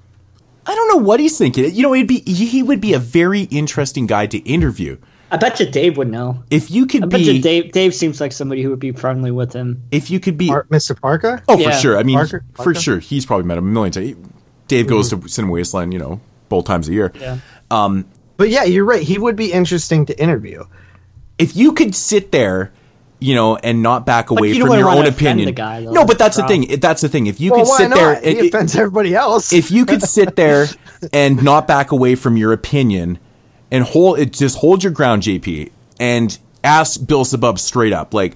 I 0.67 0.75
don't 0.75 0.87
know 0.89 1.05
what 1.05 1.19
he's 1.19 1.37
thinking. 1.37 1.73
You 1.73 1.83
know, 1.83 1.93
it'd 1.93 2.07
be 2.07 2.19
he 2.21 2.61
would 2.61 2.81
be 2.81 2.93
a 2.93 2.99
very 2.99 3.41
interesting 3.43 4.05
guy 4.05 4.27
to 4.27 4.37
interview. 4.39 4.97
I 5.31 5.37
bet 5.37 5.59
you 5.59 5.65
Dave 5.65 5.97
would 5.97 6.09
know. 6.09 6.43
If 6.51 6.69
you 6.71 6.85
could 6.85 7.03
I 7.03 7.07
bet 7.07 7.19
be 7.19 7.25
you 7.33 7.41
Dave. 7.41 7.71
Dave 7.71 7.93
seems 7.95 8.21
like 8.21 8.31
somebody 8.31 8.61
who 8.61 8.69
would 8.69 8.79
be 8.79 8.91
friendly 8.91 9.31
with 9.31 9.53
him. 9.53 9.83
if 9.91 10.09
you 10.11 10.19
could 10.19 10.37
be 10.37 10.47
Par- 10.47 10.67
Mr. 10.71 10.99
Parker? 10.99 11.41
Oh, 11.47 11.57
Yeah. 11.57 11.71
for 11.71 11.77
sure. 11.77 11.97
I 11.97 12.03
mean, 12.03 12.17
Parker? 12.17 12.43
for 12.53 12.63
Parker? 12.65 12.79
sure, 12.79 12.99
he's 12.99 13.25
probably 13.25 13.45
met 13.45 13.57
him 13.57 13.67
a 13.67 13.71
million 13.71 13.91
times. 13.91 14.15
Dave 14.67 14.87
goes 14.87 15.09
to 15.09 15.27
Cinema 15.27 15.53
Wasteland, 15.53 15.93
you 15.93 15.99
know, 15.99 16.19
both 16.49 16.65
times 16.65 16.87
a 16.89 16.93
year. 16.93 17.11
Yeah. 17.19 17.37
Um, 17.71 18.05
But 18.37 18.49
yeah, 18.49 18.63
you're 18.65 18.85
right. 18.85 19.01
He 19.01 19.17
would 19.17 19.35
be 19.35 19.51
interesting 19.51 20.05
to 20.07 20.19
interview. 20.21 20.63
if 21.37 21.55
you 21.55 21.73
could 21.73 21.93
sit 21.95 22.31
there, 22.31 22.71
you 23.19 23.35
know, 23.35 23.55
and 23.57 23.81
not 23.83 24.05
back 24.05 24.29
away 24.29 24.49
you 24.49 24.59
don't 24.59 24.67
from 24.69 24.77
your 24.77 24.87
wanna 24.87 24.99
own 25.01 25.05
offend 25.05 25.39
opinion. 25.41 25.45
the 25.47 25.51
guy, 25.53 25.83
though. 25.83 25.91
no, 25.91 26.05
but 26.05 26.17
that's 26.17 26.37
the 26.37 26.47
thing. 26.47 26.79
That's 26.79 27.01
the 27.01 27.09
thing. 27.09 27.27
If 27.27 27.39
you 27.41 27.51
well, 27.51 27.61
could 27.61 27.69
why 27.69 27.77
sit 27.77 27.89
not? 27.89 27.95
there, 27.95 28.21
he 28.21 28.39
and- 28.39 28.47
offends 28.47 28.75
everybody 28.75 29.15
else. 29.15 29.51
if 29.53 29.69
you 29.71 29.85
could 29.85 30.01
sit 30.03 30.35
there 30.35 30.67
and 31.13 31.41
not 31.43 31.67
back 31.67 31.91
away 31.91 32.15
from 32.15 32.37
your 32.37 32.53
opinion 32.53 33.19
and 33.75 33.83
hold 33.83 34.19
it, 34.19 34.31
just 34.31 34.57
hold 34.59 34.83
your 34.83 34.93
ground, 34.93 35.23
JP, 35.23 35.69
and 35.99 36.37
ask 36.63 37.05
Bill 37.05 37.25
Zebub 37.25 37.59
straight 37.59 37.91
up, 37.91 38.13
like 38.13 38.35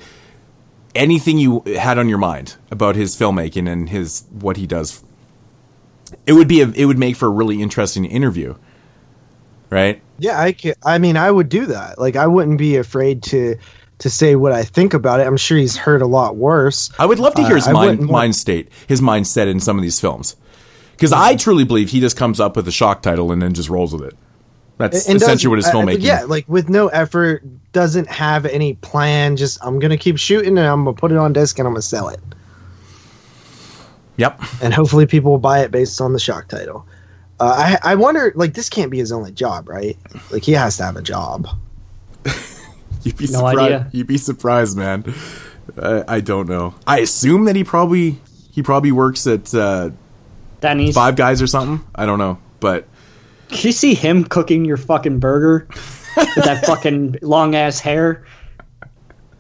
anything 0.94 1.38
you 1.38 1.62
had 1.78 1.98
on 1.98 2.10
your 2.10 2.18
mind 2.18 2.58
about 2.70 2.96
his 2.98 3.16
filmmaking 3.16 3.70
and 3.72 3.90
his 3.90 4.26
what 4.32 4.58
he 4.58 4.68
does. 4.68 5.02
It 6.26 6.34
would 6.34 6.48
be 6.50 6.62
a, 6.62 6.68
it 6.70 6.86
would 6.86 6.98
make 6.98 7.16
for 7.16 7.28
a 7.28 7.30
really 7.30 7.62
interesting 7.62 8.04
interview, 8.04 8.56
right? 9.70 10.02
yeah, 10.18 10.38
I 10.42 10.52
could, 10.52 10.76
I 10.84 10.98
mean, 10.98 11.16
I 11.16 11.32
would 11.32 11.48
do 11.48 11.68
that. 11.68 11.98
Like, 11.98 12.18
I 12.18 12.28
wouldn't 12.28 12.58
be 12.58 12.76
afraid 12.76 13.24
to 13.24 13.56
to 14.00 14.10
say 14.10 14.36
what 14.36 14.52
I 14.52 14.64
think 14.64 14.94
about 14.94 15.20
it. 15.22 15.28
I'm 15.28 15.38
sure 15.38 15.58
he's 15.58 15.78
heard 15.78 16.02
a 16.02 16.08
lot 16.08 16.36
worse. 16.36 16.90
I 17.00 17.06
would 17.06 17.20
love 17.20 17.36
to 17.36 17.44
hear 17.44 17.54
Uh, 17.54 17.56
his 17.56 17.68
I 17.68 17.72
mind 17.72 18.02
mind 18.02 18.36
state, 18.36 18.70
his 18.88 19.00
mindset 19.00 19.48
in 19.48 19.60
some 19.62 19.78
of 19.78 19.84
these 19.84 20.00
films, 20.00 20.36
because 20.92 21.14
I 21.14 21.36
truly 21.36 21.64
believe 21.64 21.90
he 21.92 22.00
just 22.02 22.18
comes 22.18 22.40
up 22.40 22.56
with 22.58 22.68
a 22.68 22.72
shock 22.72 23.02
title 23.02 23.32
and 23.32 23.42
then 23.42 23.54
just 23.54 23.70
rolls 23.70 23.94
with 23.94 24.04
it. 24.04 24.18
That's 24.80 25.08
And 25.08 25.18
essentially 25.18 25.50
what 25.50 25.58
his 25.58 25.66
doesn't- 25.66 25.88
uh, 25.90 25.92
filmmaking. 25.92 26.02
yeah, 26.04 26.24
like 26.24 26.46
with 26.48 26.70
no 26.70 26.88
effort, 26.88 27.44
doesn't 27.74 28.08
have 28.10 28.46
any 28.48 28.74
plan. 28.76 29.36
Just 29.38 29.60
I'm 29.64 29.78
gonna 29.78 29.98
keep 29.98 30.18
shooting 30.18 30.58
and 30.58 30.66
I'm 30.68 30.86
gonna 30.86 30.96
put 30.96 31.12
it 31.12 31.18
on 31.18 31.34
disc 31.34 31.60
and 31.60 31.68
I'm 31.68 31.74
gonna 31.74 31.82
sell 31.84 32.08
it. 32.10 32.20
Yep. 34.18 34.42
and 34.62 34.74
hopefully 34.74 35.06
people 35.06 35.32
will 35.32 35.38
buy 35.40 35.60
it 35.60 35.72
based 35.72 36.02
on 36.02 36.14
the 36.14 36.20
shock 36.20 36.48
title. 36.48 36.86
Uh, 37.40 37.78
I 37.84 37.92
I 37.92 37.96
wonder, 37.96 38.34
like 38.36 38.54
this 38.54 38.68
can't 38.70 38.92
be 38.92 38.98
his 38.98 39.12
only 39.14 39.32
job, 39.32 39.70
right? 39.70 39.98
Like 40.32 40.44
he 40.44 40.52
has 40.54 40.76
to 40.78 40.84
have 40.84 40.98
a 40.98 41.02
job. 41.02 41.48
You'd 43.04 43.16
be 43.18 43.26
No 43.28 43.40
surprised. 43.40 43.60
idea. 43.60 43.90
You'd 43.94 44.08
be 44.08 44.18
surprised, 44.18 44.78
man. 44.78 45.14
I, 45.82 46.04
I 46.08 46.20
don't 46.20 46.50
know. 46.50 46.76
I 46.86 47.00
assume 47.00 47.46
that 47.46 47.56
he 47.56 47.64
probably 47.64 48.20
he 48.52 48.62
probably 48.62 48.92
works 48.92 49.26
at 49.26 49.54
uh, 49.56 49.92
Denny's. 50.60 50.96
Five 50.96 51.16
Guys 51.16 51.42
or 51.42 51.48
something. 51.48 51.86
I 51.96 52.06
don't 52.06 52.20
know, 52.20 52.40
but 52.60 52.88
Did 53.50 53.64
you 53.64 53.72
see 53.72 53.94
him 53.94 54.24
cooking 54.24 54.66
your 54.66 54.78
fucking 54.78 55.20
burger 55.20 55.68
with 56.16 56.36
that 56.46 56.66
fucking 56.66 57.18
long 57.22 57.56
ass 57.56 57.80
hair? 57.80 58.26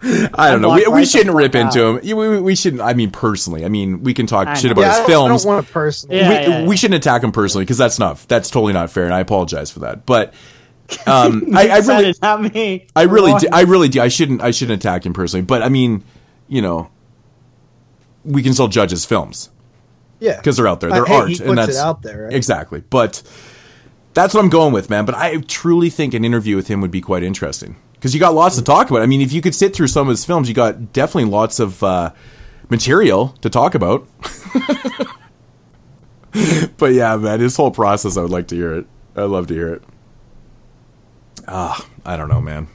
I 0.01 0.07
don't 0.07 0.33
I 0.33 0.55
know. 0.55 0.73
We, 0.73 0.83
blocked 0.85 0.95
we 0.95 1.05
shouldn't 1.05 1.35
rip 1.35 1.51
fuck 1.51 1.61
into 1.61 1.85
him. 1.85 2.17
We, 2.17 2.29
we, 2.29 2.39
we 2.39 2.55
shouldn't. 2.55 2.81
I 2.81 2.93
mean, 2.93 3.11
personally. 3.11 3.65
I 3.65 3.69
mean, 3.69 4.01
we 4.01 4.13
can 4.13 4.27
talk 4.27 4.47
I 4.47 4.53
shit 4.53 4.65
know. 4.65 4.71
about 4.71 4.81
Yeah, 4.81 4.87
his 4.89 4.97
don't, 4.97 5.03
I 5.03 5.07
films. 5.07 5.43
don't 5.43 5.53
want 5.53 5.67
to 5.67 5.73
personally. 5.73 6.17
Yeah, 6.17 6.29
we, 6.29 6.35
yeah, 6.35 6.47
yeah. 6.59 6.67
we 6.67 6.77
shouldn't 6.77 7.03
attack 7.05 7.23
him 7.23 7.31
personally 7.33 7.65
because 7.65 7.77
that's 7.77 7.99
not 7.99 8.17
that's 8.29 8.49
totally 8.49 8.73
not 8.73 8.89
fair, 8.89 9.05
and 9.05 9.13
I 9.13 9.19
apologize 9.19 9.71
for 9.71 9.79
that. 9.79 10.05
But 10.05 10.33
um, 11.05 11.49
I, 11.53 11.67
I 11.69 11.77
really, 11.79 12.09
it, 12.09 12.21
not 12.21 12.41
me. 12.41 12.87
I 12.95 13.03
really, 13.03 13.33
do, 13.39 13.47
I 13.51 13.61
really 13.63 13.89
do. 13.89 14.01
I 14.01 14.07
shouldn't. 14.07 14.41
I 14.41 14.51
shouldn't 14.51 14.79
attack 14.79 15.05
him 15.05 15.13
personally. 15.13 15.43
But 15.45 15.63
I 15.63 15.69
mean, 15.69 16.03
you 16.47 16.61
know, 16.61 16.89
we 18.23 18.41
can 18.41 18.53
still 18.53 18.69
judge 18.69 18.91
his 18.91 19.03
films. 19.05 19.49
Yeah, 20.21 20.37
because 20.37 20.55
they're 20.57 20.67
out 20.67 20.79
there. 20.79 20.91
Uh, 20.91 20.95
They're 20.95 21.05
hey, 21.05 21.15
art, 21.15 21.29
he 21.29 21.35
puts 21.37 21.49
and 21.49 21.57
that's 21.57 21.75
it 21.75 21.77
out 21.77 22.01
there, 22.03 22.23
right? 22.23 22.33
exactly. 22.33 22.81
But 22.89 23.21
that's 24.13 24.33
what 24.33 24.43
I'm 24.43 24.49
going 24.49 24.73
with, 24.73 24.89
man. 24.89 25.05
But 25.05 25.15
I 25.15 25.37
truly 25.37 25.89
think 25.89 26.13
an 26.13 26.25
interview 26.25 26.55
with 26.55 26.67
him 26.67 26.81
would 26.81 26.91
be 26.91 27.01
quite 27.01 27.23
interesting 27.23 27.75
because 27.93 28.13
you 28.13 28.19
got 28.19 28.33
lots 28.33 28.55
to 28.57 28.63
talk 28.63 28.89
about. 28.89 29.01
I 29.01 29.05
mean, 29.05 29.21
if 29.21 29.31
you 29.33 29.41
could 29.41 29.55
sit 29.55 29.75
through 29.75 29.87
some 29.87 30.07
of 30.07 30.11
his 30.11 30.25
films, 30.25 30.47
you 30.49 30.55
got 30.55 30.93
definitely 30.93 31.29
lots 31.29 31.59
of 31.59 31.81
uh, 31.83 32.11
material 32.69 33.29
to 33.41 33.49
talk 33.49 33.75
about. 33.75 34.07
but 36.77 36.93
yeah, 36.93 37.15
man, 37.17 37.39
his 37.39 37.55
whole 37.55 37.71
process, 37.71 38.17
I 38.17 38.21
would 38.21 38.31
like 38.31 38.47
to 38.49 38.55
hear 38.55 38.73
it. 38.73 38.85
I'd 39.15 39.23
love 39.23 39.47
to 39.47 39.53
hear 39.53 39.73
it. 39.73 39.83
Ah, 41.47 41.85
I 42.05 42.15
don't 42.17 42.29
know, 42.29 42.41
man. 42.41 42.67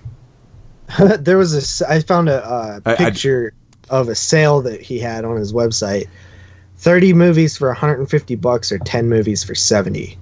there 1.21 1.39
was 1.39 1.81
a. 1.83 1.91
I 1.91 2.01
found 2.01 2.29
a, 2.29 2.45
uh 2.45 2.81
I- 2.85 2.93
I- 2.93 2.97
picture 2.97 3.55
of 3.91 4.09
a 4.09 4.15
sale 4.15 4.63
that 4.63 4.81
he 4.81 4.99
had 4.99 5.25
on 5.25 5.37
his 5.37 5.53
website. 5.53 6.09
Thirty 6.77 7.13
movies 7.15 7.57
for 7.57 7.69
150 7.69 8.35
bucks, 8.37 8.73
or 8.73 8.79
ten 8.79 9.09
movies 9.09 9.45
for 9.45 9.55
70. 9.55 10.19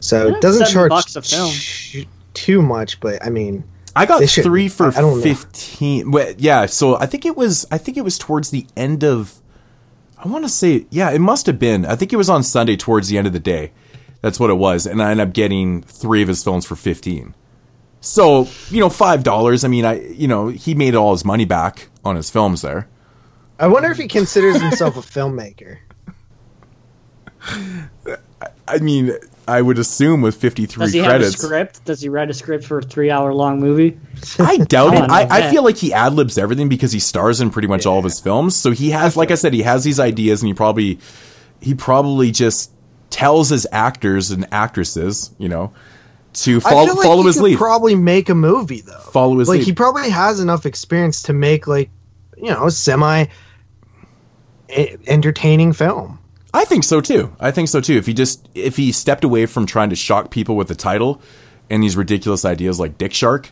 So 0.00 0.28
it 0.28 0.40
doesn't 0.40 0.66
charge 0.68 0.88
bucks 0.90 1.16
a 1.16 1.22
film. 1.22 1.50
t- 1.52 2.08
too 2.34 2.62
much, 2.62 3.00
but 3.00 3.24
I 3.24 3.30
mean, 3.30 3.64
I 3.94 4.06
got 4.06 4.20
they 4.20 4.26
should- 4.26 4.44
three 4.44 4.68
for 4.68 4.86
I, 4.86 4.98
I 4.98 5.00
don't 5.00 5.22
fifteen. 5.22 6.10
Well, 6.10 6.32
yeah, 6.38 6.66
so 6.66 6.96
I 6.96 7.06
think 7.06 7.26
it 7.26 7.36
was. 7.36 7.66
I 7.70 7.78
think 7.78 7.96
it 7.96 8.02
was 8.04 8.18
towards 8.18 8.50
the 8.50 8.66
end 8.76 9.04
of. 9.04 9.40
I 10.22 10.28
want 10.28 10.44
to 10.44 10.50
say, 10.50 10.86
yeah, 10.90 11.10
it 11.10 11.18
must 11.20 11.46
have 11.46 11.58
been. 11.58 11.86
I 11.86 11.96
think 11.96 12.12
it 12.12 12.16
was 12.16 12.28
on 12.28 12.42
Sunday 12.42 12.76
towards 12.76 13.08
the 13.08 13.16
end 13.16 13.26
of 13.26 13.32
the 13.32 13.38
day. 13.40 13.72
That's 14.20 14.38
what 14.38 14.50
it 14.50 14.54
was, 14.54 14.86
and 14.86 15.02
I 15.02 15.10
ended 15.10 15.28
up 15.28 15.32
getting 15.34 15.82
three 15.82 16.20
of 16.22 16.28
his 16.28 16.44
films 16.44 16.66
for 16.66 16.76
fifteen. 16.76 17.34
So 18.00 18.48
you 18.70 18.80
know, 18.80 18.90
five 18.90 19.22
dollars. 19.22 19.64
I 19.64 19.68
mean, 19.68 19.84
I 19.84 20.00
you 20.00 20.28
know 20.28 20.48
he 20.48 20.74
made 20.74 20.94
all 20.94 21.12
his 21.12 21.24
money 21.24 21.44
back 21.44 21.88
on 22.04 22.16
his 22.16 22.30
films 22.30 22.62
there. 22.62 22.88
I 23.58 23.66
wonder 23.66 23.90
if 23.90 23.98
he 23.98 24.08
considers 24.08 24.60
himself 24.60 24.96
a 24.96 25.00
filmmaker. 25.00 25.78
I 28.68 28.78
mean, 28.78 29.12
I 29.50 29.60
would 29.62 29.78
assume 29.78 30.22
with 30.22 30.36
fifty 30.36 30.66
three 30.66 30.86
Does 30.86 30.92
he 30.94 31.00
credits. 31.02 31.32
have 31.32 31.34
a 31.34 31.46
script? 31.46 31.84
Does 31.84 32.00
he 32.00 32.08
write 32.08 32.30
a 32.30 32.34
script 32.34 32.64
for 32.64 32.78
a 32.78 32.82
three-hour-long 32.82 33.60
movie? 33.60 33.98
I 34.38 34.56
doubt 34.76 34.94
it. 34.94 35.10
I, 35.10 35.26
I 35.46 35.50
feel 35.50 35.62
like 35.64 35.76
he 35.76 35.92
ad 35.92 36.14
libs 36.14 36.38
everything 36.38 36.68
because 36.68 36.92
he 36.92 37.00
stars 37.00 37.40
in 37.40 37.50
pretty 37.50 37.68
much 37.68 37.84
all 37.86 37.98
of 37.98 38.04
his 38.04 38.20
films. 38.20 38.54
So 38.56 38.70
he 38.70 38.90
has, 38.90 39.16
like 39.16 39.30
I 39.30 39.34
said, 39.34 39.52
he 39.52 39.62
has 39.62 39.82
these 39.84 39.98
ideas, 40.00 40.42
and 40.42 40.48
he 40.48 40.54
probably 40.54 40.98
he 41.60 41.74
probably 41.74 42.30
just 42.30 42.70
tells 43.10 43.48
his 43.50 43.66
actors 43.72 44.30
and 44.30 44.46
actresses, 44.52 45.32
you 45.38 45.48
know, 45.48 45.72
to 46.34 46.58
I 46.58 46.60
follow 46.60 46.86
feel 46.86 46.94
like 46.96 47.04
follow 47.04 47.22
he 47.22 47.26
his 47.26 47.36
could 47.36 47.42
lead. 47.44 47.58
Probably 47.58 47.94
make 47.96 48.28
a 48.28 48.34
movie 48.36 48.82
though. 48.82 48.98
follow 49.12 49.38
his 49.38 49.48
like 49.48 49.58
lead. 49.58 49.66
he 49.66 49.72
probably 49.72 50.08
has 50.10 50.38
enough 50.38 50.64
experience 50.64 51.22
to 51.24 51.32
make 51.32 51.66
like 51.66 51.90
you 52.36 52.50
know 52.50 52.68
semi 52.68 53.24
entertaining 55.06 55.72
film. 55.72 56.19
I 56.52 56.64
think 56.64 56.84
so 56.84 57.00
too. 57.00 57.34
I 57.38 57.50
think 57.50 57.68
so 57.68 57.80
too. 57.80 57.96
If 57.96 58.06
he 58.06 58.14
just 58.14 58.48
if 58.54 58.76
he 58.76 58.92
stepped 58.92 59.24
away 59.24 59.46
from 59.46 59.66
trying 59.66 59.90
to 59.90 59.96
shock 59.96 60.30
people 60.30 60.56
with 60.56 60.68
the 60.68 60.74
title 60.74 61.20
and 61.68 61.82
these 61.82 61.96
ridiculous 61.96 62.44
ideas 62.44 62.80
like 62.80 62.98
Dick 62.98 63.12
Shark. 63.14 63.50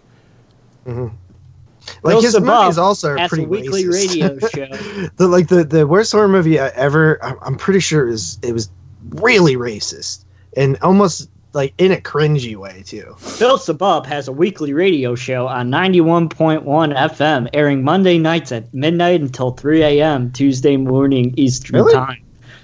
Like 0.87 2.13
Bill 2.13 2.21
his 2.23 2.35
Sabah 2.35 2.63
movies 2.65 2.79
also 2.79 3.11
are 3.17 3.29
pretty 3.29 3.45
a 3.45 3.49
weekly 3.49 3.85
racist. 3.85 4.11
radio 4.11 4.39
show. 4.49 5.09
the 5.17 5.27
like 5.29 5.49
the 5.49 5.65
the 5.65 5.87
worst 5.87 6.13
horror 6.13 6.29
movie 6.29 6.59
I 6.59 6.69
ever 6.69 7.23
I'm, 7.23 7.37
I'm 7.43 7.57
pretty 7.57 7.81
sure 7.81 8.09
is 8.09 8.39
it 8.43 8.53
was 8.53 8.71
really 9.11 9.57
racist 9.57 10.25
and 10.57 10.77
almost 10.83 11.31
like 11.55 11.73
in 11.79 11.93
a 11.93 11.97
cringy 11.97 12.57
way 12.57 12.83
too. 12.85 13.17
Bill 13.39 13.57
Zebub 13.57 14.07
has 14.07 14.29
a 14.29 14.33
weekly 14.33 14.75
radio 14.75 15.15
show 15.15 15.47
on 15.49 15.71
91.1 15.71 16.63
FM, 16.65 17.49
airing 17.55 17.83
Monday 17.83 18.19
nights 18.19 18.53
at 18.53 18.73
midnight 18.75 19.23
until 19.23 19.53
3 19.53 19.83
a.m. 19.83 20.31
Tuesday 20.31 20.77
morning 20.77 21.33
Eastern 21.37 21.77
Really? 21.77 21.95
Time. 21.95 22.23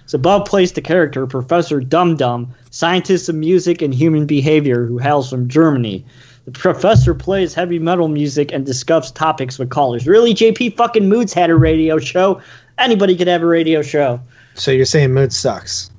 Zebub 0.09 0.47
plays 0.47 0.72
the 0.72 0.81
character 0.81 1.26
Professor 1.26 1.81
Dum 1.81 2.16
Dum, 2.16 2.55
scientist 2.70 3.28
of 3.28 3.35
music 3.35 3.82
and 3.82 3.94
human 3.94 4.26
behavior 4.26 4.85
who 4.86 4.98
hails 4.98 5.31
from 5.31 5.48
Germany. 5.48 6.05
The 6.44 6.51
professor 6.51 7.14
plays 7.14 7.55
heavy 7.55 7.78
metal 7.78 8.09
music 8.09 8.52
and 8.52 8.66
discusses 8.66 9.10
topics 9.12 9.59
with 9.59 9.70
callers. 9.70 10.06
Really, 10.06 10.35
JP 10.35 10.76
fucking 10.76 11.09
Moods 11.09 11.32
had 11.32 11.48
a 11.48 11.56
radio 11.56 11.98
show. 11.98 12.43
Anybody 12.76 13.16
could 13.16 13.28
have 13.28 13.43
a 13.43 13.47
radio 13.47 13.81
show. 13.81 14.20
So 14.55 14.70
you're 14.70 14.85
saying 14.85 15.14
Mood 15.14 15.32
sucks 15.32 15.90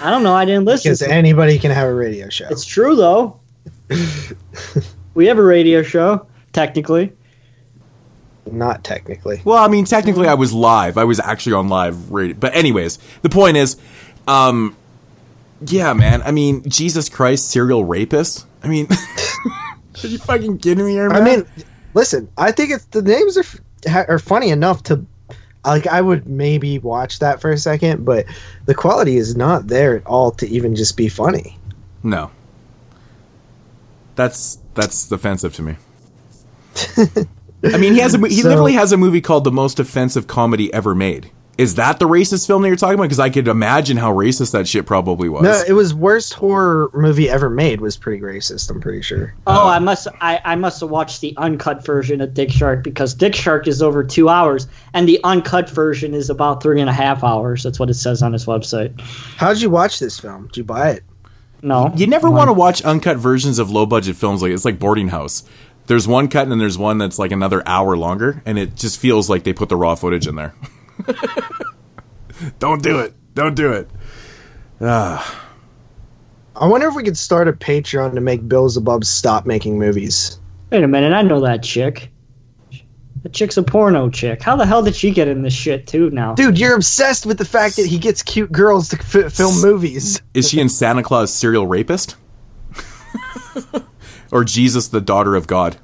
I 0.00 0.10
don't 0.10 0.22
know. 0.22 0.34
I 0.34 0.44
didn't 0.44 0.64
listen. 0.64 0.90
because 0.90 1.00
to 1.00 1.10
anybody 1.10 1.58
can 1.58 1.70
have 1.70 1.88
a 1.88 1.94
radio 1.94 2.28
show. 2.28 2.46
It's 2.50 2.64
true 2.64 2.96
though. 2.96 3.38
we 5.14 5.26
have 5.26 5.38
a 5.38 5.42
radio 5.42 5.82
show, 5.82 6.26
technically. 6.52 7.12
Not 8.52 8.84
technically. 8.84 9.40
Well, 9.44 9.62
I 9.62 9.68
mean, 9.68 9.84
technically, 9.84 10.28
I 10.28 10.34
was 10.34 10.52
live. 10.52 10.98
I 10.98 11.04
was 11.04 11.20
actually 11.20 11.54
on 11.54 11.68
live 11.68 12.10
radio. 12.10 12.36
But 12.36 12.54
anyways, 12.54 12.98
the 13.22 13.28
point 13.28 13.56
is, 13.56 13.76
um, 14.26 14.76
yeah, 15.66 15.92
man. 15.92 16.22
I 16.22 16.30
mean, 16.30 16.68
Jesus 16.68 17.08
Christ, 17.08 17.50
serial 17.50 17.84
rapist. 17.84 18.46
I 18.62 18.68
mean, 18.68 18.88
are 20.04 20.06
you 20.06 20.18
fucking 20.18 20.58
kidding 20.58 20.84
me 20.84 20.92
here, 20.92 21.08
man? 21.08 21.22
I 21.22 21.24
mean, 21.24 21.46
listen, 21.94 22.28
I 22.36 22.52
think 22.52 22.70
it's 22.70 22.84
the 22.86 23.02
names 23.02 23.36
are 23.36 24.06
are 24.08 24.18
funny 24.18 24.50
enough 24.50 24.82
to 24.84 25.04
like 25.64 25.86
I 25.86 26.00
would 26.00 26.26
maybe 26.26 26.78
watch 26.78 27.18
that 27.18 27.40
for 27.40 27.50
a 27.50 27.58
second, 27.58 28.04
but 28.04 28.26
the 28.66 28.74
quality 28.74 29.16
is 29.16 29.36
not 29.36 29.66
there 29.66 29.96
at 29.96 30.06
all 30.06 30.30
to 30.32 30.48
even 30.48 30.74
just 30.74 30.96
be 30.96 31.08
funny. 31.08 31.58
no. 32.02 32.30
That's 34.16 34.58
that's 34.74 35.12
offensive 35.12 35.54
to 35.54 35.62
me. 35.62 35.76
I 37.64 37.76
mean, 37.76 37.92
he 37.94 38.00
has 38.00 38.14
a, 38.14 38.18
he 38.28 38.42
So- 38.42 38.48
literally 38.48 38.74
has 38.74 38.92
a 38.92 38.96
movie 38.96 39.20
called 39.20 39.44
"The 39.44 39.52
Most 39.52 39.80
Offensive 39.80 40.26
Comedy 40.26 40.72
Ever 40.72 40.94
Made." 40.94 41.30
Is 41.56 41.74
that 41.74 41.98
the 41.98 42.06
racist 42.08 42.46
film 42.46 42.62
that 42.62 42.68
you're 42.68 42.76
talking 42.76 42.94
about? 42.94 43.02
Because 43.06 43.18
I 43.18 43.30
could 43.30 43.48
imagine 43.48 43.96
how 43.96 44.12
racist 44.14 44.52
that 44.52 44.68
shit 44.68 44.86
probably 44.86 45.28
was. 45.28 45.42
No, 45.42 45.60
it 45.66 45.72
was 45.72 45.92
worst 45.92 46.34
horror 46.34 46.88
movie 46.94 47.28
ever 47.28 47.50
made. 47.50 47.80
Was 47.80 47.96
pretty 47.96 48.22
racist. 48.22 48.70
I'm 48.70 48.80
pretty 48.80 49.02
sure. 49.02 49.34
Oh, 49.44 49.66
I 49.66 49.80
must 49.80 50.06
I, 50.20 50.40
I 50.44 50.54
must 50.54 50.80
have 50.82 50.90
watched 50.90 51.20
the 51.20 51.34
uncut 51.36 51.84
version 51.84 52.20
of 52.20 52.32
Dick 52.32 52.52
Shark 52.52 52.84
because 52.84 53.12
Dick 53.12 53.34
Shark 53.34 53.66
is 53.66 53.82
over 53.82 54.04
two 54.04 54.28
hours 54.28 54.68
and 54.94 55.08
the 55.08 55.18
uncut 55.24 55.68
version 55.68 56.14
is 56.14 56.30
about 56.30 56.62
three 56.62 56.80
and 56.80 56.88
a 56.88 56.92
half 56.92 57.24
hours. 57.24 57.64
That's 57.64 57.80
what 57.80 57.90
it 57.90 57.94
says 57.94 58.22
on 58.22 58.32
his 58.34 58.46
website. 58.46 59.00
How 59.00 59.52
did 59.52 59.60
you 59.60 59.68
watch 59.70 59.98
this 59.98 60.16
film? 60.16 60.46
Did 60.46 60.58
you 60.58 60.64
buy 60.64 60.90
it? 60.90 61.02
No. 61.60 61.92
You 61.96 62.06
never 62.06 62.30
want 62.30 62.46
to 62.50 62.52
watch 62.52 62.82
uncut 62.82 63.16
versions 63.16 63.58
of 63.58 63.68
low 63.68 63.84
budget 63.84 64.14
films 64.14 64.42
like 64.42 64.52
it's 64.52 64.64
like 64.64 64.78
Boarding 64.78 65.08
House. 65.08 65.42
There's 65.88 66.06
one 66.06 66.28
cut 66.28 66.42
and 66.42 66.52
then 66.52 66.58
there's 66.58 66.78
one 66.78 66.98
that's 66.98 67.18
like 67.18 67.32
another 67.32 67.62
hour 67.66 67.96
longer, 67.96 68.42
and 68.46 68.58
it 68.58 68.76
just 68.76 68.98
feels 69.00 69.28
like 69.28 69.42
they 69.44 69.52
put 69.52 69.68
the 69.68 69.76
raw 69.76 69.94
footage 69.94 70.26
in 70.26 70.36
there. 70.36 70.54
Don't 72.58 72.82
do 72.82 73.00
it. 73.00 73.14
Don't 73.34 73.54
do 73.54 73.72
it. 73.72 73.90
Ah, 74.80 75.44
I 76.54 76.66
wonder 76.66 76.88
if 76.88 76.94
we 76.94 77.02
could 77.02 77.18
start 77.18 77.48
a 77.48 77.52
Patreon 77.52 78.14
to 78.14 78.20
make 78.20 78.46
Bill 78.46 78.68
Zebub 78.68 79.04
stop 79.04 79.46
making 79.46 79.78
movies. 79.78 80.38
Wait 80.70 80.84
a 80.84 80.88
minute, 80.88 81.12
I 81.12 81.22
know 81.22 81.40
that 81.40 81.62
chick. 81.62 82.10
That 83.22 83.32
chick's 83.32 83.56
a 83.56 83.62
porno 83.62 84.10
chick. 84.10 84.42
How 84.42 84.54
the 84.56 84.66
hell 84.66 84.82
did 84.82 84.94
she 84.94 85.10
get 85.10 85.26
in 85.26 85.42
this 85.42 85.52
shit 85.54 85.86
too 85.88 86.10
now? 86.10 86.34
Dude, 86.34 86.58
you're 86.58 86.76
obsessed 86.76 87.26
with 87.26 87.38
the 87.38 87.44
fact 87.44 87.76
that 87.76 87.86
he 87.86 87.98
gets 87.98 88.22
cute 88.22 88.52
girls 88.52 88.90
to 88.90 88.98
f- 88.98 89.32
film 89.32 89.60
movies. 89.60 90.22
is 90.34 90.48
she 90.48 90.60
in 90.60 90.68
Santa 90.68 91.02
Claus 91.02 91.32
Serial 91.32 91.66
Rapist? 91.66 92.14
or 94.32 94.44
Jesus, 94.44 94.88
the 94.88 95.00
Daughter 95.00 95.34
of 95.34 95.46
God? 95.46 95.76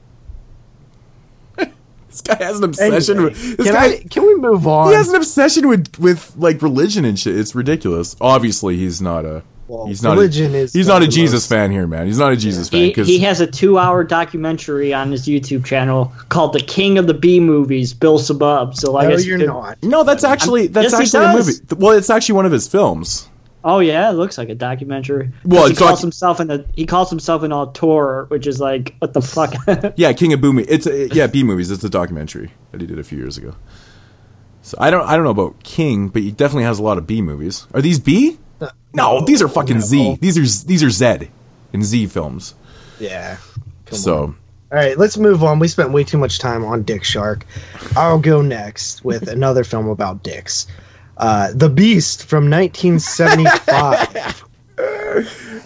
this 1.57 2.21
guy 2.23 2.37
has 2.37 2.59
an 2.59 2.65
obsession 2.65 3.17
Anyway, 3.17 3.31
with. 3.31 3.57
This 3.57 3.67
can, 3.67 3.75
guy, 3.75 3.85
I, 3.87 4.05
can 4.11 4.27
we 4.27 4.35
move 4.37 4.67
on? 4.67 4.89
he 4.89 4.95
has 4.95 5.09
an 5.09 5.17
obsession 5.17 5.69
with 5.69 5.99
with 5.99 6.35
like 6.37 6.63
religion 6.63 7.05
and 7.05 7.19
shit. 7.19 7.37
It's 7.37 7.55
ridiculous. 7.55 8.17
Obviously, 8.21 8.77
he's 8.77 9.01
not 9.03 9.25
a. 9.25 9.43
Well, 9.67 9.87
he's 9.87 10.03
not. 10.03 10.13
religion 10.19 10.55
a, 10.55 10.59
is 10.59 10.75
He's 10.75 10.89
one 10.89 11.01
not 11.01 11.09
a 11.09 11.11
Jesus 11.11 11.45
most- 11.45 11.49
fan 11.49 11.71
here, 11.71 11.87
man. 11.87 12.05
He's 12.07 12.19
not 12.19 12.33
a 12.33 12.37
Jesus 12.37 12.69
fan 12.69 12.81
He, 12.83 12.89
because 12.89 13.09
he 13.09 13.21
has 13.21 13.41
a 13.41 13.47
two-hour 13.47 14.05
documentary 14.05 14.93
on 14.93 15.11
his 15.11 15.27
YouTube 15.27 15.65
channel 15.65 16.13
called 16.29 16.53
"The 16.53 16.61
King 16.61 16.99
of 16.99 17.07
the 17.07 17.15
B 17.15 17.41
Movies." 17.41 17.95
Bill 17.95 18.19
Zebub. 18.19 18.75
So 18.77 18.99
I 18.99 19.05
no, 19.05 19.11
guess 19.11 19.25
you 19.25 19.31
you're 19.31 19.39
could- 19.39 19.47
not. 19.47 19.83
no, 19.83 20.05
that's 20.05 20.23
actually 20.23 20.67
that's 20.67 20.93
Yes, 20.93 21.15
actually 21.15 21.25
a 21.25 21.33
movie. 21.33 21.53
Well, 21.83 21.97
it's 21.97 22.11
actually 22.11 22.35
one 22.35 22.45
of 22.47 22.53
his 22.53 22.69
films. 22.69 23.27
Oh 23.67 23.79
yeah, 23.81 24.11
it 24.11 24.13
looks 24.13 24.37
like 24.37 24.51
a 24.51 24.55
documentary. 24.55 25.31
Well, 25.45 25.61
Well, 25.61 25.65
he 25.67 25.71
it's 25.71 25.79
calls 25.79 25.93
doc- 25.93 26.01
himself 26.03 26.41
an 26.41 26.67
he 26.77 26.85
calls 26.85 27.09
himself 27.11 27.43
an 27.43 27.53
auteur, 27.53 28.27
which 28.27 28.47
is 28.47 28.61
like 28.61 28.95
what 28.99 29.15
the 29.15 29.23
fuck. 29.23 29.55
Yeah, 29.97 30.13
King 30.13 30.35
of 30.35 30.41
Boo. 30.43 30.53
Mo- 30.53 30.65
It's 30.69 30.87
a, 30.87 31.09
yeah, 31.09 31.27
B 31.27 31.43
movies. 31.43 31.71
It's 31.71 31.83
a 31.85 31.89
documentary 31.91 32.53
that 32.73 32.81
he 32.83 32.87
did 32.87 32.99
a 32.99 33.05
few 33.05 33.17
years 33.19 33.39
ago. 33.39 33.57
So 34.63 34.77
I 34.81 34.91
don't 34.91 35.07
I 35.09 35.15
don't 35.17 35.25
know 35.25 35.31
about 35.31 35.63
King, 35.63 36.09
but 36.09 36.23
he 36.23 36.31
definitely 36.31 36.65
has 36.65 36.79
a 36.79 36.83
lot 36.83 36.99
of 36.99 37.07
B 37.07 37.23
movies. 37.23 37.67
Are 37.75 37.81
these 37.83 37.99
B? 37.99 38.39
No, 38.93 39.25
these 39.25 39.43
are 39.43 39.49
fucking 39.49 39.81
Z. 39.81 40.19
These 40.21 40.39
are 40.39 40.67
these 40.67 40.83
are 40.83 40.91
Z 40.91 41.29
and 41.73 41.83
Z 41.85 42.07
films. 42.07 42.55
Yeah. 43.01 43.39
so 43.91 44.17
All 44.25 44.35
right, 44.71 44.97
let's 44.97 45.17
move 45.19 45.43
on. 45.43 45.59
We 45.59 45.69
spent 45.69 45.91
way 45.93 46.05
too 46.05 46.17
much 46.19 46.39
time 46.39 46.65
on 46.65 46.83
Dick 46.83 47.03
Shark. 47.05 47.45
I'll 47.97 48.19
go 48.21 48.41
next 48.43 49.05
with 49.05 49.29
another 49.29 49.65
film 49.65 49.89
about 49.89 50.23
dicks. 50.23 50.67
Uh, 51.17 51.51
the 51.55 51.69
Beast 51.69 52.27
from 52.27 52.51
1975. 52.51 54.45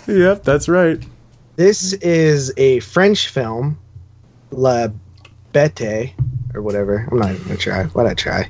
Yep, 0.06 0.42
that's 0.44 0.68
right. 0.68 1.02
this 1.56 1.92
is 1.94 2.52
a 2.56 2.80
French 2.80 3.28
film, 3.28 3.78
La 4.50 4.88
Bête, 5.52 6.12
or 6.54 6.62
whatever. 6.62 7.06
I'm 7.10 7.18
not 7.18 7.30
even 7.32 7.42
gonna 7.44 7.56
try. 7.56 7.84
Why'd 7.84 8.06
I 8.06 8.14
try? 8.14 8.48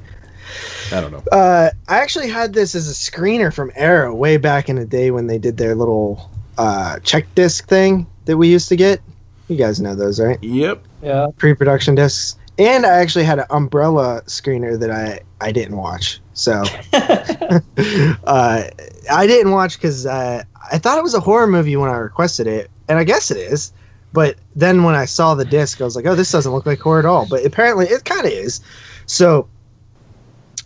I 0.93 1.01
don't 1.01 1.13
know. 1.13 1.23
Uh, 1.31 1.71
I 1.89 1.99
actually 2.01 2.29
had 2.29 2.53
this 2.53 2.75
as 2.75 2.89
a 2.89 2.93
screener 2.93 3.53
from 3.55 3.71
Arrow 3.77 4.15
way 4.15 4.37
back 4.37 4.69
in 4.69 4.77
the 4.77 4.85
day 4.85 5.11
when 5.11 5.27
they 5.27 5.39
did 5.39 5.57
their 5.57 5.75
little 5.75 6.31
uh, 6.57 6.99
check 7.01 7.27
disc 7.35 7.69
thing 7.69 8.07
that 8.25 8.37
we 8.37 8.49
used 8.49 8.69
to 8.71 8.77
get. 8.77 9.01
You 9.49 9.57
guys 9.57 9.81
know 9.81 9.95
those, 9.95 10.19
right? 10.21 10.43
Yep. 10.43 10.83
yeah. 11.03 11.29
Pre-production 11.39 11.95
discs. 11.95 12.37
And 12.59 12.85
I 12.85 12.97
actually 12.97 13.25
had 13.25 13.39
an 13.39 13.47
Umbrella 13.51 14.23
screener 14.27 14.79
that 14.79 14.91
I 14.91 15.21
I 15.41 15.53
didn't 15.53 15.77
watch. 15.77 16.21
So 16.35 16.63
uh, 16.93 18.63
I 19.11 19.27
didn't 19.27 19.53
watch 19.53 19.77
because 19.77 20.07
uh, 20.07 20.43
I 20.71 20.79
thought 20.79 20.99
it 20.99 21.03
was 21.03 21.15
a 21.15 21.21
horror 21.21 21.47
movie 21.47 21.77
when 21.77 21.91
I 21.91 21.97
requested 21.97 22.47
it, 22.47 22.71
and 22.89 22.99
I 22.99 23.05
guess 23.05 23.31
it 23.31 23.39
is. 23.39 23.73
But 24.13 24.37
then 24.57 24.85
when 24.85 24.95
I 24.95 25.05
saw 25.05 25.35
the 25.35 25.45
disc, 25.45 25.81
I 25.81 25.85
was 25.85 25.97
like, 25.97 26.07
"Oh, 26.07 26.15
this 26.15 26.33
doesn't 26.33 26.53
look 26.53 26.67
like 26.67 26.81
horror 26.81 27.01
at 27.01 27.05
all." 27.05 27.27
But 27.27 27.45
apparently, 27.45 27.87
it 27.87 28.05
kind 28.05 28.27
of 28.27 28.33
is. 28.33 28.61
So 29.07 29.49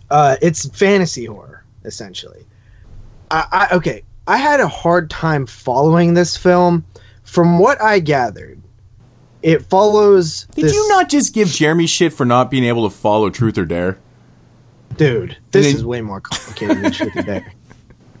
uh, 0.09 0.37
it's 0.41 0.67
fantasy 0.69 1.25
horror 1.25 1.63
essentially. 1.85 2.45
I, 3.31 3.45
I 3.51 3.75
okay. 3.75 4.03
I 4.27 4.37
had 4.37 4.59
a 4.59 4.67
hard 4.67 5.09
time 5.09 5.45
following 5.45 6.13
this 6.13 6.37
film. 6.37 6.85
From 7.23 7.59
what 7.59 7.81
I 7.81 7.99
gathered, 7.99 8.61
it 9.43 9.65
follows. 9.65 10.47
Did 10.55 10.65
this- 10.65 10.73
you 10.73 10.89
not 10.89 11.09
just 11.09 11.33
give 11.33 11.49
Jeremy 11.49 11.85
shit 11.85 12.13
for 12.13 12.25
not 12.25 12.49
being 12.49 12.63
able 12.63 12.89
to 12.89 12.95
follow 12.95 13.29
Truth 13.29 13.57
or 13.57 13.65
Dare? 13.65 13.99
dude? 14.97 15.35
This 15.51 15.73
is 15.73 15.83
way 15.83 16.01
more 16.01 16.21
complicated 16.21 16.83
than 16.83 16.91
Truth 16.91 17.15
or 17.17 17.23
Dare. 17.23 17.53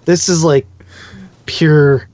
This 0.05 0.27
is 0.27 0.43
like 0.43 0.67
pure. 1.45 2.07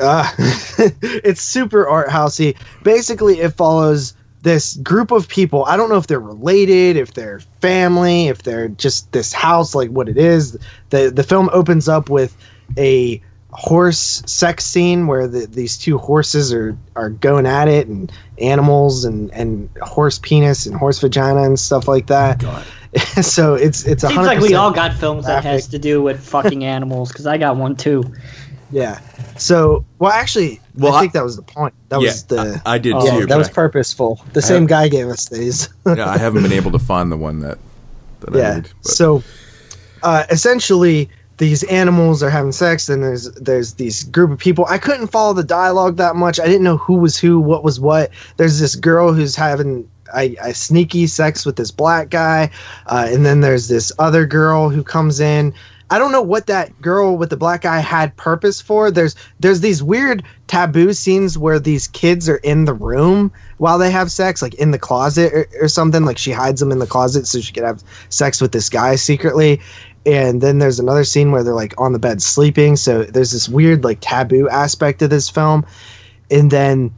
Uh, 0.00 0.28
it's 0.38 1.42
super 1.42 1.86
art 1.86 2.08
housey. 2.08 2.56
Basically, 2.82 3.40
it 3.40 3.50
follows 3.50 4.14
this 4.42 4.76
group 4.76 5.10
of 5.10 5.28
people. 5.28 5.64
I 5.64 5.76
don't 5.76 5.88
know 5.88 5.96
if 5.96 6.06
they're 6.06 6.20
related, 6.20 6.96
if 6.96 7.14
they're 7.14 7.40
family, 7.60 8.28
if 8.28 8.42
they're 8.42 8.68
just 8.68 9.10
this 9.12 9.32
house, 9.32 9.74
like 9.74 9.90
what 9.90 10.08
it 10.08 10.16
is. 10.16 10.56
the 10.90 11.10
The 11.14 11.22
film 11.22 11.50
opens 11.52 11.88
up 11.88 12.08
with 12.08 12.36
a 12.78 13.20
horse 13.54 14.22
sex 14.26 14.64
scene 14.64 15.06
where 15.06 15.28
the, 15.28 15.46
these 15.46 15.78
two 15.78 15.96
horses 15.98 16.52
are 16.52 16.76
are 16.96 17.10
going 17.10 17.46
at 17.46 17.68
it, 17.68 17.86
and 17.86 18.10
animals 18.38 19.04
and 19.04 19.30
and 19.32 19.68
horse 19.80 20.18
penis 20.18 20.66
and 20.66 20.76
horse 20.76 20.98
vagina 21.00 21.42
and 21.42 21.58
stuff 21.58 21.86
like 21.88 22.06
that. 22.08 22.42
so 23.22 23.54
it's 23.54 23.84
it's 23.84 24.02
Seems 24.02 24.16
like 24.16 24.40
we 24.40 24.54
all 24.54 24.70
got 24.72 24.92
films 24.94 25.26
that 25.26 25.44
has 25.44 25.68
to 25.68 25.78
do 25.78 26.02
with 26.02 26.20
fucking 26.24 26.64
animals 26.64 27.10
because 27.10 27.26
I 27.26 27.38
got 27.38 27.56
one 27.56 27.76
too. 27.76 28.02
Yeah. 28.70 28.98
So, 29.36 29.84
well, 29.98 30.10
actually, 30.10 30.60
Well, 30.76 30.92
I 30.94 30.96
I- 30.98 31.00
think 31.02 31.12
that 31.12 31.22
was 31.24 31.36
the 31.36 31.42
point. 31.42 31.74
That 31.90 32.00
Yeah, 32.00 32.08
was 32.08 32.24
the. 32.24 32.60
I- 32.64 32.74
I 32.74 32.78
did 32.78 32.94
yeah, 33.02 33.18
too, 33.20 33.26
That 33.26 33.38
was 33.38 33.48
I- 33.48 33.52
purposeful. 33.52 34.20
The 34.32 34.40
I 34.40 34.42
same 34.42 34.62
have- 34.62 34.68
guy 34.68 34.88
gave 34.88 35.06
us 35.08 35.28
these. 35.28 35.68
yeah, 35.86 36.08
I 36.08 36.18
haven't 36.18 36.42
been 36.42 36.52
able 36.52 36.72
to 36.72 36.78
find 36.80 37.10
the 37.12 37.16
one 37.16 37.40
that 37.40 37.58
that 38.20 38.34
I 38.34 38.38
yeah. 38.38 38.54
need. 38.56 38.70
but- 38.82 38.90
So, 38.92 39.22
uh, 40.02 40.24
essentially, 40.30 41.08
these 41.36 41.64
animals 41.64 42.22
are 42.22 42.30
having 42.30 42.52
sex, 42.52 42.88
and 42.88 43.02
there's 43.02 43.30
there's 43.32 43.74
these 43.74 44.04
group 44.04 44.30
of 44.30 44.38
people. 44.38 44.66
I 44.68 44.78
couldn't 44.78 45.08
follow 45.08 45.32
the 45.32 45.44
dialogue 45.44 45.96
that 45.96 46.16
much. 46.16 46.38
I 46.38 46.46
didn't 46.46 46.62
know 46.62 46.76
who 46.76 46.94
was 46.94 47.18
who, 47.18 47.40
what 47.40 47.64
was 47.64 47.80
what. 47.80 48.10
There's 48.36 48.60
this 48.60 48.76
girl 48.76 49.12
who's 49.12 49.36
having. 49.36 49.88
I, 50.12 50.36
I 50.40 50.52
sneaky 50.52 51.06
sex 51.06 51.46
with 51.46 51.56
this 51.56 51.70
black 51.70 52.10
guy, 52.10 52.50
uh, 52.86 53.08
and 53.10 53.24
then 53.24 53.40
there's 53.40 53.68
this 53.68 53.90
other 53.98 54.26
girl 54.26 54.68
who 54.68 54.84
comes 54.84 55.18
in. 55.18 55.54
I 55.90 55.98
don't 55.98 56.12
know 56.12 56.22
what 56.22 56.46
that 56.46 56.80
girl 56.80 57.16
with 57.16 57.30
the 57.30 57.36
black 57.36 57.62
guy 57.62 57.78
had 57.78 58.16
purpose 58.16 58.60
for. 58.60 58.90
There's 58.90 59.16
there's 59.40 59.60
these 59.60 59.82
weird 59.82 60.22
taboo 60.46 60.92
scenes 60.92 61.36
where 61.36 61.58
these 61.58 61.88
kids 61.88 62.28
are 62.28 62.36
in 62.36 62.64
the 62.64 62.74
room 62.74 63.32
while 63.58 63.78
they 63.78 63.90
have 63.90 64.10
sex, 64.10 64.40
like 64.40 64.54
in 64.54 64.70
the 64.70 64.78
closet 64.78 65.32
or, 65.32 65.48
or 65.62 65.68
something. 65.68 66.04
Like 66.04 66.18
she 66.18 66.32
hides 66.32 66.60
them 66.60 66.72
in 66.72 66.78
the 66.78 66.86
closet 66.86 67.26
so 67.26 67.40
she 67.40 67.52
could 67.52 67.64
have 67.64 67.82
sex 68.08 68.40
with 68.40 68.52
this 68.52 68.68
guy 68.68 68.96
secretly. 68.96 69.60
And 70.06 70.40
then 70.40 70.58
there's 70.58 70.78
another 70.78 71.04
scene 71.04 71.32
where 71.32 71.42
they're 71.42 71.54
like 71.54 71.74
on 71.78 71.92
the 71.92 71.98
bed 71.98 72.22
sleeping. 72.22 72.76
So 72.76 73.04
there's 73.04 73.32
this 73.32 73.48
weird 73.48 73.84
like 73.84 73.98
taboo 74.00 74.48
aspect 74.48 75.02
of 75.02 75.10
this 75.10 75.30
film. 75.30 75.64
And 76.30 76.50
then 76.50 76.92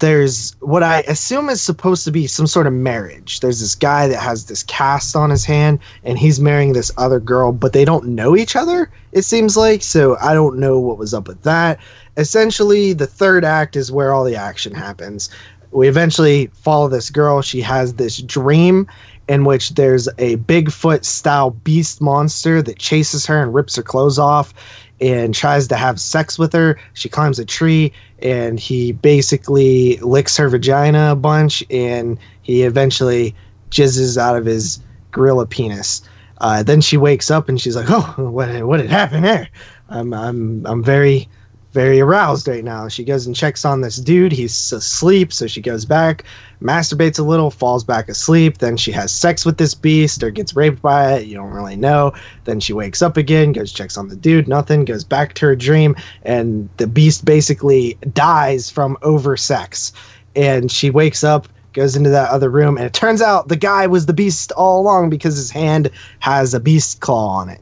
there's 0.00 0.56
what 0.60 0.82
I 0.82 1.00
assume 1.02 1.48
is 1.48 1.60
supposed 1.60 2.04
to 2.04 2.10
be 2.10 2.26
some 2.26 2.46
sort 2.46 2.66
of 2.66 2.72
marriage. 2.72 3.40
There's 3.40 3.60
this 3.60 3.74
guy 3.74 4.08
that 4.08 4.20
has 4.20 4.46
this 4.46 4.62
cast 4.62 5.14
on 5.14 5.30
his 5.30 5.44
hand, 5.44 5.78
and 6.04 6.18
he's 6.18 6.40
marrying 6.40 6.72
this 6.72 6.90
other 6.96 7.20
girl, 7.20 7.52
but 7.52 7.72
they 7.72 7.84
don't 7.84 8.06
know 8.06 8.36
each 8.36 8.56
other, 8.56 8.90
it 9.12 9.22
seems 9.22 9.56
like. 9.56 9.82
So 9.82 10.16
I 10.18 10.34
don't 10.34 10.58
know 10.58 10.78
what 10.78 10.98
was 10.98 11.14
up 11.14 11.28
with 11.28 11.42
that. 11.42 11.78
Essentially, 12.16 12.94
the 12.94 13.06
third 13.06 13.44
act 13.44 13.76
is 13.76 13.92
where 13.92 14.12
all 14.12 14.24
the 14.24 14.36
action 14.36 14.74
happens. 14.74 15.30
We 15.70 15.86
eventually 15.86 16.48
follow 16.48 16.88
this 16.88 17.10
girl. 17.10 17.42
She 17.42 17.60
has 17.60 17.94
this 17.94 18.20
dream 18.20 18.88
in 19.30 19.44
which 19.44 19.70
there's 19.76 20.08
a 20.18 20.36
Bigfoot 20.38 21.04
style 21.04 21.50
beast 21.50 22.00
monster 22.00 22.60
that 22.60 22.80
chases 22.80 23.26
her 23.26 23.40
and 23.40 23.54
rips 23.54 23.76
her 23.76 23.82
clothes 23.82 24.18
off 24.18 24.52
and 25.00 25.32
tries 25.32 25.68
to 25.68 25.76
have 25.76 26.00
sex 26.00 26.36
with 26.36 26.52
her. 26.52 26.76
She 26.94 27.08
climbs 27.08 27.38
a 27.38 27.44
tree 27.44 27.92
and 28.20 28.58
he 28.58 28.90
basically 28.90 29.98
licks 29.98 30.36
her 30.36 30.48
vagina 30.48 31.12
a 31.12 31.14
bunch 31.14 31.62
and 31.70 32.18
he 32.42 32.64
eventually 32.64 33.36
jizzes 33.70 34.18
out 34.18 34.36
of 34.36 34.46
his 34.46 34.80
gorilla 35.12 35.46
penis. 35.46 36.02
Uh, 36.38 36.64
then 36.64 36.80
she 36.80 36.96
wakes 36.96 37.30
up 37.30 37.48
and 37.48 37.60
she's 37.60 37.76
like, 37.76 37.86
"Oh, 37.88 38.30
what 38.32 38.64
what 38.64 38.80
had 38.80 38.90
happened 38.90 39.24
there? 39.24 39.48
I'm 39.88 40.12
I'm 40.12 40.66
I'm 40.66 40.82
very 40.82 41.28
very 41.70 42.00
aroused 42.00 42.48
right 42.48 42.64
now." 42.64 42.88
She 42.88 43.04
goes 43.04 43.28
and 43.28 43.36
checks 43.36 43.64
on 43.64 43.80
this 43.80 43.96
dude. 43.96 44.32
He's 44.32 44.72
asleep, 44.72 45.32
so 45.32 45.46
she 45.46 45.60
goes 45.60 45.84
back, 45.84 46.24
masturbates 46.60 47.18
a 47.18 47.22
little, 47.22 47.50
falls 47.50 47.84
back 47.84 48.08
asleep. 48.08 48.58
Then 48.58 48.76
she 48.76 48.92
has 48.92 49.12
sex 49.12 49.44
with 49.44 49.58
this 49.58 49.74
beast 49.74 50.22
or 50.22 50.30
gets 50.30 50.54
raped 50.54 50.82
by 50.82 51.14
it. 51.14 51.26
You 51.26 51.34
don't 51.34 51.50
really 51.50 51.76
know. 51.76 52.12
Then 52.44 52.60
she 52.60 52.72
wakes 52.72 53.02
up 53.02 53.16
again, 53.16 53.52
goes 53.52 53.72
checks 53.72 53.96
on 53.96 54.08
the 54.08 54.16
dude, 54.16 54.48
nothing, 54.48 54.84
goes 54.84 55.04
back 55.04 55.34
to 55.34 55.46
her 55.46 55.56
dream, 55.56 55.96
and 56.22 56.68
the 56.76 56.86
beast 56.86 57.24
basically 57.24 57.98
dies 58.12 58.70
from 58.70 58.96
over 59.02 59.36
sex. 59.36 59.92
And 60.36 60.70
she 60.70 60.90
wakes 60.90 61.24
up, 61.24 61.48
goes 61.72 61.96
into 61.96 62.10
that 62.10 62.30
other 62.30 62.50
room, 62.50 62.76
and 62.76 62.86
it 62.86 62.92
turns 62.92 63.22
out 63.22 63.48
the 63.48 63.56
guy 63.56 63.86
was 63.86 64.06
the 64.06 64.12
beast 64.12 64.52
all 64.52 64.80
along 64.80 65.10
because 65.10 65.36
his 65.36 65.50
hand 65.50 65.90
has 66.18 66.54
a 66.54 66.60
beast 66.60 67.00
claw 67.00 67.38
on 67.38 67.48
it. 67.48 67.60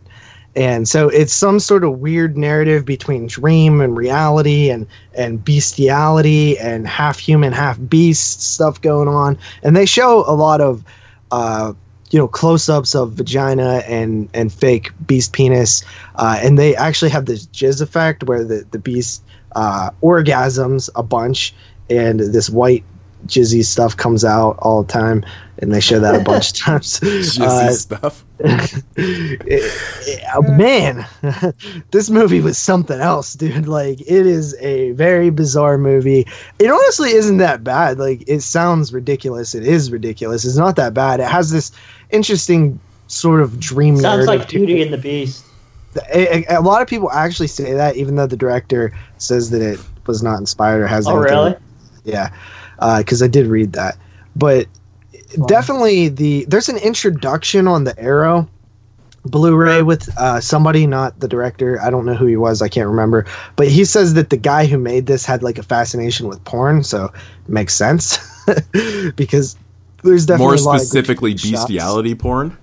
And 0.59 0.89
so 0.89 1.09
it's 1.09 1.33
some 1.33 1.61
sort 1.61 1.85
of 1.85 2.01
weird 2.01 2.37
narrative 2.37 2.85
between 2.85 3.29
dream 3.29 3.81
and 3.81 3.97
reality 3.97 4.71
and 4.71 4.89
and 5.15 5.45
bestiality 5.45 6.59
and 6.59 6.85
half 6.85 7.21
human, 7.21 7.53
half 7.53 7.79
beast 7.89 8.43
stuff 8.43 8.81
going 8.81 9.07
on. 9.07 9.39
And 9.63 9.77
they 9.77 9.87
show 9.87 10.25
a 10.27 10.35
lot 10.35 10.61
of 10.61 10.83
uh, 11.31 11.75
you 12.11 12.19
know 12.19 12.27
close-ups 12.27 12.97
of 12.97 13.13
vagina 13.13 13.85
and 13.87 14.29
and 14.35 14.53
fake 14.53 14.91
beast 15.07 15.33
penis 15.33 15.85
uh, 16.17 16.41
and 16.43 16.59
they 16.59 16.75
actually 16.75 17.11
have 17.11 17.27
this 17.27 17.47
jizz 17.49 17.83
effect 17.83 18.25
where 18.25 18.45
the 18.45 18.67
the 18.71 18.79
beast 18.79 19.23
uh, 19.55 19.91
orgasms 20.03 20.89
a 20.97 21.03
bunch 21.03 21.55
and 21.91 22.19
this 22.19 22.49
white 22.49 22.83
jizzy 23.27 23.63
stuff 23.63 23.95
comes 23.97 24.25
out 24.25 24.59
all 24.61 24.83
the 24.83 24.93
time 24.93 25.25
and 25.59 25.73
they 25.73 25.81
show 25.81 26.01
that 26.01 26.15
a 26.15 26.21
bunch 26.25 26.51
of 26.53 26.57
times 26.65 27.01
Jizzy 27.01 27.41
Uh, 27.41 27.71
stuff. 27.73 28.25
oh, 30.35 30.43
man 30.43 31.05
this 31.91 32.11
movie 32.11 32.41
was 32.41 32.57
something 32.59 33.01
else 33.01 33.35
dude. 33.35 33.67
Like 33.67 34.01
it 34.01 34.27
is 34.27 34.55
a 34.61 34.93
very 34.93 35.31
bizarre 35.31 35.79
movie. 35.79 36.27
It 36.59 36.71
honestly 36.71 37.11
isn't 37.11 37.39
that 37.39 37.65
bad. 37.65 37.99
Like 37.99 38.25
it 38.29 38.41
sounds 38.41 38.93
ridiculous. 38.93 39.55
It 39.55 39.67
is 39.67 39.91
ridiculous. 39.91 40.45
It's 40.45 40.57
not 40.57 40.77
that 40.77 40.95
bad. 40.95 41.21
It 41.21 41.27
has 41.29 41.51
this 41.51 41.73
interesting 42.11 42.79
sort 43.09 43.41
of 43.41 43.59
dream 43.59 43.97
Sounds 43.97 44.27
like 44.27 44.49
Beauty 44.49 44.83
and 44.83 44.93
the 44.93 44.99
Beast. 44.99 45.45
a, 46.15 46.45
a- 46.47 46.61
a 46.61 46.63
lot 46.63 46.83
of 46.83 46.89
people 46.89 47.11
actually 47.11 47.49
say 47.49 47.73
that 47.75 47.97
even 47.97 48.17
though 48.17 48.27
the 48.27 48.37
director 48.37 48.93
says 49.19 49.51
that 49.51 49.63
it 49.63 49.81
was 50.07 50.23
not 50.23 50.39
inspired 50.39 50.83
or 50.83 50.87
has 50.87 51.07
Oh, 51.07 51.17
anything- 51.21 51.35
really? 51.37 51.55
yeah 52.05 52.33
uh, 52.79 52.99
because 52.99 53.23
i 53.23 53.27
did 53.27 53.47
read 53.47 53.73
that. 53.73 53.97
But 54.37 54.67
definitely 55.47 56.09
the 56.09 56.45
there's 56.47 56.69
an 56.69 56.79
introduction 56.79 57.69
on 57.69 57.85
the 57.85 57.99
arrow 57.99 58.49
blu-ray 59.25 59.83
with 59.83 60.09
uh, 60.17 60.41
somebody 60.41 60.87
not 60.87 61.19
the 61.21 61.29
director 61.29 61.79
i 61.83 61.91
don't 61.91 62.07
know 62.07 62.15
who 62.15 62.25
he 62.25 62.37
was 62.37 62.63
i 62.63 62.69
can't 62.69 62.89
remember 62.89 63.27
but 63.57 63.69
he 63.69 63.85
says 63.85 64.15
that 64.15 64.31
the 64.31 64.37
guy 64.37 64.65
who 64.65 64.79
made 64.79 65.07
this 65.07 65.27
had 65.27 65.43
like 65.43 65.59
a 65.59 65.63
fascination 65.63 66.29
with 66.29 66.43
porn 66.45 66.83
so 66.83 67.07
it 67.07 67.49
makes 67.49 67.75
sense 67.75 68.19
because 69.17 69.57
there's 70.03 70.27
definitely 70.27 70.47
More 70.47 70.55
a 70.55 70.61
lot 70.61 70.75
of 70.77 70.81
specifically, 70.83 71.33
good 71.33 71.41
shots. 71.41 71.53
bestiality 71.53 72.15
porn. 72.15 72.57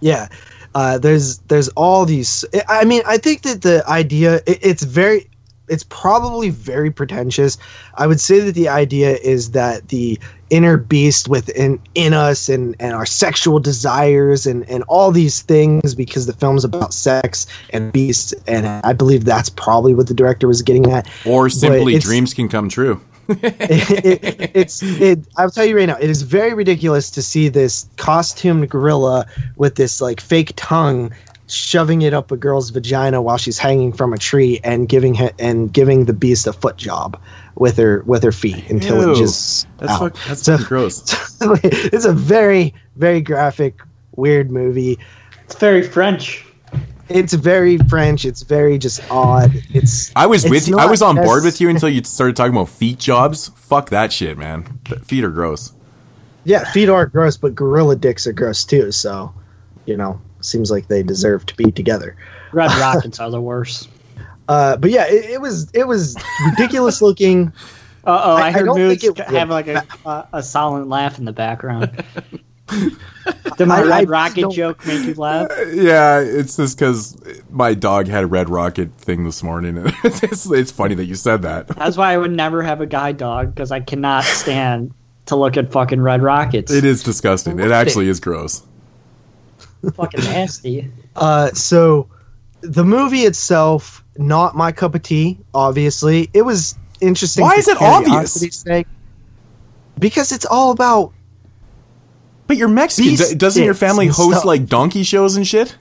Yeah. 0.00 0.28
Uh, 0.74 0.98
there's 0.98 1.38
there's 1.38 1.68
all 1.70 2.04
these. 2.04 2.44
I 2.68 2.84
mean, 2.84 3.02
I 3.06 3.18
think 3.18 3.42
that 3.42 3.62
the 3.62 3.82
idea 3.88 4.36
it, 4.46 4.58
it's 4.62 4.82
very 4.82 5.27
it's 5.68 5.84
probably 5.84 6.50
very 6.50 6.90
pretentious. 6.90 7.58
I 7.94 8.06
would 8.06 8.20
say 8.20 8.40
that 8.40 8.54
the 8.54 8.68
idea 8.68 9.16
is 9.16 9.52
that 9.52 9.88
the 9.88 10.18
inner 10.50 10.76
beast 10.76 11.28
within 11.28 11.78
in 11.94 12.14
us 12.14 12.48
and 12.48 12.74
and 12.80 12.94
our 12.94 13.06
sexual 13.06 13.60
desires 13.60 14.46
and 14.46 14.68
and 14.68 14.82
all 14.84 15.10
these 15.10 15.42
things 15.42 15.94
because 15.94 16.26
the 16.26 16.32
film's 16.32 16.64
about 16.64 16.94
sex 16.94 17.46
and 17.70 17.92
beasts 17.92 18.32
and 18.46 18.66
I 18.66 18.92
believe 18.92 19.24
that's 19.24 19.50
probably 19.50 19.94
what 19.94 20.06
the 20.06 20.14
director 20.14 20.48
was 20.48 20.62
getting 20.62 20.90
at. 20.90 21.08
Or 21.26 21.48
simply, 21.50 21.98
dreams 21.98 22.34
can 22.34 22.48
come 22.48 22.68
true. 22.68 23.00
it, 23.28 24.50
it's 24.54 24.82
it 24.82 25.18
i'll 25.36 25.50
tell 25.50 25.66
you 25.66 25.76
right 25.76 25.84
now 25.84 25.98
it 26.00 26.08
is 26.08 26.22
very 26.22 26.54
ridiculous 26.54 27.10
to 27.10 27.20
see 27.20 27.50
this 27.50 27.86
costumed 27.98 28.70
gorilla 28.70 29.26
with 29.56 29.74
this 29.74 30.00
like 30.00 30.18
fake 30.18 30.54
tongue 30.56 31.12
shoving 31.50 32.02
it 32.02 32.12
up 32.14 32.30
a 32.30 32.36
girl's 32.36 32.70
vagina 32.70 33.20
while 33.22 33.38
she's 33.38 33.58
hanging 33.58 33.92
from 33.92 34.12
a 34.12 34.18
tree 34.18 34.60
and 34.62 34.88
giving 34.88 35.14
her, 35.14 35.30
and 35.38 35.72
giving 35.72 36.04
the 36.04 36.12
beast 36.12 36.46
a 36.46 36.52
foot 36.52 36.76
job 36.76 37.20
with 37.56 37.76
her 37.78 38.02
with 38.06 38.22
her 38.22 38.32
feet 38.32 38.68
until 38.70 39.00
Ew. 39.02 39.12
it 39.12 39.16
just 39.16 39.66
That's 39.78 39.92
out. 39.92 39.98
fuck- 40.16 40.24
that's 40.26 40.42
So- 40.42 40.58
gross. 40.58 41.02
it's 41.64 42.04
a 42.04 42.12
very 42.12 42.74
very 42.96 43.20
graphic 43.20 43.80
weird 44.16 44.50
movie 44.50 44.98
It's 45.44 45.54
very 45.56 45.82
French. 45.82 46.44
it's 47.08 47.32
very 47.32 47.78
french 47.78 48.24
it's 48.26 48.42
very 48.42 48.76
just 48.76 49.00
odd 49.10 49.50
it's 49.70 50.12
I 50.14 50.26
was 50.26 50.44
it's 50.44 50.50
with 50.50 50.68
you. 50.68 50.76
I 50.78 50.86
was 50.86 51.00
on 51.00 51.16
board 51.16 51.42
with 51.44 51.60
you 51.60 51.68
until 51.70 51.88
you 51.88 52.02
started 52.04 52.36
talking 52.36 52.52
about 52.54 52.68
feet 52.68 52.98
jobs. 52.98 53.48
Fuck 53.56 53.88
that 53.90 54.12
shit, 54.12 54.36
man. 54.36 54.80
Feet 55.04 55.24
are 55.24 55.30
gross. 55.30 55.72
yeah 56.44 56.64
feet 56.72 56.88
are 56.90 57.06
gross 57.06 57.36
but 57.38 57.54
gorilla 57.54 57.96
dicks 57.96 58.26
are 58.26 58.32
gross 58.34 58.64
too 58.64 58.92
so 58.92 59.32
you 59.86 59.96
know 59.96 60.20
seems 60.40 60.70
like 60.70 60.88
they 60.88 61.02
deserve 61.02 61.44
to 61.46 61.54
be 61.56 61.70
together 61.72 62.16
Red 62.52 62.70
Rockets 62.80 63.18
are 63.20 63.30
the 63.30 63.40
worst. 63.40 63.88
uh 64.48 64.76
but 64.76 64.90
yeah 64.90 65.06
it, 65.06 65.24
it 65.30 65.40
was 65.40 65.70
it 65.72 65.86
was 65.86 66.16
ridiculous 66.46 67.00
looking 67.02 67.52
Uh 68.04 68.20
oh, 68.24 68.36
I- 68.36 68.40
I, 68.42 68.46
I 68.46 68.50
heard 68.52 68.66
don't 68.66 68.78
Moods 68.78 69.06
have 69.26 69.50
like 69.50 69.66
a, 69.66 69.84
a, 70.06 70.28
a 70.34 70.42
silent 70.42 70.88
laugh 70.88 71.18
in 71.18 71.26
the 71.26 71.32
background. 71.32 72.02
Did 73.58 73.66
my 73.66 73.78
I- 73.78 73.82
I 73.82 73.82
Red 74.00 74.08
Rocket 74.08 74.40
don't- 74.42 74.52
joke 74.52 74.86
make 74.86 75.04
you 75.04 75.14
laugh? 75.14 75.50
Yeah, 75.74 76.20
it's 76.20 76.56
just 76.56 76.78
because 76.78 77.16
my 77.50 77.74
dog 77.74 78.06
had 78.08 78.24
a 78.24 78.26
red 78.26 78.48
rocket 78.48 78.94
thing 78.94 79.24
this 79.24 79.42
morning. 79.42 79.76
and 79.78 79.92
it's, 80.04 80.50
it's 80.50 80.70
funny 80.70 80.94
that 80.94 81.04
you 81.06 81.16
said 81.16 81.42
that. 81.42 81.68
That's 81.68 81.96
why 81.98 82.12
I 82.14 82.16
would 82.16 82.30
never 82.32 82.62
have 82.62 82.80
a 82.80 82.86
guide 82.86 83.16
dog 83.18 83.54
because 83.54 83.72
I 83.72 83.80
cannot 83.80 84.24
stand 84.24 84.94
to 85.26 85.36
look 85.36 85.56
at 85.58 85.70
fucking 85.72 86.00
Red 86.00 86.22
Rockets. 86.22 86.72
It 86.72 86.84
is 86.84 87.02
disgusting. 87.02 87.58
It 87.58 87.70
actually 87.72 88.08
is 88.08 88.20
gross. 88.20 88.62
Fucking 89.94 90.24
nasty. 90.24 90.90
Uh, 91.16 91.50
so 91.52 92.08
the 92.60 92.84
movie 92.84 93.22
itself, 93.22 94.04
not 94.18 94.54
my 94.54 94.70
cup 94.70 94.94
of 94.94 95.02
tea. 95.02 95.36
Obviously, 95.52 96.30
it 96.32 96.42
was 96.42 96.76
interesting. 97.00 97.42
Why 97.42 97.54
is 97.54 97.66
it 97.66 97.76
obvious? 97.82 98.34
sake. 98.34 98.86
Because 99.98 100.30
it's 100.30 100.46
all 100.46 100.70
about. 100.70 101.12
But 102.46 102.56
you're 102.56 102.68
Mexican. 102.68 103.10
Beast 103.12 103.30
D- 103.32 103.36
Doesn't 103.36 103.64
your 103.64 103.74
family 103.74 104.06
host 104.06 104.30
stuff. 104.30 104.44
like 104.44 104.66
donkey 104.66 105.02
shows 105.02 105.34
and 105.34 105.44
shit? 105.44 105.76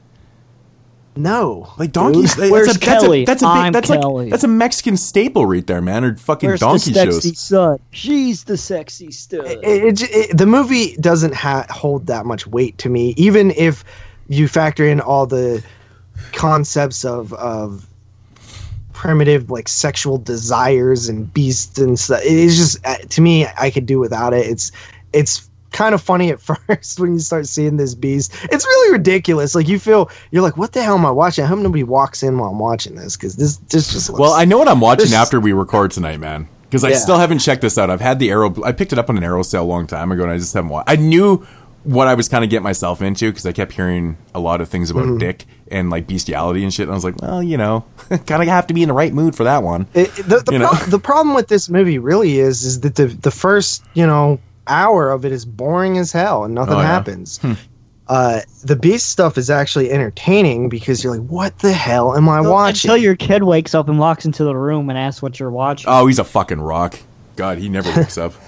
No, 1.17 1.73
Like 1.77 1.91
donkeys. 1.91 2.33
dude. 2.35 2.43
that's 2.43 2.51
Where's 2.51 2.67
a, 2.75 2.79
that's 2.79 2.85
Kelly? 3.03 3.23
A, 3.23 3.25
that's 3.25 3.41
a 3.41 3.45
big, 3.45 3.51
I'm 3.55 3.73
that's 3.73 3.87
Kelly. 3.89 4.25
like 4.25 4.29
that's 4.31 4.43
a 4.43 4.47
Mexican 4.47 4.97
staple 4.97 5.45
right 5.45 5.65
there, 5.65 5.81
man. 5.81 6.03
Or 6.03 6.15
fucking 6.17 6.47
Where's 6.49 6.59
donkey 6.59 6.91
the 6.91 6.99
sexy 7.11 7.29
shows. 7.29 7.39
son? 7.39 7.79
She's 7.91 8.43
the 8.45 8.57
sexy 8.57 9.11
stud. 9.11 9.45
It, 9.45 9.59
it, 9.63 10.01
it- 10.03 10.37
the 10.37 10.45
movie 10.45 10.95
doesn't 10.97 11.33
ha- 11.33 11.65
hold 11.69 12.07
that 12.07 12.25
much 12.25 12.45
weight 12.47 12.77
to 12.79 12.89
me, 12.89 13.13
even 13.17 13.51
if 13.51 13.83
you 14.29 14.47
factor 14.47 14.85
in 14.87 14.99
all 15.01 15.25
the 15.25 15.63
concepts 16.33 17.05
of 17.05 17.33
of 17.33 17.87
primitive 18.93 19.51
like 19.51 19.67
sexual 19.67 20.17
desires 20.17 21.07
and 21.09 21.31
beasts 21.33 21.77
and 21.79 21.99
stuff. 21.99 22.21
It's 22.23 22.55
just 22.55 22.85
uh, 22.85 22.95
to 22.97 23.21
me, 23.21 23.45
I 23.57 23.69
could 23.69 23.85
do 23.85 23.99
without 23.99 24.33
it. 24.33 24.45
It's 24.47 24.71
it's 25.13 25.46
kind 25.71 25.93
of 25.95 26.01
funny 26.01 26.29
at 26.31 26.39
first 26.67 26.99
when 26.99 27.13
you 27.13 27.19
start 27.19 27.47
seeing 27.47 27.77
this 27.77 27.95
beast. 27.95 28.33
It's 28.43 28.65
really 28.65 28.93
ridiculous. 28.93 29.55
Like 29.55 29.67
you 29.67 29.79
feel 29.79 30.09
you're 30.31 30.41
like, 30.43 30.57
what 30.57 30.73
the 30.73 30.81
hell 30.83 30.97
am 30.97 31.05
I 31.05 31.11
watching? 31.11 31.43
I 31.43 31.47
hope 31.47 31.59
nobody 31.59 31.83
walks 31.83 32.23
in 32.23 32.37
while 32.37 32.49
I'm 32.51 32.59
watching 32.59 32.95
this 32.95 33.15
because 33.17 33.35
this 33.35 33.57
this 33.57 33.91
just 33.93 34.09
looks 34.09 34.19
Well, 34.19 34.33
I 34.33 34.45
know 34.45 34.57
what 34.57 34.67
I'm 34.67 34.79
watching 34.81 35.13
after 35.13 35.39
we 35.39 35.53
record 35.53 35.91
tonight, 35.91 36.19
man. 36.19 36.47
Because 36.63 36.83
I 36.83 36.89
Yeah. 36.89 36.97
still 36.97 37.17
haven't 37.17 37.39
checked 37.39 37.61
this 37.61 37.77
out. 37.77 37.89
I've 37.89 38.01
had 38.01 38.19
the 38.19 38.29
arrow. 38.29 38.53
I 38.63 38.71
picked 38.73 38.91
it 38.93 38.99
up 38.99 39.09
on 39.09 39.17
an 39.17 39.23
arrow 39.23 39.41
sale 39.43 39.63
a 39.63 39.65
long 39.65 39.87
time 39.87 40.11
ago, 40.11 40.23
and 40.23 40.31
I 40.31 40.37
just 40.37 40.53
haven't 40.53 40.69
watched. 40.69 40.89
I 40.89 40.97
knew 40.97 41.45
what 41.83 42.09
I 42.09 42.15
was 42.15 42.27
kind 42.27 42.43
of 42.43 42.49
getting 42.49 42.65
myself 42.65 43.01
into 43.01 43.29
because 43.31 43.45
I 43.45 43.53
kept 43.53 43.71
hearing 43.71 44.17
a 44.35 44.41
lot 44.41 44.59
of 44.59 44.67
things 44.67 44.89
about 44.91 45.05
Mhm. 45.05 45.19
dick 45.19 45.45
and 45.71 45.89
like 45.89 46.05
bestiality 46.05 46.63
and 46.63 46.73
shit. 46.73 46.83
And 46.83 46.91
I 46.91 46.95
was 46.95 47.05
like, 47.05 47.21
well, 47.21 47.41
you 47.41 47.55
know, 47.55 47.85
kind 48.25 48.41
of 48.43 48.49
have 48.49 48.67
to 48.67 48.73
be 48.73 48.81
in 48.83 48.89
the 48.89 48.93
right 48.93 49.13
mood 49.13 49.37
for 49.37 49.45
that 49.45 49.63
one. 49.63 49.87
It- 49.93 50.13
the, 50.15 50.39
the, 50.45 50.67
pro- 50.69 50.85
the 50.87 50.99
problem 50.99 51.33
with 51.33 51.47
this 51.47 51.69
movie 51.69 51.99
really 51.99 52.39
is 52.39 52.63
is 52.65 52.81
that 52.81 52.95
the 52.95 53.05
the 53.07 53.31
first 53.31 53.85
you 53.93 54.05
know 54.05 54.39
hour 54.67 55.09
of 55.11 55.25
it 55.25 55.31
is 55.31 55.45
boring 55.45 55.97
as 55.97 56.11
hell 56.11 56.43
and 56.43 56.53
nothing 56.55 56.75
Oh, 56.75 56.79
yeah. 56.79 56.85
happens. 56.87 57.39
Uh, 58.07 58.39
the 58.63 58.75
beast 58.77 59.09
stuff 59.09 59.37
is 59.37 59.49
actually 59.49 59.91
entertaining 59.91 60.69
because 60.69 61.03
you're 61.03 61.17
like, 61.17 61.27
what 61.29 61.59
the 61.59 61.73
hell 61.73 62.15
am 62.15 62.29
I 62.29 62.39
watching? 62.41 62.89
Until 62.89 63.03
your 63.03 63.15
kid 63.17 63.43
wakes 63.43 63.75
up 63.75 63.89
and 63.89 63.99
walks 63.99 64.23
into 64.25 64.43
the 64.45 64.55
room 64.55 64.89
and 64.89 64.97
asks 64.97 65.21
what 65.21 65.39
you're 65.39 65.51
watching. 65.51 65.89
Oh, 65.89 66.07
he's 66.07 66.19
a 66.19 66.23
fucking 66.23 66.61
rock. 66.61 66.97
God, 67.35 67.57
he 67.57 67.67
never 67.67 67.91
wakes 67.99 68.17
up. 68.17 68.33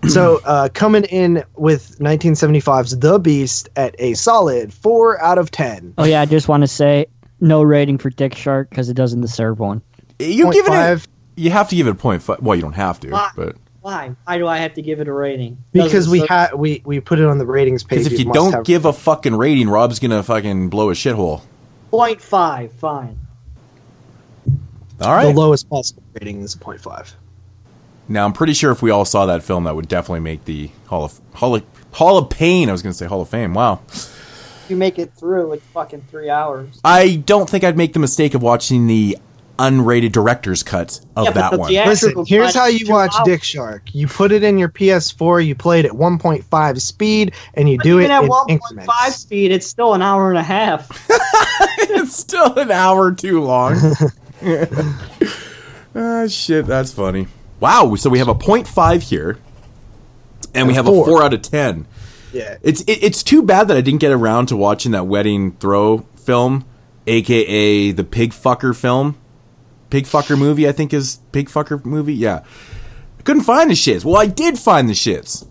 so 0.08 0.38
uh, 0.44 0.68
coming 0.74 1.04
in 1.04 1.42
with 1.56 1.98
1975's 1.98 2.98
The 2.98 3.18
Beast 3.18 3.68
at 3.74 3.94
a 3.98 4.14
solid 4.14 4.72
four 4.72 5.20
out 5.20 5.38
of 5.38 5.50
ten. 5.50 5.94
Oh 5.98 6.04
yeah, 6.04 6.20
I 6.20 6.26
just 6.26 6.46
want 6.46 6.62
to 6.62 6.68
say 6.68 7.06
no 7.40 7.62
rating 7.62 7.98
for 7.98 8.10
Dick 8.10 8.34
Shark 8.36 8.70
because 8.70 8.88
it 8.90 8.94
doesn't 8.94 9.20
deserve 9.22 9.58
one. 9.58 9.82
You're 10.20 10.46
Point 10.46 10.54
giving 10.54 10.72
five. 10.72 11.02
it. 11.04 11.08
You 11.42 11.50
have 11.50 11.68
to 11.70 11.76
give 11.76 11.86
it 11.88 11.90
a 11.90 11.94
point 11.94 12.22
five. 12.22 12.40
Well, 12.40 12.54
you 12.54 12.62
don't 12.62 12.74
have 12.74 13.00
to, 13.00 13.10
Why? 13.10 13.30
but 13.34 13.56
Why? 13.88 14.14
Why 14.24 14.36
do 14.36 14.46
I 14.46 14.58
have 14.58 14.74
to 14.74 14.82
give 14.82 15.00
it 15.00 15.08
a 15.08 15.12
rating? 15.12 15.56
Because 15.72 15.92
Doesn't 15.92 16.12
we 16.12 16.18
serve- 16.20 16.28
had 16.28 16.54
we 16.54 16.82
we 16.84 17.00
put 17.00 17.18
it 17.18 17.24
on 17.24 17.38
the 17.38 17.46
ratings 17.46 17.82
page. 17.84 18.00
because 18.00 18.12
if 18.12 18.18
you 18.18 18.30
don't 18.32 18.52
have 18.52 18.64
give 18.64 18.84
a 18.84 18.92
fucking 18.92 19.34
rating, 19.34 19.70
Rob's 19.70 19.98
gonna 19.98 20.22
fucking 20.22 20.68
blow 20.68 20.90
a 20.90 20.92
shithole. 20.92 21.40
point 21.90 22.20
five. 22.20 22.70
Fine. 22.74 23.18
All 25.00 25.14
right. 25.14 25.32
the 25.32 25.40
lowest 25.40 25.70
possible 25.70 26.02
rating 26.20 26.42
is 26.42 26.54
a 26.54 26.58
point 26.58 26.80
five. 26.82 27.14
Now 28.08 28.24
I'm 28.26 28.32
pretty 28.34 28.52
sure 28.52 28.72
if 28.72 28.82
we 28.82 28.90
all 28.90 29.04
saw 29.06 29.24
that 29.26 29.42
film, 29.42 29.64
that 29.64 29.74
would 29.74 29.88
definitely 29.88 30.20
make 30.20 30.44
the 30.44 30.70
Hall 30.86 31.04
of 31.04 31.20
Hall 31.34 31.54
of, 31.54 31.64
Hall 31.92 32.18
of 32.18 32.28
Pain. 32.30 32.68
I 32.68 32.72
was 32.72 32.82
going 32.82 32.92
to 32.92 32.98
say 32.98 33.06
Hall 33.06 33.20
of 33.22 33.28
Fame. 33.30 33.54
Wow. 33.54 33.80
If 33.88 34.66
you 34.68 34.76
make 34.76 34.98
it 34.98 35.14
through, 35.14 35.52
it's 35.54 35.64
fucking 35.68 36.02
three 36.10 36.28
hours. 36.28 36.80
I 36.84 37.16
don't 37.16 37.48
think 37.48 37.64
I'd 37.64 37.76
make 37.76 37.92
the 37.94 37.98
mistake 38.00 38.34
of 38.34 38.42
watching 38.42 38.86
the 38.86 39.16
unrated 39.58 40.12
director's 40.12 40.62
cut 40.62 41.00
of 41.16 41.26
Yeah, 41.26 41.30
that 41.32 41.58
one. 41.58 41.72
Listen, 41.72 42.24
here's 42.26 42.54
how 42.54 42.66
you 42.66 42.86
watch 42.88 43.12
hours. 43.14 43.24
Dick 43.24 43.42
Shark. 43.42 43.94
You 43.94 44.06
put 44.06 44.32
it 44.32 44.42
in 44.42 44.56
your 44.58 44.68
PS4, 44.68 45.44
you 45.44 45.54
play 45.54 45.80
it 45.80 45.84
at 45.84 45.92
1.5 45.92 46.80
speed, 46.80 47.34
and 47.54 47.68
you 47.68 47.76
But 47.76 47.84
do 47.84 47.98
it 47.98 48.04
even 48.04 48.12
at 48.12 48.22
in 48.22 48.28
one 48.28 48.46
point 48.46 48.86
five 48.86 49.12
speed, 49.12 49.50
it's 49.50 49.66
still 49.66 49.94
an 49.94 50.02
hour 50.02 50.30
and 50.30 50.38
a 50.38 50.42
half. 50.42 50.88
it's 51.78 52.16
still 52.16 52.54
an 52.58 52.70
hour 52.70 53.12
too 53.12 53.40
long. 53.42 53.76
Ah, 55.94 56.28
shit, 56.28 56.66
that's 56.66 56.92
funny. 56.92 57.26
Wow, 57.58 57.96
so 57.96 58.08
we 58.08 58.18
have 58.18 58.28
a 58.28 58.34
0.5 58.34 59.02
here, 59.02 59.38
and 60.54 60.68
we 60.68 60.74
have 60.74 60.86
a 60.86 60.90
Four. 60.90 61.06
four 61.06 61.22
out 61.24 61.34
of 61.34 61.42
ten. 61.42 61.86
Yeah. 62.32 62.56
It's 62.62 62.82
it, 62.82 63.02
it's 63.02 63.22
too 63.22 63.42
bad 63.42 63.66
that 63.68 63.76
I 63.76 63.80
didn't 63.80 64.00
get 64.00 64.12
around 64.12 64.46
to 64.46 64.56
watching 64.56 64.92
that 64.92 65.06
Wedding 65.06 65.56
Trough 65.56 66.04
film, 66.16 66.64
aka 67.06 67.90
the 67.90 68.04
pig 68.04 68.30
fucker 68.32 68.76
film, 68.76 69.16
pig 69.90 70.04
fucker 70.04 70.38
movie. 70.38 70.68
I 70.68 70.72
think 70.72 70.92
is 70.92 71.20
pig 71.32 71.48
fucker 71.48 71.84
movie. 71.84 72.14
Yeah, 72.14 72.44
I 73.18 73.22
couldn't 73.22 73.44
find 73.44 73.70
the 73.70 73.74
shits. 73.74 74.04
Well, 74.04 74.16
I 74.16 74.26
did 74.26 74.58
find 74.58 74.88
the 74.88 74.94
shits, 74.94 75.46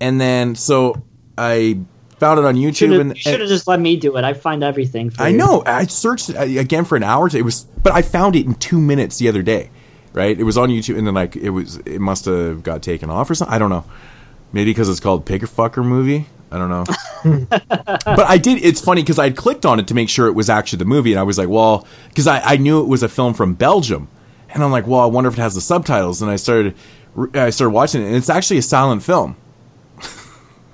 and 0.00 0.20
then 0.20 0.54
so 0.54 1.02
I 1.36 1.80
found 2.18 2.38
it 2.38 2.44
on 2.44 2.56
YouTube. 2.56 2.76
Should 2.76 2.90
have 2.92 3.00
and, 3.00 3.18
should 3.18 3.40
have 3.40 3.48
just 3.48 3.66
let 3.66 3.80
me 3.80 3.96
do 3.96 4.16
it. 4.16 4.24
I 4.24 4.34
find 4.34 4.62
everything. 4.62 5.10
For 5.10 5.22
I 5.22 5.28
you. 5.28 5.36
know. 5.36 5.62
I 5.66 5.86
searched 5.86 6.30
again 6.30 6.84
for 6.84 6.96
an 6.96 7.02
hour. 7.02 7.28
It 7.34 7.42
was, 7.42 7.64
but 7.82 7.92
I 7.92 8.02
found 8.02 8.36
it 8.36 8.46
in 8.46 8.54
two 8.54 8.80
minutes 8.80 9.18
the 9.18 9.28
other 9.28 9.42
day. 9.42 9.70
Right? 10.12 10.38
It 10.38 10.44
was 10.44 10.56
on 10.56 10.68
YouTube, 10.68 10.96
and 10.96 11.06
then 11.06 11.14
like 11.14 11.34
it 11.34 11.50
was, 11.50 11.78
it 11.78 11.98
must 12.00 12.26
have 12.26 12.62
got 12.62 12.82
taken 12.82 13.10
off 13.10 13.28
or 13.30 13.34
something. 13.34 13.52
I 13.54 13.58
don't 13.58 13.70
know. 13.70 13.84
Maybe 14.52 14.70
because 14.70 14.88
it's 14.88 15.00
called 15.00 15.26
Pig 15.26 15.42
Fucker 15.42 15.84
movie. 15.84 16.26
I 16.54 16.58
don't 16.58 16.68
know. 16.68 17.46
but 18.04 18.20
I 18.20 18.38
did. 18.38 18.64
It's 18.64 18.80
funny 18.80 19.02
because 19.02 19.18
I 19.18 19.24
had 19.24 19.36
clicked 19.36 19.66
on 19.66 19.80
it 19.80 19.88
to 19.88 19.94
make 19.94 20.08
sure 20.08 20.28
it 20.28 20.34
was 20.34 20.48
actually 20.48 20.78
the 20.78 20.84
movie, 20.84 21.12
and 21.12 21.18
I 21.18 21.24
was 21.24 21.36
like, 21.36 21.48
well, 21.48 21.84
because 22.08 22.28
I, 22.28 22.38
I 22.40 22.56
knew 22.58 22.80
it 22.80 22.86
was 22.86 23.02
a 23.02 23.08
film 23.08 23.34
from 23.34 23.54
Belgium, 23.54 24.06
and 24.50 24.62
I'm 24.62 24.70
like, 24.70 24.86
well, 24.86 25.00
I 25.00 25.06
wonder 25.06 25.26
if 25.26 25.34
it 25.34 25.40
has 25.40 25.56
the 25.56 25.60
subtitles. 25.60 26.22
And 26.22 26.30
I 26.30 26.36
started, 26.36 26.76
I 27.34 27.50
started 27.50 27.72
watching 27.72 28.02
it, 28.02 28.06
and 28.06 28.14
it's 28.14 28.30
actually 28.30 28.58
a 28.58 28.62
silent 28.62 29.02
film. 29.02 29.36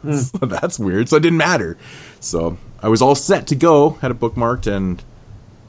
Hmm. 0.03 0.13
so 0.19 0.39
that's 0.45 0.79
weird. 0.79 1.09
So 1.09 1.17
it 1.17 1.21
didn't 1.21 1.39
matter. 1.39 1.79
So 2.21 2.59
I 2.83 2.89
was 2.89 3.01
all 3.01 3.15
set 3.15 3.47
to 3.47 3.55
go, 3.55 3.91
had 4.03 4.11
it 4.11 4.21
bookmarked, 4.21 4.67
and 4.67 5.03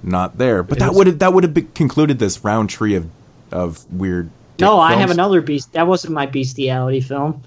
not 0.04 0.38
there. 0.38 0.62
But 0.62 0.80
that 0.80 0.94
would 0.94 1.08
have 1.08 1.20
that 1.20 1.34
would 1.34 1.46
have 1.46 1.74
concluded 1.74 2.20
this 2.20 2.44
round 2.44 2.70
tree 2.70 2.96
of 2.96 3.10
of 3.50 3.90
weird. 3.94 4.30
No, 4.60 4.78
I 4.78 4.96
have 4.96 5.10
another 5.10 5.40
beast. 5.40 5.72
That 5.72 5.88
wasn't 5.88 6.14
my 6.14 6.26
bestiality 6.26 7.00
film. 7.00 7.42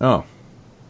Oh, 0.00 0.24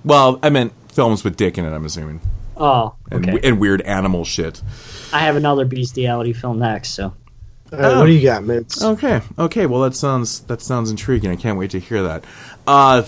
well, 0.05 0.39
I 0.43 0.51
meant 0.51 0.72
films 0.93 1.24
with 1.24 1.36
dick 1.36 1.59
in 1.59 1.64
it. 1.64 1.70
I'm 1.74 1.85
assuming, 1.85 2.20
Oh, 2.56 2.94
and, 3.10 3.28
okay. 3.28 3.48
and 3.48 3.59
weird 3.59 3.81
animal 3.82 4.24
shit. 4.24 4.62
I 5.12 5.20
have 5.20 5.36
another 5.36 5.64
bestiality 5.64 6.32
film 6.32 6.59
next. 6.60 6.90
So 6.90 7.12
Uh, 7.73 7.97
What 7.97 8.06
do 8.06 8.12
you 8.12 8.23
got, 8.23 8.43
Mitz? 8.43 8.82
Okay, 8.82 9.20
okay. 9.39 9.66
Well, 9.66 9.81
that 9.82 9.94
sounds 9.97 10.40
that 10.40 10.60
sounds 10.60 10.90
intriguing. 10.90 11.31
I 11.31 11.36
can't 11.36 11.59
wait 11.59 11.70
to 11.73 11.81
hear 11.81 12.02
that. 12.02 12.24
Uh, 12.66 13.02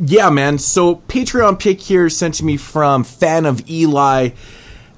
yeah, 0.00 0.30
man. 0.30 0.58
So 0.58 0.96
Patreon 1.08 1.58
pick 1.58 1.80
here 1.80 2.08
sent 2.08 2.34
to 2.36 2.44
me 2.44 2.56
from 2.56 3.04
fan 3.04 3.46
of 3.46 3.68
Eli. 3.70 4.30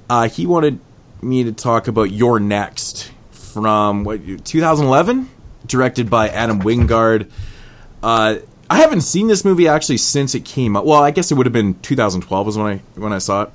Uh, 0.09 0.27
he 0.29 0.45
wanted 0.47 0.79
me 1.21 1.43
to 1.43 1.51
talk 1.51 1.87
about 1.87 2.11
You're 2.11 2.39
Next 2.39 3.11
from 3.31 4.03
what 4.03 4.21
2011, 4.43 5.29
directed 5.67 6.09
by 6.09 6.29
Adam 6.29 6.61
Wingard. 6.61 7.29
Uh, 8.01 8.37
I 8.73 8.77
haven't 8.77 9.01
seen 9.01 9.27
this 9.27 9.45
movie 9.45 9.67
actually 9.67 9.97
since 9.97 10.33
it 10.35 10.45
came 10.45 10.75
out. 10.75 10.85
Well, 10.85 11.01
I 11.01 11.11
guess 11.11 11.31
it 11.31 11.35
would 11.35 11.45
have 11.45 11.53
been 11.53 11.75
2012 11.81 12.45
was 12.45 12.57
when 12.57 12.67
I 12.67 12.77
when 12.99 13.13
I 13.13 13.17
saw 13.19 13.43
it. 13.43 13.49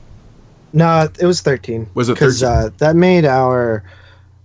No, 0.72 1.08
it 1.18 1.24
was 1.26 1.40
13. 1.40 1.88
Was 1.94 2.08
it 2.08 2.14
Because 2.14 2.40
13? 2.40 2.66
uh, 2.66 2.70
that 2.78 2.96
made 2.96 3.24
our. 3.24 3.82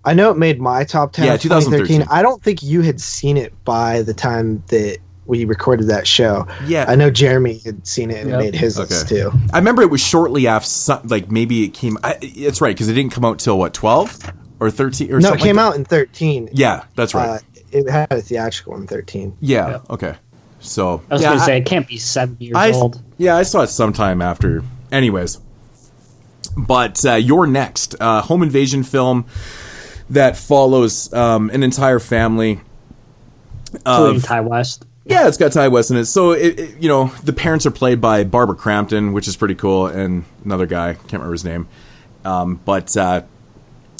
I 0.06 0.14
know 0.14 0.32
it 0.32 0.38
made 0.38 0.60
my 0.60 0.84
top 0.84 1.14
10 1.14 1.26
Yeah, 1.26 1.38
2013. 1.38 2.00
2013. 2.02 2.08
I 2.18 2.22
don't 2.22 2.42
think 2.44 2.62
you 2.64 2.82
had 2.82 3.00
seen 3.00 3.38
it 3.38 3.54
by 3.64 4.02
the 4.02 4.14
time 4.14 4.64
that 4.68 4.98
we 5.26 5.46
recorded 5.46 5.88
that 5.88 6.06
show. 6.06 6.46
Yeah. 6.66 6.86
I 6.88 6.96
know 6.96 7.10
Jeremy 7.10 7.60
had 7.64 7.88
seen 7.88 8.12
it 8.12 8.22
and 8.22 8.30
Yep. 8.32 8.40
made 8.40 8.56
his 8.56 8.78
list 8.78 9.08
too. 9.08 9.32
I 9.54 9.58
remember 9.60 9.82
it 9.82 9.90
was 9.90 10.02
shortly 10.02 10.48
after, 10.48 11.00
like 11.06 11.32
maybe 11.32 11.64
it 11.64 11.74
came. 11.74 11.98
I, 12.04 12.18
it's 12.22 12.60
right 12.60 12.76
because 12.76 12.90
it 12.90 12.94
didn't 12.94 13.14
come 13.14 13.24
out 13.24 13.40
till 13.40 13.58
what 13.58 13.74
twelve 13.74 14.18
or 14.60 14.70
thirteen 14.72 15.14
or 15.14 15.20
No, 15.22 15.34
it 15.34 15.40
came 15.40 15.56
like 15.56 15.66
out 15.66 15.76
in 15.76 15.86
13. 15.86 16.50
Yeah, 16.52 16.84
that's 16.96 17.14
right. 17.14 17.30
Uh, 17.30 17.40
it 17.72 17.90
had 17.90 18.12
a 18.12 18.22
theatrical 18.22 18.76
in 18.76 18.88
13. 18.88 19.38
yeah, 19.40 19.80
okay. 19.90 20.16
So 20.64 21.02
I 21.10 21.14
was 21.14 21.22
yeah, 21.22 21.30
gonna 21.34 21.40
say 21.42 21.58
it 21.58 21.66
can't 21.66 21.88
be 21.88 21.98
seven 21.98 22.38
years 22.40 22.56
I, 22.56 22.72
old. 22.72 23.02
yeah, 23.18 23.36
I 23.36 23.44
saw 23.44 23.62
it 23.62 23.68
sometime 23.68 24.22
after. 24.22 24.64
Anyways, 24.92 25.40
but 26.58 27.04
uh, 27.06 27.16
you're 27.16 27.46
next. 27.48 27.96
Uh, 28.00 28.22
home 28.22 28.44
invasion 28.44 28.84
film 28.84 29.26
that 30.10 30.38
follows 30.38 31.12
um, 31.14 31.50
an 31.50 31.64
entire 31.64 32.00
family. 32.00 32.62
Including 33.86 34.22
Ti 34.22 34.40
West. 34.42 34.86
yeah, 35.06 35.28
it's 35.28 35.38
got 35.38 35.52
Ti 35.52 35.68
West 35.68 35.92
in 35.92 35.98
it. 35.98 36.06
So 36.06 36.32
it, 36.32 36.60
it- 36.60 36.78
you 36.80 36.88
know 36.88 37.08
the 37.24 37.34
parents 37.34 37.66
are 37.66 37.72
played 37.72 38.00
by 38.00 38.24
Barbara 38.24 38.56
Crampton, 38.56 39.14
which 39.14 39.28
is 39.28 39.36
pretty 39.36 39.56
cool, 39.56 39.88
and 39.88 40.24
another 40.46 40.66
guy 40.66 40.94
can't 40.94 41.14
remember 41.14 41.34
his 41.34 41.44
name, 41.46 41.68
um, 42.26 42.60
but. 42.66 42.96
Uh, 42.96 43.24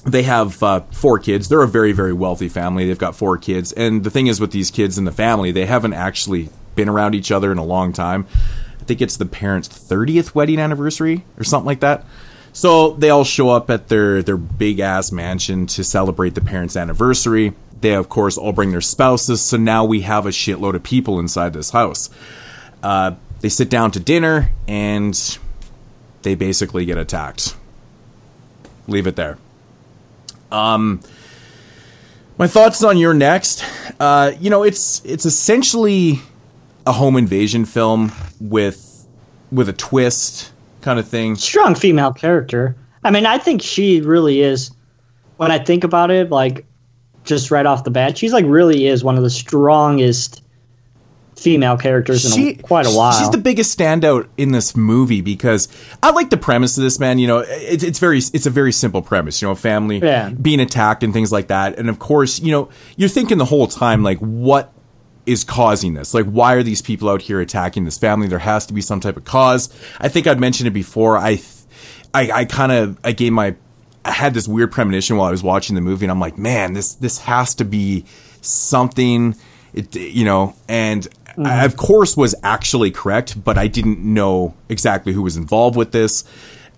they 0.06 0.24
have 0.24 0.62
uh, 0.62 0.82
four 0.92 1.20
kids. 1.20 1.48
They're 1.48 1.62
a 1.62 1.68
very, 1.68 1.94
very 1.94 2.14
wealthy 2.14 2.50
family. 2.50 2.88
They've 2.88 2.98
got 2.98 3.16
four 3.16 3.38
kids. 3.38 3.72
And 3.72 4.04
the 4.04 4.10
thing 4.10 4.28
is 4.28 4.40
with 4.40 4.52
these 4.52 4.70
kids 4.70 4.98
in 4.98 5.06
the 5.06 5.12
family, 5.12 5.52
they 5.52 5.66
haven't 5.66 5.94
actually 5.94 6.50
been 6.76 6.90
around 6.90 7.16
each 7.16 7.32
other 7.32 7.52
in 7.52 7.58
a 7.58 7.64
long 7.64 7.94
time. 7.94 8.28
I 8.82 8.84
think 8.84 9.02
it's 9.02 9.16
the 9.16 9.26
parents' 9.26 9.70
30th 9.70 10.36
wedding 10.36 10.60
anniversary 10.60 11.24
or 11.38 11.44
something 11.44 11.66
like 11.66 11.80
that. 11.80 12.06
So 12.52 12.92
they 12.92 13.10
all 13.10 13.24
show 13.24 13.50
up 13.50 13.70
at 13.70 13.88
their, 13.88 14.22
their 14.22 14.38
big 14.38 14.80
ass 14.80 15.12
mansion 15.12 15.68
to 15.68 15.84
celebrate 15.84 16.36
the 16.36 16.42
parents' 16.42 16.76
anniversary. 16.76 17.54
They, 17.80 17.96
of 17.96 18.10
course, 18.10 18.38
all 18.38 18.52
bring 18.52 18.72
their 18.72 18.82
spouses. 18.82 19.42
So 19.42 19.58
now 19.58 19.86
we 19.86 20.02
have 20.02 20.26
a 20.26 20.30
shitload 20.30 20.76
of 20.76 20.84
people 20.84 21.20
inside 21.20 21.54
this 21.54 21.72
house. 21.72 22.10
Uh, 22.84 23.16
they 23.40 23.50
sit 23.50 23.70
down 23.70 23.92
to 23.92 24.00
dinner 24.00 24.52
and 24.68 25.40
they 26.22 26.36
basically 26.36 26.86
get 26.86 26.98
attacked. 26.98 27.56
Leave 28.88 29.08
it 29.08 29.16
there. 29.16 29.38
Um, 30.54 31.02
my 32.38 32.48
thoughts 32.48 32.84
on 32.84 32.98
you're 32.98 33.14
next. 33.14 33.66
Uh, 34.00 34.34
you 34.40 34.50
know, 34.50 34.64
it's 34.64 35.04
it's 35.04 35.26
essentially 35.26 36.22
a 36.86 36.92
home 36.92 37.18
invasion 37.18 37.66
film 37.66 38.12
with 38.40 39.08
with 39.52 39.70
a 39.70 39.74
twist 39.74 40.52
kind 40.82 41.00
of 41.00 41.08
thing. 41.08 41.36
Strong 41.36 41.76
female 41.76 42.14
character. 42.14 42.76
I 43.04 43.12
mean, 43.12 43.26
I 43.26 43.38
think 43.38 43.62
she 43.62 44.02
really 44.02 44.42
is. 44.42 44.72
When 45.38 45.52
I 45.52 45.60
think 45.60 45.84
about 45.84 46.12
it, 46.12 46.30
like 46.30 46.66
just 47.24 47.50
right 47.50 47.66
off 47.66 47.84
the 47.84 47.92
bat, 47.92 48.18
she's 48.18 48.34
like 48.34 48.46
really 48.48 48.88
is 48.88 49.04
one 49.04 49.18
of 49.18 49.24
the 49.24 49.30
strongest 49.30 50.43
female 51.44 51.78
characters 51.78 52.36
in 52.36 52.48
a, 52.48 52.54
quite 52.56 52.86
a 52.86 52.90
while. 52.90 53.12
She's 53.12 53.30
the 53.30 53.38
biggest 53.38 53.78
standout 53.78 54.28
in 54.38 54.52
this 54.52 54.76
movie 54.76 55.22
because 55.22 55.68
I 56.02 56.12
like 56.12 56.30
the 56.30 56.38
premise 56.38 56.78
of 56.78 56.84
this 56.84 57.00
man. 57.00 57.20
You 57.20 57.28
know, 57.28 57.40
it, 57.40 57.84
it's 57.84 58.00
very 58.00 58.18
it's 58.20 58.46
a 58.46 58.50
very 58.50 58.72
simple 58.72 59.02
premise. 59.02 59.42
You 59.42 59.50
know, 59.50 59.56
family 59.56 60.00
Yeah. 60.00 60.30
being 60.30 60.60
attacked 60.60 61.04
and 61.04 61.14
things 61.14 61.32
like 61.32 61.48
that, 61.48 61.78
and 61.78 61.90
of 61.90 62.00
course, 62.00 62.40
you 62.40 62.52
know, 62.52 62.70
you're 62.96 63.10
thinking 63.10 63.38
the 63.38 63.46
whole 63.46 63.68
time 63.68 64.02
like, 64.04 64.18
what 64.20 64.72
is 65.26 65.44
causing 65.44 65.94
this? 65.94 66.14
Like, 66.14 66.26
why 66.26 66.54
are 66.54 66.64
these 66.64 66.82
people 66.82 67.08
out 67.10 67.22
here 67.22 67.40
attacking 67.40 67.86
this 67.86 67.98
family? 67.98 68.28
There 68.28 68.40
has 68.40 68.66
to 68.66 68.74
be 68.74 68.82
some 68.82 69.00
type 69.00 69.16
of 69.18 69.24
cause. 69.24 69.70
I 70.00 70.10
think 70.10 70.28
I'd 70.28 70.40
mentioned 70.40 70.68
it 70.68 70.72
before. 70.72 71.18
I, 71.18 71.36
th- 71.36 71.48
I, 72.14 72.32
I 72.32 72.46
kind 72.46 72.72
of 72.72 73.00
I 73.04 73.12
gave 73.14 73.32
my 73.32 73.56
I 74.06 74.12
had 74.12 74.34
this 74.34 74.50
weird 74.50 74.72
premonition 74.74 75.16
while 75.16 75.30
I 75.30 75.32
was 75.32 75.42
watching 75.42 75.76
the 75.76 75.82
movie, 75.82 76.04
and 76.06 76.12
I'm 76.12 76.20
like, 76.20 76.38
man, 76.38 76.74
this 76.74 76.96
this 76.96 77.20
has 77.20 77.56
to 77.56 77.64
be 77.66 78.04
something, 78.42 79.36
it, 79.74 79.96
you 79.96 80.26
know, 80.26 80.56
and 80.68 81.08
I, 81.38 81.66
of 81.66 81.78
course 81.78 82.16
was 82.16 82.36
actually 82.44 82.92
correct, 82.92 83.44
but 83.44 83.58
I 83.58 83.68
didn't 83.68 84.00
know 84.00 84.54
exactly 84.70 85.14
who 85.14 85.22
was 85.22 85.38
involved 85.38 85.76
with 85.76 85.92
this. 85.92 86.24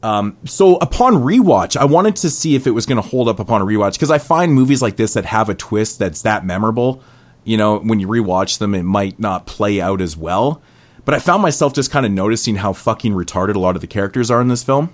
Um, 0.04 0.38
so 0.46 0.76
upon 0.78 1.16
rewatch, 1.16 1.76
I 1.76 1.86
wanted 1.86 2.16
to 2.18 2.30
see 2.30 2.56
if 2.56 2.68
it 2.68 2.72
was 2.72 2.86
going 2.86 3.02
to 3.02 3.08
hold 3.08 3.28
up 3.28 3.40
upon 3.40 3.62
a 3.62 3.66
rewatch 3.66 3.94
because 3.94 4.12
I 4.12 4.20
find 4.20 4.54
movies 4.54 4.82
like 4.82 4.98
this 4.98 5.14
that 5.14 5.26
have 5.26 5.50
a 5.50 5.56
twist 5.56 6.00
that's 6.00 6.22
that 6.22 6.46
memorable. 6.46 7.02
You 7.44 7.58
know, 7.58 7.80
when 7.80 8.00
you 8.00 8.08
rewatch 8.08 8.60
them, 8.60 8.76
it 8.76 8.84
might 8.84 9.20
not 9.20 9.46
play 9.48 9.82
out 9.82 10.02
as 10.02 10.16
well. 10.16 10.62
But 11.06 11.14
I 11.16 11.20
found 11.20 11.42
myself 11.42 11.74
just 11.74 11.92
kind 11.92 12.06
of 12.06 12.12
noticing 12.12 12.56
how 12.56 12.74
fucking 12.74 13.14
retarded 13.14 13.56
a 13.56 13.60
lot 13.60 13.76
of 13.76 13.82
the 13.82 13.88
characters 13.88 14.32
are 14.32 14.42
in 14.42 14.48
this 14.48 14.64
film. 14.64 14.94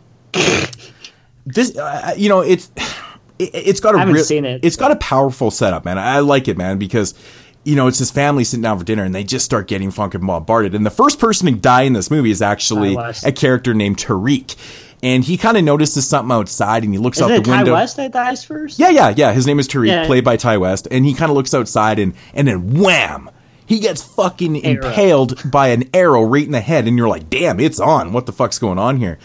this, 1.46 1.76
uh, 1.78 2.14
you 2.18 2.30
know, 2.30 2.42
it's 2.42 2.70
it, 3.40 3.50
it's 3.54 3.80
got 3.80 3.96
a 3.96 3.98
real- 3.98 4.16
it, 4.46 4.62
It's 4.64 4.76
got 4.76 4.92
a 4.92 4.98
powerful 4.98 5.52
setup, 5.52 5.86
man. 5.86 5.98
I 5.98 6.20
like 6.20 6.48
it, 6.48 6.58
man, 6.58 6.78
because 6.78 7.14
you 7.64 7.76
know 7.76 7.88
it's 7.88 8.00
his 8.00 8.12
family 8.12 8.44
sitting 8.44 8.64
down 8.64 8.78
for 8.80 8.84
dinner 8.86 9.04
and 9.04 9.14
they 9.14 9.24
just 9.24 9.46
start 9.46 9.68
getting 9.68 9.92
fucking 9.92 10.26
bombarded. 10.26 10.74
And 10.76 10.86
the 10.86 10.90
first 10.92 11.20
person 11.20 11.48
to 11.48 11.54
die 11.54 11.84
in 11.84 11.94
this 11.94 12.10
movie 12.10 12.32
is 12.32 12.42
actually 12.42 12.96
a 13.24 13.32
character 13.32 13.74
named 13.74 13.98
Tariq, 13.98 14.56
and 15.04 15.24
he 15.24 15.38
kind 15.38 15.58
of 15.58 15.64
notices 15.64 16.08
something 16.08 16.32
outside 16.36 16.84
and 16.84 16.94
he 16.94 16.98
looks 17.00 17.18
Isn't 17.20 17.32
out 17.32 17.36
it 17.36 17.44
the 17.44 17.52
Ti 17.52 17.58
window. 17.58 17.74
West 17.74 17.98
that 17.98 18.12
dies 18.12 18.44
first? 18.44 18.80
Yeah, 18.80 18.90
yeah, 18.90 19.14
yeah. 19.16 19.32
His 19.34 19.46
name 19.48 19.60
is 19.60 19.68
Tariq, 19.68 19.88
Yeah. 19.88 20.06
played 20.06 20.24
by 20.24 20.38
Ti 20.38 20.58
West, 20.58 20.88
and 20.92 21.06
he 21.06 21.14
kind 21.14 21.30
of 21.30 21.36
looks 21.38 21.54
outside 21.54 22.00
and 22.00 22.14
and 22.34 22.48
then 22.48 22.80
wham, 22.82 23.30
he 23.66 23.80
gets 23.80 24.02
fucking 24.02 24.66
Arrow. 24.66 24.88
impaled 24.88 25.50
by 25.52 25.68
an 25.70 25.90
arrow 25.94 26.24
right 26.24 26.46
in 26.46 26.52
the 26.52 26.62
head, 26.62 26.88
and 26.88 26.98
you're 26.98 27.08
like, 27.08 27.30
damn, 27.30 27.60
it's 27.60 27.80
on. 27.80 28.12
What 28.12 28.26
the 28.26 28.34
fuck's 28.34 28.60
going 28.60 28.80
on 28.80 28.98
here? 28.98 29.18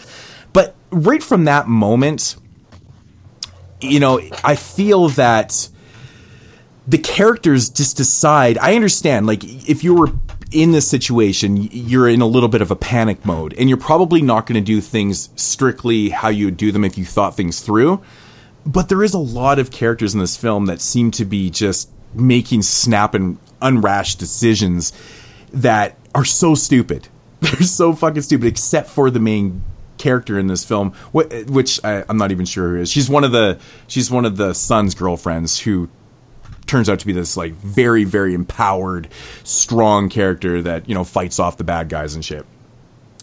But 0.53 0.75
right 0.91 1.23
from 1.23 1.45
that 1.45 1.69
moment, 1.69 2.37
you 3.81 4.01
know, 4.01 4.21
I 4.45 4.55
feel 4.57 5.09
that 5.11 5.69
the 6.87 6.99
characters 6.99 7.69
just 7.69 7.97
decide. 7.97 8.59
I 8.59 8.75
understand, 8.75 9.27
like, 9.27 9.43
if 9.45 9.83
you 9.83 9.95
were 9.95 10.13
in 10.53 10.73
this 10.73 10.89
situation, 10.89 11.69
you're 11.73 12.09
in 12.09 12.21
a 12.21 12.27
little 12.27 12.49
bit 12.49 12.63
of 12.63 12.71
a 12.71 12.77
panic 12.77 13.25
mode, 13.25 13.55
and 13.55 13.69
you're 13.69 13.79
probably 13.79 14.23
not 14.23 14.47
going 14.47 14.55
to 14.55 14.65
do 14.65 14.81
things 14.81 15.31
strictly 15.37 16.11
how 16.11 16.29
you 16.29 16.47
would 16.47 16.57
do 16.57 16.71
them 16.71 16.85
if 16.85 16.97
you 16.97 17.05
thought 17.05 17.37
things 17.37 17.61
through. 17.61 18.03
But 18.65 18.89
there 18.89 19.03
is 19.03 19.15
a 19.15 19.19
lot 19.19 19.59
of 19.59 19.71
characters 19.71 20.15
in 20.15 20.21
this 20.21 20.37
film 20.37 20.67
that 20.67 20.81
seem 20.81 21.11
to 21.13 21.25
be 21.25 21.51
just 21.51 21.91
making 22.15 22.63
snap 22.63 23.15
and 23.15 23.39
unrash 23.61 24.17
decisions 24.17 24.93
that 25.53 25.97
are 26.15 26.25
so 26.25 26.55
stupid. 26.55 27.09
They're 27.41 27.63
so 27.63 27.93
fucking 27.93 28.23
stupid, 28.23 28.47
except 28.47 28.89
for 28.89 29.11
the 29.11 29.21
main 29.21 29.63
character 29.99 30.39
in 30.39 30.47
this 30.47 30.65
film, 30.65 30.93
which 31.13 31.83
I, 31.85 32.05
I'm 32.09 32.19
not 32.19 32.31
even 32.31 32.45
sure 32.45 32.71
who 32.71 32.81
is. 32.81 32.91
She's 32.91 33.09
one 33.09 33.25
of 33.25 33.33
the 33.33 33.59
she's 33.87 34.11
one 34.11 34.25
of 34.25 34.37
the 34.37 34.53
son's 34.53 34.95
girlfriends 34.95 35.59
who 35.61 35.89
turns 36.67 36.89
out 36.89 36.99
to 37.01 37.07
be 37.07 37.13
this 37.13 37.37
like 37.37 37.53
very 37.55 38.05
very 38.05 38.35
empowered, 38.35 39.09
strong 39.45 40.09
character 40.09 40.63
that 40.63 40.89
you 40.89 40.95
know 40.95 41.05
fights 41.05 41.39
off 41.39 41.57
the 41.57 41.65
bad 41.65 41.89
guys 41.89 42.15
and 42.15 42.25
shit. 42.25 42.45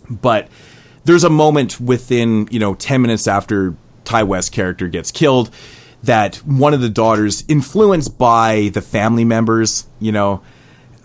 But 0.09 0.49
there's 1.05 1.23
a 1.23 1.29
moment 1.29 1.79
within 1.79 2.47
you 2.51 2.59
know 2.59 2.75
10 2.75 3.01
minutes 3.01 3.27
after 3.27 3.75
Ti 4.05 4.23
West 4.23 4.51
character 4.51 4.87
gets 4.87 5.11
killed 5.11 5.49
that 6.03 6.35
one 6.37 6.73
of 6.73 6.81
the 6.81 6.89
daughters, 6.89 7.45
influenced 7.47 8.17
by 8.17 8.69
the 8.73 8.81
family 8.81 9.23
members, 9.23 9.87
you 9.99 10.11
know, 10.11 10.41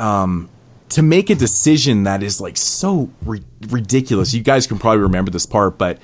um, 0.01 0.51
to 0.91 1.03
make 1.03 1.31
a 1.31 1.35
decision 1.35 2.03
that 2.05 2.23
is 2.23 2.41
like 2.41 2.57
so 2.57 3.11
ri- 3.23 3.45
ridiculous. 3.69 4.35
You 4.35 4.43
guys 4.43 4.67
can 4.67 4.79
probably 4.79 5.03
remember 5.03 5.31
this 5.31 5.47
part, 5.47 5.79
but 5.79 5.99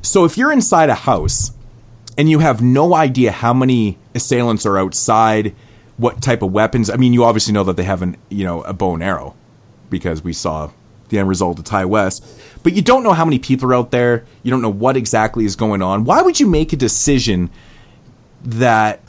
so 0.00 0.24
if 0.24 0.38
you're 0.38 0.52
inside 0.52 0.88
a 0.88 0.94
house 0.94 1.52
and 2.16 2.30
you 2.30 2.38
have 2.38 2.62
no 2.62 2.94
idea 2.94 3.32
how 3.32 3.52
many 3.52 3.98
assailants 4.14 4.64
are 4.64 4.78
outside, 4.78 5.54
what 5.98 6.22
type 6.22 6.42
of 6.42 6.52
weapons. 6.52 6.88
I 6.88 6.96
mean, 6.96 7.12
you 7.12 7.24
obviously 7.24 7.52
know 7.52 7.64
that 7.64 7.76
they 7.76 7.84
have 7.84 8.00
an 8.00 8.16
you 8.30 8.44
know 8.44 8.62
a 8.62 8.72
bow 8.72 8.94
and 8.94 9.02
arrow 9.02 9.36
because 9.90 10.22
we 10.22 10.32
saw 10.32 10.70
the 11.08 11.18
end 11.18 11.28
result 11.28 11.58
of 11.58 11.64
Ti 11.64 11.84
West. 11.84 12.24
But 12.62 12.72
you 12.72 12.82
don't 12.82 13.02
know 13.02 13.12
how 13.12 13.24
many 13.24 13.38
people 13.38 13.70
are 13.70 13.74
out 13.74 13.90
there. 13.90 14.24
You 14.42 14.50
don't 14.50 14.62
know 14.62 14.72
what 14.72 14.96
exactly 14.96 15.44
is 15.44 15.56
going 15.56 15.82
on. 15.82 16.04
Why 16.04 16.22
would 16.22 16.40
you 16.40 16.46
make 16.46 16.72
a 16.72 16.76
decision 16.76 17.50
that 18.44 19.00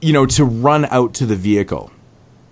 you 0.00 0.12
know 0.12 0.26
to 0.26 0.44
run 0.44 0.86
out 0.86 1.14
to 1.14 1.26
the 1.26 1.36
vehicle? 1.36 1.90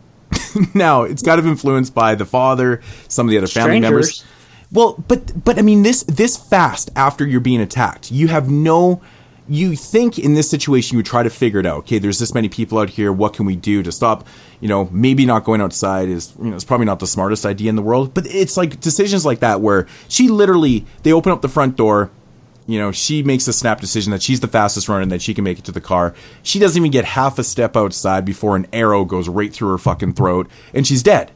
now 0.74 1.02
it's 1.02 1.22
kind 1.22 1.38
of 1.38 1.46
influenced 1.46 1.94
by 1.94 2.14
the 2.14 2.24
father, 2.24 2.80
some 3.08 3.26
of 3.26 3.30
the 3.30 3.38
other 3.38 3.46
family 3.46 3.80
members. 3.80 4.24
Well, 4.72 5.02
but 5.08 5.44
but 5.44 5.58
I 5.58 5.62
mean 5.62 5.82
this 5.82 6.02
this 6.04 6.36
fast 6.36 6.90
after 6.96 7.26
you're 7.26 7.40
being 7.40 7.60
attacked, 7.60 8.10
you 8.10 8.28
have 8.28 8.50
no. 8.50 9.00
You 9.48 9.76
think 9.76 10.18
in 10.18 10.34
this 10.34 10.50
situation 10.50 10.94
you 10.94 10.98
would 10.98 11.06
try 11.06 11.22
to 11.22 11.30
figure 11.30 11.60
it 11.60 11.66
out. 11.66 11.78
Okay, 11.78 11.98
there's 11.98 12.18
this 12.18 12.34
many 12.34 12.48
people 12.48 12.78
out 12.78 12.90
here. 12.90 13.12
What 13.12 13.34
can 13.34 13.46
we 13.46 13.56
do 13.56 13.82
to 13.82 13.92
stop? 13.92 14.26
You 14.60 14.68
know, 14.68 14.88
maybe 14.90 15.24
not 15.26 15.44
going 15.44 15.60
outside 15.60 16.08
is 16.08 16.34
you 16.38 16.50
know 16.50 16.56
it's 16.56 16.64
probably 16.64 16.86
not 16.86 16.98
the 16.98 17.06
smartest 17.06 17.46
idea 17.46 17.70
in 17.70 17.76
the 17.76 17.82
world. 17.82 18.12
But 18.14 18.26
it's 18.26 18.56
like 18.56 18.80
decisions 18.80 19.24
like 19.24 19.40
that 19.40 19.60
where 19.60 19.86
she 20.08 20.28
literally 20.28 20.84
they 21.02 21.12
open 21.12 21.32
up 21.32 21.42
the 21.42 21.48
front 21.48 21.76
door. 21.76 22.10
You 22.68 22.80
know, 22.80 22.90
she 22.90 23.22
makes 23.22 23.46
a 23.46 23.52
snap 23.52 23.80
decision 23.80 24.10
that 24.10 24.22
she's 24.22 24.40
the 24.40 24.48
fastest 24.48 24.88
runner 24.88 25.02
and 25.02 25.12
that 25.12 25.22
she 25.22 25.34
can 25.34 25.44
make 25.44 25.60
it 25.60 25.66
to 25.66 25.72
the 25.72 25.80
car. 25.80 26.14
She 26.42 26.58
doesn't 26.58 26.76
even 26.76 26.90
get 26.90 27.04
half 27.04 27.38
a 27.38 27.44
step 27.44 27.76
outside 27.76 28.24
before 28.24 28.56
an 28.56 28.66
arrow 28.72 29.04
goes 29.04 29.28
right 29.28 29.52
through 29.52 29.70
her 29.70 29.78
fucking 29.78 30.14
throat 30.14 30.50
and 30.74 30.84
she's 30.84 31.04
dead 31.04 31.30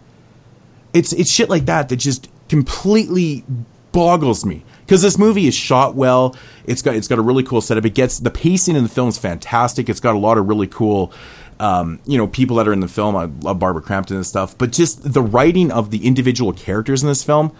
it's 0.92 1.12
it's 1.12 1.30
shit 1.30 1.48
like 1.48 1.66
that 1.66 1.88
that 1.88 1.96
just 1.96 2.28
completely 2.48 3.44
boggles 3.92 4.44
me 4.44 4.64
because 4.90 5.02
this 5.02 5.18
movie 5.18 5.46
is 5.46 5.54
shot 5.54 5.94
well. 5.94 6.34
It's 6.64 6.82
got 6.82 6.96
it's 6.96 7.06
got 7.06 7.20
a 7.20 7.22
really 7.22 7.44
cool 7.44 7.60
setup. 7.60 7.84
It 7.84 7.94
gets 7.94 8.18
the 8.18 8.30
pacing 8.30 8.74
in 8.74 8.82
the 8.82 8.88
film 8.88 9.08
is 9.08 9.18
fantastic. 9.18 9.88
It's 9.88 10.00
got 10.00 10.16
a 10.16 10.18
lot 10.18 10.36
of 10.36 10.48
really 10.48 10.66
cool, 10.66 11.12
um, 11.60 12.00
you 12.06 12.18
know, 12.18 12.26
people 12.26 12.56
that 12.56 12.66
are 12.66 12.72
in 12.72 12.80
the 12.80 12.88
film. 12.88 13.14
I 13.14 13.26
love 13.26 13.60
Barbara 13.60 13.82
Crampton 13.82 14.16
and 14.16 14.26
stuff, 14.26 14.58
but 14.58 14.72
just 14.72 15.12
the 15.12 15.22
writing 15.22 15.70
of 15.70 15.92
the 15.92 16.04
individual 16.04 16.52
characters 16.52 17.04
in 17.04 17.08
this 17.08 17.22
film 17.22 17.54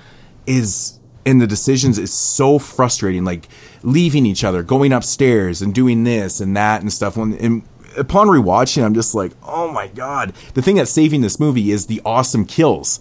is 0.44 0.98
and 1.24 1.40
the 1.40 1.46
decisions 1.46 1.98
is 1.98 2.12
so 2.12 2.58
frustrating. 2.58 3.24
Like 3.24 3.46
leaving 3.84 4.26
each 4.26 4.42
other, 4.42 4.64
going 4.64 4.92
upstairs, 4.92 5.62
and 5.62 5.72
doing 5.72 6.02
this 6.02 6.40
and 6.40 6.56
that 6.56 6.80
and 6.80 6.92
stuff. 6.92 7.16
When 7.16 7.34
and 7.34 7.62
upon 7.96 8.26
rewatching, 8.26 8.84
I'm 8.84 8.94
just 8.94 9.14
like, 9.14 9.30
oh 9.44 9.70
my 9.70 9.86
god. 9.86 10.32
The 10.54 10.62
thing 10.62 10.74
that's 10.74 10.90
saving 10.90 11.20
this 11.20 11.38
movie 11.38 11.70
is 11.70 11.86
the 11.86 12.02
awesome 12.04 12.44
kills, 12.44 12.98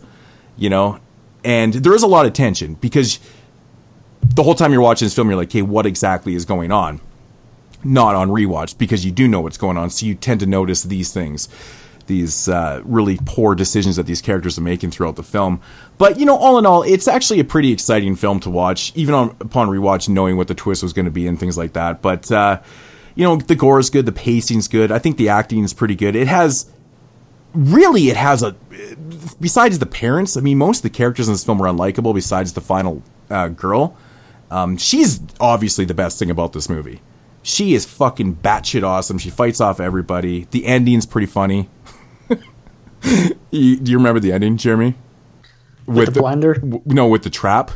you 0.56 0.70
know, 0.70 1.00
and 1.44 1.74
there 1.74 1.96
is 1.96 2.04
a 2.04 2.08
lot 2.08 2.28
of 2.28 2.34
tension 2.34 2.76
because 2.76 3.20
the 4.22 4.44
whole 4.44 4.56
time 4.56 4.72
you're 4.72 4.82
watching 4.82 5.06
this 5.06 5.16
film, 5.16 5.30
you're 5.30 5.38
like, 5.38 5.52
hey, 5.52 5.62
what 5.62 5.86
exactly 5.86 6.36
is 6.36 6.46
going 6.46 6.72
on? 6.72 7.02
Not 7.84 8.16
on 8.16 8.30
rewatch 8.30 8.78
because 8.78 9.06
you 9.06 9.12
do 9.12 9.28
know 9.28 9.42
what's 9.42 9.58
going 9.58 9.78
on, 9.78 9.90
so 9.90 10.06
you 10.06 10.16
tend 10.16 10.42
to 10.42 10.46
notice 10.46 10.84
these 10.84 11.14
things, 11.14 11.48
these 12.08 12.50
uh, 12.50 12.82
really 12.84 13.18
poor 13.26 13.56
decisions 13.56 13.96
that 13.96 14.06
these 14.06 14.22
characters 14.22 14.58
are 14.58 14.62
making 14.62 14.92
throughout 14.92 15.16
the 15.16 15.24
film. 15.24 15.62
But 15.98 16.20
you 16.20 16.26
know, 16.26 16.36
all 16.36 16.58
in 16.58 16.66
all, 16.66 16.84
it's 16.84 17.08
actually 17.08 17.40
a 17.40 17.46
pretty 17.46 17.72
exciting 17.72 18.16
film 18.16 18.40
to 18.42 18.50
watch, 18.50 18.92
even 18.96 19.16
on 19.16 19.30
upon 19.40 19.70
rewatch, 19.70 20.10
knowing 20.10 20.36
what 20.36 20.48
the 20.48 20.56
twist 20.56 20.84
was 20.84 20.92
going 20.92 21.06
to 21.06 21.12
be 21.12 21.28
and 21.28 21.40
things 21.40 21.58
like 21.58 21.74
that. 21.74 22.02
But 22.02 22.30
uh, 22.32 22.62
you 23.16 23.24
know, 23.24 23.38
the 23.38 23.56
gore 23.56 23.80
is 23.80 23.90
good, 23.90 24.06
the 24.06 24.12
pacing's 24.12 24.68
good. 24.68 24.92
I 24.92 25.00
think 25.00 25.18
the 25.18 25.30
acting 25.30 25.64
is 25.64 25.74
pretty 25.74 25.96
good. 25.96 26.16
It 26.16 26.28
has 26.28 26.70
really, 27.54 28.10
it 28.10 28.18
has 28.18 28.44
a 28.44 28.56
besides 29.40 29.80
the 29.80 29.86
parents. 29.86 30.36
I 30.36 30.42
mean, 30.42 30.58
most 30.58 30.80
of 30.80 30.84
the 30.84 30.90
characters 30.90 31.28
in 31.28 31.34
this 31.34 31.44
film 31.46 31.62
are 31.62 31.68
unlikable. 31.68 32.14
Besides 32.14 32.54
the 32.54 32.62
final 32.62 33.04
uh, 33.30 33.48
girl. 33.48 33.96
Um, 34.52 34.78
she's 34.78 35.22
obviously 35.40 35.86
the 35.86 35.94
best 35.94 36.20
thing 36.20 36.30
about 36.30 36.54
this 36.54 36.70
movie. 36.70 37.02
She 37.44 37.74
is 37.74 37.86
fucking 37.86 38.38
batshit 38.38 38.84
awesome. 38.84 39.18
She 39.18 39.30
fights 39.30 39.62
off 39.62 39.80
everybody. 39.80 40.48
The 40.52 40.66
ending's 40.66 41.06
pretty 41.06 41.28
funny. 41.28 41.70
you, 43.52 43.78
do 43.78 43.92
you 43.92 43.98
remember 43.98 44.20
the 44.20 44.32
ending, 44.32 44.58
Jeremy? 44.58 44.96
With, 45.86 46.14
the, 46.14 46.22
blender? 46.22 46.56
W- 46.56 46.82
no, 46.86 47.08
with 47.08 47.24
the 47.24 47.30
trap. 47.30 47.72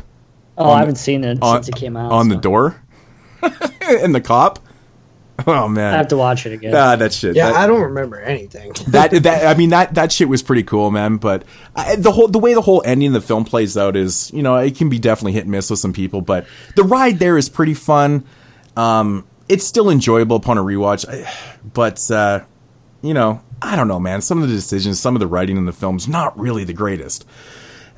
Oh, 0.56 0.70
I 0.70 0.80
haven't 0.80 0.96
seen 0.96 1.24
it 1.24 1.42
on, 1.42 1.56
since 1.56 1.68
it 1.68 1.76
came 1.76 1.96
out. 1.96 2.12
On 2.12 2.28
so. 2.28 2.34
the 2.34 2.40
door? 2.40 2.82
and 3.80 4.14
the 4.14 4.20
cop? 4.20 4.60
Oh 5.46 5.66
man, 5.68 5.92
I 5.92 5.96
have 5.96 6.08
to 6.08 6.16
watch 6.16 6.46
it 6.46 6.52
again. 6.52 6.74
Ah, 6.74 6.94
that 6.96 7.12
shit. 7.12 7.34
Yeah, 7.34 7.50
that, 7.50 7.56
I 7.56 7.66
don't 7.66 7.82
remember 7.82 8.20
anything. 8.20 8.72
that 8.88 9.10
that 9.10 9.46
I 9.46 9.58
mean 9.58 9.70
that 9.70 9.94
that 9.94 10.12
shit 10.12 10.28
was 10.28 10.42
pretty 10.42 10.62
cool, 10.62 10.92
man. 10.92 11.16
But 11.16 11.44
I, 11.74 11.96
the 11.96 12.12
whole 12.12 12.28
the 12.28 12.38
way 12.38 12.54
the 12.54 12.62
whole 12.62 12.82
ending 12.84 13.08
of 13.08 13.14
the 13.14 13.20
film 13.20 13.44
plays 13.44 13.76
out 13.76 13.96
is, 13.96 14.30
you 14.32 14.42
know, 14.42 14.54
it 14.56 14.76
can 14.76 14.88
be 14.88 14.98
definitely 15.00 15.32
hit 15.32 15.42
and 15.42 15.50
miss 15.50 15.70
with 15.70 15.80
some 15.80 15.92
people, 15.92 16.20
but 16.20 16.46
the 16.76 16.84
ride 16.84 17.18
there 17.18 17.36
is 17.36 17.48
pretty 17.48 17.74
fun. 17.74 18.24
Um, 18.76 19.26
it's 19.48 19.66
still 19.66 19.90
enjoyable 19.90 20.36
upon 20.36 20.56
a 20.56 20.62
rewatch, 20.62 21.04
but 21.64 22.10
uh, 22.12 22.44
you 23.02 23.12
know, 23.12 23.42
I 23.60 23.74
don't 23.74 23.88
know, 23.88 24.00
man. 24.00 24.22
Some 24.22 24.40
of 24.40 24.48
the 24.48 24.54
decisions, 24.54 25.00
some 25.00 25.16
of 25.16 25.20
the 25.20 25.26
writing 25.26 25.56
in 25.56 25.66
the 25.66 25.72
film's 25.72 26.06
not 26.06 26.38
really 26.38 26.62
the 26.62 26.72
greatest. 26.72 27.26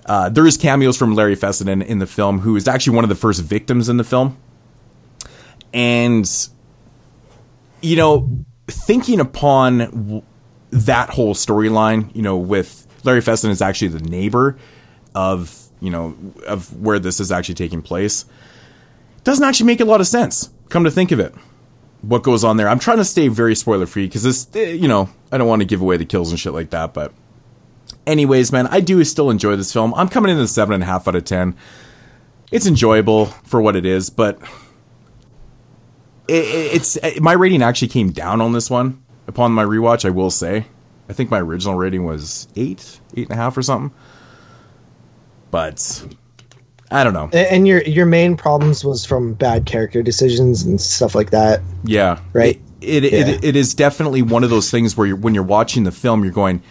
Uh, 0.07 0.31
there 0.31 0.47
is 0.47 0.57
cameos 0.57 0.97
from 0.97 1.15
Larry 1.15 1.35
Fessenden 1.35 1.83
in 1.83 1.99
the 1.99 2.07
film, 2.07 2.41
who 2.41 2.57
is 2.57 2.67
actually 2.67 2.97
one 2.97 3.05
of 3.05 3.09
the 3.09 3.15
first 3.15 3.43
victims 3.43 3.89
in 3.89 3.99
the 3.99 4.05
film, 4.05 4.39
and 5.75 6.49
you 7.87 7.97
know, 7.97 8.45
thinking 8.67 9.21
upon 9.21 9.79
w- 9.79 10.23
that 10.71 11.11
whole 11.11 11.35
storyline, 11.35 12.15
you 12.15 12.23
know, 12.23 12.37
with 12.37 12.87
Larry 13.05 13.21
Fessenden 13.21 13.53
is 13.53 13.63
actually 13.63 13.89
the 13.89 14.01
neighbor 14.01 14.59
of, 15.15 15.57
you 15.81 15.91
know, 15.91 16.17
of 16.47 16.77
where 16.81 16.99
this 16.99 17.21
is 17.21 17.31
actually 17.31 17.55
taking 17.55 17.83
place, 17.83 18.25
doesn't 19.23 19.45
actually 19.45 19.67
make 19.67 19.81
a 19.81 19.85
lot 19.85 20.01
of 20.01 20.07
sense. 20.09 20.51
Come 20.69 20.83
to 20.85 20.91
think 20.91 21.13
of 21.13 21.21
it, 21.21 21.33
what 22.03 22.25
goes 22.25 22.43
on 22.43 22.57
there. 22.57 22.69
I'm 22.69 22.81
trying 22.81 22.99
to 22.99 23.05
stay 23.05 23.29
very 23.29 23.55
spoiler 23.55 23.87
free 23.87 24.07
because 24.07 24.25
this, 24.25 24.49
eh, 24.57 24.73
you 24.73 24.89
know, 24.89 25.09
I 25.31 25.39
don't 25.39 25.49
want 25.49 25.63
to 25.63 25.67
give 25.67 25.81
away 25.81 25.97
the 25.97 26.05
kills 26.05 26.31
and 26.31 26.41
shit 26.41 26.53
like 26.53 26.71
that. 26.71 26.93
But, 26.93 27.13
anyways, 28.05 28.51
man, 28.51 28.67
I 28.67 28.81
do 28.81 29.03
still 29.05 29.31
enjoy 29.31 29.55
this 29.55 29.73
film. 29.73 29.95
I'm 29.95 30.09
coming 30.09 30.33
in 30.33 30.43
at 30.43 30.49
seven 30.49 30.75
and 30.75 30.83
a 30.83 30.87
half 30.87 31.07
out 31.07 31.15
of 31.15 31.25
ten. 31.25 31.55
It's 32.51 32.67
enjoyable 32.67 33.27
for 33.27 33.61
what 33.61 33.77
it 33.77 33.87
is, 33.87 34.11
but 34.11 34.41
it, 36.29 36.75
it's 36.75 36.97
it, 36.97 37.21
my 37.23 37.33
rating 37.33 37.63
actually 37.63 37.89
came 37.89 38.11
down 38.13 38.41
on 38.41 38.53
this 38.53 38.71
one 38.71 39.03
upon 39.27 39.53
my 39.53 39.65
rewatch. 39.65 40.05
I 40.05 40.11
will 40.11 40.31
say, 40.31 40.67
I 41.09 41.13
think 41.13 41.31
my 41.31 41.41
original 41.41 41.75
rating 41.77 42.05
was 42.05 42.49
eight, 42.57 43.01
eight 43.17 43.29
and 43.29 43.33
a 43.33 43.37
half 43.37 43.57
or 43.57 43.63
something. 43.63 43.97
But 45.51 46.05
I 46.91 47.05
don't 47.05 47.15
know. 47.15 47.29
And 47.33 47.67
your 47.67 47.83
your 47.83 48.07
main 48.07 48.37
problems 48.37 48.85
was 48.85 49.05
from 49.05 49.35
bad 49.35 49.67
character 49.67 50.03
decisions 50.03 50.63
and 50.63 50.81
stuff 50.81 51.15
like 51.15 51.31
that. 51.31 51.61
Yeah, 51.85 52.21
right. 52.33 52.61
It 52.81 53.05
it, 53.05 53.13
Yeah. 53.13 53.27
it, 53.29 53.45
it 53.45 53.57
is 53.57 53.75
definitely 53.75 54.23
one 54.23 54.45
of 54.45 54.51
those 54.51 54.71
things 54.71 54.97
where 54.97 55.07
you're, 55.07 55.17
when 55.17 55.35
you're 55.35 55.43
watching 55.43 55.85
the 55.85 55.93
film, 55.93 56.25
you're 56.25 56.33
going, 56.33 56.63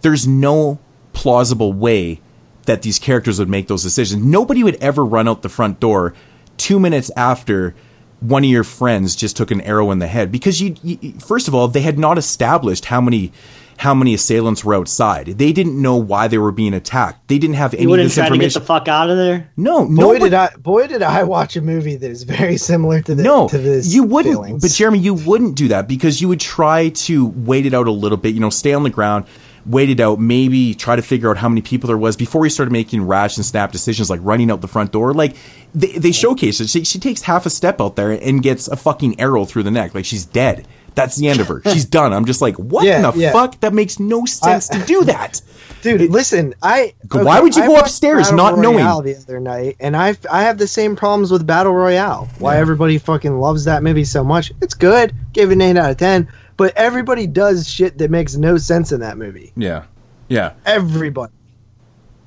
"There's 0.00 0.26
no 0.26 0.78
plausible 1.12 1.72
way 1.72 2.20
that 2.66 2.82
these 2.82 2.98
characters 2.98 3.38
would 3.38 3.48
make 3.48 3.68
those 3.68 3.82
decisions. 3.82 4.22
Nobody 4.24 4.62
would 4.62 4.76
ever 4.76 5.04
run 5.04 5.26
out 5.28 5.42
the 5.42 5.48
front 5.48 5.80
door 5.80 6.14
two 6.56 6.80
minutes 6.80 7.10
after." 7.16 7.74
One 8.20 8.44
of 8.44 8.50
your 8.50 8.64
friends 8.64 9.16
just 9.16 9.36
took 9.36 9.50
an 9.50 9.60
arrow 9.62 9.90
in 9.90 9.98
the 9.98 10.06
head 10.06 10.30
because 10.30 10.60
you, 10.60 10.76
you. 10.82 11.12
First 11.20 11.48
of 11.48 11.54
all, 11.54 11.68
they 11.68 11.80
had 11.80 11.98
not 11.98 12.18
established 12.18 12.84
how 12.84 13.00
many, 13.00 13.32
how 13.78 13.94
many 13.94 14.12
assailants 14.12 14.62
were 14.62 14.74
outside. 14.74 15.26
They 15.26 15.52
didn't 15.54 15.80
know 15.80 15.96
why 15.96 16.28
they 16.28 16.36
were 16.36 16.52
being 16.52 16.74
attacked. 16.74 17.28
They 17.28 17.38
didn't 17.38 17.56
have 17.56 17.72
any 17.72 17.84
You 17.84 17.88
wouldn't 17.88 18.06
this 18.08 18.16
try 18.16 18.28
to 18.28 18.36
get 18.36 18.52
the 18.52 18.60
fuck 18.60 18.88
out 18.88 19.08
of 19.08 19.16
there? 19.16 19.50
no, 19.56 19.86
Boy 19.86 19.90
no, 19.90 20.18
did 20.18 20.34
I 20.34 20.50
boy 20.58 20.86
did 20.86 21.02
I 21.02 21.22
watch 21.22 21.56
a 21.56 21.62
movie 21.62 21.96
that 21.96 22.10
is 22.10 22.22
very 22.24 22.58
similar 22.58 23.00
to 23.00 23.14
the 23.14 23.22
no, 23.22 23.48
to 23.48 23.56
this. 23.56 23.92
you 23.94 24.02
wouldn't. 24.02 24.34
feelings. 24.34 24.62
But 24.62 24.72
Jeremy, 24.72 24.98
you 24.98 25.14
wouldn't 25.14 25.56
do 25.56 25.68
that 25.68 25.88
because 25.88 26.20
you 26.20 26.28
would 26.28 26.40
try 26.40 26.90
to 26.90 27.26
wait 27.26 27.64
it 27.64 27.72
out 27.72 27.86
a 27.86 27.92
little 27.92 28.18
bit. 28.18 28.34
You 28.34 28.40
know, 28.40 28.50
stay 28.50 28.74
on 28.74 28.82
the 28.82 28.90
ground, 28.90 29.24
wait 29.66 29.90
it 29.90 30.00
out. 30.00 30.18
Maybe 30.18 30.74
try 30.74 30.96
to 30.96 31.02
figure 31.02 31.30
out 31.30 31.36
how 31.36 31.48
many 31.48 31.62
people 31.62 31.88
there 31.88 31.98
was 31.98 32.16
before 32.16 32.40
we 32.40 32.50
started 32.50 32.72
making 32.72 33.06
rash 33.06 33.36
and 33.36 33.44
snap 33.46 33.72
decisions 33.72 34.10
like 34.10 34.20
running 34.22 34.50
out 34.50 34.60
the 34.60 34.68
front 34.68 34.92
door. 34.92 35.12
Like 35.14 35.36
they, 35.74 35.92
they 35.92 36.12
showcase 36.12 36.60
it. 36.60 36.68
She, 36.68 36.84
she 36.84 36.98
takes 36.98 37.22
half 37.22 37.46
a 37.46 37.50
step 37.50 37.80
out 37.80 37.96
there 37.96 38.10
and 38.10 38.42
gets 38.42 38.68
a 38.68 38.76
fucking 38.76 39.20
arrow 39.20 39.44
through 39.44 39.64
the 39.64 39.70
neck. 39.70 39.94
Like 39.94 40.04
she's 40.04 40.24
dead. 40.24 40.66
That's 40.94 41.16
the 41.16 41.28
end 41.28 41.40
of 41.40 41.46
her. 41.48 41.62
She's 41.72 41.84
done. 41.84 42.12
I'm 42.12 42.24
just 42.24 42.42
like, 42.42 42.56
what 42.56 42.84
Yeah, 42.84 42.96
in 42.96 43.02
the 43.02 43.12
yeah. 43.12 43.32
fuck? 43.32 43.60
That 43.60 43.72
makes 43.72 44.00
no 44.00 44.24
sense 44.26 44.68
to 44.68 44.84
do 44.84 45.04
that. 45.04 45.40
Dude, 45.82 46.10
listen, 46.10 46.54
I 46.62 46.94
Why 47.10 47.40
would 47.40 47.56
you 47.56 47.62
I 47.62 47.66
go 47.66 47.78
upstairs 47.78 48.30
not 48.32 48.58
knowing? 48.58 48.84
The 49.04 49.16
other 49.16 49.40
night, 49.40 49.76
and 49.80 49.96
I 49.96 50.16
I 50.30 50.42
have 50.42 50.58
the 50.58 50.66
same 50.66 50.96
problems 50.96 51.30
with 51.30 51.46
Battle 51.46 51.72
Royale. 51.72 52.28
Why 52.38 52.58
everybody 52.58 52.98
fucking 52.98 53.38
loves 53.38 53.64
that 53.64 53.82
movie 53.82 54.04
so 54.04 54.22
much? 54.22 54.52
It's 54.60 54.74
good. 54.74 55.14
Give 55.32 55.50
it 55.50 55.54
an 55.54 55.60
eight 55.62 55.76
out 55.78 55.90
of 55.92 55.96
ten. 55.96 56.28
But 56.60 56.76
everybody 56.76 57.26
does 57.26 57.66
shit 57.66 57.96
that 57.96 58.10
makes 58.10 58.36
no 58.36 58.58
sense 58.58 58.92
in 58.92 59.00
that 59.00 59.16
movie. 59.16 59.50
Yeah. 59.56 59.84
Yeah. 60.28 60.52
Everybody. 60.66 61.32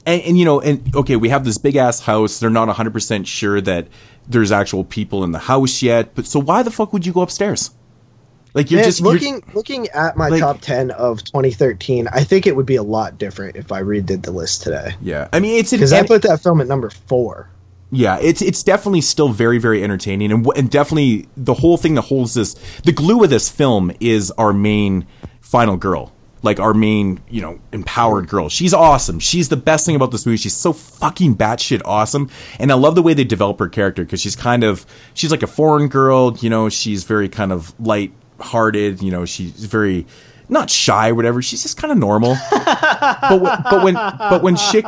and, 0.07 0.22
and 0.23 0.39
you 0.39 0.43
know, 0.43 0.60
and 0.60 0.95
okay, 0.95 1.18
we 1.18 1.30
have 1.30 1.45
this 1.45 1.60
big 1.60 1.76
ass 1.76 1.99
house. 1.99 2.39
They're 2.39 2.49
not 2.49 2.68
100% 2.68 3.27
sure 3.27 3.61
that 3.61 3.89
there's 4.27 4.51
actual 4.51 4.85
people 4.85 5.23
in 5.23 5.34
the 5.34 5.38
house 5.39 5.84
yet. 5.84 6.15
But 6.15 6.26
so 6.26 6.39
why 6.39 6.64
the 6.64 6.72
fuck 6.72 6.93
would 6.93 7.05
you 7.05 7.14
go 7.14 7.22
upstairs? 7.22 7.69
Like 8.55 8.72
you're 8.72 8.80
Man, 8.80 8.85
just 8.85 9.01
you're- 9.01 9.14
looking 9.14 9.43
looking 9.53 9.88
at 9.89 10.18
my 10.18 10.30
like- 10.30 10.39
top 10.41 10.61
ten 10.61 10.89
of 10.89 11.23
2013. 11.23 12.07
I 12.07 12.23
think 12.23 12.47
it 12.47 12.55
would 12.55 12.65
be 12.65 12.76
a 12.77 12.84
lot 12.84 13.19
different 13.19 13.55
if 13.55 13.72
I 13.72 13.84
redid 13.84 14.23
the 14.23 14.31
list 14.31 14.64
today. 14.64 14.95
yeah. 14.99 15.27
I 15.31 15.41
mean, 15.41 15.60
it's 15.60 15.69
Because 15.69 15.93
I 15.93 16.01
put 16.07 16.23
that 16.23 16.41
film 16.41 16.60
at 16.60 16.65
number 16.68 16.89
four. 16.89 17.49
Yeah, 17.94 18.18
it's 18.20 18.41
it's 18.41 18.64
definitely 18.64 19.02
still 19.02 19.30
very 19.30 19.60
very 19.60 19.84
entertaining, 19.84 20.32
and 20.32 20.48
and 20.56 20.70
definitely 20.70 21.28
the 21.38 21.53
whole 21.53 21.78
thing 21.78 21.94
that 21.95 22.02
holds 22.02 22.34
this 22.34 22.56
the 22.84 22.91
glue 22.91 23.24
of 23.24 23.30
this 23.30 23.49
film 23.49 23.91
is 23.99 24.32
our 24.32 24.52
main 24.52 25.06
final 25.41 25.78
girl. 25.78 26.11
Like 26.41 26.60
our 26.60 26.74
main, 26.74 27.22
you 27.30 27.41
know, 27.41 27.60
empowered 27.72 28.28
girl. 28.28 28.49
She's 28.49 28.74
awesome. 28.74 29.20
She's 29.20 29.48
the 29.48 29.56
best 29.56 29.86
thing 29.86 29.95
about 29.95 30.11
this 30.11 30.26
movie. 30.26 30.36
She's 30.36 30.56
so 30.56 30.74
fucking 30.74 31.38
batshit 31.38 31.82
awesome. 31.86 32.30
And 32.60 32.70
I 32.70 32.76
love 32.76 32.95
the 32.95 33.02
way 33.02 33.14
they 33.14 33.24
develop 33.24 33.60
her 33.60 33.70
character 33.70 34.03
because 34.03 34.20
she's 34.20 34.36
kind 34.36 34.65
of, 34.65 34.86
she's 35.14 35.32
like 35.32 35.41
a 35.41 35.48
foreign 35.48 35.88
girl, 35.88 36.36
you 36.41 36.49
know, 36.49 36.68
she's 36.68 37.06
very 37.06 37.30
kind 37.30 37.53
of 37.53 37.74
light 37.80 38.11
hearted, 38.41 39.02
you 39.02 39.10
know, 39.10 39.24
she's 39.24 39.52
very, 39.64 40.06
not 40.49 40.70
shy 40.70 41.14
whatever. 41.14 41.41
She's 41.41 41.64
just 41.64 41.78
kind 41.78 41.94
of 41.94 41.98
normal. 41.98 42.36
but, 42.52 43.41
when, 43.41 43.64
but 43.64 43.84
when, 43.84 43.94
but 43.94 44.44
when 44.44 44.56
shit, 44.57 44.84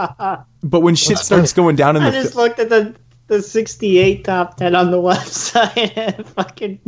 but 0.66 0.82
when 0.82 0.96
shit 0.96 1.18
starts 1.20 1.54
going 1.54 1.76
down 1.78 1.96
in 1.96 2.02
I 2.04 2.10
the, 2.10 2.18
I 2.20 2.24
just 2.24 2.36
looked 2.36 2.60
at 2.60 2.70
the 2.70 2.96
the 3.28 3.42
68 3.42 4.24
top 4.26 4.58
10 4.58 4.76
on 4.76 4.92
the 4.92 4.98
website 5.02 5.94
and 5.96 6.28
fucking 6.28 6.80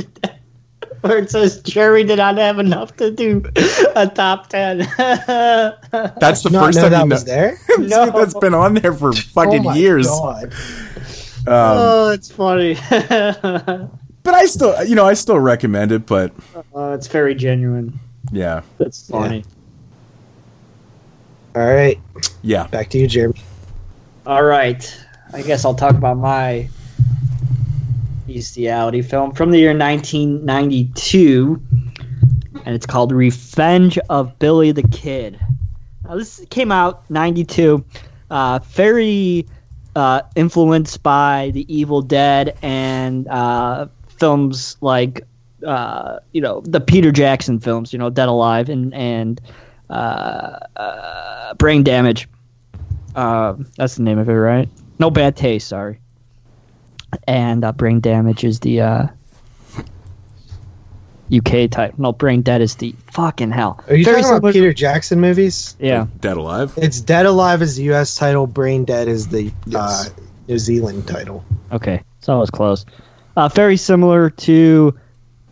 where 1.01 1.17
it 1.19 1.31
says 1.31 1.61
Jerry 1.61 2.03
did 2.03 2.17
not 2.17 2.37
have 2.37 2.59
enough 2.59 2.95
to 2.97 3.09
do 3.11 3.43
a 3.95 4.07
top 4.07 4.47
10. 4.49 4.79
That's 4.97 6.43
the 6.43 6.49
Not 6.51 6.65
first 6.65 6.79
time 6.79 6.91
that 6.91 7.03
you 7.03 7.07
know. 7.09 7.15
was 7.15 7.23
there. 7.25 7.57
No. 7.77 8.11
that's 8.11 8.33
been 8.33 8.53
on 8.53 8.73
there 8.75 8.93
for 8.93 9.09
oh 9.09 9.13
fucking 9.13 9.61
Oh 9.61 9.63
my 9.63 9.75
years. 9.75 10.07
God. 10.07 10.53
Um, 11.47 11.77
oh, 11.77 12.09
it's 12.09 12.29
funny. 12.31 12.75
But 14.23 14.33
I 14.35 14.45
still, 14.45 14.83
you 14.83 14.95
know, 14.95 15.05
I 15.05 15.13
still 15.13 15.39
recommend 15.39 15.91
it. 15.93 16.05
But 16.05 16.33
oh, 16.73 16.93
it's 16.93 17.07
very 17.07 17.33
genuine. 17.35 17.97
yeah, 18.31 18.61
That's 18.77 19.09
funny. 19.09 19.45
All 21.55 21.65
right, 21.65 21.99
yeah. 22.43 22.67
back 22.67 22.89
to 22.89 22.97
you, 22.99 23.07
Jeremy. 23.07 23.39
All 24.27 24.43
right. 24.43 25.05
I 25.31 25.41
guess 25.41 25.63
I'll 25.63 25.73
talk 25.73 25.95
about 25.95 26.17
my 26.17 26.67
bestiality 28.27 29.01
film 29.01 29.31
from 29.31 29.51
the 29.51 29.57
year 29.57 29.69
1992, 29.69 31.61
and 32.65 32.75
it's 32.75 32.85
called 32.85 33.13
Revenge 33.13 33.97
of 34.09 34.37
Billy 34.37 34.73
the 34.73 34.83
Kid. 34.83 35.39
Now, 36.03 36.17
this 36.17 36.45
came 36.49 36.73
out 36.73 37.09
92, 37.09 37.85
uh, 38.29 38.59
very 38.65 39.47
uh, 39.95 40.23
influenced 40.35 41.01
by 41.01 41.51
The 41.53 41.65
Evil 41.73 42.01
Dead 42.01 42.57
and 42.61 43.29
uh, 43.29 43.87
films 44.09 44.75
like, 44.81 45.25
uh, 45.65 46.19
you 46.33 46.41
know, 46.41 46.59
the 46.65 46.81
Peter 46.81 47.13
Jackson 47.13 47.61
films, 47.61 47.93
you 47.93 47.99
know, 47.99 48.09
Dead 48.09 48.27
Alive 48.27 48.67
and, 48.67 48.93
and 48.93 49.39
uh, 49.89 50.59
uh, 50.75 51.53
Brain 51.53 51.83
Damage. 51.83 52.27
Uh, 53.18 53.56
that's 53.76 53.95
the 53.95 54.03
name 54.03 54.19
of 54.19 54.30
it, 54.30 54.34
right? 54.34 54.69
No 54.99 55.10
Bad 55.10 55.35
Taste, 55.35 55.68
sorry. 55.68 55.99
And 57.27 57.64
uh, 57.64 57.72
Brain 57.72 57.99
Damage 57.99 58.44
is 58.44 58.60
the 58.60 58.81
uh, 58.81 59.07
UK 61.35 61.72
type. 61.72 61.98
No, 61.98 62.14
Brain 62.14 62.44
Dead 62.44 62.61
is 62.61 62.76
the 62.76 62.94
fucking 63.11 63.49
hell. 63.49 63.84
Are 63.88 63.95
you 63.95 64.06
Very 64.06 64.22
talking 64.22 64.38
about 64.38 64.53
Peter 64.53 64.72
Jackson 64.72 65.19
movies? 65.19 65.76
Yeah. 65.80 66.06
Dead 66.19 66.38
Alive. 66.38 66.73
It's 66.77 67.02
Dead 67.02 67.26
Alive 67.26 67.64
is 67.64 67.77
the 67.77 67.84
U.S. 67.85 68.15
title. 68.15 68.45
Brain 68.45 68.85
Dead 68.85 69.07
is 69.07 69.27
the 69.30 69.52
uh, 69.76 70.06
New 70.48 70.60
Zealand 70.60 71.07
title. 71.07 71.44
Okay, 71.72 72.03
so 72.19 72.35
I 72.35 72.38
was 72.38 72.52
close. 72.52 72.85
Uh, 73.35 73.49
very 73.49 73.77
similar 73.77 74.30
to 74.30 74.95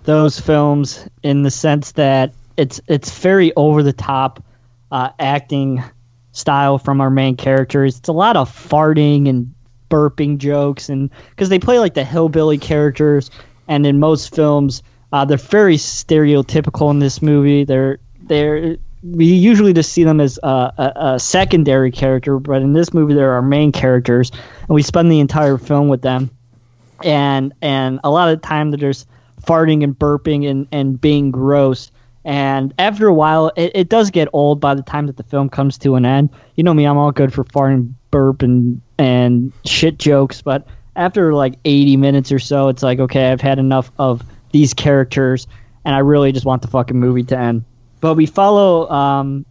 those 0.03 0.39
films 0.39 1.09
in 1.23 1.41
the 1.41 1.51
sense 1.51 1.93
that 1.93 2.33
it's 2.57 2.79
it's 2.87 3.17
very 3.17 3.53
over 3.55 3.81
the 3.81 3.93
top 3.93 4.43
uh, 4.91 5.09
acting 5.17 5.83
style 6.35 6.77
from 6.77 7.01
our 7.01 7.09
main 7.09 7.35
characters. 7.35 7.97
It's 7.97 8.09
a 8.09 8.13
lot 8.13 8.37
of 8.37 8.49
farting 8.49 9.27
and 9.27 9.53
burping 9.89 10.37
jokes, 10.37 10.89
and 10.89 11.09
because 11.29 11.49
they 11.49 11.59
play 11.59 11.79
like 11.79 11.93
the 11.93 12.03
hillbilly 12.03 12.57
characters, 12.57 13.31
and 13.67 13.85
in 13.85 13.99
most 13.99 14.35
films 14.35 14.83
uh, 15.11 15.23
they're 15.23 15.37
very 15.37 15.77
stereotypical 15.77 16.91
in 16.91 16.99
this 16.99 17.21
movie. 17.21 17.63
They're 17.63 17.99
they're 18.23 18.75
we 19.01 19.25
usually 19.25 19.71
just 19.71 19.93
see 19.93 20.03
them 20.03 20.19
as 20.19 20.39
a, 20.43 20.47
a, 20.47 20.93
a 21.13 21.19
secondary 21.19 21.91
character, 21.91 22.39
but 22.39 22.61
in 22.61 22.73
this 22.73 22.93
movie 22.93 23.13
they're 23.13 23.33
our 23.33 23.41
main 23.41 23.71
characters, 23.71 24.31
and 24.31 24.69
we 24.69 24.81
spend 24.81 25.11
the 25.11 25.19
entire 25.19 25.57
film 25.57 25.87
with 25.87 26.01
them. 26.01 26.31
And 27.03 27.53
and 27.61 27.99
a 28.03 28.09
lot 28.09 28.29
of 28.29 28.41
the 28.41 28.47
time 28.47 28.71
they're 28.71 28.77
just 28.77 29.07
farting 29.41 29.83
and 29.83 29.97
burping 29.97 30.49
and, 30.49 30.67
and 30.71 30.99
being 30.99 31.31
gross. 31.31 31.91
And 32.25 32.73
after 32.79 33.07
a 33.07 33.13
while, 33.13 33.51
it, 33.55 33.71
it 33.75 33.89
does 33.89 34.09
get 34.09 34.27
old 34.33 34.59
by 34.59 34.73
the 34.73 34.81
time 34.81 35.05
that 35.05 35.17
the 35.17 35.23
film 35.23 35.47
comes 35.47 35.77
to 35.79 35.95
an 35.95 36.05
end. 36.05 36.31
You 36.55 36.63
know 36.63 36.73
me, 36.73 36.85
I'm 36.85 36.97
all 36.97 37.11
good 37.11 37.31
for 37.31 37.43
farting, 37.43 37.93
burp, 38.09 38.41
and, 38.41 38.81
and 38.97 39.53
shit 39.63 39.99
jokes, 39.99 40.41
but 40.41 40.67
after 40.95 41.35
like 41.35 41.53
80 41.65 41.97
minutes 41.97 42.31
or 42.31 42.39
so, 42.39 42.67
it's 42.67 42.81
like, 42.81 42.99
okay, 42.99 43.31
I've 43.31 43.41
had 43.41 43.59
enough 43.59 43.91
of 43.99 44.23
these 44.51 44.73
characters, 44.73 45.45
and 45.85 45.93
I 45.93 45.99
really 45.99 46.31
just 46.31 46.45
want 46.45 46.63
the 46.63 46.67
fucking 46.67 46.99
movie 46.99 47.23
to 47.23 47.37
end. 47.37 47.63
But 48.01 48.15
we 48.15 48.25
follow 48.25 48.89
um, 48.89 49.45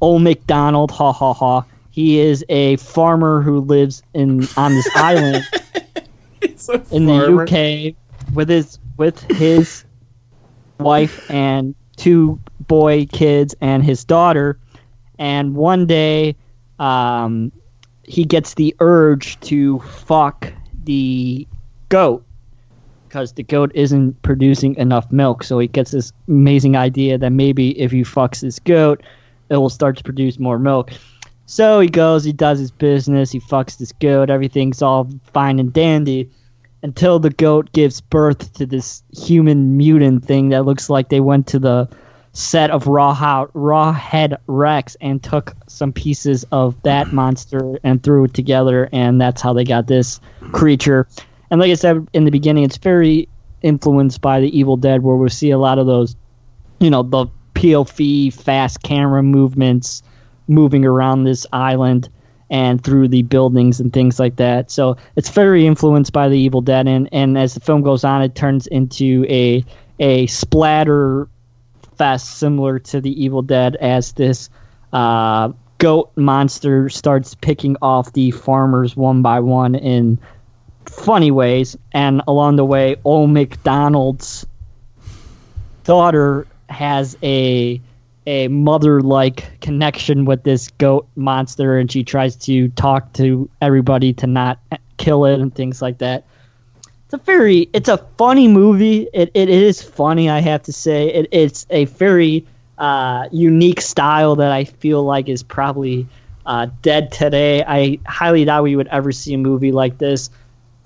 Old 0.00 0.22
McDonald, 0.22 0.90
ha 0.90 1.12
ha 1.12 1.32
ha. 1.32 1.64
He 1.90 2.18
is 2.18 2.44
a 2.48 2.76
farmer 2.76 3.40
who 3.40 3.60
lives 3.60 4.02
in 4.14 4.46
on 4.56 4.74
this 4.74 4.88
island 4.96 5.44
in 6.90 7.06
farmer. 7.06 7.46
the 7.46 7.92
UK 7.92 8.34
with 8.34 8.48
his 8.48 8.78
with 8.96 9.20
his 9.32 9.84
wife 10.78 11.30
and 11.30 11.74
two 11.96 12.40
boy 12.60 13.06
kids 13.06 13.54
and 13.60 13.84
his 13.84 14.04
daughter. 14.04 14.58
And 15.18 15.54
one 15.54 15.86
day, 15.86 16.36
um, 16.78 17.52
he 18.04 18.24
gets 18.24 18.54
the 18.54 18.74
urge 18.80 19.38
to 19.40 19.80
fuck 19.80 20.52
the 20.84 21.46
goat 21.88 22.24
because 23.08 23.32
the 23.32 23.42
goat 23.42 23.72
isn't 23.74 24.20
producing 24.22 24.74
enough 24.76 25.10
milk. 25.10 25.42
So 25.42 25.58
he 25.58 25.68
gets 25.68 25.90
this 25.90 26.12
amazing 26.28 26.76
idea 26.76 27.18
that 27.18 27.30
maybe 27.30 27.78
if 27.80 27.90
he 27.90 28.02
fucks 28.02 28.40
this 28.40 28.58
goat, 28.58 29.02
it 29.48 29.56
will 29.56 29.70
start 29.70 29.96
to 29.96 30.04
produce 30.04 30.38
more 30.38 30.58
milk. 30.58 30.92
So 31.46 31.80
he 31.80 31.88
goes, 31.88 32.24
he 32.24 32.32
does 32.32 32.58
his 32.58 32.70
business, 32.70 33.30
he 33.30 33.40
fucks 33.40 33.78
this 33.78 33.92
goat, 33.92 34.30
everything's 34.30 34.82
all 34.82 35.08
fine 35.32 35.58
and 35.58 35.72
dandy 35.72 36.28
until 36.82 37.18
the 37.18 37.30
goat 37.30 37.72
gives 37.72 38.00
birth 38.00 38.52
to 38.54 38.66
this 38.66 39.02
human 39.16 39.76
mutant 39.76 40.24
thing 40.24 40.50
that 40.50 40.64
looks 40.64 40.88
like 40.90 41.08
they 41.08 41.20
went 41.20 41.46
to 41.48 41.58
the 41.58 41.88
set 42.32 42.70
of 42.70 42.86
Raw, 42.86 43.14
Ho- 43.14 43.50
Rawhead 43.54 44.36
Rex 44.46 44.96
and 45.00 45.22
took 45.22 45.54
some 45.68 45.92
pieces 45.92 46.44
of 46.52 46.80
that 46.82 47.12
monster 47.12 47.78
and 47.82 48.02
threw 48.02 48.24
it 48.24 48.34
together, 48.34 48.88
and 48.92 49.20
that's 49.20 49.40
how 49.40 49.52
they 49.54 49.64
got 49.64 49.86
this 49.86 50.20
creature. 50.52 51.08
And 51.50 51.60
like 51.60 51.70
I 51.70 51.74
said 51.74 52.06
in 52.12 52.24
the 52.24 52.30
beginning, 52.30 52.64
it's 52.64 52.76
very 52.76 53.28
influenced 53.62 54.20
by 54.20 54.40
the 54.40 54.56
Evil 54.56 54.76
Dead, 54.76 55.02
where 55.02 55.16
we 55.16 55.28
see 55.30 55.50
a 55.50 55.58
lot 55.58 55.78
of 55.78 55.86
those, 55.86 56.14
you 56.78 56.90
know, 56.90 57.02
the 57.02 57.26
POV 57.54 58.34
fast 58.34 58.82
camera 58.82 59.22
movements 59.22 60.02
moving 60.46 60.84
around 60.84 61.24
this 61.24 61.46
island 61.52 62.10
and 62.50 62.82
through 62.82 63.08
the 63.08 63.22
buildings 63.22 63.80
and 63.80 63.92
things 63.92 64.20
like 64.20 64.36
that. 64.36 64.70
So 64.70 64.96
it's 65.16 65.30
very 65.30 65.66
influenced 65.66 66.12
by 66.12 66.28
the 66.28 66.38
Evil 66.38 66.60
Dead, 66.60 66.86
and, 66.86 67.08
and 67.12 67.36
as 67.36 67.54
the 67.54 67.60
film 67.60 67.82
goes 67.82 68.04
on, 68.04 68.22
it 68.22 68.34
turns 68.34 68.66
into 68.66 69.24
a 69.28 69.64
a 69.98 70.26
splatter 70.26 71.28
fest 71.96 72.38
similar 72.38 72.78
to 72.78 73.00
the 73.00 73.24
Evil 73.24 73.42
Dead 73.42 73.76
as 73.76 74.12
this 74.12 74.50
uh, 74.92 75.52
goat 75.78 76.12
monster 76.16 76.88
starts 76.88 77.34
picking 77.34 77.76
off 77.80 78.12
the 78.12 78.30
farmers 78.30 78.96
one 78.96 79.22
by 79.22 79.40
one 79.40 79.74
in 79.74 80.18
funny 80.84 81.30
ways, 81.30 81.76
and 81.92 82.22
along 82.28 82.56
the 82.56 82.64
way, 82.64 82.96
Old 83.04 83.30
McDonald's 83.30 84.46
daughter 85.84 86.46
has 86.68 87.16
a 87.22 87.80
a 88.26 88.48
mother 88.48 89.00
like 89.00 89.60
connection 89.60 90.24
with 90.24 90.42
this 90.42 90.68
goat 90.78 91.06
monster 91.14 91.78
and 91.78 91.90
she 91.90 92.02
tries 92.02 92.36
to 92.36 92.68
talk 92.70 93.12
to 93.14 93.48
everybody 93.60 94.12
to 94.12 94.26
not 94.26 94.58
kill 94.96 95.24
it 95.24 95.40
and 95.40 95.54
things 95.54 95.80
like 95.80 95.98
that. 95.98 96.24
It's 97.04 97.14
a 97.14 97.18
very 97.18 97.68
it's 97.72 97.88
a 97.88 97.98
funny 98.18 98.48
movie. 98.48 99.08
It 99.14 99.30
it 99.34 99.48
is 99.48 99.80
funny, 99.80 100.28
I 100.28 100.40
have 100.40 100.64
to 100.64 100.72
say. 100.72 101.08
It, 101.08 101.28
it's 101.30 101.66
a 101.70 101.84
very 101.84 102.44
uh, 102.78 103.28
unique 103.30 103.80
style 103.80 104.36
that 104.36 104.50
I 104.50 104.64
feel 104.64 105.04
like 105.04 105.28
is 105.28 105.44
probably 105.44 106.08
uh, 106.44 106.66
dead 106.82 107.12
today. 107.12 107.62
I 107.64 108.00
highly 108.06 108.44
doubt 108.44 108.64
we 108.64 108.74
would 108.74 108.88
ever 108.88 109.12
see 109.12 109.34
a 109.34 109.38
movie 109.38 109.70
like 109.70 109.98
this 109.98 110.30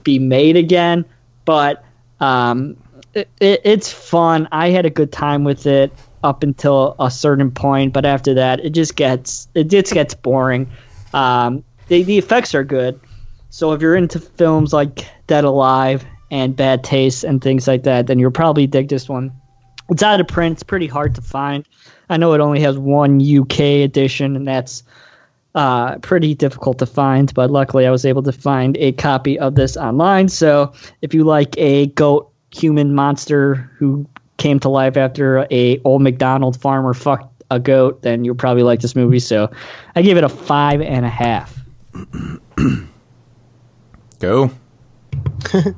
be 0.05 0.19
made 0.19 0.57
again, 0.57 1.07
but 1.47 1.85
um, 2.21 2.77
it, 3.15 3.29
it, 3.41 3.61
it's 3.65 3.91
fun. 3.91 4.47
I 4.53 4.71
had 4.71 4.85
a 4.85 4.91
good 4.91 5.13
time 5.13 5.45
with 5.45 5.67
it 5.67 5.91
up 6.23 6.43
until 6.43 6.95
a 6.99 7.11
certain 7.11 7.51
point, 7.51 7.93
but 7.93 8.05
after 8.05 8.35
that, 8.35 8.61
it 8.61 8.71
just 8.71 8.97
gets 8.97 9.49
it 9.55 9.65
just 9.65 9.93
gets 9.93 10.15
boring. 10.15 10.71
Um, 11.13 11.65
the 11.89 12.03
the 12.03 12.19
effects 12.19 12.55
are 12.55 12.65
good, 12.65 13.01
so 13.51 13.73
if 13.73 13.83
you're 13.83 13.97
into 13.97 14.21
films 14.21 14.73
like 14.73 15.07
Dead 15.27 15.45
Alive 15.45 16.05
and 16.31 16.55
Bad 16.55 16.85
Taste 16.85 17.25
and 17.25 17.43
things 17.43 17.67
like 17.67 17.83
that, 17.85 18.07
then 18.07 18.19
you'll 18.19 18.31
probably 18.31 18.67
dig 18.67 18.89
this 18.89 19.09
one. 19.09 19.33
It's 19.89 20.03
out 20.03 20.21
of 20.21 20.29
print. 20.29 20.55
It's 20.55 20.63
pretty 20.63 20.87
hard 20.87 21.15
to 21.17 21.21
find. 21.21 21.67
I 22.09 22.17
know 22.17 22.33
it 22.33 22.41
only 22.41 22.61
has 22.61 22.79
one 22.79 23.21
UK 23.21 23.61
edition, 23.61 24.37
and 24.37 24.47
that's 24.47 24.85
uh, 25.55 25.99
pretty 25.99 26.35
difficult 26.35 26.79
to 26.79 26.87
find. 26.87 27.33
But 27.35 27.51
luckily, 27.51 27.87
I 27.87 27.91
was 27.91 28.05
able 28.05 28.23
to 28.23 28.33
find 28.33 28.77
a 28.77 28.93
copy 28.93 29.39
of 29.39 29.57
this 29.57 29.77
online. 29.77 30.29
So 30.29 30.73
if 31.03 31.13
you 31.13 31.25
like 31.25 31.57
a 31.59 31.87
goat 31.87 32.31
human 32.53 32.95
monster 32.95 33.55
who 33.79 34.07
came 34.41 34.59
to 34.59 34.69
life 34.69 34.97
after 34.97 35.47
a 35.53 35.81
old 35.85 36.03
McDonald 36.03 36.61
farmer 36.61 36.95
fucked 36.95 37.45
a 37.51 37.61
goat, 37.61 38.03
then 38.03 38.25
you'll 38.25 38.35
probably 38.35 38.63
like 38.63 38.81
this 38.81 38.97
movie. 38.97 39.21
So 39.21 39.51
I 39.95 40.03
give 40.03 40.17
it 40.17 40.25
a 40.25 40.29
five 40.29 40.81
and 40.81 41.05
a 41.05 41.09
half. 41.09 41.57
Go. 44.19 44.51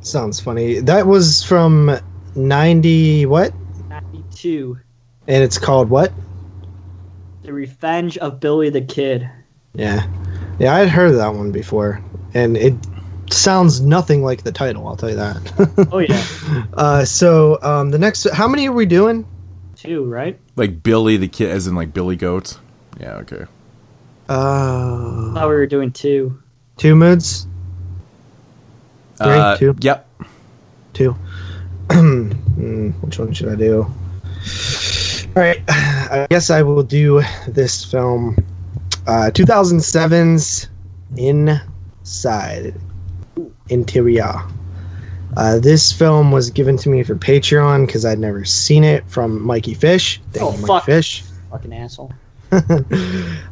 Sounds 0.00 0.40
funny. 0.40 0.80
That 0.80 1.06
was 1.06 1.44
from 1.44 1.96
90 2.34 3.26
what? 3.26 3.52
92. 3.88 4.78
And 5.28 5.44
it's 5.44 5.58
called 5.58 5.90
what? 5.90 6.12
The 7.42 7.52
Revenge 7.52 8.18
of 8.18 8.40
Billy 8.40 8.70
the 8.70 8.80
Kid. 8.80 9.28
Yeah. 9.74 10.06
Yeah, 10.58 10.74
I 10.74 10.80
had 10.80 10.88
heard 10.88 11.10
of 11.10 11.16
that 11.16 11.34
one 11.34 11.52
before. 11.52 12.02
And 12.34 12.56
it 12.56 12.74
sounds 13.32 13.80
nothing 13.80 14.22
like 14.22 14.42
the 14.42 14.52
title, 14.52 14.86
I'll 14.86 14.96
tell 14.96 15.10
you 15.10 15.16
that. 15.16 15.88
Oh 15.92 15.98
yeah, 15.98 16.64
uh, 16.74 17.04
so 17.04 17.58
um, 17.62 17.90
the 17.90 17.98
next 17.98 18.28
how 18.30 18.48
many 18.48 18.68
are 18.68 18.72
we 18.72 18.86
doing? 18.86 19.26
two, 19.76 20.04
right? 20.04 20.38
Like 20.54 20.82
Billy 20.82 21.16
the 21.16 21.26
kid, 21.28 21.50
as 21.50 21.66
in 21.66 21.74
like 21.74 21.92
Billy 21.92 22.14
Goat. 22.16 22.58
Yeah. 23.00 23.14
Okay. 23.16 23.44
Uh, 24.28 25.30
I 25.30 25.34
thought 25.34 25.48
we 25.48 25.54
were 25.54 25.66
doing 25.66 25.90
two. 25.90 26.38
two 26.76 26.94
moods? 26.94 27.46
Three, 29.16 29.26
Uh, 29.26 29.56
two, 29.56 29.74
Yep. 29.80 30.08
two. 30.92 31.16
Hmm, 31.92 32.90
which 33.00 33.18
one 33.18 33.32
should 33.32 33.48
I 33.48 33.56
do? 33.56 33.82
All 33.82 35.42
right, 35.42 35.62
I 35.68 36.26
guess 36.30 36.50
I 36.50 36.62
will 36.62 36.82
do 36.82 37.22
this 37.48 37.84
film. 37.84 38.36
Uh, 39.06 39.30
2007's 39.34 40.68
In 41.16 41.60
Side 42.04 42.74
Interior. 43.68 44.34
Uh, 45.36 45.58
this 45.58 45.92
film 45.92 46.30
was 46.30 46.50
given 46.50 46.76
to 46.76 46.88
me 46.90 47.02
for 47.02 47.14
Patreon 47.14 47.86
because 47.86 48.04
I'd 48.04 48.18
never 48.18 48.44
seen 48.44 48.84
it 48.84 49.08
from 49.08 49.42
Mikey 49.42 49.74
Fish. 49.74 50.20
Thank 50.32 50.44
Oh, 50.44 50.50
you, 50.52 50.56
Mikey 50.58 50.66
fuck. 50.66 50.84
Fish. 50.84 51.24
Fucking 51.50 51.72
asshole. 51.72 52.12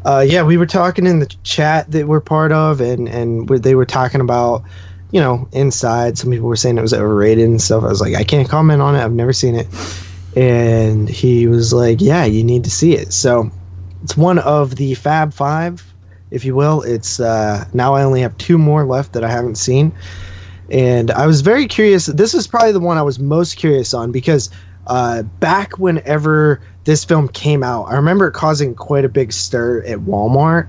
uh, 0.05 0.25
yeah, 0.29 0.43
we 0.43 0.57
were 0.59 0.67
talking 0.67 1.07
in 1.07 1.21
the 1.21 1.27
chat 1.43 1.91
that 1.93 2.07
we're 2.07 2.21
part 2.21 2.53
of, 2.53 2.81
and 2.83 3.09
and 3.09 3.49
they 3.49 3.75
were 3.75 3.87
talking 3.87 4.21
about, 4.21 4.63
you 5.11 5.21
know, 5.21 5.49
inside. 5.53 6.19
Some 6.19 6.31
people 6.31 6.49
were 6.49 6.57
saying 6.57 6.77
it 6.79 6.83
was 6.83 6.93
overrated 6.93 7.49
and 7.49 7.61
stuff. 7.63 7.83
I 7.83 7.87
was 7.89 8.01
like, 8.03 8.15
I 8.15 8.25
can't 8.25 8.49
comment 8.49 8.83
on 8.83 8.95
it. 8.95 9.03
I've 9.03 9.13
never 9.13 9.33
seen 9.33 9.57
it. 9.57 9.69
And 10.37 11.09
he 11.09 11.47
was 11.47 11.73
like, 11.73 12.01
Yeah, 12.01 12.25
you 12.27 12.45
need 12.45 12.65
to 12.65 12.71
see 12.71 12.95
it. 12.95 13.13
So 13.15 13.51
it's 14.03 14.17
one 14.17 14.39
of 14.39 14.77
the 14.77 14.95
Fab 14.95 15.33
Five, 15.33 15.83
if 16.31 16.45
you 16.45 16.55
will. 16.55 16.83
It's 16.83 17.21
uh, 17.21 17.65
now 17.73 17.95
I 17.95 18.03
only 18.03 18.21
have 18.21 18.37
two 18.39 18.59
more 18.59 18.85
left 18.85 19.13
that 19.13 19.25
I 19.25 19.31
haven't 19.31 19.57
seen, 19.57 19.93
and 20.71 21.11
I 21.11 21.27
was 21.27 21.41
very 21.41 21.67
curious. 21.67 22.07
This 22.07 22.35
is 22.35 22.47
probably 22.47 22.73
the 22.73 22.81
one 22.81 22.99
I 22.99 23.03
was 23.03 23.19
most 23.19 23.57
curious 23.57 23.95
on 23.95 24.13
because 24.13 24.51
uh, 24.87 25.23
back 25.23 25.79
whenever 25.79 26.61
this 26.85 27.05
film 27.05 27.29
came 27.29 27.63
out, 27.63 27.85
I 27.85 27.95
remember 27.95 28.29
it 28.29 28.33
causing 28.33 28.75
quite 28.75 29.05
a 29.05 29.09
big 29.09 29.33
stir 29.33 29.83
at 29.85 29.99
Walmart. 30.01 30.69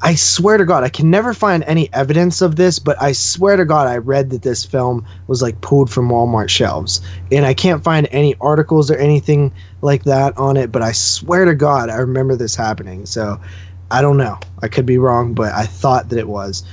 I 0.00 0.14
swear 0.14 0.58
to 0.58 0.64
God, 0.64 0.84
I 0.84 0.88
can 0.88 1.10
never 1.10 1.34
find 1.34 1.64
any 1.64 1.92
evidence 1.92 2.40
of 2.40 2.54
this, 2.54 2.78
but 2.78 3.00
I 3.02 3.10
swear 3.12 3.56
to 3.56 3.64
God, 3.64 3.88
I 3.88 3.96
read 3.96 4.30
that 4.30 4.42
this 4.42 4.64
film 4.64 5.04
was 5.26 5.42
like 5.42 5.60
pulled 5.60 5.90
from 5.90 6.08
Walmart 6.08 6.50
shelves. 6.50 7.00
And 7.32 7.44
I 7.44 7.52
can't 7.52 7.82
find 7.82 8.06
any 8.12 8.36
articles 8.40 8.92
or 8.92 8.96
anything 8.96 9.52
like 9.82 10.04
that 10.04 10.38
on 10.38 10.56
it, 10.56 10.70
but 10.70 10.82
I 10.82 10.92
swear 10.92 11.44
to 11.46 11.54
God, 11.54 11.90
I 11.90 11.96
remember 11.96 12.36
this 12.36 12.54
happening. 12.54 13.06
So 13.06 13.40
I 13.90 14.02
don't 14.02 14.16
know. 14.16 14.38
I 14.60 14.68
could 14.68 14.86
be 14.86 14.98
wrong, 14.98 15.34
but 15.34 15.52
I 15.52 15.64
thought 15.64 16.10
that 16.10 16.18
it 16.18 16.28
was. 16.28 16.64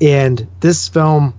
And 0.00 0.46
this 0.60 0.88
film, 0.88 1.34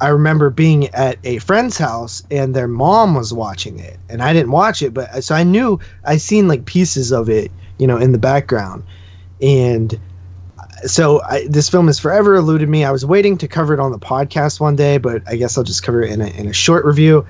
I 0.00 0.08
remember 0.08 0.50
being 0.50 0.88
at 0.88 1.18
a 1.24 1.38
friend's 1.38 1.78
house 1.78 2.22
and 2.30 2.54
their 2.54 2.68
mom 2.68 3.14
was 3.14 3.32
watching 3.32 3.78
it, 3.78 3.98
and 4.08 4.22
I 4.22 4.32
didn't 4.32 4.50
watch 4.50 4.82
it, 4.82 4.94
but 4.94 5.10
uh, 5.10 5.20
so 5.20 5.34
I 5.34 5.44
knew 5.44 5.78
I 6.04 6.16
seen 6.16 6.48
like 6.48 6.64
pieces 6.64 7.12
of 7.12 7.28
it, 7.28 7.50
you 7.78 7.86
know, 7.86 7.98
in 7.98 8.12
the 8.12 8.18
background, 8.18 8.84
and 9.42 9.98
uh, 10.58 10.86
so 10.86 11.22
I, 11.22 11.46
this 11.48 11.68
film 11.68 11.86
has 11.88 11.98
forever 11.98 12.34
eluded 12.34 12.68
me. 12.68 12.84
I 12.84 12.92
was 12.92 13.04
waiting 13.04 13.38
to 13.38 13.48
cover 13.48 13.74
it 13.74 13.80
on 13.80 13.92
the 13.92 13.98
podcast 13.98 14.58
one 14.58 14.76
day, 14.76 14.98
but 14.98 15.22
I 15.26 15.36
guess 15.36 15.58
I'll 15.58 15.64
just 15.64 15.82
cover 15.82 16.02
it 16.02 16.10
in 16.10 16.20
a, 16.22 16.26
in 16.28 16.48
a 16.48 16.52
short 16.52 16.84
review. 16.84 17.26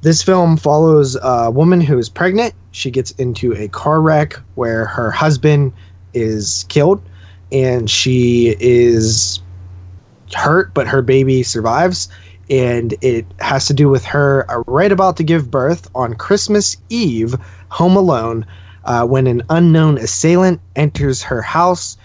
This 0.00 0.22
film 0.22 0.56
follows 0.56 1.16
a 1.20 1.50
woman 1.50 1.80
who 1.80 1.98
is 1.98 2.08
pregnant. 2.08 2.54
She 2.70 2.92
gets 2.92 3.10
into 3.12 3.54
a 3.54 3.66
car 3.66 4.00
wreck 4.00 4.34
where 4.54 4.86
her 4.86 5.10
husband 5.10 5.72
is 6.14 6.64
killed, 6.68 7.02
and 7.52 7.88
she 7.90 8.56
is 8.60 9.40
hurt, 10.34 10.72
but 10.74 10.86
her 10.86 11.02
baby 11.02 11.42
survives. 11.42 12.08
And 12.50 12.94
it 13.02 13.26
has 13.40 13.66
to 13.66 13.74
do 13.74 13.88
with 13.88 14.04
her 14.06 14.46
right 14.66 14.90
about 14.90 15.18
to 15.18 15.22
give 15.22 15.50
birth 15.50 15.90
on 15.94 16.14
Christmas 16.14 16.76
Eve, 16.88 17.34
home 17.68 17.96
alone, 17.96 18.46
uh, 18.84 19.06
when 19.06 19.26
an 19.26 19.42
unknown 19.50 19.98
assailant 19.98 20.60
enters 20.74 21.22
her 21.22 21.42
house 21.42 21.98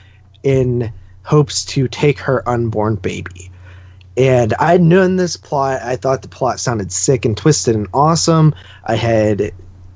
in 0.44 0.92
hopes 1.24 1.64
to 1.64 1.88
take 1.88 2.20
her 2.20 2.48
unborn 2.48 2.96
baby. 2.96 3.50
And 4.18 4.54
I'd 4.60 4.82
known 4.82 5.16
this 5.16 5.38
plot. 5.38 5.82
I 5.82 5.96
thought 5.96 6.22
the 6.22 6.28
plot 6.28 6.60
sounded 6.60 6.92
sick 6.92 7.26
and 7.26 7.36
twisted 7.36 7.76
and 7.76 7.88
awesome. 7.94 8.54
I 8.84 8.96
had 8.96 9.54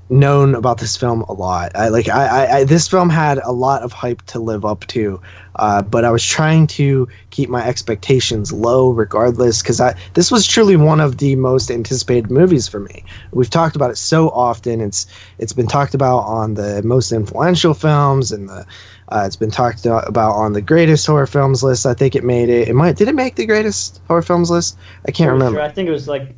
known 0.10 0.56
about 0.56 0.80
this 0.80 0.96
film 0.96 1.22
a 1.24 1.34
lot. 1.34 1.76
I 1.76 1.90
like 1.90 2.08
I, 2.08 2.26
I, 2.26 2.58
I 2.58 2.64
this 2.64 2.88
film 2.88 3.10
had 3.10 3.40
a 3.40 3.52
lot 3.52 3.82
of 3.82 3.92
hype 3.92 4.22
to 4.28 4.40
live 4.40 4.64
up 4.64 4.88
to, 4.88 5.22
uh, 5.58 5.82
but 5.82 6.06
I 6.06 6.12
was 6.12 6.24
trying 6.24 6.68
to 6.68 7.08
keep 7.30 7.50
my 7.50 7.66
expectations 7.66 8.54
low 8.54 8.92
regardless 8.92 9.62
because 9.62 9.82
I 9.82 9.96
this 10.14 10.32
was 10.32 10.48
truly 10.48 10.78
one 10.78 11.02
of 11.02 11.18
the 11.18 11.36
most 11.36 11.70
anticipated 11.70 12.32
movies 12.32 12.68
for 12.68 12.80
me. 12.80 13.04
We've 13.32 13.50
talked 13.50 13.76
about 13.76 13.92
it 13.92 13.98
so 13.98 14.30
often. 14.30 14.80
It's 14.80 15.08
it's 15.40 15.54
been 15.54 15.68
talked 15.68 15.94
about 15.94 16.20
on 16.20 16.54
the 16.54 16.82
most 16.84 17.12
influential 17.12 17.74
films 17.74 18.32
and 18.32 18.48
the 18.50 18.66
uh, 19.10 19.24
it's 19.26 19.38
been 19.38 19.52
talked 19.52 19.86
about 19.86 20.34
on 20.34 20.52
the 20.52 20.62
greatest 20.62 21.08
horror 21.08 21.28
films 21.28 21.64
list. 21.64 21.86
I 21.86 21.94
think 21.94 22.16
it 22.16 22.26
made 22.26 22.50
it. 22.50 22.68
It 22.68 22.76
might 22.76 22.96
did 22.96 23.08
it 23.08 23.16
make 23.16 23.36
the 23.36 23.46
greatest 23.46 24.02
horror 24.08 24.22
films 24.22 24.50
list? 24.50 24.78
I 25.06 25.12
can't 25.12 25.32
remember. 25.32 25.62
I 25.62 25.70
think 25.70 25.88
it 25.88 25.94
was 25.94 26.08
like 26.08 26.36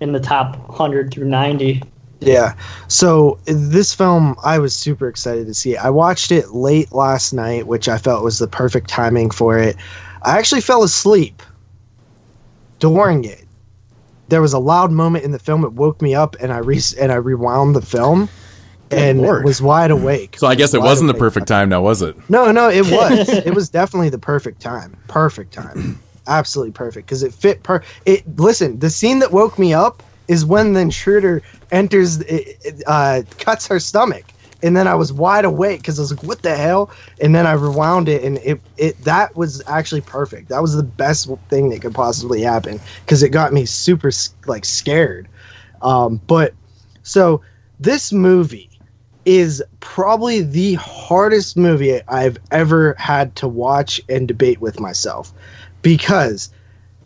in 0.00 0.12
the 0.12 0.20
top 0.20 0.56
100 0.68 1.12
through 1.12 1.28
90. 1.28 1.82
Yeah. 2.20 2.54
So 2.88 3.38
this 3.44 3.92
film, 3.94 4.36
I 4.42 4.58
was 4.58 4.74
super 4.74 5.08
excited 5.08 5.46
to 5.46 5.54
see. 5.54 5.76
I 5.76 5.90
watched 5.90 6.32
it 6.32 6.50
late 6.52 6.92
last 6.92 7.32
night, 7.32 7.66
which 7.66 7.88
I 7.88 7.98
felt 7.98 8.24
was 8.24 8.38
the 8.38 8.46
perfect 8.46 8.88
timing 8.88 9.30
for 9.30 9.58
it. 9.58 9.76
I 10.22 10.38
actually 10.38 10.62
fell 10.62 10.82
asleep 10.82 11.42
during 12.78 13.24
it. 13.24 13.44
There 14.28 14.40
was 14.42 14.52
a 14.52 14.58
loud 14.58 14.90
moment 14.90 15.24
in 15.24 15.30
the 15.30 15.38
film. 15.38 15.64
It 15.64 15.74
woke 15.74 16.02
me 16.02 16.14
up, 16.14 16.36
and 16.40 16.52
I 16.52 16.58
re- 16.58 16.80
and 16.98 17.12
I 17.12 17.16
rewound 17.16 17.76
the 17.76 17.82
film, 17.82 18.28
and 18.90 19.20
Lord. 19.22 19.44
was 19.44 19.62
wide 19.62 19.92
awake. 19.92 20.36
So 20.38 20.48
I 20.48 20.56
guess 20.56 20.74
it 20.74 20.78
Wide 20.80 20.86
wasn't 20.86 21.08
the 21.08 21.18
perfect 21.18 21.46
time 21.46 21.68
now, 21.68 21.80
was 21.82 22.02
it? 22.02 22.16
No, 22.28 22.50
no, 22.50 22.68
it 22.68 22.82
was. 22.90 23.28
it 23.28 23.54
was 23.54 23.68
definitely 23.68 24.08
the 24.08 24.18
perfect 24.18 24.60
time. 24.60 24.96
Perfect 25.06 25.52
time. 25.52 26.00
Absolutely 26.26 26.72
perfect 26.72 27.06
because 27.06 27.22
it 27.22 27.32
fit. 27.32 27.62
Per. 27.62 27.82
It 28.04 28.24
listen. 28.36 28.80
The 28.80 28.90
scene 28.90 29.20
that 29.20 29.30
woke 29.30 29.60
me 29.60 29.72
up 29.72 30.02
is 30.28 30.44
when 30.44 30.72
the 30.72 30.80
intruder 30.80 31.42
enters, 31.70 32.20
it, 32.20 32.82
uh, 32.86 33.22
cuts 33.38 33.66
her 33.68 33.78
stomach, 33.80 34.24
and 34.62 34.76
then 34.76 34.88
I 34.88 34.94
was 34.94 35.12
wide 35.12 35.44
awake 35.44 35.80
because 35.80 35.98
I 35.98 36.02
was 36.02 36.10
like, 36.12 36.22
"What 36.22 36.42
the 36.42 36.56
hell?" 36.56 36.90
And 37.20 37.34
then 37.34 37.46
I 37.46 37.52
rewound 37.52 38.08
it, 38.08 38.24
and 38.24 38.38
it 38.38 38.60
it 38.76 39.04
that 39.04 39.36
was 39.36 39.62
actually 39.66 40.00
perfect. 40.00 40.48
That 40.48 40.62
was 40.62 40.74
the 40.74 40.82
best 40.82 41.28
thing 41.48 41.70
that 41.70 41.82
could 41.82 41.94
possibly 41.94 42.42
happen 42.42 42.80
because 43.04 43.22
it 43.22 43.28
got 43.30 43.52
me 43.52 43.66
super 43.66 44.10
like 44.46 44.64
scared. 44.64 45.28
Um, 45.82 46.20
but 46.26 46.54
so 47.02 47.42
this 47.78 48.12
movie 48.12 48.70
is 49.26 49.62
probably 49.80 50.42
the 50.42 50.74
hardest 50.74 51.56
movie 51.56 52.00
I've 52.06 52.38
ever 52.50 52.94
had 52.96 53.34
to 53.36 53.48
watch 53.48 54.00
and 54.08 54.26
debate 54.26 54.60
with 54.60 54.80
myself 54.80 55.32
because 55.82 56.50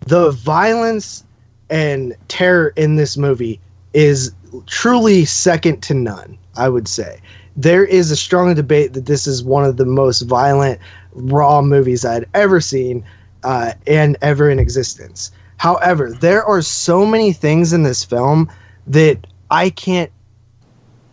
the 0.06 0.30
violence 0.30 1.24
and 1.70 2.14
terror 2.28 2.72
in 2.76 2.96
this 2.96 3.16
movie 3.16 3.60
is 3.94 4.32
truly 4.66 5.24
second 5.24 5.82
to 5.84 5.94
none, 5.94 6.36
I 6.56 6.68
would 6.68 6.88
say. 6.88 7.20
There 7.56 7.84
is 7.84 8.10
a 8.10 8.16
strong 8.16 8.54
debate 8.54 8.92
that 8.94 9.06
this 9.06 9.26
is 9.26 9.42
one 9.42 9.64
of 9.64 9.76
the 9.76 9.84
most 9.84 10.22
violent, 10.22 10.80
raw 11.12 11.62
movies 11.62 12.04
I'd 12.04 12.26
ever 12.34 12.60
seen 12.60 13.04
uh, 13.42 13.72
and 13.86 14.16
ever 14.22 14.50
in 14.50 14.58
existence. 14.58 15.30
However, 15.56 16.12
there 16.12 16.44
are 16.44 16.62
so 16.62 17.04
many 17.04 17.32
things 17.32 17.72
in 17.72 17.82
this 17.82 18.04
film 18.04 18.50
that 18.86 19.26
I 19.50 19.70
can't 19.70 20.10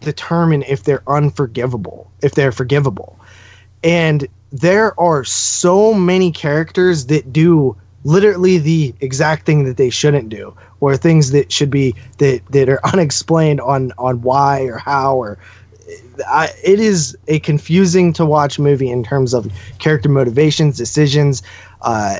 determine 0.01 0.63
if 0.63 0.83
they're 0.83 1.03
unforgivable, 1.07 2.09
if 2.21 2.33
they're 2.33 2.51
forgivable. 2.51 3.19
And 3.83 4.27
there 4.51 4.97
are 4.99 5.23
so 5.23 5.93
many 5.93 6.31
characters 6.31 7.07
that 7.07 7.33
do 7.33 7.75
literally 8.07 8.57
the 8.57 8.95
exact 9.01 9.45
thing 9.45 9.65
that 9.65 9.75
they 9.75 9.89
shouldn't 9.89 10.29
do 10.29 10.55
or 10.79 10.95
things 10.95 11.31
that 11.31 11.51
should 11.51 11.69
be 11.69 11.93
that 12.19 12.41
that 12.49 12.69
are 12.69 12.79
unexplained 12.93 13.59
on 13.59 13.91
on 13.97 14.21
why 14.21 14.61
or 14.61 14.77
how 14.77 15.17
or 15.17 15.37
I, 16.27 16.49
it 16.63 16.79
is 16.79 17.17
a 17.27 17.39
confusing 17.39 18.13
to 18.13 18.25
watch 18.25 18.59
movie 18.59 18.89
in 18.89 19.03
terms 19.03 19.33
of 19.33 19.51
character 19.79 20.07
motivations 20.07 20.77
decisions 20.77 21.43
uh 21.81 22.17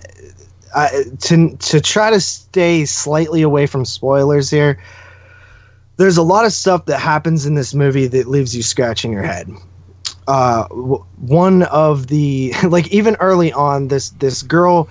I, 0.76 1.06
to 1.22 1.56
to 1.56 1.80
try 1.80 2.10
to 2.12 2.20
stay 2.20 2.84
slightly 2.84 3.42
away 3.42 3.66
from 3.66 3.86
spoilers 3.86 4.50
here 4.50 4.80
there's 5.96 6.18
a 6.18 6.24
lot 6.24 6.46
of 6.46 6.52
stuff 6.52 6.86
that 6.86 7.00
happens 7.00 7.46
in 7.46 7.56
this 7.56 7.74
movie 7.74 8.08
that 8.08 8.28
leaves 8.28 8.56
you 8.56 8.62
scratching 8.62 9.12
your 9.12 9.24
head. 9.24 9.50
Uh, 10.28 10.66
one 10.66 11.64
of 11.64 12.08
the 12.08 12.54
like 12.64 12.88
even 12.90 13.16
early 13.20 13.52
on, 13.52 13.88
this 13.88 14.10
this 14.12 14.44
girl 14.44 14.90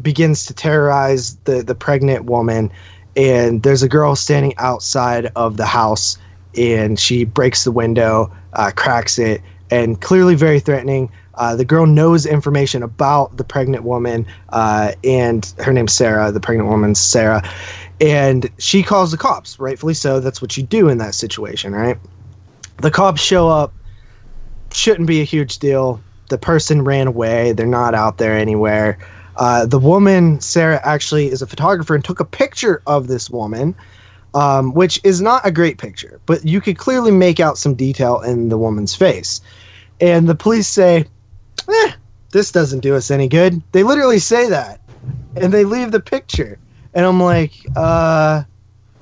begins 0.00 0.46
to 0.46 0.54
terrorize 0.54 1.36
the 1.44 1.62
the 1.62 1.74
pregnant 1.74 2.24
woman, 2.24 2.70
and 3.16 3.62
there's 3.62 3.82
a 3.82 3.88
girl 3.88 4.16
standing 4.16 4.54
outside 4.58 5.30
of 5.36 5.56
the 5.56 5.66
house, 5.66 6.18
and 6.56 6.98
she 6.98 7.24
breaks 7.24 7.64
the 7.64 7.72
window, 7.72 8.32
uh, 8.54 8.70
cracks 8.74 9.18
it, 9.18 9.40
and 9.70 10.00
clearly 10.00 10.34
very 10.34 10.60
threatening. 10.60 11.10
Uh, 11.36 11.56
the 11.56 11.64
girl 11.64 11.84
knows 11.86 12.26
information 12.26 12.82
about 12.82 13.36
the 13.36 13.44
pregnant 13.44 13.82
woman, 13.84 14.26
uh, 14.50 14.92
and 15.02 15.52
her 15.58 15.72
name's 15.72 15.92
Sarah. 15.92 16.30
The 16.30 16.40
pregnant 16.40 16.68
woman's 16.68 17.00
Sarah, 17.00 17.42
and 18.00 18.50
she 18.58 18.82
calls 18.82 19.10
the 19.10 19.16
cops. 19.16 19.58
Rightfully 19.58 19.94
so. 19.94 20.20
That's 20.20 20.40
what 20.42 20.56
you 20.56 20.62
do 20.62 20.88
in 20.88 20.98
that 20.98 21.14
situation, 21.14 21.72
right? 21.72 21.98
The 22.78 22.90
cops 22.90 23.20
show 23.20 23.48
up. 23.48 23.72
Shouldn't 24.72 25.06
be 25.06 25.20
a 25.20 25.24
huge 25.24 25.58
deal. 25.58 26.00
The 26.30 26.38
person 26.38 26.82
ran 26.82 27.06
away. 27.06 27.52
They're 27.52 27.66
not 27.66 27.94
out 27.94 28.18
there 28.18 28.36
anywhere. 28.36 28.98
Uh, 29.36 29.66
the 29.66 29.78
woman, 29.78 30.40
Sarah, 30.40 30.80
actually 30.84 31.26
is 31.26 31.42
a 31.42 31.46
photographer 31.46 31.94
and 31.94 32.04
took 32.04 32.20
a 32.20 32.24
picture 32.24 32.82
of 32.86 33.08
this 33.08 33.28
woman, 33.28 33.74
um, 34.34 34.74
which 34.74 35.00
is 35.04 35.20
not 35.20 35.46
a 35.46 35.50
great 35.50 35.78
picture, 35.78 36.20
but 36.26 36.44
you 36.44 36.60
could 36.60 36.78
clearly 36.78 37.10
make 37.10 37.40
out 37.40 37.58
some 37.58 37.74
detail 37.74 38.20
in 38.20 38.48
the 38.48 38.58
woman's 38.58 38.94
face. 38.94 39.40
And 40.00 40.28
the 40.28 40.34
police 40.34 40.68
say, 40.68 41.06
eh, 41.68 41.92
this 42.32 42.52
doesn't 42.52 42.80
do 42.80 42.94
us 42.94 43.10
any 43.10 43.28
good. 43.28 43.62
They 43.72 43.82
literally 43.82 44.18
say 44.18 44.48
that, 44.48 44.80
and 45.36 45.52
they 45.52 45.64
leave 45.64 45.92
the 45.92 46.00
picture, 46.00 46.58
and 46.92 47.04
I'm 47.06 47.20
like, 47.20 47.52
uh, 47.76 48.44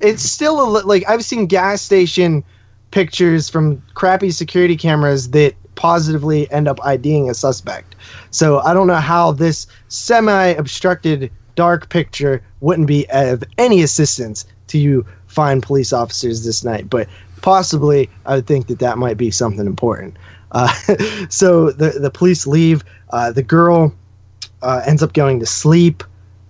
it's 0.00 0.22
still 0.22 0.62
a 0.62 0.68
li- 0.68 0.82
like 0.84 1.08
I've 1.08 1.24
seen 1.24 1.46
gas 1.46 1.80
station 1.80 2.44
pictures 2.90 3.48
from 3.48 3.82
crappy 3.94 4.30
security 4.30 4.76
cameras 4.76 5.30
that 5.30 5.54
positively 5.74 6.50
end 6.50 6.68
up 6.68 6.78
IDing 6.84 7.30
a 7.30 7.34
suspect. 7.34 7.91
So 8.32 8.60
I 8.60 8.74
don't 8.74 8.86
know 8.86 8.94
how 8.94 9.32
this 9.32 9.66
semi-obstructed 9.88 11.30
dark 11.54 11.88
picture 11.90 12.42
wouldn't 12.60 12.88
be 12.88 13.06
of 13.10 13.44
any 13.58 13.82
assistance 13.82 14.46
to 14.68 14.78
you 14.78 15.06
fine 15.26 15.60
police 15.60 15.92
officers 15.92 16.44
this 16.44 16.64
night, 16.64 16.90
but 16.90 17.08
possibly 17.42 18.08
I 18.26 18.36
would 18.36 18.46
think 18.46 18.66
that 18.68 18.78
that 18.80 18.98
might 18.98 19.16
be 19.16 19.30
something 19.30 19.66
important. 19.66 20.16
Uh, 20.50 20.72
so 21.28 21.70
the 21.70 21.90
the 21.90 22.10
police 22.10 22.46
leave. 22.46 22.82
Uh, 23.10 23.30
the 23.30 23.42
girl 23.42 23.94
uh, 24.62 24.82
ends 24.86 25.02
up 25.02 25.12
going 25.12 25.40
to 25.40 25.46
sleep. 25.46 26.02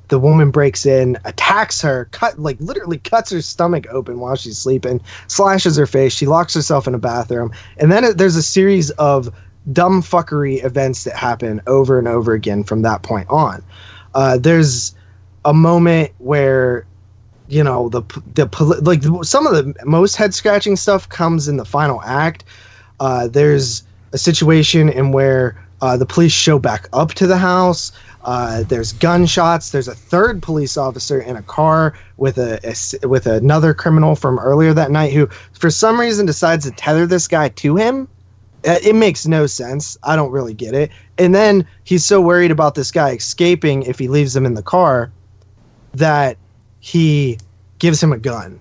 The 0.09 0.19
woman 0.19 0.51
breaks 0.51 0.85
in, 0.85 1.17
attacks 1.25 1.81
her, 1.81 2.07
cut 2.13 2.39
like 2.39 2.61
literally 2.61 2.99
cuts 2.99 3.31
her 3.31 3.41
stomach 3.41 3.87
open 3.91 4.21
while 4.21 4.37
she's 4.37 4.59
sleeping, 4.59 5.01
slashes 5.27 5.77
her 5.77 5.87
face. 5.87 6.13
She 6.13 6.27
locks 6.27 6.55
herself 6.55 6.87
in 6.87 6.95
a 6.95 6.99
bathroom, 6.99 7.53
and 7.79 7.91
then 7.91 8.05
it, 8.05 8.19
there's 8.19 8.37
a 8.37 8.43
series 8.43 8.91
of 8.91 9.35
dumb 9.71 10.03
fuckery 10.03 10.65
events 10.65 11.05
that 11.05 11.17
happen 11.17 11.61
over 11.67 11.99
and 11.99 12.09
over 12.09 12.33
again 12.33 12.65
from 12.65 12.83
that 12.83 13.03
point 13.03 13.29
on. 13.31 13.63
Uh, 14.15 14.39
there's 14.39 14.95
a 15.45 15.55
moment 15.55 16.13
where 16.19 16.87
you 17.49 17.63
know 17.63 17.89
the 17.89 18.03
the 18.35 18.47
like 18.83 19.03
some 19.25 19.47
of 19.47 19.55
the 19.55 19.75
most 19.85 20.17
head 20.17 20.35
scratching 20.35 20.77
stuff 20.77 21.09
comes 21.09 21.49
in 21.49 21.57
the 21.57 21.65
final 21.65 22.01
act. 22.03 22.45
Uh, 23.01 23.29
there's 23.29 23.83
a 24.13 24.19
situation 24.19 24.89
in 24.89 25.13
where 25.13 25.63
uh, 25.81 25.97
the 25.97 26.07
police 26.07 26.33
show 26.33 26.59
back 26.59 26.89
up 26.93 27.13
to 27.15 27.27
the 27.27 27.37
house. 27.37 27.93
Uh, 28.25 28.63
there's 28.63 28.93
gunshots. 28.93 29.71
There's 29.71 29.89
a 29.89 29.95
third 29.95 30.43
police 30.43 30.77
officer 30.77 31.21
in 31.21 31.37
a 31.37 31.43
car 31.43 31.95
with 32.17 32.39
a 32.39 32.61
with 33.03 33.27
another 33.27 33.75
criminal 33.75 34.15
from 34.15 34.39
earlier 34.39 34.73
that 34.75 34.93
night 34.93 35.13
who, 35.13 35.27
for 35.59 35.71
some 35.71 35.99
reason, 35.99 36.25
decides 36.25 36.65
to 36.65 36.71
tether 36.71 37.07
this 37.07 37.27
guy 37.27 37.49
to 37.49 37.77
him. 37.77 38.09
Uh, 38.67 38.79
It 38.83 38.95
makes 38.95 39.27
no 39.27 39.47
sense. 39.47 39.97
I 40.03 40.17
don't 40.17 40.31
really 40.31 40.55
get 40.55 40.75
it. 40.75 40.91
And 41.19 41.35
then 41.35 41.67
he's 41.85 42.05
so 42.05 42.21
worried 42.21 42.51
about 42.51 42.75
this 42.75 42.91
guy 42.91 43.11
escaping 43.11 43.83
if 43.83 43.99
he 43.99 44.09
leaves 44.09 44.35
him 44.35 44.47
in 44.47 44.55
the 44.55 44.63
car 44.63 45.11
that 45.95 46.37
he 46.81 47.39
gives 47.79 48.03
him 48.03 48.13
a 48.13 48.19
gun. 48.19 48.59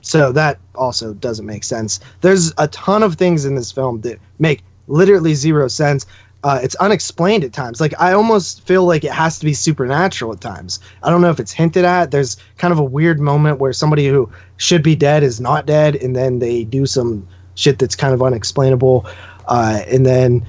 So 0.00 0.32
that 0.32 0.58
also 0.74 1.14
doesn't 1.14 1.46
make 1.46 1.64
sense. 1.64 2.00
There's 2.22 2.52
a 2.58 2.68
ton 2.68 3.02
of 3.02 3.14
things 3.14 3.44
in 3.44 3.54
this 3.54 3.70
film 3.70 4.00
that 4.00 4.18
make 4.38 4.64
literally 4.88 5.34
zero 5.34 5.68
sense. 5.68 6.06
Uh, 6.44 6.58
it's 6.60 6.74
unexplained 6.76 7.44
at 7.44 7.52
times. 7.52 7.80
Like 7.80 7.94
I 8.00 8.12
almost 8.12 8.66
feel 8.66 8.84
like 8.84 9.04
it 9.04 9.12
has 9.12 9.38
to 9.38 9.44
be 9.44 9.54
supernatural 9.54 10.32
at 10.32 10.40
times. 10.40 10.80
I 11.04 11.10
don't 11.10 11.20
know 11.20 11.30
if 11.30 11.38
it's 11.38 11.52
hinted 11.52 11.84
at. 11.84 12.10
There's 12.10 12.36
kind 12.58 12.72
of 12.72 12.80
a 12.80 12.84
weird 12.84 13.20
moment 13.20 13.60
where 13.60 13.72
somebody 13.72 14.08
who 14.08 14.28
should 14.56 14.82
be 14.82 14.96
dead 14.96 15.22
is 15.22 15.40
not 15.40 15.66
dead, 15.66 15.94
and 15.94 16.16
then 16.16 16.40
they 16.40 16.64
do 16.64 16.84
some 16.84 17.28
shit 17.54 17.78
that's 17.78 17.94
kind 17.94 18.12
of 18.12 18.22
unexplainable. 18.22 19.06
Uh, 19.52 19.84
and 19.86 20.06
then 20.06 20.46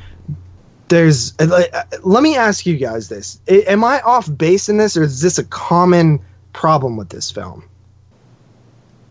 there's. 0.88 1.34
uh, 1.38 1.48
like, 1.48 1.70
uh, 1.74 1.84
Let 2.04 2.24
me 2.24 2.38
ask 2.38 2.66
you 2.66 2.78
guys 2.78 3.10
this: 3.10 3.38
Am 3.50 3.84
I 3.84 4.00
off 4.02 4.30
base 4.38 4.70
in 4.70 4.78
this, 4.78 4.96
or 4.96 5.04
is 5.04 5.20
this 5.20 5.38
a 5.38 5.44
common 5.44 6.22
problem 6.54 6.96
with 6.96 7.10
this 7.10 7.30
film? 7.30 7.66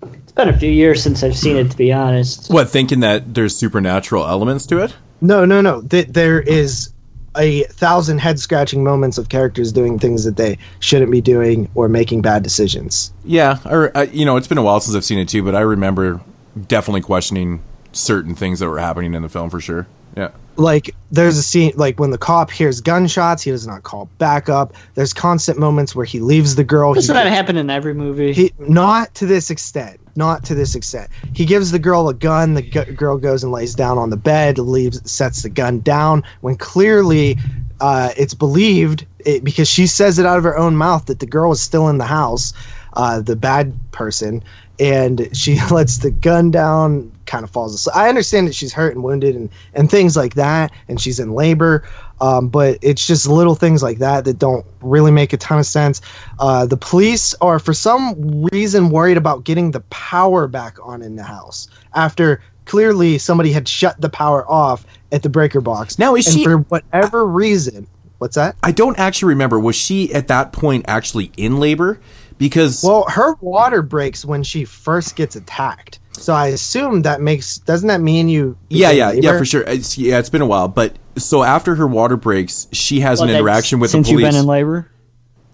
It's 0.02 0.32
been 0.32 0.48
a 0.48 0.58
few 0.58 0.70
years 0.70 1.02
since 1.02 1.22
I've 1.22 1.36
seen 1.36 1.58
it, 1.58 1.70
to 1.72 1.76
be 1.76 1.92
honest. 1.92 2.50
What, 2.50 2.70
thinking 2.70 3.00
that 3.00 3.34
there's 3.34 3.54
supernatural 3.54 4.26
elements 4.26 4.64
to 4.66 4.82
it? 4.82 4.96
No, 5.20 5.44
no, 5.44 5.60
no. 5.60 5.82
That 5.82 6.14
there 6.14 6.40
is 6.40 6.90
a 7.36 7.64
thousand 7.64 8.18
head 8.18 8.40
scratching 8.40 8.82
moments 8.82 9.18
of 9.18 9.28
characters 9.28 9.72
doing 9.72 9.98
things 9.98 10.24
that 10.24 10.38
they 10.38 10.56
shouldn't 10.80 11.10
be 11.10 11.20
doing 11.20 11.68
or 11.74 11.86
making 11.86 12.22
bad 12.22 12.42
decisions. 12.42 13.12
Yeah, 13.26 13.58
or 13.66 13.94
uh, 13.94 14.06
you 14.10 14.24
know, 14.24 14.38
it's 14.38 14.48
been 14.48 14.56
a 14.56 14.62
while 14.62 14.80
since 14.80 14.96
I've 14.96 15.04
seen 15.04 15.18
it 15.18 15.28
too, 15.28 15.42
but 15.42 15.54
I 15.54 15.60
remember 15.60 16.22
definitely 16.66 17.02
questioning 17.02 17.62
certain 17.92 18.34
things 18.34 18.60
that 18.60 18.68
were 18.68 18.78
happening 18.78 19.14
in 19.14 19.22
the 19.22 19.28
film 19.28 19.50
for 19.50 19.60
sure. 19.60 19.86
Yeah. 20.16 20.30
Like 20.56 20.94
there's 21.10 21.38
a 21.38 21.42
scene 21.42 21.72
like 21.76 21.98
when 21.98 22.10
the 22.10 22.18
cop 22.18 22.50
hears 22.50 22.80
gunshots, 22.82 23.42
he 23.42 23.50
does 23.50 23.66
not 23.66 23.82
call 23.82 24.10
backup. 24.18 24.74
There's 24.94 25.14
constant 25.14 25.58
moments 25.58 25.94
where 25.94 26.04
he 26.04 26.20
leaves 26.20 26.56
the 26.56 26.64
girl. 26.64 26.92
Doesn't 26.92 27.16
he, 27.16 27.22
happen 27.30 27.56
in 27.56 27.70
every 27.70 27.94
movie? 27.94 28.32
he 28.32 28.52
not 28.58 29.14
to 29.16 29.26
this 29.26 29.50
extent. 29.50 29.98
Not 30.14 30.44
to 30.44 30.54
this 30.54 30.74
extent. 30.74 31.08
He 31.32 31.46
gives 31.46 31.70
the 31.70 31.78
girl 31.78 32.10
a 32.10 32.14
gun. 32.14 32.52
The 32.52 32.60
gu- 32.60 32.92
girl 32.92 33.16
goes 33.16 33.42
and 33.42 33.50
lays 33.50 33.74
down 33.74 33.96
on 33.96 34.10
the 34.10 34.16
bed, 34.18 34.58
leaves, 34.58 35.10
sets 35.10 35.42
the 35.42 35.48
gun 35.48 35.80
down. 35.80 36.22
When 36.42 36.56
clearly, 36.56 37.38
uh, 37.80 38.10
it's 38.18 38.34
believed 38.34 39.06
it, 39.20 39.42
because 39.42 39.68
she 39.68 39.86
says 39.86 40.18
it 40.18 40.26
out 40.26 40.36
of 40.36 40.44
her 40.44 40.56
own 40.56 40.76
mouth 40.76 41.06
that 41.06 41.20
the 41.20 41.26
girl 41.26 41.52
is 41.52 41.62
still 41.62 41.88
in 41.88 41.96
the 41.96 42.04
house, 42.04 42.52
uh, 42.92 43.22
the 43.22 43.36
bad 43.36 43.74
person, 43.90 44.44
and 44.78 45.34
she 45.34 45.58
lets 45.70 45.98
the 45.98 46.10
gun 46.10 46.50
down. 46.50 47.11
Kind 47.24 47.44
of 47.44 47.50
falls 47.50 47.74
asleep. 47.74 47.96
I 47.96 48.08
understand 48.08 48.48
that 48.48 48.54
she's 48.54 48.72
hurt 48.72 48.94
and 48.94 49.04
wounded 49.04 49.36
and 49.36 49.50
and 49.74 49.90
things 49.90 50.16
like 50.16 50.34
that, 50.34 50.72
and 50.88 51.00
she's 51.00 51.20
in 51.20 51.32
labor. 51.32 51.84
Um, 52.20 52.48
but 52.48 52.78
it's 52.82 53.06
just 53.06 53.26
little 53.26 53.54
things 53.54 53.82
like 53.82 53.98
that 53.98 54.24
that 54.26 54.38
don't 54.38 54.64
really 54.80 55.10
make 55.10 55.32
a 55.32 55.36
ton 55.36 55.58
of 55.58 55.66
sense. 55.66 56.00
Uh, 56.38 56.66
the 56.66 56.76
police 56.76 57.34
are, 57.40 57.58
for 57.58 57.74
some 57.74 58.44
reason, 58.52 58.90
worried 58.90 59.16
about 59.16 59.44
getting 59.44 59.72
the 59.72 59.80
power 59.80 60.46
back 60.46 60.78
on 60.82 61.02
in 61.02 61.16
the 61.16 61.24
house 61.24 61.68
after 61.94 62.40
clearly 62.64 63.18
somebody 63.18 63.52
had 63.52 63.66
shut 63.66 64.00
the 64.00 64.08
power 64.08 64.48
off 64.48 64.86
at 65.10 65.22
the 65.22 65.28
breaker 65.28 65.60
box. 65.60 65.98
Now, 65.98 66.14
is 66.14 66.26
and 66.26 66.34
she- 66.34 66.44
for 66.44 66.58
whatever 66.58 67.26
reason? 67.26 67.86
What's 68.18 68.36
that? 68.36 68.54
I 68.62 68.70
don't 68.70 68.96
actually 69.00 69.30
remember. 69.30 69.58
Was 69.58 69.74
she 69.74 70.14
at 70.14 70.28
that 70.28 70.52
point 70.52 70.84
actually 70.86 71.32
in 71.36 71.58
labor? 71.58 71.98
Because 72.38 72.84
Well, 72.84 73.04
her 73.08 73.34
water 73.40 73.82
breaks 73.82 74.24
when 74.24 74.44
she 74.44 74.64
first 74.64 75.16
gets 75.16 75.34
attacked. 75.34 75.98
So 76.14 76.34
I 76.34 76.48
assume 76.48 77.02
that 77.02 77.20
makes 77.20 77.58
doesn't 77.58 77.88
that 77.88 78.00
mean 78.00 78.28
you? 78.28 78.56
yeah, 78.68 78.88
became 78.92 78.98
yeah, 78.98 79.30
yeah, 79.32 79.38
for 79.38 79.44
sure. 79.44 79.62
It's, 79.62 79.96
yeah, 79.98 80.18
it's 80.18 80.30
been 80.30 80.42
a 80.42 80.46
while, 80.46 80.68
but 80.68 80.94
so 81.16 81.42
after 81.42 81.74
her 81.74 81.86
water 81.86 82.16
breaks, 82.16 82.68
she 82.72 83.00
has 83.00 83.20
Well, 83.20 83.28
an 83.30 83.34
interaction 83.36 83.80
with 83.80 83.90
the 83.90 83.98
since 83.98 84.08
police. 84.08 84.22
you've 84.22 84.32
been 84.32 84.40
in 84.40 84.46
labor. 84.46 84.88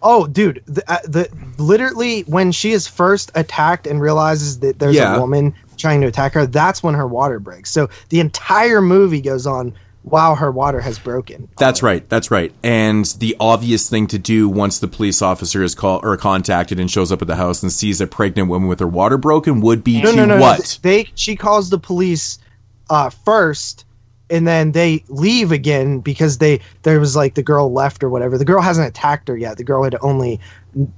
Oh, 0.03 0.27
dude, 0.27 0.63
the, 0.67 0.83
uh, 0.91 0.99
the 1.05 1.29
literally 1.59 2.21
when 2.23 2.53
she 2.53 2.71
is 2.73 2.87
first 2.87 3.33
attacked 3.35 3.87
and 3.87 4.01
realizes 4.01 4.61
that 4.61 4.79
there's 4.79 4.95
Yeah. 4.95 5.17
a 5.17 5.21
woman 5.21 5.55
trying 5.77 6.01
to 6.03 6.07
attack 6.07 6.35
her, 6.35 6.47
that's 6.47 6.83
when 6.83 6.95
her 6.95 7.07
water 7.07 7.39
breaks. 7.41 7.71
So 7.71 7.89
the 8.11 8.21
entire 8.21 8.81
movie 8.81 9.21
goes 9.21 9.47
on 9.47 9.75
while 10.11 10.35
her 10.37 10.51
water 10.51 10.81
has 10.81 10.99
broken. 10.99 11.49
That's 11.59 11.83
right. 11.83 12.09
That's 12.09 12.31
right. 12.31 12.53
And 12.63 13.05
the 13.19 13.37
obvious 13.41 13.89
thing 13.89 14.07
to 14.09 14.19
do 14.19 14.49
once 14.49 14.79
the 14.79 14.89
police 14.89 15.23
officer 15.23 15.63
is 15.63 15.75
called 15.75 16.05
or 16.05 16.17
contacted 16.17 16.81
and 16.81 16.91
shows 16.91 17.13
up 17.13 17.23
at 17.23 17.29
the 17.29 17.37
house 17.37 17.63
and 17.63 17.71
sees 17.73 18.01
a 18.01 18.07
pregnant 18.07 18.49
woman 18.49 18.69
with 18.69 18.81
her 18.81 18.87
water 18.89 19.17
broken 19.19 19.61
would 19.61 19.85
be 19.85 20.03
No, 20.03 20.11
to 20.11 20.17
no, 20.17 20.25
no, 20.25 20.35
no. 20.37 20.41
what? 20.41 20.79
They 20.83 21.09
she 21.15 21.37
calls 21.37 21.71
the 21.71 21.79
police 21.79 22.39
uh, 22.91 23.11
first, 23.11 23.85
and 24.31 24.47
then 24.47 24.73
they 24.73 25.05
leave 25.09 25.53
again 25.53 26.01
because 26.01 26.39
they 26.39 26.61
there 26.83 27.01
was 27.01 27.17
like 27.17 27.35
the 27.35 27.43
girl 27.43 27.73
left 27.73 28.03
or 28.03 28.11
whatever. 28.11 28.37
The 28.39 28.45
girl 28.45 28.63
hasn't 28.63 28.89
attacked 28.89 29.29
her 29.29 29.37
yet. 29.37 29.57
The 29.57 29.65
girl 29.65 29.83
had 29.83 29.97
only 30.03 30.41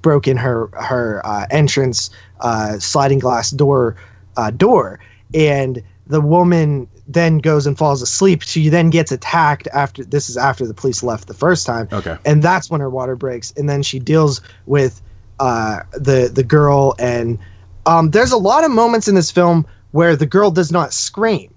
broken 0.03 0.37
her 0.37 0.69
her 0.75 1.21
uh, 1.25 1.47
entrance 1.51 2.11
uh, 2.41 2.79
sliding 2.79 3.19
glass 3.19 3.51
door 3.51 3.97
uh, 4.37 4.51
door, 4.51 5.01
and 5.35 5.83
the 6.07 6.21
woman 6.21 6.89
then 7.13 7.39
goes 7.39 7.67
and 7.67 7.77
falls 7.77 8.03
asleep. 8.03 8.43
She 8.43 8.69
then 8.69 8.91
gets 8.91 9.11
attacked 9.11 9.67
after 9.73 10.05
this 10.05 10.31
is 10.31 10.37
after 10.37 10.67
the 10.67 10.75
police 10.75 11.03
left 11.03 11.29
the 11.29 11.35
first 11.35 11.67
time. 11.67 11.89
Okay. 11.93 12.17
and 12.25 12.43
that's 12.43 12.71
when 12.71 12.81
her 12.81 12.91
water 12.91 13.17
breaks, 13.17 13.53
and 13.57 13.69
then 13.69 13.83
she 13.83 13.99
deals 13.99 14.41
with 14.67 15.03
uh, 15.39 15.81
the 15.93 16.31
the 16.33 16.45
girl 16.45 16.95
and 16.99 17.39
um, 17.87 18.11
there's 18.11 18.33
a 18.33 18.37
lot 18.37 18.65
of 18.65 18.71
moments 18.71 19.09
in 19.09 19.15
this 19.15 19.31
film 19.31 19.67
where 19.91 20.15
the 20.15 20.27
girl 20.27 20.51
does 20.51 20.71
not 20.71 20.93
scream, 20.93 21.53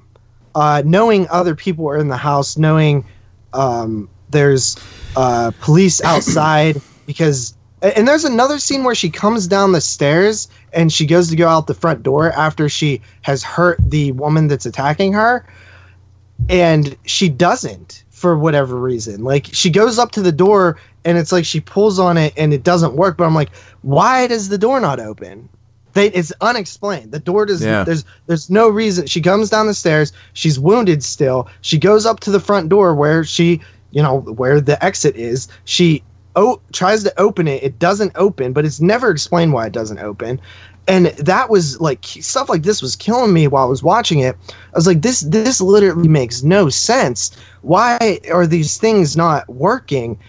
uh, 0.56 0.82
knowing 0.86 1.28
other 1.30 1.54
people 1.54 1.88
are 1.90 1.98
in 1.98 2.08
the 2.08 2.18
house, 2.18 2.58
knowing 2.58 3.06
um, 3.52 4.10
there's 4.30 4.78
uh, 5.16 5.52
police 5.62 6.02
outside 6.02 6.82
because. 7.06 7.56
And 7.84 8.08
there's 8.08 8.24
another 8.24 8.60
scene 8.60 8.86
where 8.86 8.96
she 8.96 9.10
comes 9.10 9.48
down 9.48 9.74
the 9.74 9.82
stairs 9.82 10.48
and 10.72 10.92
she 10.92 11.06
goes 11.06 11.30
to 11.32 11.36
go 11.36 11.50
out 11.50 11.68
the 11.68 11.74
front 11.74 12.02
door 12.02 12.32
after 12.32 12.70
she 12.70 13.02
has 13.22 13.44
hurt 13.44 13.78
the 13.82 14.14
woman 14.14 14.48
that's 14.48 14.66
attacking 14.66 15.14
her, 15.14 15.46
and 16.48 16.96
she 17.06 17.28
doesn't 17.28 18.06
for 18.10 18.38
whatever 18.38 18.80
reason. 18.80 19.26
Like 19.26 19.48
she 19.52 19.70
goes 19.70 20.00
up 20.00 20.12
to 20.12 20.22
the 20.22 20.32
door 20.32 20.78
and 21.04 21.18
it's 21.18 21.34
like 21.34 21.44
she 21.44 21.60
pulls 21.60 22.00
on 22.00 22.18
it 22.18 22.34
and 22.38 22.54
it 22.54 22.64
doesn't 22.64 22.96
work. 22.96 23.18
But 23.18 23.26
I'm 23.26 23.36
like, 23.36 23.54
why 23.82 24.28
does 24.28 24.48
the 24.48 24.58
door 24.58 24.80
not 24.80 25.02
open? 25.02 25.50
They, 25.92 26.08
it's 26.08 26.32
unexplained. 26.40 27.12
The 27.12 27.20
door 27.20 27.46
does. 27.46 27.62
Yeah. 27.62 27.84
There's 27.84 28.06
there's 28.26 28.50
no 28.50 28.70
reason. 28.70 29.08
She 29.08 29.22
comes 29.22 29.50
down 29.50 29.68
the 29.68 29.74
stairs. 29.74 30.14
She's 30.32 30.58
wounded 30.58 31.04
still. 31.04 31.50
She 31.60 31.78
goes 31.78 32.06
up 32.06 32.22
to 32.22 32.32
the 32.32 32.40
front 32.40 32.70
door 32.70 32.96
where 32.96 33.26
she, 33.26 33.60
you 33.92 34.02
know, 34.02 34.22
where 34.22 34.62
the 34.62 34.84
exit 34.84 35.18
is. 35.18 35.50
She 35.66 36.02
oh 36.36 36.62
tries 36.72 37.04
to 37.04 37.20
open 37.20 37.48
it. 37.48 37.64
It 37.64 37.80
doesn't 37.80 38.14
open, 38.16 38.54
but 38.54 38.66
it's 38.66 38.82
never 38.82 39.10
explained 39.12 39.54
why 39.54 39.68
it 39.68 39.74
doesn't 39.74 40.00
open. 40.00 40.40
and 40.88 41.08
that 41.08 41.50
was 41.50 41.80
like 41.80 42.04
stuff 42.06 42.50
like 42.50 42.64
this 42.64 42.82
was 42.82 42.96
killing 42.96 43.34
me 43.34 43.48
while 43.48 43.64
I 43.66 43.70
was 43.70 43.84
watching 43.84 44.20
it. 44.20 44.36
I 44.52 44.78
was 44.78 44.88
like, 44.88 45.02
this 45.02 45.22
this 45.22 45.62
literally 45.62 46.10
makes 46.10 46.44
no 46.44 46.70
sense. 46.70 47.32
Why 47.62 48.20
are 48.32 48.46
these 48.48 48.78
things 48.78 49.16
not 49.16 49.48
working? 49.50 50.20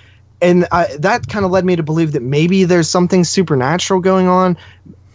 And 0.40 0.66
I, 0.70 0.96
that 0.98 1.28
kind 1.28 1.44
of 1.44 1.50
led 1.50 1.64
me 1.64 1.76
to 1.76 1.82
believe 1.82 2.12
that 2.12 2.22
maybe 2.22 2.64
there's 2.64 2.88
something 2.88 3.24
supernatural 3.24 4.00
going 4.00 4.28
on. 4.28 4.56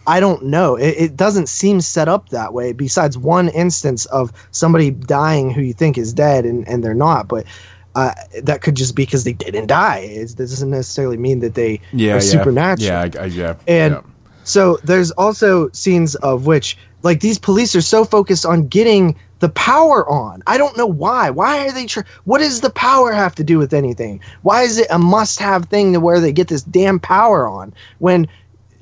I 0.06 0.18
don't 0.18 0.46
know. 0.46 0.76
It, 0.76 0.96
it 0.98 1.16
doesn't 1.16 1.48
seem 1.48 1.80
set 1.80 2.08
up 2.08 2.30
that 2.30 2.52
way. 2.52 2.72
Besides 2.72 3.16
one 3.16 3.48
instance 3.48 4.06
of 4.06 4.32
somebody 4.50 4.90
dying 4.90 5.50
who 5.50 5.62
you 5.62 5.72
think 5.72 5.96
is 5.98 6.12
dead 6.12 6.44
and, 6.44 6.66
and 6.68 6.82
they're 6.82 6.94
not, 6.94 7.28
but 7.28 7.46
uh, 7.94 8.14
that 8.42 8.62
could 8.62 8.74
just 8.76 8.94
be 8.94 9.04
because 9.04 9.24
they 9.24 9.32
didn't 9.32 9.66
die. 9.66 9.98
It 9.98 10.36
doesn't 10.36 10.70
necessarily 10.70 11.16
mean 11.16 11.40
that 11.40 11.54
they 11.54 11.80
Yeah, 11.92 12.12
are 12.12 12.14
yeah. 12.14 12.20
supernatural. 12.20 12.86
Yeah, 12.86 13.20
I, 13.20 13.22
I, 13.22 13.26
yeah. 13.26 13.54
And 13.66 13.94
yeah. 13.94 14.00
so 14.44 14.78
there's 14.84 15.10
also 15.12 15.70
scenes 15.72 16.14
of 16.16 16.46
which, 16.46 16.78
like, 17.02 17.20
these 17.20 17.38
police 17.38 17.74
are 17.74 17.80
so 17.80 18.04
focused 18.04 18.46
on 18.46 18.68
getting 18.68 19.16
the 19.40 19.48
power 19.48 20.08
on. 20.08 20.42
I 20.46 20.58
don't 20.58 20.76
know 20.76 20.86
why. 20.86 21.30
Why 21.30 21.66
are 21.66 21.72
they? 21.72 21.86
Tr- 21.86 22.00
what 22.24 22.38
does 22.38 22.60
the 22.60 22.70
power 22.70 23.12
have 23.12 23.34
to 23.36 23.44
do 23.44 23.58
with 23.58 23.72
anything? 23.72 24.20
Why 24.42 24.62
is 24.62 24.78
it 24.78 24.86
a 24.90 24.98
must-have 24.98 25.64
thing 25.66 25.94
to 25.94 26.00
where 26.00 26.20
they 26.20 26.32
get 26.32 26.48
this 26.48 26.62
damn 26.62 27.00
power 27.00 27.48
on 27.48 27.72
when 27.98 28.28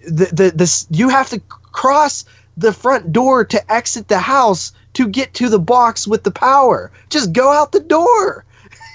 the 0.04 0.26
the 0.26 0.52
this 0.54 0.86
you 0.90 1.08
have 1.10 1.28
to 1.30 1.40
cross 1.72 2.24
the 2.56 2.72
front 2.72 3.12
door 3.12 3.44
to 3.44 3.72
exit 3.72 4.08
the 4.08 4.18
house 4.18 4.72
to 4.94 5.06
get 5.06 5.32
to 5.34 5.48
the 5.48 5.60
box 5.60 6.08
with 6.08 6.24
the 6.24 6.30
power. 6.32 6.90
Just 7.08 7.32
go 7.32 7.52
out 7.52 7.70
the 7.70 7.80
door. 7.80 8.44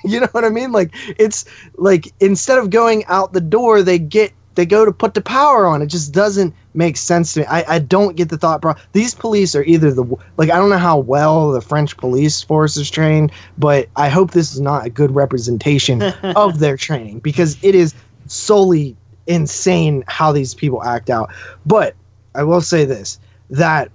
you 0.06 0.20
know 0.20 0.28
what 0.32 0.46
I 0.46 0.50
mean? 0.50 0.72
Like 0.72 0.94
it's 1.20 1.46
like 1.76 2.14
instead 2.20 2.58
of 2.58 2.70
going 2.70 3.06
out 3.06 3.34
the 3.34 3.42
door, 3.42 3.82
they 3.84 4.00
get 4.00 4.34
they 4.56 4.66
go 4.66 4.86
to 4.86 4.92
put 4.92 5.14
the 5.14 5.22
power 5.22 5.66
on. 5.66 5.82
It 5.82 5.88
just 5.88 6.14
doesn't 6.14 6.54
make 6.74 6.98
sense 6.98 7.34
to 7.34 7.42
me. 7.42 7.46
I, 7.48 7.76
I 7.76 7.80
don't 7.80 8.16
get 8.16 8.30
the 8.30 8.38
thought. 8.38 8.62
Pro- 8.62 8.76
These 8.92 9.16
police 9.16 9.56
are 9.56 9.64
either 9.64 9.92
the 9.92 10.04
like 10.38 10.50
I 10.50 10.58
don't 10.58 10.70
know 10.70 10.78
how 10.78 11.00
well 11.00 11.52
the 11.52 11.62
French 11.62 11.98
police 11.98 12.42
force 12.42 12.78
is 12.78 12.90
trained, 12.90 13.32
but 13.58 13.90
I 13.96 14.10
hope 14.10 14.32
this 14.32 14.54
is 14.54 14.62
not 14.62 14.86
a 14.86 14.90
good 14.90 15.16
representation 15.16 16.02
of 16.24 16.60
their 16.60 16.78
training 16.78 17.20
because 17.20 17.58
it 17.64 17.76
is 17.76 17.94
solely 18.28 18.96
insane 19.26 20.04
how 20.08 20.32
these 20.32 20.54
people 20.54 20.84
act 20.84 21.10
out. 21.10 21.32
But 21.66 21.96
I 22.36 22.44
will 22.44 22.62
say 22.62 22.86
this 22.86 23.20
that 23.52 23.92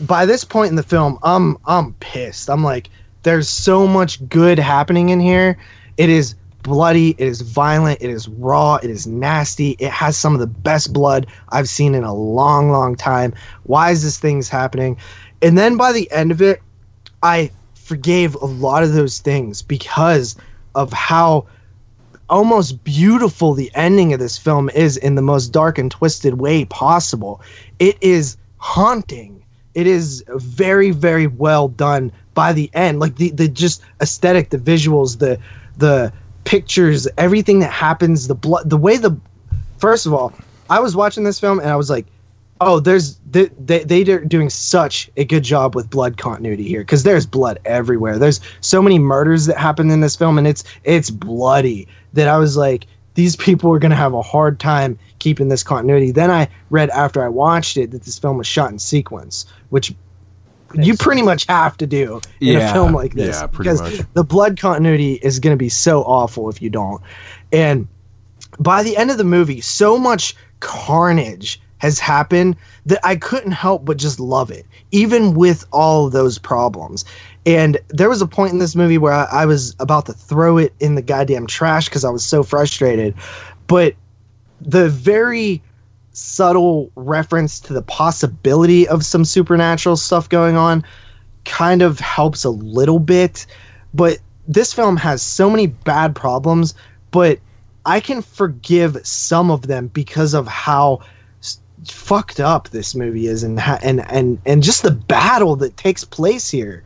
by 0.00 0.26
this 0.26 0.44
point 0.44 0.70
in 0.70 0.76
the 0.76 0.82
film, 0.82 1.18
I'm 1.22 1.58
I'm 1.66 1.94
pissed. 1.94 2.48
I'm 2.50 2.62
like, 2.64 2.90
there's 3.22 3.48
so 3.48 3.86
much 3.86 4.26
good 4.28 4.58
happening 4.58 5.08
in 5.08 5.20
here. 5.20 5.58
It 5.96 6.08
is 6.08 6.34
bloody, 6.62 7.10
it 7.10 7.20
is 7.20 7.40
violent, 7.40 8.02
it 8.02 8.10
is 8.10 8.28
raw, 8.28 8.76
it 8.76 8.90
is 8.90 9.06
nasty. 9.06 9.70
It 9.78 9.90
has 9.90 10.16
some 10.16 10.34
of 10.34 10.40
the 10.40 10.46
best 10.46 10.92
blood 10.92 11.26
I've 11.48 11.68
seen 11.68 11.94
in 11.94 12.04
a 12.04 12.14
long, 12.14 12.70
long 12.70 12.94
time. 12.94 13.34
Why 13.64 13.90
is 13.90 14.02
this 14.02 14.18
thing's 14.18 14.48
happening? 14.48 14.98
And 15.42 15.56
then 15.56 15.76
by 15.76 15.92
the 15.92 16.10
end 16.10 16.30
of 16.30 16.42
it, 16.42 16.62
I 17.22 17.50
forgave 17.74 18.34
a 18.34 18.44
lot 18.44 18.82
of 18.82 18.92
those 18.92 19.18
things 19.18 19.62
because 19.62 20.36
of 20.74 20.92
how 20.92 21.46
almost 22.28 22.84
beautiful 22.84 23.54
the 23.54 23.70
ending 23.74 24.12
of 24.12 24.20
this 24.20 24.36
film 24.36 24.68
is 24.68 24.96
in 24.96 25.14
the 25.14 25.22
most 25.22 25.48
dark 25.48 25.78
and 25.78 25.90
twisted 25.90 26.34
way 26.34 26.64
possible. 26.64 27.40
It 27.78 27.96
is 28.02 28.36
haunting. 28.58 29.42
It 29.74 29.86
is 29.86 30.24
very, 30.28 30.90
very 30.90 31.26
well 31.26 31.68
done 31.68 32.12
by 32.38 32.52
the 32.52 32.70
end. 32.72 33.00
Like 33.00 33.16
the, 33.16 33.30
the 33.30 33.48
just 33.48 33.82
aesthetic, 34.00 34.50
the 34.50 34.58
visuals, 34.58 35.18
the 35.18 35.40
the 35.76 36.12
pictures, 36.44 37.08
everything 37.18 37.58
that 37.58 37.72
happens, 37.72 38.28
the 38.28 38.36
blood, 38.36 38.70
the 38.70 38.76
way 38.76 38.96
the 38.96 39.18
first 39.78 40.06
of 40.06 40.14
all, 40.14 40.32
I 40.70 40.78
was 40.78 40.94
watching 40.94 41.24
this 41.24 41.40
film 41.40 41.58
and 41.58 41.68
I 41.68 41.74
was 41.74 41.90
like, 41.90 42.06
oh, 42.60 42.78
there's 42.78 43.18
they 43.28 43.46
they 43.48 44.04
they're 44.04 44.24
doing 44.24 44.50
such 44.50 45.10
a 45.16 45.24
good 45.24 45.42
job 45.42 45.74
with 45.74 45.90
blood 45.90 46.16
continuity 46.16 46.62
here 46.62 46.82
because 46.82 47.02
there's 47.02 47.26
blood 47.26 47.58
everywhere. 47.64 48.20
There's 48.20 48.40
so 48.60 48.80
many 48.80 49.00
murders 49.00 49.46
that 49.46 49.58
happen 49.58 49.90
in 49.90 50.00
this 50.00 50.14
film 50.14 50.38
and 50.38 50.46
it's 50.46 50.62
it's 50.84 51.10
bloody 51.10 51.88
that 52.12 52.28
I 52.28 52.38
was 52.38 52.56
like, 52.56 52.86
these 53.14 53.34
people 53.34 53.74
are 53.74 53.80
gonna 53.80 53.96
have 53.96 54.14
a 54.14 54.22
hard 54.22 54.60
time 54.60 54.96
keeping 55.18 55.48
this 55.48 55.64
continuity. 55.64 56.12
Then 56.12 56.30
I 56.30 56.46
read 56.70 56.88
after 56.90 57.20
I 57.20 57.30
watched 57.30 57.76
it 57.76 57.90
that 57.90 58.04
this 58.04 58.16
film 58.16 58.38
was 58.38 58.46
shot 58.46 58.70
in 58.70 58.78
sequence, 58.78 59.44
which 59.70 59.92
you 60.74 60.96
pretty 60.96 61.22
much 61.22 61.46
have 61.46 61.76
to 61.78 61.86
do 61.86 62.20
in 62.40 62.58
Yeah, 62.58 62.70
a 62.70 62.72
film 62.72 62.92
like 62.92 63.14
this 63.14 63.40
yeah, 63.40 63.46
because 63.46 63.80
much. 63.80 64.00
the 64.14 64.24
blood 64.24 64.58
continuity 64.58 65.14
is 65.14 65.40
going 65.40 65.54
to 65.54 65.58
be 65.58 65.68
so 65.68 66.02
awful 66.02 66.50
if 66.50 66.60
you 66.60 66.70
don't. 66.70 67.02
And 67.52 67.88
by 68.58 68.82
the 68.82 68.96
end 68.96 69.10
of 69.10 69.18
the 69.18 69.24
movie, 69.24 69.60
so 69.60 69.98
much 69.98 70.34
carnage 70.60 71.60
has 71.78 71.98
happened 71.98 72.56
that 72.86 72.98
I 73.04 73.16
couldn't 73.16 73.52
help 73.52 73.84
but 73.84 73.96
just 73.96 74.18
love 74.18 74.50
it, 74.50 74.66
even 74.90 75.34
with 75.34 75.64
all 75.72 76.06
of 76.06 76.12
those 76.12 76.38
problems. 76.38 77.04
And 77.46 77.78
there 77.88 78.08
was 78.08 78.20
a 78.20 78.26
point 78.26 78.52
in 78.52 78.58
this 78.58 78.74
movie 78.74 78.98
where 78.98 79.12
I, 79.12 79.24
I 79.30 79.46
was 79.46 79.76
about 79.78 80.06
to 80.06 80.12
throw 80.12 80.58
it 80.58 80.74
in 80.80 80.96
the 80.96 81.02
goddamn 81.02 81.46
trash 81.46 81.86
because 81.86 82.04
I 82.04 82.10
was 82.10 82.24
so 82.24 82.42
frustrated. 82.42 83.14
But 83.68 83.94
the 84.60 84.88
very 84.88 85.62
subtle 86.18 86.90
reference 86.96 87.60
to 87.60 87.72
the 87.72 87.82
possibility 87.82 88.88
of 88.88 89.04
some 89.04 89.24
supernatural 89.24 89.96
stuff 89.96 90.28
going 90.28 90.56
on 90.56 90.84
kind 91.44 91.80
of 91.80 92.00
helps 92.00 92.44
a 92.44 92.50
little 92.50 92.98
bit. 92.98 93.46
But 93.94 94.18
this 94.46 94.72
film 94.72 94.96
has 94.96 95.22
so 95.22 95.48
many 95.48 95.68
bad 95.68 96.14
problems, 96.14 96.74
but 97.10 97.38
I 97.86 98.00
can 98.00 98.22
forgive 98.22 98.98
some 99.06 99.50
of 99.50 99.66
them 99.66 99.88
because 99.88 100.34
of 100.34 100.46
how 100.46 101.00
fucked 101.86 102.40
up 102.40 102.68
this 102.70 102.94
movie 102.94 103.28
is 103.28 103.44
and 103.44 103.60
and 103.60 104.04
and 104.10 104.38
and 104.44 104.62
just 104.64 104.82
the 104.82 104.90
battle 104.90 105.54
that 105.56 105.76
takes 105.76 106.04
place 106.04 106.50
here 106.50 106.82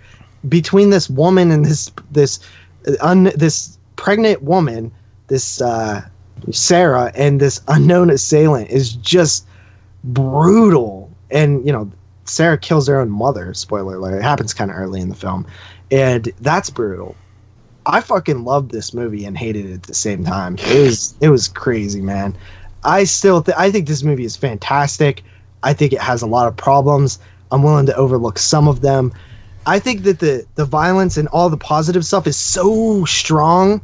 between 0.48 0.90
this 0.90 1.09
woman 1.09 1.50
and 1.50 1.64
this 1.64 1.90
this 2.10 2.38
uh, 2.86 2.92
un, 3.00 3.24
this 3.34 3.78
pregnant 3.96 4.42
woman 4.42 4.92
this 5.28 5.62
uh 5.62 6.06
Sarah 6.51 7.12
and 7.14 7.40
this 7.40 7.60
unknown 7.69 8.10
assailant 8.10 8.70
is 8.70 8.93
just 8.93 9.47
brutal 10.05 11.10
and 11.31 11.64
you 11.66 11.73
know 11.73 11.90
Sarah 12.24 12.59
kills 12.59 12.89
her 12.89 13.01
own 13.01 13.10
mother 13.10 13.55
spoiler 13.55 13.97
alert 13.97 14.19
it 14.19 14.23
happens 14.23 14.55
kind 14.55 14.70
of 14.70 14.77
early 14.77 15.01
in 15.01 15.09
the 15.09 15.14
film 15.14 15.47
and 15.90 16.24
that's 16.40 16.70
brutal 16.70 17.14
I 17.85 18.01
fucking 18.01 18.44
loved 18.44 18.70
this 18.70 18.94
movie 18.94 19.24
and 19.24 19.36
hated 19.36 19.66
it 19.66 19.74
at 19.74 19.82
the 19.85 19.94
same 19.94 20.24
time. 20.24 20.56
It 20.59 20.78
was 20.78 21.14
it 21.20 21.28
was 21.28 21.48
crazy, 21.48 22.01
man. 22.01 22.36
I 22.85 23.05
still 23.05 23.43
th- 23.43 23.56
I 23.59 23.70
think 23.70 23.89
this 23.89 24.02
movie 24.02 24.24
is 24.24 24.36
fantastic. 24.36 25.24
I 25.62 25.73
think 25.73 25.93
it 25.93 26.01
has 26.01 26.23
a 26.23 26.27
lot 26.27 26.48
of 26.48 26.56
problems. 26.56 27.19
I'm 27.51 27.62
willing 27.62 27.86
to 27.86 27.97
overlook 27.97 28.39
some 28.39 28.69
of 28.69 28.81
them. 28.81 29.12
I 29.66 29.78
think 29.78 30.02
that 30.05 30.20
the 30.20 30.47
the 30.55 30.64
violence 30.64 31.16
and 31.16 31.28
all 31.28 31.51
the 31.51 31.56
positive 31.56 32.05
stuff 32.05 32.27
is 32.27 32.36
so 32.36 33.05
strong 33.05 33.81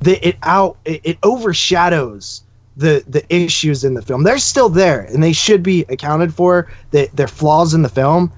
that 0.00 0.26
it 0.26 0.36
out 0.42 0.78
it, 0.84 1.00
it 1.04 1.18
overshadows 1.22 2.42
the 2.76 3.04
the 3.06 3.24
issues 3.34 3.84
in 3.84 3.94
the 3.94 4.02
film. 4.02 4.22
They're 4.22 4.38
still 4.38 4.68
there 4.68 5.00
and 5.00 5.22
they 5.22 5.32
should 5.32 5.62
be 5.62 5.84
accounted 5.88 6.34
for. 6.34 6.70
That 6.90 7.14
they're 7.14 7.28
flaws 7.28 7.74
in 7.74 7.82
the 7.82 7.88
film, 7.88 8.32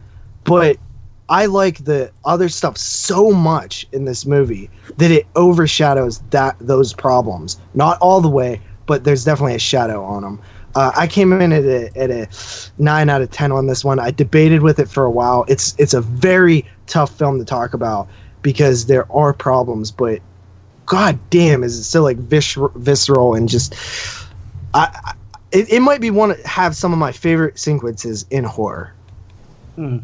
but 0.45 0.79
I 1.29 1.47
like 1.47 1.85
the 1.85 2.13
other 2.25 2.49
stuff 2.49 2.77
so 2.77 3.31
much 3.31 3.87
in 3.93 4.05
this 4.05 4.27
movie 4.27 4.71
that 4.99 5.11
it 5.11 5.27
overshadows 5.35 6.21
that 6.31 6.57
those 6.61 6.93
problems. 6.93 7.59
Not 7.75 7.99
all 8.01 8.21
the 8.21 8.29
way, 8.29 8.61
but 8.87 9.05
there's 9.05 9.25
definitely 9.25 9.55
a 9.55 9.61
shadow 9.61 10.05
on 10.05 10.23
them. 10.23 10.41
Uh, 10.75 10.91
I 10.95 11.07
came 11.07 11.33
in 11.33 11.53
at 11.53 11.65
a, 11.65 11.99
at 11.99 12.11
a 12.11 12.29
nine 12.79 13.11
out 13.11 13.23
of 13.23 13.31
ten 13.31 13.53
on 13.53 13.67
this 13.67 13.85
one. 13.85 13.99
I 13.99 14.11
debated 14.11 14.63
with 14.63 14.79
it 14.79 14.89
for 14.89 15.05
a 15.05 15.11
while. 15.11 15.45
It's 15.49 15.75
it's 15.79 15.95
a 15.95 16.01
very 16.01 16.67
tough 16.87 17.17
film 17.17 17.39
to 17.39 17.45
talk 17.45 17.75
about 17.75 18.09
because 18.43 18.87
there 18.87 19.11
are 19.13 19.33
problems, 19.33 19.91
but 19.91 20.21
god 20.87 21.19
damn, 21.31 21.65
is 21.65 21.79
it 21.79 21.85
still 21.85 22.03
like 22.03 22.19
vis- 22.19 22.59
visceral 22.77 23.35
and 23.35 23.49
just. 23.49 23.75
I, 24.75 24.89
I 25.05 25.13
it, 25.53 25.71
it 25.71 25.81
might 25.81 26.01
be 26.01 26.11
one 26.11 26.35
to 26.35 26.49
have 26.49 26.75
some 26.75 26.93
of 26.93 26.99
my 26.99 27.13
favorite 27.13 27.59
sequences 27.59 28.25
in 28.31 28.43
horror. 28.45 28.95
Hmm. 29.77 29.99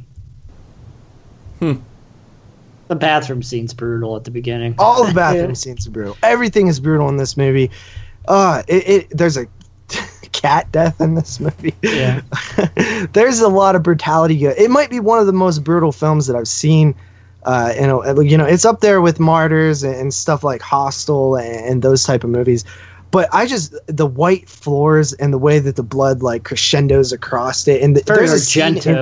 The 1.58 2.96
bathroom 2.96 3.42
scene's 3.42 3.74
brutal 3.74 4.16
at 4.16 4.24
the 4.24 4.30
beginning. 4.30 4.74
All 4.78 5.04
the 5.04 5.14
bathroom 5.14 5.54
scenes 5.54 5.86
are 5.86 5.90
brutal. 5.90 6.16
Everything 6.22 6.68
is 6.68 6.80
brutal 6.80 7.08
in 7.08 7.16
this 7.16 7.36
movie. 7.36 7.70
Uh, 8.26 8.62
it, 8.68 8.88
it 8.88 9.10
there's 9.10 9.36
a 9.36 9.46
cat 10.32 10.70
death 10.72 11.00
in 11.00 11.14
this 11.14 11.40
movie. 11.40 11.74
Yeah. 11.82 12.20
there's 13.12 13.40
a 13.40 13.48
lot 13.48 13.74
of 13.74 13.82
brutality. 13.82 14.44
It 14.44 14.70
might 14.70 14.90
be 14.90 15.00
one 15.00 15.18
of 15.18 15.26
the 15.26 15.32
most 15.32 15.64
brutal 15.64 15.92
films 15.92 16.26
that 16.26 16.36
I've 16.36 16.48
seen. 16.48 16.94
Uh, 17.42 17.72
you 17.74 17.86
know, 17.86 18.20
you 18.20 18.36
know, 18.36 18.44
it's 18.44 18.64
up 18.64 18.80
there 18.80 19.00
with 19.00 19.20
Martyrs 19.20 19.82
and 19.84 20.12
stuff 20.12 20.42
like 20.44 20.60
Hostel 20.60 21.36
and, 21.36 21.66
and 21.66 21.82
those 21.82 22.04
type 22.04 22.24
of 22.24 22.30
movies. 22.30 22.64
But 23.10 23.28
I 23.32 23.46
just 23.46 23.74
the 23.86 24.06
white 24.06 24.48
floors 24.48 25.12
and 25.14 25.32
the 25.32 25.38
way 25.38 25.58
that 25.58 25.76
the 25.76 25.82
blood 25.82 26.22
like 26.22 26.44
crescendos 26.44 27.12
across 27.12 27.66
it, 27.68 27.82
and 27.82 27.96
the, 27.96 28.02
there's 28.02 28.32
a 28.32 28.38
scene 28.40 28.76
in- 28.76 28.94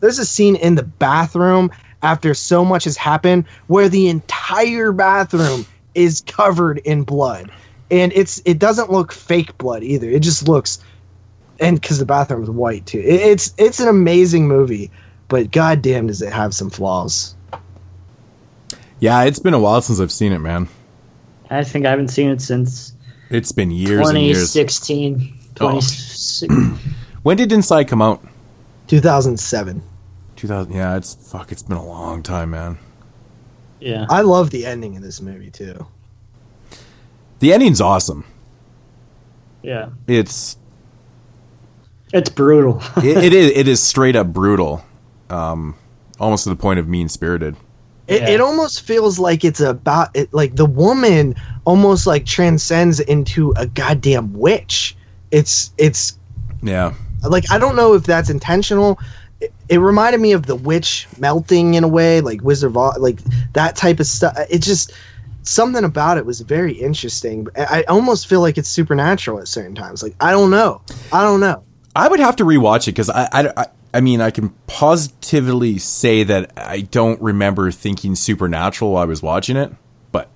there's 0.00 0.18
a 0.18 0.24
scene 0.24 0.56
in 0.56 0.74
the 0.74 0.82
bathroom 0.82 1.70
after 2.02 2.34
so 2.34 2.64
much 2.64 2.84
has 2.84 2.96
happened 2.96 3.46
where 3.66 3.88
the 3.88 4.08
entire 4.08 4.90
bathroom 4.92 5.66
is 5.94 6.22
covered 6.26 6.78
in 6.78 7.02
blood 7.02 7.50
and 7.90 8.12
it's 8.14 8.40
it 8.44 8.58
doesn't 8.58 8.90
look 8.90 9.12
fake 9.12 9.56
blood 9.58 9.82
either 9.84 10.08
it 10.08 10.20
just 10.20 10.48
looks 10.48 10.82
and 11.62 11.80
because 11.80 11.98
the 11.98 12.06
bathroom 12.06 12.42
is 12.42 12.50
white 12.50 12.84
too. 12.86 12.98
It, 12.98 13.20
it's 13.20 13.54
it's 13.56 13.80
an 13.80 13.88
amazing 13.88 14.48
movie, 14.48 14.90
but 15.28 15.50
goddamn, 15.50 16.08
does 16.08 16.20
it 16.20 16.32
have 16.32 16.54
some 16.54 16.70
flaws. 16.70 17.36
Yeah, 19.02 19.24
it's 19.24 19.40
been 19.40 19.52
a 19.52 19.58
while 19.58 19.82
since 19.82 19.98
I've 19.98 20.12
seen 20.12 20.30
it, 20.30 20.38
man. 20.38 20.68
I 21.50 21.64
think 21.64 21.86
I 21.86 21.90
haven't 21.90 22.06
seen 22.08 22.30
it 22.30 22.40
since 22.40 22.92
It's 23.30 23.50
been 23.50 23.72
years 23.72 24.08
and 24.08 24.16
years. 24.16 24.52
2016. 24.52 25.18
2016. 25.56 26.78
When 27.24 27.36
did 27.36 27.50
Inside 27.50 27.88
come 27.88 28.00
out? 28.00 28.24
2007. 28.86 29.82
2000. 30.36 30.72
Yeah, 30.72 30.96
it's 30.96 31.14
fuck. 31.14 31.50
It's 31.50 31.64
been 31.64 31.76
a 31.76 31.84
long 31.84 32.22
time, 32.22 32.50
man. 32.50 32.78
Yeah. 33.80 34.06
I 34.08 34.20
love 34.20 34.50
the 34.50 34.64
ending 34.66 34.96
of 34.96 35.02
this 35.02 35.20
movie 35.20 35.50
too. 35.50 35.84
The 37.40 37.52
ending's 37.52 37.80
awesome. 37.80 38.24
Yeah. 39.62 39.90
It's 40.06 40.56
It's 42.12 42.30
brutal. 42.30 42.80
it, 42.98 43.16
it 43.24 43.32
is 43.34 43.50
it 43.50 43.66
is 43.66 43.82
straight 43.82 44.14
up 44.14 44.28
brutal, 44.28 44.84
um, 45.28 45.74
almost 46.20 46.44
to 46.44 46.50
the 46.50 46.56
point 46.56 46.78
of 46.78 46.88
mean 46.88 47.08
spirited. 47.08 47.56
It, 48.12 48.28
it 48.28 48.40
almost 48.40 48.82
feels 48.82 49.18
like 49.18 49.44
it's 49.44 49.60
about 49.60 50.14
it, 50.14 50.32
like 50.32 50.56
the 50.56 50.66
woman 50.66 51.34
almost 51.64 52.06
like 52.06 52.26
transcends 52.26 53.00
into 53.00 53.52
a 53.56 53.66
goddamn 53.66 54.32
witch. 54.32 54.96
It's 55.30 55.72
it's 55.78 56.18
Yeah, 56.62 56.94
like 57.28 57.50
I 57.50 57.58
don't 57.58 57.76
know 57.76 57.94
if 57.94 58.04
that's 58.04 58.30
intentional. 58.30 58.98
It, 59.40 59.52
it 59.68 59.78
reminded 59.78 60.20
me 60.20 60.32
of 60.32 60.46
the 60.46 60.56
witch 60.56 61.08
melting 61.18 61.74
in 61.74 61.84
a 61.84 61.88
way, 61.88 62.20
like 62.20 62.42
Wizard 62.42 62.70
of 62.70 62.76
Oz, 62.76 62.98
like 62.98 63.20
that 63.54 63.76
type 63.76 64.00
of 64.00 64.06
stuff. 64.06 64.36
It 64.50 64.58
just 64.60 64.92
something 65.42 65.84
about 65.84 66.18
it 66.18 66.26
was 66.26 66.40
very 66.40 66.72
interesting. 66.72 67.48
I 67.56 67.80
I 67.80 67.82
almost 67.84 68.28
feel 68.28 68.40
like 68.40 68.58
it's 68.58 68.68
supernatural 68.68 69.40
at 69.40 69.48
certain 69.48 69.74
times. 69.74 70.02
Like 70.02 70.14
I 70.20 70.30
don't 70.32 70.50
know, 70.50 70.82
I 71.12 71.22
don't 71.22 71.40
know. 71.40 71.64
I 71.94 72.08
would 72.08 72.20
have 72.20 72.36
to 72.36 72.44
rewatch 72.44 72.88
it 72.88 72.92
because 72.92 73.10
I, 73.10 73.28
I, 73.32 73.52
I, 73.56 73.66
I 73.94 74.00
mean, 74.00 74.20
I 74.20 74.30
can 74.30 74.50
positively 74.66 75.78
say 75.78 76.22
that 76.24 76.52
I 76.56 76.80
don't 76.80 77.20
remember 77.20 77.70
thinking 77.70 78.14
supernatural 78.14 78.92
while 78.92 79.02
I 79.02 79.06
was 79.06 79.22
watching 79.22 79.56
it, 79.56 79.72
but 80.12 80.30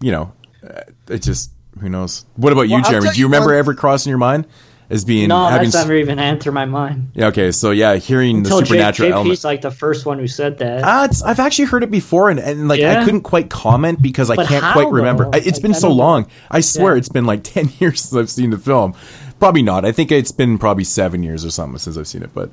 you 0.00 0.10
know, 0.12 0.32
uh, 0.68 0.80
it 1.08 1.22
just 1.22 1.52
who 1.80 1.88
knows. 1.88 2.24
What 2.36 2.52
about 2.52 2.62
you, 2.62 2.74
Well, 2.74 2.82
Jeremy? 2.82 3.04
tell 3.06 3.12
Do 3.14 3.18
you 3.18 3.24
you 3.24 3.26
remember 3.28 3.50
one- 3.50 3.58
ever 3.58 3.74
crossing 3.74 4.10
your 4.10 4.18
mind 4.18 4.46
as 4.90 5.04
being 5.04 5.28
no, 5.28 5.46
having? 5.46 5.70
that's 5.70 5.74
never 5.86 5.94
even 5.96 6.18
entered 6.18 6.52
my 6.52 6.64
mind. 6.66 7.12
yeah, 7.14 7.26
okay, 7.28 7.50
so 7.52 7.70
yeah, 7.70 7.94
hearing 7.96 8.38
Until 8.38 8.60
the 8.60 8.66
supernatural 8.66 9.08
J- 9.08 9.12
element. 9.12 9.32
JP's 9.36 9.44
like 9.44 9.60
the 9.62 9.70
first 9.70 10.04
one 10.04 10.18
who 10.18 10.26
said 10.26 10.58
that. 10.58 10.82
Uh, 10.84 11.08
I've 11.24 11.38
actually 11.40 11.66
heard 11.66 11.82
it 11.82 11.90
before, 11.90 12.30
and, 12.30 12.38
and 12.40 12.68
like 12.68 12.82
I 12.82 13.04
couldn't 13.04 13.22
quite 13.22 13.48
comment 13.48 14.02
because 14.02 14.28
I 14.28 14.36
But 14.36 14.48
can't 14.48 14.62
how, 14.64 14.72
quite 14.72 14.90
remember. 14.90 15.24
though? 15.30 15.38
It's 15.38 15.52
Like, 15.58 15.62
been 15.62 15.74
so 15.74 15.90
long. 15.92 16.26
I 16.50 16.60
swear 16.60 16.94
Yeah. 16.94 16.98
it's 16.98 17.08
been 17.08 17.24
like 17.26 17.42
ten 17.44 17.70
years 17.78 18.00
since 18.02 18.14
I've 18.14 18.30
seen 18.30 18.50
the 18.50 18.58
film. 18.58 18.94
Probably 19.42 19.62
not. 19.62 19.84
I 19.84 19.90
think 19.90 20.12
it's 20.12 20.30
been 20.30 20.56
probably 20.56 20.84
seven 20.84 21.24
years 21.24 21.44
or 21.44 21.50
something 21.50 21.76
since 21.78 21.96
I've 21.98 22.06
seen 22.06 22.22
it. 22.22 22.30
But, 22.32 22.50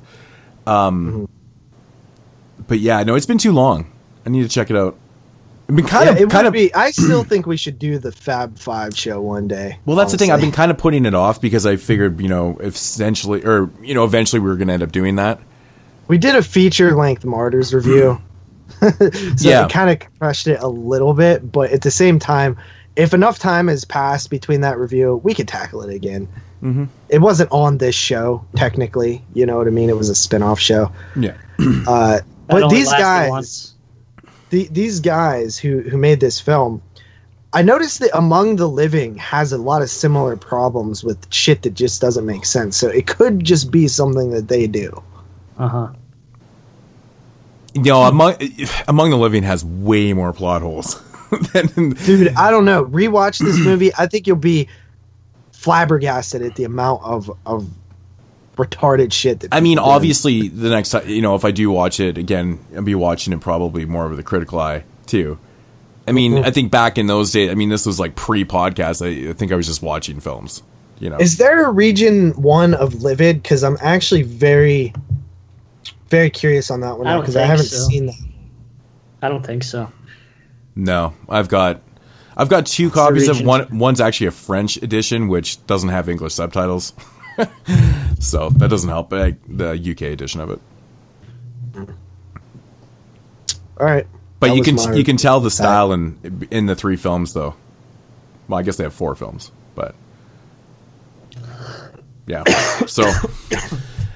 um, 0.66 1.28
but 2.66 2.80
yeah, 2.80 3.04
no, 3.04 3.14
it's 3.14 3.26
been 3.26 3.38
too 3.38 3.52
long. 3.52 3.88
I 4.26 4.30
need 4.30 4.42
to 4.42 4.48
check 4.48 4.70
it 4.70 4.76
out. 4.76 4.96
I've 5.68 5.76
been 5.76 5.86
kind 5.86 6.06
Yeah, 6.06 6.12
of 6.14 6.16
it 6.20 6.30
kind 6.30 6.46
would 6.46 6.48
of. 6.48 6.52
be. 6.52 6.74
I 6.74 6.90
still 6.90 7.22
think 7.22 7.46
we 7.46 7.56
should 7.56 7.78
do 7.78 7.98
the 7.98 8.10
Fab 8.10 8.58
Five 8.58 8.96
show 8.96 9.20
one 9.20 9.46
day. 9.46 9.78
well, 9.86 9.96
that's 9.96 10.10
the 10.10 10.18
thing. 10.18 10.32
I've 10.32 10.40
been 10.40 10.50
kind 10.50 10.72
of 10.72 10.78
putting 10.78 11.06
it 11.06 11.14
off 11.14 11.40
because 11.40 11.64
I 11.64 11.76
figured, 11.76 12.20
you 12.20 12.26
know, 12.28 12.56
essentially, 12.58 13.44
or 13.44 13.70
you 13.80 13.94
know, 13.94 14.02
eventually 14.02 14.40
we 14.40 14.48
were 14.48 14.56
going 14.56 14.66
to 14.66 14.74
end 14.74 14.82
up 14.82 14.90
doing 14.90 15.14
that. 15.14 15.38
We 16.08 16.18
did 16.18 16.34
a 16.34 16.42
feature 16.42 16.96
length 16.96 17.24
Martyrs 17.24 17.72
review. 17.72 18.20
so 18.80 18.88
Yeah. 19.38 19.66
it 19.66 19.70
kind 19.70 19.90
of 19.90 20.18
crushed 20.18 20.48
it 20.48 20.58
a 20.60 20.66
little 20.66 21.14
bit, 21.14 21.52
but 21.52 21.70
at 21.70 21.82
the 21.82 21.90
same 21.92 22.18
time, 22.18 22.56
if 22.96 23.14
enough 23.14 23.38
time 23.38 23.68
has 23.68 23.84
passed 23.84 24.28
between 24.28 24.62
that 24.62 24.76
review, 24.76 25.20
we 25.22 25.34
could 25.34 25.46
tackle 25.46 25.82
it 25.82 25.94
again. 25.94 26.26
Mm-hmm. 26.62 26.84
It 27.08 27.18
wasn't 27.18 27.50
on 27.52 27.78
this 27.78 27.94
show, 27.94 28.44
technically. 28.54 29.24
You 29.34 29.46
know 29.46 29.56
what 29.56 29.66
I 29.66 29.70
mean? 29.70 29.88
It 29.88 29.96
was 29.96 30.08
a 30.08 30.14
spin 30.14 30.42
off 30.42 30.60
show. 30.60 30.92
Yeah. 31.16 31.36
Uh, 31.86 32.20
but 32.48 32.68
these 32.70 32.88
guys, 32.88 33.74
the, 34.48 34.66
these 34.68 34.98
guys 34.98 35.56
who, 35.56 35.82
who 35.82 35.96
made 35.96 36.18
this 36.18 36.40
film, 36.40 36.82
I 37.52 37.62
noticed 37.62 38.00
that 38.00 38.10
Among 38.16 38.56
the 38.56 38.66
Living 38.66 39.16
has 39.18 39.52
a 39.52 39.58
lot 39.58 39.82
of 39.82 39.90
similar 39.90 40.36
problems 40.36 41.04
with 41.04 41.32
shit 41.32 41.62
that 41.62 41.74
just 41.74 42.00
doesn't 42.00 42.24
make 42.24 42.44
sense. 42.44 42.76
So 42.76 42.88
it 42.88 43.06
could 43.06 43.44
just 43.44 43.70
be 43.70 43.88
something 43.88 44.30
that 44.30 44.48
they 44.48 44.66
do. 44.66 45.02
Uh 45.58 45.68
huh. 45.68 45.88
You 47.74 47.82
know, 47.82 48.02
among 48.02 48.34
among 48.88 49.10
the 49.10 49.16
living 49.16 49.42
has 49.44 49.64
way 49.64 50.12
more 50.12 50.32
plot 50.32 50.62
holes. 50.62 51.00
than, 51.52 51.90
dude 51.90 52.34
i 52.34 52.50
don't 52.50 52.64
know 52.64 52.84
rewatch 52.86 53.38
this 53.38 53.56
movie 53.64 53.92
i 53.96 54.06
think 54.06 54.26
you'll 54.26 54.34
be 54.34 54.66
flabbergasted 55.60 56.40
at 56.42 56.56
the 56.56 56.64
amount 56.64 57.02
of 57.04 57.30
of 57.44 57.68
retarded 58.56 59.12
shit 59.12 59.40
that 59.40 59.48
I 59.52 59.60
mean, 59.60 59.76
people 59.76 59.84
do. 59.86 59.90
obviously, 59.92 60.48
the 60.48 60.70
next 60.70 60.90
time, 60.90 61.08
you 61.08 61.22
know, 61.22 61.34
if 61.34 61.44
I 61.44 61.50
do 61.50 61.70
watch 61.70 62.00
it 62.00 62.18
again, 62.18 62.58
I'll 62.74 62.82
be 62.82 62.94
watching 62.94 63.32
it 63.32 63.40
probably 63.40 63.84
more 63.84 64.08
with 64.08 64.18
a 64.18 64.22
critical 64.22 64.58
eye, 64.60 64.84
too. 65.06 65.38
I 66.08 66.12
mean, 66.12 66.32
Mhm. 66.32 66.44
I 66.44 66.50
think 66.50 66.70
back 66.70 66.98
in 66.98 67.06
those 67.06 67.30
days, 67.30 67.50
I 67.50 67.54
mean, 67.54 67.68
this 67.68 67.86
was 67.86 68.00
like 68.00 68.16
pre 68.16 68.44
podcast. 68.44 69.04
I, 69.04 69.30
I 69.30 69.32
think 69.34 69.52
I 69.52 69.54
was 69.54 69.66
just 69.66 69.82
watching 69.82 70.18
films, 70.20 70.62
you 70.98 71.08
know. 71.10 71.18
is 71.18 71.36
there 71.36 71.64
a 71.66 71.70
region 71.70 72.30
one 72.32 72.74
of 72.74 73.02
livid 73.02 73.42
because 73.42 73.62
i'm 73.64 73.76
actually 73.80 74.22
very 74.22 74.92
very 76.10 76.28
curious 76.30 76.70
on 76.70 76.80
that 76.80 76.98
one 76.98 77.20
because 77.20 77.36
i 77.36 77.40
think 77.40 77.50
haven't 77.50 77.66
so. 77.66 77.88
seen 77.88 78.06
that 78.06 78.14
I 79.22 79.28
don't 79.28 79.44
think 79.46 79.62
so. 79.64 79.90
no, 80.74 81.12
I've 81.28 81.48
got. 81.48 81.82
I've 82.40 82.48
got 82.48 82.66
two 82.66 82.90
copies 82.90 83.28
of 83.28 83.42
one. 83.42 83.78
One's 83.78 84.00
actually 84.00 84.28
a 84.28 84.32
French 84.32 84.76
edition, 84.78 85.28
which 85.28 85.64
doesn't 85.66 85.90
have 85.90 86.08
English 86.08 86.34
subtitles, 86.34 86.94
so 88.18 88.48
that 88.50 88.68
doesn't 88.70 88.88
help. 88.88 89.10
But 89.10 89.36
the 89.46 89.72
UK 89.72 90.02
edition 90.12 90.40
of 90.40 90.50
it, 90.50 90.60
all 93.78 93.86
right 93.86 94.06
but 94.40 94.48
That 94.48 94.56
you 94.56 94.62
can 94.62 94.76
my- 94.76 94.94
you 94.94 95.04
can 95.04 95.18
tell 95.18 95.40
the 95.40 95.50
style 95.50 95.92
in 95.92 96.46
in 96.50 96.66
the 96.66 96.74
three 96.74 96.96
films, 96.96 97.34
though. 97.34 97.54
Well, 98.48 98.58
I 98.58 98.62
guess 98.62 98.76
they 98.76 98.84
have 98.84 98.94
four 98.94 99.14
films, 99.14 99.52
but 99.74 99.94
yeah. 102.26 102.42
So, 102.86 103.04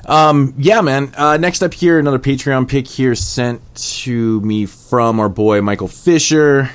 um, 0.07 0.55
yeah, 0.57 0.81
man. 0.81 1.13
Uh, 1.17 1.37
next 1.37 1.63
up 1.63 1.75
here, 1.75 1.99
another 1.99 2.19
Patreon 2.19 2.67
pick 2.67 2.89
here 2.89 3.15
sent 3.15 3.61
to 4.01 4.41
me 4.41 4.65
from 4.65 5.21
our 5.21 5.29
boy 5.29 5.61
Michael 5.61 5.89
Fisher, 5.89 6.71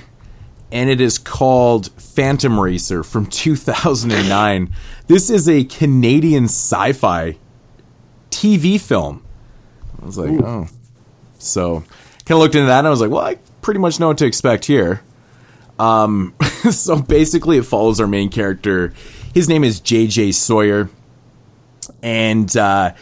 and 0.72 0.90
it 0.90 1.02
is 1.02 1.18
called 1.18 1.92
Phantom 1.94 2.60
Racer 2.60 3.04
from 3.04 3.26
2009. 3.28 4.74
this 5.08 5.30
is 5.30 5.50
a 5.50 5.64
Canadian 5.64 6.46
sci-fi 6.46 7.38
TV 8.30 8.80
film. 8.80 9.26
I 10.02 10.06
was 10.06 10.18
like, 10.18 10.32
oh. 10.42 10.68
So, 11.40 11.80
kind 12.26 12.32
of 12.32 12.40
looked 12.40 12.56
into 12.56 12.68
that, 12.68 12.80
and 12.80 12.88
I 12.88 12.90
was 12.90 13.02
like, 13.02 13.10
well, 13.10 13.24
I 13.26 13.36
pretty 13.62 13.80
much 13.80 14.00
know 14.00 14.08
what 14.08 14.18
to 14.20 14.26
expect 14.26 14.66
here. 14.66 15.02
Um, 15.78 16.36
so 16.72 17.02
basically, 17.02 17.58
it 17.58 17.64
follows 17.64 18.00
our 18.00 18.08
main 18.08 18.30
character. 18.30 18.94
His 19.34 19.48
name 19.48 19.64
is 19.64 19.80
J.J. 19.80 20.34
Sawyer, 20.34 20.90
and 22.04 22.56
uh, 22.58 22.94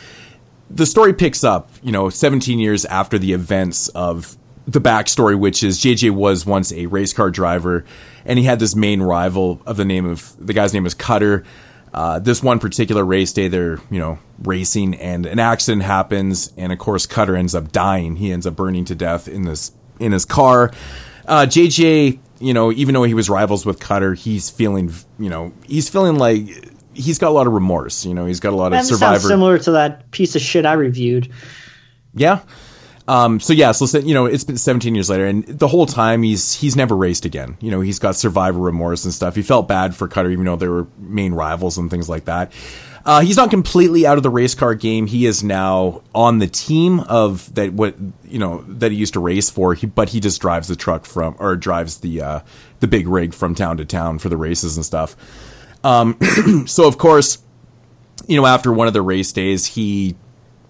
the 0.69 0.85
story 0.85 1.13
picks 1.13 1.43
up, 1.43 1.71
you 1.81 1.91
know, 1.91 2.09
17 2.09 2.59
years 2.59 2.85
after 2.85 3.17
the 3.17 3.33
events 3.33 3.89
of 3.89 4.36
the 4.67 4.81
backstory, 4.81 5.37
which 5.39 5.63
is 5.63 5.79
JJ 5.79 6.11
was 6.11 6.45
once 6.45 6.71
a 6.73 6.85
race 6.87 7.13
car 7.13 7.31
driver, 7.31 7.85
and 8.25 8.37
he 8.37 8.45
had 8.45 8.59
this 8.59 8.75
main 8.75 9.01
rival 9.01 9.61
of 9.65 9.77
the 9.77 9.85
name 9.85 10.05
of 10.05 10.33
the 10.45 10.53
guy's 10.53 10.73
name 10.73 10.83
was 10.83 10.93
Cutter. 10.93 11.43
Uh, 11.93 12.19
this 12.19 12.43
one 12.43 12.59
particular 12.59 13.03
race 13.03 13.31
day, 13.31 13.47
they're 13.47 13.79
you 13.89 13.97
know 13.99 14.19
racing, 14.43 14.93
and 14.95 15.25
an 15.25 15.39
accident 15.39 15.83
happens, 15.83 16.51
and 16.57 16.71
of 16.73 16.79
course 16.79 17.05
Cutter 17.05 17.35
ends 17.35 17.55
up 17.55 17.71
dying. 17.71 18.17
He 18.17 18.31
ends 18.31 18.45
up 18.45 18.55
burning 18.55 18.85
to 18.85 18.95
death 18.95 19.27
in 19.27 19.43
this 19.43 19.71
in 19.99 20.11
his 20.11 20.25
car. 20.25 20.71
Uh, 21.25 21.45
JJ, 21.45 22.19
you 22.39 22.53
know, 22.53 22.71
even 22.73 22.93
though 22.93 23.03
he 23.03 23.13
was 23.13 23.29
rivals 23.29 23.65
with 23.65 23.79
Cutter, 23.79 24.13
he's 24.13 24.49
feeling 24.49 24.91
you 25.17 25.29
know 25.29 25.53
he's 25.65 25.87
feeling 25.89 26.17
like 26.17 26.43
he's 26.93 27.17
got 27.19 27.29
a 27.29 27.31
lot 27.33 27.47
of 27.47 27.53
remorse. 27.53 28.05
You 28.05 28.13
know, 28.13 28.25
he's 28.25 28.41
got 28.41 28.51
a 28.51 28.55
lot 28.57 28.69
That 28.69 28.81
of 28.81 28.85
sounds 28.87 28.99
survivor. 28.99 29.27
similar 29.27 29.57
to 29.59 29.71
that 29.71 30.11
piece 30.11 30.35
of 30.35 30.41
shit 30.41 30.65
I 30.65 30.73
reviewed. 30.73 31.31
Yeah. 32.13 32.41
Um, 33.07 33.39
so 33.39 33.53
yeah, 33.53 33.71
so 33.71 33.99
you 33.99 34.13
know, 34.13 34.25
it's 34.25 34.43
been 34.43 34.57
17 34.57 34.93
years 34.93 35.09
later, 35.09 35.25
and 35.25 35.45
the 35.45 35.67
whole 35.67 35.85
time 35.85 36.23
he's 36.23 36.53
he's 36.53 36.75
never 36.75 36.95
raced 36.95 37.25
again. 37.25 37.57
You 37.61 37.71
know, 37.71 37.79
he's 37.79 37.99
got 37.99 38.15
survivor 38.15 38.59
remorse 38.59 39.05
and 39.05 39.13
stuff. 39.13 39.35
He 39.35 39.43
felt 39.43 39.67
bad 39.67 39.95
for 39.95 40.07
Cutter, 40.07 40.29
even 40.29 40.45
though 40.45 40.57
they 40.57 40.67
were 40.67 40.87
main 40.97 41.33
rivals 41.33 41.77
and 41.77 41.89
things 41.89 42.09
like 42.09 42.25
that. 42.25 42.51
Uh, 43.05 43.21
he's 43.21 43.37
not 43.37 43.49
completely 43.49 44.05
out 44.05 44.17
of 44.17 44.23
the 44.23 44.29
race 44.29 44.53
car 44.53 44.75
game. 44.75 45.07
He 45.07 45.25
is 45.25 45.41
now 45.41 46.01
on 46.13 46.39
the 46.39 46.47
team 46.47 46.99
of 46.99 47.53
that 47.55 47.71
what 47.71 47.95
you 48.25 48.39
know 48.39 48.65
that 48.67 48.91
he 48.91 48.97
used 48.97 49.13
to 49.13 49.21
race 49.21 49.49
for. 49.49 49.73
He, 49.73 49.87
but 49.87 50.09
he 50.09 50.19
just 50.19 50.41
drives 50.41 50.67
the 50.67 50.75
truck 50.75 51.05
from 51.05 51.37
or 51.39 51.55
drives 51.55 51.99
the 51.99 52.21
uh, 52.21 52.39
the 52.81 52.87
big 52.87 53.07
rig 53.07 53.33
from 53.33 53.55
town 53.55 53.77
to 53.77 53.85
town 53.85 54.19
for 54.19 54.27
the 54.27 54.35
races 54.35 54.75
and 54.75 54.85
stuff. 54.85 55.15
Um, 55.85 56.19
so 56.67 56.85
of 56.85 56.97
course, 56.97 57.37
you 58.27 58.35
know, 58.35 58.45
after 58.45 58.73
one 58.73 58.87
of 58.87 58.93
the 58.93 59.01
race 59.01 59.31
days, 59.31 59.65
he 59.65 60.17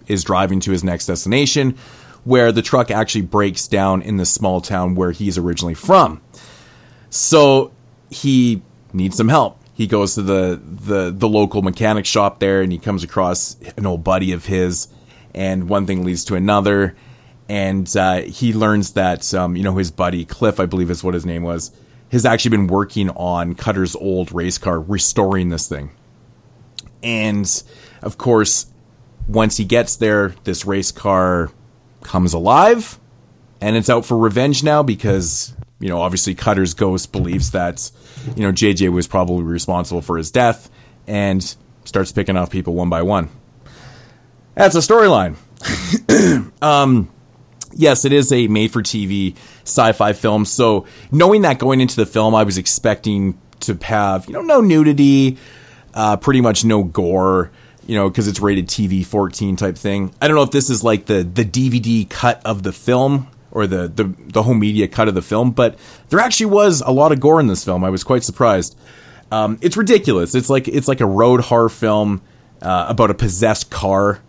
is 0.06 0.22
driving 0.22 0.60
to 0.60 0.70
his 0.70 0.84
next 0.84 1.06
destination 1.06 1.76
where 2.28 2.52
the 2.52 2.60
truck 2.60 2.90
actually 2.90 3.22
breaks 3.22 3.66
down 3.66 4.02
in 4.02 4.18
the 4.18 4.26
small 4.26 4.60
town 4.60 4.94
where 4.94 5.12
he's 5.12 5.38
originally 5.38 5.72
from. 5.72 6.20
So 7.08 7.72
he 8.10 8.60
needs 8.92 9.16
some 9.16 9.28
help. 9.28 9.58
he 9.78 9.86
goes 9.86 10.16
to 10.16 10.22
the, 10.22 10.60
the 10.62 11.10
the 11.16 11.28
local 11.28 11.62
mechanic 11.62 12.04
shop 12.04 12.40
there, 12.40 12.62
and 12.62 12.72
he 12.72 12.78
comes 12.78 13.04
across 13.04 13.56
an 13.76 13.86
old 13.86 14.02
buddy 14.02 14.32
of 14.32 14.44
his, 14.44 14.88
and 15.32 15.68
one 15.68 15.86
thing 15.86 16.04
leads 16.04 16.24
to 16.24 16.34
another, 16.34 16.96
and 17.48 17.96
uh, 17.96 18.22
he 18.22 18.52
learns 18.52 18.94
that 18.94 19.32
um, 19.32 19.56
you 19.56 19.62
know 19.62 19.76
his 19.76 19.92
buddy 19.92 20.24
Cliff, 20.24 20.58
I 20.58 20.66
believe 20.66 20.90
is 20.90 21.04
what 21.04 21.14
his 21.14 21.24
name 21.24 21.44
was, 21.44 21.70
has 22.10 22.26
actually 22.26 22.50
been 22.50 22.66
working 22.66 23.08
on 23.10 23.54
Cutter's 23.54 23.94
old 23.94 24.32
race 24.32 24.58
car, 24.58 24.80
restoring 24.80 25.48
this 25.48 25.68
thing, 25.68 25.92
and 27.02 27.62
of 28.02 28.18
course, 28.18 28.66
once 29.28 29.58
he 29.58 29.64
gets 29.64 29.94
there, 29.94 30.34
this 30.42 30.66
race 30.66 30.90
car 30.90 31.52
comes 32.02 32.32
alive, 32.34 32.98
and 33.60 33.76
it's 33.76 33.90
out 33.90 34.04
for 34.04 34.16
revenge 34.16 34.62
now 34.62 34.82
because 34.82 35.54
you 35.80 35.88
know 35.88 36.00
obviously 36.00 36.34
Cutter's 36.34 36.74
ghost 36.74 37.12
believes 37.12 37.52
that 37.52 37.90
you 38.36 38.42
know 38.42 38.52
JJ 38.52 38.90
was 38.92 39.06
probably 39.06 39.44
responsible 39.44 40.02
for 40.02 40.16
his 40.16 40.30
death, 40.30 40.70
and 41.06 41.56
starts 41.84 42.12
picking 42.12 42.36
off 42.36 42.50
people 42.50 42.74
one 42.74 42.88
by 42.88 43.02
one. 43.02 43.28
That's 44.54 44.74
a 44.74 44.80
storyline. 44.80 45.36
um, 46.62 47.10
yes, 47.72 48.04
it 48.04 48.12
is 48.12 48.32
a 48.32 48.48
made 48.48 48.72
for 48.72 48.82
TV 48.82 49.36
sci 49.62 49.92
fi 49.92 50.12
film. 50.12 50.44
So, 50.44 50.86
knowing 51.10 51.42
that 51.42 51.58
going 51.58 51.80
into 51.80 51.96
the 51.96 52.06
film, 52.06 52.34
I 52.34 52.42
was 52.42 52.58
expecting 52.58 53.40
to 53.60 53.78
have, 53.82 54.26
you 54.26 54.32
know, 54.32 54.42
no 54.42 54.60
nudity, 54.60 55.38
uh, 55.94 56.16
pretty 56.16 56.40
much 56.40 56.64
no 56.64 56.82
gore, 56.82 57.50
you 57.88 57.96
know, 57.96 58.08
because 58.08 58.28
it's 58.28 58.38
rated 58.38 58.68
TV 58.68 59.04
14 59.04 59.56
type 59.56 59.76
thing. 59.76 60.14
I 60.20 60.28
don't 60.28 60.36
know 60.36 60.42
if 60.42 60.50
this 60.52 60.70
is 60.70 60.84
like 60.84 61.06
the, 61.06 61.24
the 61.24 61.44
DVD 61.44 62.08
cut 62.08 62.40
of 62.44 62.62
the 62.62 62.72
film 62.72 63.28
or 63.50 63.66
the, 63.66 63.88
the, 63.88 64.14
the 64.18 64.42
home 64.42 64.60
media 64.60 64.86
cut 64.86 65.08
of 65.08 65.14
the 65.14 65.22
film, 65.22 65.50
but 65.52 65.78
there 66.10 66.20
actually 66.20 66.46
was 66.46 66.82
a 66.82 66.92
lot 66.92 67.12
of 67.12 67.18
gore 67.18 67.40
in 67.40 67.46
this 67.46 67.64
film. 67.64 67.82
I 67.82 67.90
was 67.90 68.04
quite 68.04 68.22
surprised. 68.22 68.78
Um, 69.32 69.58
it's 69.62 69.76
ridiculous. 69.76 70.34
It's 70.34 70.50
like 70.50 70.68
it's 70.68 70.86
like 70.86 71.00
a 71.00 71.06
road 71.06 71.40
horror 71.40 71.68
film 71.70 72.22
uh, 72.62 72.86
about 72.88 73.10
a 73.10 73.14
possessed 73.14 73.70
car 73.70 74.20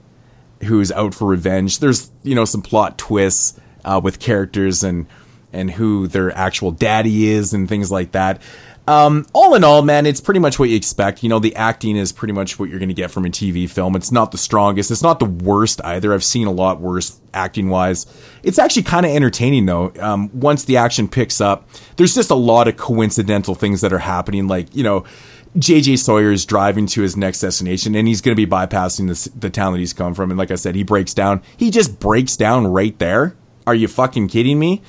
who's 0.63 0.91
out 0.91 1.13
for 1.13 1.27
revenge. 1.27 1.79
There's 1.79 2.09
you 2.23 2.35
know 2.35 2.45
some 2.45 2.61
plot 2.61 2.97
twists 2.97 3.59
uh, 3.85 3.99
with 4.03 4.19
characters 4.19 4.83
and 4.83 5.05
and 5.51 5.71
who 5.71 6.07
their 6.07 6.31
actual 6.31 6.71
daddy 6.71 7.29
is 7.29 7.53
and 7.53 7.67
things 7.67 7.91
like 7.91 8.11
that. 8.11 8.41
Um, 8.89 9.27
all 9.33 9.53
in 9.53 9.63
all, 9.63 9.83
man, 9.83 10.07
it's 10.07 10.19
pretty 10.19 10.39
much 10.39 10.57
what 10.57 10.67
you 10.69 10.75
expect. 10.75 11.21
You 11.21 11.29
know, 11.29 11.37
the 11.37 11.55
acting 11.55 11.95
is 11.95 12.11
pretty 12.11 12.33
much 12.33 12.57
what 12.57 12.69
you're 12.69 12.79
going 12.79 12.89
to 12.89 12.95
get 12.95 13.11
from 13.11 13.23
a 13.23 13.29
TV 13.29 13.69
film. 13.69 13.95
It's 13.95 14.11
not 14.11 14.31
the 14.31 14.37
strongest. 14.39 14.89
It's 14.89 15.03
not 15.03 15.19
the 15.19 15.25
worst 15.25 15.79
either. 15.83 16.11
I've 16.11 16.23
seen 16.23 16.47
a 16.47 16.51
lot 16.51 16.81
worse 16.81 17.21
acting 17.31 17.69
wise. 17.69 18.07
It's 18.41 18.57
actually 18.57 18.81
kind 18.81 19.05
of 19.05 19.11
entertaining 19.11 19.67
though. 19.67 19.93
Um, 19.99 20.31
once 20.33 20.63
the 20.63 20.77
action 20.77 21.07
picks 21.07 21.39
up, 21.39 21.69
there's 21.97 22.15
just 22.15 22.31
a 22.31 22.35
lot 22.35 22.67
of 22.67 22.77
coincidental 22.77 23.53
things 23.53 23.81
that 23.81 23.93
are 23.93 23.99
happening. 23.99 24.47
Like, 24.47 24.75
you 24.75 24.81
know, 24.81 25.05
JJ 25.55 25.99
Sawyer 25.99 26.31
is 26.31 26.47
driving 26.47 26.87
to 26.87 27.03
his 27.03 27.15
next 27.15 27.41
destination 27.41 27.93
and 27.93 28.07
he's 28.07 28.21
going 28.21 28.35
to 28.35 28.47
be 28.47 28.49
bypassing 28.49 29.07
this, 29.07 29.25
the 29.25 29.51
town 29.51 29.73
that 29.73 29.79
he's 29.79 29.93
come 29.93 30.15
from. 30.15 30.31
And 30.31 30.39
like 30.39 30.49
I 30.49 30.55
said, 30.55 30.73
he 30.73 30.81
breaks 30.81 31.13
down. 31.13 31.43
He 31.57 31.69
just 31.69 31.99
breaks 31.99 32.35
down 32.35 32.65
right 32.65 32.97
there. 32.97 33.35
Are 33.67 33.75
you 33.75 33.87
fucking 33.87 34.29
kidding 34.29 34.57
me? 34.57 34.81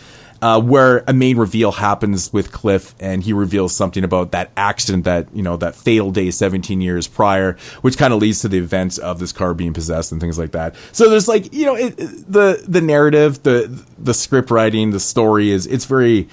Uh, 0.42 0.58
where 0.58 1.04
a 1.06 1.12
main 1.12 1.36
reveal 1.36 1.70
happens 1.70 2.32
with 2.32 2.50
Cliff 2.50 2.94
and 2.98 3.22
he 3.22 3.34
reveals 3.34 3.76
something 3.76 4.04
about 4.04 4.30
that 4.32 4.50
accident 4.56 5.04
that, 5.04 5.28
you 5.34 5.42
know, 5.42 5.58
that 5.58 5.74
fatal 5.74 6.10
day 6.10 6.30
17 6.30 6.80
years 6.80 7.06
prior, 7.06 7.58
which 7.82 7.98
kind 7.98 8.14
of 8.14 8.20
leads 8.22 8.40
to 8.40 8.48
the 8.48 8.56
events 8.56 8.96
of 8.96 9.18
this 9.18 9.32
car 9.32 9.52
being 9.52 9.74
possessed 9.74 10.12
and 10.12 10.20
things 10.20 10.38
like 10.38 10.52
that. 10.52 10.74
So 10.92 11.10
there's 11.10 11.28
like, 11.28 11.52
you 11.52 11.66
know, 11.66 11.74
it, 11.74 11.94
the, 11.96 12.64
the 12.66 12.80
narrative, 12.80 13.42
the, 13.42 13.84
the 13.98 14.14
script 14.14 14.50
writing, 14.50 14.92
the 14.92 15.00
story 15.00 15.50
is, 15.50 15.66
it's 15.66 15.84
very, 15.84 16.26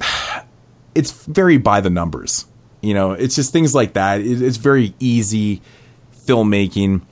it's 0.94 1.10
very 1.26 1.58
by 1.58 1.82
the 1.82 1.90
numbers. 1.90 2.46
You 2.80 2.94
know, 2.94 3.12
it's 3.12 3.34
just 3.34 3.52
things 3.52 3.74
like 3.74 3.94
that. 3.94 4.20
It, 4.20 4.40
it's 4.40 4.56
very 4.56 4.94
easy 4.98 5.60
filmmaking. 6.26 7.02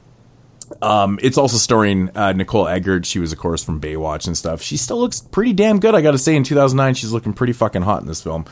Um, 0.85 1.19
it's 1.23 1.39
also 1.39 1.57
starring 1.57 2.15
uh, 2.15 2.35
Nicole 2.35 2.69
Eggert. 2.69 3.07
She 3.07 3.19
was, 3.19 3.33
of 3.33 3.39
course, 3.39 3.65
from 3.65 3.81
Baywatch 3.81 4.27
and 4.27 4.37
stuff. 4.37 4.61
She 4.61 4.77
still 4.77 5.01
looks 5.01 5.19
pretty 5.19 5.55
damn 5.55 5.81
good. 5.81 5.95
I 5.95 6.03
got 6.03 6.11
to 6.11 6.19
say, 6.19 6.37
in 6.37 6.45
2009, 6.45 6.93
she's 6.93 7.11
looking 7.11 7.33
pretty 7.33 7.55
fucking 7.55 7.81
hot 7.81 8.03
in 8.03 8.07
this 8.07 8.23
film. 8.23 8.45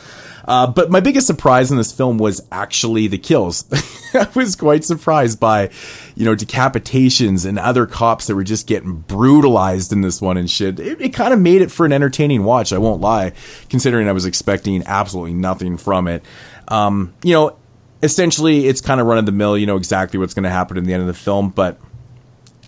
Uh, 0.46 0.66
but 0.66 0.90
my 0.90 1.00
biggest 1.00 1.26
surprise 1.26 1.70
in 1.70 1.76
this 1.76 1.92
film 1.92 2.16
was 2.16 2.40
actually 2.50 3.06
the 3.06 3.18
kills. 3.18 3.66
I 4.14 4.26
was 4.34 4.56
quite 4.56 4.82
surprised 4.82 5.40
by, 5.40 5.68
you 6.14 6.24
know, 6.24 6.34
decapitations 6.34 7.44
and 7.44 7.58
other 7.58 7.84
cops 7.84 8.28
that 8.28 8.34
were 8.34 8.44
just 8.44 8.66
getting 8.66 8.94
brutalized 8.94 9.92
in 9.92 10.00
this 10.00 10.22
one 10.22 10.38
and 10.38 10.50
shit. 10.50 10.80
It, 10.80 11.02
it 11.02 11.08
kind 11.10 11.34
of 11.34 11.38
made 11.38 11.60
it 11.60 11.70
for 11.70 11.84
an 11.84 11.92
entertaining 11.92 12.44
watch. 12.44 12.72
I 12.72 12.78
won't 12.78 13.02
lie, 13.02 13.34
considering 13.68 14.08
I 14.08 14.12
was 14.12 14.24
expecting 14.24 14.84
absolutely 14.86 15.34
nothing 15.34 15.76
from 15.76 16.08
it. 16.08 16.24
Um, 16.66 17.12
you 17.22 17.34
know, 17.34 17.58
essentially, 18.02 18.66
it's 18.68 18.80
kind 18.80 19.02
of 19.02 19.06
run 19.06 19.18
of 19.18 19.26
the 19.26 19.32
mill. 19.32 19.58
You 19.58 19.66
know 19.66 19.76
exactly 19.76 20.18
what's 20.18 20.32
going 20.32 20.44
to 20.44 20.50
happen 20.50 20.78
in 20.78 20.84
the 20.84 20.94
end 20.94 21.02
of 21.02 21.08
the 21.08 21.12
film, 21.12 21.50
but 21.50 21.78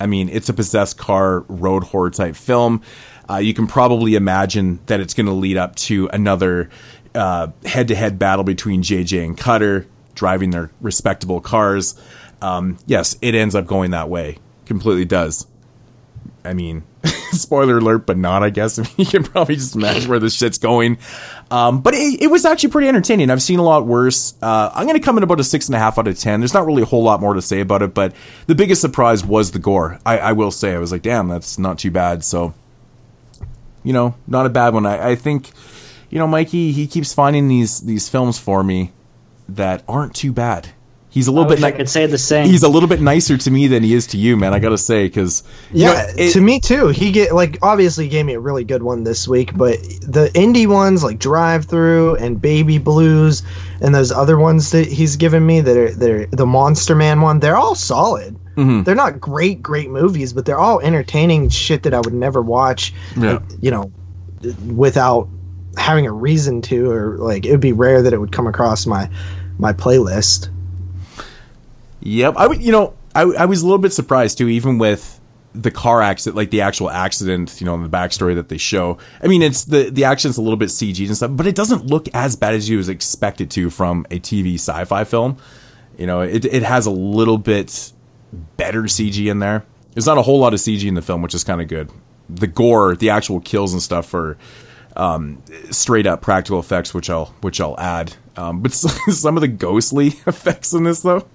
I 0.00 0.06
mean, 0.06 0.28
it's 0.28 0.48
a 0.48 0.54
possessed 0.54 0.98
car 0.98 1.40
road 1.48 1.84
horror 1.84 2.10
type 2.10 2.36
film. 2.36 2.82
Uh, 3.28 3.36
you 3.36 3.54
can 3.54 3.66
probably 3.66 4.16
imagine 4.16 4.80
that 4.86 5.00
it's 5.00 5.14
going 5.14 5.26
to 5.26 5.32
lead 5.32 5.56
up 5.56 5.76
to 5.76 6.08
another 6.12 6.68
head 7.14 7.88
to 7.88 7.94
head 7.94 8.18
battle 8.18 8.44
between 8.44 8.82
JJ 8.82 9.24
and 9.24 9.38
Cutter, 9.38 9.86
driving 10.14 10.50
their 10.50 10.70
respectable 10.80 11.40
cars. 11.40 11.94
Um, 12.42 12.76
yes, 12.86 13.16
it 13.22 13.34
ends 13.34 13.54
up 13.54 13.66
going 13.66 13.92
that 13.92 14.08
way. 14.08 14.38
Completely 14.66 15.04
does. 15.04 15.46
I 16.44 16.54
mean, 16.54 16.84
spoiler 17.32 17.78
alert, 17.78 18.06
but 18.06 18.16
not, 18.16 18.42
I 18.42 18.50
guess. 18.50 18.78
you 18.98 19.06
can 19.06 19.24
probably 19.24 19.56
just 19.56 19.74
imagine 19.74 20.08
where 20.08 20.18
this 20.18 20.34
shit's 20.34 20.58
going. 20.58 20.98
Um, 21.50 21.80
but 21.80 21.94
it, 21.94 22.22
it, 22.22 22.26
was 22.28 22.44
actually 22.44 22.70
pretty 22.70 22.88
entertaining. 22.88 23.30
I've 23.30 23.42
seen 23.42 23.58
a 23.58 23.62
lot 23.62 23.86
worse. 23.86 24.34
Uh, 24.42 24.70
I'm 24.74 24.86
going 24.86 24.98
to 24.98 25.04
come 25.04 25.16
in 25.16 25.22
about 25.22 25.40
a 25.40 25.44
six 25.44 25.66
and 25.66 25.74
a 25.74 25.78
half 25.78 25.98
out 25.98 26.08
of 26.08 26.18
10. 26.18 26.40
There's 26.40 26.54
not 26.54 26.66
really 26.66 26.82
a 26.82 26.86
whole 26.86 27.02
lot 27.02 27.20
more 27.20 27.34
to 27.34 27.42
say 27.42 27.60
about 27.60 27.82
it, 27.82 27.94
but 27.94 28.14
the 28.46 28.54
biggest 28.54 28.80
surprise 28.80 29.24
was 29.24 29.52
the 29.52 29.58
gore. 29.58 29.98
I, 30.04 30.18
I 30.18 30.32
will 30.32 30.50
say, 30.50 30.74
I 30.74 30.78
was 30.78 30.92
like, 30.92 31.02
damn, 31.02 31.28
that's 31.28 31.58
not 31.58 31.78
too 31.78 31.90
bad. 31.90 32.24
So, 32.24 32.54
you 33.82 33.92
know, 33.92 34.14
not 34.26 34.46
a 34.46 34.50
bad 34.50 34.74
one. 34.74 34.86
I, 34.86 35.10
I 35.10 35.14
think, 35.14 35.50
you 36.10 36.18
know, 36.18 36.26
Mikey, 36.26 36.72
he 36.72 36.86
keeps 36.86 37.12
finding 37.12 37.48
these, 37.48 37.80
these 37.80 38.08
films 38.08 38.38
for 38.38 38.62
me 38.62 38.92
that 39.48 39.82
aren't 39.88 40.14
too 40.14 40.32
bad. 40.32 40.70
He's 41.14 41.28
a 41.28 41.30
little 41.30 41.52
I 41.52 41.54
bit. 41.54 41.62
I 41.62 41.70
could 41.70 41.88
say 41.88 42.06
the 42.06 42.18
same. 42.18 42.48
He's 42.48 42.64
a 42.64 42.68
little 42.68 42.88
bit 42.88 43.00
nicer 43.00 43.38
to 43.38 43.48
me 43.48 43.68
than 43.68 43.84
he 43.84 43.94
is 43.94 44.08
to 44.08 44.18
you, 44.18 44.36
man. 44.36 44.52
I 44.52 44.58
gotta 44.58 44.76
say, 44.76 45.06
because 45.06 45.44
yeah, 45.70 45.92
know, 45.92 46.06
it, 46.18 46.32
to 46.32 46.40
me 46.40 46.58
too. 46.58 46.88
He 46.88 47.12
get 47.12 47.32
like 47.32 47.58
obviously 47.62 48.08
gave 48.08 48.26
me 48.26 48.34
a 48.34 48.40
really 48.40 48.64
good 48.64 48.82
one 48.82 49.04
this 49.04 49.28
week, 49.28 49.56
but 49.56 49.78
the 50.00 50.28
indie 50.34 50.66
ones 50.66 51.04
like 51.04 51.20
Drive 51.20 51.66
Through 51.66 52.16
and 52.16 52.42
Baby 52.42 52.78
Blues 52.78 53.44
and 53.80 53.94
those 53.94 54.10
other 54.10 54.36
ones 54.36 54.72
that 54.72 54.88
he's 54.88 55.14
given 55.14 55.46
me 55.46 55.60
that 55.60 55.76
are 55.76 55.94
they're 55.94 56.26
the 56.26 56.46
Monster 56.46 56.96
Man 56.96 57.20
one. 57.20 57.38
They're 57.38 57.56
all 57.56 57.76
solid. 57.76 58.36
Mm-hmm. 58.56 58.82
They're 58.82 58.96
not 58.96 59.20
great, 59.20 59.62
great 59.62 59.90
movies, 59.90 60.32
but 60.32 60.46
they're 60.46 60.58
all 60.58 60.80
entertaining 60.80 61.48
shit 61.48 61.84
that 61.84 61.94
I 61.94 62.00
would 62.00 62.12
never 62.12 62.42
watch. 62.42 62.92
Yeah. 63.16 63.38
You 63.60 63.70
know, 63.70 63.92
without 64.66 65.28
having 65.76 66.08
a 66.08 66.12
reason 66.12 66.60
to, 66.62 66.90
or 66.90 67.18
like 67.18 67.46
it 67.46 67.52
would 67.52 67.60
be 67.60 67.72
rare 67.72 68.02
that 68.02 68.12
it 68.12 68.18
would 68.18 68.32
come 68.32 68.48
across 68.48 68.84
my 68.84 69.08
my 69.58 69.72
playlist. 69.72 70.48
Yep, 72.04 72.34
I 72.36 72.46
would. 72.46 72.62
You 72.62 72.72
know, 72.72 72.94
I, 73.14 73.22
I 73.22 73.44
was 73.46 73.62
a 73.62 73.64
little 73.64 73.78
bit 73.78 73.92
surprised 73.92 74.38
too, 74.38 74.48
even 74.48 74.78
with 74.78 75.20
the 75.54 75.70
car 75.70 76.02
accident, 76.02 76.36
like 76.36 76.50
the 76.50 76.60
actual 76.60 76.90
accident. 76.90 77.60
You 77.60 77.66
know, 77.66 77.74
in 77.74 77.82
the 77.82 77.88
backstory 77.88 78.34
that 78.36 78.48
they 78.48 78.58
show. 78.58 78.98
I 79.22 79.26
mean, 79.26 79.42
it's 79.42 79.64
the 79.64 79.90
the 79.90 80.04
accident's 80.04 80.38
a 80.38 80.42
little 80.42 80.58
bit 80.58 80.68
CG 80.68 81.04
and 81.06 81.16
stuff, 81.16 81.30
but 81.34 81.46
it 81.46 81.54
doesn't 81.54 81.86
look 81.86 82.08
as 82.14 82.36
bad 82.36 82.54
as 82.54 82.68
you 82.68 82.76
was 82.76 82.88
expected 82.88 83.50
to 83.52 83.70
from 83.70 84.06
a 84.10 84.20
TV 84.20 84.54
sci-fi 84.54 85.04
film. 85.04 85.38
You 85.98 86.06
know, 86.06 86.20
it 86.20 86.44
it 86.44 86.62
has 86.62 86.86
a 86.86 86.90
little 86.90 87.38
bit 87.38 87.92
better 88.56 88.82
CG 88.82 89.30
in 89.30 89.38
there. 89.38 89.64
There's 89.94 90.06
not 90.06 90.18
a 90.18 90.22
whole 90.22 90.40
lot 90.40 90.52
of 90.52 90.60
CG 90.60 90.86
in 90.86 90.94
the 90.94 91.02
film, 91.02 91.22
which 91.22 91.34
is 91.34 91.42
kind 91.42 91.62
of 91.62 91.68
good. 91.68 91.90
The 92.28 92.48
gore, 92.48 92.96
the 92.96 93.10
actual 93.10 93.40
kills 93.40 93.72
and 93.72 93.80
stuff 93.80 94.12
are 94.12 94.36
um, 94.96 95.42
straight 95.70 96.06
up 96.06 96.20
practical 96.20 96.58
effects, 96.58 96.92
which 96.92 97.08
I'll 97.08 97.26
which 97.40 97.60
I'll 97.60 97.78
add. 97.78 98.14
Um, 98.36 98.60
but 98.60 98.72
some 98.72 99.36
of 99.36 99.40
the 99.40 99.48
ghostly 99.48 100.08
effects 100.26 100.72
in 100.72 100.84
this 100.84 101.02
though. 101.02 101.26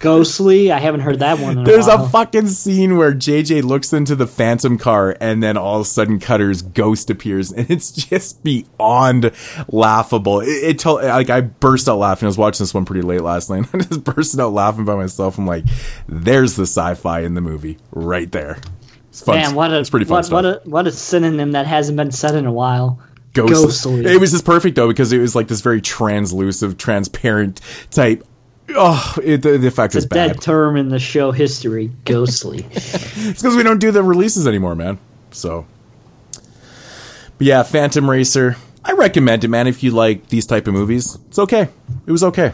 ghostly, 0.00 0.70
I 0.70 0.78
haven't 0.78 1.00
heard 1.00 1.18
that 1.20 1.38
one. 1.38 1.64
There's 1.64 1.88
a, 1.88 1.96
a, 1.96 2.08
fucking 2.08 2.48
scene 2.48 2.96
where 2.96 3.12
JJ 3.12 3.64
looks 3.64 3.92
into 3.92 4.14
the 4.14 4.26
Phantom 4.26 4.78
car, 4.78 5.16
and 5.20 5.42
then 5.42 5.56
all 5.56 5.76
of 5.76 5.82
a 5.82 5.84
sudden 5.84 6.20
Cutter's 6.20 6.62
ghost 6.62 7.10
appears, 7.10 7.50
and 7.52 7.68
it's 7.70 7.90
just 7.90 8.42
beyond 8.44 9.32
laughable. 9.68 10.40
It, 10.40 10.48
it 10.48 10.78
told 10.78 11.02
like 11.02 11.30
I 11.30 11.40
burst 11.40 11.88
out 11.88 11.98
laughing. 11.98 12.26
I 12.26 12.28
was 12.28 12.38
watching 12.38 12.64
this 12.64 12.74
one 12.74 12.84
pretty 12.84 13.02
late 13.02 13.22
last 13.22 13.50
night. 13.50 13.66
I 13.74 13.78
just 13.78 14.04
bursted 14.04 14.40
out 14.40 14.52
laughing 14.52 14.84
by 14.84 14.94
myself. 14.94 15.38
I'm 15.38 15.46
like, 15.46 15.64
"There's 16.06 16.54
the 16.54 16.66
sci-fi 16.66 17.20
in 17.20 17.34
the 17.34 17.40
movie 17.40 17.78
right 17.90 18.30
there." 18.30 18.58
It's 19.08 19.20
fun. 19.20 19.36
Man, 19.36 19.54
what 19.54 19.72
a 19.72 19.80
it's 19.80 19.90
pretty 19.90 20.06
fun 20.06 20.16
what, 20.16 20.24
stuff. 20.24 20.32
What 20.32 20.44
a 20.44 20.70
what 20.70 20.86
a 20.86 20.92
synonym 20.92 21.52
that 21.52 21.66
hasn't 21.66 21.96
been 21.96 22.12
said 22.12 22.34
in 22.34 22.46
a 22.46 22.52
while. 22.52 23.00
Ghostly. 23.32 23.54
ghostly. 23.54 24.12
It 24.12 24.20
was 24.20 24.32
just 24.32 24.44
perfect 24.44 24.76
though 24.76 24.88
because 24.88 25.12
it 25.12 25.18
was 25.18 25.34
like 25.34 25.48
this 25.48 25.60
very 25.60 25.80
translucent, 25.80 26.78
transparent 26.78 27.60
type. 27.90 28.26
Oh, 28.70 29.14
it, 29.22 29.42
the, 29.42 29.58
the 29.58 29.66
effect 29.68 29.94
it's 29.94 30.04
is 30.04 30.04
a 30.04 30.08
bad. 30.08 30.32
dead 30.34 30.40
term 30.40 30.76
in 30.76 30.88
the 30.88 30.98
show 30.98 31.32
history. 31.32 31.90
Ghostly. 32.04 32.66
it's 32.70 33.42
because 33.42 33.56
we 33.56 33.62
don't 33.62 33.78
do 33.78 33.90
the 33.90 34.02
releases 34.02 34.46
anymore, 34.46 34.74
man. 34.74 34.98
So, 35.30 35.66
but 36.32 37.46
yeah, 37.46 37.62
Phantom 37.62 38.08
Racer. 38.08 38.56
I 38.84 38.92
recommend 38.92 39.44
it, 39.44 39.48
man. 39.48 39.66
If 39.66 39.82
you 39.82 39.92
like 39.92 40.28
these 40.28 40.46
type 40.46 40.66
of 40.66 40.74
movies, 40.74 41.16
it's 41.28 41.38
okay. 41.38 41.68
It 42.06 42.12
was 42.12 42.24
okay. 42.24 42.50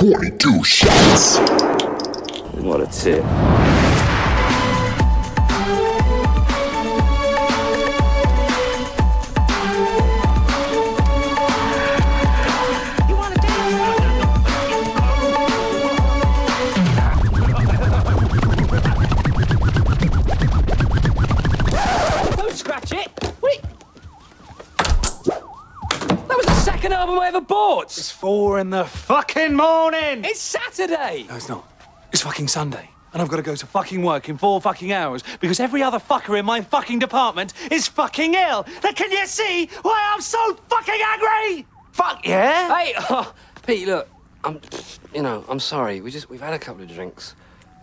Forty-two 0.00 0.64
shots. 0.64 1.38
What 2.60 2.80
a 2.80 2.86
tip. 2.86 3.24
Second 26.84 27.00
album 27.00 27.18
I 27.18 27.28
ever 27.28 27.40
bought! 27.40 27.96
It's 27.96 28.10
four 28.10 28.58
in 28.58 28.68
the 28.68 28.84
fucking 28.84 29.54
morning! 29.54 30.22
It's 30.22 30.38
Saturday! 30.38 31.24
No, 31.30 31.36
it's 31.36 31.48
not. 31.48 31.66
It's 32.12 32.20
fucking 32.20 32.46
Sunday. 32.46 32.90
And 33.14 33.22
I've 33.22 33.28
got 33.28 33.36
to 33.36 33.42
go 33.42 33.54
to 33.54 33.64
fucking 33.64 34.02
work 34.02 34.28
in 34.28 34.36
four 34.36 34.60
fucking 34.60 34.92
hours 34.92 35.24
because 35.40 35.60
every 35.60 35.82
other 35.82 35.98
fucker 35.98 36.38
in 36.38 36.44
my 36.44 36.60
fucking 36.60 36.98
department 36.98 37.54
is 37.72 37.88
fucking 37.88 38.34
ill. 38.34 38.66
Now, 38.82 38.92
can 38.92 39.10
you 39.10 39.26
see 39.26 39.70
why 39.80 39.98
I'm 40.12 40.20
so 40.20 40.58
fucking 40.68 41.00
angry? 41.02 41.66
Fuck 41.92 42.26
yeah! 42.26 42.78
Hey, 42.78 42.92
oh, 42.98 43.32
Pete, 43.66 43.88
look, 43.88 44.06
I'm, 44.44 44.60
you 45.14 45.22
know, 45.22 45.42
I'm 45.48 45.60
sorry. 45.60 46.02
We 46.02 46.10
just, 46.10 46.28
we've 46.28 46.42
had 46.42 46.52
a 46.52 46.58
couple 46.58 46.82
of 46.82 46.92
drinks. 46.92 47.34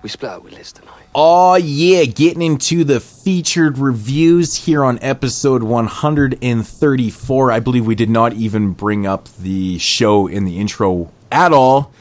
We 0.01 0.09
split 0.09 0.31
up 0.31 0.43
with 0.43 0.53
Liz 0.53 0.71
tonight. 0.71 1.05
Oh, 1.13 1.55
yeah, 1.55 2.05
getting 2.05 2.41
into 2.41 2.83
the 2.83 2.99
featured 2.99 3.77
reviews 3.77 4.55
here 4.55 4.83
on 4.83 4.97
episode 5.01 5.61
134. 5.61 7.51
I 7.51 7.59
believe 7.59 7.85
we 7.85 7.93
did 7.93 8.09
not 8.09 8.33
even 8.33 8.71
bring 8.73 9.05
up 9.05 9.27
the 9.37 9.77
show 9.77 10.25
in 10.25 10.45
the 10.45 10.57
intro 10.59 11.11
at 11.31 11.53
all. 11.53 11.91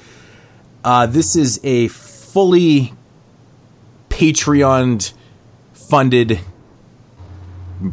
Uh, 0.83 1.05
this 1.07 1.37
is 1.37 1.61
a 1.63 1.89
fully 1.89 2.95
Patreon 4.09 5.13
funded 5.75 6.41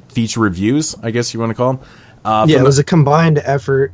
feature 0.07 0.39
reviews, 0.39 0.95
I 1.03 1.11
guess 1.11 1.33
you 1.33 1.39
want 1.41 1.49
to 1.49 1.53
call 1.55 1.73
them. 1.73 1.85
Uh, 2.23 2.45
yeah, 2.47 2.59
it 2.59 2.63
was 2.63 2.79
a 2.79 2.83
combined 2.83 3.39
effort. 3.43 3.91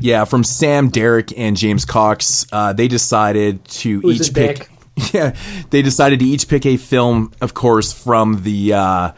yeah, 0.00 0.24
from 0.24 0.42
Sam, 0.42 0.88
Derek, 0.88 1.36
and 1.38 1.56
James 1.56 1.84
Cox. 1.84 2.46
Uh, 2.50 2.72
they 2.72 2.88
decided 2.88 3.64
to 3.66 4.00
Who's 4.00 4.28
each 4.28 4.34
pick. 4.34 4.58
dick? 4.58 4.68
Yeah, 5.12 5.34
they 5.70 5.82
decided 5.82 6.20
to 6.20 6.24
each 6.26 6.48
pick 6.48 6.64
a 6.66 6.76
film, 6.76 7.32
of 7.40 7.52
course, 7.54 7.92
from 7.92 8.42
the 8.42 8.72
uh, 8.74 9.12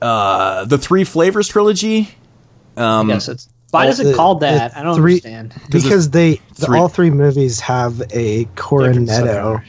uh, 0.00 0.64
the 0.64 0.78
Three 0.78 1.04
Flavors 1.04 1.48
trilogy. 1.48 2.08
Um, 2.76 3.08
Yes, 3.08 3.28
it's. 3.28 3.48
Why 3.72 3.86
is 3.88 3.98
it 4.00 4.04
The- 4.04 4.14
called 4.14 4.40
that? 4.40 4.76
I 4.76 4.82
don't 4.82 4.94
three- 4.96 5.14
understand. 5.14 5.52
Because 5.70 6.10
they 6.10 6.40
the, 6.56 6.66
three- 6.66 6.78
all 6.78 6.88
three 6.88 7.10
movies 7.10 7.58
have 7.60 8.00
a 8.12 8.44
cornetto, 8.56 9.62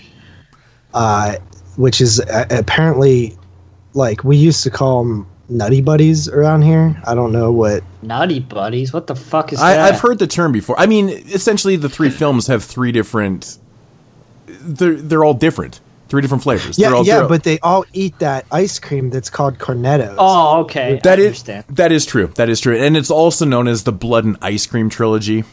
uh, 0.93 1.35
which 1.75 1.99
is 2.01 2.19
a- 2.19 2.47
apparently 2.51 3.37
like 3.93 4.23
we 4.23 4.37
used 4.37 4.63
to 4.63 4.69
call 4.69 5.03
them 5.03 5.27
nutty 5.49 5.81
buddies 5.81 6.27
around 6.29 6.61
here. 6.61 7.01
I 7.05 7.15
don't 7.15 7.31
know 7.31 7.51
what. 7.51 7.83
Nutty 8.03 8.39
buddies. 8.39 8.93
What 8.93 9.07
the 9.07 9.15
fuck 9.15 9.51
is 9.53 9.59
I, 9.59 9.73
that? 9.73 9.93
I've 9.93 9.99
heard 9.99 10.19
the 10.19 10.27
term 10.27 10.51
before. 10.51 10.79
I 10.79 10.85
mean, 10.85 11.09
essentially, 11.09 11.75
the 11.75 11.89
three 11.89 12.09
films 12.11 12.47
have 12.47 12.63
three 12.63 12.91
different. 12.91 13.57
They're 14.47 14.95
they're 14.95 15.23
all 15.23 15.33
different. 15.33 15.81
Three 16.09 16.21
different 16.21 16.41
flavors. 16.43 16.79
Yeah, 16.79 16.87
they're 16.87 16.95
all, 16.95 17.05
yeah, 17.05 17.19
they're- 17.19 17.27
but 17.27 17.43
they 17.43 17.59
all 17.59 17.83
eat 17.91 18.17
that 18.19 18.45
ice 18.49 18.79
cream 18.79 19.09
that's 19.09 19.29
called 19.29 19.57
cornettos. 19.59 20.15
Oh, 20.17 20.61
okay. 20.61 21.01
That 21.03 21.19
I 21.19 21.21
is 21.21 21.27
understand. 21.27 21.65
that 21.69 21.91
is 21.91 22.05
true. 22.05 22.27
That 22.35 22.47
is 22.49 22.61
true, 22.61 22.77
and 22.77 22.95
it's 22.95 23.11
also 23.11 23.43
known 23.45 23.67
as 23.67 23.83
the 23.83 23.91
Blood 23.91 24.23
and 24.23 24.37
Ice 24.41 24.65
Cream 24.65 24.89
trilogy. 24.89 25.43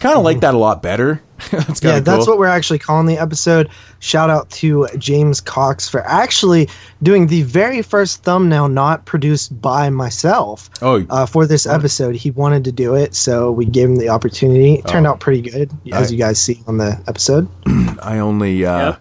Kind 0.00 0.18
of 0.18 0.24
like 0.24 0.40
that 0.40 0.54
a 0.54 0.58
lot 0.58 0.82
better. 0.82 1.22
that's 1.50 1.82
yeah, 1.82 1.92
kind 1.92 2.04
that's 2.04 2.24
cool. 2.24 2.34
what 2.34 2.38
we're 2.38 2.46
actually 2.46 2.78
calling 2.78 3.06
the 3.06 3.18
episode. 3.18 3.68
Shout 3.98 4.30
out 4.30 4.48
to 4.50 4.86
James 4.98 5.40
Cox 5.40 5.88
for 5.88 6.00
actually 6.06 6.68
doing 7.02 7.26
the 7.26 7.42
very 7.42 7.82
first 7.82 8.22
thumbnail 8.22 8.68
not 8.68 9.04
produced 9.04 9.58
by 9.60 9.90
myself. 9.90 10.70
Oh. 10.80 11.04
uh, 11.10 11.26
for 11.26 11.46
this 11.46 11.66
episode, 11.66 12.14
he 12.14 12.30
wanted 12.30 12.64
to 12.64 12.72
do 12.72 12.94
it, 12.94 13.14
so 13.14 13.50
we 13.52 13.64
gave 13.66 13.88
him 13.88 13.96
the 13.96 14.08
opportunity. 14.08 14.74
It 14.74 14.86
turned 14.86 15.06
Oh. 15.06 15.10
out 15.10 15.20
pretty 15.20 15.42
good, 15.42 15.70
as 15.92 16.08
I- 16.08 16.12
you 16.12 16.18
guys 16.18 16.38
see 16.40 16.62
on 16.66 16.78
the 16.78 16.98
episode. 17.06 17.48
I 18.02 18.18
only 18.18 18.64
uh, 18.64 18.96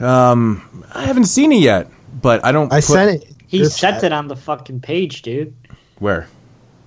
um 0.00 0.84
I 0.94 1.04
haven't 1.04 1.24
seen 1.26 1.52
it 1.52 1.60
yet, 1.60 1.88
but 2.20 2.44
I 2.44 2.52
don't. 2.52 2.72
I 2.72 2.76
put- 2.76 2.84
sent 2.84 3.22
it. 3.22 3.34
He 3.46 3.64
sent 3.64 4.04
it 4.04 4.12
on 4.12 4.28
the 4.28 4.36
fucking 4.36 4.80
page, 4.80 5.22
dude. 5.22 5.54
Where? 5.98 6.28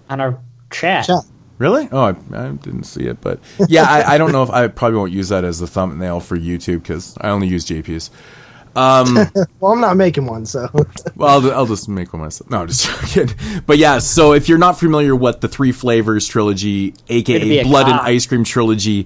On 0.09 0.21
our 0.21 0.39
chat. 0.69 1.07
Chat. 1.07 1.23
Really? 1.61 1.87
Oh, 1.91 2.05
I, 2.05 2.09
I 2.33 2.49
didn't 2.53 2.85
see 2.85 3.03
it, 3.03 3.21
but 3.21 3.39
yeah, 3.69 3.83
I, 3.83 4.15
I 4.15 4.17
don't 4.17 4.31
know 4.31 4.41
if 4.41 4.49
I 4.49 4.67
probably 4.67 4.97
won't 4.97 5.11
use 5.11 5.29
that 5.29 5.43
as 5.43 5.59
the 5.59 5.67
thumbnail 5.67 6.19
for 6.19 6.35
YouTube 6.35 6.81
because 6.81 7.15
I 7.21 7.29
only 7.29 7.47
use 7.47 7.67
JP's. 7.67 8.09
Um, 8.75 9.15
Well, 9.59 9.73
I'm 9.73 9.79
not 9.79 9.95
making 9.95 10.25
one, 10.25 10.47
so 10.47 10.67
well, 11.15 11.39
I'll, 11.39 11.51
I'll 11.51 11.65
just 11.67 11.87
make 11.87 12.13
one 12.13 12.23
myself. 12.23 12.49
No, 12.49 12.61
I'm 12.61 12.67
just 12.67 12.89
joking. 13.13 13.35
But 13.67 13.77
yeah, 13.77 13.99
so 13.99 14.33
if 14.33 14.49
you're 14.49 14.57
not 14.57 14.79
familiar 14.79 15.15
with 15.15 15.41
the 15.41 15.47
Three 15.47 15.71
Flavors 15.71 16.27
trilogy, 16.27 16.95
aka 17.09 17.59
a 17.59 17.63
Blood 17.63 17.87
and. 17.87 17.99
Ice 17.99 18.25
Cream 18.25 18.43
trilogy, 18.43 19.05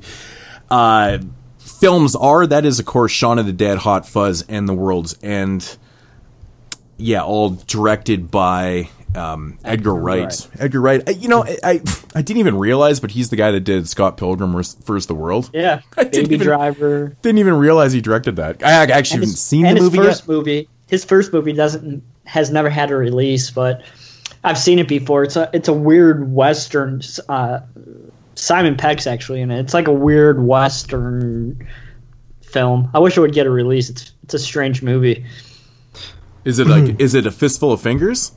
uh, 0.69 1.17
films 1.57 2.15
are 2.15 2.47
that 2.47 2.63
is 2.63 2.79
of 2.79 2.85
course 2.85 3.11
Shaun 3.11 3.37
of 3.37 3.47
the 3.47 3.51
Dead, 3.51 3.79
Hot 3.79 4.07
Fuzz, 4.07 4.43
and 4.47 4.69
The 4.69 4.73
World's 4.73 5.21
End. 5.21 5.77
Yeah, 6.95 7.23
all 7.23 7.49
directed 7.49 8.31
by 8.31 8.91
um, 9.15 9.57
Edgar, 9.63 9.93
Wright. 9.95 10.19
Wright. 10.23 10.47
Edgar 10.59 10.81
Wright. 10.81 11.03
I- 11.07 11.11
You 11.11 11.27
know, 11.29 11.43
I, 11.45 11.57
I 11.63 11.81
I 12.15 12.21
didn't 12.21 12.39
even 12.39 12.57
realize, 12.57 12.99
but 12.99 13.11
he's 13.11 13.29
the 13.29 13.35
guy 13.35 13.51
that 13.51 13.61
did 13.61 13.87
Scott 13.89 14.17
Pilgrim 14.17 14.51
vs. 14.53 15.05
the 15.07 15.15
World. 15.15 15.49
Yeah. 15.53 15.81
I 15.97 16.03
didn't 16.03 16.25
Baby 16.25 16.35
even- 16.35 16.47
Driver. 16.47 17.15
Didn't 17.21 17.39
even 17.39 17.55
realize 17.55 17.93
he 17.93 18.01
directed 18.01 18.35
that. 18.37 18.63
I 18.63 18.71
actually 18.71 18.91
And 18.97 19.07
haven't 19.07 19.21
his- 19.29 19.41
seen 19.41 19.63
the 19.63 19.69
his 19.69 19.79
movie 19.81 19.97
first 19.97 20.21
yet. 20.23 20.27
movie. 20.27 20.69
His 20.87 21.03
first 21.05 21.33
movie 21.33 21.53
doesn't 21.53 22.03
has 22.25 22.51
never 22.51 22.69
had 22.69 22.91
a 22.91 22.95
release, 22.95 23.49
but 23.51 23.81
I've 24.43 24.57
seen 24.57 24.79
it 24.79 24.87
before. 24.87 25.23
It's 25.23 25.35
a 25.35 25.49
it's 25.53 25.67
a 25.67 25.73
weird 25.73 26.31
western. 26.31 27.01
Uh, 27.27 27.59
Simon 28.35 28.75
Pegg's 28.77 29.07
actually 29.07 29.41
in 29.41 29.49
it. 29.49 29.59
It's 29.61 29.73
like 29.73 29.87
a 29.87 29.93
weird 29.93 30.43
western 30.45 31.67
film. 32.41 32.89
I 32.93 32.99
wish 32.99 33.17
it 33.17 33.21
would 33.21 33.33
get 33.33 33.47
a 33.47 33.49
release. 33.49 33.89
It's 33.89 34.11
it's 34.23 34.33
a 34.35 34.39
strange 34.39 34.81
movie. 34.83 35.25
Is 36.43 36.59
it 36.59 36.67
like 36.67 36.99
is 36.99 37.15
it 37.15 37.25
a 37.25 37.31
fistful 37.31 37.71
of 37.71 37.81
fingers? 37.81 38.31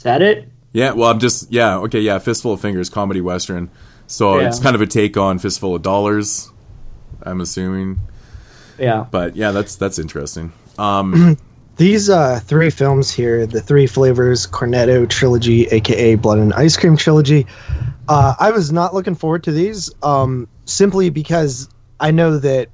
Is 0.00 0.04
that 0.04 0.22
it? 0.22 0.48
Yeah, 0.72 0.92
well, 0.92 1.10
I'm 1.10 1.18
just 1.18 1.52
yeah, 1.52 1.76
okay, 1.80 2.00
yeah, 2.00 2.18
fistful 2.18 2.54
of 2.54 2.60
fingers, 2.62 2.88
comedy 2.88 3.20
western. 3.20 3.68
So 4.06 4.38
Yeah. 4.40 4.48
it's 4.48 4.58
kind 4.58 4.74
of 4.74 4.80
a 4.80 4.86
take 4.86 5.18
on 5.18 5.38
fistful 5.38 5.74
of 5.74 5.82
dollars. 5.82 6.50
I'm 7.22 7.42
assuming, 7.42 8.00
Yeah. 8.78 9.04
but 9.10 9.36
yeah, 9.36 9.50
that's 9.50 9.76
that's 9.76 9.98
interesting. 9.98 10.54
Um, 10.78 11.36
these 11.76 12.08
uh, 12.08 12.40
three 12.42 12.70
films 12.70 13.10
here, 13.10 13.46
the 13.46 13.60
Three 13.60 13.86
Flavors 13.86 14.46
Cornetto 14.46 15.06
trilogy, 15.06 15.66
aka 15.66 16.14
Blood 16.14 16.38
and 16.38 16.54
Ice 16.54 16.78
Cream 16.78 16.96
trilogy, 16.96 17.46
uh, 18.08 18.36
I 18.40 18.52
was 18.52 18.72
not 18.72 18.94
looking 18.94 19.14
forward 19.14 19.44
to 19.44 19.52
these 19.52 19.90
um, 20.02 20.48
simply 20.64 21.10
because 21.10 21.68
I 22.00 22.10
know 22.10 22.38
that 22.38 22.68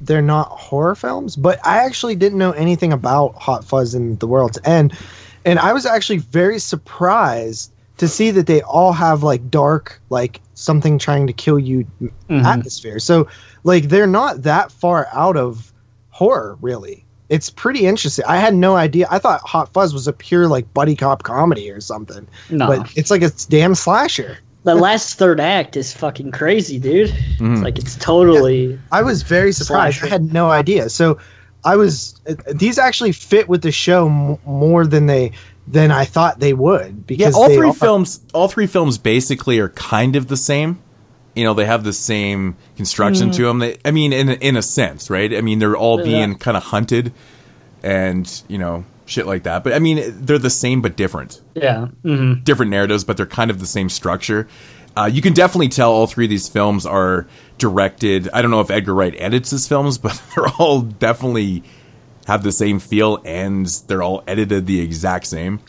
they're 0.00 0.22
not 0.22 0.46
horror 0.50 0.94
films, 0.94 1.34
but 1.34 1.58
I 1.66 1.78
actually 1.86 2.14
didn't 2.14 2.38
know 2.38 2.52
anything 2.52 2.92
about 2.92 3.34
Hot 3.34 3.64
Fuzz 3.64 3.94
and 3.94 4.20
The 4.20 4.28
World's 4.28 4.60
End, 4.64 4.96
and 5.44 5.58
I 5.58 5.72
was 5.72 5.86
actually 5.86 6.18
very 6.18 6.58
surprised 6.58 7.72
to 7.98 8.08
see 8.08 8.30
that 8.32 8.46
they 8.46 8.60
all 8.62 8.92
have 8.92 9.22
like 9.22 9.50
dark, 9.50 10.00
like 10.10 10.40
something 10.54 10.98
trying 10.98 11.26
to 11.28 11.32
kill 11.32 11.58
you 11.58 11.86
Mhm. 12.28 12.44
atmosphere. 12.44 12.98
So, 12.98 13.28
like, 13.62 13.84
they're 13.88 14.06
not 14.06 14.42
that 14.42 14.72
far 14.72 15.06
out 15.12 15.36
of 15.36 15.72
horror, 16.10 16.56
really. 16.60 17.04
It's 17.28 17.50
pretty 17.50 17.86
interesting. 17.86 18.24
I 18.28 18.36
had 18.36 18.54
no 18.54 18.76
idea. 18.76 19.06
I 19.10 19.18
thought 19.18 19.40
Hot 19.42 19.72
Fuzz 19.72 19.94
was 19.94 20.06
a 20.08 20.12
pure 20.12 20.46
like 20.48 20.72
buddy 20.74 20.94
cop 20.96 21.22
comedy 21.22 21.70
or 21.70 21.80
something. 21.80 22.26
No. 22.50 22.66
but 22.66 22.92
it's 22.96 23.10
like 23.10 23.22
a 23.22 23.30
damn 23.48 23.74
slasher. 23.74 24.38
The 24.64 24.74
last 24.74 25.14
third 25.14 25.40
act 25.40 25.76
is 25.76 25.92
fucking 25.92 26.32
crazy, 26.32 26.78
dude. 26.78 27.10
Mhm. 27.38 27.52
It's 27.54 27.62
like 27.62 27.78
it's 27.78 27.96
totally. 27.96 28.78
I 28.92 29.02
was 29.02 29.22
very 29.22 29.52
surprised. 29.52 29.98
Slasher. 29.98 30.06
I 30.06 30.08
had 30.16 30.32
no 30.32 30.50
idea. 30.50 30.88
So 30.88 31.18
I 31.64 31.76
was. 31.76 32.14
uh, 32.28 32.34
These 32.54 32.78
actually 32.78 33.12
fit 33.12 33.48
with 33.48 33.62
the 33.62 33.72
show 33.72 34.06
m- 34.08 34.38
more 34.46 34.86
than 34.86 35.06
they 35.06 35.32
than 35.66 35.90
I 35.90 36.04
thought 36.04 36.40
they 36.40 36.52
would. 36.52 36.86
yeah, 36.86 37.02
Because 37.06 37.34
all 37.34 37.48
they 37.48 37.56
three 37.56 37.70
are- 37.70 37.72
films, 37.74 38.20
all 38.34 38.48
three 38.48 38.66
films 38.66 38.98
basically 38.98 39.58
are 39.58 39.70
kind 39.70 40.14
of 40.16 40.26
the 40.28 40.36
same. 40.36 40.78
You 41.34 41.42
know, 41.44 41.54
they 41.54 41.64
have 41.64 41.82
the 41.84 41.92
same 41.92 42.54
construction 42.76 43.30
Mhm. 43.30 43.34
to 43.36 43.42
them. 43.44 43.58
They, 43.60 43.76
I 43.84 43.90
mean, 43.90 44.12
in 44.12 44.28
in 44.28 44.56
a 44.56 44.62
sense, 44.62 45.08
right? 45.10 45.34
I 45.34 45.40
mean, 45.40 45.58
they're 45.58 45.76
all 45.76 45.98
Yeah. 45.98 46.04
being 46.04 46.34
kind 46.36 46.56
of 46.56 46.64
hunted, 46.64 47.12
and 47.82 48.42
you 48.48 48.58
know, 48.58 48.84
shit 49.06 49.26
like 49.26 49.42
that. 49.44 49.64
But 49.64 49.72
I 49.72 49.78
mean, 49.78 50.02
they're 50.20 50.38
the 50.38 50.50
same 50.50 50.80
but 50.82 50.96
different. 50.96 51.40
Yeah. 51.54 51.86
hmm 52.02 52.34
different 52.44 52.70
narratives, 52.70 53.04
but 53.04 53.16
they're 53.16 53.26
kind 53.26 53.50
of 53.50 53.58
the 53.60 53.66
same 53.66 53.88
structure. 53.88 54.46
Uh, 54.96 55.06
you 55.12 55.20
can 55.22 55.32
definitely 55.32 55.68
tell 55.68 55.90
all 55.90 56.06
three 56.06 56.26
of 56.26 56.30
these 56.30 56.48
films 56.48 56.86
are 56.86 57.26
directed. 57.58 58.28
I 58.32 58.42
don't 58.42 58.50
know 58.50 58.60
if 58.60 58.70
Edgar 58.70 58.94
Wright 58.94 59.14
edits 59.18 59.50
his 59.50 59.66
films, 59.66 59.98
but 60.04 60.20
they're 60.34 60.48
all 60.58 60.82
definitely 60.82 61.62
have 62.26 62.42
the 62.42 62.52
same 62.52 62.78
feel 62.78 63.20
and 63.24 63.66
they're 63.86 64.02
all 64.02 64.22
edited 64.26 64.66
the 64.66 64.80
exact 64.80 65.26
same. 65.26 65.60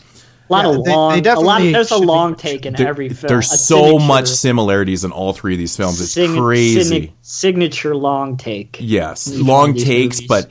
A 0.48 0.52
lot 0.52 0.64
Yeah, 0.64 0.70
of 0.70 0.76
they- 0.84 0.90
they 0.90 0.94
long. 0.96 1.26
a 1.26 1.40
lot. 1.40 1.60
There's 1.60 1.90
a 1.90 1.94
should 1.96 2.00
be- 2.02 2.06
long 2.06 2.34
take 2.36 2.66
in 2.66 2.74
There- 2.74 2.86
every 2.88 3.08
film. 3.08 3.28
there's 3.28 3.52
A 3.52 3.56
so 3.58 3.82
signature- 3.82 4.06
much 4.06 4.28
similarities 4.28 5.02
in 5.04 5.10
all 5.10 5.32
three 5.32 5.54
of 5.54 5.58
these 5.58 5.76
films. 5.76 6.00
It's 6.00 6.12
sign- 6.12 6.36
crazy. 6.40 6.82
signa- 6.84 7.08
signature 7.20 7.96
long 7.96 8.36
take. 8.36 8.76
Yes, 8.80 9.26
in 9.26 9.34
each 9.34 9.38
one 9.40 9.48
long 9.48 9.74
takes, 9.74 10.18
movies. 10.18 10.28
but 10.28 10.48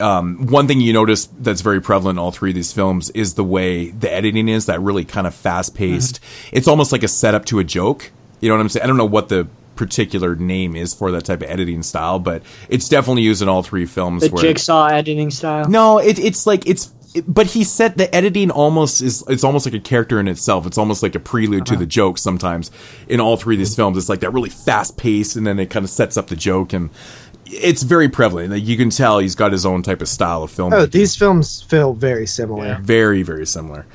um, 0.00 0.46
one 0.48 0.66
thing 0.66 0.80
you 0.80 0.92
notice 0.92 1.26
that's 1.38 1.60
very 1.60 1.80
prevalent 1.80 2.16
in 2.16 2.18
all 2.18 2.30
three 2.32 2.50
of 2.50 2.54
these 2.54 2.72
films 2.72 3.10
is 3.10 3.34
the 3.34 3.44
way 3.44 3.90
the 3.90 4.12
editing 4.12 4.48
is. 4.48 4.66
That 4.66 4.80
really 4.80 5.04
kind 5.04 5.26
of 5.26 5.34
fast 5.34 5.74
paced. 5.74 6.20
Mm-hmm. 6.20 6.56
It's 6.56 6.68
almost 6.68 6.92
like 6.92 7.02
a 7.02 7.08
setup 7.08 7.44
to 7.46 7.58
a 7.58 7.64
joke. 7.64 8.10
You 8.40 8.48
know 8.48 8.56
what 8.56 8.60
I'm 8.62 8.68
saying? 8.68 8.84
I 8.84 8.86
don't 8.86 8.96
know 8.96 9.04
what 9.06 9.28
the 9.28 9.46
particular 9.76 10.36
name 10.36 10.76
is 10.76 10.94
for 10.94 11.10
that 11.12 11.24
type 11.24 11.42
of 11.42 11.50
editing 11.50 11.82
style, 11.82 12.18
but 12.18 12.42
it's 12.68 12.88
definitely 12.88 13.22
used 13.22 13.42
in 13.42 13.48
all 13.48 13.62
three 13.62 13.86
films. 13.86 14.22
the 14.22 14.30
where- 14.30 14.42
jigsaw 14.42 14.86
editing 14.86 15.30
style. 15.30 15.68
no, 15.68 15.98
it, 15.98 16.18
it's 16.18 16.46
like 16.46 16.66
it's. 16.68 16.92
it- 17.14 17.24
but 17.26 17.46
he 17.46 17.62
said 17.64 17.96
the 17.96 18.12
editing 18.14 18.50
almost 18.50 19.00
is. 19.00 19.22
It's 19.28 19.44
almost 19.44 19.66
like 19.66 19.74
a 19.74 19.80
character 19.80 20.18
in 20.18 20.26
itself. 20.28 20.66
It's 20.66 20.78
almost 20.78 21.00
like 21.02 21.14
a 21.14 21.20
prelude 21.20 21.66
to 21.66 21.76
the 21.76 21.86
joke. 21.86 22.18
Sometimes 22.18 22.70
in 23.08 23.20
all 23.20 23.36
three 23.36 23.54
of 23.54 23.60
these 23.60 23.76
films, 23.76 23.96
it's 23.96 24.08
like 24.08 24.20
that 24.20 24.32
really 24.32 24.50
fast 24.50 24.96
pace, 24.96 25.36
and 25.36 25.46
then 25.46 25.58
it 25.60 25.70
kind 25.70 25.84
of 25.84 25.90
sets 25.90 26.16
up 26.16 26.26
the 26.26 26.34
joke, 26.36 26.72
and 26.72 26.90
it's 27.62 27.82
very 27.82 28.08
prevalent. 28.08 28.50
Like 28.50 28.64
you 28.64 28.76
can 28.76 28.90
tell 28.90 29.18
he's 29.18 29.34
got 29.34 29.52
his 29.52 29.64
own 29.66 29.82
type 29.82 30.02
of 30.02 30.08
style 30.08 30.42
of 30.42 30.50
film. 30.50 30.72
Oh, 30.72 30.86
these 30.86 31.16
films 31.16 31.62
feel 31.62 31.92
very 31.94 32.26
similar. 32.26 32.78
Very, 32.82 33.22
very 33.22 33.46
similar. 33.46 33.86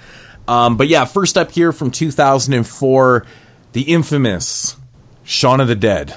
Um, 0.47 0.77
but 0.77 0.87
yeah, 0.87 1.05
first 1.05 1.37
up 1.37 1.51
here 1.51 1.71
from 1.71 1.91
2004, 1.91 3.25
the 3.73 3.81
infamous 3.81 4.75
Shaun 5.23 5.59
of 5.61 5.67
the 5.67 5.75
Dead. 5.75 6.15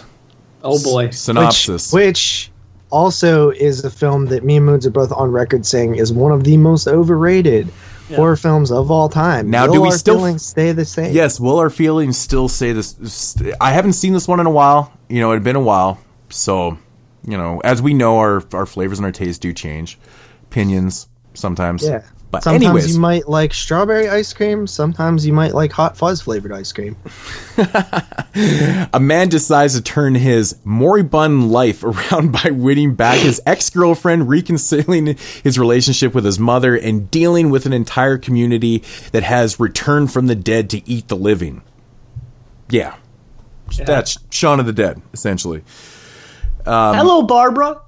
Oh 0.65 0.83
boy. 0.83 1.07
S- 1.09 1.21
synopsis. 1.21 1.93
Which, 1.93 2.05
which 2.07 2.51
also 2.91 3.51
is 3.51 3.85
a 3.85 3.91
film 3.91 4.27
that 4.27 4.45
me 4.45 4.57
and 4.57 4.67
Moods 4.67 4.87
are 4.87 4.91
both 4.91 5.13
on 5.13 5.31
record 5.33 5.67
saying 5.67 5.97
is 5.97 6.13
one 6.13 6.33
of 6.33 6.45
the 6.45 6.57
most 6.57 6.87
overrated 6.89 7.69
horror 8.15 8.37
films 8.37 8.71
of 8.71 8.91
all 8.91 9.09
time. 9.09 9.49
Now, 9.51 9.67
Will 9.67 9.73
do 9.75 9.81
we 9.83 9.89
our 9.89 9.97
still- 9.97 10.17
feelings 10.17 10.45
stay 10.45 10.73
the 10.73 10.85
same? 10.85 11.13
Yes, 11.15 11.41
will 11.41 11.59
our 11.59 11.71
feelings 11.71 12.19
still 12.19 12.49
say 12.49 12.73
this? 12.73 12.95
st- 13.05 13.55
I 13.61 13.73
haven't 13.73 13.95
seen 13.95 14.13
this 14.13 14.29
one 14.29 14.39
in 14.41 14.47
a 14.47 14.51
while. 14.51 14.93
You 15.09 15.21
know, 15.21 15.31
it 15.33 15.37
had 15.37 15.45
been 15.45 15.57
a 15.57 15.61
while. 15.61 15.99
So, 16.29 16.77
you 17.25 17.37
know, 17.37 17.61
as 17.65 17.81
we 17.81 17.95
know, 17.95 18.19
our, 18.19 18.43
our 18.53 18.67
flavors 18.67 18.99
and 18.99 19.07
our 19.07 19.13
tastes 19.13 19.39
do 19.39 19.53
change. 19.53 19.99
Opinions 20.45 21.09
sometimes. 21.35 21.85
Yeah. 21.85 22.03
But 22.33 22.45
sometimes 22.45 22.65
anyways, 22.65 22.95
you 22.95 23.01
might 23.01 23.29
like 23.29 23.53
strawberry 23.53 24.09
ice 24.09 24.33
cream. 24.33 24.67
Sometimes 24.67 25.27
you 25.27 25.35
might 25.35 25.53
like 25.53 25.71
hot 25.71 25.99
fuzz 25.99 26.23
flavored 26.23 26.51
ice 26.51 26.73
cream. 26.73 26.97
a 28.95 28.99
man 28.99 29.29
decides 29.29 29.75
to 29.75 29.83
turn 29.83 30.15
his 30.15 30.57
moribund 30.65 31.53
life 31.53 31.85
around 31.85 32.33
by 32.33 32.51
winning 32.51 32.95
back 32.95 33.19
his 33.19 33.43
ex 33.45 33.69
girlfriend, 33.69 34.31
reconciling 34.31 35.19
his 35.45 35.59
relationship 35.59 36.15
with 36.15 36.25
his 36.25 36.39
mother, 36.39 36.75
and 36.75 37.11
dealing 37.11 37.51
with 37.51 37.67
an 37.67 37.75
entire 37.75 38.17
community 38.17 38.83
that 39.13 39.25
has 39.25 39.61
returned 39.61 40.11
from 40.11 40.27
the 40.27 40.35
dead 40.35 40.71
to 40.71 40.89
eat 40.89 41.09
the 41.09 41.17
living. 41.17 41.61
Yeah. 42.71 42.97
That's 43.85 44.19
Shaun 44.31 44.59
of 44.59 44.65
the 44.65 44.73
Dead, 44.73 45.03
essentially. 45.13 45.65
Um, 46.67 46.95
Hello, 46.97 47.23
Barbara. 47.23 47.81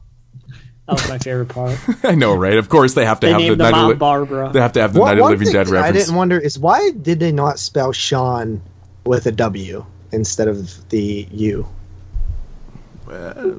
That 0.87 0.93
was 0.93 1.09
my 1.09 1.19
favorite 1.19 1.49
part. 1.49 1.79
I 2.05 2.15
know, 2.15 2.35
right? 2.35 2.59
Of 2.59 2.69
course, 2.69 2.95
they 2.95 3.07
have 3.07 3.19
to 3.21 3.27
They 3.27 3.33
have 3.33 3.41
the 3.41 3.51
the 3.51 3.57
Night 3.57 3.71
mom 3.73 3.85
of 3.85 3.89
Li- 3.91 3.95
Barbara. 3.97 4.51
They 4.53 4.61
have 4.61 4.73
to 4.73 4.81
have 4.81 4.93
the 4.93 5.01
One- 5.01 5.17
Night 5.17 5.23
of 5.23 5.31
Living 5.31 5.49
Dead 5.53 5.69
reference. 5.69 5.87
I 5.87 5.93
didn't 5.93 6.15
wonder 6.15 6.39
is 6.39 6.59
why 6.59 6.91
did 6.91 7.21
they 7.21 7.33
not 7.33 7.59
spell 7.59 7.93
Sean 7.93 8.61
with 9.07 9.27
a 9.27 9.33
W 9.33 9.85
instead 10.13 10.49
of 10.49 10.89
the 10.91 11.27
U? 11.31 11.67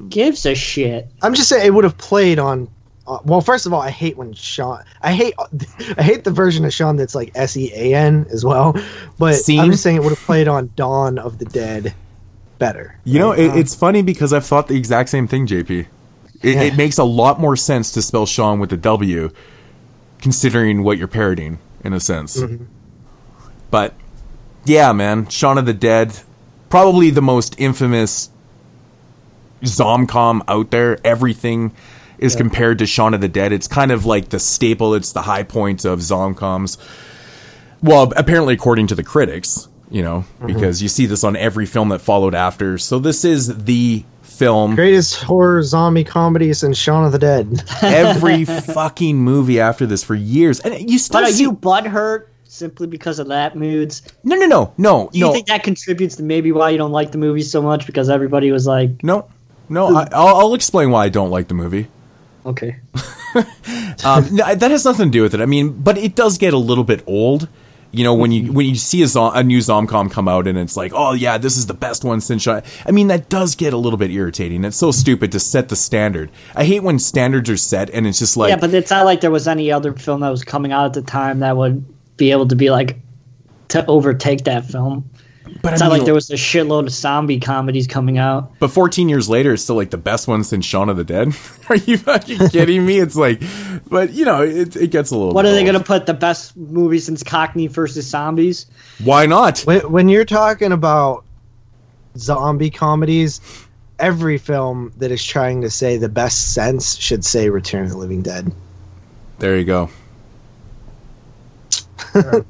Gives 0.08 0.44
a 0.46 0.54
shit. 0.54 1.08
I'm 1.22 1.34
just 1.34 1.48
saying 1.48 1.66
it 1.66 1.70
would 1.74 1.84
have 1.84 1.98
played 1.98 2.38
on. 2.38 2.68
Uh, 3.06 3.18
well, 3.24 3.40
first 3.40 3.66
of 3.66 3.72
all, 3.72 3.80
I 3.80 3.90
hate 3.90 4.16
when 4.16 4.32
Sean. 4.34 4.82
I 5.02 5.12
hate. 5.12 5.34
I 5.96 6.02
hate 6.02 6.24
the 6.24 6.32
version 6.32 6.64
of 6.64 6.72
Sean 6.72 6.96
that's 6.96 7.14
like 7.14 7.30
S 7.34 7.56
E 7.56 7.72
A 7.74 7.94
N 7.94 8.26
as 8.30 8.44
well. 8.44 8.76
But 9.18 9.34
Scene? 9.36 9.60
I'm 9.60 9.70
just 9.70 9.82
saying 9.82 9.96
it 9.96 10.02
would 10.02 10.10
have 10.10 10.18
played 10.20 10.48
on 10.48 10.70
Dawn 10.76 11.18
of 11.18 11.38
the 11.38 11.44
Dead 11.44 11.94
better. 12.58 12.98
You 13.04 13.18
know, 13.18 13.32
it, 13.32 13.50
Uh, 13.50 13.54
it's 13.56 13.74
funny 13.74 14.02
because 14.02 14.32
I've 14.32 14.44
thought 14.46 14.68
the 14.68 14.76
exact 14.76 15.08
same 15.10 15.26
thing, 15.28 15.46
JP. 15.46 15.86
It, 16.42 16.54
Yeah. 16.54 16.62
it 16.62 16.76
makes 16.76 16.98
a 16.98 17.04
lot 17.04 17.40
more 17.40 17.56
sense 17.56 17.90
to 17.92 18.02
spell 18.02 18.26
Sean 18.26 18.58
with 18.60 18.72
a 18.72 18.76
W, 18.76 19.30
considering 20.20 20.82
what 20.82 20.98
you're 20.98 21.08
parodying, 21.08 21.58
in 21.84 21.92
a 21.92 22.00
sense. 22.00 22.36
Mm-hmm. 22.40 22.64
But 23.70 23.94
yeah, 24.64 24.92
man, 24.92 25.28
Shaun 25.28 25.58
of 25.58 25.66
the 25.66 25.74
Dead, 25.74 26.18
probably 26.68 27.10
the 27.10 27.22
most 27.22 27.54
infamous 27.58 28.30
zomcom 29.62 30.42
out 30.48 30.70
there. 30.70 30.98
Everything 31.04 31.72
is 32.18 32.34
Yeah. 32.34 32.38
compared 32.38 32.78
to 32.78 32.86
Shaun 32.86 33.14
of 33.14 33.20
the 33.20 33.28
Dead. 33.28 33.52
It's 33.52 33.68
kind 33.68 33.90
of 33.90 34.04
like 34.06 34.30
the 34.30 34.38
staple. 34.38 34.94
It's 34.94 35.12
the 35.12 35.22
high 35.22 35.42
point 35.42 35.84
of 35.84 36.00
zomcoms. 36.00 36.76
Well, 37.82 38.12
apparently, 38.16 38.54
according 38.54 38.86
to 38.88 38.94
the 38.94 39.02
critics, 39.02 39.68
you 39.90 40.02
know, 40.02 40.24
Mm-hmm. 40.40 40.46
because 40.46 40.82
you 40.82 40.88
see 40.88 41.06
this 41.06 41.24
on 41.24 41.36
every 41.36 41.66
film 41.66 41.88
that 41.90 42.00
followed 42.00 42.34
after. 42.34 42.78
So 42.78 42.98
this 42.98 43.24
is 43.24 43.64
the 43.64 44.04
film. 44.22 44.74
greatest 44.74 45.22
horror 45.22 45.62
zombie 45.62 46.04
comedy 46.04 46.52
since 46.52 46.76
Shaun 46.76 47.04
of 47.04 47.12
the 47.12 47.18
Dead. 47.18 47.62
Every 47.82 48.44
fucking 48.44 49.16
movie 49.16 49.60
after 49.60 49.86
this 49.86 50.02
for 50.04 50.14
years, 50.14 50.60
and 50.60 50.90
you 50.90 50.98
still 50.98 51.20
But 51.20 51.30
are 51.30 51.32
see. 51.32 51.42
you 51.42 51.52
butthurt 51.52 52.26
simply 52.44 52.86
because 52.86 53.18
of 53.18 53.28
that 53.28 53.56
moods? 53.56 54.02
no, 54.24 54.36
no, 54.36 54.46
no, 54.46 54.72
no, 54.78 55.08
Do 55.12 55.18
you 55.18 55.24
no, 55.26 55.32
think 55.32 55.46
that 55.48 55.62
contributes 55.62 56.16
to 56.16 56.22
maybe 56.22 56.52
why 56.52 56.70
you 56.70 56.78
don't 56.78 56.92
like 56.92 57.12
the 57.12 57.18
movie 57.18 57.42
so 57.42 57.60
much? 57.62 57.86
Because 57.86 58.08
everybody 58.10 58.50
was 58.52 58.66
like, 58.66 59.02
no, 59.02 59.28
no. 59.68 59.94
I, 59.96 60.08
I'll, 60.12 60.36
I'll 60.36 60.54
explain 60.54 60.90
why 60.90 61.04
I 61.04 61.08
don't 61.08 61.30
like 61.30 61.48
the 61.48 61.54
movie. 61.54 61.88
okay. 62.44 62.76
um, 64.04 64.34
no, 64.34 64.54
that 64.54 64.70
has 64.70 64.84
nothing 64.84 65.06
to 65.06 65.10
do 65.10 65.22
with 65.22 65.34
it. 65.34 65.40
I 65.40 65.46
mean, 65.46 65.70
but 65.72 65.98
it 65.98 66.14
does 66.14 66.38
get 66.38 66.54
a 66.54 66.58
little 66.58 66.84
bit 66.84 67.02
old. 67.06 67.48
You 67.92 68.04
know, 68.04 68.14
when 68.14 68.32
you 68.32 68.44
mm-hmm. 68.44 68.54
when 68.54 68.66
you 68.66 68.74
see 68.74 69.02
a, 69.02 69.06
zo- 69.06 69.30
a 69.30 69.42
new 69.42 69.58
Zomcom 69.58 70.10
come 70.10 70.28
out 70.28 70.46
and 70.46 70.58
it's 70.58 70.76
like, 70.76 70.92
oh 70.94 71.12
yeah, 71.12 71.38
this 71.38 71.56
is 71.56 71.66
the 71.66 71.74
best 71.74 72.04
one 72.04 72.20
since. 72.20 72.42
Shaun-" 72.42 72.62
I 72.84 72.90
mean, 72.90 73.08
that 73.08 73.28
does 73.28 73.54
get 73.54 73.72
a 73.72 73.76
little 73.76 73.96
bit 73.96 74.10
irritating. 74.10 74.64
It's 74.64 74.76
so 74.76 74.90
stupid 74.90 75.32
to 75.32 75.40
set 75.40 75.68
the 75.68 75.76
standard. 75.76 76.30
I 76.54 76.64
hate 76.64 76.82
when 76.82 76.98
standards 76.98 77.48
are 77.48 77.56
set 77.56 77.90
and 77.90 78.06
it's 78.06 78.18
just 78.18 78.36
like, 78.36 78.50
yeah, 78.50 78.56
but 78.56 78.74
it's 78.74 78.90
not 78.90 79.04
like 79.04 79.20
there 79.20 79.30
was 79.30 79.48
any 79.48 79.72
other 79.72 79.92
film 79.92 80.20
that 80.20 80.30
was 80.30 80.44
coming 80.44 80.72
out 80.72 80.86
at 80.86 80.92
the 80.92 81.02
time 81.02 81.40
that 81.40 81.56
would 81.56 81.84
be 82.16 82.30
able 82.30 82.48
to 82.48 82.56
be 82.56 82.70
like 82.70 82.98
to 83.68 83.84
overtake 83.86 84.44
that 84.44 84.64
film. 84.64 85.08
But 85.62 85.72
it's 85.72 85.82
I 85.82 85.86
not 85.86 85.92
mean- 85.92 85.98
like 86.00 86.04
there 86.04 86.14
was 86.14 86.30
a 86.30 86.34
shitload 86.34 86.86
of 86.86 86.90
zombie 86.90 87.40
comedies 87.40 87.86
coming 87.86 88.18
out. 88.18 88.58
But 88.58 88.68
14 88.68 89.08
years 89.08 89.28
later, 89.28 89.52
it's 89.54 89.62
still 89.62 89.76
like 89.76 89.90
the 89.90 89.98
best 89.98 90.28
one 90.28 90.44
since 90.44 90.64
Shaun 90.64 90.88
of 90.88 90.96
the 90.96 91.04
Dead. 91.04 91.34
are 91.68 91.76
you 91.76 91.98
fucking 91.98 92.48
kidding 92.50 92.84
me? 92.84 92.98
It's 92.98 93.16
like, 93.16 93.42
but 93.88 94.12
you 94.12 94.24
know, 94.24 94.42
it, 94.42 94.76
it 94.76 94.90
gets 94.90 95.10
a 95.10 95.16
little. 95.16 95.32
What 95.32 95.44
are 95.46 95.52
they 95.52 95.64
going 95.64 95.78
to 95.78 95.84
put 95.84 96.06
the 96.06 96.14
best 96.14 96.56
movie 96.56 96.98
since 96.98 97.22
Cockney 97.22 97.66
versus 97.66 98.06
Zombies? 98.06 98.66
Why 99.02 99.26
not? 99.26 99.60
when, 99.60 99.90
when 99.90 100.08
you're 100.08 100.24
talking 100.24 100.72
about 100.72 101.24
zombie 102.16 102.70
comedies, 102.70 103.40
every 103.98 104.38
film 104.38 104.92
that 104.98 105.10
is 105.10 105.24
trying 105.24 105.62
to 105.62 105.70
say 105.70 105.96
the 105.96 106.08
best 106.08 106.54
sense 106.54 106.96
should 106.96 107.24
say 107.24 107.50
Return 107.50 107.84
of 107.84 107.90
the 107.90 107.96
Living 107.98 108.22
Dead. 108.22 108.52
There 109.38 109.56
you 109.56 109.64
go. 109.64 109.90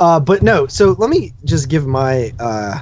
Uh, 0.00 0.18
but 0.18 0.42
no, 0.42 0.66
so 0.66 0.92
let 0.98 1.10
me 1.10 1.32
just 1.44 1.68
give 1.68 1.86
my 1.86 2.32
uh, 2.40 2.80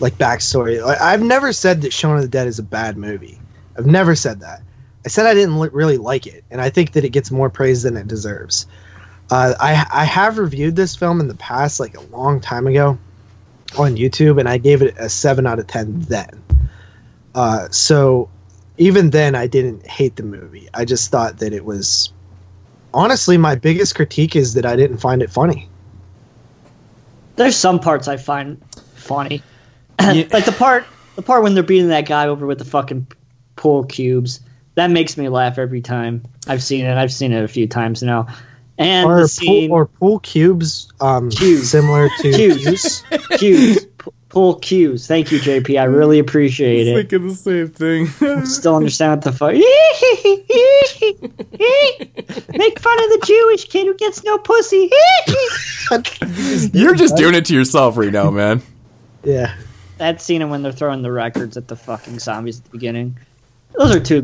like 0.00 0.14
backstory. 0.18 0.82
I've 0.82 1.22
never 1.22 1.52
said 1.52 1.82
that 1.82 1.92
Shaun 1.92 2.16
of 2.16 2.22
the 2.22 2.28
Dead 2.28 2.48
is 2.48 2.58
a 2.58 2.64
bad 2.64 2.96
movie. 2.96 3.38
I've 3.76 3.86
never 3.86 4.16
said 4.16 4.40
that. 4.40 4.62
I 5.04 5.08
said 5.08 5.26
I 5.26 5.34
didn't 5.34 5.58
li- 5.58 5.68
really 5.72 5.98
like 5.98 6.26
it, 6.26 6.42
and 6.50 6.60
I 6.60 6.70
think 6.70 6.92
that 6.92 7.04
it 7.04 7.10
gets 7.10 7.30
more 7.30 7.48
praise 7.48 7.84
than 7.84 7.96
it 7.96 8.08
deserves. 8.08 8.66
Uh, 9.30 9.54
I 9.60 9.86
I 9.92 10.04
have 10.04 10.38
reviewed 10.38 10.74
this 10.74 10.96
film 10.96 11.20
in 11.20 11.28
the 11.28 11.34
past, 11.34 11.78
like 11.78 11.96
a 11.96 12.02
long 12.16 12.40
time 12.40 12.66
ago, 12.66 12.98
on 13.78 13.96
YouTube, 13.96 14.40
and 14.40 14.48
I 14.48 14.58
gave 14.58 14.82
it 14.82 14.96
a 14.98 15.08
seven 15.08 15.46
out 15.46 15.58
of 15.58 15.66
ten 15.68 16.00
then. 16.00 16.42
Uh, 17.34 17.68
so 17.70 18.28
even 18.78 19.10
then, 19.10 19.34
I 19.34 19.46
didn't 19.46 19.86
hate 19.86 20.16
the 20.16 20.22
movie. 20.22 20.68
I 20.74 20.84
just 20.84 21.10
thought 21.10 21.38
that 21.38 21.52
it 21.52 21.64
was 21.64 22.12
honestly 22.94 23.36
my 23.36 23.54
biggest 23.54 23.94
critique 23.94 24.36
is 24.36 24.54
that 24.54 24.66
I 24.66 24.76
didn't 24.76 24.98
find 24.98 25.22
it 25.22 25.30
funny. 25.30 25.68
There's 27.36 27.56
some 27.56 27.80
parts 27.80 28.08
I 28.08 28.16
find 28.16 28.62
funny, 28.94 29.42
like 30.00 30.44
the 30.44 30.54
part 30.56 30.86
the 31.16 31.22
part 31.22 31.42
when 31.42 31.54
they're 31.54 31.62
beating 31.62 31.88
that 31.88 32.06
guy 32.06 32.28
over 32.28 32.46
with 32.46 32.58
the 32.58 32.64
fucking 32.64 33.06
pool 33.56 33.84
cubes. 33.84 34.40
That 34.74 34.90
makes 34.90 35.16
me 35.16 35.28
laugh 35.28 35.58
every 35.58 35.80
time. 35.80 36.22
I've 36.46 36.62
seen 36.62 36.84
it. 36.84 36.96
I've 36.96 37.12
seen 37.12 37.32
it 37.32 37.42
a 37.42 37.48
few 37.48 37.66
times 37.66 38.02
now. 38.02 38.26
And 38.78 39.08
or 39.08 39.22
the 39.22 39.28
scene, 39.28 39.70
pool, 39.70 39.76
or 39.76 39.86
pool 39.86 40.18
cubes, 40.20 40.92
um, 41.00 41.30
similar 41.30 42.10
to 42.18 42.32
cubes, 42.32 43.02
cues, 43.38 43.86
P- 44.36 44.36
pull 44.36 44.56
cues. 44.56 45.06
Thank 45.06 45.32
you, 45.32 45.38
JP. 45.38 45.80
I 45.80 45.84
really 45.84 46.18
appreciate 46.18 46.86
it. 46.86 46.94
Thinking 46.94 47.28
the 47.28 47.34
same 47.34 47.68
thing. 47.68 48.44
Still 48.44 48.76
understand 48.76 49.12
what 49.12 49.22
the 49.24 49.32
fuck? 49.32 49.52
Make 52.58 52.78
fun 52.78 53.04
of 53.04 53.10
the 53.10 53.22
Jewish 53.26 53.64
kid 53.66 53.86
who 53.86 53.94
gets 53.94 54.22
no 54.24 54.36
pussy. 54.36 54.90
You're 56.78 56.94
just 56.94 57.16
doing 57.16 57.34
it 57.34 57.46
to 57.46 57.54
yourself 57.54 57.96
right 57.96 58.12
now, 58.12 58.30
man. 58.30 58.60
Yeah. 59.24 59.54
that 59.96 60.20
scene 60.20 60.42
and 60.42 60.50
when 60.50 60.62
they're 60.62 60.70
throwing 60.70 61.00
the 61.00 61.12
records 61.12 61.56
at 61.56 61.68
the 61.68 61.76
fucking 61.76 62.18
zombies 62.18 62.58
at 62.58 62.64
the 62.64 62.70
beginning. 62.72 63.16
Those 63.72 63.96
are 63.96 64.00
two. 64.00 64.20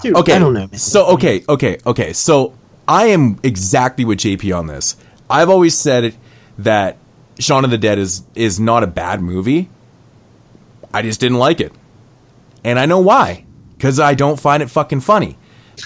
Dude, 0.00 0.16
okay. 0.16 0.32
I 0.32 0.38
don't 0.38 0.54
know, 0.54 0.60
man. 0.60 0.78
So 0.78 1.08
okay, 1.08 1.44
okay, 1.46 1.76
okay. 1.84 2.14
So 2.14 2.54
I 2.88 3.08
am 3.08 3.38
exactly 3.42 4.06
with 4.06 4.20
JP 4.20 4.58
on 4.58 4.68
this. 4.68 4.96
I've 5.28 5.50
always 5.50 5.76
said 5.76 6.14
that 6.58 6.96
Shaun 7.38 7.64
of 7.64 7.70
the 7.70 7.78
Dead 7.78 7.98
is 7.98 8.22
is 8.34 8.60
not 8.60 8.82
a 8.82 8.86
bad 8.86 9.20
movie. 9.20 9.68
I 10.92 11.02
just 11.02 11.20
didn't 11.20 11.38
like 11.38 11.60
it, 11.60 11.72
and 12.64 12.78
I 12.78 12.86
know 12.86 13.00
why. 13.00 13.44
Because 13.76 13.98
I 13.98 14.14
don't 14.14 14.38
find 14.38 14.62
it 14.62 14.70
fucking 14.70 15.00
funny. 15.00 15.36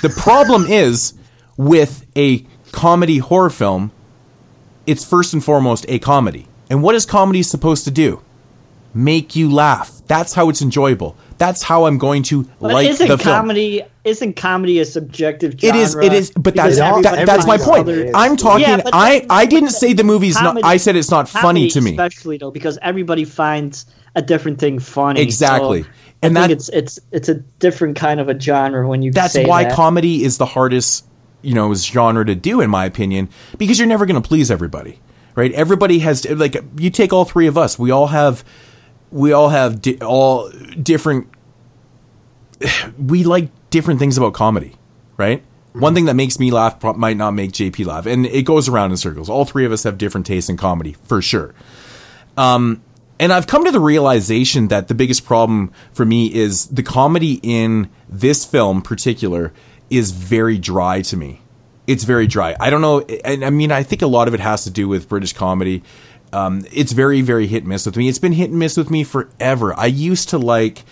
The 0.02 0.10
problem 0.10 0.66
is 0.68 1.14
with 1.56 2.06
a 2.16 2.44
comedy 2.72 3.18
horror 3.18 3.50
film. 3.50 3.92
It's 4.86 5.04
first 5.04 5.32
and 5.32 5.42
foremost 5.42 5.86
a 5.88 5.98
comedy, 5.98 6.46
and 6.70 6.82
what 6.82 6.94
is 6.94 7.06
comedy 7.06 7.42
supposed 7.42 7.84
to 7.84 7.90
do? 7.90 8.22
Make 8.94 9.34
you 9.34 9.50
laugh. 9.50 10.00
That's 10.06 10.34
how 10.34 10.48
it's 10.48 10.62
enjoyable. 10.62 11.16
That's 11.38 11.62
how 11.62 11.84
I'm 11.86 11.98
going 11.98 12.22
to 12.24 12.44
But 12.60 12.72
like 12.72 12.88
isn't 12.88 13.08
the 13.08 13.18
film. 13.18 13.34
comedy 13.36 13.82
isn't 14.04 14.36
comedy 14.36 14.78
a 14.78 14.84
subjective 14.84 15.54
It 15.54 15.60
genre? 15.60 15.80
is. 15.80 15.94
It 15.96 16.12
is. 16.12 16.30
But 16.30 16.54
that's 16.54 16.78
that, 16.78 17.26
that's 17.26 17.46
my 17.46 17.58
point. 17.58 17.88
I'm 18.14 18.36
talking. 18.36 18.62
Yeah, 18.66 18.80
I 18.92 19.26
I 19.28 19.46
didn't 19.46 19.70
say 19.70 19.92
the 19.92 20.04
movie's 20.04 20.40
not. 20.40 20.62
I 20.64 20.76
said 20.78 20.96
it's 20.96 21.10
not 21.10 21.28
funny 21.28 21.68
to 21.70 21.80
me. 21.80 21.90
especially 21.90 22.38
though, 22.38 22.50
because 22.50 22.78
everybody 22.80 23.24
finds 23.24 23.86
a 24.14 24.22
different 24.22 24.58
thing 24.58 24.78
funny. 24.78 25.20
Exactly. 25.20 25.82
So 25.82 25.88
And 26.22 26.38
I 26.38 26.46
think 26.46 26.48
that- 26.48 26.56
it's 26.56 26.68
it's 26.70 27.00
it's 27.12 27.28
a 27.28 27.34
different 27.34 27.96
kind 27.96 28.18
of 28.20 28.28
a 28.30 28.40
genre 28.40 28.88
when 28.88 29.02
you. 29.02 29.12
That's 29.12 29.36
why 29.36 29.64
that. 29.64 29.74
comedy 29.74 30.24
is 30.24 30.38
the 30.38 30.46
hardest, 30.46 31.04
you 31.42 31.52
know, 31.54 31.74
genre 31.74 32.24
to 32.24 32.34
do 32.34 32.62
in 32.62 32.70
my 32.70 32.86
opinion, 32.86 33.28
because 33.58 33.78
you're 33.78 33.88
never 33.88 34.06
going 34.06 34.20
to 34.20 34.26
please 34.26 34.50
everybody, 34.50 35.00
right? 35.34 35.52
Everybody 35.52 35.98
has 35.98 36.26
like 36.30 36.56
you 36.78 36.88
take 36.88 37.12
all 37.12 37.26
three 37.26 37.46
of 37.48 37.58
us. 37.58 37.78
We 37.78 37.90
all 37.90 38.06
have, 38.06 38.42
we 39.10 39.32
all 39.32 39.48
have 39.48 39.82
di- 39.82 39.98
all 39.98 40.50
different. 40.82 41.28
We 42.98 43.24
like 43.24 43.50
different 43.70 44.00
things 44.00 44.16
about 44.16 44.32
comedy, 44.32 44.74
right? 45.16 45.42
One 45.74 45.94
thing 45.94 46.06
that 46.06 46.14
makes 46.14 46.38
me 46.38 46.50
laugh 46.50 46.82
might 46.96 47.18
not 47.18 47.32
make 47.32 47.52
JP 47.52 47.84
laugh, 47.84 48.06
and 48.06 48.24
it 48.24 48.46
goes 48.46 48.66
around 48.66 48.92
in 48.92 48.96
circles. 48.96 49.28
All 49.28 49.44
three 49.44 49.66
of 49.66 49.72
us 49.72 49.82
have 49.82 49.98
different 49.98 50.26
tastes 50.26 50.48
in 50.48 50.56
comedy, 50.56 50.96
for 51.04 51.20
sure. 51.20 51.54
Um, 52.38 52.82
and 53.20 53.30
I've 53.30 53.46
come 53.46 53.64
to 53.66 53.70
the 53.70 53.80
realization 53.80 54.68
that 54.68 54.88
the 54.88 54.94
biggest 54.94 55.26
problem 55.26 55.72
for 55.92 56.06
me 56.06 56.32
is 56.32 56.66
the 56.68 56.82
comedy 56.82 57.40
in 57.42 57.90
this 58.08 58.44
film, 58.46 58.80
particular, 58.80 59.52
is 59.90 60.12
very 60.12 60.56
dry 60.56 61.02
to 61.02 61.16
me. 61.16 61.40
It's 61.86 62.04
very 62.04 62.26
dry. 62.26 62.56
I 62.58 62.70
don't 62.70 62.80
know, 62.80 63.00
and 63.00 63.44
I 63.44 63.50
mean, 63.50 63.70
I 63.70 63.82
think 63.82 64.00
a 64.00 64.06
lot 64.06 64.28
of 64.28 64.34
it 64.34 64.40
has 64.40 64.64
to 64.64 64.70
do 64.70 64.88
with 64.88 65.08
British 65.08 65.34
comedy. 65.34 65.82
Um, 66.36 66.66
it's 66.72 66.92
very, 66.92 67.22
very 67.22 67.46
hit 67.46 67.58
and 67.62 67.68
miss 67.68 67.86
with 67.86 67.96
me. 67.96 68.08
It's 68.08 68.18
been 68.18 68.32
hit 68.32 68.50
and 68.50 68.58
miss 68.58 68.76
with 68.76 68.90
me 68.90 69.04
forever. 69.04 69.72
I 69.78 69.86
used 69.86 70.28
to 70.30 70.38
like, 70.38 70.84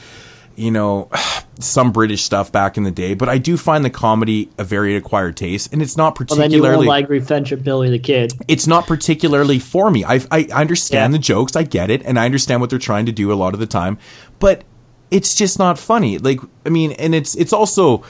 you 0.56 0.70
know, 0.70 1.10
some 1.60 1.92
British 1.92 2.22
stuff 2.22 2.50
back 2.50 2.76
in 2.76 2.82
the 2.82 2.90
day, 2.90 3.14
but 3.14 3.28
I 3.28 3.38
do 3.38 3.56
find 3.56 3.84
the 3.84 3.90
comedy 3.90 4.48
a 4.58 4.64
very 4.64 4.96
acquired 4.96 5.36
taste, 5.36 5.72
and 5.72 5.80
it's 5.82 5.96
not 5.96 6.18
Well, 6.18 6.26
then 6.38 6.50
you 6.50 6.58
particularly 6.58 6.86
like 6.86 7.08
Revenge 7.08 7.52
of 7.52 7.62
Billy 7.62 7.90
the 7.90 7.98
Kid. 7.98 8.32
it's 8.48 8.66
not 8.66 8.86
particularly 8.86 9.58
for 9.58 9.90
me. 9.90 10.04
I 10.04 10.20
I 10.30 10.48
understand 10.52 11.12
Yeah. 11.12 11.18
the 11.18 11.22
jokes, 11.22 11.54
I 11.56 11.62
get 11.62 11.90
it, 11.90 12.02
and 12.04 12.18
I 12.18 12.24
understand 12.24 12.60
what 12.60 12.70
they're 12.70 12.78
trying 12.80 13.06
to 13.06 13.12
do 13.12 13.32
a 13.32 13.34
lot 13.34 13.54
of 13.54 13.60
the 13.60 13.66
time, 13.66 13.98
but 14.40 14.64
it's 15.10 15.34
just 15.34 15.58
not 15.58 15.78
funny. 15.78 16.18
Like 16.18 16.40
I 16.66 16.70
mean, 16.70 16.92
and 16.92 17.14
it's 17.14 17.34
it's 17.36 17.52
also 17.52 18.02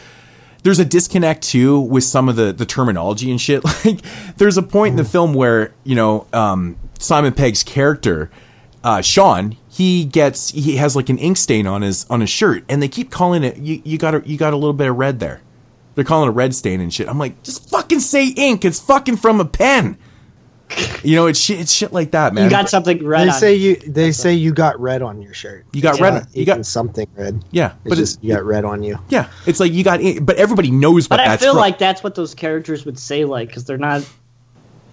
there's 0.63 0.79
a 0.79 0.85
disconnect 0.87 1.43
too 1.43 1.79
with 1.81 2.05
some 2.05 2.31
of 2.31 2.37
the 2.37 2.53
the 2.53 2.65
terminology 2.65 3.31
and 3.31 3.41
shit. 3.41 3.63
Like 3.85 4.01
there's 4.39 4.57
a 4.57 4.63
point 4.63 4.93
in 4.93 4.97
the 4.97 5.05
film 5.05 5.35
where 5.35 5.75
you 5.85 5.97
know 5.97 6.27
um, 6.33 6.77
Simon 7.05 7.33
Pegg's 7.33 7.63
character 7.63 8.31
uh, 8.83 9.01
Sean 9.01 9.57
he 9.69 10.05
gets 10.05 10.51
he 10.51 10.77
has 10.77 10.95
like 10.95 11.09
an 11.09 11.19
ink 11.19 11.37
stain 11.37 11.67
on 11.67 11.83
his 11.83 12.07
on 12.11 12.21
his 12.21 12.31
shirt, 12.31 12.65
and 12.69 12.81
they 12.83 12.89
keep 12.89 13.11
calling 13.11 13.43
it 13.45 13.57
you 13.57 13.81
you 13.85 13.99
got 13.99 14.15
a, 14.15 14.23
you 14.25 14.37
got 14.37 14.53
a 14.53 14.57
little 14.57 14.73
bit 14.75 14.89
of 14.89 14.97
red 14.97 15.19
there. 15.21 15.41
They're 15.95 16.05
calling 16.05 16.27
it 16.29 16.31
a 16.31 16.33
red 16.33 16.55
stain 16.55 16.81
and 16.81 16.93
shit. 16.93 17.09
I'm 17.09 17.19
like, 17.19 17.43
just 17.43 17.71
fucking 17.71 18.01
say 18.01 18.29
ink. 18.29 18.65
It's 18.65 18.81
fucking 18.81 19.17
from 19.17 19.41
a 19.41 19.45
pen. 19.45 19.97
You 21.05 21.15
know, 21.17 21.27
it's 21.27 21.39
shit. 21.39 21.61
It's 21.61 21.73
shit 21.73 21.93
like 21.93 22.13
that, 22.13 22.35
man. 22.35 22.45
You 22.45 22.51
got 22.51 22.69
something 22.69 23.05
red 23.05 23.27
They 23.29 23.33
on 23.33 23.39
say 23.39 23.55
you. 23.55 23.77
They 23.77 24.11
say 24.13 24.35
you 24.35 24.53
got 24.53 24.81
red 24.81 25.03
on 25.03 25.21
your 25.23 25.35
shirt. 25.35 25.67
You 25.73 25.83
got 25.83 25.95
It's 25.95 26.01
red- 26.01 26.15
not 26.15 26.37
you 26.37 26.45
got- 26.45 26.65
something 26.67 27.07
red. 27.17 27.45
Yeah, 27.53 27.73
It's 27.85 27.91
but 27.91 27.95
just 27.99 28.15
it's- 28.19 28.25
you 28.29 28.35
got 28.35 28.45
red 28.45 28.65
on 28.65 28.83
you. 28.83 28.99
Yeah, 29.09 29.29
it's 29.47 29.61
like 29.61 29.73
you 29.73 29.85
got, 29.85 30.01
ink, 30.01 30.25
but 30.25 30.37
everybody 30.37 30.71
knows 30.71 31.05
what 31.09 31.19
But 31.19 31.21
I 31.21 31.29
that's 31.29 31.43
feel 31.43 31.53
from. 31.53 31.61
like 31.61 31.79
that's 31.79 32.03
what 32.03 32.15
those 32.17 32.35
characters 32.35 32.85
would 32.87 32.99
say, 32.99 33.25
like, 33.25 33.49
because 33.49 33.65
they're 33.65 33.79
not 33.79 34.03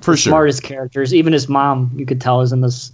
for 0.01 0.11
the 0.11 0.17
sure. 0.17 0.31
smartest 0.31 0.63
characters. 0.63 1.13
Even 1.13 1.33
his 1.33 1.47
mom, 1.49 1.91
you 1.95 2.05
could 2.05 2.19
tell, 2.21 2.41
is 2.41 2.51
in 2.51 2.61
this 2.61 2.91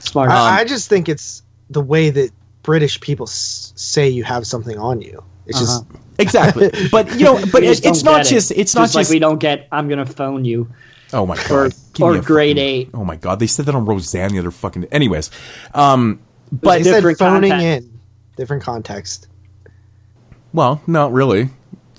smart. 0.00 0.30
I, 0.30 0.60
I 0.60 0.64
just 0.64 0.88
think 0.88 1.08
it's 1.08 1.42
the 1.70 1.80
way 1.82 2.10
that 2.10 2.30
British 2.62 3.00
people 3.00 3.26
s- 3.26 3.72
say 3.76 4.08
you 4.08 4.24
have 4.24 4.46
something 4.46 4.78
on 4.78 5.00
you. 5.02 5.22
It's 5.46 5.58
just 5.60 5.84
exactly. 6.18 6.70
But 6.90 7.12
you 7.18 7.24
know, 7.24 7.40
but 7.52 7.60
We 7.62 7.68
it, 7.68 7.70
just 7.70 7.86
it's 7.86 8.02
don't 8.02 8.12
not 8.14 8.20
it. 8.26 8.28
just. 8.30 8.50
It's 8.52 8.74
not 8.74 8.94
like 8.94 9.02
just. 9.02 9.10
we 9.10 9.18
don't 9.18 9.38
get. 9.38 9.68
I'm 9.72 9.88
gonna 9.88 10.04
phone 10.06 10.44
you. 10.44 10.68
oh 11.12 11.24
my 11.26 11.36
god. 11.36 11.50
Or, 11.50 11.68
Give 11.94 12.06
or 12.06 12.14
a 12.16 12.20
grade 12.20 12.56
fucking- 12.56 12.68
eight. 12.68 12.90
Oh 12.94 13.04
my 13.04 13.16
god, 13.16 13.40
they 13.40 13.46
said 13.46 13.66
that 13.66 13.74
on 13.74 13.84
Roseanne 13.86 14.30
the 14.32 14.38
other 14.38 14.50
fucking. 14.50 14.84
Anyways, 14.92 15.30
um, 15.74 16.20
But 16.52 16.60
but 16.62 16.84
they 16.84 16.90
said 16.90 17.16
phoning 17.18 17.50
context. 17.50 17.88
in, 17.88 18.00
different 18.36 18.62
context. 18.62 19.26
well, 20.52 20.80
not 20.86 21.12
really. 21.12 21.50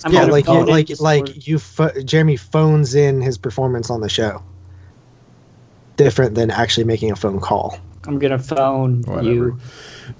I'm 0.05 0.13
yeah, 0.13 0.21
gonna 0.21 0.31
like 0.31 0.47
you, 0.47 0.65
like 0.65 0.99
like 0.99 1.47
you. 1.47 1.59
Pho- 1.59 2.01
Jeremy 2.03 2.37
phones 2.37 2.95
in 2.95 3.21
his 3.21 3.37
performance 3.37 3.89
on 3.89 4.01
the 4.01 4.09
show. 4.09 4.43
Different 5.97 6.35
than 6.35 6.49
actually 6.51 6.85
making 6.85 7.11
a 7.11 7.15
phone 7.15 7.39
call. 7.41 7.77
I'm 8.07 8.17
gonna 8.19 8.39
phone 8.39 9.03
you. 9.23 9.59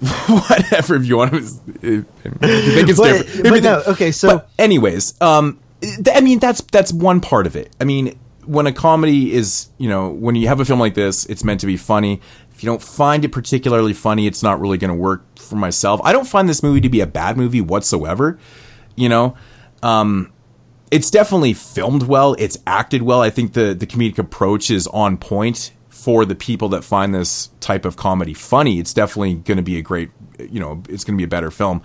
Whatever. 0.28 0.96
If 0.96 1.06
you 1.06 1.16
want 1.16 1.32
to, 1.32 1.38
if 1.38 1.82
you 1.82 2.02
think 2.12 2.88
it's 2.90 2.98
But- 3.00 3.12
different. 3.26 3.42
but 3.50 3.62
no, 3.62 3.82
okay, 3.88 4.12
so- 4.12 4.28
but 4.36 4.50
anyways, 4.58 5.14
um, 5.22 5.58
th- 5.80 6.08
I 6.14 6.20
mean 6.20 6.38
that's 6.38 6.60
that's 6.70 6.92
one 6.92 7.20
part 7.20 7.46
of 7.46 7.56
it. 7.56 7.74
I 7.80 7.84
mean, 7.84 8.18
when 8.44 8.66
a 8.66 8.72
comedy 8.72 9.32
is, 9.32 9.68
you 9.78 9.88
know, 9.88 10.10
when 10.10 10.34
you 10.34 10.48
have 10.48 10.60
a 10.60 10.64
film 10.66 10.78
like 10.80 10.94
this, 10.94 11.24
it's 11.26 11.42
meant 11.44 11.60
to 11.60 11.66
be 11.66 11.78
funny. 11.78 12.20
If 12.52 12.62
you 12.62 12.66
don't 12.68 12.82
find 12.82 13.24
it 13.24 13.32
particularly 13.32 13.94
funny, 13.94 14.26
it's 14.26 14.42
not 14.42 14.60
really 14.60 14.76
going 14.76 14.90
to 14.90 14.94
work 14.94 15.38
for 15.38 15.56
myself. 15.56 15.98
I 16.04 16.12
don't 16.12 16.26
find 16.26 16.46
this 16.46 16.62
movie 16.62 16.82
to 16.82 16.90
be 16.90 17.00
a 17.00 17.06
bad 17.06 17.38
movie 17.38 17.62
whatsoever. 17.62 18.38
You 18.96 19.08
know, 19.08 19.34
um, 19.82 20.32
it's 20.90 21.10
definitely 21.10 21.52
filmed 21.52 22.04
well. 22.04 22.34
It's 22.38 22.58
acted 22.66 23.02
well. 23.02 23.22
I 23.22 23.30
think 23.30 23.52
the 23.52 23.74
the 23.74 23.86
comedic 23.86 24.18
approach 24.18 24.70
is 24.70 24.86
on 24.88 25.16
point 25.16 25.72
for 25.88 26.24
the 26.24 26.34
people 26.34 26.70
that 26.70 26.82
find 26.82 27.14
this 27.14 27.50
type 27.60 27.84
of 27.84 27.96
comedy 27.96 28.34
funny. 28.34 28.78
It's 28.78 28.94
definitely 28.94 29.34
going 29.34 29.56
to 29.56 29.62
be 29.62 29.76
a 29.78 29.82
great, 29.82 30.10
you 30.38 30.58
know, 30.58 30.82
it's 30.88 31.04
going 31.04 31.16
to 31.16 31.20
be 31.20 31.24
a 31.24 31.28
better 31.28 31.50
film. 31.50 31.82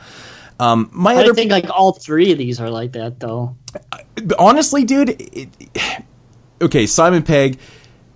Um, 0.57 0.89
my 0.93 1.15
I 1.15 1.17
other 1.17 1.33
think 1.33 1.51
like 1.51 1.69
all 1.69 1.91
three 1.91 2.31
of 2.31 2.37
these 2.37 2.61
are 2.61 2.69
like 2.69 2.93
that 2.93 3.19
though. 3.19 3.57
honestly, 4.39 4.85
dude, 4.85 5.09
it, 5.19 5.49
okay, 6.61 6.85
Simon 6.85 7.23
Pegg, 7.23 7.59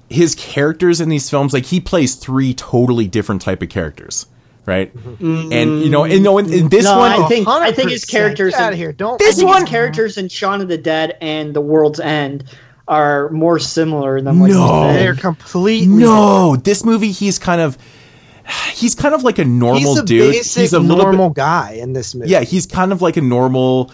his 0.09 0.35
characters 0.35 1.01
in 1.01 1.09
these 1.09 1.29
films, 1.29 1.53
like 1.53 1.65
he 1.65 1.81
plays 1.81 2.15
three 2.15 2.53
totally 2.53 3.07
different 3.07 3.41
type 3.41 3.61
of 3.61 3.67
characters, 3.67 4.25
right? 4.65 4.93
And 5.19 5.83
you 5.83 5.89
know, 5.89 6.03
and 6.05 6.23
no, 6.23 6.37
in, 6.37 6.51
in 6.53 6.69
this 6.69 6.85
no, 6.85 6.97
one, 6.97 7.11
I 7.11 7.27
think 7.27 7.47
I 7.47 7.71
think 7.71 7.89
his 7.91 8.05
characters 8.05 8.53
Get 8.53 8.59
in- 8.59 8.65
outta 8.67 8.75
here. 8.75 8.91
Don't- 8.93 9.21
I 9.21 9.25
This 9.25 9.37
think 9.37 9.49
one- 9.49 9.61
his 9.61 9.69
characters 9.69 10.17
in 10.17 10.27
Shaun 10.29 10.61
of 10.61 10.67
the 10.67 10.77
Dead 10.77 11.17
and 11.21 11.53
The 11.53 11.61
World's 11.61 11.99
End 11.99 12.43
are 12.87 13.29
more 13.29 13.59
similar 13.59 14.19
than 14.21 14.39
what 14.39 14.49
No. 14.49 14.93
They're 14.93 15.15
completely 15.15 15.85
no, 15.87 16.55
this 16.55 16.83
movie, 16.83 17.11
he's 17.11 17.37
kind 17.37 17.61
of, 17.61 17.77
he's 18.73 18.95
kind 18.95 19.13
of 19.13 19.23
like 19.23 19.37
a 19.37 19.45
normal 19.45 19.79
He's 19.79 19.97
a 19.99 20.05
dude. 20.05 20.31
basic 20.31 20.61
he's 20.61 20.73
a 20.73 20.79
little 20.79 21.03
normal 21.03 21.29
bit, 21.29 21.35
guy 21.35 21.71
in 21.79 21.93
this 21.93 22.15
movie. 22.15 22.31
yeah, 22.31 22.41
he's 22.41 22.65
kind 22.65 22.91
of 22.91 23.01
like 23.01 23.15
a 23.15 23.21
normal, 23.21 23.91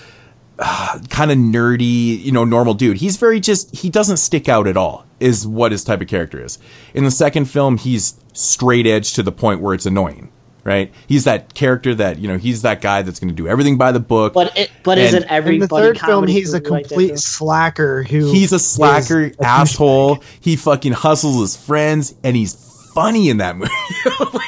uh, 0.59 0.99
kind 1.09 1.29
of 1.31 1.37
nerdy, 1.37 2.23
you 2.23 2.31
know, 2.31 2.45
normal 2.45 2.73
dude. 2.73 2.95
He's 2.95 3.17
very 3.17 3.41
just, 3.41 3.75
he 3.75 3.89
doesn't 3.89 4.15
stick 4.15 4.47
out 4.47 4.65
at 4.65 4.77
all, 4.77 5.05
is 5.19 5.45
what 5.45 5.73
his 5.73 5.83
type 5.83 5.99
of 5.99 6.07
character 6.07 6.41
is. 6.41 6.57
In 6.93 7.03
the 7.03 7.11
second 7.11 7.45
film, 7.45 7.77
he's 7.77 8.15
straight 8.31 8.87
edge 8.87 9.11
to 9.15 9.23
the 9.23 9.31
point 9.33 9.59
where 9.59 9.73
it's 9.73 9.85
annoying, 9.85 10.31
right? 10.65 10.91
He's 11.07 11.23
that 11.23 11.53
character 11.53 11.95
that, 11.95 12.19
you 12.19 12.27
know, 12.27 12.37
he's 12.37 12.63
that 12.63 12.81
guy 12.81 13.01
that's 13.03 13.19
going 13.21 13.29
to 13.29 13.35
do 13.35 13.47
everything 13.47 13.77
by 13.77 13.93
the 13.93 13.99
book. 14.01 14.33
But 14.33 14.57
it, 14.57 14.71
but 14.83 14.97
And- 14.97 15.07
isn't 15.07 15.23
In 15.23 15.29
every 15.29 15.59
the 15.59 15.69
funny 15.69 15.85
third 15.87 15.99
film, 15.99 16.27
he's 16.27 16.53
a 16.53 16.57
movie 16.57 16.69
like 16.71 16.87
complete 16.87 17.17
slacker 17.19 18.03
who 18.03 18.31
he's 18.33 18.51
a 18.51 18.55
is 18.55 18.67
slacker 18.67 19.31
a 19.39 19.45
asshole. 19.45 20.21
He 20.41 20.57
fucking 20.57 20.91
hustles 20.93 21.39
his 21.39 21.55
friends, 21.55 22.15
and 22.23 22.35
he's 22.35 22.55
funny 22.93 23.29
in 23.29 23.37
that 23.37 23.55
movie 23.57 23.71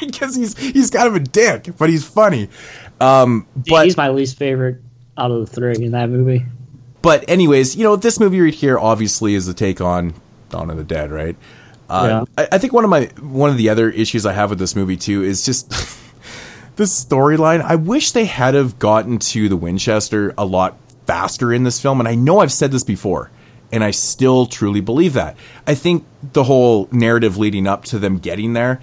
because 0.00 0.34
he's 0.34 0.56
he's 0.58 0.90
kind 0.90 1.06
of 1.08 1.14
a 1.14 1.20
dick, 1.20 1.68
but 1.78 1.88
he's 1.88 2.04
funny. 2.04 2.48
Um, 3.00 3.46
but 3.54 3.84
he's 3.84 3.96
my 3.96 4.08
least 4.10 4.36
favorite 4.36 4.82
out 5.16 5.30
of 5.30 5.40
the 5.40 5.46
three 5.46 5.84
in 5.84 5.92
that 5.92 6.10
movie. 6.10 6.44
but 7.02 7.24
anyways, 7.28 7.76
you 7.76 7.84
know, 7.84 7.94
this 7.96 8.18
movie 8.18 8.40
right 8.40 8.54
here 8.54 8.78
obviously 8.78 9.34
is 9.34 9.46
a 9.48 9.54
take 9.54 9.80
on 9.80 10.14
Dawn 10.50 10.70
of 10.70 10.76
the 10.76 10.84
Dead, 10.84 11.10
right? 11.12 11.36
Uh, 11.90 12.26
I, 12.36 12.48
I 12.52 12.58
think 12.58 12.72
one 12.72 12.84
of 12.84 12.90
my 12.90 13.06
one 13.20 13.50
of 13.50 13.56
the 13.56 13.68
other 13.70 13.88
issues 13.90 14.26
I 14.26 14.32
have 14.32 14.50
with 14.50 14.58
this 14.58 14.74
movie 14.76 14.96
too 14.96 15.22
is 15.22 15.44
just 15.44 15.72
the 16.78 16.84
storyline. 16.84 17.60
I 17.60 17.74
wish 17.74 18.12
they 18.12 18.24
had 18.24 18.54
have 18.54 18.78
gotten 18.78 19.18
to 19.18 19.48
the 19.48 19.56
Winchester 19.56 20.32
a 20.38 20.46
lot 20.46 20.78
faster 21.06 21.52
in 21.52 21.64
this 21.64 21.80
film, 21.80 21.98
and 21.98 22.08
I 22.08 22.14
know 22.14 22.38
I've 22.38 22.52
said 22.52 22.70
this 22.70 22.84
before, 22.84 23.32
and 23.72 23.82
I 23.82 23.90
still 23.90 24.46
truly 24.46 24.80
believe 24.80 25.14
that. 25.14 25.36
I 25.66 25.74
think 25.74 26.06
the 26.32 26.44
whole 26.44 26.88
narrative 26.92 27.36
leading 27.36 27.66
up 27.66 27.84
to 27.86 27.98
them 27.98 28.18
getting 28.18 28.52
there 28.52 28.80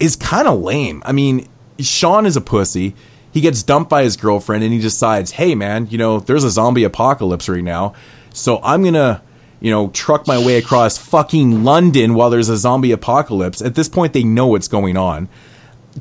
is 0.00 0.16
kind 0.16 0.48
of 0.48 0.60
lame. 0.60 1.04
I 1.06 1.12
mean, 1.12 1.46
Sean 1.78 2.26
is 2.26 2.36
a 2.36 2.40
pussy. 2.40 2.96
he 3.36 3.42
gets 3.42 3.62
dumped 3.62 3.90
by 3.90 4.02
his 4.02 4.16
girlfriend 4.16 4.64
and 4.64 4.72
he 4.72 4.80
decides, 4.80 5.32
hey 5.32 5.54
man, 5.54 5.86
you 5.90 5.98
know, 5.98 6.20
there's 6.20 6.42
a 6.42 6.48
zombie 6.48 6.84
apocalypse 6.84 7.50
right 7.50 7.62
now, 7.62 7.92
so 8.32 8.60
I'm 8.62 8.82
gonna, 8.82 9.22
you 9.60 9.70
know, 9.70 9.88
truck 9.90 10.26
my 10.26 10.38
way 10.38 10.56
across 10.56 10.96
fucking 10.96 11.62
London 11.62 12.14
while 12.14 12.30
there's 12.30 12.48
a 12.48 12.56
zombie 12.56 12.92
apocalypse. 12.92 13.60
At 13.60 13.74
this 13.74 13.90
point, 13.90 14.14
they 14.14 14.24
know 14.24 14.46
what's 14.46 14.68
going 14.68 14.96
on. 14.96 15.28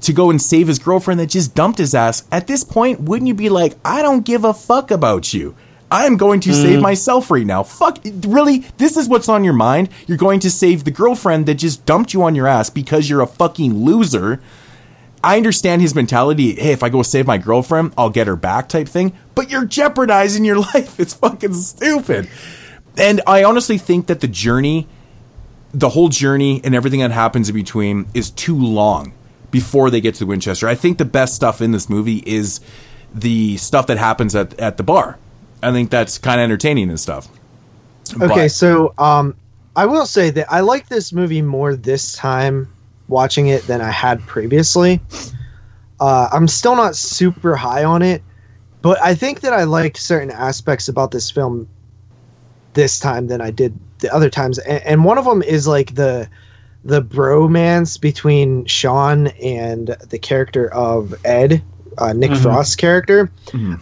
To 0.02 0.14
go 0.14 0.30
and 0.30 0.42
save 0.42 0.68
his 0.68 0.80
girlfriend 0.80 1.20
that 1.20 1.28
just 1.30 1.56
dumped 1.56 1.78
his 1.78 1.96
ass. 1.96 2.24
At 2.32 2.48
this 2.48 2.64
point, 2.64 3.02
wouldn't 3.02 3.28
you 3.28 3.34
be 3.34 3.50
like, 3.50 3.76
I 3.86 4.02
don't 4.02 4.26
give 4.26 4.44
a 4.44 4.54
fuck 4.54 4.92
about 4.92 5.34
you. 5.34 5.56
I'm 5.90 6.18
going 6.18 6.40
to 6.42 6.54
save 6.54 6.80
Mm. 6.80 6.84
myself 6.84 7.32
right 7.32 7.46
now. 7.46 7.64
Fuck, 7.64 8.00
really? 8.26 8.66
This 8.78 8.98
is 8.98 9.08
what's 9.08 9.30
on 9.30 9.44
your 9.46 9.54
mind? 9.54 9.90
You're 10.08 10.18
going 10.18 10.40
to 10.42 10.52
save 10.52 10.84
the 10.84 10.92
girlfriend 10.92 11.46
that 11.46 11.56
just 11.56 11.86
dumped 11.86 12.14
you 12.14 12.24
on 12.24 12.36
your 12.36 12.48
ass 12.48 12.70
because 12.70 13.10
you're 13.10 13.22
a 13.22 13.28
fucking 13.28 13.86
loser. 13.86 14.42
I 15.24 15.38
understand 15.38 15.82
his 15.82 15.96
mentality. 15.96 16.56
Hey, 16.56 16.72
if 16.74 16.84
I 16.84 16.90
go 16.90 17.02
save 17.02 17.26
my 17.28 17.38
girlfriend, 17.38 17.94
I'll 17.98 18.10
get 18.10 18.28
her 18.28 18.36
back 18.36 18.68
type 18.68 18.90
thing. 18.90 19.14
But 19.34 19.50
you're 19.50 19.66
jeopardizing 19.66 20.44
your 20.44 20.58
life. 20.74 21.00
It's 21.00 21.14
fucking 21.14 21.54
stupid. 21.54 22.28
And 22.98 23.22
I 23.26 23.44
honestly 23.44 23.78
think 23.78 24.08
that 24.08 24.20
the 24.20 24.28
journey, 24.28 24.88
the 25.74 25.90
whole 25.90 26.10
journey 26.10 26.62
and 26.64 26.76
everything 26.76 27.00
that 27.00 27.12
happens 27.12 27.48
in 27.48 27.56
between 27.56 28.08
is 28.14 28.30
too 28.32 28.58
long 28.58 29.14
before 29.56 29.90
they 29.90 30.02
get 30.02 30.16
to 30.16 30.26
Winchester. 30.26 30.68
I 30.68 30.76
think 30.76 30.98
the 30.98 31.06
best 31.06 31.34
stuff 31.34 31.62
in 31.62 31.72
this 31.72 31.90
movie 31.90 32.22
is 32.26 32.60
the 33.14 33.56
stuff 33.56 33.88
that 33.88 33.98
happens 33.98 34.36
at, 34.36 34.60
at 34.60 34.76
the 34.76 34.84
bar. 34.84 35.18
I 35.64 35.72
think 35.72 35.90
that's 35.90 36.18
kind 36.18 36.42
of 36.42 36.44
entertaining 36.44 36.90
and 36.90 37.00
stuff. 37.00 37.30
Okay, 38.16 38.28
But- 38.28 38.50
so 38.50 38.94
um, 38.98 39.34
I 39.74 39.86
will 39.86 40.06
say 40.06 40.30
that 40.32 40.52
I 40.52 40.60
like 40.60 40.90
this 40.90 41.14
movie 41.14 41.42
more 41.42 41.74
this 41.74 42.12
time 42.12 42.68
watching 43.08 43.48
it 43.48 43.66
than 43.66 43.80
I 43.80 43.92
had 43.92 44.20
previously. 44.28 45.00
Uh, 46.02 46.28
I'm 46.34 46.50
still 46.50 46.76
not 46.76 46.98
super 46.98 47.56
high 47.56 47.86
on 47.86 48.02
it, 48.02 48.24
but 48.82 49.02
I 49.02 49.16
think 49.16 49.40
that 49.40 49.54
I 49.54 49.64
liked 49.64 49.96
certain 49.96 50.32
aspects 50.32 50.90
about 50.90 51.12
this 51.12 51.32
film 51.32 51.70
this 52.74 53.00
time 53.00 53.28
than 53.28 53.40
I 53.40 53.52
did 53.52 53.80
the 54.00 54.14
other 54.14 54.30
times, 54.30 54.60
and, 54.60 54.84
and 54.84 55.06
one 55.06 55.18
of 55.18 55.24
them 55.24 55.42
is 55.42 55.66
like 55.66 55.96
the 55.96 56.28
the 56.86 57.02
bromance 57.02 58.00
between 58.00 58.66
Sean 58.66 59.28
and 59.28 59.88
the 60.10 60.20
character 60.20 60.72
of 60.72 61.16
Ed, 61.26 61.64
uh, 61.98 62.14
Nick 62.14 62.32
Mhm. 62.32 62.38
Frost's 62.44 62.76
character. 62.76 63.32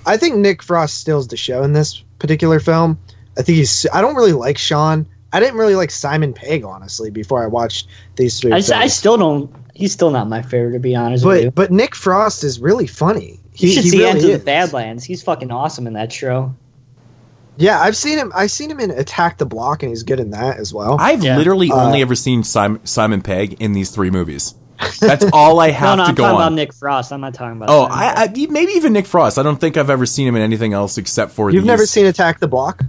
I 0.05 0.17
think 0.17 0.37
Nick 0.37 0.63
Frost 0.63 0.95
steals 0.95 1.27
the 1.27 1.37
show 1.37 1.63
in 1.63 1.73
this 1.73 2.01
particular 2.19 2.59
film. 2.59 2.97
I 3.37 3.41
think 3.41 3.57
he's. 3.57 3.85
I 3.91 4.01
don't 4.01 4.15
really 4.15 4.33
like 4.33 4.57
Sean. 4.57 5.05
I 5.33 5.39
didn't 5.39 5.57
really 5.57 5.75
like 5.75 5.89
Simon 5.91 6.31
Pegg 6.33 6.63
honestly 6.63 7.09
before 7.09 7.43
I 7.43 7.47
watched 7.47 7.87
these 8.15 8.39
three. 8.39 8.51
I, 8.51 8.55
films. 8.61 8.71
I 8.71 8.87
still 8.87 9.17
don't. 9.17 9.51
He's 9.73 9.91
still 9.91 10.11
not 10.11 10.29
my 10.29 10.41
favorite, 10.43 10.73
to 10.73 10.79
be 10.79 10.95
honest 10.95 11.25
with 11.25 11.43
you. 11.43 11.51
but 11.51 11.69
but 11.69 11.71
Nick 11.71 11.95
Frost 11.95 12.43
is 12.43 12.59
really 12.59 12.85
funny. 12.87 13.39
You 13.55 13.69
should 13.69 13.83
see 13.85 13.97
really 13.99 14.11
Into 14.11 14.29
is. 14.31 14.39
the 14.39 14.45
Badlands. 14.45 15.03
He's 15.03 15.21
fucking 15.23 15.51
awesome 15.51 15.87
in 15.87 15.93
that 15.93 16.11
show. 16.13 16.55
Yeah, 17.57 17.79
I've 17.79 17.95
seen 17.95 18.17
him. 18.17 18.31
I've 18.35 18.51
seen 18.51 18.71
him 18.71 18.79
in 18.79 18.89
Attack 18.91 19.37
the 19.37 19.45
Block, 19.45 19.83
and 19.83 19.89
he's 19.91 20.03
good 20.03 20.19
in 20.19 20.31
that 20.31 20.57
as 20.57 20.73
well. 20.73 20.97
I've 20.99 21.21
literally 21.21 21.71
Uh, 21.71 21.85
only 21.85 22.01
ever 22.01 22.15
seen 22.15 22.43
Simon, 22.43 22.85
Simon 22.85 23.21
Pegg 23.21 23.61
in 23.61 23.73
these 23.73 23.91
three 23.91 24.09
movies. 24.09 24.55
That's 24.99 25.25
all 25.31 25.59
I 25.59 25.69
have 25.69 25.97
no, 25.97 26.03
no, 26.03 26.03
to 26.05 26.09
I'm 26.09 26.15
go 26.15 26.23
talking 26.23 26.35
on. 26.35 26.41
about 26.41 26.53
Nick 26.53 26.73
Frost. 26.73 27.13
I'm 27.13 27.21
not 27.21 27.33
talking 27.35 27.57
about. 27.57 27.69
Oh, 27.69 27.83
I, 27.83 28.23
I, 28.23 28.47
maybe 28.49 28.71
even 28.73 28.91
Nick 28.91 29.05
Frost. 29.05 29.37
I 29.37 29.43
don't 29.43 29.57
think 29.61 29.77
I've 29.77 29.89
ever 29.91 30.05
seen 30.05 30.27
him 30.27 30.35
in 30.35 30.41
anything 30.41 30.73
else 30.73 30.97
except 30.97 31.31
for. 31.31 31.51
You've 31.51 31.63
these. 31.63 31.67
never 31.67 31.85
seen 31.85 32.05
Attack 32.07 32.39
the 32.39 32.47
Block? 32.47 32.83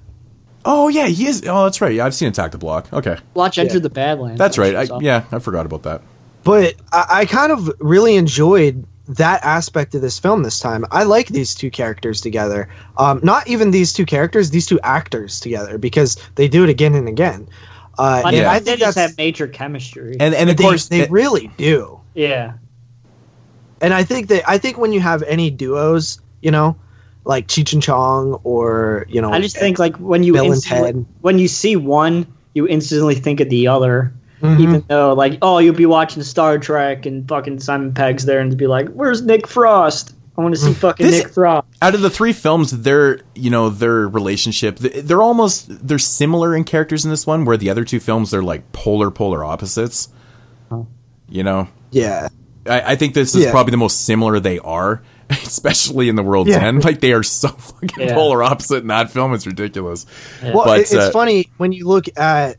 Oh 0.64 0.88
yeah, 0.88 1.06
he 1.08 1.26
is. 1.26 1.44
Oh, 1.46 1.64
that's 1.64 1.82
right. 1.82 1.92
Yeah, 1.94 2.06
I've 2.06 2.14
seen 2.14 2.28
Attack 2.28 2.52
the 2.52 2.58
Block. 2.58 2.90
Okay, 2.92 3.18
Watch 3.34 3.58
Into 3.58 3.74
Yeah. 3.74 3.80
the 3.80 3.90
Badlands. 3.90 4.38
that's 4.38 4.56
right. 4.56 4.74
I, 4.74 4.98
yeah, 5.00 5.24
I 5.30 5.38
forgot 5.40 5.66
about 5.66 5.82
that. 5.82 6.00
But 6.42 6.74
I, 6.90 7.06
I 7.10 7.24
kind 7.26 7.52
of 7.52 7.70
really 7.80 8.16
enjoyed 8.16 8.86
that 9.08 9.44
aspect 9.44 9.94
of 9.94 10.00
this 10.00 10.18
film 10.18 10.42
this 10.42 10.58
time. 10.58 10.84
I 10.90 11.02
like 11.04 11.28
these 11.28 11.54
two 11.54 11.70
characters 11.70 12.20
together. 12.20 12.68
Um, 12.96 13.20
not 13.22 13.46
even 13.48 13.70
these 13.70 13.92
two 13.92 14.06
characters, 14.06 14.50
these 14.50 14.66
two 14.66 14.80
actors 14.82 15.40
together, 15.40 15.76
because 15.78 16.16
they 16.36 16.48
do 16.48 16.64
it 16.64 16.70
again 16.70 16.94
and 16.94 17.08
again. 17.08 17.48
Uh, 17.98 18.22
But 18.22 18.34
and 18.34 18.46
I 18.46 18.54
I 18.54 18.58
they 18.58 18.64
think 18.64 18.78
just 18.80 18.96
that's 18.96 19.10
have 19.10 19.18
major 19.18 19.46
chemistry. 19.46 20.16
And 20.18 20.34
and 20.34 20.50
of 20.50 20.56
they, 20.56 20.62
course, 20.64 20.88
they 20.88 21.00
it- 21.00 21.10
really 21.10 21.50
do. 21.56 22.00
yeah, 22.14 22.54
And 23.80 23.92
I 23.92 24.04
think 24.04 24.28
that 24.28 24.48
I 24.48 24.58
think 24.58 24.78
when 24.78 24.92
you 24.92 25.00
have 25.00 25.22
any 25.24 25.50
duos, 25.50 26.20
you 26.40 26.50
know, 26.50 26.76
like 27.24 27.46
Cheech 27.46 27.72
and 27.72 27.82
Chong 27.82 28.40
or 28.44 29.06
you 29.08 29.20
know, 29.20 29.30
I 29.32 29.40
just 29.40 29.56
think 29.56 29.78
like 29.78 29.96
when 29.96 30.22
you 30.22 30.32
Bill 30.32 30.52
and 30.52 30.62
Ted. 30.62 31.04
when 31.20 31.38
you 31.38 31.46
see 31.48 31.76
one, 31.76 32.26
you 32.54 32.66
instantly 32.66 33.14
think 33.14 33.40
of 33.40 33.48
the 33.50 33.68
other. 33.68 34.12
Mhm. 34.44 34.60
Even 34.60 34.84
though 34.88 35.14
like 35.14 35.38
oh 35.42 35.58
you'll 35.58 35.74
be 35.74 35.86
watching 35.86 36.22
Star 36.22 36.58
Trek 36.58 37.06
and 37.06 37.26
fucking 37.28 37.60
Simon 37.60 37.94
Pegg's 37.94 38.24
there 38.26 38.40
and 38.40 38.50
to 38.50 38.56
be 38.56 38.66
like 38.66 38.88
where's 38.90 39.22
Nick 39.22 39.46
Frost? 39.48 40.14
I 40.36 40.42
want 40.42 40.54
to 40.54 40.60
see 40.60 40.72
fucking 40.74 41.06
This- 41.06 41.22
Nick 41.24 41.32
Frost. 41.32 41.66
out 41.80 41.94
of 41.94 42.02
the 42.02 42.10
three 42.10 42.32
films, 42.32 42.70
their 42.82 43.20
you 43.34 43.50
know 43.50 43.70
their 43.70 44.06
relationship, 44.08 44.76
they're 44.78 45.22
almost 45.22 45.66
they're 45.86 45.98
similar 45.98 46.54
in 46.54 46.64
characters 46.64 47.04
in 47.04 47.10
this 47.10 47.26
one, 47.26 47.44
where 47.44 47.56
the 47.56 47.70
other 47.70 47.84
two 47.84 48.00
films 48.00 48.30
they're 48.32 48.42
like 48.42 48.70
polar 48.72 49.10
polar 49.10 49.44
opposites. 49.44 50.08
You 51.28 51.42
know, 51.42 51.68
yeah, 51.90 52.28
I, 52.66 52.92
I 52.92 52.96
think 52.96 53.14
this 53.14 53.34
is 53.34 53.44
Yeah. 53.44 53.50
probably 53.50 53.70
the 53.70 53.76
most 53.78 54.04
similar 54.04 54.40
they 54.40 54.58
are, 54.58 55.02
especially 55.30 56.08
in 56.10 56.16
the 56.16 56.22
World's 56.22 56.50
Yeah. 56.50 56.64
End. 56.66 56.84
Like 56.84 57.00
they 57.00 57.12
are 57.12 57.22
so 57.22 57.48
fucking 57.48 58.08
Yeah. 58.08 58.14
polar 58.14 58.42
opposite 58.42 58.78
in 58.82 58.88
that 58.88 59.10
film. 59.10 59.32
It's 59.34 59.46
ridiculous. 59.46 60.04
Well, 60.42 60.64
But, 60.66 60.78
it- 60.78 60.82
it's 60.82 60.94
uh, 60.94 61.10
funny 61.12 61.48
when 61.56 61.72
you 61.72 61.86
look 61.88 62.04
at 62.18 62.56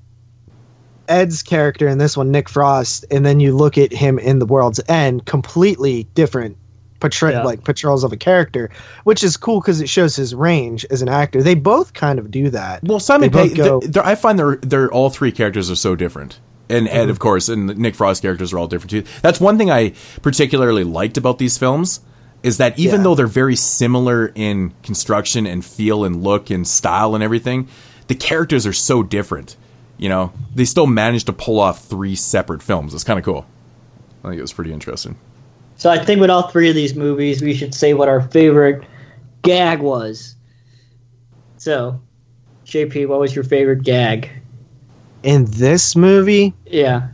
Ed's 1.07 1.43
character 1.43 1.87
in 1.87 1.97
this 1.97 2.15
one, 2.17 2.31
Nick 2.31 2.49
Frost, 2.49 3.05
and 3.11 3.25
then 3.25 3.39
you 3.39 3.55
look 3.55 3.77
at 3.77 3.91
him 3.91 4.19
in 4.19 4.39
The 4.39 4.45
World's 4.45 4.79
End, 4.87 5.25
completely 5.25 6.03
different 6.15 6.57
portray 6.99 7.31
Yeah. 7.33 7.43
like 7.43 7.63
portrayals 7.63 8.03
of 8.03 8.11
a 8.13 8.17
character, 8.17 8.69
which 9.03 9.23
is 9.23 9.37
cool 9.37 9.59
because 9.59 9.81
it 9.81 9.89
shows 9.89 10.15
his 10.15 10.33
range 10.33 10.85
as 10.89 11.01
an 11.01 11.09
actor. 11.09 11.43
They 11.43 11.53
both 11.55 11.93
kind 11.93 12.17
of 12.19 12.31
do 12.31 12.49
that. 12.51 12.83
Well, 12.83 12.99
Simon 12.99 13.29
Pegg, 13.29 13.55
go- 13.55 13.81
they're- 13.81 14.01
I 14.03 14.15
find 14.15 14.39
they're, 14.39 14.55
they're 14.61 14.91
all 14.91 15.09
three 15.09 15.31
characters 15.31 15.69
are 15.69 15.75
so 15.75 15.95
different. 15.95 16.39
And 16.69 16.87
Ed, 16.87 17.07
Mhm. 17.07 17.09
of 17.11 17.19
course, 17.19 17.47
and 17.49 17.77
Nick 17.77 17.93
Frost 17.95 18.21
characters 18.23 18.51
are 18.53 18.57
all 18.57 18.67
different 18.67 18.89
too. 18.91 19.03
That's 19.21 19.39
one 19.39 19.57
thing 19.57 19.69
I 19.69 19.91
particularly 20.23 20.83
liked 20.83 21.17
about 21.17 21.37
these 21.37 21.57
films 21.59 21.99
is 22.41 22.57
that 22.57 22.79
even 22.79 23.01
Yeah. 23.01 23.03
though 23.03 23.15
they're 23.15 23.27
very 23.27 23.55
similar 23.55 24.31
in 24.33 24.71
construction 24.81 25.45
and 25.45 25.63
feel 25.63 26.03
and 26.05 26.23
look 26.23 26.49
and 26.49 26.65
style 26.65 27.13
and 27.13 27.23
everything, 27.23 27.67
the 28.07 28.15
characters 28.15 28.65
are 28.65 28.73
so 28.73 29.03
different. 29.03 29.57
You 29.97 30.09
know, 30.09 30.33
they 30.53 30.65
still 30.65 30.87
managed 30.87 31.27
to 31.27 31.33
pull 31.33 31.59
off 31.59 31.85
three 31.85 32.15
separate 32.15 32.61
films. 32.61 32.93
It's 32.93 33.03
kind 33.03 33.17
of 33.17 33.25
cool. 33.25 33.45
I 34.23 34.29
think 34.29 34.39
it 34.39 34.41
was 34.41 34.53
pretty 34.53 34.73
interesting. 34.73 35.17
So 35.77 35.89
I 35.89 36.03
think 36.03 36.21
with 36.21 36.29
all 36.29 36.47
three 36.49 36.69
of 36.69 36.75
these 36.75 36.95
movies, 36.95 37.41
we 37.41 37.53
should 37.53 37.73
say 37.73 37.93
what 37.93 38.07
our 38.07 38.21
favorite 38.21 38.85
gag 39.41 39.79
was. 39.79 40.35
So, 41.57 42.01
JP, 42.65 43.07
what 43.07 43.19
was 43.19 43.33
your 43.35 43.43
favorite 43.43 43.83
gag? 43.83 44.29
in 45.25 45.45
this 45.45 45.95
movie, 45.95 46.53
Yeah. 46.67 47.07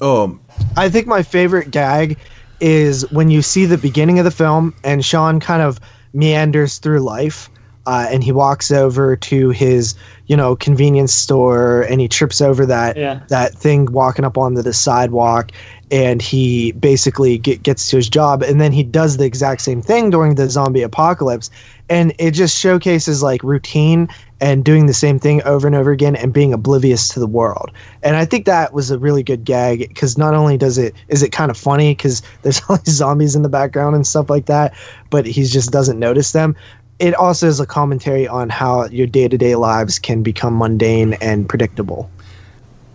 Oh, 0.00 0.38
I 0.76 0.88
think 0.88 1.06
my 1.08 1.22
favorite 1.22 1.70
gag 1.72 2.16
is 2.60 3.10
when 3.10 3.28
you 3.28 3.42
see 3.42 3.66
the 3.66 3.76
beginning 3.76 4.18
of 4.20 4.24
the 4.24 4.30
film 4.30 4.72
and 4.84 5.04
Sean 5.04 5.40
kind 5.40 5.60
of 5.60 5.80
meanders 6.14 6.78
through 6.78 7.00
life. 7.00 7.50
Uh, 7.86 8.06
and 8.10 8.22
he 8.22 8.30
walks 8.32 8.70
over 8.70 9.16
to 9.16 9.50
his, 9.50 9.94
you 10.26 10.36
know, 10.36 10.54
convenience 10.54 11.14
store, 11.14 11.82
and 11.82 12.00
he 12.00 12.08
trips 12.08 12.40
over 12.40 12.66
that 12.66 12.96
Yeah. 12.96 13.20
that 13.28 13.54
thing 13.54 13.90
walking 13.90 14.24
up 14.24 14.36
onto 14.36 14.62
the 14.62 14.72
sidewalk, 14.72 15.50
and 15.90 16.20
he 16.20 16.72
basically 16.72 17.38
get, 17.38 17.62
gets 17.62 17.88
to 17.88 17.96
his 17.96 18.08
job, 18.08 18.42
and 18.42 18.60
then 18.60 18.72
he 18.72 18.82
does 18.82 19.16
the 19.16 19.24
exact 19.24 19.62
same 19.62 19.82
thing 19.82 20.10
during 20.10 20.34
the 20.34 20.48
zombie 20.48 20.82
apocalypse, 20.82 21.50
and 21.88 22.12
it 22.18 22.32
just 22.32 22.56
showcases 22.56 23.22
like 23.22 23.42
routine 23.42 24.08
and 24.42 24.64
doing 24.64 24.86
the 24.86 24.94
same 24.94 25.18
thing 25.18 25.42
over 25.42 25.66
and 25.66 25.76
over 25.76 25.90
again 25.90 26.16
and 26.16 26.32
being 26.32 26.54
oblivious 26.54 27.08
to 27.08 27.20
the 27.20 27.26
world. 27.26 27.70
And 28.02 28.16
I 28.16 28.24
think 28.24 28.46
that 28.46 28.72
was 28.72 28.90
a 28.90 28.98
really 28.98 29.22
good 29.22 29.44
gag 29.44 29.80
because 29.80 30.16
not 30.16 30.34
only 30.34 30.56
does 30.56 30.78
it 30.78 30.94
is 31.08 31.22
it 31.22 31.30
kind 31.30 31.50
of 31.50 31.58
funny 31.58 31.92
because 31.92 32.22
there's 32.42 32.62
all 32.68 32.78
these 32.78 32.94
zombies 32.94 33.36
in 33.36 33.42
the 33.42 33.48
background 33.50 33.96
and 33.96 34.06
stuff 34.06 34.30
like 34.30 34.46
that, 34.46 34.74
but 35.10 35.26
he 35.26 35.44
just 35.44 35.70
doesn't 35.70 35.98
notice 35.98 36.32
them. 36.32 36.56
It 37.00 37.14
also 37.14 37.48
is 37.48 37.58
a 37.60 37.66
commentary 37.66 38.28
on 38.28 38.48
how 38.50 38.84
your 38.86 39.06
day 39.06 39.26
to 39.26 39.38
day 39.38 39.54
lives 39.56 39.98
can 39.98 40.22
become 40.22 40.56
mundane 40.58 41.14
and 41.14 41.48
predictable. 41.48 42.10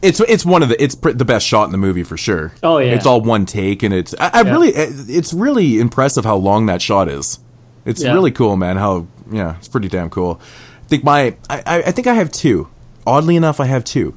It's 0.02 0.20
it's 0.20 0.46
one 0.46 0.62
of 0.62 0.70
the 0.70 0.82
it's 0.82 0.94
pr- 0.94 1.12
the 1.12 1.26
best 1.26 1.46
shot 1.48 1.66
in 1.66 1.72
the 1.72 1.78
movie 1.80 2.04
for 2.04 2.16
sure. 2.16 2.54
Oh, 2.62 2.78
yeah. 2.78 2.94
it's 2.94 3.06
all 3.08 3.22
one 3.22 3.46
take, 3.48 3.82
and 3.82 3.94
it's 3.94 4.14
I, 4.20 4.30
I 4.32 4.42
Yeah. 4.44 4.52
really 4.52 4.70
it's 4.70 5.34
really 5.34 5.80
impressive 5.80 6.24
how 6.24 6.36
long 6.36 6.68
that 6.68 6.82
shot 6.82 7.10
is. 7.10 7.40
It's 7.86 8.04
Yeah. 8.04 8.14
really 8.14 8.32
cool, 8.32 8.56
man. 8.56 8.78
How 8.78 9.08
yeah, 9.32 9.58
it's 9.58 9.68
pretty 9.68 9.88
damn 9.88 10.12
cool. 10.12 10.40
I 10.84 10.88
think 10.88 11.04
my 11.04 11.36
I, 11.50 11.64
I 11.66 11.78
I 11.88 11.92
think 11.92 12.06
I 12.06 12.14
have 12.14 12.32
two. 12.32 12.68
Oddly 13.08 13.36
enough, 13.36 13.60
I 13.60 13.66
have 13.66 13.84
two. 13.84 14.16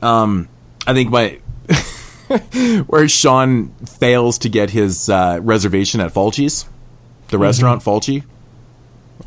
Um, 0.00 0.48
I 0.86 0.92
think 0.94 1.10
my 1.10 1.38
where 2.86 3.08
Sean 3.08 3.68
fails 3.84 4.38
to 4.38 4.48
get 4.48 4.70
his 4.70 5.08
uh, 5.08 5.40
reservation 5.42 6.00
at 6.00 6.12
Fulci's, 6.12 6.66
the 7.28 7.38
restaurant 7.38 7.82
Fulci, 7.82 8.22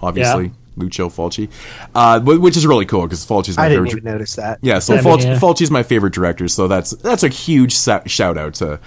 obviously 0.02 0.52
Lucio 0.78 1.10
Fulci, 1.10 1.50
uh, 1.94 2.20
which 2.22 2.56
is 2.56 2.66
really 2.66 2.86
cool 2.86 3.04
because 3.04 3.26
Fulci's 3.26 3.58
my 3.58 3.66
I 3.66 3.70
didn't 3.70 3.86
favorite. 3.86 4.00
even 4.04 4.12
notice 4.14 4.36
that. 4.36 4.60
Yeah, 4.62 4.80
so 4.80 4.94
I 4.94 4.98
mean, 4.98 5.06
Fulci, 5.06 5.24
yeah. 5.26 5.40
Fulci's 5.40 5.70
my 5.72 5.84
favorite 5.84 6.14
director, 6.14 6.48
so 6.48 6.68
that's 6.68 6.92
that's 6.92 7.24
a 7.24 7.28
huge 7.28 7.74
sa- 7.76 8.04
shout 8.06 8.38
out 8.38 8.54
to 8.56 8.80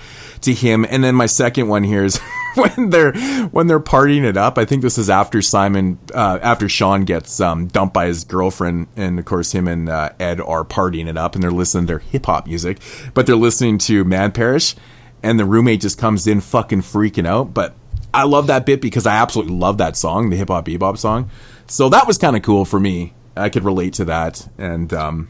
to 0.43 0.55
him. 0.55 0.87
And 0.89 1.05
then 1.05 1.15
my 1.15 1.27
second 1.27 1.69
one 1.69 1.85
here 1.85 2.05
is 2.05 2.19
when 2.55 2.89
they're 2.91 3.13
when 3.49 3.67
they're 3.67 3.81
partying 3.81 4.25
it 4.25 4.37
up. 4.39 4.57
I 4.57 4.65
think 4.65 4.81
this 4.83 4.97
is 4.97 5.11
after 5.11 5.43
Simon, 5.43 5.99
uh, 6.15 6.39
after 6.41 6.69
Sean 6.71 7.05
gets 7.05 7.39
um, 7.41 7.67
dumped 7.67 7.93
by 7.93 8.07
his 8.07 8.25
girlfriend, 8.25 8.87
and 8.97 9.19
of 9.19 9.27
course 9.27 9.53
him 9.53 9.69
and 9.69 9.89
uh, 9.89 10.11
Ed 10.19 10.41
are 10.41 10.65
partying 10.65 11.07
it 11.07 11.19
up, 11.19 11.35
and 11.35 11.43
they're 11.45 11.51
listening 11.51 11.85
to 11.85 11.93
their 11.93 11.99
hip 11.99 12.25
hop 12.27 12.47
music, 12.47 12.79
but 13.13 13.27
they're 13.27 13.37
listening 13.37 13.77
to 13.79 14.05
Man 14.05 14.33
Parrish, 14.33 14.75
and 15.23 15.39
the 15.39 15.45
roommate 15.45 15.83
just 15.83 15.99
comes 15.99 16.27
in 16.27 16.41
fucking 16.41 16.81
freaking 16.81 17.27
out. 17.27 17.53
But 17.53 17.75
I 18.15 18.25
love 18.25 18.47
that 18.47 18.65
bit 18.67 18.81
because 18.81 19.07
I 19.07 19.17
absolutely 19.17 19.55
love 19.55 19.79
that 19.79 19.97
song, 19.97 20.31
the 20.31 20.37
hip 20.37 20.49
hop 20.49 20.67
bebop 20.67 20.99
song. 20.99 21.31
So 21.67 21.89
that 21.91 22.07
was 22.07 22.17
kind 22.19 22.37
of 22.37 22.43
cool 22.43 22.65
for 22.65 22.79
me. 22.81 23.13
I 23.37 23.49
could 23.49 23.65
relate 23.65 23.95
to 23.95 24.05
that, 24.07 24.47
and 24.59 24.93
um, 24.95 25.29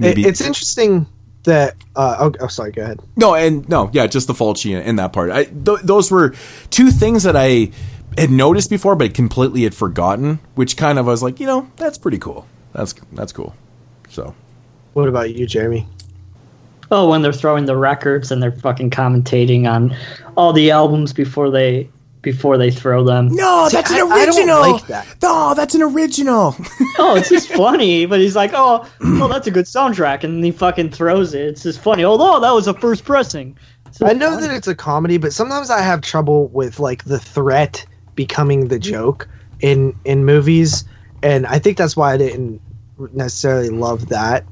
It- 0.00 0.18
it's 0.18 0.40
interesting 0.40 1.06
that. 1.44 1.74
Uh, 1.96 2.16
oh, 2.20 2.32
oh, 2.40 2.46
sorry. 2.48 2.72
Go 2.72 2.82
ahead. 2.82 3.00
No, 3.16 3.34
and 3.34 3.66
no, 3.68 3.88
yeah, 3.92 4.06
just 4.06 4.26
the 4.26 4.34
Fulci 4.34 4.72
in, 4.76 4.82
in 4.82 4.96
that 4.96 5.12
part. 5.14 5.30
I, 5.30 5.44
th- 5.44 5.80
those 5.82 6.10
were 6.10 6.34
two 6.70 6.90
things 6.90 7.22
that 7.22 7.36
I 7.36 7.70
had 8.18 8.30
noticed 8.30 8.68
before, 8.70 8.96
but 8.96 9.14
completely 9.14 9.62
had 9.62 9.74
forgotten. 9.74 10.40
Which 10.56 10.76
kind 10.76 10.98
of 10.98 11.08
I 11.08 11.10
was 11.12 11.22
like, 11.22 11.40
you 11.40 11.46
know, 11.46 11.70
that's 11.76 11.96
pretty 11.96 12.18
cool. 12.18 12.46
That's 12.74 12.92
that's 13.12 13.32
cool. 13.32 13.54
So, 14.10 14.34
What 14.92 15.08
about 15.08 15.34
you, 15.34 15.46
Jeremy? 15.46 15.86
Oh, 16.90 17.08
when 17.08 17.22
they're 17.22 17.32
throwing 17.32 17.66
the 17.66 17.76
records 17.76 18.30
and 18.30 18.42
they're 18.42 18.52
fucking 18.52 18.90
commentating 18.90 19.66
on 19.70 19.94
all 20.36 20.52
the 20.52 20.70
albums 20.70 21.12
before 21.12 21.50
they 21.50 21.88
before 22.22 22.58
they 22.58 22.70
throw 22.70 23.04
them. 23.04 23.28
No, 23.28 23.68
that's 23.70 23.90
an 23.90 24.00
original. 24.00 24.58
I 24.58 24.70
like 24.72 24.86
that. 24.88 25.16
No, 25.22 25.54
that's 25.54 25.74
an 25.74 25.82
original. 25.82 26.56
oh, 26.98 27.16
it's 27.16 27.28
just 27.28 27.48
funny, 27.52 28.06
but 28.06 28.20
he's 28.20 28.36
like, 28.36 28.50
oh, 28.54 28.86
well, 29.00 29.28
that's 29.28 29.46
a 29.46 29.50
good 29.50 29.66
soundtrack, 29.66 30.24
and 30.24 30.44
he 30.44 30.50
fucking 30.50 30.90
throws 30.90 31.34
it. 31.34 31.42
It's 31.42 31.62
just 31.62 31.80
funny. 31.80 32.04
Although 32.04 32.40
that 32.40 32.52
was 32.52 32.66
a 32.66 32.74
first 32.74 33.04
pressing. 33.04 33.56
I 34.02 34.12
know 34.12 34.30
funny. 34.30 34.48
that 34.48 34.56
it's 34.56 34.68
a 34.68 34.74
comedy, 34.74 35.18
but 35.18 35.32
sometimes 35.32 35.70
I 35.70 35.80
have 35.80 36.00
trouble 36.02 36.48
with 36.48 36.78
like 36.78 37.04
the 37.04 37.18
threat 37.18 37.84
becoming 38.14 38.68
the 38.68 38.76
mm-hmm. 38.76 38.90
joke 38.90 39.28
in 39.60 39.94
in 40.04 40.24
movies, 40.24 40.84
and 41.22 41.46
I 41.46 41.58
think 41.58 41.78
that's 41.78 41.96
why 41.96 42.14
I 42.14 42.16
didn't 42.16 42.60
necessarily 43.12 43.70
love 43.70 44.08
that 44.08 44.44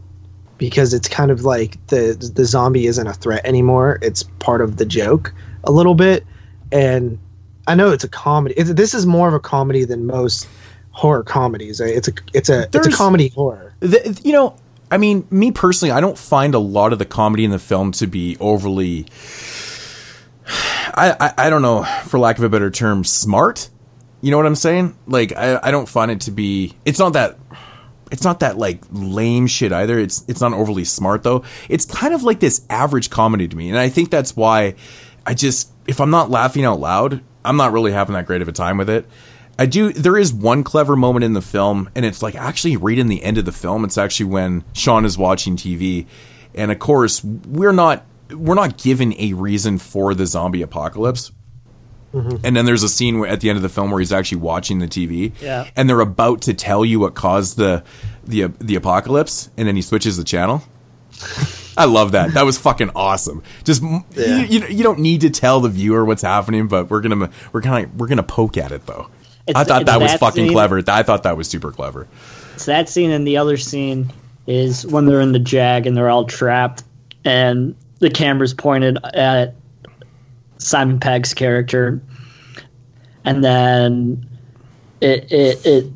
because 0.59 0.95
it's 0.95 1.09
kind 1.09 1.31
of 1.31 1.43
like 1.45 1.85
the 1.89 2.17
the 2.35 2.45
zombie 2.45 2.87
isn't 2.87 3.07
a 3.07 3.15
threat 3.15 3.45
anymore; 3.45 3.99
it's 4.03 4.23
part 4.39 4.61
of 4.61 4.77
the 4.77 4.87
joke 4.87 5.35
a 5.65 5.73
little 5.73 5.95
bit, 5.95 6.25
and 6.73 7.19
I 7.67 7.75
know 7.75 7.91
it's 7.91 8.05
a 8.05 8.09
comedy. 8.09 8.55
It's, 8.57 8.73
this 8.73 8.95
is 8.95 9.07
more 9.07 9.29
of 9.29 9.35
a 9.35 9.41
comedy 9.41 9.85
than 9.85 10.07
most 10.07 10.49
horror 10.91 11.23
comedies. 11.23 11.81
It's 11.81 12.09
a 12.09 12.13
it's 12.33 12.49
a 12.49 12.65
it's 12.73 12.87
a 12.87 12.91
comedy 12.91 13.29
horror. 13.29 13.75
the, 13.81 14.21
you 14.25 14.33
know, 14.33 14.57
I 14.91 14.99
mean, 14.99 15.27
me 15.31 15.51
personally, 15.51 15.93
I 15.93 16.01
don't 16.01 16.19
find 16.19 16.55
a 16.55 16.59
lot 16.59 16.93
of 16.93 16.99
the 16.99 17.05
comedy 17.05 17.45
in 17.45 17.51
the 17.51 17.59
film 17.59 17.93
to 17.93 18.07
be 18.07 18.37
overly. 18.41 19.07
I, 20.99 21.17
I, 21.19 21.47
I 21.47 21.51
don't 21.51 21.63
know, 21.63 21.83
for 22.05 22.19
lack 22.19 22.39
of 22.39 22.45
a 22.45 22.49
better 22.49 22.71
term, 22.71 23.05
smart. 23.05 23.69
You 24.23 24.31
know 24.31 24.37
what 24.37 24.47
I'm 24.47 24.55
saying? 24.55 24.97
Like, 25.07 25.37
I, 25.37 25.59
I 25.63 25.71
don't 25.71 25.89
find 25.89 26.11
it 26.11 26.23
to 26.23 26.31
be. 26.31 26.75
It's 26.85 26.99
not 26.99 27.15
that. 27.15 27.39
It's 28.13 28.23
not 28.23 28.41
that 28.41 28.57
like 28.57 28.83
lame 28.93 29.49
shit 29.49 29.73
either. 29.73 29.99
It's 29.99 30.25
it's 30.29 30.41
not 30.41 30.53
overly 30.53 30.85
smart 30.85 31.25
though. 31.25 31.43
It's 31.69 31.85
kind 31.85 32.15
of 32.15 32.23
like 32.23 32.39
this 32.39 32.65
average 32.71 33.11
comedy 33.11 33.49
to 33.49 33.57
me, 33.57 33.69
and 33.69 33.77
I 33.77 33.89
think 33.89 34.11
that's 34.11 34.37
why 34.37 34.77
I 35.27 35.35
just 35.35 35.73
if 35.89 36.01
I'm 36.01 36.11
not 36.11 36.31
laughing 36.31 36.65
out 36.65 36.79
loud, 36.79 37.21
I'm 37.47 37.57
not 37.57 37.73
really 37.73 37.93
having 37.93 38.15
that 38.15 38.27
great 38.27 38.43
of 38.43 38.49
a 38.49 38.53
time 38.53 38.77
with 38.79 38.91
it. 38.91 39.07
I 39.59 39.67
do. 39.67 39.93
There 39.93 40.19
is 40.19 40.35
one 40.35 40.65
clever 40.65 40.97
moment 40.97 41.25
in 41.25 41.33
the 41.33 41.41
film, 41.41 41.89
and 41.95 42.05
it's 42.05 42.23
like 42.23 42.35
actually 42.35 42.77
right 42.77 42.99
in 42.99 43.07
the 43.09 43.23
end 43.23 43.39
of 43.39 43.45
the 43.47 43.53
film. 43.53 43.85
It's 43.85 43.97
actually 43.97 44.27
when 44.27 44.65
Sean 44.75 45.05
is 45.07 45.17
watching 45.17 45.57
TV, 45.57 46.07
and 46.55 46.71
of 46.71 46.79
course 46.79 47.25
we're 47.25 47.73
not 47.73 48.05
we're 48.31 48.55
not 48.55 48.77
given 48.77 49.15
a 49.19 49.33
reason 49.33 49.79
for 49.79 50.15
the 50.15 50.27
zombie 50.27 50.61
apocalypse. 50.63 51.33
Mm-hmm. 52.13 52.45
And 52.45 52.57
then 52.57 52.65
there's 52.67 52.83
a 52.83 52.89
scene 52.89 53.25
at 53.25 53.41
the 53.41 53.49
end 53.51 53.57
of 53.57 53.63
the 53.63 53.69
film 53.69 53.91
where 53.91 53.99
he's 54.01 54.13
actually 54.13 54.39
watching 54.39 54.79
the 54.79 54.87
TV, 54.89 55.33
Yeah. 55.41 55.69
and 55.77 55.89
they're 55.89 56.01
about 56.01 56.43
to 56.43 56.55
tell 56.55 56.85
you 56.85 57.01
what 57.01 57.15
caused 57.15 57.57
the 57.57 57.83
the 58.25 58.49
the 58.59 58.75
apocalypse, 58.77 59.49
and 59.57 59.67
then 59.67 59.75
he 59.77 59.83
switches 59.83 60.17
the 60.19 60.25
channel. 60.25 60.63
I 61.77 61.85
love 61.85 62.13
that. 62.13 62.33
That 62.35 62.45
was 62.45 62.59
fucking 62.59 62.91
awesome. 62.95 63.43
Just 63.65 63.83
you, 63.83 64.05
you, 64.15 64.67
you 64.67 64.83
don't 64.83 65.01
need 65.01 65.21
to 65.23 65.31
tell 65.31 65.61
the 65.61 65.69
viewer 65.69 66.05
what's 66.05 66.23
happening, 66.23 66.69
but 66.69 66.91
we're 66.91 67.01
gonna 67.01 67.31
we're 67.53 67.63
kind 67.63 67.85
of 67.85 67.99
we're 67.99 68.09
gonna 68.09 68.23
poke 68.23 68.57
at 68.57 68.73
it 68.73 68.87
though. 68.87 69.09
I 69.55 69.65
thought 69.65 69.87
that 69.87 70.01
was 70.01 70.13
that 70.13 70.21
fucking 70.21 70.47
scene- 70.47 70.53
clever. 70.53 70.83
I 70.89 71.03
thought 71.03 71.23
that 71.23 71.37
was 71.37 71.49
super 71.49 71.71
clever. 71.71 72.09
It's 72.55 72.65
that 72.67 72.89
scene 72.89 73.11
and 73.11 73.27
the 73.27 73.37
other 73.37 73.57
scene 73.57 74.13
is 74.47 74.87
when 74.87 75.07
they're 75.07 75.21
in 75.21 75.33
the 75.33 75.39
jag 75.39 75.87
and 75.87 75.97
they're 75.97 76.09
all 76.09 76.25
trapped 76.25 76.83
and 77.25 77.75
the 77.99 78.11
camera's 78.11 78.55
pointed 78.55 78.99
at 79.15 79.55
Simon 80.59 80.99
Pegg's 80.99 81.35
character 81.35 82.01
and 83.27 83.45
then 83.45 84.27
it 85.01 85.31
it 85.31 85.67
it, 85.67 85.93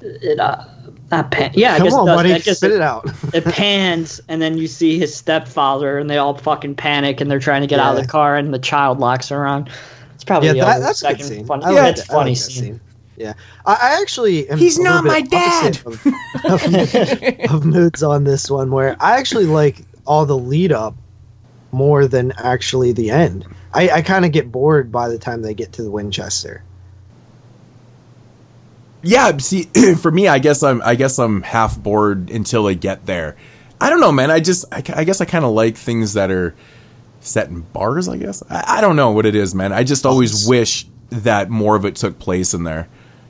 it 0.00 0.38
uh, 0.38 0.64
not 1.12 1.30
pan 1.30 1.50
yeah 1.54 1.74
I 1.74 1.78
Come 1.78 1.86
guess 1.86 1.94
on, 1.94 2.02
it 2.02 2.10
does. 2.10 2.16
buddy, 2.18 2.32
I 2.34 2.38
guess 2.38 2.56
spit 2.56 2.70
it 2.72 2.80
out. 2.80 3.04
it 3.34 3.44
pans 3.44 4.20
and 4.28 4.42
then 4.42 4.58
you 4.58 4.66
see 4.66 4.98
his 4.98 5.14
stepfather 5.14 5.98
and 5.98 6.08
they 6.10 6.18
all 6.18 6.36
fucking 6.36 6.74
panic 6.74 7.20
and 7.20 7.30
they're 7.30 7.38
trying 7.38 7.60
to 7.60 7.66
get 7.68 7.78
out 7.78 7.96
of 7.96 8.02
the 8.02 8.08
car 8.08 8.36
and 8.36 8.52
the 8.52 8.58
child 8.58 8.98
locks 8.98 9.30
around 9.30 9.70
it's 10.14 10.24
probably 10.24 10.48
Yeah, 10.48 10.52
the 10.54 10.60
that, 10.60 10.76
other 10.76 10.84
that's 10.84 11.02
a 11.02 11.08
good 11.08 11.10
second 11.20 11.26
scene. 11.36 11.46
funny, 11.46 11.64
I 11.64 11.70
yeah, 11.72 11.80
like 11.82 11.90
it's 11.92 12.06
that- 12.06 12.12
I 12.12 12.16
like 12.16 12.20
funny 12.22 12.34
that 12.34 12.36
scene. 12.40 12.80
Yeah, 13.16 13.34
I, 13.66 13.72
I 13.74 14.00
actually 14.00 14.48
am 14.48 14.56
He's 14.58 14.78
a 14.78 14.82
little 14.82 15.02
not 15.02 15.04
my 15.04 15.20
dad. 15.20 15.78
Of, 15.84 16.06
of, 16.46 17.50
of 17.54 17.64
moods 17.64 18.02
on 18.02 18.24
this 18.24 18.50
one, 18.50 18.70
where 18.70 18.96
I 19.00 19.18
actually 19.18 19.44
like 19.44 19.84
all 20.06 20.24
the 20.26 20.36
lead 20.36 20.72
up 20.72 20.94
more 21.72 22.06
than 22.06 22.32
actually 22.38 22.92
the 22.92 23.10
end. 23.10 23.46
I, 23.74 23.90
I 23.90 24.02
kind 24.02 24.24
of 24.24 24.32
get 24.32 24.50
bored 24.50 24.90
by 24.90 25.08
the 25.08 25.18
time 25.18 25.42
they 25.42 25.54
get 25.54 25.72
to 25.74 25.82
the 25.82 25.90
Winchester. 25.90 26.64
Yeah, 29.02 29.36
see, 29.38 29.64
for 30.00 30.10
me, 30.10 30.28
I 30.28 30.38
guess 30.38 30.62
I'm 30.62 30.80
I 30.82 30.94
guess 30.94 31.18
I'm 31.18 31.42
half 31.42 31.78
bored 31.78 32.30
until 32.30 32.64
they 32.64 32.74
get 32.74 33.06
there. 33.06 33.36
I 33.80 33.90
don't 33.90 34.00
know, 34.00 34.12
man. 34.12 34.30
I 34.30 34.40
just 34.40 34.64
I, 34.72 34.82
I 34.94 35.04
guess 35.04 35.20
I 35.20 35.24
kind 35.24 35.44
of 35.44 35.52
like 35.52 35.76
things 35.76 36.12
that 36.12 36.30
are 36.30 36.54
set 37.20 37.48
in 37.48 37.60
bars. 37.60 38.08
I 38.08 38.16
guess 38.16 38.42
I, 38.48 38.78
I 38.78 38.80
don't 38.80 38.96
know 38.96 39.10
what 39.10 39.26
it 39.26 39.34
is, 39.34 39.54
man. 39.54 39.72
I 39.72 39.82
just 39.84 40.06
always 40.06 40.46
wish 40.46 40.86
that 41.10 41.50
more 41.50 41.76
of 41.76 41.84
it 41.84 41.96
took 41.96 42.18
place 42.18 42.54
in 42.54 42.64
there. 42.64 42.88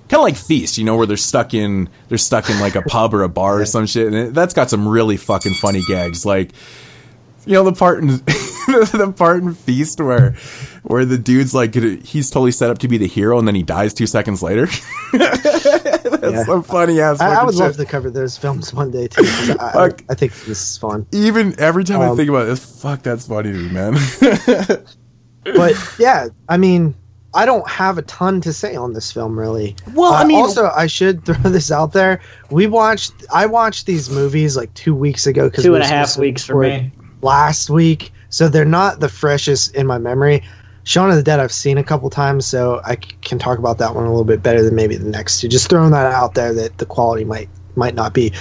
Kind 0.08 0.18
of 0.18 0.24
like 0.24 0.36
Feast, 0.36 0.76
you 0.76 0.84
know, 0.84 0.96
where 0.96 1.06
they're 1.06 1.16
stuck 1.16 1.54
in 1.54 1.88
they're 2.08 2.18
stuck 2.18 2.50
in 2.50 2.60
like 2.60 2.74
a 2.74 2.82
pub 2.82 3.14
or 3.14 3.22
a 3.22 3.28
bar 3.28 3.62
or 3.62 3.66
some 3.66 3.86
shit, 3.86 4.08
and 4.08 4.16
it, 4.16 4.34
that's 4.34 4.54
got 4.54 4.68
some 4.68 4.86
really 4.86 5.16
fucking 5.16 5.54
funny 5.54 5.82
gags. 5.88 6.26
Like, 6.26 6.52
you 7.46 7.54
know, 7.54 7.64
the 7.64 7.72
part 7.72 8.00
in 8.00 8.06
the 8.66 9.14
part 9.16 9.42
in 9.42 9.54
Feast 9.54 10.00
where 10.00 10.34
where 10.84 11.04
the 11.04 11.18
dude's 11.18 11.54
like 11.54 11.74
he's 11.74 12.30
totally 12.30 12.50
set 12.52 12.70
up 12.70 12.78
to 12.78 12.88
be 12.88 12.98
the 12.98 13.06
hero, 13.08 13.38
and 13.38 13.46
then 13.46 13.54
he 13.54 13.62
dies 13.62 13.92
two 13.94 14.06
seconds 14.06 14.42
later. 14.42 14.66
that's 15.12 16.46
some 16.46 16.62
funny 16.62 17.00
ass. 17.00 17.20
I, 17.20 17.26
I 17.26 17.34
fucking 17.34 17.46
would 17.46 17.54
love 17.56 17.76
to 17.76 17.84
cover 17.84 18.10
those 18.10 18.36
films 18.36 18.72
one 18.72 18.90
day 18.90 19.08
too. 19.08 19.22
I, 19.26 19.70
I, 19.74 19.90
I 20.10 20.14
think 20.14 20.32
this 20.44 20.62
is 20.62 20.78
fun. 20.78 21.06
Even 21.12 21.58
every 21.58 21.84
time 21.84 22.00
I 22.00 22.08
Um, 22.08 22.16
think 22.16 22.28
about 22.28 22.44
this, 22.46 22.80
fuck, 22.82 23.02
that's 23.02 23.26
funny 23.26 23.52
to 23.52 23.58
me, 23.58 23.68
man. 23.70 23.94
but 25.44 25.74
yeah, 25.98 26.28
I 26.48 26.56
mean, 26.56 26.94
I 27.34 27.44
don't 27.46 27.68
have 27.68 27.98
a 27.98 28.02
ton 28.02 28.40
to 28.42 28.52
say 28.52 28.76
on 28.76 28.92
this 28.92 29.10
film, 29.10 29.38
really. 29.38 29.76
Well, 29.94 30.12
I 30.12 30.22
Uh, 30.22 30.26
mean- 30.26 30.36
also, 30.36 30.70
I 30.74 30.86
should 30.86 31.24
throw 31.24 31.36
this 31.50 31.70
out 31.72 31.92
there. 31.92 32.20
We 32.50 32.66
watched, 32.66 33.12
I 33.32 33.46
watched 33.46 33.86
these 33.86 34.10
movies 34.10 34.56
like 34.56 34.72
two 34.74 34.94
weeks 34.94 35.26
ago 35.26 35.48
because 35.48 35.64
Two 35.64 35.74
and 35.74 35.82
a 35.82 35.86
half 35.86 36.16
weeks 36.16 36.44
for 36.44 36.60
me. 36.60 36.92
Last 37.22 37.70
week, 37.70 38.12
so 38.28 38.48
they're 38.48 38.64
not 38.64 39.00
the 39.00 39.08
freshest 39.08 39.74
in 39.74 39.86
my 39.86 39.98
memory. 39.98 40.42
Shaun 40.84 41.10
of 41.10 41.16
the 41.16 41.22
Dead, 41.22 41.38
I've 41.38 41.52
seen 41.52 41.78
a 41.78 41.84
couple 41.84 42.10
times, 42.10 42.44
so 42.44 42.80
I 42.84 42.96
can 42.96 43.38
talk 43.38 43.58
about 43.58 43.78
that 43.78 43.94
one 43.94 44.04
a 44.04 44.10
little 44.10 44.24
bit 44.24 44.42
better 44.42 44.62
than 44.62 44.74
maybe 44.74 44.96
the 44.96 45.08
next 45.08 45.40
two. 45.40 45.48
Just 45.48 45.70
throwing 45.70 45.92
that 45.92 46.12
out 46.12 46.34
there 46.34 46.52
that 46.54 46.78
the 46.78 46.86
quality 46.86 47.24
might 47.24 47.48
might 47.76 47.94
not 47.94 48.12
be 48.12 48.32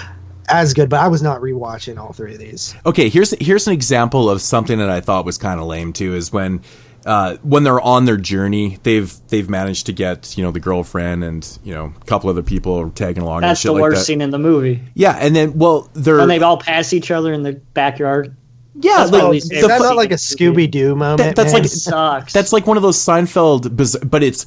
as 0.50 0.74
good, 0.74 0.90
but 0.90 1.00
I 1.00 1.08
was 1.08 1.22
not 1.22 1.40
rewatching 1.40 1.98
all 2.00 2.14
three 2.14 2.34
of 2.34 2.40
these. 2.40 2.76
okay, 2.86 3.10
here's 3.10 3.32
here's 3.40 3.68
an 3.68 3.74
example 3.74 4.30
of 4.30 4.42
something 4.42 4.80
that 4.80 4.90
I 4.90 5.00
thought 5.02 5.24
was 5.24 5.38
kind 5.38 5.60
of 5.60 5.68
lame 5.68 5.94
too. 5.94 6.16
Is 6.16 6.34
when 6.34 6.62
uh, 7.06 7.38
when 7.44 7.64
they're 7.64 7.80
on 7.80 8.06
their 8.06 8.18
journey, 8.18 8.80
they've 8.84 9.14
they've 9.28 9.50
managed 9.50 9.86
to 9.86 9.94
get 9.94 10.36
you 10.36 10.44
know 10.44 10.50
the 10.50 10.60
girlfriend 10.60 11.24
and 11.24 11.60
you 11.64 11.74
know 11.76 11.94
a 12.02 12.06
couple 12.06 12.30
other 12.32 12.44
people 12.44 12.90
tagging 12.90 13.22
along. 13.22 13.38
and 13.38 13.52
That's 13.52 13.62
shit 13.62 13.70
the 13.70 13.74
like 13.74 13.82
worst 13.84 14.02
that. 14.02 14.06
scene 14.06 14.22
in 14.22 14.32
the 14.32 14.40
movie. 14.40 14.82
Yeah, 14.96 15.16
and 15.20 15.36
then 15.36 15.60
well, 15.60 15.90
they're 15.94 16.20
and 16.20 16.30
they 16.30 16.40
all 16.40 16.58
pass 16.58 16.92
each 16.92 17.12
other 17.12 17.32
in 17.34 17.44
the 17.44 17.54
backyard. 17.54 18.36
Yeah, 18.80 18.98
That's 19.00 19.12
like, 19.12 19.22
the 19.22 19.30
least 19.30 19.52
Is 19.52 19.68
that 19.68 19.82
not 19.82 19.96
like 19.98 20.12
a 20.12 20.14
in 20.14 20.18
the 20.38 20.46
movie. 20.46 20.68
Scooby 20.68 20.72
Doo 20.72 20.96
moment? 20.96 21.18
That- 21.18 21.36
that's 21.36 21.54
man? 21.54 21.62
like 21.64 21.72
sucks. 21.72 22.34
That's 22.34 22.54
like 22.54 22.66
one 22.68 22.78
of 22.78 22.84
those 22.84 22.98
Seinfeld, 22.98 23.76
biz- 23.76 23.98
but 24.04 24.24
it's 24.24 24.46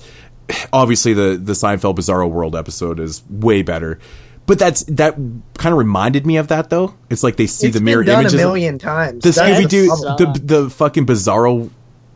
obviously 0.72 1.12
the 1.14 1.36
the 1.42 1.52
Seinfeld 1.52 1.96
Bizarro 1.96 2.30
World 2.30 2.56
episode 2.56 3.00
is 3.00 3.22
way 3.28 3.62
better. 3.62 3.98
But 4.46 4.58
that's 4.58 4.82
that 4.84 5.14
kind 5.58 5.72
of 5.72 5.78
reminded 5.78 6.26
me 6.26 6.36
of 6.38 6.48
that 6.48 6.70
though. 6.70 6.94
It's 7.10 7.22
like 7.22 7.36
they 7.36 7.46
see 7.46 7.66
It's 7.68 7.74
the 7.74 7.80
been 7.80 7.84
mirror 7.84 8.04
done 8.04 8.20
images. 8.20 8.34
a 8.34 8.44
million 8.44 8.78
times. 8.78 9.22
The 9.24 9.30
Scooby 9.30 9.68
Doo, 9.68 9.86
the 9.88 10.40
the 10.64 10.70
fucking 10.70 11.06
Bizarro 11.06 11.70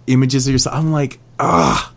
images 0.06 0.46
of 0.46 0.52
yourself. 0.52 0.76
I'm 0.76 0.92
like, 0.92 1.18
ah, 1.38 1.92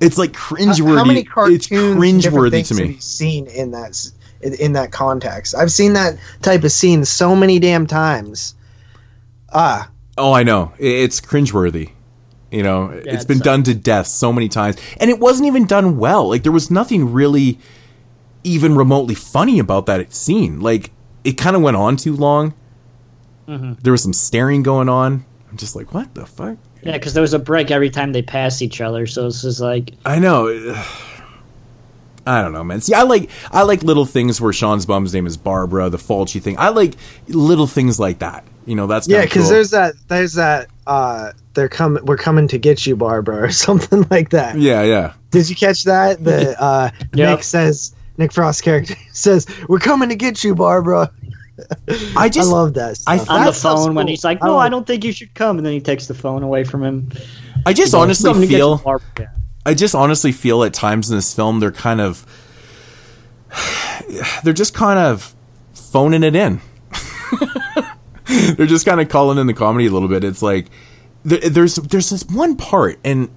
it's 0.00 0.18
like 0.18 0.32
cringeworthy. 0.32 0.96
How 0.98 1.04
many 1.04 1.20
it's 1.20 1.28
cartoons, 1.30 1.70
and 1.72 2.22
different 2.22 2.44
cringeworthy 2.46 2.50
things 2.50 2.68
to 2.68 2.74
have 2.74 2.88
me. 2.88 2.94
you 2.94 3.00
seen 3.00 3.46
in 3.46 3.70
that 3.72 4.10
in, 4.40 4.54
in 4.54 4.72
that 4.74 4.92
context? 4.92 5.54
I've 5.56 5.72
seen 5.72 5.92
that 5.94 6.16
type 6.42 6.62
of 6.64 6.70
scene 6.72 7.04
so 7.04 7.34
many 7.36 7.58
damn 7.58 7.86
times. 7.86 8.54
Ah, 9.56 9.90
Oh, 10.18 10.32
I 10.32 10.44
know. 10.44 10.72
It's 10.78 11.20
cringeworthy. 11.20 11.90
You 12.50 12.62
know, 12.62 12.88
it's 12.90 13.24
it 13.24 13.28
been 13.28 13.38
sucks. 13.38 13.44
done 13.44 13.62
to 13.64 13.74
death 13.74 14.06
so 14.06 14.32
many 14.32 14.48
times, 14.48 14.76
and 14.98 15.10
it 15.10 15.18
wasn't 15.18 15.46
even 15.48 15.66
done 15.66 15.98
well. 15.98 16.28
Like 16.28 16.42
there 16.42 16.52
was 16.52 16.70
nothing 16.70 17.12
really 17.12 17.58
even 18.44 18.76
remotely 18.76 19.14
funny 19.14 19.58
about 19.58 19.86
that 19.86 20.14
scene. 20.14 20.60
Like 20.60 20.90
it 21.24 21.32
kind 21.32 21.56
of 21.56 21.60
went 21.62 21.76
on 21.76 21.96
too 21.96 22.14
long. 22.14 22.54
Mhm. 23.48 23.78
There 23.82 23.90
was 23.92 24.02
some 24.02 24.12
staring 24.12 24.62
going 24.62 24.88
on. 24.88 25.24
I'm 25.50 25.56
just 25.56 25.74
like, 25.76 25.92
what 25.92 26.14
the 26.14 26.24
fuck? 26.24 26.56
Yeah, 26.82 26.92
because 26.92 27.14
there 27.14 27.20
was 27.22 27.34
a 27.34 27.38
break 27.38 27.70
every 27.70 27.90
time 27.90 28.12
they 28.12 28.22
passed 28.22 28.62
each 28.62 28.80
other, 28.80 29.06
so 29.06 29.26
it's 29.26 29.42
just 29.42 29.60
like 29.60 29.92
I 30.06 30.18
know. 30.18 30.46
I 32.26 32.42
don't 32.42 32.52
know, 32.52 32.64
man. 32.64 32.80
See, 32.80 32.94
I 32.94 33.02
like 33.02 33.28
I 33.52 33.62
like 33.62 33.82
little 33.82 34.06
things 34.06 34.40
where 34.40 34.52
Sean's 34.52 34.88
mom's 34.88 35.12
name 35.14 35.26
is 35.26 35.36
Barbara, 35.36 35.90
the 35.90 35.98
Fulci 35.98 36.40
thing. 36.42 36.56
I 36.58 36.70
like 36.70 36.94
little 37.28 37.66
things 37.66 38.00
like 38.00 38.18
that. 38.20 38.44
You 38.66 38.74
know, 38.74 38.86
that's 38.86 39.08
Yeah, 39.08 39.22
because 39.22 39.44
cool. 39.44 39.50
there's 39.52 39.70
that 39.70 39.94
there's 40.08 40.34
that 40.34 40.68
uh 40.86 41.32
they're 41.54 41.68
coming 41.68 42.04
we're 42.04 42.16
coming 42.16 42.48
to 42.48 42.58
get 42.58 42.86
you, 42.86 42.96
Barbara, 42.96 43.42
or 43.44 43.50
something 43.50 44.04
like 44.10 44.30
that. 44.30 44.58
yeah, 44.58 44.82
yeah. 44.82 45.12
Did 45.30 45.48
you 45.48 45.56
catch 45.56 45.84
that? 45.84 46.22
The 46.22 46.60
uh 46.60 46.90
Yep. 47.14 47.30
Nick 47.38 47.42
says 47.44 47.94
Nick 48.18 48.32
Frost 48.32 48.62
character 48.62 48.94
says, 49.12 49.46
We're 49.68 49.78
coming 49.78 50.08
to 50.10 50.16
get 50.16 50.42
you, 50.44 50.54
Barbara. 50.54 51.10
I 52.16 52.28
just 52.32 52.50
I 52.50 52.52
love 52.52 52.74
that 52.74 52.98
I 53.06 53.16
stuff. 53.18 53.30
on 53.30 53.40
the 53.40 53.50
That 53.50 53.54
stuff's 53.56 53.84
phone 53.86 53.94
when 53.94 54.08
he's 54.08 54.24
like, 54.24 54.38
I 54.42 54.46
"No, 54.48 54.56
like- 54.56 54.66
I 54.66 54.68
don't 54.68 54.86
think 54.86 55.04
you 55.04 55.12
should 55.12 55.32
come," 55.34 55.56
and 55.56 55.64
then 55.64 55.72
he 55.72 55.80
takes 55.80 56.06
the 56.06 56.14
phone 56.14 56.42
away 56.42 56.64
from 56.64 56.82
him. 56.84 57.10
I 57.64 57.72
just 57.72 57.92
You 57.92 57.98
know, 57.98 58.02
honestly 58.02 58.24
something 58.28 58.42
to 58.42 58.46
get 58.48 58.56
feel. 58.58 59.00
Yeah. 59.18 59.26
I 59.64 59.72
just 59.74 59.94
honestly 59.94 60.32
feel 60.32 60.62
at 60.64 60.74
times 60.74 61.08
in 61.10 61.16
this 61.16 61.32
film 61.34 61.60
they're 61.60 61.72
kind 61.72 62.00
of 62.00 62.26
they're 64.44 64.52
just 64.52 64.74
kind 64.74 64.98
of 64.98 65.34
phoning 65.74 66.22
it 66.22 66.34
in. 66.36 66.60
they're 68.56 68.66
just 68.66 68.86
kind 68.86 69.00
of 69.00 69.08
calling 69.08 69.38
in 69.38 69.46
the 69.46 69.54
comedy 69.54 69.86
a 69.86 69.90
little 69.90 70.08
bit. 70.08 70.24
It's 70.24 70.42
like 70.42 70.66
there, 71.24 71.38
there's 71.40 71.76
there's 71.76 72.10
this 72.10 72.24
one 72.24 72.56
part, 72.56 72.98
and 73.04 73.28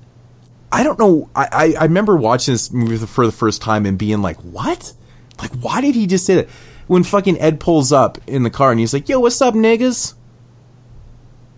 I 0.72 0.84
don't 0.84 1.00
know. 1.00 1.30
I, 1.36 1.48
I 1.52 1.74
I 1.80 1.84
remember 1.84 2.16
watching 2.16 2.54
this 2.54 2.72
movie 2.72 2.98
for 3.06 3.26
the 3.26 3.32
first 3.32 3.62
time 3.62 3.86
and 3.86 3.98
being 3.98 4.22
like, 4.22 4.38
"What? 4.38 4.94
Like, 5.40 5.52
why 5.54 5.82
did 5.82 5.96
he 5.96 6.08
just 6.08 6.26
say 6.26 6.36
that?" 6.36 6.50
When 6.88 7.04
fucking 7.04 7.40
Ed 7.40 7.60
pulls 7.60 7.92
up 7.92 8.18
in 8.26 8.44
the 8.44 8.50
car 8.50 8.72
and 8.72 8.80
he's 8.80 8.94
like, 8.94 9.08
"Yo, 9.10 9.20
what's 9.20 9.42
up, 9.42 9.54
niggas?" 9.54 10.16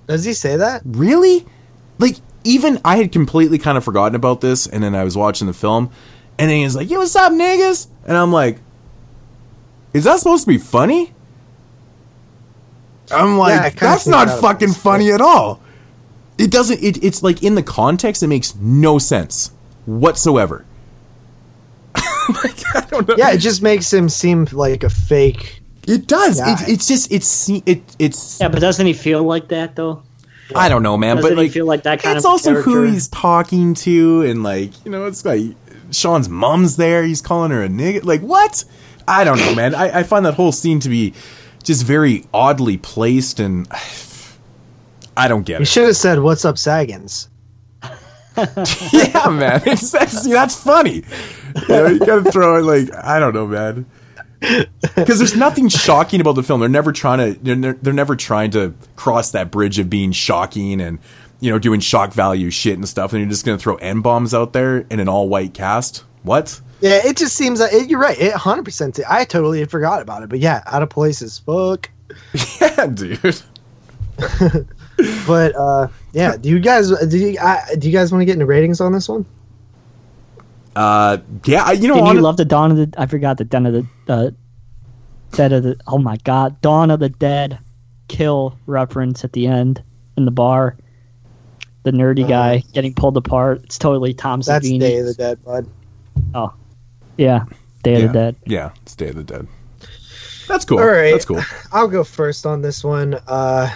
Does 0.08 0.26
he 0.26 0.34
say 0.34 0.58
that? 0.58 0.82
really 0.86 1.46
like 2.00 2.18
even 2.44 2.82
i 2.84 2.98
had 2.98 3.12
completely 3.12 3.58
kind 3.58 3.78
of 3.78 3.84
forgotten 3.86 4.16
about 4.16 4.42
this 4.42 4.68
and 4.68 4.84
then 4.84 4.96
i 4.96 5.04
was 5.04 5.16
watching 5.16 5.48
the 5.48 5.54
film 5.54 5.90
and 6.38 6.50
then 6.50 6.58
he's 6.58 6.76
like 6.76 6.90
yo 6.90 6.98
what's 6.98 7.16
up 7.16 7.32
niggas 7.32 7.88
and 8.06 8.18
i'm 8.18 8.32
like 8.32 8.58
is 9.94 10.04
that 10.04 10.18
supposed 10.18 10.44
to 10.44 10.50
be 10.50 10.58
funny 10.58 11.14
i'm 13.14 13.38
like 13.38 13.54
Yeah, 13.54 13.70
that's 13.80 14.08
not 14.08 14.28
that 14.28 14.42
fucking 14.42 14.70
was- 14.70 14.78
funny 14.78 15.12
at 15.12 15.22
all 15.22 15.62
it 16.38 16.50
doesn't 16.52 16.82
it, 16.84 17.04
it's 17.04 17.22
like 17.24 17.44
in 17.44 17.56
the 17.56 17.64
context 17.64 18.24
it 18.24 18.28
makes 18.28 18.56
no 18.56 18.98
sense 18.98 19.52
whatsoever 19.86 20.66
like, 22.44 22.76
I 22.76 22.82
don't 22.90 23.08
know. 23.08 23.16
Yeah, 23.18 23.32
it 23.32 23.40
just 23.40 23.62
makes 23.62 23.92
him 23.92 24.08
seem 24.08 24.48
like 24.52 24.84
a 24.84 24.90
fake 24.90 25.62
it 25.88 26.08
does 26.08 26.40
it, 26.40 26.70
it's 26.70 26.88
just 26.88 27.12
it's 27.12 27.50
it, 27.50 27.82
it's 28.00 28.40
Yeah, 28.40 28.48
but 28.50 28.62
doesn't 28.62 28.86
he 28.86 28.94
feel 28.94 29.24
like 29.24 29.48
that 29.50 29.76
though? 29.76 30.04
I 30.56 30.70
don't 30.70 30.84
know, 30.84 30.98
man. 30.98 31.16
Doesn't 31.16 31.32
but 31.32 31.38
he 31.42 31.46
like, 31.48 31.52
feel 31.54 31.66
like 31.66 31.84
that 31.84 32.02
kind 32.02 32.18
it's 32.18 32.26
of 32.26 32.32
also 32.32 32.62
who 32.62 32.84
he's 32.84 33.08
talking 33.08 33.74
to, 33.76 34.22
and 34.24 34.44
like, 34.44 34.84
you 34.86 34.92
know, 34.92 35.06
it's 35.06 35.24
like 35.24 35.44
Sean's 35.92 36.28
mom's 36.30 36.76
there. 36.78 37.04
He's 37.04 37.22
calling 37.22 37.52
her 37.52 37.64
a 37.64 37.70
nigga. 37.70 38.04
Like, 38.04 38.22
what? 38.22 38.66
I 39.08 39.24
don't 39.24 39.38
know, 39.40 39.56
man. 39.56 39.74
I, 39.74 40.00
I 40.00 40.04
find 40.04 40.26
that 40.26 40.34
whole 40.34 40.52
scene 40.52 40.80
to 40.82 40.90
be 40.90 41.14
just 41.64 41.86
very 41.86 42.26
oddly 42.34 42.78
placed, 42.78 43.40
and 43.40 43.68
I 45.18 45.28
don't 45.28 45.44
get 45.44 45.54
You 45.54 45.58
it. 45.58 45.60
You 45.62 45.66
should 45.66 45.88
have 45.88 45.98
said, 45.98 46.20
"What's 46.20 46.46
up, 46.46 46.58
Saggins?" 46.58 47.30
yeah, 48.38 49.28
man. 49.30 49.62
It's, 49.66 49.92
that's, 49.92 50.24
see, 50.24 50.32
that's 50.32 50.56
funny. 50.56 51.04
You, 51.68 51.68
know, 51.68 51.88
you 51.88 52.00
gotta 52.00 52.32
throw 52.32 52.58
it 52.58 52.64
like 52.64 52.96
I 53.04 53.20
don't 53.20 53.34
know, 53.34 53.48
man. 53.48 53.86
Because 54.40 55.20
there's 55.20 55.36
nothing 55.36 55.68
shocking 55.70 56.20
about 56.22 56.36
the 56.36 56.44
film. 56.44 56.62
They're 56.62 56.70
never 56.70 56.92
trying 56.92 57.20
to. 57.20 57.40
They're, 57.40 57.56
ne- 57.56 57.78
they're 57.82 57.94
never 57.94 58.16
trying 58.16 58.52
to 58.52 58.74
cross 58.96 59.32
that 59.32 59.52
bridge 59.52 59.80
of 59.80 59.90
being 59.90 60.14
shocking 60.14 60.82
and 60.82 61.00
you 61.40 61.52
know 61.52 61.60
doing 61.60 61.80
shock 61.80 62.14
value 62.14 62.50
shit 62.50 62.76
and 62.76 62.88
stuff. 62.88 63.14
And 63.14 63.22
you're 63.22 63.30
just 63.30 63.46
gonna 63.46 63.58
throw 63.58 63.76
n 63.76 64.02
bombs 64.02 64.34
out 64.34 64.54
there 64.54 64.78
in 64.78 65.00
an 65.00 65.10
all 65.10 65.30
white 65.30 65.54
cast. 65.54 66.04
What? 66.24 66.60
Yeah, 66.82 67.00
it 67.06 67.16
just 67.18 67.36
seems 67.36 67.60
like 67.60 67.72
it, 67.74 67.90
you're 67.90 68.00
right. 68.00 68.20
It 68.20 68.32
100. 68.32 68.66
percent 68.66 69.00
I 69.08 69.24
totally 69.24 69.60
had 69.60 69.70
forgot 69.72 70.02
about 70.02 70.24
it, 70.24 70.30
but 70.30 70.40
yeah, 70.40 70.64
out 70.66 70.82
of 70.84 70.90
place 70.90 71.22
as 71.22 71.40
fuck. 71.40 71.90
Yeah, 72.60 72.88
dude. 72.88 73.42
But 75.26 75.56
uh, 75.56 75.88
yeah, 76.12 76.38
do 76.38 76.50
you 76.50 76.60
guys 76.60 76.90
do 77.08 77.18
you 77.18 77.40
I, 77.40 77.64
do 77.78 77.88
you 77.90 77.94
guys 77.94 78.12
want 78.12 78.22
to 78.22 78.26
get 78.26 78.34
into 78.34 78.46
ratings 78.46 78.80
on 78.82 78.92
this 78.92 79.10
one? 79.10 79.26
Uh, 80.76 81.18
yeah. 81.46 81.72
You 81.72 81.88
know, 81.88 81.96
Didn't 81.96 82.06
hon- 82.08 82.16
you 82.18 82.22
love 82.22 82.38
the 82.38 82.46
Dawn 82.46 82.72
of 82.72 82.78
the? 82.78 82.94
I 83.02 83.06
forgot 83.08 83.38
the 83.38 83.46
Dawn 83.46 83.66
of 83.66 83.74
the 83.74 83.86
uh, 84.08 84.32
Dead 85.32 85.54
of 85.54 85.64
the. 85.64 85.80
Oh 85.88 85.98
my 85.98 86.18
God, 86.18 86.60
Dawn 86.62 86.92
of 86.92 87.00
the 87.00 87.10
Dead, 87.10 87.58
kill 88.10 88.58
reference 88.68 89.24
at 89.24 89.34
the 89.34 89.48
end 89.48 89.82
in 90.18 90.26
the 90.26 90.32
bar. 90.32 90.78
The 91.84 91.92
nerdy 91.92 92.28
guy 92.28 92.64
getting 92.74 92.94
pulled 92.94 93.18
apart. 93.18 93.62
It's 93.64 93.80
totally 93.80 94.14
Tom 94.14 94.42
Savini. 94.42 94.46
That's 94.46 94.68
Savini. 94.68 94.80
Day 94.80 94.98
of 95.00 95.06
the 95.08 95.14
Dead, 95.16 95.44
bud. 95.44 95.68
Oh, 96.36 96.54
yeah, 97.22 97.46
Day 97.84 97.96
of 97.96 98.02
yeah, 98.02 98.08
the 98.08 98.14
Dead. 98.14 98.36
Yeah, 98.46 98.72
it's 98.82 98.96
Day 98.96 99.10
of 99.10 99.16
the 99.16 99.24
Dead. 99.24 99.48
That's 100.48 100.66
cool. 100.66 100.80
All 100.80 100.86
right, 100.86 101.12
That's 101.12 101.26
cool. 101.26 101.42
I'll 101.72 101.88
go 101.88 102.04
first 102.04 102.46
on 102.46 102.62
this 102.62 102.84
one. 102.84 103.14
Uh, 103.28 103.74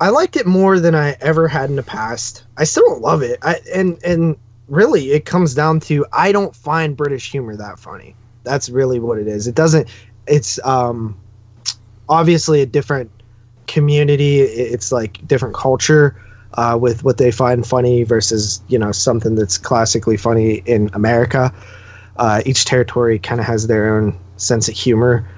I 0.00 0.10
liked 0.10 0.36
it 0.36 0.46
more 0.46 0.78
than 0.78 0.94
I 0.94 1.16
ever 1.20 1.48
had 1.48 1.70
in 1.70 1.76
the 1.76 1.82
past. 1.82 2.44
I 2.56 2.64
still 2.64 2.84
don't 2.86 3.00
love 3.00 3.22
it. 3.22 3.38
I 3.42 3.60
and 3.74 3.98
and 4.04 4.36
really, 4.68 5.12
it 5.12 5.24
comes 5.24 5.54
down 5.54 5.80
to 5.80 6.04
I 6.12 6.32
don't 6.32 6.54
find 6.54 6.96
British 6.96 7.30
humor 7.30 7.56
that 7.56 7.78
funny. 7.78 8.14
That's 8.44 8.68
really 8.68 8.98
what 8.98 9.18
it 9.18 9.26
is. 9.26 9.46
It 9.46 9.54
doesn't. 9.54 9.88
It's 10.26 10.64
um, 10.64 11.18
obviously 12.08 12.60
a 12.60 12.66
different 12.66 13.10
community. 13.66 14.40
It's 14.40 14.92
like 14.92 15.26
different 15.26 15.54
culture. 15.54 16.20
Uh, 16.54 16.76
with 16.80 17.04
what 17.04 17.18
they 17.18 17.30
find 17.30 17.66
funny 17.66 18.04
versus 18.04 18.62
you 18.68 18.78
know 18.78 18.90
something 18.90 19.34
that's 19.34 19.58
classically 19.58 20.16
funny 20.16 20.62
in 20.64 20.90
America. 20.94 21.52
Uh, 22.18 22.42
each 22.44 22.64
territory 22.64 23.18
kind 23.18 23.40
of 23.40 23.46
has 23.46 23.66
their 23.66 23.96
own 23.96 24.18
sense 24.36 24.68
of 24.68 24.74
humor, 24.74 25.28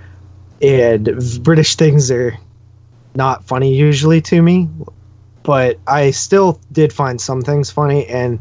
and 0.63 1.43
British 1.43 1.77
things 1.77 2.11
are 2.11 2.37
not 3.15 3.45
funny 3.45 3.75
usually 3.75 4.21
to 4.23 4.41
me, 4.41 4.69
but 5.43 5.79
I 5.87 6.11
still 6.11 6.61
did 6.73 6.93
find 6.93 7.21
some 7.21 7.43
things 7.43 7.71
funny, 7.71 8.07
and 8.07 8.41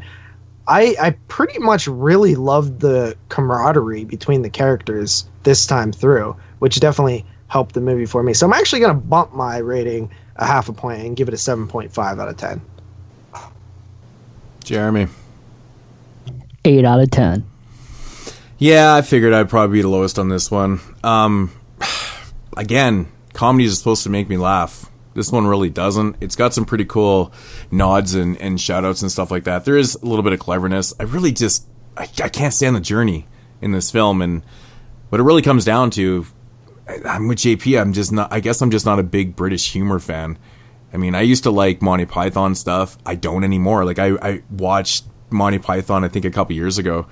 I 0.68 0.96
I 1.02 1.10
pretty 1.28 1.60
much 1.60 1.88
really 1.88 2.36
loved 2.36 2.80
the 2.80 3.18
camaraderie 3.30 4.06
between 4.06 4.42
the 4.42 4.50
characters 4.50 5.28
this 5.44 5.66
time 5.66 5.92
through, 5.92 6.36
which 6.60 6.80
definitely 6.80 7.26
helped 7.48 7.74
the 7.74 7.82
movie 7.82 8.06
for 8.06 8.24
me. 8.24 8.34
So 8.34 8.46
I'm 8.46 8.54
actually 8.54 8.80
gonna 8.80 8.94
bump 8.94 9.34
my 9.34 9.58
rating 9.58 10.12
a 10.36 10.46
half 10.46 10.70
a 10.70 10.74
point 10.74 11.02
and 11.02 11.18
give 11.18 11.28
it 11.28 11.34
a 11.34 11.38
7.5 11.38 11.98
out 11.98 12.30
of 12.30 12.38
10. 12.38 12.62
Jeremy. 14.64 15.08
Eight 16.64 16.86
out 16.86 17.00
of 17.00 17.10
ten. 17.10 17.44
Yeah, 18.60 18.94
I 18.94 19.02
figured 19.02 19.34
I'd 19.34 19.50
probably 19.50 19.78
be 19.78 19.82
the 19.82 19.88
lowest 19.88 20.20
on 20.20 20.28
this 20.30 20.52
one. 20.52 20.82
Um, 21.04 21.52
again, 22.58 23.10
comedies 23.34 23.72
are 23.72 23.76
supposed 23.76 24.04
to 24.04 24.10
make 24.10 24.28
me 24.30 24.38
laugh. 24.38 24.86
This 25.14 25.32
one 25.32 25.48
really 25.48 25.70
doesn't. 25.70 26.18
It's 26.22 26.36
got 26.36 26.54
some 26.54 26.66
pretty 26.66 26.86
cool 26.86 27.32
nods 27.72 28.16
and, 28.16 28.38
and 28.42 28.60
shout 28.60 28.86
outs 28.86 29.02
and 29.02 29.12
stuff 29.12 29.32
like 29.32 29.46
that. 29.46 29.66
There 29.66 29.78
is 29.78 29.96
a 29.96 30.06
little 30.06 30.24
bit 30.24 30.34
of 30.34 30.40
cleverness. 30.40 30.94
I 31.00 31.04
really 31.04 31.32
just, 31.32 31.66
I, 31.98 32.04
I 32.24 32.30
can't 32.30 32.54
stand 32.54 32.76
the 32.76 32.80
journey 32.82 33.28
in 33.62 33.72
this 33.72 33.92
film. 33.92 34.22
And 34.22 34.44
what 35.10 35.20
it 35.20 35.24
really 35.24 35.42
comes 35.42 35.66
down 35.66 35.90
to, 35.92 36.26
I- 36.88 37.00
I'm 37.06 37.28
with 37.28 37.40
JP. 37.40 37.82
I'm 37.82 37.94
just 37.94 38.12
not, 38.12 38.32
I 38.32 38.40
guess 38.40 38.62
I'm 38.62 38.72
just 38.72 38.86
not 38.86 39.00
a 39.00 39.04
big 39.04 39.36
British 39.36 39.72
humor 39.72 40.00
fan. 40.00 40.38
I 40.94 40.98
mean, 40.98 41.16
I 41.16 41.22
used 41.22 41.44
to 41.44 41.52
like 41.52 41.82
Monty 41.82 42.06
Python 42.06 42.56
stuff. 42.56 42.98
I 43.06 43.16
don't 43.16 43.44
anymore. 43.44 43.86
Like, 43.86 44.00
I, 44.00 44.12
I 44.22 44.44
watched 44.50 45.06
Monty 45.30 45.60
Python, 45.60 46.04
I 46.04 46.08
think, 46.10 46.26
a 46.26 46.32
couple 46.32 46.56
years 46.56 46.78
ago, 46.78 47.08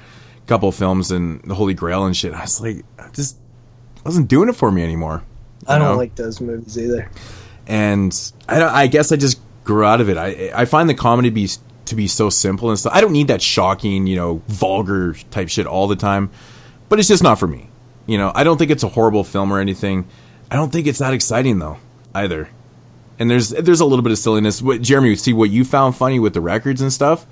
couple 0.48 0.72
films 0.72 1.12
and 1.12 1.42
The 1.44 1.56
Holy 1.56 1.74
Grail 1.74 2.06
and 2.06 2.16
shit. 2.16 2.34
I 2.34 2.42
was 2.42 2.60
like, 2.62 2.84
I 2.98 3.10
just 3.10 3.38
wasn't 4.04 4.28
doing 4.28 4.50
it 4.50 4.56
for 4.56 4.72
me 4.72 4.84
anymore. 4.84 5.24
I 5.68 5.78
don't 5.78 5.90
know? 5.90 5.98
like 5.98 6.16
those 6.16 6.40
movies 6.40 6.78
either. 6.78 7.10
and 7.68 8.32
I, 8.48 8.60
don't, 8.60 8.74
I 8.74 8.88
guess 8.88 9.12
I 9.12 9.18
just 9.18 9.40
grew 9.64 9.84
out 9.84 10.00
of 10.00 10.10
it. 10.10 10.18
I 10.18 10.52
I 10.56 10.66
find 10.66 10.90
the 10.90 10.94
comedy 10.94 11.30
be 11.30 11.50
to 11.86 11.96
be 11.96 12.08
so 12.08 12.30
simple 12.30 12.70
and 12.70 12.80
stuff. 12.80 12.94
I 12.96 13.02
don't 13.02 13.12
need 13.12 13.28
that 13.28 13.42
shocking, 13.42 14.08
you 14.08 14.16
know, 14.16 14.42
vulgar 14.48 15.14
type 15.32 15.50
shit 15.50 15.66
all 15.68 15.88
the 15.88 15.96
time. 15.96 16.30
But 16.90 17.00
it's 17.00 17.08
just 17.08 17.24
not 17.24 17.38
for 17.40 17.48
me. 17.48 17.70
You 18.06 18.18
know, 18.18 18.32
I 18.34 18.44
don't 18.46 18.58
think 18.58 18.72
it's 18.72 18.84
a 18.84 18.88
horrible 18.90 19.26
film 19.26 19.52
or 19.52 19.60
anything. 19.60 20.08
I 20.50 20.56
don't 20.56 20.72
think 20.72 20.88
it's 20.88 21.00
that 21.00 21.14
exciting 21.14 21.60
though 21.60 21.78
either. 22.16 22.50
And 23.20 23.30
there's 23.30 23.50
there's 23.50 23.82
a 23.82 23.86
little 23.86 24.04
bit 24.04 24.12
of 24.14 24.18
silliness. 24.20 24.62
What 24.62 24.82
Jeremy, 24.82 25.16
see 25.18 25.34
what 25.34 25.50
you 25.50 25.66
found 25.66 25.98
funny 25.98 26.20
with 26.20 26.34
the 26.34 26.42
records 26.42 26.82
and 26.82 26.94
stuff. 26.94 27.26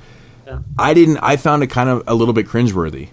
Yeah. 0.46 0.60
I 0.78 0.94
didn't. 0.94 1.18
I 1.18 1.38
found 1.38 1.64
it 1.64 1.68
kind 1.68 1.90
of 1.90 2.04
a 2.08 2.14
little 2.16 2.34
bit 2.34 2.48
cringeworthy. 2.48 3.10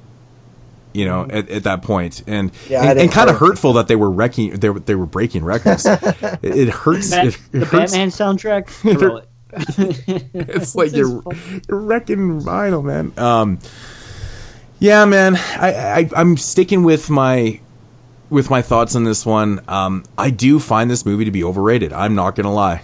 You 0.95 1.07
know, 1.07 1.23
at, 1.31 1.49
at 1.49 1.65
that 1.65 1.81
point, 1.81 2.23
and 2.27 2.51
Yeah, 2.69 2.83
and, 2.91 2.99
and 3.01 3.11
kind 3.11 3.31
of 3.31 3.37
hurt. 3.39 3.51
hurtful 3.53 3.73
that 3.75 3.89
they 3.89 3.97
were 3.97 4.11
wrecking. 4.11 4.51
They 4.61 4.69
were, 4.69 4.79
they 4.81 4.95
were 4.95 5.07
breaking 5.07 5.43
records. 5.43 5.87
it, 5.87 6.39
it 6.43 6.69
hurts. 6.69 7.11
Bat- 7.11 7.27
it, 7.29 7.35
it 7.35 7.41
the 7.61 7.65
hurts. 7.65 7.93
Batman 7.93 8.09
soundtrack. 8.11 8.69
Throw 8.99 9.17
it. 9.17 9.29
it's 10.35 10.75
like 10.75 10.93
you're, 10.93 11.23
you're 11.69 11.79
wrecking 11.81 12.41
vinyl, 12.43 12.85
man. 12.85 13.13
Um, 13.17 13.59
yeah, 14.81 15.07
man. 15.07 15.37
I, 15.37 16.01
I 16.01 16.11
I'm 16.15 16.37
sticking 16.37 16.83
with 16.85 17.09
my 17.09 17.61
with 18.29 18.51
my 18.51 18.61
thoughts 18.61 18.95
on 18.95 19.05
this 19.05 19.25
one. 19.25 19.63
Um, 19.69 20.05
I 20.19 20.29
do 20.29 20.59
find 20.61 20.91
this 20.91 21.07
movie 21.07 21.25
to 21.25 21.31
be 21.31 21.43
overrated. 21.43 21.95
I'm 21.95 22.15
not 22.15 22.35
gonna 22.35 22.53
lie. 22.53 22.83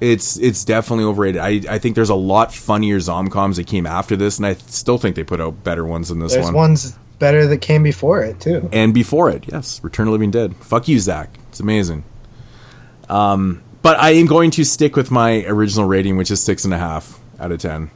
It's 0.00 0.36
it's 0.36 0.64
definitely 0.64 1.04
overrated. 1.04 1.40
I, 1.40 1.74
I 1.74 1.78
think 1.78 1.94
there's 1.94 2.10
a 2.10 2.14
lot 2.14 2.52
funnier 2.52 2.98
zomcoms 2.98 3.56
that 3.56 3.66
came 3.66 3.86
after 3.86 4.14
this, 4.14 4.36
and 4.36 4.46
I 4.46 4.54
still 4.54 4.98
think 4.98 5.16
they 5.16 5.24
put 5.24 5.40
out 5.40 5.64
better 5.64 5.84
ones 5.86 6.10
than 6.10 6.18
this 6.18 6.32
one. 6.32 6.36
There's 6.36 6.46
one. 6.46 6.54
ones 6.54 6.98
better 7.18 7.46
that 7.46 7.58
came 7.58 7.82
before 7.82 8.22
it 8.22 8.38
too. 8.38 8.68
and 8.72 8.92
before 8.92 9.30
it, 9.30 9.46
yes, 9.50 9.82
Return 9.82 10.06
of 10.08 10.12
Living 10.12 10.30
Dead. 10.30 10.54
Fuck 10.56 10.88
you, 10.88 10.98
Zach. 11.00 11.30
It's 11.48 11.60
amazing. 11.60 12.04
Um, 13.08 13.62
but 13.80 13.98
I 13.98 14.10
am 14.10 14.26
going 14.26 14.50
to 14.52 14.64
stick 14.64 14.96
with 14.96 15.10
my 15.10 15.44
original 15.44 15.86
rating, 15.86 16.18
which 16.18 16.30
is 16.30 16.42
six 16.42 16.64
and 16.66 16.74
a 16.74 16.78
half 16.78 17.18
out 17.40 17.52
of 17.52 17.60
ten. 17.60 17.90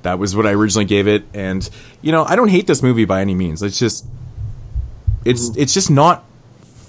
That 0.00 0.18
was 0.18 0.34
what 0.34 0.46
I 0.46 0.52
originally 0.52 0.86
gave 0.86 1.06
it, 1.08 1.24
and 1.34 1.68
you 2.00 2.10
know 2.10 2.24
I 2.24 2.36
don't 2.36 2.48
hate 2.48 2.66
this 2.66 2.82
movie 2.82 3.04
by 3.04 3.20
any 3.20 3.34
means. 3.34 3.62
It's 3.62 3.78
just, 3.78 4.06
it's 5.26 5.54
it's 5.56 5.74
just 5.74 5.90
not 5.90 6.24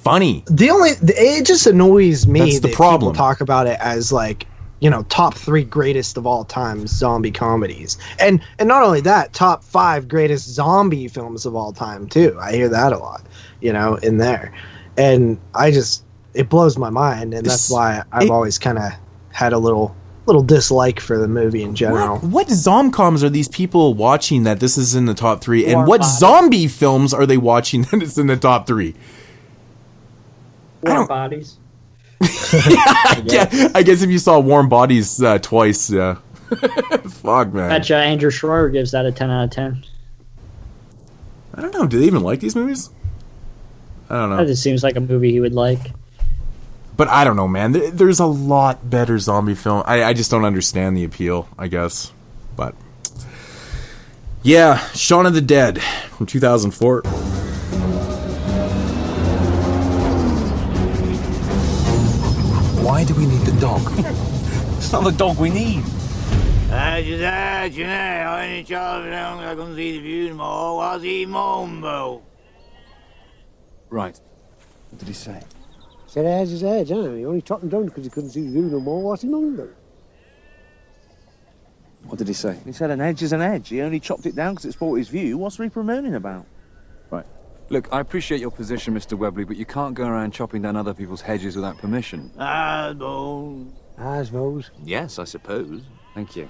funny. 0.05 0.43
The 0.47 0.69
only 0.69 0.93
the, 0.93 1.13
it 1.17 1.45
just 1.45 1.67
annoys 1.67 2.25
me 2.27 2.39
That's 2.39 2.59
the 2.61 2.67
that 2.69 2.75
problem. 2.75 3.11
people 3.11 3.13
talk 3.25 3.41
about 3.41 3.67
it 3.67 3.77
as 3.81 4.11
like 4.13 4.47
you 4.79 4.89
know 4.89 5.03
top 5.03 5.33
three 5.33 5.63
greatest 5.63 6.15
of 6.17 6.25
all 6.27 6.43
time 6.45 6.85
zombie 6.87 7.31
comedies, 7.31 7.97
and 8.19 8.39
and 8.59 8.67
not 8.69 8.83
only 8.83 9.01
that, 9.01 9.33
top 9.33 9.63
five 9.63 10.07
greatest 10.07 10.47
zombie 10.47 11.07
films 11.07 11.45
of 11.45 11.55
all 11.55 11.73
time 11.73 12.07
too. 12.07 12.37
I 12.39 12.53
hear 12.53 12.69
that 12.69 12.93
a 12.93 12.97
lot, 12.97 13.23
you 13.61 13.73
know, 13.73 13.95
in 13.95 14.17
there, 14.17 14.53
and 14.97 15.37
I 15.55 15.71
just 15.71 16.03
it 16.33 16.49
blows 16.49 16.77
my 16.77 16.89
mind, 16.89 17.33
and 17.33 17.45
that's 17.45 17.65
It's- 17.65 17.71
why 17.71 18.03
I've 18.11 18.23
it- 18.27 18.31
always 18.31 18.57
kind 18.59 18.77
of 18.77 18.91
had 19.31 19.51
a 19.53 19.57
little 19.57 19.95
little 20.27 20.41
dislike 20.43 20.99
for 20.99 21.17
the 21.19 21.27
movie 21.27 21.61
in 21.61 21.75
general. 21.75 22.17
What 22.17 22.47
zomcoms 22.47 23.21
are 23.21 23.29
these 23.29 23.47
people 23.47 23.93
watching 23.93 24.43
that 24.43 24.59
this 24.59 24.75
is 24.77 24.95
in 24.95 25.05
the 25.05 25.13
top 25.13 25.39
three, 25.41 25.65
and 25.65 25.75
Warm 25.75 25.87
what 25.87 26.01
Bodies. 26.01 26.17
zombie 26.19 26.67
films 26.67 27.13
are 27.13 27.25
they 27.27 27.37
watching 27.37 27.83
that 27.91 28.01
is 28.03 28.17
in 28.17 28.27
the 28.27 28.35
top 28.37 28.65
three? 28.67 28.95
Warm 30.85 31.07
bodies. 31.07 31.57
yeah, 32.21 33.71
I 33.75 33.83
guess 33.83 34.01
if 34.01 34.09
you 34.09 34.19
saw 34.19 34.39
Warm 34.39 34.69
Bodies 34.69 35.21
uh, 35.21 35.37
twice, 35.39 35.89
yeah. 35.89 36.15
Fuck 37.09 37.53
man. 37.53 37.69
Bet 37.69 37.89
you 37.89 37.95
Andrew 37.95 38.29
Schroeder 38.29 38.69
gives 38.69 38.91
that 38.91 39.05
a 39.05 39.11
10 39.11 39.29
out 39.29 39.43
of 39.45 39.49
10. 39.51 39.83
I 41.55 41.61
don't 41.61 41.73
know. 41.73 41.87
Do 41.87 41.99
they 41.99 42.05
even 42.05 42.21
like 42.21 42.39
these 42.39 42.55
movies? 42.55 42.89
I 44.09 44.15
don't 44.15 44.29
know. 44.29 44.37
That 44.37 44.47
just 44.47 44.63
seems 44.63 44.83
like 44.83 44.95
a 44.95 45.01
movie 45.01 45.31
he 45.31 45.39
would 45.39 45.53
like. 45.53 45.91
But 46.95 47.09
I 47.09 47.23
don't 47.23 47.35
know, 47.35 47.47
man. 47.47 47.71
There's 47.71 48.19
a 48.19 48.25
lot 48.25 48.89
better 48.89 49.19
zombie 49.19 49.55
film. 49.55 49.83
I, 49.85 50.03
I 50.03 50.13
just 50.13 50.31
don't 50.31 50.45
understand 50.45 50.95
the 50.95 51.03
appeal, 51.03 51.49
I 51.57 51.67
guess. 51.67 52.13
But 52.55 52.75
yeah, 54.43 54.77
Shaun 54.91 55.25
of 55.25 55.33
the 55.33 55.41
Dead 55.41 55.81
from 55.81 56.25
2004. 56.25 57.01
Do 63.05 63.13
we 63.13 63.25
need 63.25 63.41
the 63.41 63.59
dog? 63.59 63.81
it's 64.77 64.91
not 64.91 65.03
the 65.03 65.11
dog 65.11 65.37
we 65.37 65.49
need. 65.49 65.83
I 66.71 67.03
just 67.03 67.21
had 67.21 67.73
you 67.73 67.85
know, 67.85 67.91
I 67.91 68.45
ain't 68.45 68.67
Charlie 68.67 69.11
Long, 69.11 69.39
I 69.39 69.53
couldn't 69.53 69.75
see 69.75 69.93
the 69.93 69.99
view 69.99 70.25
anymore. 70.27 70.77
Was 70.77 71.03
he 71.03 71.25
Mombo? 71.25 72.21
Right. 73.89 74.19
What 74.89 74.99
did 74.99 75.07
he 75.07 75.13
say? 75.13 75.41
Said 76.07 76.25
as 76.25 76.49
his 76.49 76.63
edge, 76.63 76.89
huh? 76.89 77.11
He 77.11 77.25
only 77.25 77.41
chopped 77.41 77.63
him 77.63 77.69
down 77.69 77.85
because 77.85 78.03
he 78.03 78.09
couldn't 78.09 78.31
see 78.31 78.41
the 78.41 78.51
view 78.51 78.63
no 78.63 78.79
more. 78.79 79.01
What's 79.01 79.21
he 79.21 79.27
longer? 79.27 79.75
What 82.05 82.17
did 82.17 82.27
he 82.27 82.33
say? 82.33 82.57
He 82.65 82.71
said 82.71 82.91
an 82.91 83.01
edge 83.01 83.21
is 83.21 83.33
an 83.33 83.41
edge. 83.41 83.69
He 83.69 83.81
only 83.81 83.99
chopped 83.99 84.25
it 84.25 84.35
down 84.35 84.53
because 84.53 84.65
it 84.65 84.73
spoilt 84.73 84.97
his 84.97 85.09
view. 85.09 85.37
What's 85.37 85.59
Reaper 85.59 85.83
moaning 85.83 86.15
about? 86.15 86.45
Right. 87.65 87.71
Look, 87.71 87.89
I 87.91 87.99
appreciate 87.99 88.41
your 88.41 88.51
position, 88.51 88.93
Mr. 88.93 89.17
Webley, 89.17 89.43
but 89.43 89.57
you 89.57 89.65
can't 89.65 89.95
go 89.95 90.05
around 90.07 90.31
chopping 90.31 90.61
down 90.61 90.75
other 90.75 90.93
people's 90.93 91.21
hedges 91.21 91.55
without 91.55 91.77
permission. 91.77 92.31
I 92.37 92.89
suppose. 92.91 93.67
I 93.97 94.23
suppose. 94.23 94.71
Yes, 94.83 95.19
I 95.19 95.23
suppose. 95.23 95.81
Thank 96.13 96.35
you. 96.35 96.49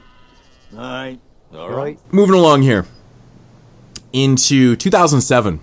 All 0.74 0.80
right. 0.80 1.20
All 1.54 1.70
right. 1.70 2.00
Moving 2.12 2.36
along 2.36 2.64
here 2.64 2.86
into 4.12 4.76
2007. 4.76 5.60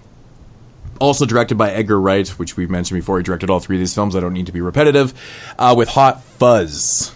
Also 1.00 1.26
directed 1.26 1.56
by 1.58 1.70
Edgar 1.72 2.00
Wright, 2.00 2.28
which 2.28 2.56
we've 2.56 2.70
mentioned 2.70 3.00
before. 3.00 3.18
He 3.18 3.24
directed 3.24 3.50
all 3.50 3.58
three 3.60 3.76
of 3.76 3.81
these 3.81 3.94
films. 3.94 4.14
I 4.14 4.20
don't 4.20 4.32
need 4.32 4.47
to 4.47 4.52
be 4.52 4.60
repetitive. 4.60 5.12
Uh, 5.58 5.74
with 5.76 5.89
Hot 5.90 6.22
Fuzz. 6.22 7.12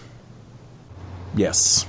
Yes. 1.35 1.85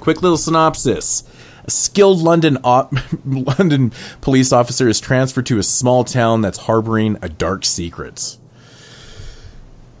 Quick 0.00 0.20
little 0.22 0.36
synopsis. 0.36 1.24
A 1.64 1.70
skilled 1.70 2.20
London 2.20 2.58
op- 2.62 2.92
London 3.24 3.92
police 4.20 4.52
officer 4.52 4.88
is 4.88 5.00
transferred 5.00 5.46
to 5.46 5.58
a 5.58 5.62
small 5.62 6.04
town 6.04 6.42
that's 6.42 6.58
harboring 6.58 7.16
a 7.22 7.28
dark 7.28 7.64
secret. 7.64 8.36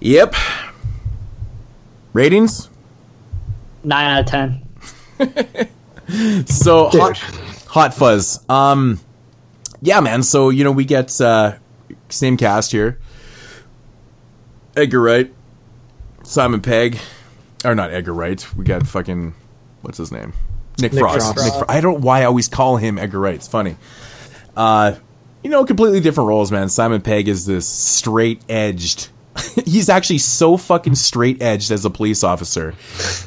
Yep. 0.00 0.34
Ratings? 2.12 2.68
9 3.82 4.04
out 4.04 4.20
of 4.20 4.26
10. 4.26 4.60
so 6.46 6.88
hot, 6.88 7.16
hot 7.66 7.94
fuzz. 7.94 8.44
Um, 8.48 9.00
yeah, 9.80 10.00
man. 10.00 10.22
So 10.22 10.50
you 10.50 10.64
know 10.64 10.72
we 10.72 10.84
get 10.84 11.18
uh, 11.20 11.54
same 12.08 12.36
cast 12.36 12.72
here. 12.72 12.98
Edgar 14.76 15.00
Wright, 15.00 15.32
Simon 16.24 16.60
Pegg, 16.60 16.98
or 17.64 17.74
not 17.74 17.90
Edgar 17.90 18.12
Wright. 18.12 18.46
We 18.56 18.64
got 18.64 18.86
fucking 18.86 19.34
what's 19.82 19.98
his 19.98 20.12
name? 20.12 20.32
Nick, 20.80 20.92
Nick 20.92 21.00
Frost. 21.00 21.34
Frost. 21.34 21.60
Nick 21.60 21.70
I 21.70 21.80
don't 21.80 21.94
know 21.94 22.06
why 22.06 22.22
I 22.22 22.24
always 22.24 22.48
call 22.48 22.76
him 22.76 22.98
Edgar 22.98 23.20
Wright. 23.20 23.34
It's 23.34 23.48
funny. 23.48 23.76
Uh, 24.56 24.94
you 25.42 25.50
know, 25.50 25.64
completely 25.64 26.00
different 26.00 26.28
roles, 26.28 26.50
man. 26.50 26.68
Simon 26.68 27.00
Pegg 27.00 27.28
is 27.28 27.46
this 27.46 27.68
straight 27.68 28.40
edged. 28.48 29.08
He's 29.66 29.88
actually 29.88 30.18
so 30.18 30.56
fucking 30.56 30.94
straight 30.94 31.42
edged 31.42 31.70
as 31.70 31.84
a 31.84 31.90
police 31.90 32.24
officer 32.24 32.74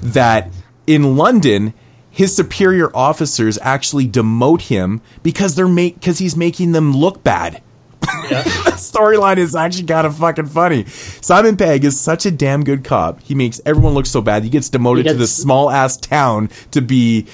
that 0.01 0.51
in 0.87 1.17
London, 1.17 1.73
his 2.09 2.35
superior 2.35 2.89
officers 2.95 3.59
actually 3.61 4.07
demote 4.07 4.61
him 4.61 5.01
because 5.21 5.53
they're 5.55 5.67
make 5.67 5.95
because 5.95 6.17
he's 6.17 6.35
making 6.35 6.71
them 6.71 6.91
look 6.91 7.23
bad. 7.23 7.61
the 8.29 8.73
storyline 8.75 9.37
is 9.37 9.55
actually 9.55 9.85
kind 9.85 10.07
of 10.07 10.17
fucking 10.17 10.47
funny. 10.47 10.85
Simon 10.85 11.57
Pegg 11.57 11.83
is 11.83 11.99
such 11.99 12.25
a 12.25 12.31
damn 12.31 12.63
good 12.63 12.83
cop. 12.83 13.21
He 13.21 13.35
makes 13.35 13.61
everyone 13.65 13.93
look 13.93 14.05
so 14.05 14.21
bad. 14.21 14.43
He 14.43 14.49
gets 14.49 14.69
demoted 14.69 15.05
He 15.05 15.11
to 15.11 15.17
this 15.17 15.35
small 15.35 15.69
ass 15.69 15.97
town 15.97 16.49
to 16.71 16.81
be 16.81 17.27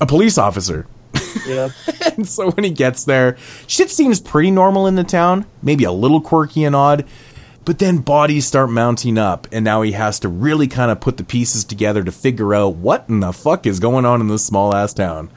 a 0.00 0.06
police 0.06 0.38
officer. 0.38 0.86
Yeah. 1.46 1.70
and 2.16 2.28
so 2.28 2.50
when 2.50 2.64
he 2.64 2.70
gets 2.70 3.04
there, 3.04 3.36
shit 3.66 3.90
seems 3.90 4.20
pretty 4.20 4.50
normal 4.50 4.86
in 4.86 4.94
the 4.94 5.04
town, 5.04 5.46
maybe 5.62 5.84
a 5.84 5.92
little 5.92 6.20
quirky 6.20 6.64
and 6.64 6.74
odd. 6.74 7.06
But 7.64 7.78
then 7.78 7.98
bodies 7.98 8.46
start 8.46 8.68
mounting 8.70 9.16
up, 9.16 9.46
and 9.50 9.64
now 9.64 9.80
he 9.80 9.92
has 9.92 10.20
to 10.20 10.28
really 10.28 10.68
kind 10.68 10.90
of 10.90 11.00
put 11.00 11.16
the 11.16 11.24
pieces 11.24 11.64
together 11.64 12.04
to 12.04 12.12
figure 12.12 12.54
out 12.54 12.76
what 12.76 13.06
in 13.08 13.20
the 13.20 13.32
fuck 13.32 13.66
is 13.66 13.80
going 13.80 14.04
on 14.04 14.20
in 14.20 14.28
this 14.28 14.44
small 14.44 14.74
ass 14.74 14.92
town. 14.92 15.30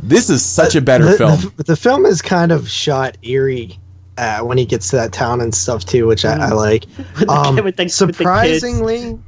This 0.00 0.30
is 0.30 0.44
such 0.44 0.74
a 0.74 0.80
better 0.80 1.04
the, 1.04 1.16
film. 1.16 1.40
The, 1.56 1.62
the 1.66 1.76
film 1.76 2.06
is 2.06 2.20
kind 2.20 2.50
of 2.50 2.68
shot 2.68 3.16
eerie 3.22 3.78
uh, 4.16 4.40
when 4.40 4.58
he 4.58 4.64
gets 4.64 4.90
to 4.90 4.96
that 4.96 5.12
town 5.12 5.40
and 5.40 5.54
stuff 5.54 5.84
too, 5.84 6.06
which 6.06 6.24
I, 6.24 6.36
I 6.36 6.48
like. 6.50 6.84
Um, 7.28 7.56
the- 7.56 7.88
surprisingly, 7.88 9.18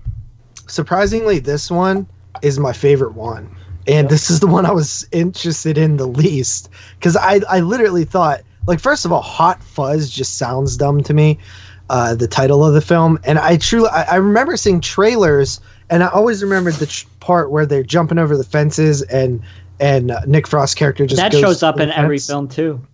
surprisingly, 0.69 1.39
this 1.39 1.71
one 1.71 2.07
is 2.43 2.59
my 2.59 2.73
favorite 2.73 3.15
one, 3.15 3.55
and 3.87 4.09
this 4.09 4.31
is 4.31 4.41
the 4.41 4.47
one 4.47 4.67
I 4.67 4.73
was 4.73 5.07
interested 5.13 5.79
in 5.79 5.97
the 5.97 6.07
least 6.07 6.69
because 6.99 7.17
I 7.17 7.41
I 7.49 7.61
literally 7.61 8.05
thought 8.05 8.43
like 8.67 8.81
first 8.81 9.05
of 9.05 9.13
all, 9.13 9.23
Hot 9.23 9.63
Fuzz 9.63 10.11
just 10.11 10.37
sounds 10.39 10.77
dumb 10.77 11.03
to 11.05 11.15
me. 11.15 11.39
Uh, 11.89 12.17
the 12.17 12.27
title 12.27 12.65
of 12.65 12.75
the 12.75 12.81
film, 12.81 13.17
and 13.23 13.39
I 13.39 13.59
truly 13.59 13.89
I, 13.91 14.03
I 14.03 14.17
remember 14.17 14.57
seeing 14.57 14.81
trailers, 14.81 15.61
and 15.89 16.03
I 16.03 16.09
always 16.09 16.43
remembered 16.43 16.75
the 16.75 16.87
tr- 16.87 17.07
part 17.21 17.53
where 17.53 17.65
they're 17.65 17.85
jumping 17.85 18.19
over 18.19 18.37
the 18.37 18.43
fences 18.43 19.03
and 19.03 19.41
and 19.79 20.11
uh, 20.11 20.23
Nick 20.27 20.49
Frost's 20.49 20.75
character 20.75 21.07
just 21.07 21.23
that 21.23 21.33
shows 21.33 21.63
up 21.63 21.79
in 21.79 21.89
the 21.91 21.97
every 21.97 22.19
film, 22.19 22.49
too. 22.49 22.85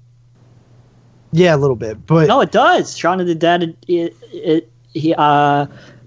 Yeah, 1.32 1.54
a 1.54 1.58
little 1.58 1.76
bit, 1.76 2.04
but 2.06 2.28
No, 2.28 2.40
it 2.40 2.52
does. 2.52 2.96
Shaun 2.96 3.20
of 3.20 3.26
the 3.26 3.34
Dead. 3.34 3.62
It, 3.62 3.76
it, 3.88 4.16
it 4.32 4.72
he 4.92 5.14
uh, 5.16 5.66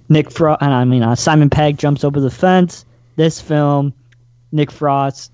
Nick 0.09 0.29
Frost, 0.31 0.61
and 0.61 0.73
I 0.73 0.85
mean 0.85 1.01
uh, 1.03 1.15
Simon 1.15 1.49
Pegg 1.49 1.77
jumps 1.77 2.03
over 2.03 2.19
the 2.19 2.29
fence. 2.29 2.85
This 3.15 3.41
film, 3.41 3.93
Nick 4.51 4.71
Frost 4.71 5.31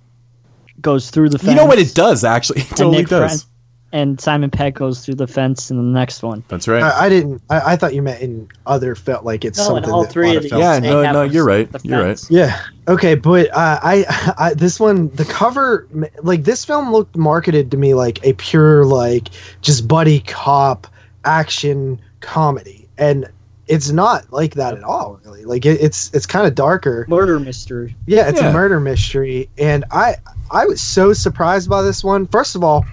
goes 0.80 1.10
through 1.10 1.30
the 1.30 1.38
fence. 1.40 1.50
You 1.52 1.56
know 1.58 1.66
what 1.66 1.80
it 1.80 1.94
does, 1.94 2.24
actually? 2.24 2.62
It 2.62 2.70
and 2.70 2.78
totally 2.78 2.98
Nick 3.00 3.08
does. 3.08 3.44
Fro- 3.44 3.48
and 3.94 4.22
Simon 4.22 4.50
Pegg 4.50 4.76
goes 4.76 5.04
through 5.06 5.16
the 5.16 5.28
fence 5.28 5.70
in 5.70 5.76
the 5.76 5.84
next 5.84 6.24
one. 6.24 6.46
That's 6.48 6.66
right. 6.68 6.82
I, 6.82 7.06
I 7.06 7.10
didn't. 7.10 7.42
I, 7.50 7.74
I 7.74 7.76
thought 7.76 7.94
you 7.94 8.02
meant 8.02 8.22
in 8.22 8.48
other 8.66 8.96
felt 8.96 9.26
like 9.26 9.44
it's 9.44 9.58
No, 9.58 9.76
in 9.76 9.84
something. 9.84 9.92
all 9.92 10.06
three 10.06 10.28
lot 10.28 10.38
of 10.38 10.46
of 10.46 10.52
these, 10.52 10.60
yeah, 10.60 10.80
no, 10.80 11.12
no, 11.12 11.24
you're 11.24 11.44
right. 11.46 11.70
the 11.70 11.82
You're 11.84 12.02
right. 12.02 12.22
Yeah. 12.30 12.58
Okay, 12.92 13.16
but 13.16 13.50
uh, 13.52 13.80
I, 13.82 14.34
I 14.38 14.54
this 14.54 14.80
one 14.80 15.10
the 15.16 15.26
cover 15.26 15.88
like 16.24 16.44
this 16.44 16.66
film 16.66 16.92
looked 16.92 17.16
marketed 17.16 17.72
to 17.72 17.78
me 17.78 17.94
like 17.94 18.24
a 18.26 18.34
pure 18.34 18.86
like 18.86 19.30
just 19.62 19.88
buddy 19.88 20.20
cop 20.20 20.88
action 21.24 22.02
comedy, 22.20 22.88
and 22.98 23.28
it's 23.68 23.90
not 23.92 24.32
like 24.34 24.56
that 24.56 24.74
at 24.74 24.84
all. 24.84 25.20
Really, 25.24 25.46
like 25.46 25.66
it, 25.66 25.80
it's 25.82 26.12
it's 26.14 26.26
kind 26.26 26.46
of 26.48 26.56
darker. 26.56 27.06
Murder 27.08 27.40
mystery. 27.40 27.96
Yeah, 28.08 28.28
it's 28.30 28.42
Yeah. 28.42 28.50
a 28.50 28.54
murder 28.54 28.80
mystery, 28.80 29.50
and 29.58 29.86
I 29.92 30.16
I 30.50 30.66
was 30.66 30.82
so 30.82 31.14
surprised 31.14 31.70
by 31.70 31.82
this 31.84 32.04
one. 32.04 32.28
First 32.28 32.56
of 32.56 32.64
all, 32.64 32.86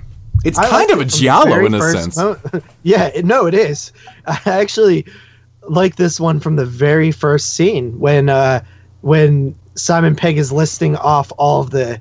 It's 0.44 0.58
I 0.58 0.68
kind 0.68 0.90
of 0.92 1.00
it 1.00 1.12
a 1.14 1.18
giallo 1.18 1.64
in 1.66 1.74
a 1.74 1.82
sense. 1.92 2.16
mo- 2.16 2.36
yeah, 2.82 3.06
it, 3.06 3.24
no, 3.24 3.46
it 3.46 3.54
is. 3.54 3.92
I 4.26 4.38
actually 4.44 5.06
like 5.62 5.96
this 5.96 6.20
one 6.20 6.38
from 6.40 6.56
the 6.56 6.64
very 6.66 7.10
first 7.10 7.54
scene 7.54 7.98
when 7.98 8.28
uh 8.28 8.62
when 9.00 9.54
Simon 9.78 10.16
Pegg 10.16 10.38
is 10.38 10.52
listing 10.52 10.96
off 10.96 11.32
all 11.38 11.60
of 11.60 11.70
the 11.70 12.00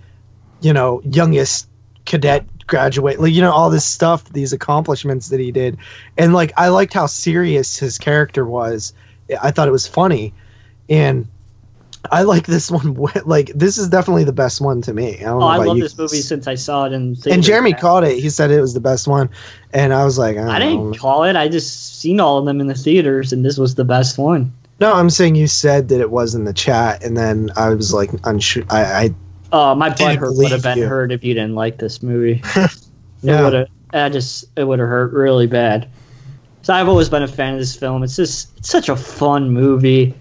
you 0.61 0.73
know 0.73 1.01
youngest 1.03 1.67
cadet 2.05 2.45
graduate 2.67 3.19
like 3.19 3.33
you 3.33 3.41
know 3.41 3.51
all 3.51 3.69
this 3.69 3.85
stuff 3.85 4.25
these 4.33 4.51
accomplishments 4.53 5.29
that 5.29 5.39
he 5.39 5.51
did. 5.51 5.77
And 6.17 6.33
like 6.33 6.51
i 6.57 6.67
liked 6.69 6.93
how 6.93 7.05
serious 7.05 7.77
his 7.77 7.97
character 7.97 8.45
was. 8.45 8.93
I 9.41 9.51
thought 9.51 9.67
it 9.67 9.71
was 9.71 9.87
funny. 9.87 10.33
And 10.89 11.27
i 12.11 12.23
like 12.23 12.45
this 12.45 12.69
one 12.77 12.93
like 13.25 13.51
this 13.53 13.77
is 13.77 13.89
definitely 13.89 14.23
the 14.23 14.33
best 14.33 14.59
one 14.61 14.81
to 14.83 14.93
me. 14.93 15.17
I 15.19 15.23
don't 15.23 15.35
Oh, 15.35 15.39
know 15.39 15.47
I 15.47 15.57
love 15.57 15.77
you 15.77 15.83
this 15.83 15.97
movie 15.97 16.21
since 16.21 16.47
I 16.47 16.55
saw 16.55 16.85
it 16.85 16.93
in. 16.93 17.15
and 17.25 17.43
jeremy 17.43 17.73
called 17.73 18.03
it. 18.03 18.17
He 18.19 18.29
said 18.29 18.51
it 18.51 18.61
was 18.61 18.73
the 18.73 18.79
best 18.81 19.07
one. 19.07 19.29
And 19.73 19.93
i 19.93 20.03
was 20.03 20.17
like 20.17 20.37
i, 20.37 20.55
I 20.55 20.59
didn't 20.59 20.97
call 20.97 21.23
it. 21.23 21.35
I 21.35 21.47
just 21.49 21.99
seen 21.99 22.19
all 22.19 22.37
of 22.37 22.45
them 22.45 22.59
in 22.61 22.67
the 22.67 22.75
theaters, 22.75 23.31
and 23.33 23.45
this 23.45 23.57
was 23.57 23.75
the 23.75 23.85
best 23.85 24.17
one. 24.17 24.53
No 24.79 24.93
i'm 24.93 25.09
saying 25.09 25.35
you 25.35 25.47
said 25.47 25.87
that 25.89 25.99
it 26.01 26.11
was 26.11 26.35
in 26.35 26.43
the 26.45 26.53
chat 26.53 27.03
and 27.03 27.17
then 27.17 27.49
i 27.55 27.69
was 27.69 27.93
like 27.93 28.09
unsure 28.23 28.63
i, 28.69 28.83
I 28.83 29.09
Uh, 29.51 29.75
my 29.75 29.89
butt 29.89 30.17
hurt 30.17 30.35
would 30.35 30.51
have 30.51 30.63
been 30.63 30.77
you. 30.79 30.85
hurt 30.87 31.11
if 31.11 31.23
you 31.23 31.33
didn't 31.33 31.55
like 31.55 31.77
this 31.77 32.03
movie. 32.03 32.41
Yeah. 33.23 33.49
It. 33.49 33.69
I 33.93 34.09
just 34.09 34.45
it 34.55 34.65
would 34.65 34.77
have 34.79 34.87
hurt 34.87 35.11
really 35.11 35.47
bad. 35.47 35.89
So 36.61 36.73
I've 36.73 36.87
always 36.87 37.09
been 37.09 37.23
a 37.23 37.27
fan 37.27 37.53
of 37.53 37.59
this 37.59 37.75
film. 37.75 38.03
It's 38.03 38.15
just 38.15 38.55
it's 38.57 38.69
such 38.69 38.89
a 38.89 38.95
fun 38.95 39.49
movie, 39.49 40.13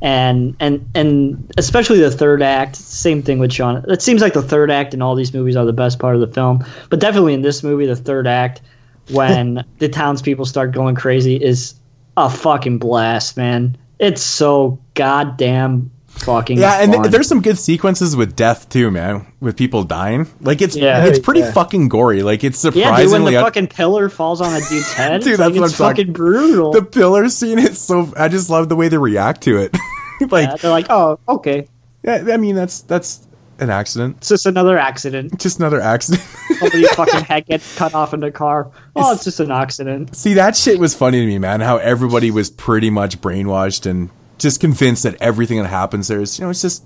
and 0.00 0.56
and 0.60 0.88
and 0.94 1.52
especially 1.58 1.98
the 2.00 2.10
third 2.10 2.40
act. 2.42 2.76
Same 2.76 3.22
thing 3.22 3.38
with 3.38 3.52
Sean. 3.52 3.84
It 3.88 4.00
seems 4.00 4.22
like 4.22 4.32
the 4.32 4.42
third 4.42 4.70
act 4.70 4.94
in 4.94 5.02
all 5.02 5.14
these 5.14 5.34
movies 5.34 5.56
are 5.56 5.66
the 5.66 5.72
best 5.74 5.98
part 5.98 6.14
of 6.14 6.20
the 6.20 6.26
film, 6.28 6.64
but 6.88 7.00
definitely 7.00 7.34
in 7.34 7.42
this 7.42 7.62
movie, 7.62 7.84
the 7.86 7.96
third 7.96 8.26
act 8.26 8.62
when 9.10 9.62
the 9.78 9.88
townspeople 9.88 10.46
start 10.46 10.72
going 10.72 10.94
crazy 10.94 11.36
is 11.36 11.74
a 12.16 12.30
fucking 12.30 12.78
blast, 12.78 13.36
man. 13.36 13.76
It's 14.02 14.20
so 14.22 14.78
goddamn 14.94 15.90
fucking 16.08 16.58
Yeah, 16.58 16.82
and 16.82 16.92
th- 16.92 17.06
there's 17.06 17.26
some 17.28 17.40
good 17.40 17.58
sequences 17.58 18.14
with 18.16 18.36
death 18.36 18.68
too, 18.68 18.90
man. 18.90 19.26
With 19.40 19.56
people 19.56 19.84
dying, 19.84 20.26
like 20.40 20.60
it's 20.60 20.76
Yeah. 20.76 21.04
it's 21.04 21.18
oh, 21.18 21.22
pretty 21.22 21.40
Yeah. 21.40 21.52
fucking 21.52 21.88
gory. 21.88 22.22
Like 22.22 22.44
it's 22.44 22.58
surprisingly 22.58 22.82
Yeah, 22.82 23.02
dude, 23.04 23.12
when 23.12 23.24
the 23.32 23.36
un- 23.38 23.44
fucking 23.44 23.66
pillar 23.68 24.08
falls 24.08 24.40
on 24.40 24.52
a 24.52 24.58
dude's 24.60 24.92
head, 24.94 25.22
Dude, 25.22 25.38
that's 25.38 25.52
like, 25.52 25.60
what 25.60 25.70
it's 25.70 25.80
I'm 25.80 25.88
talking- 25.88 26.06
fucking 26.06 26.12
brutal. 26.12 26.72
the 26.72 26.82
pillar 26.82 27.28
scene 27.28 27.58
is 27.58 27.80
so. 27.80 28.12
I 28.16 28.28
just 28.28 28.50
love 28.50 28.68
the 28.68 28.76
way 28.76 28.88
they 28.88 28.98
react 28.98 29.42
to 29.44 29.56
it. 29.58 29.76
like 30.30 30.48
yeah, 30.50 30.56
they're 30.56 30.70
like, 30.70 30.86
oh, 30.90 31.18
okay, 31.28 31.68
yeah, 32.02 32.24
I 32.32 32.36
mean 32.36 32.54
that's 32.56 32.80
that's 32.82 33.26
an 33.62 33.70
accident. 33.70 34.16
it's 34.18 34.28
just 34.28 34.46
another 34.46 34.78
accident. 34.78 35.38
Just 35.40 35.58
another 35.58 35.80
accident. 35.80 36.22
Somebody's 36.58 36.90
fucking 36.94 37.24
head 37.24 37.46
gets 37.46 37.76
cut 37.76 37.94
off 37.94 38.12
in 38.14 38.20
the 38.20 38.30
car. 38.30 38.70
Oh, 38.94 39.12
it's 39.12 39.24
just 39.24 39.40
an 39.40 39.50
accident. 39.50 40.14
See, 40.14 40.34
that 40.34 40.56
shit 40.56 40.78
was 40.78 40.94
funny 40.94 41.20
to 41.20 41.26
me, 41.26 41.38
man. 41.38 41.60
How 41.60 41.78
everybody 41.78 42.30
was 42.30 42.50
pretty 42.50 42.90
much 42.90 43.20
brainwashed 43.20 43.86
and 43.86 44.10
just 44.38 44.60
convinced 44.60 45.02
that 45.04 45.20
everything 45.20 45.58
that 45.62 45.68
happens 45.68 46.08
there 46.08 46.20
is, 46.20 46.38
you 46.38 46.44
know, 46.44 46.50
it's 46.50 46.62
just 46.62 46.84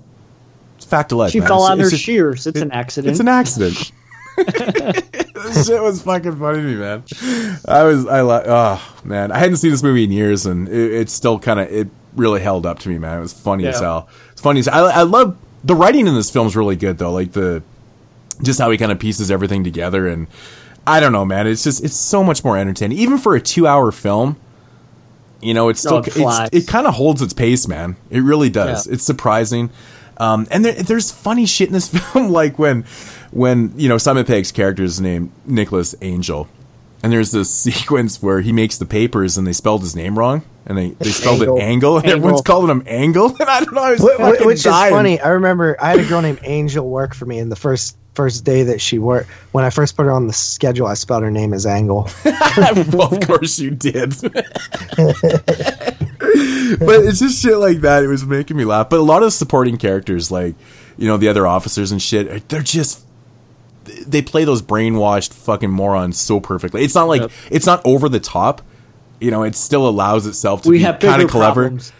it's 0.77 0.85
fact 0.85 1.11
of 1.11 1.17
life. 1.17 1.31
She 1.31 1.39
man. 1.39 1.47
fell 1.47 1.61
on 1.63 1.79
her 1.79 1.89
just- 1.89 2.03
shears. 2.03 2.47
It's 2.47 2.61
an 2.61 2.71
accident. 2.71 3.11
It's 3.11 3.19
an 3.19 3.27
accident. 3.27 3.91
this 4.37 5.67
shit 5.67 5.81
was 5.81 6.01
fucking 6.03 6.37
funny 6.37 6.59
to 6.59 6.63
me, 6.63 6.75
man. 6.75 7.03
I 7.67 7.83
was, 7.83 8.05
I 8.05 8.21
like, 8.21 8.43
oh 8.45 8.95
man, 9.03 9.31
I 9.31 9.39
hadn't 9.39 9.57
seen 9.57 9.71
this 9.71 9.81
movie 9.83 10.03
in 10.03 10.11
years, 10.11 10.45
and 10.45 10.69
it, 10.69 10.93
it's 10.93 11.13
still 11.13 11.39
kind 11.39 11.59
of, 11.59 11.71
it 11.71 11.87
really 12.15 12.39
held 12.41 12.65
up 12.65 12.79
to 12.79 12.89
me, 12.89 12.97
man. 12.99 13.17
It 13.17 13.21
was 13.21 13.33
funny 13.33 13.65
as 13.67 13.79
hell. 13.79 14.09
It's 14.31 14.41
funny 14.41 14.59
as 14.59 14.67
I, 14.67 14.79
I 14.79 15.01
love 15.03 15.37
the 15.63 15.75
writing 15.75 16.07
in 16.07 16.15
this 16.15 16.29
film 16.29 16.47
is 16.47 16.55
really 16.55 16.75
good 16.75 16.97
though, 16.97 17.11
like 17.11 17.31
the 17.31 17.63
just 18.41 18.59
how 18.59 18.69
he 18.69 18.77
kind 18.77 18.91
of 18.91 18.99
pieces 18.99 19.31
everything 19.31 19.63
together, 19.63 20.07
and 20.07 20.27
I 20.85 20.99
don't 20.99 21.11
know, 21.11 21.25
man. 21.25 21.47
It's 21.47 21.63
just, 21.63 21.83
it's 21.83 21.95
so 21.95 22.23
much 22.23 22.43
more 22.43 22.57
entertaining, 22.57 22.97
even 22.97 23.17
for 23.17 23.35
a 23.35 23.41
two-hour 23.41 23.91
film. 23.91 24.37
You 25.41 25.53
know, 25.53 25.69
it's 25.69 25.79
still 25.79 25.97
Oh, 25.97 25.99
it 25.99 26.13
it's, 26.15 26.65
it 26.65 26.67
kind 26.67 26.87
of 26.87 26.95
holds 26.95 27.21
its 27.21 27.33
pace, 27.33 27.67
man. 27.67 27.95
It 28.09 28.21
really 28.21 28.49
does. 28.49 28.87
Yeah. 28.87 28.93
It's 28.93 29.03
surprising. 29.03 29.69
Um, 30.17 30.47
and 30.49 30.65
there, 30.65 30.73
there's 30.73 31.11
funny 31.11 31.45
shit 31.45 31.67
in 31.67 31.73
this 31.73 31.89
film, 32.11 32.29
like 32.29 32.57
when, 32.57 32.85
when 33.31 33.73
you 33.77 33.89
know 33.89 33.97
Simon 33.97 34.25
Pegg's 34.25 34.51
character 34.51 34.83
is 34.83 34.99
named 35.01 35.31
Nicholas 35.45 35.93
Angel, 36.01 36.47
and 37.07 37.13
there's 37.13 37.31
this 37.31 37.49
sequence 37.63 38.21
where 38.21 38.41
he 38.41 38.51
makes 38.51 38.77
the 38.77 38.85
papers 38.85 39.37
and 39.37 39.47
they 39.47 39.53
spelled 39.53 39.81
his 39.81 39.95
name 39.95 40.19
wrong, 40.19 40.43
and 40.65 40.77
they, 40.77 40.89
they 40.89 41.11
spelled 41.11 41.39
Angle. 41.41 41.57
it 41.57 41.61
Angle, 41.61 41.95
and 41.97 42.05
Angle. 42.05 42.17
everyone's 42.19 42.41
calling 42.41 42.69
him 42.69 42.83
Angle, 42.85 43.27
and 43.39 43.49
I 43.49 43.61
don't 43.61 43.73
know, 43.73 43.81
I 43.81 43.91
was 43.91 44.01
Wh- 44.01 44.17
fucking 44.17 44.45
which 44.45 44.63
dying. 44.63 44.91
is 44.93 44.97
funny. 44.97 45.19
I 45.21 45.29
remember 45.29 45.77
I 45.81 45.91
had 45.91 45.99
a 46.01 46.05
girl 46.05 46.21
named 46.21 46.39
Angel 46.43 46.85
work 46.85 47.15
for 47.15 47.25
me, 47.25 47.39
and 47.39 47.49
the 47.49 47.55
first 47.55 47.95
first 48.13 48.43
day 48.43 48.63
that 48.63 48.81
she 48.81 48.99
worked, 48.99 49.29
when 49.53 49.63
I 49.63 49.69
first 49.69 49.95
put 49.95 50.03
her 50.05 50.11
on 50.11 50.27
the 50.27 50.33
schedule, 50.33 50.85
I 50.87 50.95
spelled 50.95 51.23
her 51.23 51.31
name 51.31 51.53
as 51.53 51.65
Angle. 51.65 52.09
well, 52.25 53.13
of 53.13 53.25
course 53.25 53.57
you 53.57 53.69
did. 53.71 54.09
but 54.21 54.33
it's 57.05 57.19
just 57.19 57.41
shit 57.41 57.57
like 57.57 57.77
that. 57.81 58.03
It 58.03 58.07
was 58.07 58.25
making 58.25 58.57
me 58.57 58.65
laugh. 58.65 58.89
But 58.89 58.99
a 58.99 59.03
lot 59.03 59.23
of 59.23 59.31
supporting 59.33 59.77
characters, 59.77 60.29
like 60.31 60.55
you 60.97 61.07
know 61.07 61.15
the 61.17 61.29
other 61.29 61.47
officers 61.47 61.91
and 61.93 62.01
shit, 62.01 62.49
they're 62.49 62.61
just 62.61 63.05
they 64.05 64.21
play 64.21 64.43
those 64.43 64.61
brainwashed 64.61 65.33
fucking 65.33 65.71
morons 65.71 66.19
so 66.19 66.39
perfectly. 66.39 66.83
It's 66.83 66.95
not 66.95 67.07
like 67.07 67.21
Yep. 67.21 67.31
it's 67.51 67.65
not 67.65 67.81
over 67.85 68.09
the 68.09 68.19
top. 68.19 68.61
You 69.19 69.31
know, 69.31 69.43
it 69.43 69.55
still 69.55 69.87
allows 69.87 70.27
itself 70.27 70.61
to 70.63 70.69
we 70.69 70.77
be 70.77 70.83
have 70.83 70.99
kind 70.99 71.21
of 71.21 71.29
clever. 71.31 71.63
problems. 71.63 71.91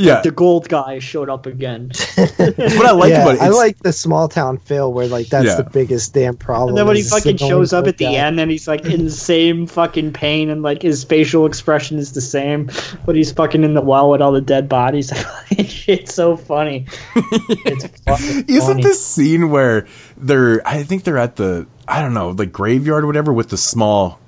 Yeah, 0.00 0.20
The 0.22 0.30
gold 0.30 0.68
guy 0.68 1.00
showed 1.00 1.28
up 1.28 1.46
again. 1.46 1.90
what 2.14 2.86
I 2.86 2.92
like 2.92 3.10
yeah, 3.10 3.22
about 3.22 3.34
it, 3.34 3.40
I 3.42 3.48
like 3.48 3.78
the 3.80 3.92
small 3.92 4.28
town 4.28 4.58
feel 4.58 4.92
where 4.92 5.08
like 5.08 5.26
that's 5.26 5.46
Yeah. 5.46 5.56
the 5.56 5.64
biggest 5.68 6.14
damn 6.14 6.36
problem. 6.36 6.68
And 6.70 6.78
then 6.78 6.86
when 6.86 6.94
he 6.96 7.02
fucking 7.02 7.36
shows 7.38 7.72
up 7.72 7.86
at 7.88 7.98
the 7.98 8.04
guy. 8.04 8.12
end 8.12 8.38
and 8.38 8.48
he's 8.50 8.68
like 8.68 8.84
in 8.86 9.06
the 9.06 9.10
same 9.32 9.66
fucking 9.66 10.12
pain 10.12 10.50
and 10.50 10.62
like 10.62 10.82
his 10.82 11.02
facial 11.02 11.46
expression 11.46 11.98
is 11.98 12.12
the 12.12 12.20
same, 12.20 12.70
but 13.04 13.16
he's 13.16 13.32
fucking 13.32 13.64
in 13.64 13.74
the 13.74 13.80
well 13.82 14.10
with 14.10 14.22
all 14.22 14.30
the 14.30 14.40
dead 14.40 14.68
bodies. 14.68 15.12
it's 15.50 16.14
so 16.14 16.36
funny. 16.36 16.86
It's 17.16 17.86
fucking 18.02 18.44
Isn't 18.46 18.60
funny. 18.74 18.82
this 18.84 19.04
scene 19.04 19.50
where 19.50 19.86
they're 20.16 20.66
I 20.66 20.84
think 20.84 21.02
they're 21.04 21.18
at 21.18 21.34
the 21.36 21.66
I 21.88 22.02
don't 22.02 22.14
know, 22.14 22.30
like 22.30 22.52
graveyard 22.52 23.02
or 23.02 23.06
whatever 23.08 23.32
with 23.32 23.48
the 23.48 23.56
small 23.56 24.20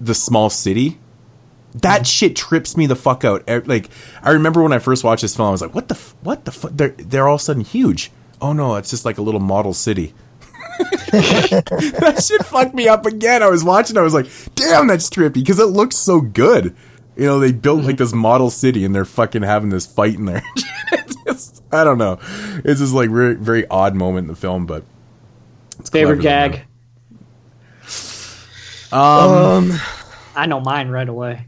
the 0.00 0.14
small 0.14 0.50
city? 0.50 0.98
That 1.76 2.06
shit 2.06 2.36
trips 2.36 2.76
me 2.76 2.86
the 2.86 2.94
fuck 2.96 3.24
out. 3.24 3.42
E- 3.50 3.58
Like 3.58 3.90
I 4.22 4.30
remember 4.30 4.62
when 4.62 4.72
I 4.72 4.78
first 4.78 5.02
watched 5.04 5.22
this 5.22 5.34
film 5.34 5.48
I 5.48 5.50
was 5.50 5.60
like, 5.60 5.74
"What 5.74 5.88
the 5.88 5.94
f- 5.96 6.14
what 6.22 6.44
the 6.44 6.52
fuck? 6.52 6.70
They're 6.74 6.90
they're 6.90 7.26
all 7.28 7.34
of 7.36 7.40
a 7.40 7.44
sudden 7.44 7.62
huge." 7.62 8.10
Oh 8.40 8.52
no, 8.52 8.76
it's 8.76 8.90
just 8.90 9.04
like 9.04 9.18
a 9.18 9.22
little 9.22 9.40
model 9.40 9.74
city. 9.74 10.14
that 11.12 12.24
shit 12.26 12.44
fucked 12.46 12.74
me 12.74 12.88
up 12.88 13.06
again. 13.06 13.42
I 13.42 13.48
was 13.48 13.64
watching, 13.64 13.96
I 13.96 14.02
was 14.02 14.14
like, 14.14 14.26
"Damn, 14.54 14.86
that's 14.86 15.08
trippy" 15.10 15.34
because 15.34 15.58
it 15.58 15.66
looks 15.66 15.96
so 15.96 16.20
good. 16.20 16.74
You 17.16 17.26
know, 17.26 17.38
they 17.38 17.52
built 17.52 17.84
like 17.84 17.96
this 17.96 18.12
model 18.12 18.50
city 18.50 18.84
and 18.84 18.92
they're 18.94 19.04
fucking 19.04 19.42
having 19.42 19.70
this 19.70 19.86
fight 19.86 20.14
in 20.14 20.24
there. 20.26 20.42
It's 20.92 21.16
just- 21.24 21.62
I 21.72 21.82
don't 21.84 21.98
know. 21.98 22.18
It's 22.64 22.78
just 22.80 22.92
like 22.94 23.10
very 23.10 23.34
very 23.34 23.66
odd 23.68 23.94
moment 23.96 24.24
in 24.24 24.28
the 24.28 24.36
film, 24.36 24.64
but 24.66 24.84
it's 25.80 25.90
favorite 25.90 26.20
clever, 26.20 26.48
though, 26.50 26.56
gag? 26.58 26.66
Um, 28.92 29.72
I 30.36 30.46
know 30.46 30.60
mine 30.60 30.88
right 30.88 31.08
away. 31.08 31.46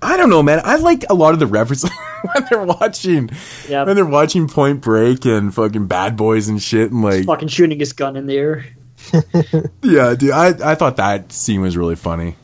I 0.00 0.16
don't 0.16 0.30
know, 0.30 0.42
man. 0.42 0.60
I 0.64 0.76
like 0.76 1.04
a 1.10 1.14
lot 1.14 1.32
of 1.34 1.40
the 1.40 1.46
references 1.46 1.90
when 2.34 2.46
they're 2.50 2.62
watching 2.64 3.30
Yep. 3.68 3.86
when 3.86 3.96
they're 3.96 4.06
watching 4.06 4.48
Point 4.48 4.80
Break 4.80 5.24
and 5.24 5.52
fucking 5.54 5.86
Bad 5.86 6.16
Boys 6.16 6.48
and 6.48 6.62
shit, 6.62 6.90
and 6.92 7.02
like 7.02 7.24
Fucking 7.24 7.48
shooting 7.48 7.78
his 7.78 7.92
gun 7.92 8.16
in 8.16 8.26
the 8.26 8.36
air. 8.36 8.64
yeah, 9.82 10.14
dude. 10.14 10.30
I 10.32 10.48
I 10.72 10.74
thought 10.74 10.96
that 10.96 11.32
scene 11.32 11.60
was 11.60 11.76
really 11.76 11.96
funny. 11.96 12.36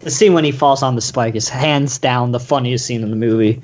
The 0.00 0.10
scene 0.10 0.34
when 0.34 0.44
he 0.44 0.52
falls 0.52 0.82
on 0.82 0.94
the 0.96 1.00
spike 1.00 1.34
is 1.34 1.48
hands 1.48 1.98
down 1.98 2.30
the 2.32 2.40
funniest 2.40 2.84
scene 2.86 3.02
in 3.02 3.10
the 3.10 3.16
movie. 3.16 3.62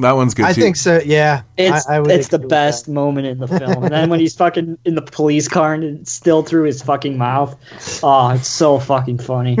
That 0.00 0.12
one's 0.12 0.34
good. 0.34 0.42
Too. 0.42 0.48
I 0.48 0.52
too. 0.52 0.60
think 0.60 0.76
so. 0.76 1.00
Yeah, 1.02 1.42
It's 1.56 1.86
I, 1.88 1.96
I 1.96 2.00
would 2.00 2.10
it's 2.10 2.28
the 2.28 2.36
agree 2.36 2.44
with 2.44 2.50
best 2.50 2.88
moment 2.88 3.26
in 3.26 3.38
the 3.38 3.48
film. 3.58 3.84
and 3.84 3.90
then 3.94 4.10
when 4.10 4.20
he's 4.20 4.34
fucking 4.36 4.76
in 4.84 4.94
the 4.94 5.00
police 5.00 5.48
car 5.48 5.72
and 5.72 5.82
it's 6.00 6.12
still 6.12 6.42
through 6.42 6.64
his 6.64 6.82
fucking 6.82 7.16
mouth. 7.16 7.56
Oh, 8.02 8.28
it's 8.30 8.46
so 8.48 8.78
fucking 8.78 9.16
funny. 9.18 9.56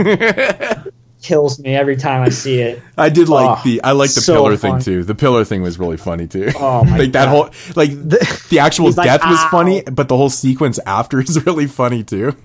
Kills 1.26 1.58
me 1.58 1.74
every 1.74 1.96
time 1.96 2.22
I 2.22 2.28
see 2.28 2.60
it. 2.60 2.80
I 2.96 3.08
did 3.08 3.28
like 3.28 3.58
Oh, 3.58 3.62
the 3.64 3.82
I 3.82 3.90
like 3.92 4.14
the 4.14 4.20
so 4.20 4.34
pillar 4.34 4.56
fun. 4.56 4.80
thing 4.80 4.84
too. 4.84 5.02
The 5.02 5.16
pillar 5.16 5.44
thing 5.44 5.60
was 5.60 5.76
really 5.76 5.96
funny 5.96 6.28
too. 6.28 6.52
Oh 6.54 6.84
my 6.84 6.98
like 6.98 7.12
that 7.12 7.28
whole 7.28 7.50
like 7.74 7.90
the 8.48 8.58
actual 8.60 8.86
He's 8.86 8.96
like, 8.96 9.06
death 9.06 9.22
was 9.24 9.40
"Ow." 9.40 9.48
funny, 9.50 9.82
but 9.82 10.08
the 10.08 10.16
whole 10.16 10.30
sequence 10.30 10.78
after 10.86 11.20
is 11.20 11.44
really 11.44 11.66
funny 11.66 12.04
too. 12.04 12.36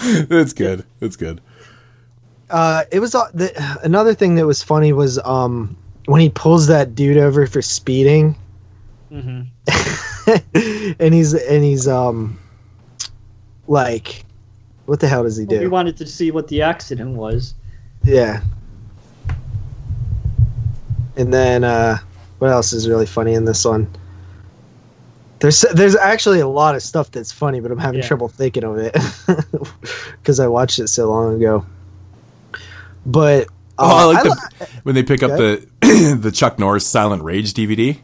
It's 0.00 0.52
good. 0.52 0.84
It's 1.00 1.16
good. 1.16 1.40
Uh, 2.48 2.84
it 2.92 3.00
was 3.00 3.14
uh, 3.16 3.28
the, 3.34 3.78
another 3.82 4.14
thing 4.14 4.36
that 4.36 4.46
was 4.46 4.62
funny 4.62 4.92
was 4.92 5.18
um 5.18 5.76
when 6.06 6.20
he 6.20 6.28
pulls 6.30 6.68
that 6.68 6.94
dude 6.94 7.16
over 7.16 7.46
for 7.48 7.60
speeding, 7.60 8.36
mm-hmm. 9.10 9.42
and 11.00 11.12
he's 11.14 11.34
and 11.34 11.64
he's 11.64 11.88
um 11.88 12.38
like, 13.66 14.24
what 14.88 15.00
the 15.00 15.06
hell 15.06 15.24
does 15.24 15.36
he 15.36 15.44
well, 15.44 15.58
do? 15.58 15.60
We 15.64 15.68
wanted 15.68 15.98
to 15.98 16.06
see 16.06 16.30
what 16.30 16.48
the 16.48 16.62
accident 16.62 17.10
was. 17.10 17.52
Yeah. 18.02 18.40
And 21.14 21.30
then 21.30 21.62
uh, 21.62 21.98
what 22.38 22.50
else 22.50 22.72
is 22.72 22.88
really 22.88 23.04
funny 23.04 23.34
in 23.34 23.44
this 23.44 23.66
one? 23.66 23.90
There's 25.40 25.60
there's 25.74 25.94
actually 25.94 26.40
a 26.40 26.48
lot 26.48 26.74
of 26.74 26.82
stuff 26.82 27.10
that's 27.10 27.30
funny, 27.30 27.60
but 27.60 27.70
I'm 27.70 27.76
having 27.76 28.00
yeah. 28.00 28.06
trouble 28.06 28.28
thinking 28.28 28.64
of 28.64 28.78
it 28.78 28.96
because 30.16 30.40
I 30.40 30.46
watched 30.46 30.78
it 30.78 30.88
so 30.88 31.10
long 31.10 31.34
ago. 31.36 31.66
But 33.04 33.48
uh, 33.78 33.80
oh, 33.80 33.84
I 33.84 34.02
um, 34.02 34.14
like 34.14 34.18
I, 34.18 34.22
the, 34.22 34.68
when 34.84 34.94
they 34.94 35.02
pick 35.02 35.22
okay. 35.22 35.30
up 35.30 35.38
the 35.38 36.16
the 36.18 36.32
Chuck 36.32 36.58
Norris 36.58 36.86
Silent 36.86 37.22
Rage 37.22 37.52
DVD 37.52 37.98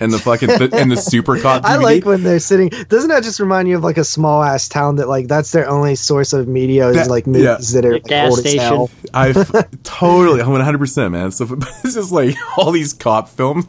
and 0.00 0.12
the 0.12 0.18
fucking 0.18 0.48
the, 0.48 0.70
and 0.72 0.90
the 0.90 0.96
Super 1.00 1.38
Cop 1.40 1.62
DVD. 1.62 1.68
I 1.68 1.76
like 1.76 2.04
when 2.04 2.22
they're 2.22 2.38
sitting. 2.38 2.68
Doesn't 2.68 3.10
that 3.10 3.22
just 3.22 3.40
remind 3.40 3.68
you 3.68 3.76
of 3.76 3.82
like 3.84 3.98
a 3.98 4.04
small 4.04 4.42
ass 4.42 4.68
town 4.68 4.96
that 4.96 5.08
like 5.08 5.28
that's 5.28 5.52
their 5.52 5.68
only 5.68 5.94
source 5.94 6.32
of 6.32 6.46
media 6.48 6.88
is 6.88 6.96
That- 6.96 7.08
like 7.08 7.26
movies 7.26 7.72
that 7.72 7.84
are 7.84 7.94
like, 7.94 8.04
gas 8.04 8.30
old 8.30 8.46
as 8.46 8.54
hell. 8.54 8.90
I 9.12 9.32
totally, 9.82 10.40
I'm 10.40 10.50
100 10.50 10.78
percent 10.78 11.12
man. 11.12 11.30
So 11.32 11.44
it's 11.84 11.94
just 11.94 12.12
like 12.12 12.36
all 12.56 12.70
these 12.70 12.92
cop 12.92 13.28
films. 13.28 13.66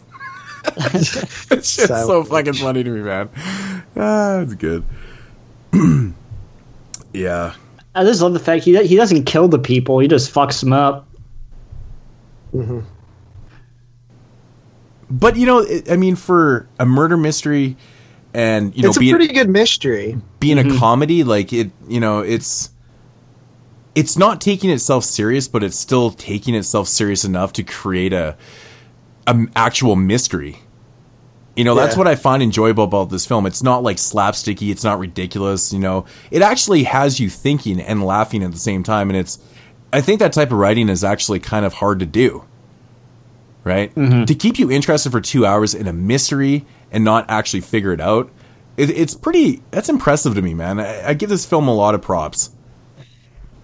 it's 0.76 1.14
just 1.76 1.76
so 1.76 1.86
Silent 1.88 2.28
fucking 2.28 2.54
funny 2.54 2.84
to 2.84 2.90
me, 2.90 3.02
man. 3.02 3.30
Ah, 3.96 4.40
it's 4.40 4.54
good. 4.56 4.84
yeah, 7.14 7.56
I 7.96 8.04
just 8.04 8.22
love 8.22 8.34
the 8.34 8.40
fact 8.40 8.66
he 8.66 8.86
he 8.86 8.96
doesn't 8.96 9.24
kill 9.24 9.48
the 9.48 9.58
people; 9.60 10.00
he 10.00 10.08
just 10.08 10.34
fucks 10.34 10.60
them 10.60 10.74
up. 10.74 11.08
Mm-hmm. 12.54 12.80
But 15.10 15.36
you 15.36 15.46
know, 15.46 15.66
I 15.90 15.98
mean, 15.98 16.16
for 16.16 16.68
a 16.80 16.86
murder 16.86 17.18
mystery, 17.18 17.78
and 18.34 18.76
you 18.76 18.84
know, 18.84 18.90
it's 18.90 18.98
a 18.98 19.00
being 19.00 19.16
pretty 19.16 19.34
good 19.34 19.50
mystery. 19.50 20.18
being 20.40 20.60
a 20.60 20.64
mm-hmm. 20.64 20.78
comedy, 20.78 21.24
like 21.24 21.52
it, 21.52 21.72
you 21.88 22.00
know, 22.00 22.20
it's 22.20 22.70
it's 23.96 24.18
not 24.18 24.40
taking 24.40 24.70
itself 24.70 25.04
serious, 25.04 25.48
but 25.48 25.64
it's 25.64 25.78
still 25.78 26.12
taking 26.12 26.56
itself 26.56 26.88
serious 26.88 27.26
enough 27.26 27.54
to 27.54 27.64
create 27.64 28.14
a 28.14 28.38
an 29.28 29.52
actual 29.56 29.96
mystery. 29.96 30.60
You 31.56 31.66
know, 31.66 31.76
that's 31.76 31.96
Yeah. 31.96 32.00
what 32.00 32.08
I 32.08 32.16
find 32.16 32.42
enjoyable 32.42 32.86
about 32.86 33.10
this 33.10 33.26
film. 33.26 33.46
It's 33.46 33.62
not 33.62 33.84
like 33.84 33.98
slapsticky, 33.98 34.72
it's 34.72 34.84
not 34.84 35.00
ridiculous, 35.00 35.74
you 35.74 35.80
know. 35.80 36.06
It 36.32 36.42
actually 36.42 36.84
has 36.84 37.20
you 37.20 37.30
thinking 37.30 37.82
and 37.82 38.06
laughing 38.06 38.44
at 38.44 38.52
the 38.52 38.60
same 38.60 38.84
time 38.84 39.10
and 39.10 39.18
it's 39.18 39.40
I 39.92 40.02
think 40.02 40.20
that 40.20 40.34
type 40.34 40.52
of 40.52 40.58
writing 40.60 40.88
is 40.88 41.04
actually 41.04 41.40
kind 41.40 41.66
of 41.66 41.74
hard 41.74 42.00
to 42.00 42.06
do. 42.06 42.44
Right? 43.70 43.94
Mm-hmm. 43.94 44.26
To 44.26 44.34
keep 44.36 44.58
you 44.58 44.72
interested 44.72 45.12
for 45.12 45.22
2 45.22 45.46
hours 45.46 45.76
in 45.76 45.88
a 45.88 45.94
mystery 45.94 46.66
and 46.92 47.04
not 47.04 47.30
actually 47.30 47.62
figure 47.62 47.94
it 47.94 48.02
out. 48.02 48.32
It, 48.78 48.90
it's 48.90 49.14
pretty 49.14 49.62
that's 49.72 49.90
impressive 49.90 50.34
to 50.36 50.42
me, 50.42 50.54
man. 50.56 50.80
I, 50.80 51.10
I 51.10 51.14
give 51.14 51.30
this 51.30 51.46
film 51.46 51.68
a 51.68 51.74
lot 51.74 51.94
of 51.96 52.02
props. 52.02 52.50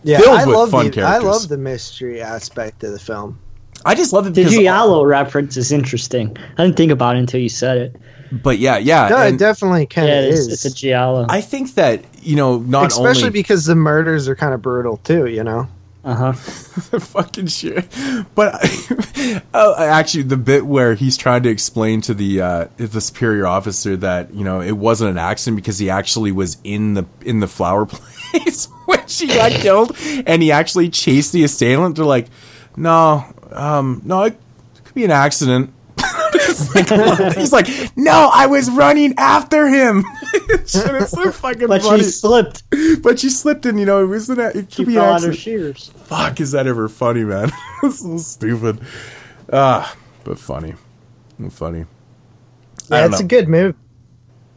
Yeah, 0.04 0.20
Filled 0.20 0.38
I 0.40 0.46
with 0.46 0.56
love 0.56 0.70
fun 0.72 0.92
the, 0.92 1.02
I 1.02 1.18
love 1.18 1.48
the 1.48 1.58
mystery 1.58 2.22
aspect 2.22 2.84
of 2.84 2.92
the 2.92 3.00
film. 3.00 3.40
I 3.84 3.96
just 3.96 4.14
love 4.14 4.28
it 4.28 4.34
The 4.36 4.44
because 4.44 4.54
Giallo 4.54 5.04
reference 5.04 5.58
is 5.58 5.72
interesting. 5.72 6.36
I 6.58 6.64
didn't 6.64 6.78
think 6.78 6.92
about 6.92 7.16
it 7.16 7.20
until 7.20 7.40
you 7.40 7.50
said 7.50 7.78
it. 7.78 7.96
but 8.44 8.60
yeah, 8.60 8.78
yeah. 8.78 9.08
No, 9.10 9.18
and 9.18 9.36
it 9.36 9.40
definitely 9.40 9.86
kind 9.88 10.08
Yeah, 10.08 10.20
of 10.20 10.26
it's, 10.26 10.40
is. 10.42 10.48
it's 10.54 10.66
a 10.66 10.76
Giallo. 10.76 11.26
I 11.30 11.42
think 11.42 11.74
that, 11.76 12.04
you 12.22 12.36
know, 12.36 12.60
not 12.60 12.78
only 12.78 13.10
Especially 13.10 13.28
only 13.30 13.40
because 13.40 13.66
the 13.66 13.76
murders 13.76 14.28
are 14.28 14.36
kind 14.36 14.54
of 14.54 14.62
brutal 14.62 14.98
too. 14.98 15.26
You 15.28 15.44
know. 15.44 15.68
Uh 16.06 16.14
huh. 16.14 16.34
fucking 17.00 17.48
shit. 17.48 17.88
But 18.36 18.54
oh, 19.56 19.76
actually, 19.76 20.24
the 20.24 20.38
bit 20.38 20.64
where 20.64 20.94
he's 20.94 21.18
trying 21.18 21.42
to 21.44 21.50
explain 21.50 22.02
to 22.02 22.14
the 22.14 22.42
uh, 22.42 22.68
the 22.78 23.02
superior 23.02 23.48
officer 23.48 23.98
that 23.98 24.32
you 24.32 24.44
know 24.44 24.62
it 24.62 24.74
wasn't 24.74 25.10
an 25.10 25.18
accident 25.18 25.56
because 25.56 25.80
he 25.80 25.90
actually 25.90 26.32
was 26.32 26.58
in 26.64 26.94
the 26.94 27.06
in 27.22 27.40
the 27.40 27.48
flower 27.48 27.86
place 27.88 28.68
when 28.86 29.08
she 29.08 29.26
got 29.26 29.52
killed, 29.54 29.98
and 30.28 30.44
he 30.44 30.52
actually 30.52 30.90
chased 30.90 31.34
the 31.34 31.44
assailant. 31.44 31.96
They're 31.96 32.06
like, 32.06 32.28
no, 32.78 33.26
um, 33.52 34.04
no, 34.06 34.26
it 34.26 34.38
could 34.84 34.94
be 34.94 35.06
an 35.06 35.12
accident. 35.12 35.74
He's 37.36 37.52
like, 37.54 37.68
no, 37.98 38.30
I 38.34 38.46
was 38.48 38.70
running 38.72 39.14
after 39.18 39.68
him. 39.68 40.04
Shit, 40.34 40.44
it's 40.50 41.12
so 41.12 41.32
fucking 41.32 41.68
But 41.68 41.82
funny. 41.82 42.04
she 42.04 42.10
slipped. 42.10 42.64
But 43.02 43.20
she 43.20 43.30
slipped, 43.30 43.66
and 43.66 43.80
you 43.80 43.86
know, 43.86 44.04
it 44.04 44.08
wasn't. 44.08 44.40
A, 44.40 44.58
it 44.58 44.72
She 44.72 44.84
could 44.84 44.88
be 44.88 44.96
fell 44.96 45.14
on 45.14 45.24
her 45.24 45.34
shears. 45.34 45.90
fuck 46.06 46.40
is 46.40 46.52
that 46.52 46.68
ever 46.68 46.88
funny, 46.90 47.24
man? 47.24 47.52
it's 47.84 48.00
so 48.02 48.18
stupid. 48.18 48.80
Ah, 49.52 49.96
but 50.24 50.40
funny. 50.40 50.74
Funny. 51.52 51.86
I 52.90 52.96
Yeah, 52.96 53.02
don't 53.02 53.12
it's 53.14 53.22
a 53.22 53.26
good 53.26 53.48
movie. 53.50 53.78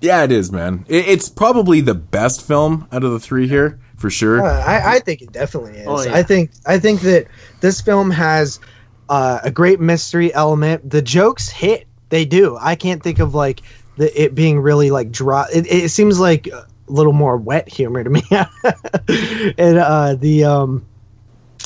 Yeah, 0.00 0.22
it 0.22 0.30
is, 0.30 0.52
man. 0.52 0.84
It, 0.88 1.08
it's 1.08 1.28
probably 1.28 1.80
the 1.80 1.94
best 1.94 2.46
film 2.46 2.86
out 2.92 3.02
of 3.02 3.10
the 3.10 3.18
three 3.18 3.48
here, 3.48 3.80
for 3.96 4.10
sure. 4.10 4.44
Uh, 4.44 4.64
I, 4.64 4.94
I 4.94 4.98
think 5.00 5.22
it 5.22 5.32
definitely 5.32 5.72
is. 5.78 5.86
Oh, 5.88 6.00
yeah. 6.02 6.14
I 6.14 6.22
think 6.22 6.52
I 6.66 6.78
think 6.78 7.00
that 7.00 7.26
this 7.60 7.80
film 7.80 8.12
has 8.12 8.60
uh, 9.08 9.40
a 9.42 9.50
great 9.50 9.80
mystery 9.80 10.32
element. 10.32 10.88
The 10.88 11.02
jokes 11.02 11.48
hit. 11.48 11.87
They 12.08 12.24
do. 12.24 12.56
I 12.60 12.74
can't 12.74 13.02
think 13.02 13.18
of 13.18 13.34
like 13.34 13.62
the, 13.96 14.22
it 14.22 14.34
being 14.34 14.60
really 14.60 14.90
like 14.90 15.10
dry. 15.10 15.46
It, 15.52 15.66
it 15.66 15.88
seems 15.90 16.18
like 16.18 16.46
a 16.46 16.66
little 16.86 17.12
more 17.12 17.36
wet 17.36 17.68
humor 17.68 18.02
to 18.02 18.10
me. 18.10 18.22
and 18.30 19.78
uh, 19.78 20.14
the 20.14 20.44
um, 20.44 20.86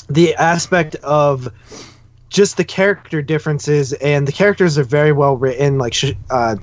the 0.09 0.35
aspect 0.35 0.95
of 0.95 1.51
just 2.29 2.57
the 2.57 2.63
character 2.63 3.21
differences 3.21 3.93
and 3.93 4.27
the 4.27 4.31
characters 4.31 4.77
are 4.77 4.83
very 4.83 5.11
well 5.11 5.37
written. 5.37 5.77
Like 5.77 5.95
uh, 6.29 6.55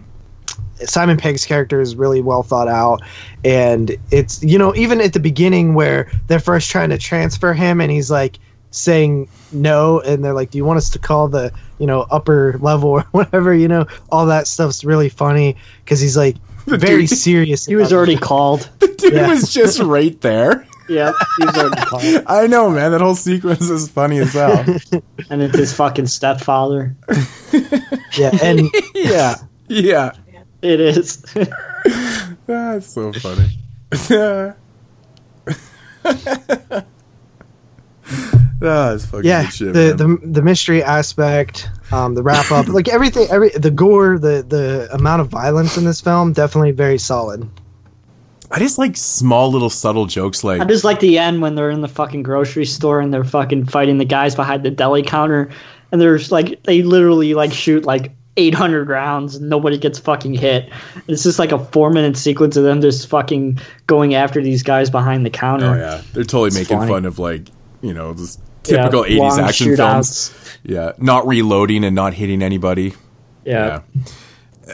Simon 0.76 1.16
Pegg's 1.16 1.46
character 1.46 1.80
is 1.80 1.94
really 1.94 2.20
well 2.20 2.42
thought 2.42 2.68
out, 2.68 3.02
and 3.44 3.96
it's 4.10 4.42
you 4.42 4.58
know 4.58 4.74
even 4.74 5.00
at 5.00 5.12
the 5.12 5.20
beginning 5.20 5.74
where 5.74 6.10
they're 6.26 6.40
first 6.40 6.70
trying 6.70 6.90
to 6.90 6.98
transfer 6.98 7.54
him, 7.54 7.80
and 7.80 7.90
he's 7.90 8.10
like 8.10 8.38
saying 8.70 9.28
no, 9.52 10.00
and 10.00 10.24
they're 10.24 10.34
like, 10.34 10.50
"Do 10.50 10.58
you 10.58 10.64
want 10.64 10.78
us 10.78 10.90
to 10.90 10.98
call 10.98 11.28
the 11.28 11.52
you 11.78 11.86
know 11.86 12.00
upper 12.10 12.56
level 12.60 12.90
or 12.90 13.02
whatever?" 13.12 13.54
You 13.54 13.68
know, 13.68 13.86
all 14.10 14.26
that 14.26 14.46
stuff's 14.46 14.84
really 14.84 15.08
funny 15.08 15.56
because 15.84 16.00
he's 16.00 16.16
like 16.16 16.36
very 16.66 17.06
dude- 17.06 17.10
serious. 17.18 17.66
He 17.66 17.76
was 17.76 17.92
already 17.92 18.14
it. 18.14 18.20
called. 18.22 18.68
Dude 18.78 19.12
Yeah. 19.14 19.28
was 19.28 19.52
just 19.52 19.80
right 19.80 20.18
there. 20.20 20.66
yeah 20.88 21.12
he 21.38 21.44
was 21.46 21.56
already 21.56 21.80
called. 21.82 22.24
I 22.26 22.46
know, 22.48 22.68
man. 22.70 22.90
That 22.92 23.00
whole 23.00 23.14
sequence 23.14 23.68
is 23.70 23.88
funny 23.88 24.18
as 24.18 24.32
hell. 24.32 24.64
And 25.30 25.40
it's 25.42 25.56
his 25.56 25.72
fucking 25.72 26.06
stepfather. 26.06 26.96
Yeah, 28.18 28.30
and 28.42 28.68
yeah, 28.94 29.36
yeah. 29.68 30.12
It 30.62 30.80
is. 30.80 31.22
That's 32.46 32.86
so 32.86 33.12
funny. 33.14 33.56
Ah, 38.62 38.94
it's 38.94 39.06
fucking 39.06 39.24
yeah, 39.26 39.42
good 39.44 39.52
shit, 39.52 39.72
the, 39.74 39.96
man. 39.96 40.20
the 40.20 40.26
the 40.26 40.42
mystery 40.42 40.82
aspect, 40.82 41.68
um, 41.92 42.14
the 42.14 42.22
wrap 42.22 42.50
up, 42.50 42.68
like 42.68 42.88
everything, 42.88 43.26
every 43.30 43.50
the 43.50 43.70
gore, 43.70 44.18
the 44.18 44.44
the 44.46 44.88
amount 44.92 45.20
of 45.22 45.28
violence 45.28 45.76
in 45.76 45.84
this 45.84 46.00
film, 46.00 46.32
definitely 46.32 46.72
very 46.72 46.98
solid. 46.98 47.48
I 48.52 48.58
just 48.58 48.78
like 48.78 48.96
small 48.96 49.50
little 49.52 49.70
subtle 49.70 50.06
jokes 50.06 50.42
like 50.42 50.60
I 50.60 50.64
just 50.64 50.82
like 50.82 50.98
the 50.98 51.18
end 51.18 51.40
when 51.40 51.54
they're 51.54 51.70
in 51.70 51.82
the 51.82 51.88
fucking 51.88 52.24
grocery 52.24 52.66
store 52.66 53.00
and 53.00 53.14
they're 53.14 53.22
fucking 53.22 53.66
fighting 53.66 53.98
the 53.98 54.04
guys 54.04 54.34
behind 54.34 54.64
the 54.64 54.70
deli 54.70 55.02
counter, 55.02 55.50
and 55.92 56.00
there's 56.00 56.32
like 56.32 56.62
they 56.64 56.82
literally 56.82 57.34
like 57.34 57.52
shoot 57.52 57.84
like 57.84 58.12
800 58.36 58.88
rounds 58.88 59.36
and 59.36 59.48
nobody 59.48 59.76
gets 59.78 59.98
fucking 59.98 60.34
hit. 60.34 60.70
It's 61.08 61.22
just 61.22 61.38
like 61.38 61.52
a 61.52 61.58
four 61.58 61.90
minute 61.90 62.16
sequence 62.16 62.56
of 62.56 62.64
them 62.64 62.80
just 62.80 63.08
fucking 63.08 63.60
going 63.86 64.14
after 64.14 64.42
these 64.42 64.62
guys 64.62 64.90
behind 64.90 65.24
the 65.26 65.30
counter. 65.30 65.66
Oh 65.66 65.76
yeah, 65.76 66.02
they're 66.12 66.24
totally 66.24 66.48
It's 66.48 66.56
making 66.56 66.78
funny. 66.78 66.90
fun 66.90 67.04
of 67.04 67.18
like 67.20 67.48
you 67.82 67.94
know 67.94 68.14
just 68.14 68.40
Yeah, 68.66 68.76
typical 68.88 69.04
'80s 69.04 69.38
action 69.38 69.68
shootouts. 69.68 70.30
films. 70.30 70.58
Yeah, 70.62 70.92
not 70.98 71.26
reloading 71.26 71.84
and 71.84 71.94
not 71.94 72.14
hitting 72.14 72.42
anybody. 72.42 72.94
Yeah. 73.44 73.80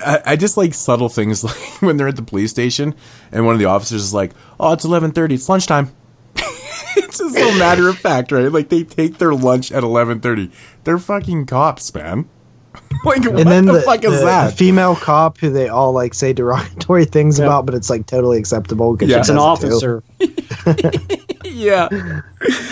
I, 0.05 0.21
I 0.27 0.37
just 0.37 0.57
like 0.57 0.75
subtle 0.75 1.09
things 1.09 1.43
like 1.45 1.57
when 1.81 1.97
they're 1.97 2.09
at 2.09 2.17
the 2.17 2.23
police 2.23 2.51
station 2.51 2.95
and 3.33 3.47
one 3.47 3.55
of 3.55 3.59
the 3.59 3.65
officers 3.67 4.03
is 4.03 4.13
like, 4.15 4.33
"Oh, 4.61 4.73
it's 4.73 4.85
eleven 4.85 5.13
thirty. 5.13 5.37
It's 5.37 5.49
lunchtime." 5.49 5.93
it's 6.35 7.19
just 7.19 7.35
so 7.35 7.59
matter 7.59 7.89
of 7.89 7.97
fact, 7.99 8.33
right? 8.33 8.51
Like 8.51 8.69
they 8.69 8.83
take 8.85 9.19
their 9.19 9.35
lunch 9.35 9.71
at 9.73 9.83
eleven 9.83 10.21
thirty. 10.21 10.51
They're 10.85 10.99
fucking 10.99 11.47
cops, 11.47 11.95
man. 11.95 12.29
like 13.05 13.25
what 13.25 13.41
and 13.41 13.51
then 13.51 13.65
the, 13.67 13.73
the, 13.75 13.81
fuck 13.83 14.05
is 14.05 14.19
the 14.21 14.27
that? 14.27 14.55
female 14.55 14.97
cop 14.97 15.39
who 15.39 15.49
they 15.51 15.69
all 15.69 15.93
like 15.93 16.13
say 16.13 16.33
derogatory 16.35 17.05
things 17.07 17.39
about, 17.39 17.65
but 17.65 17.75
it's 17.75 17.89
like 17.89 18.05
totally 18.07 18.39
acceptable. 18.39 18.95
'cause 18.97 19.09
Yeah. 19.09 19.21
It's 19.21 19.29
an 19.31 19.37
does 19.37 19.63
it 19.65 19.69
too. 19.81 20.03
officer. 20.27 21.16
Yeah, 21.53 21.89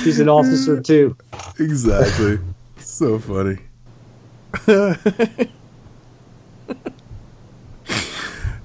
He's 0.03 0.21
an 0.21 0.29
officer 0.29 0.81
too. 0.81 1.17
exactly. 1.59 2.39
so 2.79 3.19
funny. 3.19 3.59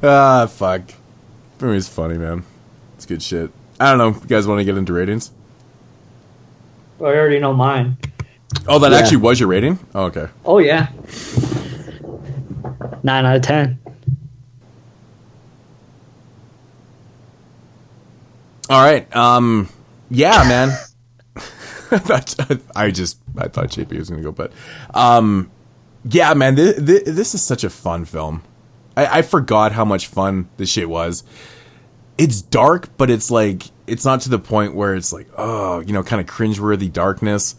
ah, 0.04 0.46
fuck. 0.48 0.82
That 1.58 1.66
movie's 1.66 1.90
funny, 1.90 2.18
man. 2.18 2.44
It's 2.96 3.06
good 3.06 3.22
shit. 3.22 3.52
I 3.80 3.90
don't 3.90 3.98
know. 3.98 4.20
You 4.20 4.28
guys 4.28 4.48
want 4.48 4.60
to 4.60 4.66
get 4.66 4.78
into 4.78 4.94
ratings? 4.94 5.32
Well, 6.98 7.12
I 7.12 7.16
already 7.16 7.40
know 7.40 7.54
mine. 7.54 7.98
Oh, 8.68 8.80
that 8.80 8.92
Yeah. 8.92 8.98
actually 8.98 9.18
was 9.18 9.40
your 9.40 9.48
rating? 9.50 9.80
Oh, 9.96 10.06
okay. 10.06 10.28
Oh 10.44 10.60
yeah. 10.60 10.88
Nine 13.04 13.26
out 13.26 13.36
of 13.38 13.42
ten. 13.42 13.80
All 18.70 18.82
right. 18.84 19.14
Um. 19.16 19.70
Yeah, 20.10 20.44
man. 20.48 20.78
I 22.76 22.92
just 22.92 23.20
I 23.38 23.48
thought 23.48 23.70
JP 23.70 23.98
was 23.98 24.10
gonna 24.10 24.22
go, 24.22 24.32
but 24.32 24.52
um, 24.94 25.52
Yeah, 26.06 26.34
man, 26.34 26.56
this, 26.56 26.78
this 26.80 27.34
is 27.34 27.42
such 27.42 27.64
a 27.64 27.70
fun 27.70 28.06
film. 28.06 28.44
I, 28.96 29.20
I 29.20 29.22
forgot 29.22 29.72
how 29.72 29.86
much 29.86 30.08
fun 30.08 30.50
this 30.58 30.70
shit 30.70 30.90
was. 30.90 31.24
It's 32.18 32.42
dark, 32.42 32.90
but 32.98 33.10
it's 33.10 33.32
like 33.32 33.64
it's 33.88 34.06
not 34.06 34.22
to 34.22 34.30
the 34.30 34.40
point 34.40 34.76
where 34.76 34.94
it's 34.94 35.12
like, 35.14 35.28
oh, 35.38 35.80
you 35.82 35.94
know, 35.94 36.04
kind 36.04 36.20
of 36.22 36.28
cringeworthy 36.28 36.92
darkness. 36.92 37.56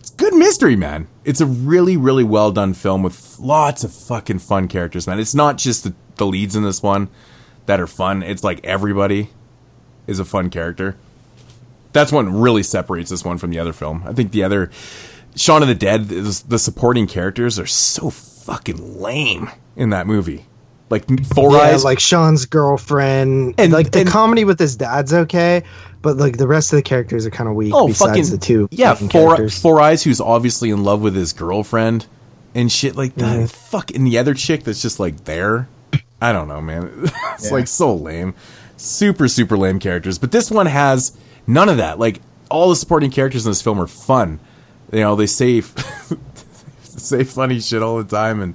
It's 0.00 0.10
good 0.10 0.34
mystery, 0.34 0.76
man. 0.76 1.08
It's 1.24 1.40
a 1.40 1.46
really, 1.46 1.96
really 1.96 2.24
well 2.24 2.52
done 2.52 2.74
film 2.74 3.02
with 3.02 3.38
lots 3.38 3.84
of 3.84 3.92
fucking 3.92 4.40
fun 4.40 4.68
characters, 4.68 5.06
man. 5.06 5.18
It's 5.18 5.34
not 5.34 5.56
just 5.56 5.84
the, 5.84 5.94
the 6.16 6.26
leads 6.26 6.54
in 6.56 6.62
this 6.62 6.82
one 6.82 7.08
that 7.66 7.80
are 7.80 7.86
fun. 7.86 8.22
It's 8.22 8.44
like 8.44 8.64
everybody 8.64 9.30
is 10.06 10.18
a 10.18 10.24
fun 10.24 10.50
character. 10.50 10.96
That's 11.96 12.12
what 12.12 12.22
really 12.24 12.62
separates 12.62 13.10
this 13.10 13.24
one 13.24 13.38
from 13.38 13.50
the 13.50 13.58
other 13.58 13.72
film. 13.72 14.04
I 14.06 14.12
think 14.12 14.30
the 14.32 14.44
other 14.44 14.70
Shaun 15.34 15.62
of 15.62 15.68
the 15.68 15.74
Dead, 15.74 16.12
is, 16.12 16.42
the 16.42 16.58
supporting 16.58 17.06
characters 17.06 17.58
are 17.58 17.66
so 17.66 18.10
fucking 18.10 19.00
lame 19.00 19.50
in 19.76 19.90
that 19.90 20.06
movie. 20.06 20.46
Like 20.88 21.04
Four 21.34 21.52
yeah, 21.52 21.58
Eyes, 21.58 21.84
like 21.84 21.98
Shaun's 21.98 22.46
girlfriend, 22.46 23.54
and 23.58 23.72
like 23.72 23.90
the 23.90 24.04
comedy 24.04 24.44
with 24.44 24.58
his 24.58 24.76
dad's 24.76 25.12
okay, 25.12 25.64
but 26.00 26.16
like 26.16 26.36
the 26.36 26.46
rest 26.46 26.72
of 26.72 26.76
the 26.76 26.82
characters 26.82 27.26
are 27.26 27.30
kind 27.30 27.48
of 27.48 27.56
weak. 27.56 27.72
Oh, 27.74 27.88
besides 27.88 28.10
fucking 28.10 28.30
the 28.30 28.38
two, 28.38 28.68
yeah, 28.70 28.94
four 28.94 29.08
characters. 29.08 29.60
four 29.60 29.80
eyes, 29.80 30.04
who's 30.04 30.20
obviously 30.20 30.70
in 30.70 30.84
love 30.84 31.00
with 31.00 31.16
his 31.16 31.32
girlfriend 31.32 32.06
and 32.54 32.70
shit 32.70 32.94
like 32.94 33.16
that. 33.16 33.36
Mhm. 33.40 33.50
Fuck, 33.50 33.90
and 33.96 34.06
the 34.06 34.16
other 34.18 34.32
chick 34.32 34.62
that's 34.62 34.80
just 34.80 35.00
like 35.00 35.24
there. 35.24 35.68
I 36.22 36.32
don't 36.32 36.46
know, 36.46 36.60
man. 36.60 36.90
it's 37.34 37.46
Yeah. 37.46 37.50
like 37.52 37.66
so 37.66 37.92
lame, 37.94 38.34
super 38.76 39.26
super 39.26 39.58
lame 39.58 39.80
characters. 39.80 40.18
But 40.18 40.30
this 40.30 40.52
one 40.52 40.66
has 40.66 41.16
none 41.46 41.68
of 41.68 41.78
that. 41.78 41.98
Like 41.98 42.20
all 42.50 42.68
the 42.68 42.76
supporting 42.76 43.10
characters 43.10 43.46
in 43.46 43.50
this 43.50 43.62
film 43.62 43.80
are 43.80 43.86
fun. 43.86 44.40
You 44.92 45.00
know, 45.00 45.16
they 45.16 45.26
say 45.26 45.60
say 46.82 47.24
funny 47.24 47.60
shit 47.60 47.82
all 47.82 48.02
the 48.02 48.04
time 48.04 48.40
and 48.40 48.54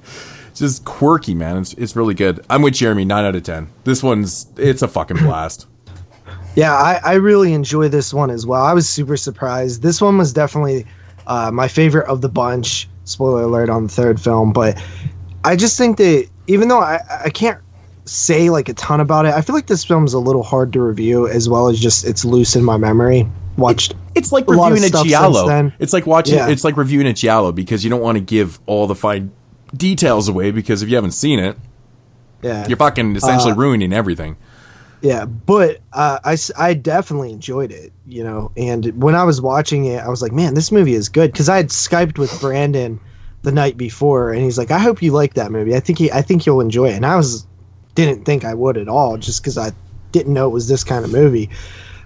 just 0.54 0.84
quirky, 0.84 1.34
man. 1.34 1.58
It's 1.58 1.74
it's 1.74 1.96
really 1.96 2.14
good. 2.14 2.44
I'm 2.48 2.62
with 2.62 2.74
Jeremy, 2.74 3.04
nine 3.04 3.24
out 3.24 3.34
of 3.34 3.42
ten. 3.42 3.68
This 3.84 4.02
one's 4.02 4.46
it's 4.56 4.82
a 4.82 4.88
fucking 4.88 5.16
blast. 5.22 5.66
Yeah, 6.54 6.74
I, 6.74 7.00
I 7.02 7.14
really 7.14 7.54
enjoy 7.54 7.88
this 7.88 8.12
one 8.12 8.30
as 8.30 8.46
well. 8.46 8.62
I 8.62 8.74
was 8.74 8.86
super 8.86 9.16
surprised. 9.16 9.80
This 9.82 10.02
one 10.02 10.18
was 10.18 10.34
definitely 10.34 10.86
uh, 11.26 11.50
my 11.50 11.66
favorite 11.66 12.08
of 12.08 12.20
the 12.20 12.28
bunch. 12.28 12.88
Spoiler 13.04 13.42
alert 13.42 13.70
on 13.70 13.84
the 13.84 13.88
third 13.88 14.20
film, 14.20 14.52
but 14.52 14.82
I 15.44 15.56
just 15.56 15.76
think 15.76 15.96
that 15.96 16.28
even 16.46 16.68
though 16.68 16.80
I, 16.80 17.00
I 17.24 17.30
can't 17.30 17.58
say 18.04 18.50
like 18.50 18.68
a 18.68 18.74
ton 18.74 19.00
about 19.00 19.26
it, 19.26 19.34
I 19.34 19.40
feel 19.42 19.54
like 19.54 19.66
this 19.66 19.84
film's 19.84 20.12
a 20.14 20.18
little 20.18 20.42
hard 20.42 20.72
to 20.74 20.80
review 20.82 21.28
as 21.28 21.48
well 21.48 21.68
as 21.68 21.78
just 21.78 22.04
it's 22.04 22.24
loose 22.24 22.56
in 22.56 22.64
my 22.64 22.76
memory. 22.76 23.28
Watched 23.56 23.94
It's 24.14 24.32
like 24.32 24.48
a 24.48 24.52
reviewing 24.52 24.84
a 24.84 24.90
giallo. 24.90 25.72
It's 25.78 25.92
like 25.92 26.06
watching. 26.06 26.36
Yeah. 26.36 26.48
It's 26.48 26.64
like 26.64 26.76
reviewing 26.76 27.06
a 27.06 27.12
giallo 27.12 27.52
because 27.52 27.84
you 27.84 27.90
don't 27.90 28.00
want 28.00 28.16
to 28.16 28.22
give 28.24 28.58
all 28.66 28.86
the 28.86 28.94
fine 28.94 29.30
details 29.76 30.28
away 30.28 30.50
because 30.50 30.82
if 30.82 30.88
you 30.88 30.94
haven't 30.96 31.12
seen 31.12 31.38
it, 31.38 31.56
Yeah. 32.42 32.66
you're 32.66 32.76
fucking 32.78 33.14
essentially 33.16 33.52
Uh, 33.52 33.56
ruining 33.56 33.92
everything. 33.92 34.36
Yeah, 35.02 35.24
but 35.24 35.78
uh, 35.92 36.20
I, 36.24 36.36
I 36.56 36.74
definitely 36.74 37.32
enjoyed 37.32 37.72
it, 37.72 37.92
you 38.06 38.22
know. 38.22 38.52
And 38.56 39.02
when 39.02 39.16
I 39.16 39.24
was 39.24 39.40
watching 39.40 39.84
it, 39.86 39.98
I 40.00 40.08
was 40.08 40.22
like, 40.22 40.30
man, 40.30 40.54
this 40.54 40.70
movie 40.70 40.94
is 40.94 41.08
good 41.08 41.32
because 41.32 41.48
I 41.48 41.56
had 41.56 41.68
skyped 41.70 42.18
with 42.18 42.40
Brandon 42.40 43.00
the 43.42 43.50
night 43.50 43.76
before, 43.76 44.32
and 44.32 44.42
he's 44.42 44.56
like, 44.56 44.70
I 44.70 44.78
hope 44.78 45.02
you 45.02 45.10
like 45.10 45.34
that 45.34 45.50
movie. 45.50 45.74
I 45.74 45.80
think 45.80 45.98
he, 45.98 46.12
I 46.12 46.22
think 46.22 46.46
you'll 46.46 46.60
enjoy 46.60 46.90
it. 46.90 46.94
And 46.94 47.04
I 47.04 47.16
was 47.16 47.44
didn't 47.94 48.24
think 48.24 48.44
I 48.44 48.54
would 48.54 48.76
at 48.78 48.88
all, 48.88 49.16
just 49.18 49.42
because 49.42 49.58
I 49.58 49.72
didn't 50.12 50.32
know 50.34 50.46
it 50.46 50.52
was 50.52 50.68
this 50.68 50.84
kind 50.84 51.04
of 51.04 51.10
movie. 51.12 51.50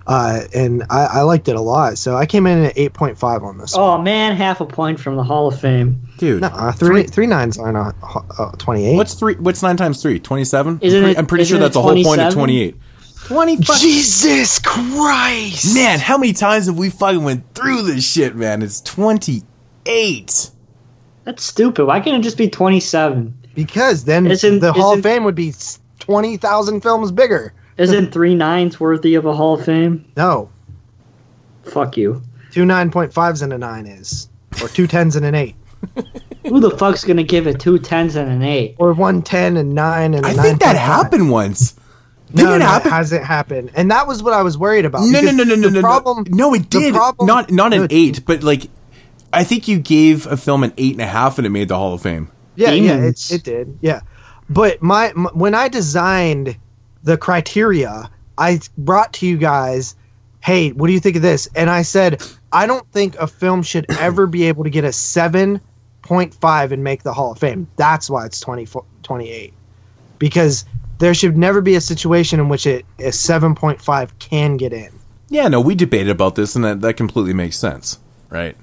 Uh, 0.07 0.43
and 0.55 0.85
I, 0.89 1.07
I 1.15 1.21
liked 1.23 1.49
it 1.49 1.57
a 1.57 1.61
lot, 1.61 1.99
so 1.99 2.17
I 2.17 2.27
came 2.27 2.47
in 2.47 2.65
at 2.67 2.75
eight 2.79 2.93
point 2.93 3.19
five 3.19 3.43
on 3.43 3.59
this. 3.59 3.75
Oh 3.77 3.99
man, 4.01 4.37
half 4.37 4.61
a 4.61 4.65
point 4.67 5.01
from 5.01 5.17
the 5.17 5.25
Hall 5.25 5.49
of 5.49 5.59
Fame. 5.61 6.01
Dude, 6.19 6.43
no, 6.43 6.73
three 6.77 7.03
three 7.05 7.27
nines 7.27 7.59
aren't 7.59 7.77
uh, 7.77 7.93
uh, 8.39 8.53
twenty 8.53 8.87
eight. 8.87 8.97
What's 8.97 9.15
three? 9.15 9.35
What's 9.35 9.65
nine 9.65 9.77
times 9.77 10.01
three? 10.01 10.21
Twenty 10.21 10.45
seven. 10.45 10.79
Isn't 10.81 11.05
it- 11.05 11.19
I'm 11.19 11.27
pretty 11.27 11.45
sure 11.45 11.59
that's 11.59 11.75
a 11.75 11.83
whole 11.83 12.01
point 12.05 12.21
of 12.21 12.33
twenty 12.33 12.61
eight. 12.63 12.77
Twenty. 13.25 13.57
Jesus 13.57 14.61
Christ! 14.61 15.75
Man, 15.75 15.99
how 15.99 16.17
many 16.19 16.33
times 16.33 16.67
have 16.67 16.79
we 16.79 16.91
fucking 16.91 17.25
went 17.25 17.53
through 17.57 17.83
this 17.83 18.09
shit, 18.09 18.37
man? 18.37 18.63
It's 18.63 18.81
twenty 18.81 19.43
eight. 19.87 20.51
That's 21.25 21.43
stupid. 21.43 21.85
Why 21.87 21.99
can't 21.99 22.17
it 22.19 22.23
just 22.23 22.39
be 22.39 22.49
twenty-seven? 22.49 23.46
Because 23.57 24.05
then 24.05 24.27
Isn't- 24.29 24.61
the 24.61 24.73
Hall 24.73 24.93
of 24.93 24.99
isn't- 25.01 25.11
Fame 25.11 25.25
would 25.25 25.35
be 25.35 25.53
twenty 25.99 26.37
thousand 26.37 26.83
films 26.83 27.11
bigger. 27.11 27.53
Isn't 27.79 28.13
three 28.13 28.35
nines 28.37 28.79
worthy 28.79 29.15
of 29.17 29.27
a 29.27 29.35
Hall 29.35 29.55
of 29.59 29.65
Fame? 29.65 30.05
No, 30.17 30.49
Fuck 31.65 31.97
you. 31.97 32.23
two 32.53 32.65
nine 32.65 32.91
point 32.91 33.13
fives 33.13 33.43
and 33.43 33.53
a 33.53 33.59
nine 33.59 33.87
is, 33.87 34.29
or 34.63 34.69
two 34.69 34.87
tens 34.87 35.17
and 35.17 35.27
an 35.27 35.35
eight, 35.35 35.57
Who 36.49 36.61
the 36.61 36.71
fuck's 36.71 37.05
gonna 37.05 37.23
give 37.25 37.47
it 37.47 37.59
two 37.61 37.79
tens 37.79 38.15
and 38.17 38.31
an 38.31 38.43
eight? 38.43 38.77
or 38.79 38.93
one 38.93 39.21
ten 39.23 39.57
and 39.57 39.75
nine 39.75 40.15
and 40.15 40.25
a 40.25 40.29
I 40.29 40.33
nine. 40.35 40.45
think 40.45 40.61
that 40.61 40.77
happened 40.77 41.31
once. 41.31 41.75
No, 42.33 42.43
Didn't 42.43 42.55
it 42.57 42.59
no, 42.61 42.67
happen? 42.67 42.89
it 42.89 42.95
hasn't 42.95 43.25
happened, 43.25 43.71
and 43.75 43.91
that 43.91 44.07
was 44.07 44.23
what 44.23 44.33
I 44.33 44.43
was 44.43 44.57
worried 44.59 44.85
about. 44.85 45.03
No, 45.07 45.21
no, 45.21 45.31
no, 45.33 45.45
no, 45.45 45.55
no, 45.55 45.69
no, 45.69 45.81
problem, 45.81 46.25
no. 46.29 46.49
No, 46.49 46.55
it 46.55 46.69
did. 46.71 46.95
problem- 46.95 47.27
not 47.27 47.51
not 47.51 47.73
an 47.75 47.87
eight, 47.91 48.25
but 48.27 48.43
like 48.43 48.69
I 49.33 49.45
think 49.45 49.69
you 49.69 49.79
gave 49.79 50.27
a 50.27 50.37
film 50.37 50.63
an 50.65 50.73
eight 50.79 50.93
and 50.93 51.03
a 51.03 51.07
half, 51.07 51.37
and 51.39 51.47
it 51.47 51.51
made 51.51 51.69
the 51.69 51.77
Hall 51.77 51.95
of 51.95 52.03
Fame. 52.03 52.29
Yeah, 52.57 52.73
yeah, 52.73 52.97
it, 53.05 53.31
it 53.31 53.45
did. 53.45 53.79
Yeah, 53.81 54.01
but 54.51 54.83
my, 54.83 55.11
m 55.11 55.29
when 55.35 55.55
I 55.55 55.69
designed 55.69 56.57
the 57.03 57.17
criteria, 57.17 58.11
I 58.39 58.61
brought 58.77 59.13
to 59.15 59.27
you 59.27 59.37
guys, 59.37 59.95
hey, 60.41 60.73
what 60.73 60.89
do 60.89 60.93
you 60.93 61.01
think 61.01 61.17
of 61.17 61.23
this? 61.23 61.49
And 61.55 61.71
I 61.71 61.83
said, 61.83 62.23
I 62.53 62.67
don't 62.67 62.87
think 62.93 63.17
a 63.17 63.27
film 63.27 63.63
should 63.63 63.87
ever 63.99 64.27
be 64.27 64.45
able 64.45 64.65
to 64.65 64.71
get 64.71 64.85
a 64.85 64.93
seven 64.93 65.61
point 66.03 66.35
five 66.35 66.73
and 66.73 66.85
make 66.85 67.03
the 67.03 67.13
Hall 67.13 67.33
of 67.33 67.39
Fame. 67.39 67.67
That's 67.77 68.09
why 68.09 68.27
it's 68.27 68.41
20, 68.41 68.67
28. 69.03 69.53
because 70.19 70.65
there 70.99 71.15
should 71.15 71.37
never 71.37 71.61
be 71.61 71.75
a 71.75 71.81
situation 71.81 72.41
in 72.41 72.49
which 72.49 72.67
it 72.67 72.87
a 72.99 73.13
seven 73.13 73.55
point 73.55 73.81
five 73.83 74.19
can 74.19 74.57
get 74.57 74.73
in. 74.73 74.91
Yeah, 75.29 75.49
no, 75.49 75.61
we 75.61 75.75
debated 75.75 76.11
about 76.11 76.37
this, 76.37 76.55
and 76.55 76.65
that 76.65 76.81
that 76.83 76.95
completely 76.97 77.33
makes 77.35 77.59
sense, 77.59 77.99
right? 78.31 78.57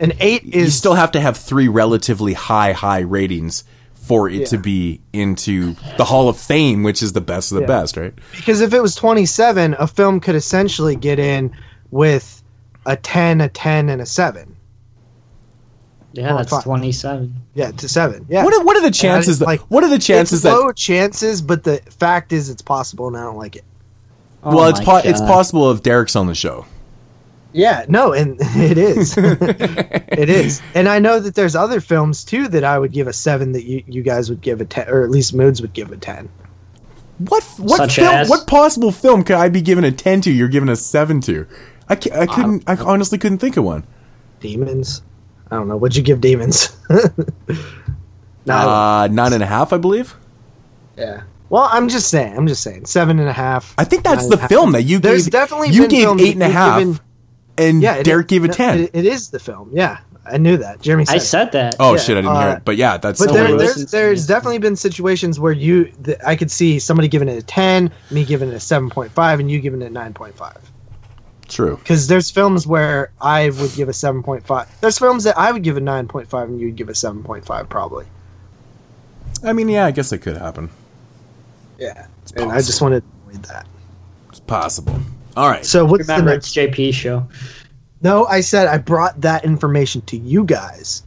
An 0.00 0.12
eight 0.18 0.42
is 0.44 0.54
you 0.54 0.70
still 0.70 0.94
have 0.94 1.12
to 1.12 1.20
have 1.20 1.36
three 1.36 1.68
relatively 1.68 2.32
high 2.32 2.72
high 2.72 3.00
ratings 3.00 3.62
for 3.94 4.28
it 4.28 4.48
to 4.48 4.58
be 4.58 5.00
into 5.12 5.74
the 5.98 6.04
Hall 6.04 6.28
of 6.28 6.36
Fame, 6.36 6.82
which 6.82 7.00
is 7.02 7.12
the 7.12 7.20
best 7.20 7.52
of 7.52 7.56
the 7.56 7.60
Yeah. 7.62 7.66
best, 7.68 7.96
right? 7.96 8.12
because 8.34 8.60
if 8.60 8.72
it 8.74 8.80
was 8.80 8.94
27 8.96 9.76
a 9.78 9.86
film 9.86 10.18
could 10.18 10.34
essentially 10.34 10.96
get 10.96 11.18
in 11.20 11.52
with 11.92 12.42
a 12.86 12.96
10 12.96 13.40
a 13.42 13.48
10 13.48 13.88
and 13.90 14.00
a 14.02 14.06
7 14.06 14.56
Yeah, 16.12 16.34
that's 16.36 16.50
five. 16.50 16.64
twenty-seven. 16.64 17.34
yeah 17.54 17.70
to 17.72 17.88
7 17.88 18.26
yeah 18.28 18.42
What 18.44 18.54
are, 18.54 18.64
what 18.64 18.76
are 18.76 18.82
the 18.82 18.90
chances 18.90 19.38
that 19.38 19.44
like 19.46 19.60
what 19.68 19.84
are 19.84 19.90
the 19.90 19.98
chances 19.98 20.38
it's 20.38 20.42
that 20.44 20.54
low 20.58 20.72
chances 20.72 21.40
but 21.42 21.62
the 21.62 21.78
fact 21.98 22.32
is 22.32 22.48
it's 22.48 22.62
possible 22.62 23.06
and 23.06 23.16
i 23.16 23.20
don't 23.22 23.36
like 23.36 23.54
it 23.56 23.64
Oh 24.42 24.56
well, 24.56 24.68
it's 24.70 24.78
my 24.80 24.84
po- 25.02 25.08
it's 25.08 25.20
possible 25.20 25.70
if 25.70 25.82
Derek's 25.82 26.16
on 26.16 26.26
the 26.26 26.34
show. 26.34 26.64
Yeah 27.52 27.84
no 27.88 28.12
and 28.12 28.36
it 28.40 28.78
is 28.78 29.16
it 29.18 30.28
is 30.30 30.62
and 30.74 30.88
i 30.88 30.98
know 31.00 31.18
that 31.20 31.34
there's 31.34 31.56
other 31.56 31.80
films 31.80 32.24
too 32.24 32.46
that 32.48 32.62
i 32.64 32.78
would 32.78 32.92
give 32.92 33.06
a 33.08 33.12
7 33.12 33.52
that 33.52 33.64
you, 33.64 33.82
you 33.86 34.02
guys 34.02 34.30
would 34.30 34.40
give 34.40 34.60
a 34.60 34.64
10 34.64 34.88
or 34.88 35.02
at 35.02 35.10
least 35.10 35.34
moods 35.34 35.60
would 35.60 35.72
give 35.72 35.90
a 35.90 35.96
10 35.96 36.28
What 37.18 37.42
what 37.58 37.76
Such 37.78 37.96
film? 37.96 38.08
as? 38.14 38.28
What 38.30 38.46
possible 38.46 38.92
film 38.92 39.24
could 39.24 39.36
I 39.36 39.48
be 39.50 39.60
given 39.60 39.84
a 39.84 39.92
ten 39.92 40.22
to? 40.22 40.30
You're 40.30 40.48
giving 40.48 40.70
a 40.70 40.76
seven 40.76 41.20
to? 41.22 41.46
I, 41.86 41.96
ca- 41.96 42.18
I 42.18 42.24
couldn't. 42.24 42.64
I 42.66 42.76
honestly 42.76 43.18
couldn't 43.18 43.38
think 43.40 43.58
of 43.58 43.64
one. 43.64 43.84
demons 44.40 45.02
i 45.50 45.56
don't 45.56 45.68
know 45.68 45.76
what'd 45.76 45.96
you 45.96 46.02
give 46.02 46.20
demons 46.22 46.74
no, 48.46 48.54
Uh, 48.54 49.08
nine 49.10 49.32
and 49.32 49.42
a 49.42 49.46
half, 49.46 49.72
I 49.72 49.78
believe. 49.78 50.14
Yeah. 50.96 51.22
Well, 51.48 51.68
I'm 51.70 51.88
just 51.88 52.08
saying. 52.08 52.36
I'm 52.36 52.46
just 52.46 52.62
saying. 52.62 52.86
Seven 52.86 53.18
and 53.18 53.28
a 53.28 53.32
half. 53.32 53.74
I 53.76 53.84
think 53.84 54.04
that's 54.04 54.26
the 54.28 54.32
and 54.34 54.40
half. 54.42 54.48
film 54.48 54.72
that 54.72 54.82
you 54.84 54.98
There's 55.00 55.24
gave. 55.26 55.32
definitely 55.32 55.70
you 55.70 55.82
been 55.82 55.90
gave 55.90 56.04
films 56.04 56.22
eight 56.22 56.38
that 56.38 56.78
you've 56.78 56.94
given- 56.96 57.06
and 57.60 57.82
Yeah, 57.82 58.02
Derek 58.02 58.26
is- 58.26 58.30
gave 58.30 58.44
a 58.44 58.48
no, 58.48 58.52
ten. 58.52 58.78
it- 58.80 58.90
it 58.94 59.04
is 59.06 59.28
the 59.30 59.38
film. 59.38 59.70
Yeah, 59.72 59.98
I 60.24 60.38
knew 60.38 60.56
that. 60.58 60.80
Jeremy. 60.82 61.04
Said 61.06 61.12
I 61.12 61.16
it. 61.16 61.20
said 61.20 61.52
that. 61.52 61.76
oh 61.80 61.92
yeah, 61.94 61.98
shit, 62.00 62.16
I 62.16 62.20
didn't 62.22 62.36
hear 62.36 62.48
uh, 62.48 62.56
it. 62.56 62.62
But 62.64 62.76
yeah, 62.76 62.96
that's 62.96 63.18
But 63.20 63.30
still 63.30 63.34
there, 63.34 63.54
what 63.54 63.60
it 63.62 63.66
is. 63.66 63.74
there's 63.76 63.90
there's 63.90 64.26
definitely 64.26 64.58
been 64.58 64.76
situations 64.76 65.38
where 65.38 65.52
you 65.52 65.86
th- 66.04 66.18
I 66.26 66.36
could 66.36 66.50
see 66.50 66.78
somebody 66.78 67.08
giving 67.08 67.28
it 67.28 67.38
a 67.38 67.42
ten, 67.42 67.90
me 68.10 68.24
giving 68.24 68.48
it 68.48 68.54
a 68.54 68.60
seven 68.60 68.90
point 68.90 69.12
five, 69.12 69.40
and 69.40 69.50
you 69.50 69.60
giving 69.60 69.82
it 69.82 69.86
a 69.86 69.90
nine 69.90 70.12
point 70.14 70.36
five. 70.36 70.58
true. 71.48 71.76
Because 71.76 72.06
there's 72.06 72.30
films 72.30 72.64
where 72.66 73.10
I 73.20 73.50
would 73.50 73.72
give 73.74 73.88
a 73.88 73.92
seven 73.92 74.22
point 74.22 74.46
five. 74.46 74.68
There's 74.80 74.98
films 74.98 75.24
that 75.24 75.36
I 75.36 75.50
would 75.50 75.62
give 75.64 75.76
a 75.76 75.80
nine 75.80 76.06
point 76.08 76.28
five, 76.30 76.48
and 76.48 76.60
you'd 76.60 76.76
give 76.76 76.88
a 76.88 76.94
seven 76.94 77.22
point 77.24 77.44
five 77.44 77.68
probably. 77.68 78.06
I 79.44 79.52
mean, 79.52 79.68
yeah, 79.68 79.86
I 79.86 79.90
guess 79.90 80.12
it 80.12 80.18
could 80.18 80.36
happen. 80.36 80.70
Yeah, 81.78 82.06
and 82.36 82.52
I 82.52 82.58
just 82.58 82.80
wanted 82.82 83.00
to 83.00 83.06
avoid 83.30 83.44
that. 83.46 83.66
It's 84.28 84.38
possible. 84.40 85.00
All 85.40 85.48
right. 85.48 85.64
So 85.64 85.86
what's 85.86 86.06
the 86.06 86.20
next? 86.20 86.54
it's 86.54 86.76
JP 86.76 86.92
show. 86.92 87.26
No, 88.02 88.26
I 88.26 88.42
said 88.42 88.68
I 88.68 88.76
brought 88.76 89.18
that 89.22 89.42
information 89.42 90.02
to 90.02 90.18
you 90.18 90.44
guys, 90.44 91.02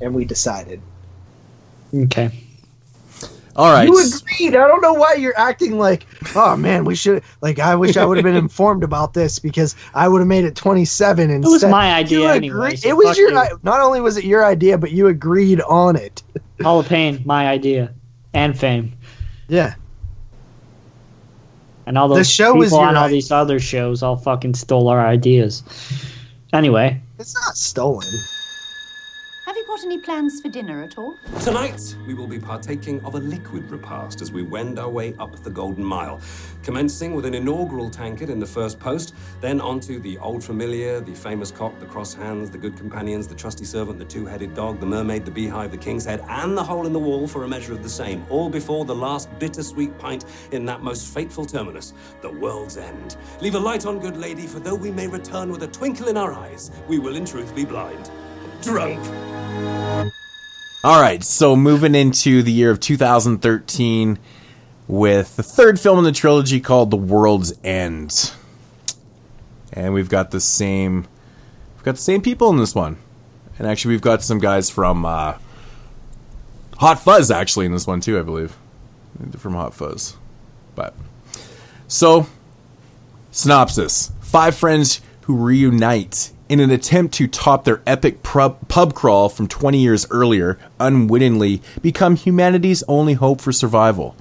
and 0.00 0.14
we 0.14 0.24
decided. 0.24 0.80
Okay. 1.94 2.30
All 3.54 3.70
right. 3.70 3.86
You 3.86 3.98
agreed. 3.98 4.56
I 4.56 4.66
don't 4.66 4.80
know 4.80 4.94
why 4.94 5.12
you're 5.12 5.38
acting 5.38 5.78
like, 5.78 6.06
oh 6.34 6.56
man, 6.56 6.86
we 6.86 6.94
should. 6.94 7.22
Like, 7.42 7.58
I 7.58 7.76
wish 7.76 7.98
I 7.98 8.04
would 8.06 8.16
have 8.16 8.24
been 8.24 8.34
informed 8.48 8.82
about 8.82 9.12
this 9.12 9.38
because 9.38 9.76
I 9.94 10.08
would 10.08 10.20
have 10.20 10.26
made 10.28 10.46
it 10.46 10.56
27 10.56 11.28
instead. 11.28 11.46
It 11.46 11.52
was 11.52 11.64
my 11.66 11.92
idea 11.92 12.20
You 12.20 12.28
anyway, 12.28 12.76
so 12.76 12.88
it 12.88 12.96
was 12.96 13.18
your. 13.18 13.30
you. 13.30 13.60
Not 13.62 13.80
only 13.80 14.00
was 14.00 14.16
it 14.16 14.24
your 14.24 14.42
idea, 14.42 14.78
but 14.78 14.90
you 14.90 15.08
agreed 15.08 15.60
on 15.60 15.96
it. 15.96 16.22
Hall 16.62 16.80
of 16.80 16.88
Pain, 16.88 17.20
my 17.26 17.46
idea, 17.46 17.92
and 18.32 18.58
Fame, 18.58 18.96
Yeah. 19.48 19.74
And 21.86 21.98
all 21.98 22.08
those 22.08 22.18
The 22.18 22.24
show 22.24 22.54
people 22.60 22.78
on 22.78 22.96
all 22.96 23.08
these 23.08 23.30
other 23.30 23.60
shows 23.60 24.02
all 24.02 24.16
fucking 24.16 24.54
stole 24.54 24.88
our 24.88 25.04
ideas. 25.04 25.62
Anyway, 26.52 27.00
It's 27.18 27.34
not 27.34 27.56
stolen. 27.56 28.06
Have 29.54 29.60
you 29.60 29.66
got 29.68 29.84
any 29.84 29.98
plans 29.98 30.40
for 30.40 30.48
dinner 30.48 30.82
at 30.82 30.98
all? 30.98 31.16
Tonight, 31.44 31.94
we 32.08 32.14
will 32.14 32.26
be 32.26 32.40
partaking 32.40 33.00
of 33.04 33.14
a 33.14 33.18
liquid 33.18 33.70
repast 33.70 34.20
as 34.20 34.32
we 34.32 34.42
wend 34.42 34.80
our 34.80 34.88
way 34.88 35.14
up 35.20 35.40
the 35.44 35.50
Golden 35.50 35.84
Mile, 35.84 36.20
commencing 36.64 37.14
with 37.14 37.24
an 37.24 37.34
inaugural 37.34 37.88
tankard 37.88 38.30
in 38.30 38.40
the 38.40 38.46
first 38.46 38.80
post, 38.80 39.14
then 39.40 39.60
onto 39.60 40.00
the 40.00 40.18
old 40.18 40.42
familiar, 40.42 40.98
the 40.98 41.14
famous 41.14 41.52
cock, 41.52 41.78
the 41.78 41.86
cross 41.86 42.12
hands, 42.12 42.50
the 42.50 42.58
good 42.58 42.76
companions, 42.76 43.28
the 43.28 43.34
trusty 43.36 43.64
servant, 43.64 43.96
the 44.00 44.04
two 44.04 44.26
headed 44.26 44.54
dog, 44.54 44.80
the 44.80 44.86
mermaid, 44.86 45.24
the 45.24 45.30
beehive, 45.30 45.70
the 45.70 45.78
king's 45.78 46.04
head, 46.04 46.24
and 46.28 46.58
the 46.58 46.64
hole 46.64 46.84
in 46.84 46.92
the 46.92 46.98
wall 46.98 47.28
for 47.28 47.44
a 47.44 47.48
measure 47.48 47.74
of 47.74 47.84
the 47.84 47.88
same, 47.88 48.26
all 48.30 48.50
before 48.50 48.84
the 48.84 48.92
last 48.92 49.28
bittersweet 49.38 49.96
pint 49.98 50.24
in 50.50 50.66
that 50.66 50.82
most 50.82 51.14
fateful 51.14 51.46
terminus, 51.46 51.94
the 52.22 52.30
world's 52.30 52.76
end. 52.76 53.16
Leave 53.40 53.54
a 53.54 53.60
light 53.60 53.86
on, 53.86 54.00
good 54.00 54.16
lady, 54.16 54.48
for 54.48 54.58
though 54.58 54.74
we 54.74 54.90
may 54.90 55.06
return 55.06 55.48
with 55.48 55.62
a 55.62 55.68
twinkle 55.68 56.08
in 56.08 56.16
our 56.16 56.32
eyes, 56.32 56.72
we 56.88 56.98
will 56.98 57.14
in 57.14 57.24
truth 57.24 57.54
be 57.54 57.64
blind. 57.64 58.10
Drunk. 58.64 58.98
All 60.82 61.00
right, 61.00 61.22
so 61.22 61.54
moving 61.56 61.94
into 61.94 62.42
the 62.42 62.52
year 62.52 62.70
of 62.70 62.80
2013 62.80 64.18
with 64.86 65.36
the 65.36 65.42
third 65.42 65.80
film 65.80 65.98
in 65.98 66.04
the 66.04 66.12
trilogy 66.12 66.60
called 66.60 66.90
The 66.90 66.96
World's 66.96 67.54
End. 67.64 68.32
And 69.72 69.94
we've 69.94 70.08
got 70.08 70.30
the 70.30 70.40
same 70.40 71.06
we've 71.76 71.84
got 71.84 71.96
the 71.96 72.02
same 72.02 72.20
people 72.20 72.50
in 72.50 72.58
this 72.58 72.74
one. 72.74 72.98
And 73.58 73.66
actually 73.66 73.94
we've 73.94 74.02
got 74.02 74.22
some 74.22 74.40
guys 74.40 74.68
from 74.68 75.04
uh, 75.04 75.38
Hot 76.78 76.98
Fuzz 77.00 77.30
actually 77.30 77.66
in 77.66 77.72
this 77.72 77.86
one 77.86 78.00
too, 78.00 78.18
I 78.18 78.22
believe. 78.22 78.56
From 79.38 79.54
Hot 79.54 79.74
Fuzz. 79.74 80.16
But 80.74 80.94
so 81.88 82.26
synopsis. 83.30 84.12
Five 84.20 84.54
friends 84.54 85.00
who 85.22 85.36
reunite 85.36 86.30
in 86.48 86.60
an 86.60 86.70
attempt 86.70 87.14
to 87.14 87.26
top 87.26 87.64
their 87.64 87.82
epic 87.86 88.22
pub, 88.22 88.94
crawl 88.94 89.28
from 89.28 89.48
20 89.48 89.78
years 89.78 90.06
earlier, 90.10 90.58
unwittingly 90.78 91.62
become 91.80 92.16
humanity's 92.16 92.82
only 92.88 93.14
hope 93.14 93.40
for 93.40 93.52
survival. 93.52 94.14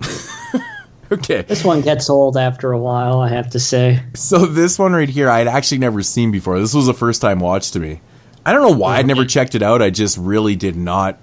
okay. 1.12 1.42
this 1.42 1.64
one 1.64 1.82
gets 1.82 2.08
old 2.08 2.36
after 2.36 2.72
a 2.72 2.78
while, 2.78 3.20
I 3.20 3.28
have 3.28 3.50
to 3.50 3.60
say. 3.60 4.02
So 4.14 4.46
this 4.46 4.78
one 4.78 4.92
right 4.92 5.08
here, 5.08 5.28
I'd 5.28 5.46
actually 5.48 5.78
never 5.78 6.02
seen 6.02 6.30
before. 6.30 6.58
This 6.58 6.74
was 6.74 6.88
a 6.88 6.94
first 6.94 7.20
time 7.20 7.40
watch 7.40 7.70
to 7.72 7.80
me. 7.80 8.00
I 8.46 8.52
don't 8.52 8.62
know 8.62 8.76
why 8.76 8.98
I'd 8.98 9.06
never 9.06 9.24
checked 9.24 9.54
it 9.54 9.62
out. 9.62 9.80
I 9.80 9.90
just 9.90 10.18
really 10.18 10.56
did 10.56 10.76
not. 10.76 11.18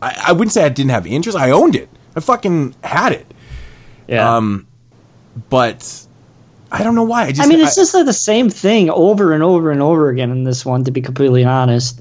I, 0.00 0.24
I 0.28 0.32
wouldn't 0.32 0.52
say 0.52 0.64
I 0.64 0.68
didn't 0.68 0.90
have 0.90 1.06
interest. 1.06 1.36
I 1.36 1.50
owned 1.50 1.74
it. 1.74 1.88
I 2.14 2.20
fucking 2.20 2.74
had 2.84 3.12
it. 3.12 3.26
Yeah. 4.06 4.36
Um, 4.36 4.66
but 5.48 6.03
I 6.74 6.82
don't 6.82 6.94
know 6.94 7.04
why. 7.04 7.24
I 7.24 7.28
just. 7.30 7.42
I 7.42 7.46
mean, 7.46 7.60
it's 7.60 7.76
just 7.76 7.94
like 7.94 8.04
the 8.06 8.12
same 8.12 8.50
thing 8.50 8.90
over 8.90 9.32
and 9.32 9.42
over 9.42 9.70
and 9.70 9.80
over 9.80 10.08
again 10.08 10.30
in 10.30 10.44
this 10.44 10.64
one. 10.66 10.84
To 10.84 10.90
be 10.90 11.00
completely 11.00 11.44
honest, 11.44 12.00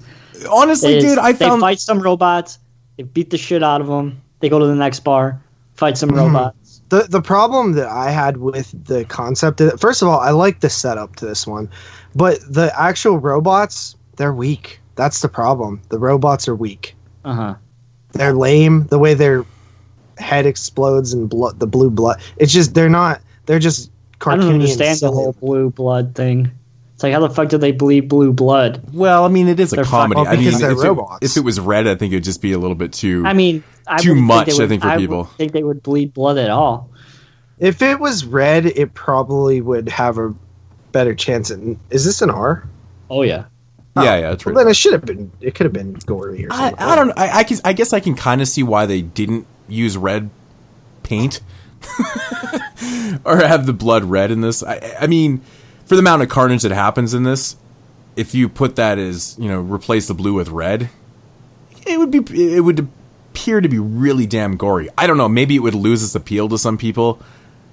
honestly, 0.50 0.94
It 0.94 0.98
is- 0.98 1.04
dude, 1.04 1.20
I 1.20 1.32
they 1.34 1.46
found 1.46 1.62
fight 1.62 1.80
some 1.80 2.00
robots, 2.02 2.58
they 2.98 3.04
beat 3.04 3.30
the 3.30 3.38
shit 3.38 3.62
out 3.64 3.82
of 3.82 3.88
them, 3.88 4.22
they 4.40 4.50
go 4.50 4.60
to 4.60 4.66
the 4.66 4.76
next 4.76 5.02
bar, 5.02 5.40
fight 5.76 5.98
some 5.98 6.10
robots. 6.10 6.82
The 6.90 7.04
the 7.04 7.22
problem 7.22 7.74
that 7.74 7.88
I 7.88 8.10
had 8.12 8.38
with 8.38 8.74
the 8.86 9.06
concept 9.06 9.62
of 9.62 9.80
first 9.80 10.02
of 10.02 10.08
all, 10.08 10.20
I 10.20 10.32
like 10.32 10.60
the 10.62 10.70
setup 10.70 11.16
to 11.18 11.26
this 11.26 11.46
one, 11.48 11.70
but 12.16 12.40
the 12.52 12.74
actual 12.80 13.18
robots, 13.20 13.96
they're 14.18 14.34
weak. 14.34 14.80
That's 14.96 15.22
the 15.22 15.30
problem. 15.30 15.82
The 15.90 15.98
robots 16.00 16.48
are 16.48 16.56
weak. 16.56 16.96
Uh 17.26 17.34
huh. 17.36 17.56
They're 18.14 18.34
lame. 18.34 18.86
The 18.88 19.00
way 19.00 19.14
their 19.16 19.44
head 20.20 20.46
explodes 20.46 21.14
and 21.14 21.28
blood, 21.30 21.60
the 21.60 21.66
blue 21.68 21.90
blood. 21.90 22.22
It's 22.38 22.52
just 22.54 22.74
they're 22.76 22.90
not. 22.90 23.22
They're 23.46 23.60
just 23.60 23.90
cartoony. 23.90 23.93
I 24.28 24.36
don't 24.36 24.54
understand 24.54 25.00
the 25.00 25.12
whole 25.12 25.34
blue 25.34 25.70
blood 25.70 26.16
thing. 26.16 26.52
It's 26.96 27.04
like 27.04 27.14
how 27.14 27.20
the 27.20 27.30
fuck 27.30 27.50
do 27.50 27.58
they 27.58 27.72
bleed 27.72 28.08
blue 28.08 28.32
blood? 28.34 28.94
Well, 28.94 29.26
I 29.26 29.28
mean, 29.28 29.48
it 29.48 29.60
is 29.60 29.74
a 29.74 29.78
They're 29.78 29.86
comedy. 29.86 30.20
fucking- 30.20 30.32
I 30.32 30.36
mean, 30.36 30.46
because 30.46 30.62
they're 30.62 30.72
if 30.92 30.98
it, 30.98 31.26
if 31.26 31.38
it 31.38 31.44
was 31.44 31.60
red, 31.60 31.88
I 31.88 31.96
think 31.96 32.14
it 32.14 32.18
would 32.18 32.24
just 32.24 32.42
be 32.42 32.52
a 32.54 32.60
little 32.60 32.76
bit 32.76 32.94
too. 32.94 33.24
I 33.26 33.34
mean, 33.34 33.64
I 33.88 33.98
too 33.98 34.16
much. 34.16 34.48
Think 34.48 34.58
they 34.58 34.64
I 34.64 34.68
think 34.68 34.82
for 34.84 34.90
would, 34.90 34.98
people. 35.00 35.18
wouldn't 35.18 35.38
think 35.38 35.52
they 35.54 35.64
would 35.64 35.84
bleed 35.84 36.14
blood 36.14 36.38
at 36.38 36.50
all. 36.50 36.90
If 37.60 37.82
it 37.82 38.00
was 38.00 38.26
red, 38.26 38.66
it 38.66 38.94
probably 38.94 39.62
would 39.62 39.90
have 39.90 40.18
a 40.18 40.34
better 40.92 41.16
chance. 41.16 41.50
At, 41.52 41.60
is 41.90 42.06
this 42.06 42.22
an 42.22 42.30
R? 42.30 42.68
Oh 43.10 43.24
yeah. 43.24 43.46
yeah, 43.96 44.02
oh, 44.02 44.04
yeah, 44.04 44.22
that's 44.22 44.46
Well, 44.46 44.56
then 44.56 44.68
it 44.68 44.76
should 44.76 44.94
have 44.94 45.06
been. 45.06 45.32
It 45.42 45.56
could 45.56 45.66
have 45.66 45.74
been 45.74 45.94
gory 46.06 46.46
or 46.46 46.50
I, 46.52 46.70
something. 46.70 46.80
I 46.80 46.96
don't. 46.96 47.12
I, 47.18 47.38
I, 47.40 47.44
can, 47.44 47.58
I 47.66 47.74
guess 47.74 47.94
I 47.94 48.00
can 48.00 48.16
kind 48.16 48.42
of 48.42 48.48
see 48.48 48.64
why 48.64 48.86
they 48.86 49.02
didn't 49.02 49.46
use 49.68 49.98
red 49.98 50.30
paint 51.04 51.42
or 53.26 53.38
have 53.38 53.66
the 53.66 53.74
blood 53.74 54.04
red 54.06 54.32
in 54.32 54.42
this. 54.42 54.64
I, 54.64 54.96
I 55.02 55.08
mean, 55.08 55.42
for 55.86 55.96
the 55.96 56.00
amount 56.00 56.22
of 56.22 56.30
carnage 56.30 56.64
that 56.64 56.72
happens 56.72 57.14
in 57.14 57.24
this, 57.24 57.56
if 58.16 58.34
you 58.36 58.50
put 58.50 58.76
that 58.76 58.98
as 59.00 59.36
you 59.40 59.48
know, 59.48 59.60
replace 59.62 60.08
the 60.08 60.14
blue 60.14 60.34
with 60.34 60.50
red, 60.50 60.90
it 61.88 61.98
would 61.98 62.12
be. 62.12 62.56
It 62.56 62.62
would 62.62 62.88
appear 63.32 63.62
to 63.62 63.68
be 63.70 63.80
really 63.80 64.28
damn 64.28 64.58
gory. 64.58 64.90
I 64.98 65.08
don't 65.08 65.18
know. 65.18 65.28
Maybe 65.28 65.56
it 65.56 65.60
would 65.60 65.74
lose 65.76 66.04
its 66.04 66.14
appeal 66.16 66.48
to 66.50 66.58
some 66.58 66.78
people. 66.78 67.20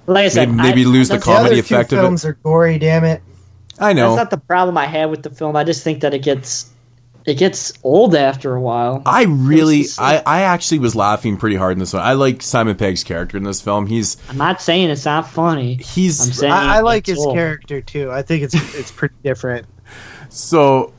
Like 0.07 0.25
I 0.25 0.27
said, 0.29 0.49
maybe, 0.49 0.69
maybe 0.69 0.81
I- 0.81 0.87
lose 0.87 1.07
the 1.09 1.13
that's- 1.17 1.25
comedy 1.35 1.53
other 1.59 1.67
two 1.67 1.75
effect 1.75 1.93
of 1.93 1.99
it. 1.99 2.01
films 2.01 2.25
are 2.25 2.33
gory. 2.43 2.79
Damn 2.79 3.03
it! 3.03 3.21
I 3.79 3.93
know. 3.93 4.15
That's 4.15 4.31
not 4.31 4.39
the 4.41 4.45
problem 4.45 4.77
I 4.77 4.85
have 4.87 5.09
with 5.11 5.21
the 5.23 5.29
film. 5.29 5.55
I 5.55 5.63
just 5.63 5.83
think 5.83 6.01
that 6.01 6.13
it 6.15 6.23
gets 6.23 6.70
it 7.25 7.35
gets 7.35 7.73
old 7.83 8.15
after 8.15 8.55
a 8.55 8.61
while. 8.61 9.01
I 9.05 9.23
really, 9.23 9.85
I, 9.99 10.23
I 10.25 10.41
actually 10.41 10.79
was 10.79 10.95
laughing 10.95 11.37
pretty 11.37 11.55
hard 11.55 11.73
in 11.73 11.79
this 11.79 11.93
one. 11.93 12.01
I 12.01 12.13
like 12.13 12.41
Simon 12.41 12.75
Pegg's 12.75 13.03
character 13.03 13.37
in 13.37 13.43
this 13.43 13.61
film. 13.61 13.87
He's 13.87 14.17
I'm 14.29 14.37
not 14.37 14.61
saying 14.61 14.89
it's 14.89 15.05
not 15.05 15.27
funny. 15.29 15.75
He's 15.75 16.19
I'm 16.25 16.33
saying 16.33 16.51
I, 16.53 16.77
I 16.77 16.79
like 16.81 17.05
his 17.05 17.19
old. 17.19 17.35
character 17.35 17.81
too. 17.81 18.11
I 18.11 18.21
think 18.23 18.43
it's 18.43 18.55
it's 18.75 18.91
pretty 18.91 19.15
different. 19.23 19.67
So, 20.29 20.93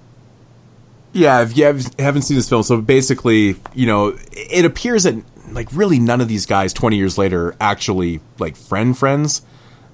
yeah, 1.13 1.43
if 1.43 1.57
you 1.57 1.65
have, 1.65 1.85
haven't 1.99 2.23
seen 2.23 2.37
this 2.37 2.49
film, 2.49 2.63
so 2.63 2.81
basically, 2.81 3.57
you 3.75 3.87
know, 3.87 4.17
it 4.33 4.65
appears 4.65 5.03
that 5.05 5.17
like 5.53 5.69
really 5.73 5.99
none 5.99 6.21
of 6.21 6.29
these 6.29 6.47
guys 6.47 6.73
twenty 6.73 6.97
years 6.97 7.19
later 7.19 7.49
are 7.49 7.57
actually 7.61 8.21
like 8.39 8.57
friend 8.57 8.97
friends. 8.97 9.43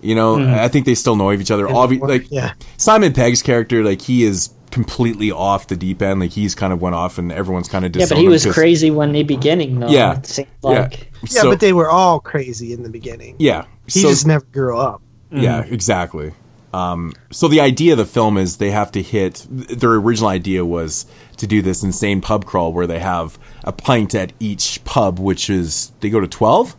You 0.00 0.14
know, 0.14 0.36
Mhm. 0.36 0.56
I 0.56 0.68
think 0.68 0.86
they 0.86 0.94
still 0.94 1.16
know 1.16 1.28
of 1.30 1.40
each 1.40 1.50
other. 1.50 1.66
Obvi- 1.66 2.00
like 2.00 2.26
yeah. 2.30 2.52
Simon 2.76 3.12
Pegg's 3.12 3.42
character, 3.42 3.82
like 3.82 4.00
he 4.02 4.22
is 4.22 4.50
completely 4.70 5.30
off 5.30 5.66
the 5.68 5.76
deep 5.76 6.02
end. 6.02 6.20
Like 6.20 6.30
he's 6.30 6.54
kind 6.54 6.72
of 6.72 6.80
went 6.82 6.94
off, 6.94 7.18
and 7.18 7.30
everyone's 7.32 7.68
kind 7.68 7.84
of 7.84 7.94
Yeah, 7.96 8.06
but 8.08 8.18
he 8.18 8.28
was 8.28 8.46
crazy 8.46 8.90
when 8.90 9.12
the 9.12 9.22
beginning 9.22 9.80
though. 9.80 9.88
Yeah. 9.88 10.18
It 10.18 10.26
seemed 10.26 10.48
Yeah. 10.62 10.68
like 10.70 11.10
Yeah, 11.30 11.42
but 11.44 11.60
they 11.60 11.72
were 11.72 11.90
all 11.90 12.20
crazy 12.20 12.72
in 12.72 12.82
the 12.82 12.88
beginning. 12.90 13.36
Yeah, 13.38 13.64
he 13.86 14.00
so- 14.00 14.08
just 14.08 14.26
never 14.26 14.44
grew 14.52 14.78
up. 14.78 15.02
Yeah, 15.30 15.62
exactly. 15.62 16.32
Um, 16.72 17.14
so 17.30 17.48
the 17.48 17.60
idea 17.60 17.92
of 17.92 17.98
the 17.98 18.04
film 18.04 18.36
is 18.36 18.58
they 18.58 18.70
have 18.70 18.92
to 18.92 19.02
hit. 19.02 19.46
Their 19.50 19.94
original 19.94 20.28
idea 20.28 20.64
was 20.66 21.06
to 21.38 21.46
do 21.46 21.62
this 21.62 21.82
insane 21.82 22.20
pub 22.20 22.44
crawl 22.44 22.72
where 22.74 22.86
they 22.86 22.98
have 22.98 23.38
a 23.64 23.72
pint 23.72 24.14
at 24.14 24.32
each 24.38 24.82
pub, 24.84 25.18
which 25.18 25.48
is 25.48 25.92
they 26.00 26.10
go 26.10 26.20
to 26.20 26.28
twelve. 26.28 26.76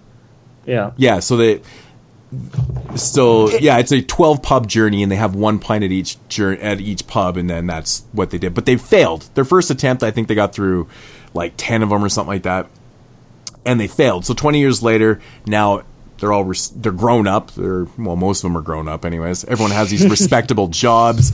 Yeah. 0.66 0.92
Yeah, 0.98 1.20
so 1.20 1.38
they. 1.38 1.62
So 2.96 3.50
yeah, 3.60 3.78
it's 3.80 3.92
a 3.92 4.02
twelve 4.02 4.42
pub 4.44 4.68
journey, 4.68 5.02
and 5.04 5.12
they 5.12 5.16
have 5.16 5.36
one 5.36 5.60
pint 5.60 5.84
at 5.84 5.92
each 5.92 6.18
jour- 6.28 6.58
at 6.58 6.80
each 6.80 7.08
pub, 7.08 7.38
and 7.38 7.50
then 7.50 7.68
that's 7.68 8.04
what 8.12 8.30
they 8.30 8.38
did. 8.38 8.54
But 8.54 8.66
they 8.66 8.78
failed 8.78 9.30
their 9.34 9.46
first 9.46 9.72
attempt. 9.72 10.04
I 10.04 10.12
think 10.12 10.28
they 10.28 10.36
got 10.36 10.54
through 10.54 10.88
like 11.34 11.54
ten 11.58 11.82
of 11.84 11.90
them 11.90 12.04
or 12.04 12.10
something 12.10 12.30
like 12.34 12.44
that, 12.44 12.68
and 13.66 13.80
they 13.80 13.88
failed. 13.88 14.26
So 14.26 14.34
twenty 14.34 14.60
years 14.60 14.84
later, 14.84 15.20
now 15.48 15.84
they're 16.20 16.34
all 16.34 16.44
res- 16.44 16.70
they're 16.70 16.92
grown 16.92 17.26
up. 17.28 17.52
They're 17.52 17.86
well, 17.98 18.16
most 18.16 18.44
of 18.44 18.50
them 18.50 18.58
are 18.58 18.62
grown 18.62 18.88
up, 18.88 19.06
anyways. 19.06 19.46
Everyone 19.46 19.72
has 19.72 19.90
these 19.90 20.08
respectable 20.10 20.68
jobs, 20.68 21.32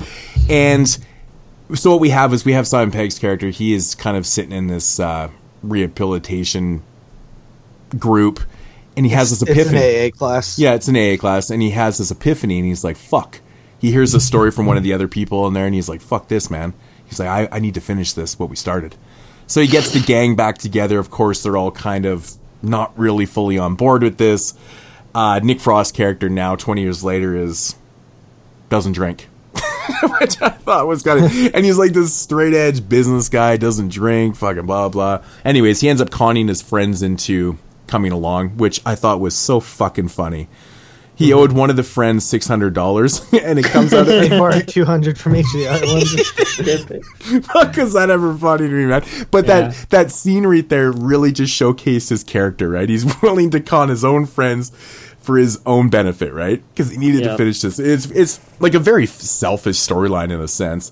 and 0.50 0.88
so 1.74 1.92
what 1.92 2.00
we 2.00 2.10
have 2.10 2.34
is 2.34 2.46
we 2.46 2.54
have 2.54 2.68
Simon 2.68 2.92
Pegg's 2.92 3.18
character. 3.20 3.50
He 3.50 3.74
is 3.74 3.96
kind 3.96 4.16
of 4.16 4.26
sitting 4.26 4.52
in 4.52 4.68
this 4.68 5.00
uh, 5.00 5.30
rehabilitation 5.64 6.84
group, 7.98 8.40
and 8.98 9.06
he 9.06 9.12
has 9.12 9.30
this 9.30 9.42
epiphany. 9.42 9.80
It's 9.80 10.06
an. 10.06 10.14
AA 10.14 10.18
class. 10.18 10.60
Yeah, 10.60 10.74
it's 10.74 10.88
an 10.88 10.96
AA 10.96 11.18
class, 11.18 11.50
and 11.50 11.62
he 11.62 11.72
has 11.72 11.98
this 11.98 12.12
epiphany, 12.12 12.60
and 12.60 12.68
he's 12.68 12.84
like, 12.84 12.98
"Fuck." 12.98 13.42
He 13.80 13.92
hears 13.92 14.14
a 14.14 14.20
story 14.20 14.52
from 14.52 14.66
one 14.66 14.78
of 14.78 14.84
the 14.84 14.94
other 14.94 15.08
people 15.08 15.46
in 15.48 15.54
there, 15.54 15.66
and 15.66 15.76
he's 15.76 15.90
like, 15.90 16.02
"Fuck 16.02 16.28
this, 16.28 16.50
man." 16.50 16.74
He's 17.06 17.20
like, 17.20 17.30
"I, 17.30 17.56
I 17.56 17.60
need 17.60 17.74
to 17.76 17.82
finish 17.82 18.14
this. 18.14 18.40
What 18.40 18.50
we 18.50 18.56
started." 18.56 18.96
So 19.48 19.62
he 19.62 19.68
gets 19.68 19.92
the 19.92 20.00
gang 20.00 20.36
back 20.36 20.58
together. 20.58 20.98
Of 20.98 21.12
course, 21.12 21.44
they're 21.44 21.58
all 21.58 21.72
kind 21.72 22.06
of 22.06 22.32
not 22.62 22.98
really 22.98 23.26
fully 23.26 23.58
on 23.58 23.76
board 23.76 24.02
with 24.02 24.18
this. 24.18 24.54
Uh, 25.14 25.40
Nick 25.44 25.60
Frost 25.60 25.94
character 25.94 26.30
now, 26.30 26.56
twenty 26.56 26.82
years 26.82 27.04
later, 27.04 27.36
is 27.36 27.76
doesn't 28.70 28.94
drink. 28.94 29.28
which 30.20 30.42
I 30.42 30.50
thought 30.50 30.88
was 30.88 31.04
kind 31.04 31.26
of. 31.26 31.32
And 31.54 31.64
he's 31.64 31.78
like 31.78 31.94
this 31.94 32.14
straight 32.14 32.54
edge 32.54 32.88
business 32.88 33.30
guy, 33.30 33.58
doesn't 33.58 33.90
drink, 33.90 34.36
fucking 34.36 34.66
blah 34.66 34.90
blah. 34.90 35.24
Anyways, 35.44 35.82
he 35.82 35.90
ends 35.90 36.02
up 36.02 36.10
conning 36.10 36.48
his 36.48 36.62
friends 36.62 37.04
into 37.04 37.58
coming 37.88 38.12
along, 38.12 38.58
which 38.58 38.82
I 38.86 38.96
thought 38.96 39.20
was 39.20 39.36
so 39.36 39.60
fucking 39.60 40.08
funny. 40.10 40.48
He 41.18 41.32
owed 41.32 41.54
one 41.54 41.70
of 41.70 41.78
the 41.78 41.84
friends 41.84 42.26
six 42.26 42.46
hundred 42.46 42.74
dollars, 42.74 43.22
and 43.34 43.58
it 43.58 43.64
comes 43.66 43.94
out 43.94 44.06
they 44.06 44.26
of 44.26 44.30
borrowed 44.38 44.68
two 44.68 44.84
hundred 44.84 45.18
from 45.18 45.36
each 45.38 45.46
of 45.46 45.62
the 45.62 45.68
other 45.68 45.88
ones. 45.88 47.46
Fuck, 47.46 47.78
is 47.78 47.94
that 47.94 48.10
ever 48.10 48.36
funny 48.36 48.68
to 48.68 48.74
me, 48.74 48.86
man? 48.86 49.02
But 49.32 49.46
Yeah. 49.48 49.70
that 49.70 49.90
that 49.92 50.12
scene 50.12 50.46
right 50.46 50.68
there 50.68 50.92
really 50.92 51.32
just 51.32 51.54
showcased 51.58 52.10
his 52.10 52.24
character, 52.24 52.70
right? 52.70 52.90
He's 52.90 53.06
willing 53.22 53.50
to 53.52 53.62
con 53.62 53.88
his 53.90 54.04
own 54.04 54.26
friends 54.26 54.72
for 55.22 55.38
his 55.38 55.60
own 55.66 55.90
benefit, 55.90 56.34
right? 56.34 56.62
Because 56.74 56.92
he 56.92 56.98
needed 56.98 57.24
to 57.24 57.38
finish 57.38 57.62
this. 57.62 57.80
It's 57.80 58.08
it's 58.08 58.40
like 58.60 58.74
a 58.74 58.80
very 58.80 59.06
selfish 59.06 59.78
storyline 59.78 60.32
in 60.34 60.42
a 60.42 60.50
sense, 60.50 60.92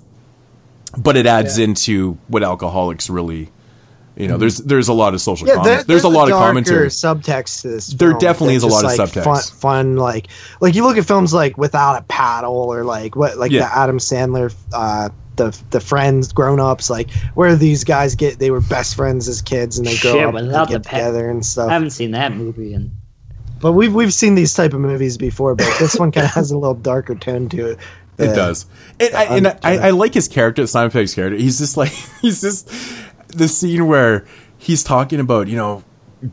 but 0.97 1.17
it 1.17 1.25
adds 1.25 1.57
into 1.57 2.17
what 2.29 2.43
alcoholics 2.43 3.09
really, 3.09 3.51
you 4.15 4.27
know. 4.27 4.37
There's 4.37 4.57
there's 4.57 4.87
a 4.87 4.93
lot 4.93 5.13
of 5.13 5.21
social. 5.21 5.47
Yeah, 5.47 5.55
comment. 5.55 5.75
there, 5.75 5.83
there's, 5.83 6.03
a 6.03 6.09
lot 6.09 6.23
of 6.23 6.29
darker 6.29 6.45
commentary. 6.47 6.87
subtext 6.87 7.61
to 7.61 7.69
this. 7.69 7.87
There 7.87 8.09
film 8.09 8.19
definitely 8.19 8.55
is 8.55 8.63
a 8.63 8.67
lot 8.67 8.85
of 8.85 8.97
like, 8.97 9.09
subtext. 9.09 9.23
Fun, 9.23 9.41
fun, 9.59 9.95
like 9.97 10.27
like 10.61 10.75
you 10.75 10.83
look 10.83 10.97
at 10.97 11.05
films 11.05 11.33
like 11.33 11.57
Without 11.57 11.99
a 11.99 12.03
Paddle 12.03 12.55
or 12.73 12.83
like 12.83 13.15
what 13.15 13.37
like 13.37 13.51
Yeah. 13.51 13.67
the 13.67 13.77
Adam 13.77 13.97
Sandler. 13.97 14.53
Uh, 14.71 15.09
the, 15.35 15.59
the 15.71 15.79
friends 15.79 16.31
grown 16.31 16.59
ups 16.59 16.91
like 16.91 17.09
where 17.33 17.55
these 17.55 17.83
guys 17.83 18.13
get 18.13 18.37
they 18.37 18.51
were 18.51 18.61
best 18.61 18.93
friends 18.95 19.27
as 19.27 19.41
kids 19.41 19.79
and 19.79 19.87
they 19.87 19.97
grow 19.97 20.13
Shit, 20.13 20.25
up 20.25 20.35
and 20.35 20.45
Without 20.45 20.67
get 20.67 20.83
the 20.83 20.89
Pa- 20.89 20.97
together 20.97 21.27
and 21.27 21.43
stuff. 21.43 21.69
I 21.71 21.73
haven't 21.73 21.89
seen 21.89 22.11
that 22.11 22.35
movie 22.35 22.75
and 22.75 22.91
But 23.59 23.71
we've 23.71 23.91
we've 23.91 24.13
seen 24.13 24.35
these 24.35 24.53
type 24.53 24.73
of 24.73 24.79
movies 24.81 25.17
before, 25.17 25.55
but 25.55 25.75
this 25.79 25.97
one 25.97 26.11
kind 26.11 26.25
of 26.25 26.33
has 26.33 26.51
a 26.51 26.57
little 26.57 26.75
darker 26.75 27.15
tone 27.15 27.49
to 27.49 27.71
it. 27.71 27.79
It 28.19 28.35
does. 28.35 28.67
And, 28.99 29.15
I, 29.15 29.23
and 29.23 29.47
I, 29.47 29.87
I 29.87 29.89
like 29.89 30.13
his 30.13 30.27
character, 30.27 30.67
Simon 30.67 30.91
Pegg's 30.91 31.15
character. 31.15 31.37
He's 31.37 31.57
just 31.57 31.77
like, 31.77 31.91
he's 32.21 32.41
just 32.41 32.69
the 33.33 33.47
scene 33.47 33.87
where 33.87 34.25
he's 34.57 34.83
talking 34.83 35.19
about, 35.19 35.47
you 35.47 35.57
know, 35.57 35.83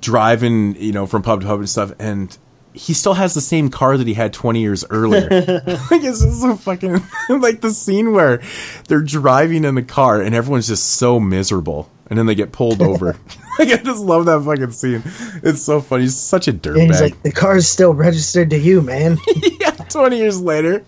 driving, 0.01 0.77
you 0.77 0.93
know, 0.93 1.07
from 1.07 1.23
pub 1.23 1.41
to 1.41 1.47
pub 1.47 1.59
and 1.59 1.69
stuff. 1.69 1.93
And 1.99 2.37
he 2.73 2.95
still 2.95 3.15
has 3.15 3.35
the 3.35 3.41
same 3.41 3.69
car 3.69 3.97
that 3.97 4.07
he 4.07 4.15
had 4.15 4.33
20 4.33 4.61
years 4.61 4.85
earlier. 4.91 5.29
like, 5.31 6.03
it's 6.05 6.23
just 6.23 6.41
so 6.41 6.57
fucking, 6.57 7.03
like 7.41 7.61
the 7.61 7.71
scene 7.73 8.13
where 8.13 8.41
they're 8.89 9.03
driving 9.03 9.65
in 9.65 9.75
the 9.75 9.83
car 9.83 10.21
and 10.21 10.35
everyone's 10.35 10.69
just 10.69 10.87
so 10.87 11.19
miserable. 11.19 11.91
And 12.09 12.19
then 12.19 12.27
they 12.27 12.35
get 12.35 12.51
pulled 12.51 12.83
over. 12.83 13.17
like, 13.59 13.69
I 13.69 13.77
just 13.77 14.01
love 14.01 14.27
that 14.27 14.43
fucking 14.43 14.73
scene. 14.73 15.03
It's 15.45 15.63
so 15.63 15.81
funny. 15.81 16.05
He's 16.05 16.17
such 16.17 16.49
a 16.49 16.53
he's 16.53 16.61
dirtbag. 16.61 17.01
like, 17.01 17.23
the 17.23 17.31
car's 17.31 17.69
still 17.69 17.95
registered 17.95 18.51
to 18.51 18.59
you, 18.59 18.83
man. 18.83 19.17
yeah, 19.61 19.71
20 19.71 20.17
years 20.17 20.41
later. 20.41 20.85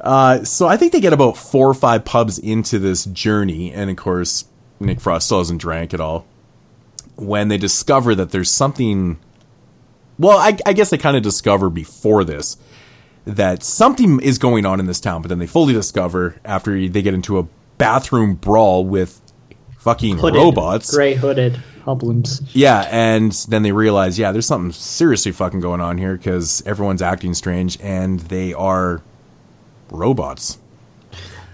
Uh, 0.00 0.42
so 0.44 0.66
I 0.66 0.76
think 0.76 0.92
they 0.92 1.00
get 1.00 1.12
about 1.12 1.36
four 1.36 1.68
or 1.68 1.74
five 1.74 2.04
pubs 2.04 2.38
into 2.38 2.78
this 2.78 3.04
journey, 3.04 3.72
and 3.72 3.90
of 3.90 3.96
course, 3.96 4.44
Nick 4.80 5.00
Frost 5.00 5.26
still 5.26 5.38
hasn't 5.38 5.60
drank 5.60 5.94
at 5.94 6.00
all. 6.00 6.26
When 7.16 7.48
they 7.48 7.58
discover 7.58 8.14
that 8.14 8.30
there's 8.30 8.50
something, 8.50 9.18
well, 10.18 10.38
I, 10.38 10.56
I 10.66 10.72
guess 10.72 10.90
they 10.90 10.98
kind 10.98 11.16
of 11.16 11.22
discover 11.22 11.68
before 11.68 12.24
this 12.24 12.56
that 13.24 13.62
something 13.62 14.20
is 14.20 14.38
going 14.38 14.64
on 14.64 14.80
in 14.80 14.86
this 14.86 15.00
town, 15.00 15.20
but 15.20 15.28
then 15.28 15.38
they 15.38 15.46
fully 15.46 15.74
discover 15.74 16.36
after 16.44 16.88
they 16.88 17.02
get 17.02 17.12
into 17.12 17.38
a 17.38 17.46
bathroom 17.76 18.34
brawl 18.34 18.84
with 18.84 19.20
fucking 19.78 20.18
hooded, 20.18 20.40
robots. 20.40 20.94
gray 20.94 21.14
hooded 21.14 21.60
hoblins. 21.84 22.42
Yeah, 22.52 22.88
and 22.90 23.32
then 23.48 23.62
they 23.62 23.72
realize, 23.72 24.18
yeah, 24.18 24.32
there's 24.32 24.46
something 24.46 24.72
seriously 24.72 25.32
fucking 25.32 25.60
going 25.60 25.80
on 25.80 25.98
here 25.98 26.16
because 26.16 26.62
everyone's 26.66 27.02
acting 27.02 27.34
strange 27.34 27.78
and 27.80 28.20
they 28.20 28.54
are 28.54 29.02
robots. 29.90 30.58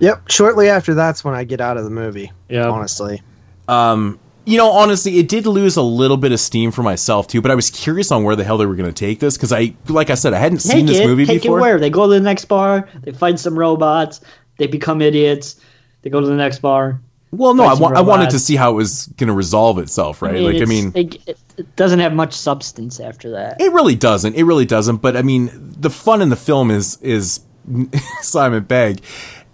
Yep. 0.00 0.30
Shortly 0.30 0.68
after 0.68 0.94
that's 0.94 1.24
when 1.24 1.34
I 1.34 1.44
get 1.44 1.60
out 1.60 1.76
of 1.76 1.84
the 1.84 1.90
movie. 1.90 2.32
Yeah. 2.48 2.68
Honestly. 2.68 3.22
Um, 3.68 4.18
you 4.46 4.58
know, 4.58 4.70
honestly, 4.72 5.18
it 5.18 5.28
did 5.28 5.46
lose 5.46 5.76
a 5.76 5.82
little 5.82 6.18
bit 6.18 6.30
of 6.32 6.38
steam 6.40 6.70
for 6.70 6.82
myself 6.82 7.26
too, 7.28 7.40
but 7.40 7.50
I 7.50 7.54
was 7.54 7.70
curious 7.70 8.12
on 8.12 8.24
where 8.24 8.36
the 8.36 8.44
hell 8.44 8.58
they 8.58 8.66
were 8.66 8.74
going 8.76 8.92
to 8.92 8.94
take 8.94 9.18
this 9.20 9.36
because 9.38 9.52
I, 9.52 9.74
like 9.88 10.10
I 10.10 10.14
said, 10.16 10.34
I 10.34 10.38
hadn't 10.38 10.58
seen 10.58 10.80
Take 10.80 10.86
this 10.86 10.98
it, 11.00 11.06
movie 11.06 11.24
take 11.24 11.42
before. 11.42 11.58
it 11.58 11.62
where? 11.62 11.78
They 11.80 11.88
go 11.88 12.06
to 12.06 12.12
the 12.12 12.20
next 12.20 12.44
bar, 12.44 12.86
they 13.04 13.12
fight 13.12 13.38
some 13.38 13.58
robots, 13.58 14.20
they 14.58 14.66
become 14.66 15.00
idiots, 15.00 15.58
they 16.02 16.10
go 16.10 16.20
to 16.20 16.26
the 16.26 16.34
next 16.34 16.58
bar. 16.58 17.00
Well, 17.30 17.54
no, 17.54 17.64
I, 17.64 17.72
wa- 17.74 17.92
I 17.96 18.02
wanted 18.02 18.30
to 18.30 18.38
see 18.38 18.54
how 18.54 18.72
it 18.72 18.74
was 18.74 19.06
going 19.16 19.28
to 19.28 19.34
resolve 19.34 19.78
itself, 19.78 20.20
right? 20.20 20.40
like, 20.42 20.60
I 20.60 20.66
mean, 20.66 20.92
it, 20.94 21.14
it- 21.26 21.38
it 21.56 21.76
doesn't 21.76 22.00
have 22.00 22.12
much 22.12 22.32
substance 22.34 22.98
after 23.00 23.30
that. 23.30 23.60
It 23.60 23.72
really 23.72 23.94
doesn't. 23.94 24.34
It 24.34 24.42
really 24.42 24.66
doesn't. 24.66 24.96
But 24.96 25.16
I 25.16 25.22
mean, 25.22 25.50
the 25.78 25.88
fun 25.88 26.20
in 26.20 26.28
the 26.28 26.34
film 26.36 26.68
is 26.72 26.98
is 27.00 27.40
Simon 28.22 28.64
Pegg, 28.64 29.00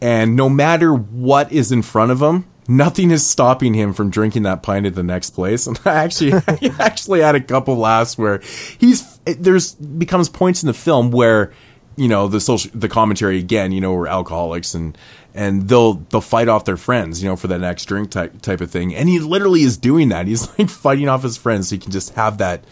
and 0.01 0.37
no 0.37 0.49
matter 0.49 0.95
what 0.95 1.53
is 1.53 1.73
in 1.73 1.83
front 1.83 2.11
of 2.11 2.23
him, 2.23 2.47
nothing 2.69 3.11
is 3.11 3.27
stopping 3.27 3.75
him 3.75 3.93
from 3.93 4.11
drinking 4.11 4.45
that 4.45 4.63
pint 4.63 4.87
at 4.87 4.95
the 4.95 5.03
next 5.03 5.31
place. 5.31 5.67
And 5.71 5.79
I 5.85 5.95
actually, 6.05 6.33
I 6.49 6.75
actually 6.79 7.21
had 7.21 7.35
a 7.35 7.41
couple 7.41 7.77
laughs 7.77 8.17
where 8.17 8.39
he's 8.79 9.19
there's 9.25 9.75
becomes 9.75 10.29
points 10.29 10.63
in 10.63 10.67
the 10.67 10.75
film 10.75 11.11
where 11.11 11.53
you 11.97 12.09
know 12.09 12.29
the 12.29 12.41
social 12.41 12.71
the 12.73 12.89
commentary 12.89 13.39
again 13.39 13.73
you 13.73 13.81
know 13.81 13.93
we're 13.93 14.07
alcoholics 14.07 14.75
and 14.75 14.97
and 15.35 15.69
they'll 15.69 15.95
they'll 15.95 16.21
fight 16.23 16.49
off 16.49 16.65
their 16.65 16.79
friends 16.79 17.23
you 17.23 17.29
know 17.29 17.37
for 17.37 17.49
that 17.49 17.61
next 17.61 17.85
drink 17.85 18.11
type 18.11 18.41
type 18.41 18.61
of 18.61 18.71
thing. 18.71 18.95
And 18.95 19.09
he 19.09 19.19
literally 19.19 19.63
is 19.63 19.77
doing 19.77 20.09
that. 20.09 20.27
He's 20.27 20.49
like 20.59 20.71
fighting 20.71 21.09
off 21.09 21.23
his 21.23 21.37
friends 21.37 21.69
so 21.69 21.77
he 21.77 21.79
can 21.79 21.93
just 21.93 22.15
have 22.15 22.39
that 22.39 22.65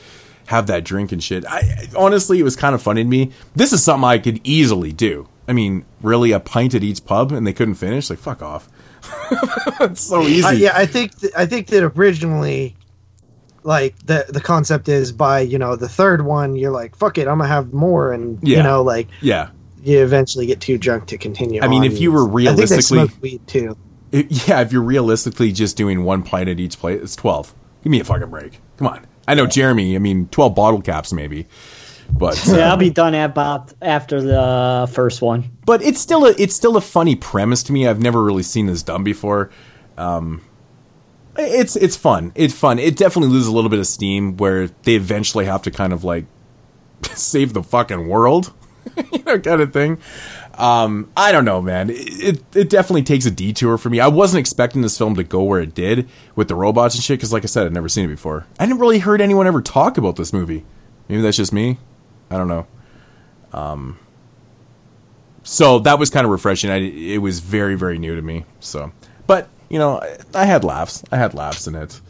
have 0.47 0.67
that 0.69 0.85
drink 0.85 1.13
and 1.13 1.23
shit. 1.23 1.45
I 1.47 1.89
honestly 1.97 2.41
it 2.41 2.45
was 2.45 2.57
kind 2.57 2.75
of 2.75 2.83
funny 2.83 3.03
to 3.03 3.09
me. 3.09 3.33
This 3.55 3.73
is 3.73 3.83
something 3.83 4.09
I 4.09 4.19
could 4.19 4.41
easily 4.45 4.93
do 4.93 5.29
I 5.49 5.52
mean 5.55 5.85
really 6.02 6.31
a 6.33 6.41
pint 6.41 6.75
at 6.75 6.85
each 6.85 7.05
pub 7.05 7.33
and 7.33 7.47
they 7.47 7.52
couldn't 7.52 7.75
finish 7.77 8.10
like 8.10 8.18
fuck 8.18 8.43
off 8.43 8.68
it's 9.81 10.02
so 10.02 10.23
easy 10.23 10.44
Uh, 10.44 10.51
yeah, 10.52 10.73
I 10.75 10.86
think 10.86 11.18
th- 11.18 11.33
I 11.36 11.47
think 11.47 11.68
that 11.68 11.83
originally, 11.97 12.77
like 13.65 13.97
the 14.07 14.27
the 14.28 14.41
concept 14.41 14.89
is 14.89 15.12
by 15.12 15.41
you 15.41 15.59
know 15.59 15.77
the 15.77 15.89
third 15.89 16.25
one 16.25 16.57
you're 16.57 16.70
like 16.70 16.94
fuck 16.97 17.18
it 17.18 17.27
I'm 17.28 17.39
gonna 17.39 17.49
have 17.49 17.73
more 17.73 18.12
and 18.12 18.39
Yeah. 18.43 18.59
you 18.59 18.62
know 18.62 18.83
like 18.83 19.09
yeah 19.20 19.49
you 19.83 20.02
eventually 20.02 20.44
get 20.47 20.60
too 20.60 20.77
drunk 20.77 21.07
to 21.07 21.17
continue. 21.18 21.62
I 21.62 21.68
mean, 21.68 21.85
if 21.85 22.01
you 22.01 22.10
were 22.10 22.25
I 22.25 22.47
think 22.55 22.68
they 22.68 22.75
realistically- 22.75 23.18
weed 23.23 23.47
too. 23.47 23.77
It- 24.10 24.49
yeah, 24.49 24.60
if 24.60 24.73
you're 24.73 24.83
realistically 24.83 25.52
just 25.52 25.77
doing 25.77 26.02
one 26.02 26.25
pint 26.25 26.49
at 26.49 26.59
each 26.59 26.78
plate, 26.81 27.01
it's 27.01 27.15
12. 27.15 27.55
Give 27.85 27.91
me 27.93 28.01
a 28.01 28.05
fucking 28.05 28.28
break. 28.28 28.59
Come 28.77 28.89
on. 28.89 29.07
I 29.28 29.35
know 29.35 29.47
Jeremy, 29.47 29.94
I 29.94 30.01
mean, 30.01 30.27
12 30.28 30.55
bottle 30.57 30.83
caps 30.83 31.12
maybe. 31.12 31.47
But 32.12 32.45
yeah, 32.49 32.70
I'll 32.70 32.77
be 32.77 32.91
done 32.91 33.15
at 33.15 33.31
about 33.31 33.73
after 33.83 34.20
the 34.23 34.91
first 34.93 35.23
one. 35.23 35.45
but 35.65 35.83
it's 35.83 36.01
still 36.01 36.25
a 36.27 36.35
it's 36.39 36.55
still 36.55 36.77
a 36.77 36.81
funny 36.81 37.15
premise 37.17 37.62
to 37.65 37.73
me. 37.73 37.87
I've 37.87 38.01
never 38.01 38.23
really 38.23 38.43
seen 38.43 38.67
this 38.67 38.83
done 38.83 39.05
before. 39.05 39.51
Um 39.97 40.43
it's 41.37 41.77
it's 41.77 41.97
fun. 41.97 42.33
It's 42.35 42.55
fun. 42.55 42.78
It 42.78 42.97
definitely 42.97 43.31
loses 43.31 43.49
a 43.49 43.53
little 43.53 43.70
bit 43.70 43.78
of 43.78 43.87
steam 43.87 44.37
where 44.37 44.69
they 44.83 44.95
eventually 44.95 45.45
have 45.45 45.62
to 45.62 45.70
kind 45.70 45.93
of 45.93 46.03
like 46.03 46.25
save 47.15 47.53
the 47.53 47.62
fucking 47.62 48.09
world, 48.09 48.53
you 49.12 49.23
know, 49.25 49.39
kind 49.39 49.61
of 49.61 49.73
thing. 49.73 49.99
Um, 50.55 51.12
I 51.17 51.31
don't 51.31 51.45
know, 51.45 51.62
man. 51.62 51.91
It, 51.91 51.97
it 51.97 52.57
it 52.57 52.70
definitely 52.70 53.05
takes 53.05 53.25
a 53.27 53.31
detour 53.31 53.78
for 53.78 53.89
me. 53.91 54.01
I 54.01 54.09
wasn't 54.09 54.41
expecting 54.41 54.83
this 54.83 54.99
film 54.99 55.15
to 55.15 55.23
go 55.23 55.45
where 55.45 55.61
it 55.61 55.73
did 55.73 56.09
with 56.35 56.49
the 56.49 56.57
robots 56.57 56.97
and 56.97 57.05
shit 57.05 57.19
because, 57.19 57.33
like 57.33 57.45
I 57.45 57.47
said, 57.47 57.67
I'd 57.67 57.73
never 57.73 57.89
seen 57.89 58.07
it 58.07 58.09
before. 58.09 58.45
I 58.59 58.67
didn't 58.67 58.81
really 58.81 58.99
heard 58.99 59.20
anyone 59.20 59.47
ever 59.47 59.62
talk 59.62 59.99
about 59.99 60.17
this 60.17 60.33
movie. 60.33 60.65
Maybe 61.09 61.23
that's 61.23 61.37
just 61.37 61.53
me. 61.53 61.78
I 62.31 62.37
don't 62.37 62.49
know. 62.49 62.67
Um, 63.53 63.99
so 65.43 65.79
that 65.81 65.99
was 65.99 66.11
kind 66.11 66.25
of 66.25 66.31
refreshing. 66.31 66.71
I, 66.71 66.77
it 66.77 67.19
was 67.19 67.41
very 67.41 67.75
very 67.75 67.99
new 67.99 68.15
to 68.15 68.23
me. 68.23 68.45
So, 68.61 68.93
but 69.27 69.49
you 69.69 69.79
know, 69.79 70.01
I, 70.01 70.19
I 70.35 70.45
had 70.45 70.65
laughs. 70.65 71.03
I 71.11 71.17
had 71.17 71.35
laughs 71.35 71.67
in 71.67 71.75
it. 71.75 72.01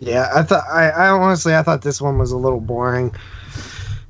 Yeah, 0.00 0.30
I 0.34 0.42
thought 0.42 0.64
I, 0.70 0.90
I 0.90 1.08
honestly 1.10 1.54
I 1.54 1.62
thought 1.62 1.82
this 1.82 2.00
one 2.00 2.18
was 2.18 2.32
a 2.32 2.36
little 2.36 2.60
boring. 2.60 3.14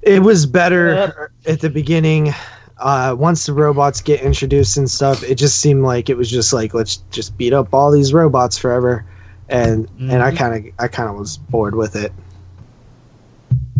It 0.00 0.22
was 0.22 0.46
better 0.46 1.30
at 1.46 1.60
the 1.60 1.70
beginning. 1.70 2.32
Uh, 2.78 3.14
once 3.16 3.46
the 3.46 3.52
robots 3.52 4.00
get 4.00 4.20
introduced 4.22 4.76
and 4.76 4.90
stuff, 4.90 5.22
it 5.22 5.36
just 5.36 5.58
seemed 5.58 5.84
like 5.84 6.10
it 6.10 6.16
was 6.16 6.30
just 6.30 6.52
like 6.52 6.74
let's 6.74 6.96
just 7.10 7.36
beat 7.36 7.52
up 7.52 7.72
all 7.74 7.90
these 7.90 8.12
robots 8.12 8.58
forever, 8.58 9.04
and 9.48 9.88
and 9.98 10.22
I 10.22 10.34
kind 10.34 10.66
of 10.66 10.72
I 10.78 10.88
kind 10.88 11.10
of 11.10 11.16
was 11.16 11.36
bored 11.36 11.74
with 11.74 11.94
it. 11.94 12.12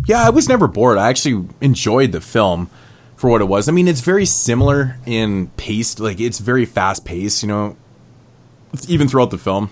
Yeah, 0.07 0.25
I 0.25 0.31
was 0.31 0.49
never 0.49 0.67
bored. 0.67 0.99
I 0.99 1.09
actually 1.09 1.49
enjoyed 1.61 2.13
the 2.13 2.21
film 2.21 2.71
for 3.17 3.31
what 3.31 3.41
it 3.41 3.45
was. 3.45 3.69
I 3.69 3.73
mean, 3.73 3.89
it's 3.89 4.01
very 4.01 4.27
similar 4.27 4.97
in 5.07 5.49
pace. 5.57 5.99
Like 5.99 6.21
it's 6.21 6.39
very 6.39 6.65
fast 6.65 7.05
paced, 7.05 7.43
you 7.43 7.49
know, 7.49 7.77
even 8.89 9.09
throughout 9.09 9.31
the 9.31 9.39
film. 9.39 9.71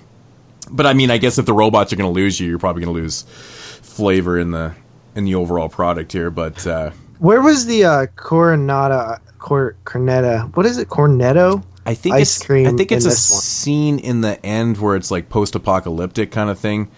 But 0.70 0.86
I 0.86 0.92
mean, 0.92 1.10
I 1.10 1.18
guess 1.18 1.38
if 1.38 1.46
the 1.46 1.52
robots 1.52 1.92
are 1.92 1.96
going 1.96 2.12
to 2.12 2.14
lose 2.14 2.38
you, 2.38 2.48
you're 2.48 2.58
probably 2.58 2.84
going 2.84 2.94
to 2.94 3.00
lose 3.00 3.22
flavor 3.22 4.38
in 4.38 4.52
the 4.52 4.74
in 5.16 5.24
the 5.24 5.34
overall 5.34 5.68
product 5.68 6.12
here. 6.12 6.30
But 6.30 6.64
uh, 6.66 6.90
Where 7.18 7.40
was 7.40 7.66
the 7.66 7.84
uh, 7.84 8.06
Coronata 8.14 9.18
Cor 9.38 9.76
Cornetta? 9.84 10.54
What 10.54 10.66
is 10.66 10.78
it? 10.78 10.88
Cornetto? 10.88 11.64
I 11.84 11.94
think 11.94 12.14
ice 12.14 12.36
it's 12.36 12.46
cream. 12.46 12.68
I 12.68 12.72
think 12.72 12.92
it's 12.92 13.06
a 13.06 13.10
scene 13.10 13.98
in 13.98 14.20
the 14.20 14.44
end 14.46 14.78
where 14.78 14.94
it's 14.94 15.10
like 15.10 15.28
post 15.28 15.56
apocalyptic 15.56 16.30
kind 16.30 16.50
of 16.50 16.58
thing. 16.58 16.88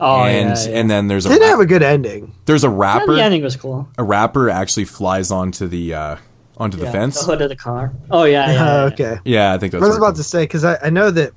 Oh, 0.00 0.22
and 0.24 0.50
yeah, 0.58 0.68
yeah. 0.68 0.78
and 0.80 0.90
then 0.90 1.08
there's 1.08 1.24
a 1.26 1.30
Did 1.30 1.42
have 1.42 1.60
a 1.60 1.66
good 1.66 1.82
ending. 1.82 2.34
there's 2.44 2.64
a 2.64 2.68
rapper. 2.70 2.98
Yeah, 2.98 3.00
rapper 3.02 3.12
the 3.14 3.22
ending 3.22 3.42
was 3.42 3.56
cool. 3.56 3.88
a 3.96 4.04
rapper 4.04 4.50
actually 4.50 4.84
flies 4.84 5.30
onto 5.30 5.66
the 5.66 5.94
uh, 5.94 6.16
onto 6.58 6.76
the 6.76 6.90
fence. 6.90 7.18
The 7.20 7.26
hood 7.26 7.42
of 7.42 7.48
the 7.48 7.56
car. 7.56 7.92
Oh 8.10 8.24
yeah. 8.24 8.46
yeah, 8.46 8.52
yeah, 8.52 8.72
Oh, 8.82 8.86
okay. 8.88 9.18
Yeah, 9.24 9.52
I 9.54 9.58
think 9.58 9.72
I 9.74 9.78
was 9.78 9.88
where- 9.90 9.98
about 9.98 10.16
to 10.16 10.22
say 10.22 10.44
because 10.44 10.64
I, 10.64 10.76
I 10.82 10.90
know 10.90 11.10
that 11.10 11.32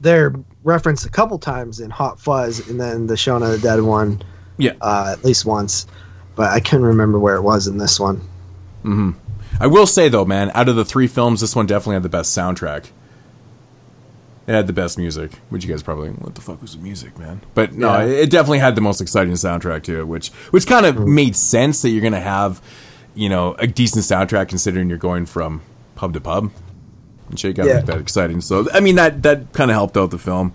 they're 0.00 0.32
referenced 0.64 1.04
a 1.06 1.10
couple 1.10 1.38
times 1.38 1.80
in 1.80 1.90
Hot 1.90 2.20
Fuzz 2.20 2.68
and 2.68 2.80
then 2.80 3.06
the 3.06 3.16
Shaun 3.16 3.42
of 3.42 3.50
the 3.50 3.58
Dead 3.58 3.80
one. 3.80 4.22
Yeah. 4.56 4.72
Uh, 4.80 5.14
at 5.16 5.24
least 5.24 5.46
once, 5.46 5.86
but 6.36 6.50
I 6.50 6.60
couldn't 6.60 6.84
remember 6.84 7.18
where 7.18 7.36
it 7.36 7.42
was 7.42 7.66
in 7.66 7.78
this 7.78 7.98
one. 7.98 8.20
hmm 8.82 9.12
I 9.58 9.66
will 9.66 9.86
say 9.86 10.08
though, 10.08 10.24
man, 10.24 10.50
out 10.54 10.68
of 10.68 10.76
the 10.76 10.84
three 10.84 11.06
films, 11.06 11.40
this 11.40 11.56
one 11.56 11.66
definitely 11.66 11.94
had 11.94 12.02
the 12.02 12.08
best 12.08 12.36
soundtrack. 12.36 12.86
It 14.46 14.52
had 14.52 14.66
the 14.66 14.72
best 14.72 14.98
music, 14.98 15.32
which 15.50 15.64
you 15.64 15.70
guys 15.70 15.82
probably 15.82 16.10
what 16.10 16.34
the 16.34 16.40
fuck 16.40 16.60
was 16.60 16.74
the 16.74 16.82
music, 16.82 17.18
man? 17.18 17.40
But 17.54 17.74
no, 17.74 17.92
Yeah. 17.98 18.04
it 18.04 18.10
it 18.24 18.30
definitely 18.30 18.58
had 18.58 18.74
the 18.74 18.80
most 18.80 19.00
exciting 19.00 19.32
soundtrack 19.34 19.82
to 19.84 20.00
it, 20.00 20.08
which 20.08 20.28
which 20.50 20.66
kind 20.66 20.86
of 20.86 20.98
made 21.06 21.36
sense 21.36 21.82
that 21.82 21.90
you're 21.90 22.02
gonna 22.02 22.20
have, 22.20 22.60
you 23.14 23.28
know, 23.28 23.54
a 23.58 23.66
decent 23.66 24.04
soundtrack 24.04 24.48
considering 24.48 24.88
you're 24.88 24.98
going 24.98 25.26
from 25.26 25.60
pub 25.94 26.14
to 26.14 26.20
pub 26.20 26.50
and 27.28 27.38
shit. 27.38 27.54
Got 27.56 27.66
Yeah. 27.66 27.80
that 27.82 27.98
exciting. 27.98 28.40
So 28.40 28.66
I 28.74 28.80
mean 28.80 28.96
that 28.96 29.22
that 29.22 29.52
kind 29.52 29.70
of 29.70 29.76
helped 29.76 29.96
out 29.96 30.10
the 30.10 30.18
film. 30.18 30.52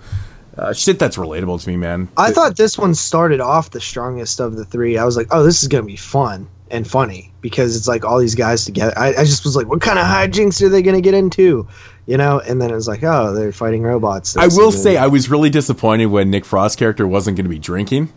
Uh, 0.57 0.71
shit, 0.73 0.97
that's 0.99 1.17
relatable 1.17 1.61
to 1.61 1.69
me, 1.69 1.75
man. 1.77 2.07
I 2.15 2.31
thought 2.31 2.55
this 2.57 2.77
one 2.77 2.95
started 2.95 3.41
off 3.41 3.71
the 3.71 3.81
strongest 3.81 4.39
of 4.39 4.55
the 4.55 4.63
three. 4.65 4.97
I 4.97 5.03
was 5.03 5.17
like, 5.17 5.27
oh, 5.31 5.43
this 5.43 5.61
is 5.61 5.67
gonna 5.67 5.83
be 5.83 5.97
fun 5.97 6.47
and 6.71 6.87
funny 6.89 7.31
because 7.41 7.75
it's 7.75 7.87
like 7.87 8.03
all 8.05 8.17
these 8.19 8.35
guys 8.35 8.65
together. 8.65 8.93
I, 8.97 9.09
I 9.09 9.23
just 9.25 9.43
was 9.45 9.55
like, 9.55 9.67
what 9.67 9.81
kind 9.81 9.99
of 9.99 10.05
hijinks 10.05 10.61
are 10.61 10.69
they 10.69 10.81
gonna 10.81 11.01
get 11.01 11.13
into? 11.13 11.67
You 12.07 12.17
know, 12.17 12.39
and 12.39 12.61
then 12.61 12.69
it 12.69 12.75
was 12.75 12.87
like, 12.87 13.03
oh, 13.03 13.33
they're 13.33 13.51
fighting 13.51 13.81
robots. 13.81 14.37
I 14.37 14.47
will 14.47 14.71
say 14.71 14.95
I 14.95 15.07
was 15.07 15.29
really 15.29 15.49
disappointed 15.49 16.05
when 16.07 16.29
Nick 16.29 16.45
Frost's 16.45 16.75
character 16.75 17.07
wasn't 17.07 17.35
going 17.37 17.45
to 17.45 17.49
be 17.49 17.57
drinking 17.57 18.13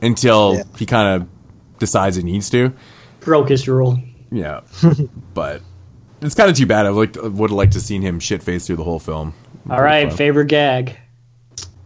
until 0.00 0.54
Yeah. 0.56 0.62
he 0.78 0.86
kind 0.86 1.22
of 1.22 1.28
decides 1.80 2.14
he 2.16 2.22
needs 2.22 2.48
to. 2.50 2.72
Broke 3.20 3.48
his 3.48 3.66
rule. 3.66 3.98
Yeah, 4.30 4.60
but 5.34 5.62
it's 6.20 6.34
kind 6.36 6.50
of 6.50 6.56
too 6.56 6.66
bad. 6.66 6.86
I 6.86 6.90
would 6.90 7.16
like 7.16 7.24
would 7.32 7.50
have 7.50 7.56
liked 7.56 7.72
to 7.72 7.80
seen 7.80 8.02
him 8.02 8.20
shit 8.20 8.42
face 8.42 8.66
through 8.66 8.76
the 8.76 8.84
whole 8.84 8.98
film. 9.00 9.34
All 9.68 9.82
right, 9.82 10.08
fun. 10.08 10.16
favorite 10.16 10.46
gag. 10.46 10.96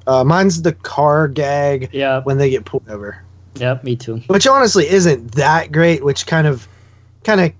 uh, 0.06 0.24
mine's 0.24 0.60
the 0.60 0.72
car 0.72 1.28
gag 1.28 1.88
Yeah. 1.92 2.20
when 2.22 2.36
they 2.38 2.50
get 2.50 2.64
pulled 2.66 2.88
over. 2.90 3.22
Yep, 3.54 3.84
me 3.84 3.96
too. 3.96 4.16
which 4.26 4.46
honestly 4.46 4.86
isn't 4.88 5.32
that 5.36 5.72
great 5.72 6.04
which 6.04 6.26
kind 6.26 6.46
of 6.46 6.66
kind 7.24 7.40
of 7.40 7.52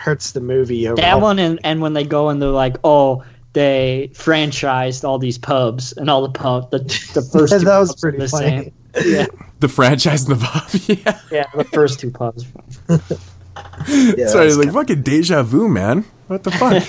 hurts 0.00 0.32
the 0.32 0.40
movie 0.40 0.88
overall. 0.88 0.96
That 0.96 1.20
one 1.20 1.38
and, 1.38 1.60
and 1.62 1.80
when 1.80 1.92
they 1.92 2.04
go 2.04 2.28
and 2.30 2.40
they're 2.40 2.48
like, 2.48 2.76
oh, 2.84 3.22
they 3.52 4.10
franchised 4.14 5.04
all 5.04 5.18
these 5.18 5.36
pubs 5.38 5.92
and 5.92 6.08
all 6.08 6.22
the 6.22 6.30
pub 6.30 6.70
the 6.70 6.78
the 6.78 7.22
first 7.32 7.52
Yeah, 7.52 7.58
two 7.58 7.64
that 7.66 7.78
was 7.78 7.90
pubs 7.90 8.00
pretty 8.00 8.18
the 8.18 8.28
funny. 8.28 8.46
same. 8.48 8.72
Yeah, 9.04 9.26
The 9.60 9.68
franchise 9.68 10.28
and 10.28 10.40
the 10.40 10.44
pub. 10.44 10.68
yeah, 11.06 11.20
yeah, 11.30 11.46
the 11.56 11.62
first 11.64 12.00
two 12.00 12.10
pubs. 12.10 12.44
Yeah, 12.88 14.26
sorry, 14.26 14.46
that's 14.46 14.56
like 14.56 14.72
fucking 14.72 15.02
deja 15.02 15.42
vu, 15.44 15.68
man. 15.68 16.04
What 16.26 16.42
the 16.44 16.50
fuck? 16.50 16.82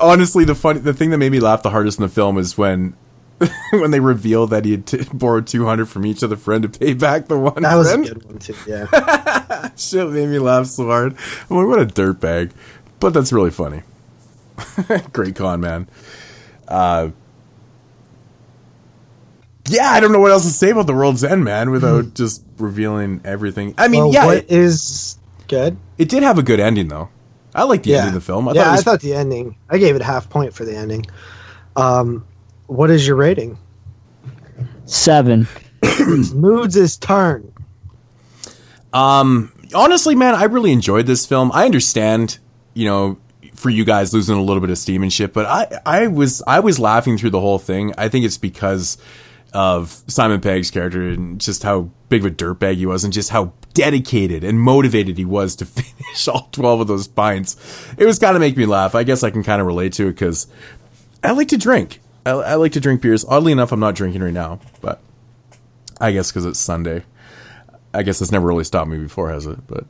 Honestly, 0.00 0.44
the 0.44 0.54
funny 0.54 0.80
the 0.80 0.94
thing 0.94 1.10
that 1.10 1.18
made 1.18 1.32
me 1.32 1.40
laugh 1.40 1.62
the 1.62 1.70
hardest 1.70 1.98
in 1.98 2.02
the 2.02 2.08
film 2.08 2.38
is 2.38 2.56
when. 2.56 2.94
when 3.72 3.90
they 3.90 4.00
reveal 4.00 4.46
that 4.48 4.64
he 4.64 4.72
had 4.72 4.86
t- 4.86 5.04
borrowed 5.12 5.46
200 5.46 5.86
from 5.86 6.06
each 6.06 6.22
other 6.22 6.36
friend 6.36 6.62
to 6.62 6.68
pay 6.68 6.94
back 6.94 7.28
the 7.28 7.38
one 7.38 7.62
that 7.62 7.74
was 7.74 7.92
a 7.92 7.98
good 7.98 8.24
one 8.24 8.38
too 8.38 8.54
yeah 8.66 9.70
Shit 9.76 10.08
made 10.10 10.28
me 10.28 10.38
laugh 10.38 10.66
so 10.66 10.86
hard. 10.86 11.16
I'm 11.48 11.56
like, 11.56 11.66
what 11.66 11.80
a 11.80 11.86
dirtbag. 11.86 12.52
But 13.00 13.14
that's 13.14 13.32
really 13.32 13.50
funny. 13.50 13.82
Great 15.12 15.36
con, 15.36 15.60
man. 15.60 15.88
Uh, 16.68 17.10
yeah, 19.68 19.90
I 19.90 20.00
don't 20.00 20.12
know 20.12 20.20
what 20.20 20.32
else 20.32 20.44
to 20.44 20.50
say 20.50 20.70
about 20.70 20.86
the 20.86 20.94
World's 20.94 21.22
End, 21.24 21.44
man, 21.44 21.70
without 21.70 22.14
just 22.14 22.44
revealing 22.58 23.20
everything. 23.24 23.74
I 23.78 23.88
mean, 23.88 24.04
well, 24.04 24.12
yeah, 24.12 24.26
what 24.26 24.36
it, 24.38 24.50
is 24.50 25.18
good 25.48 25.76
it 25.98 26.08
did 26.08 26.22
have 26.22 26.38
a 26.38 26.42
good 26.42 26.60
ending, 26.60 26.88
though. 26.88 27.08
I 27.54 27.64
like 27.64 27.82
the 27.82 27.90
yeah 27.90 27.98
ending 27.98 28.08
of 28.08 28.14
the 28.14 28.20
film. 28.26 28.48
I 28.48 28.52
yeah 28.52 28.64
thought 28.64 28.72
was, 28.72 28.80
i 28.80 28.82
thought 28.84 29.00
the 29.00 29.14
ending 29.14 29.56
i 29.68 29.78
gave 29.78 29.94
it 29.94 30.00
a 30.00 30.04
half 30.04 30.30
point 30.30 30.54
for 30.54 30.64
the 30.64 30.74
ending 30.74 31.04
um 31.76 32.24
what 32.72 32.90
is 32.90 33.06
your 33.06 33.16
rating 33.16 33.58
Seven. 34.84 35.46
moods 36.34 36.76
is 36.76 36.96
turn 36.96 37.52
Um, 38.92 39.52
honestly, 39.74 40.14
man, 40.14 40.34
I 40.34 40.44
really 40.44 40.72
enjoyed 40.72 41.06
this 41.06 41.24
film. 41.26 41.50
I 41.52 41.64
understand, 41.64 42.38
you 42.74 42.86
know, 42.86 43.18
for 43.54 43.70
you 43.70 43.84
guys 43.84 44.12
losing 44.12 44.36
a 44.36 44.42
little 44.42 44.60
bit 44.60 44.70
of 44.70 44.78
steam 44.78 45.02
and 45.02 45.12
shit, 45.12 45.32
but 45.32 45.46
I, 45.46 45.80
I 45.86 46.06
was, 46.08 46.42
I 46.46 46.60
was 46.60 46.78
laughing 46.78 47.16
through 47.16 47.30
the 47.30 47.40
whole 47.40 47.58
thing. 47.58 47.94
I 47.96 48.08
think 48.08 48.24
it's 48.24 48.38
because 48.38 48.98
of 49.52 50.02
Simon 50.08 50.40
Pegg's 50.40 50.70
character 50.70 51.08
and 51.08 51.40
just 51.40 51.62
how 51.62 51.90
big 52.08 52.24
of 52.24 52.32
a 52.32 52.34
dirtbag 52.34 52.76
he 52.76 52.86
was 52.86 53.04
and 53.04 53.12
just 53.12 53.30
how 53.30 53.52
dedicated 53.74 54.44
and 54.44 54.60
motivated 54.60 55.16
he 55.16 55.24
was 55.24 55.56
to 55.56 55.64
finish 55.66 56.28
all 56.28 56.48
12 56.52 56.80
of 56.80 56.86
those 56.86 57.08
pints. 57.08 57.56
It 57.96 58.04
was 58.04 58.18
kind 58.18 58.36
of 58.36 58.40
make 58.40 58.56
me 58.56 58.66
laugh. 58.66 58.94
I 58.94 59.04
guess 59.04 59.22
I 59.22 59.30
can 59.30 59.42
kind 59.42 59.60
of 59.60 59.66
relate 59.66 59.92
to 59.94 60.08
it 60.08 60.12
because 60.12 60.46
I 61.22 61.32
like 61.32 61.48
to 61.48 61.58
drink. 61.58 62.00
I, 62.24 62.30
I 62.30 62.54
like 62.54 62.72
to 62.72 62.80
drink 62.80 63.02
beers. 63.02 63.24
Oddly 63.24 63.52
enough, 63.52 63.72
I'm 63.72 63.80
not 63.80 63.94
drinking 63.94 64.22
right 64.22 64.32
now, 64.32 64.60
but 64.80 65.00
I 66.00 66.12
guess 66.12 66.30
because 66.30 66.44
it's 66.44 66.60
Sunday. 66.60 67.04
I 67.94 68.02
guess 68.02 68.20
that's 68.20 68.32
never 68.32 68.46
really 68.46 68.64
stopped 68.64 68.88
me 68.88 68.96
before, 68.98 69.30
has 69.30 69.46
it? 69.46 69.58
But 69.66 69.84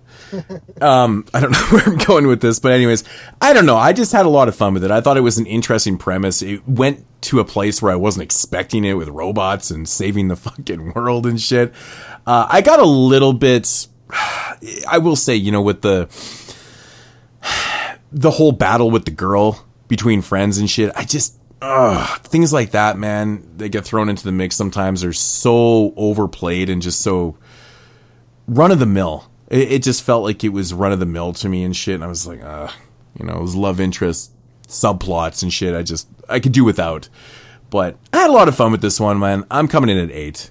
um, 0.82 1.24
I 1.32 1.40
don't 1.40 1.52
know 1.52 1.58
where 1.70 1.84
I'm 1.84 1.98
going 1.98 2.26
with 2.26 2.40
this. 2.40 2.58
But 2.58 2.72
anyways, 2.72 3.04
I 3.40 3.52
don't 3.52 3.66
know. 3.66 3.76
I 3.76 3.92
just 3.92 4.12
had 4.12 4.26
a 4.26 4.30
lot 4.30 4.48
of 4.48 4.56
fun 4.56 4.74
with 4.74 4.84
it. 4.84 4.90
I 4.90 5.00
thought 5.00 5.16
it 5.16 5.20
was 5.22 5.38
an 5.38 5.46
interesting 5.46 5.98
premise. 5.98 6.42
It 6.42 6.66
went 6.66 7.04
to 7.22 7.38
a 7.38 7.44
place 7.44 7.80
where 7.80 7.92
I 7.92 7.96
wasn't 7.96 8.24
expecting 8.24 8.84
it 8.84 8.94
with 8.94 9.08
robots 9.08 9.70
and 9.70 9.88
saving 9.88 10.28
the 10.28 10.36
fucking 10.36 10.94
world 10.94 11.26
and 11.26 11.40
shit. 11.40 11.72
Uh, 12.26 12.46
I 12.50 12.60
got 12.60 12.80
a 12.80 12.86
little 12.86 13.32
bit. 13.32 13.86
I 14.88 14.98
will 14.98 15.16
say, 15.16 15.36
you 15.36 15.52
know, 15.52 15.62
with 15.62 15.82
the 15.82 16.08
the 18.12 18.30
whole 18.32 18.52
battle 18.52 18.90
with 18.90 19.04
the 19.04 19.10
girl 19.10 19.64
between 19.86 20.22
friends 20.22 20.58
and 20.58 20.68
shit. 20.68 20.90
I 20.96 21.04
just 21.04 21.38
ugh, 21.62 22.20
things 22.22 22.52
like 22.52 22.72
that, 22.72 22.98
man. 22.98 23.48
They 23.56 23.68
get 23.68 23.84
thrown 23.84 24.08
into 24.08 24.24
the 24.24 24.32
mix 24.32 24.56
sometimes. 24.56 25.00
They're 25.00 25.12
so 25.12 25.94
overplayed 25.96 26.68
and 26.68 26.82
just 26.82 27.00
so 27.00 27.36
run 28.46 28.70
of 28.72 28.78
the 28.78 28.86
mill. 28.86 29.30
It, 29.48 29.72
it 29.72 29.82
just 29.82 30.02
felt 30.02 30.24
like 30.24 30.44
it 30.44 30.50
was 30.50 30.74
run 30.74 30.92
of 30.92 30.98
the 31.00 31.06
mill 31.06 31.32
to 31.34 31.48
me 31.48 31.64
and 31.64 31.74
shit. 31.74 31.94
And 31.94 32.04
I 32.04 32.08
was 32.08 32.26
like, 32.26 32.42
uh, 32.42 32.68
you 33.18 33.24
know, 33.26 33.34
it 33.34 33.40
was 33.42 33.54
love 33.56 33.80
interest 33.80 34.32
subplots 34.66 35.42
and 35.42 35.52
shit. 35.52 35.74
I 35.74 35.82
just 35.82 36.08
I 36.28 36.40
could 36.40 36.52
do 36.52 36.64
without. 36.64 37.08
But 37.70 37.96
I 38.12 38.18
had 38.18 38.30
a 38.30 38.32
lot 38.34 38.48
of 38.48 38.56
fun 38.56 38.72
with 38.72 38.82
this 38.82 39.00
one, 39.00 39.18
man. 39.18 39.44
I'm 39.50 39.68
coming 39.68 39.88
in 39.88 39.96
at 39.98 40.10
eight. 40.10 40.50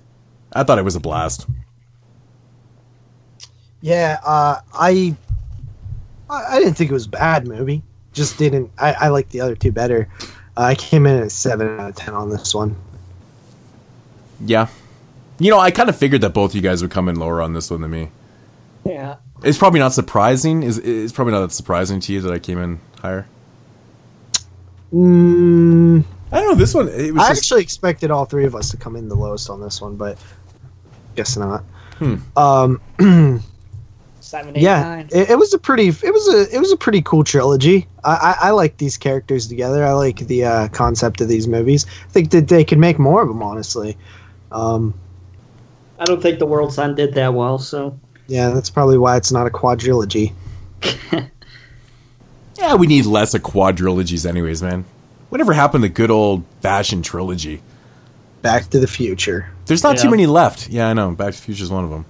I 0.54 0.64
thought 0.64 0.80
it 0.80 0.86
was 0.86 0.96
a 0.96 1.00
blast. 1.00 1.46
yeah 3.84 4.20
uh 4.24 4.58
i 4.74 5.16
i 6.30 6.60
didn't 6.60 6.76
think 6.76 6.92
it 6.92 6.94
was 6.94 7.08
a 7.08 7.10
bad 7.10 7.48
movie 7.48 7.82
just 8.14 8.38
didn't 8.38 8.70
i 8.78 8.94
i 8.94 9.08
like 9.08 9.28
the 9.30 9.42
other 9.42 9.56
two 9.56 9.72
better 9.72 10.08
i 10.58 10.76
came 10.76 11.06
in 11.06 11.24
at 11.24 11.32
seven 11.32 11.80
out 11.80 11.90
of 11.90 11.96
ten 11.96 12.14
on 12.14 12.30
this 12.30 12.54
one 12.54 12.76
Yeah. 14.44 14.68
You 15.40 15.50
know, 15.50 15.60
I 15.60 15.72
kind 15.72 15.90
of 15.90 15.96
figured 15.98 16.22
that 16.22 16.34
both 16.34 16.54
you 16.54 16.62
guys 16.62 16.82
would 16.84 16.92
come 16.92 17.10
in 17.10 17.16
lower 17.16 17.42
on 17.42 17.54
this 17.54 17.72
one 17.72 17.82
than 17.82 17.90
me. 17.92 18.10
Yeah. 18.86 19.16
It's 19.44 19.58
probably 19.58 19.80
not 19.80 19.92
surprising. 19.94 20.62
Is 20.64 20.78
it's 20.78 21.12
probably 21.14 21.34
not 21.34 21.42
that 21.42 21.52
surprising 21.52 22.00
to 22.02 22.14
you 22.14 22.22
that 22.22 22.32
I 22.32 22.38
came 22.40 22.60
in 22.60 22.80
higher. 23.00 23.26
mm, 24.94 26.04
I 26.32 26.40
don't 26.40 26.50
know. 26.50 26.56
This 26.56 26.74
one, 26.76 26.88
it 26.90 27.12
was 27.14 27.24
I 27.24 27.30
just, 27.30 27.44
actually 27.44 27.64
expected 27.64 28.12
all 28.12 28.26
three 28.26 28.46
of 28.46 28.54
us 28.56 28.70
to 28.72 28.78
come 28.78 28.96
in 28.96 29.10
the 29.10 29.16
lowest 29.16 29.50
on 29.50 29.62
this 29.62 29.82
one, 29.82 29.96
but 29.96 30.20
guess 31.16 31.38
not. 31.38 31.64
Hmm. 31.98 32.16
Um, 32.38 32.82
Seven, 34.32 34.56
eight, 34.56 34.64
yeah, 34.64 34.82
nine. 34.82 35.10
it, 35.12 35.32
it 35.32 35.38
was 35.38 35.54
a 35.54 35.60
pretty, 35.60 35.90
it 35.90 36.14
was 36.14 36.34
a, 36.34 36.56
it 36.56 36.58
was 36.58 36.72
a 36.72 36.78
pretty 36.78 37.02
cool 37.02 37.22
trilogy. 37.22 37.86
I, 38.06 38.38
I, 38.40 38.48
I 38.48 38.52
like 38.52 38.78
these 38.78 38.96
characters 38.96 39.46
together. 39.46 39.84
I 39.84 39.92
like 39.92 40.20
the 40.20 40.46
uh, 40.46 40.68
concept 40.70 41.20
of 41.20 41.28
these 41.28 41.50
movies. 41.50 41.86
I 42.06 42.12
think 42.12 42.32
that 42.32 42.48
they 42.48 42.64
could 42.64 42.78
make 42.78 42.98
more 42.98 43.22
of 43.22 43.28
them, 43.28 43.44
honestly. 43.44 43.98
Um, 44.54 44.94
I 46.00 46.06
don't 46.06 46.22
think 46.22 46.40
the 46.40 46.46
World's 46.46 46.80
End 46.80 46.96
did 46.96 47.14
that 47.16 47.34
well, 47.34 47.60
so 47.60 48.00
yeah, 48.28 48.52
that's 48.52 48.70
probably 48.70 48.98
why 48.98 49.18
it's 49.18 49.34
not 49.34 49.48
a 49.48 49.50
quadrilogy. 49.50 50.32
yeah, 52.56 52.76
we 52.76 52.88
need 52.88 53.08
less 53.08 53.34
of 53.34 53.42
quadrilogies, 53.42 54.26
anyways, 54.26 54.64
man. 54.64 54.86
Whatever 55.28 55.52
happened 55.52 55.84
to 55.84 55.90
good 55.90 56.10
old 56.10 56.46
fashioned 56.62 57.04
trilogy? 57.04 57.62
Back 58.44 58.70
to 58.70 58.80
the 58.80 58.88
Future, 58.88 59.52
There's 59.66 59.84
not 59.84 59.98
too 59.98 60.10
many 60.10 60.26
left. 60.26 60.70
Yeah, 60.70 60.88
I 60.88 60.94
know. 60.94 61.12
Back 61.12 61.34
to 61.34 61.38
the 61.38 61.44
Future 61.44 61.66
is 61.66 61.70
one 61.70 61.84
of 61.84 61.90
them. 61.90 62.06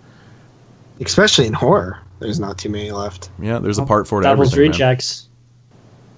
especially 1.00 1.48
in 1.48 1.53
horror. 1.53 2.00
There's 2.22 2.40
not 2.40 2.59
too 2.59 2.69
many 2.69 2.91
left. 2.91 3.32
Yeah, 3.41 3.58
there's 3.58 3.80
a 3.80 3.85
part 3.85 4.08
for 4.08 4.19
it. 4.22 4.24
Devil's 4.24 4.53
everything, 4.53 4.80
man. 4.80 4.98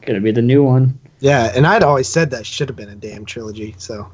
Gonna 0.05 0.19
be 0.19 0.31
the 0.31 0.41
new 0.41 0.61
one. 0.61 0.99
Yeah, 1.21 1.49
and 1.55 1.65
I'd 1.65 1.81
always 1.81 2.09
said 2.09 2.31
that 2.31 2.45
should 2.45 2.67
have 2.67 2.75
been 2.75 2.89
a 2.89 2.95
damn 2.95 3.23
trilogy. 3.23 3.73
So 3.77 4.11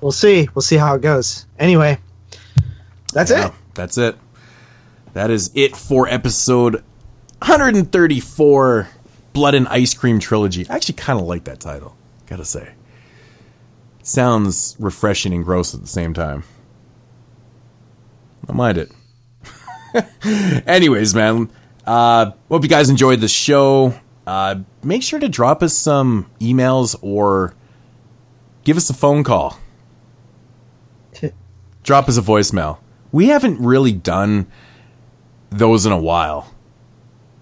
we'll 0.00 0.10
see. 0.10 0.48
We'll 0.54 0.62
see 0.62 0.76
how 0.78 0.94
it 0.94 1.02
goes. 1.02 1.44
Anyway, 1.58 1.98
that's 3.12 3.30
Yeah, 3.30 3.48
it. 3.48 3.52
That's 3.74 3.98
it. 3.98 4.16
That 5.12 5.30
is 5.30 5.50
it 5.54 5.76
for 5.76 6.08
episode 6.08 6.76
134 7.42 8.88
Blood 9.34 9.54
and 9.54 9.68
Ice 9.68 9.92
Cream 9.92 10.18
Trilogy. 10.18 10.66
I 10.70 10.76
actually 10.76 10.94
kind 10.94 11.20
of 11.20 11.26
like 11.26 11.44
that 11.44 11.60
title, 11.60 11.94
gotta 12.26 12.46
say. 12.46 12.72
Sounds 14.02 14.76
refreshing 14.78 15.34
and 15.34 15.44
gross 15.44 15.74
at 15.74 15.82
the 15.82 15.86
same 15.86 16.14
time. 16.14 16.44
I 18.48 18.52
mind 18.52 18.78
it. 18.78 18.90
Anyways, 20.66 21.14
man, 21.14 21.50
uh, 21.86 22.32
hope 22.48 22.62
you 22.62 22.68
guys 22.68 22.90
enjoyed 22.90 23.20
the 23.20 23.28
show. 23.28 23.94
Uh, 24.26 24.60
make 24.82 25.02
sure 25.02 25.18
to 25.18 25.28
drop 25.28 25.62
us 25.62 25.76
some 25.76 26.30
emails 26.40 26.96
or 27.02 27.54
give 28.64 28.76
us 28.76 28.88
a 28.90 28.94
phone 28.94 29.24
call. 29.24 29.58
drop 31.82 32.08
us 32.08 32.16
a 32.16 32.22
voicemail. 32.22 32.78
We 33.10 33.28
haven't 33.28 33.60
really 33.60 33.92
done 33.92 34.46
those 35.50 35.86
in 35.86 35.92
a 35.92 35.98
while. 35.98 36.52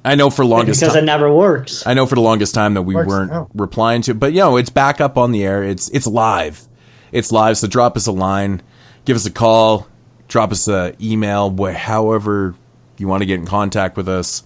I 0.04 0.14
know 0.14 0.30
for 0.30 0.44
longest 0.44 0.80
because 0.80 0.94
time, 0.94 1.04
it 1.04 1.06
never 1.06 1.32
works. 1.32 1.86
I 1.86 1.94
know 1.94 2.06
for 2.06 2.14
the 2.14 2.22
longest 2.22 2.54
time 2.54 2.74
that 2.74 2.82
we 2.82 2.94
Works 2.94 3.08
weren't 3.08 3.48
replying 3.54 4.02
to, 4.02 4.14
but 4.14 4.32
you 4.32 4.40
know, 4.40 4.56
it's 4.56 4.70
back 4.70 5.00
up 5.00 5.18
on 5.18 5.30
the 5.30 5.44
air. 5.44 5.62
It's 5.62 5.90
it's 5.90 6.06
live. 6.06 6.66
It's 7.12 7.30
live. 7.30 7.58
So 7.58 7.66
drop 7.66 7.96
us 7.96 8.06
a 8.06 8.12
line, 8.12 8.62
give 9.04 9.14
us 9.14 9.26
a 9.26 9.30
call, 9.30 9.86
drop 10.30 10.52
us 10.52 10.68
a 10.68 10.94
email, 11.02 11.50
wh- 11.50 11.74
however 11.74 12.54
you 12.98 13.08
want 13.08 13.20
to 13.22 13.26
get 13.26 13.34
in 13.40 13.46
contact 13.46 13.96
with 13.96 14.08
us. 14.08 14.42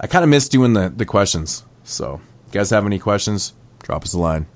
I 0.00 0.06
kind 0.08 0.24
of 0.24 0.30
miss 0.30 0.48
doing 0.48 0.72
the 0.72 0.88
the 0.94 1.04
questions. 1.06 1.64
So, 1.84 2.20
you 2.46 2.52
guys 2.52 2.70
have 2.70 2.86
any 2.86 2.98
questions? 2.98 3.52
Drop 3.82 4.02
us 4.04 4.14
a 4.14 4.18
line. 4.18 4.46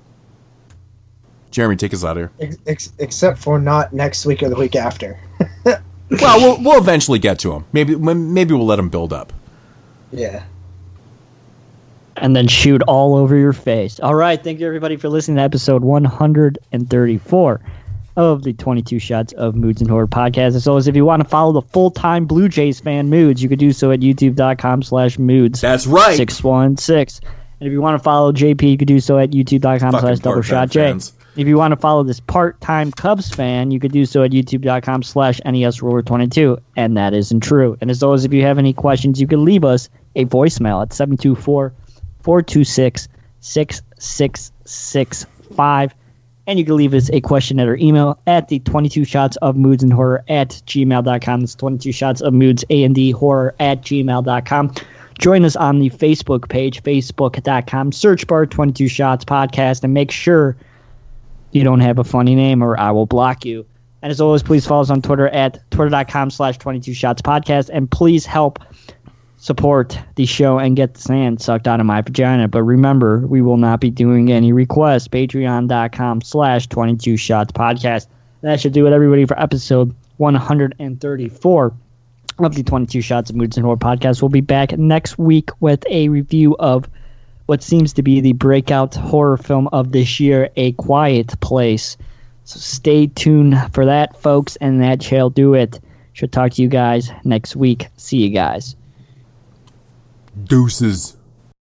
Jeremy, 1.51 1.75
take 1.77 1.93
us 1.93 2.03
out 2.03 2.17
of 2.17 2.17
here. 2.17 2.31
Ex- 2.39 2.57
ex- 2.67 2.93
except 2.99 3.37
for 3.39 3.59
not 3.59 3.93
next 3.93 4.25
week 4.25 4.43
or 4.43 4.49
the 4.49 4.55
week 4.55 4.75
after. 4.75 5.17
Well, 6.11 6.39
we'll 6.39 6.63
we'll 6.63 6.77
eventually 6.81 7.19
get 7.19 7.37
to 7.39 7.51
them. 7.51 7.65
Maybe 7.71 7.95
maybe 7.95 8.55
we'll 8.55 8.65
let 8.65 8.77
them 8.77 8.89
build 8.89 9.13
up. 9.13 9.31
Yeah. 10.11 10.41
and 12.17 12.35
then 12.35 12.47
shoot 12.47 12.81
all 12.87 13.13
over 13.15 13.35
your 13.37 13.53
face. 13.53 13.99
All 13.99 14.15
right, 14.15 14.43
thank 14.43 14.59
you 14.59 14.65
everybody 14.65 14.95
for 14.97 15.07
listening 15.07 15.37
to 15.37 15.43
episode 15.43 15.83
134 15.83 17.61
of 18.15 18.43
the 18.43 18.53
22 18.53 18.99
Shots 18.99 19.33
of 19.33 19.55
Moods 19.55 19.81
and 19.81 19.89
Horror 19.89 20.07
podcast. 20.07 20.55
As 20.55 20.67
always, 20.67 20.87
if 20.87 20.95
you 20.95 21.05
want 21.05 21.23
to 21.23 21.29
follow 21.29 21.53
the 21.53 21.61
full-time 21.61 22.25
Blue 22.25 22.49
Jays 22.49 22.79
fan 22.79 23.09
Moods, 23.09 23.41
you 23.41 23.49
could 23.49 23.59
do 23.59 23.71
so 23.71 23.91
at 23.91 23.99
youtube.com 23.99 24.83
slash 24.83 25.17
moods. 25.19 25.61
That's 25.61 25.87
right. 25.87 26.17
616. 26.17 27.27
And 27.59 27.67
if 27.67 27.73
you 27.73 27.81
want 27.81 27.99
to 27.99 28.03
follow 28.03 28.31
JP, 28.31 28.71
you 28.71 28.77
could 28.77 28.87
do 28.87 28.99
so 28.99 29.17
at 29.17 29.31
youtube.com 29.31 29.91
slash 29.91 30.19
double 30.19 30.41
shot 30.41 30.69
J. 30.69 30.97
If 31.35 31.47
you 31.47 31.57
want 31.57 31.73
to 31.73 31.77
follow 31.77 32.03
this 32.03 32.19
part-time 32.19 32.91
Cubs 32.91 33.29
fan, 33.29 33.71
you 33.71 33.79
could 33.79 33.91
do 33.91 34.05
so 34.05 34.23
at 34.23 34.31
youtube.com 34.31 35.03
slash 35.03 35.39
NES 35.45 35.81
Roller 35.81 36.01
22. 36.01 36.57
And 36.75 36.97
that 36.97 37.13
isn't 37.13 37.41
true. 37.41 37.77
And 37.79 37.91
as 37.91 38.03
always, 38.03 38.25
if 38.25 38.33
you 38.33 38.41
have 38.43 38.57
any 38.57 38.73
questions, 38.73 39.21
you 39.21 39.27
can 39.27 39.45
leave 39.45 39.63
us 39.63 39.89
a 40.15 40.25
voicemail 40.25 40.81
at 40.81 40.91
724 40.93 41.73
426 42.23 43.07
6665. 43.39 45.95
And 46.49 46.57
you 46.57 46.65
can 46.65 46.77
leave 46.77 46.95
us 46.95 47.11
a 47.11 47.21
question 47.21 47.59
at 47.59 47.67
our 47.67 47.75
email 47.75 48.19
at 48.25 48.47
the 48.47 48.57
22 48.57 49.05
shots 49.05 49.37
of 49.37 49.55
moods 49.55 49.83
and 49.83 49.93
horror 49.93 50.23
at 50.27 50.49
gmail.com. 50.65 51.43
It's 51.43 51.53
22 51.53 51.91
shots 51.91 52.21
of 52.21 52.33
moods 52.33 52.65
a 52.71 52.83
and 52.83 52.95
d 52.95 53.11
horror 53.11 53.53
at 53.59 53.83
gmail.com. 53.83 54.73
Join 55.19 55.45
us 55.45 55.55
on 55.55 55.77
the 55.77 55.91
Facebook 55.91 56.49
page, 56.49 56.81
facebook.com, 56.81 57.91
search 57.91 58.25
bar 58.25 58.47
22 58.47 58.87
shots 58.87 59.23
podcast, 59.23 59.83
and 59.83 59.93
make 59.93 60.09
sure 60.09 60.57
you 61.51 61.63
don't 61.63 61.81
have 61.81 61.99
a 61.99 62.03
funny 62.03 62.33
name 62.33 62.63
or 62.63 62.79
I 62.79 62.89
will 62.89 63.05
block 63.05 63.45
you. 63.45 63.63
And 64.01 64.09
as 64.09 64.19
always, 64.19 64.41
please 64.41 64.65
follow 64.65 64.81
us 64.81 64.89
on 64.89 65.03
Twitter 65.03 65.27
at 65.27 65.69
twitter.com 65.69 66.31
slash 66.31 66.57
22 66.57 66.93
shots 66.93 67.21
podcast. 67.21 67.69
And 67.71 67.91
please 67.91 68.25
help 68.25 68.57
support 69.39 69.97
the 70.15 70.25
show 70.25 70.59
and 70.59 70.75
get 70.75 70.93
the 70.93 71.01
sand 71.01 71.41
sucked 71.41 71.67
out 71.67 71.79
of 71.79 71.85
my 71.85 72.01
vagina. 72.01 72.47
But 72.47 72.63
remember, 72.63 73.19
we 73.19 73.41
will 73.41 73.57
not 73.57 73.79
be 73.79 73.89
doing 73.89 74.31
any 74.31 74.53
requests. 74.53 75.07
Patreon.com 75.07 76.21
slash 76.21 76.67
22 76.67 77.17
shots 77.17 77.51
podcast. 77.51 78.07
That 78.41 78.59
should 78.59 78.73
do 78.73 78.85
it, 78.85 78.93
everybody, 78.93 79.25
for 79.25 79.39
episode 79.39 79.95
134 80.17 81.73
of 82.39 82.55
the 82.55 82.63
22 82.63 83.01
Shots 83.01 83.29
of 83.29 83.35
Moods 83.35 83.57
and 83.57 83.65
Horror 83.65 83.77
podcast. 83.77 84.21
We'll 84.21 84.29
be 84.29 84.41
back 84.41 84.77
next 84.77 85.17
week 85.17 85.49
with 85.59 85.83
a 85.89 86.09
review 86.09 86.55
of 86.57 86.89
what 87.47 87.63
seems 87.63 87.93
to 87.93 88.03
be 88.03 88.21
the 88.21 88.33
breakout 88.33 88.95
horror 88.95 89.37
film 89.37 89.67
of 89.71 89.91
this 89.91 90.19
year, 90.19 90.49
A 90.55 90.73
Quiet 90.73 91.39
Place. 91.39 91.97
So 92.43 92.59
stay 92.59 93.07
tuned 93.07 93.55
for 93.73 93.85
that, 93.85 94.21
folks, 94.21 94.55
and 94.57 94.81
that 94.81 95.01
shall 95.01 95.29
do 95.29 95.53
it. 95.53 95.79
Should 96.13 96.31
talk 96.31 96.51
to 96.53 96.61
you 96.61 96.67
guys 96.67 97.11
next 97.23 97.55
week. 97.55 97.87
See 97.97 98.17
you 98.17 98.29
guys. 98.29 98.75
Deuces. 100.35 101.18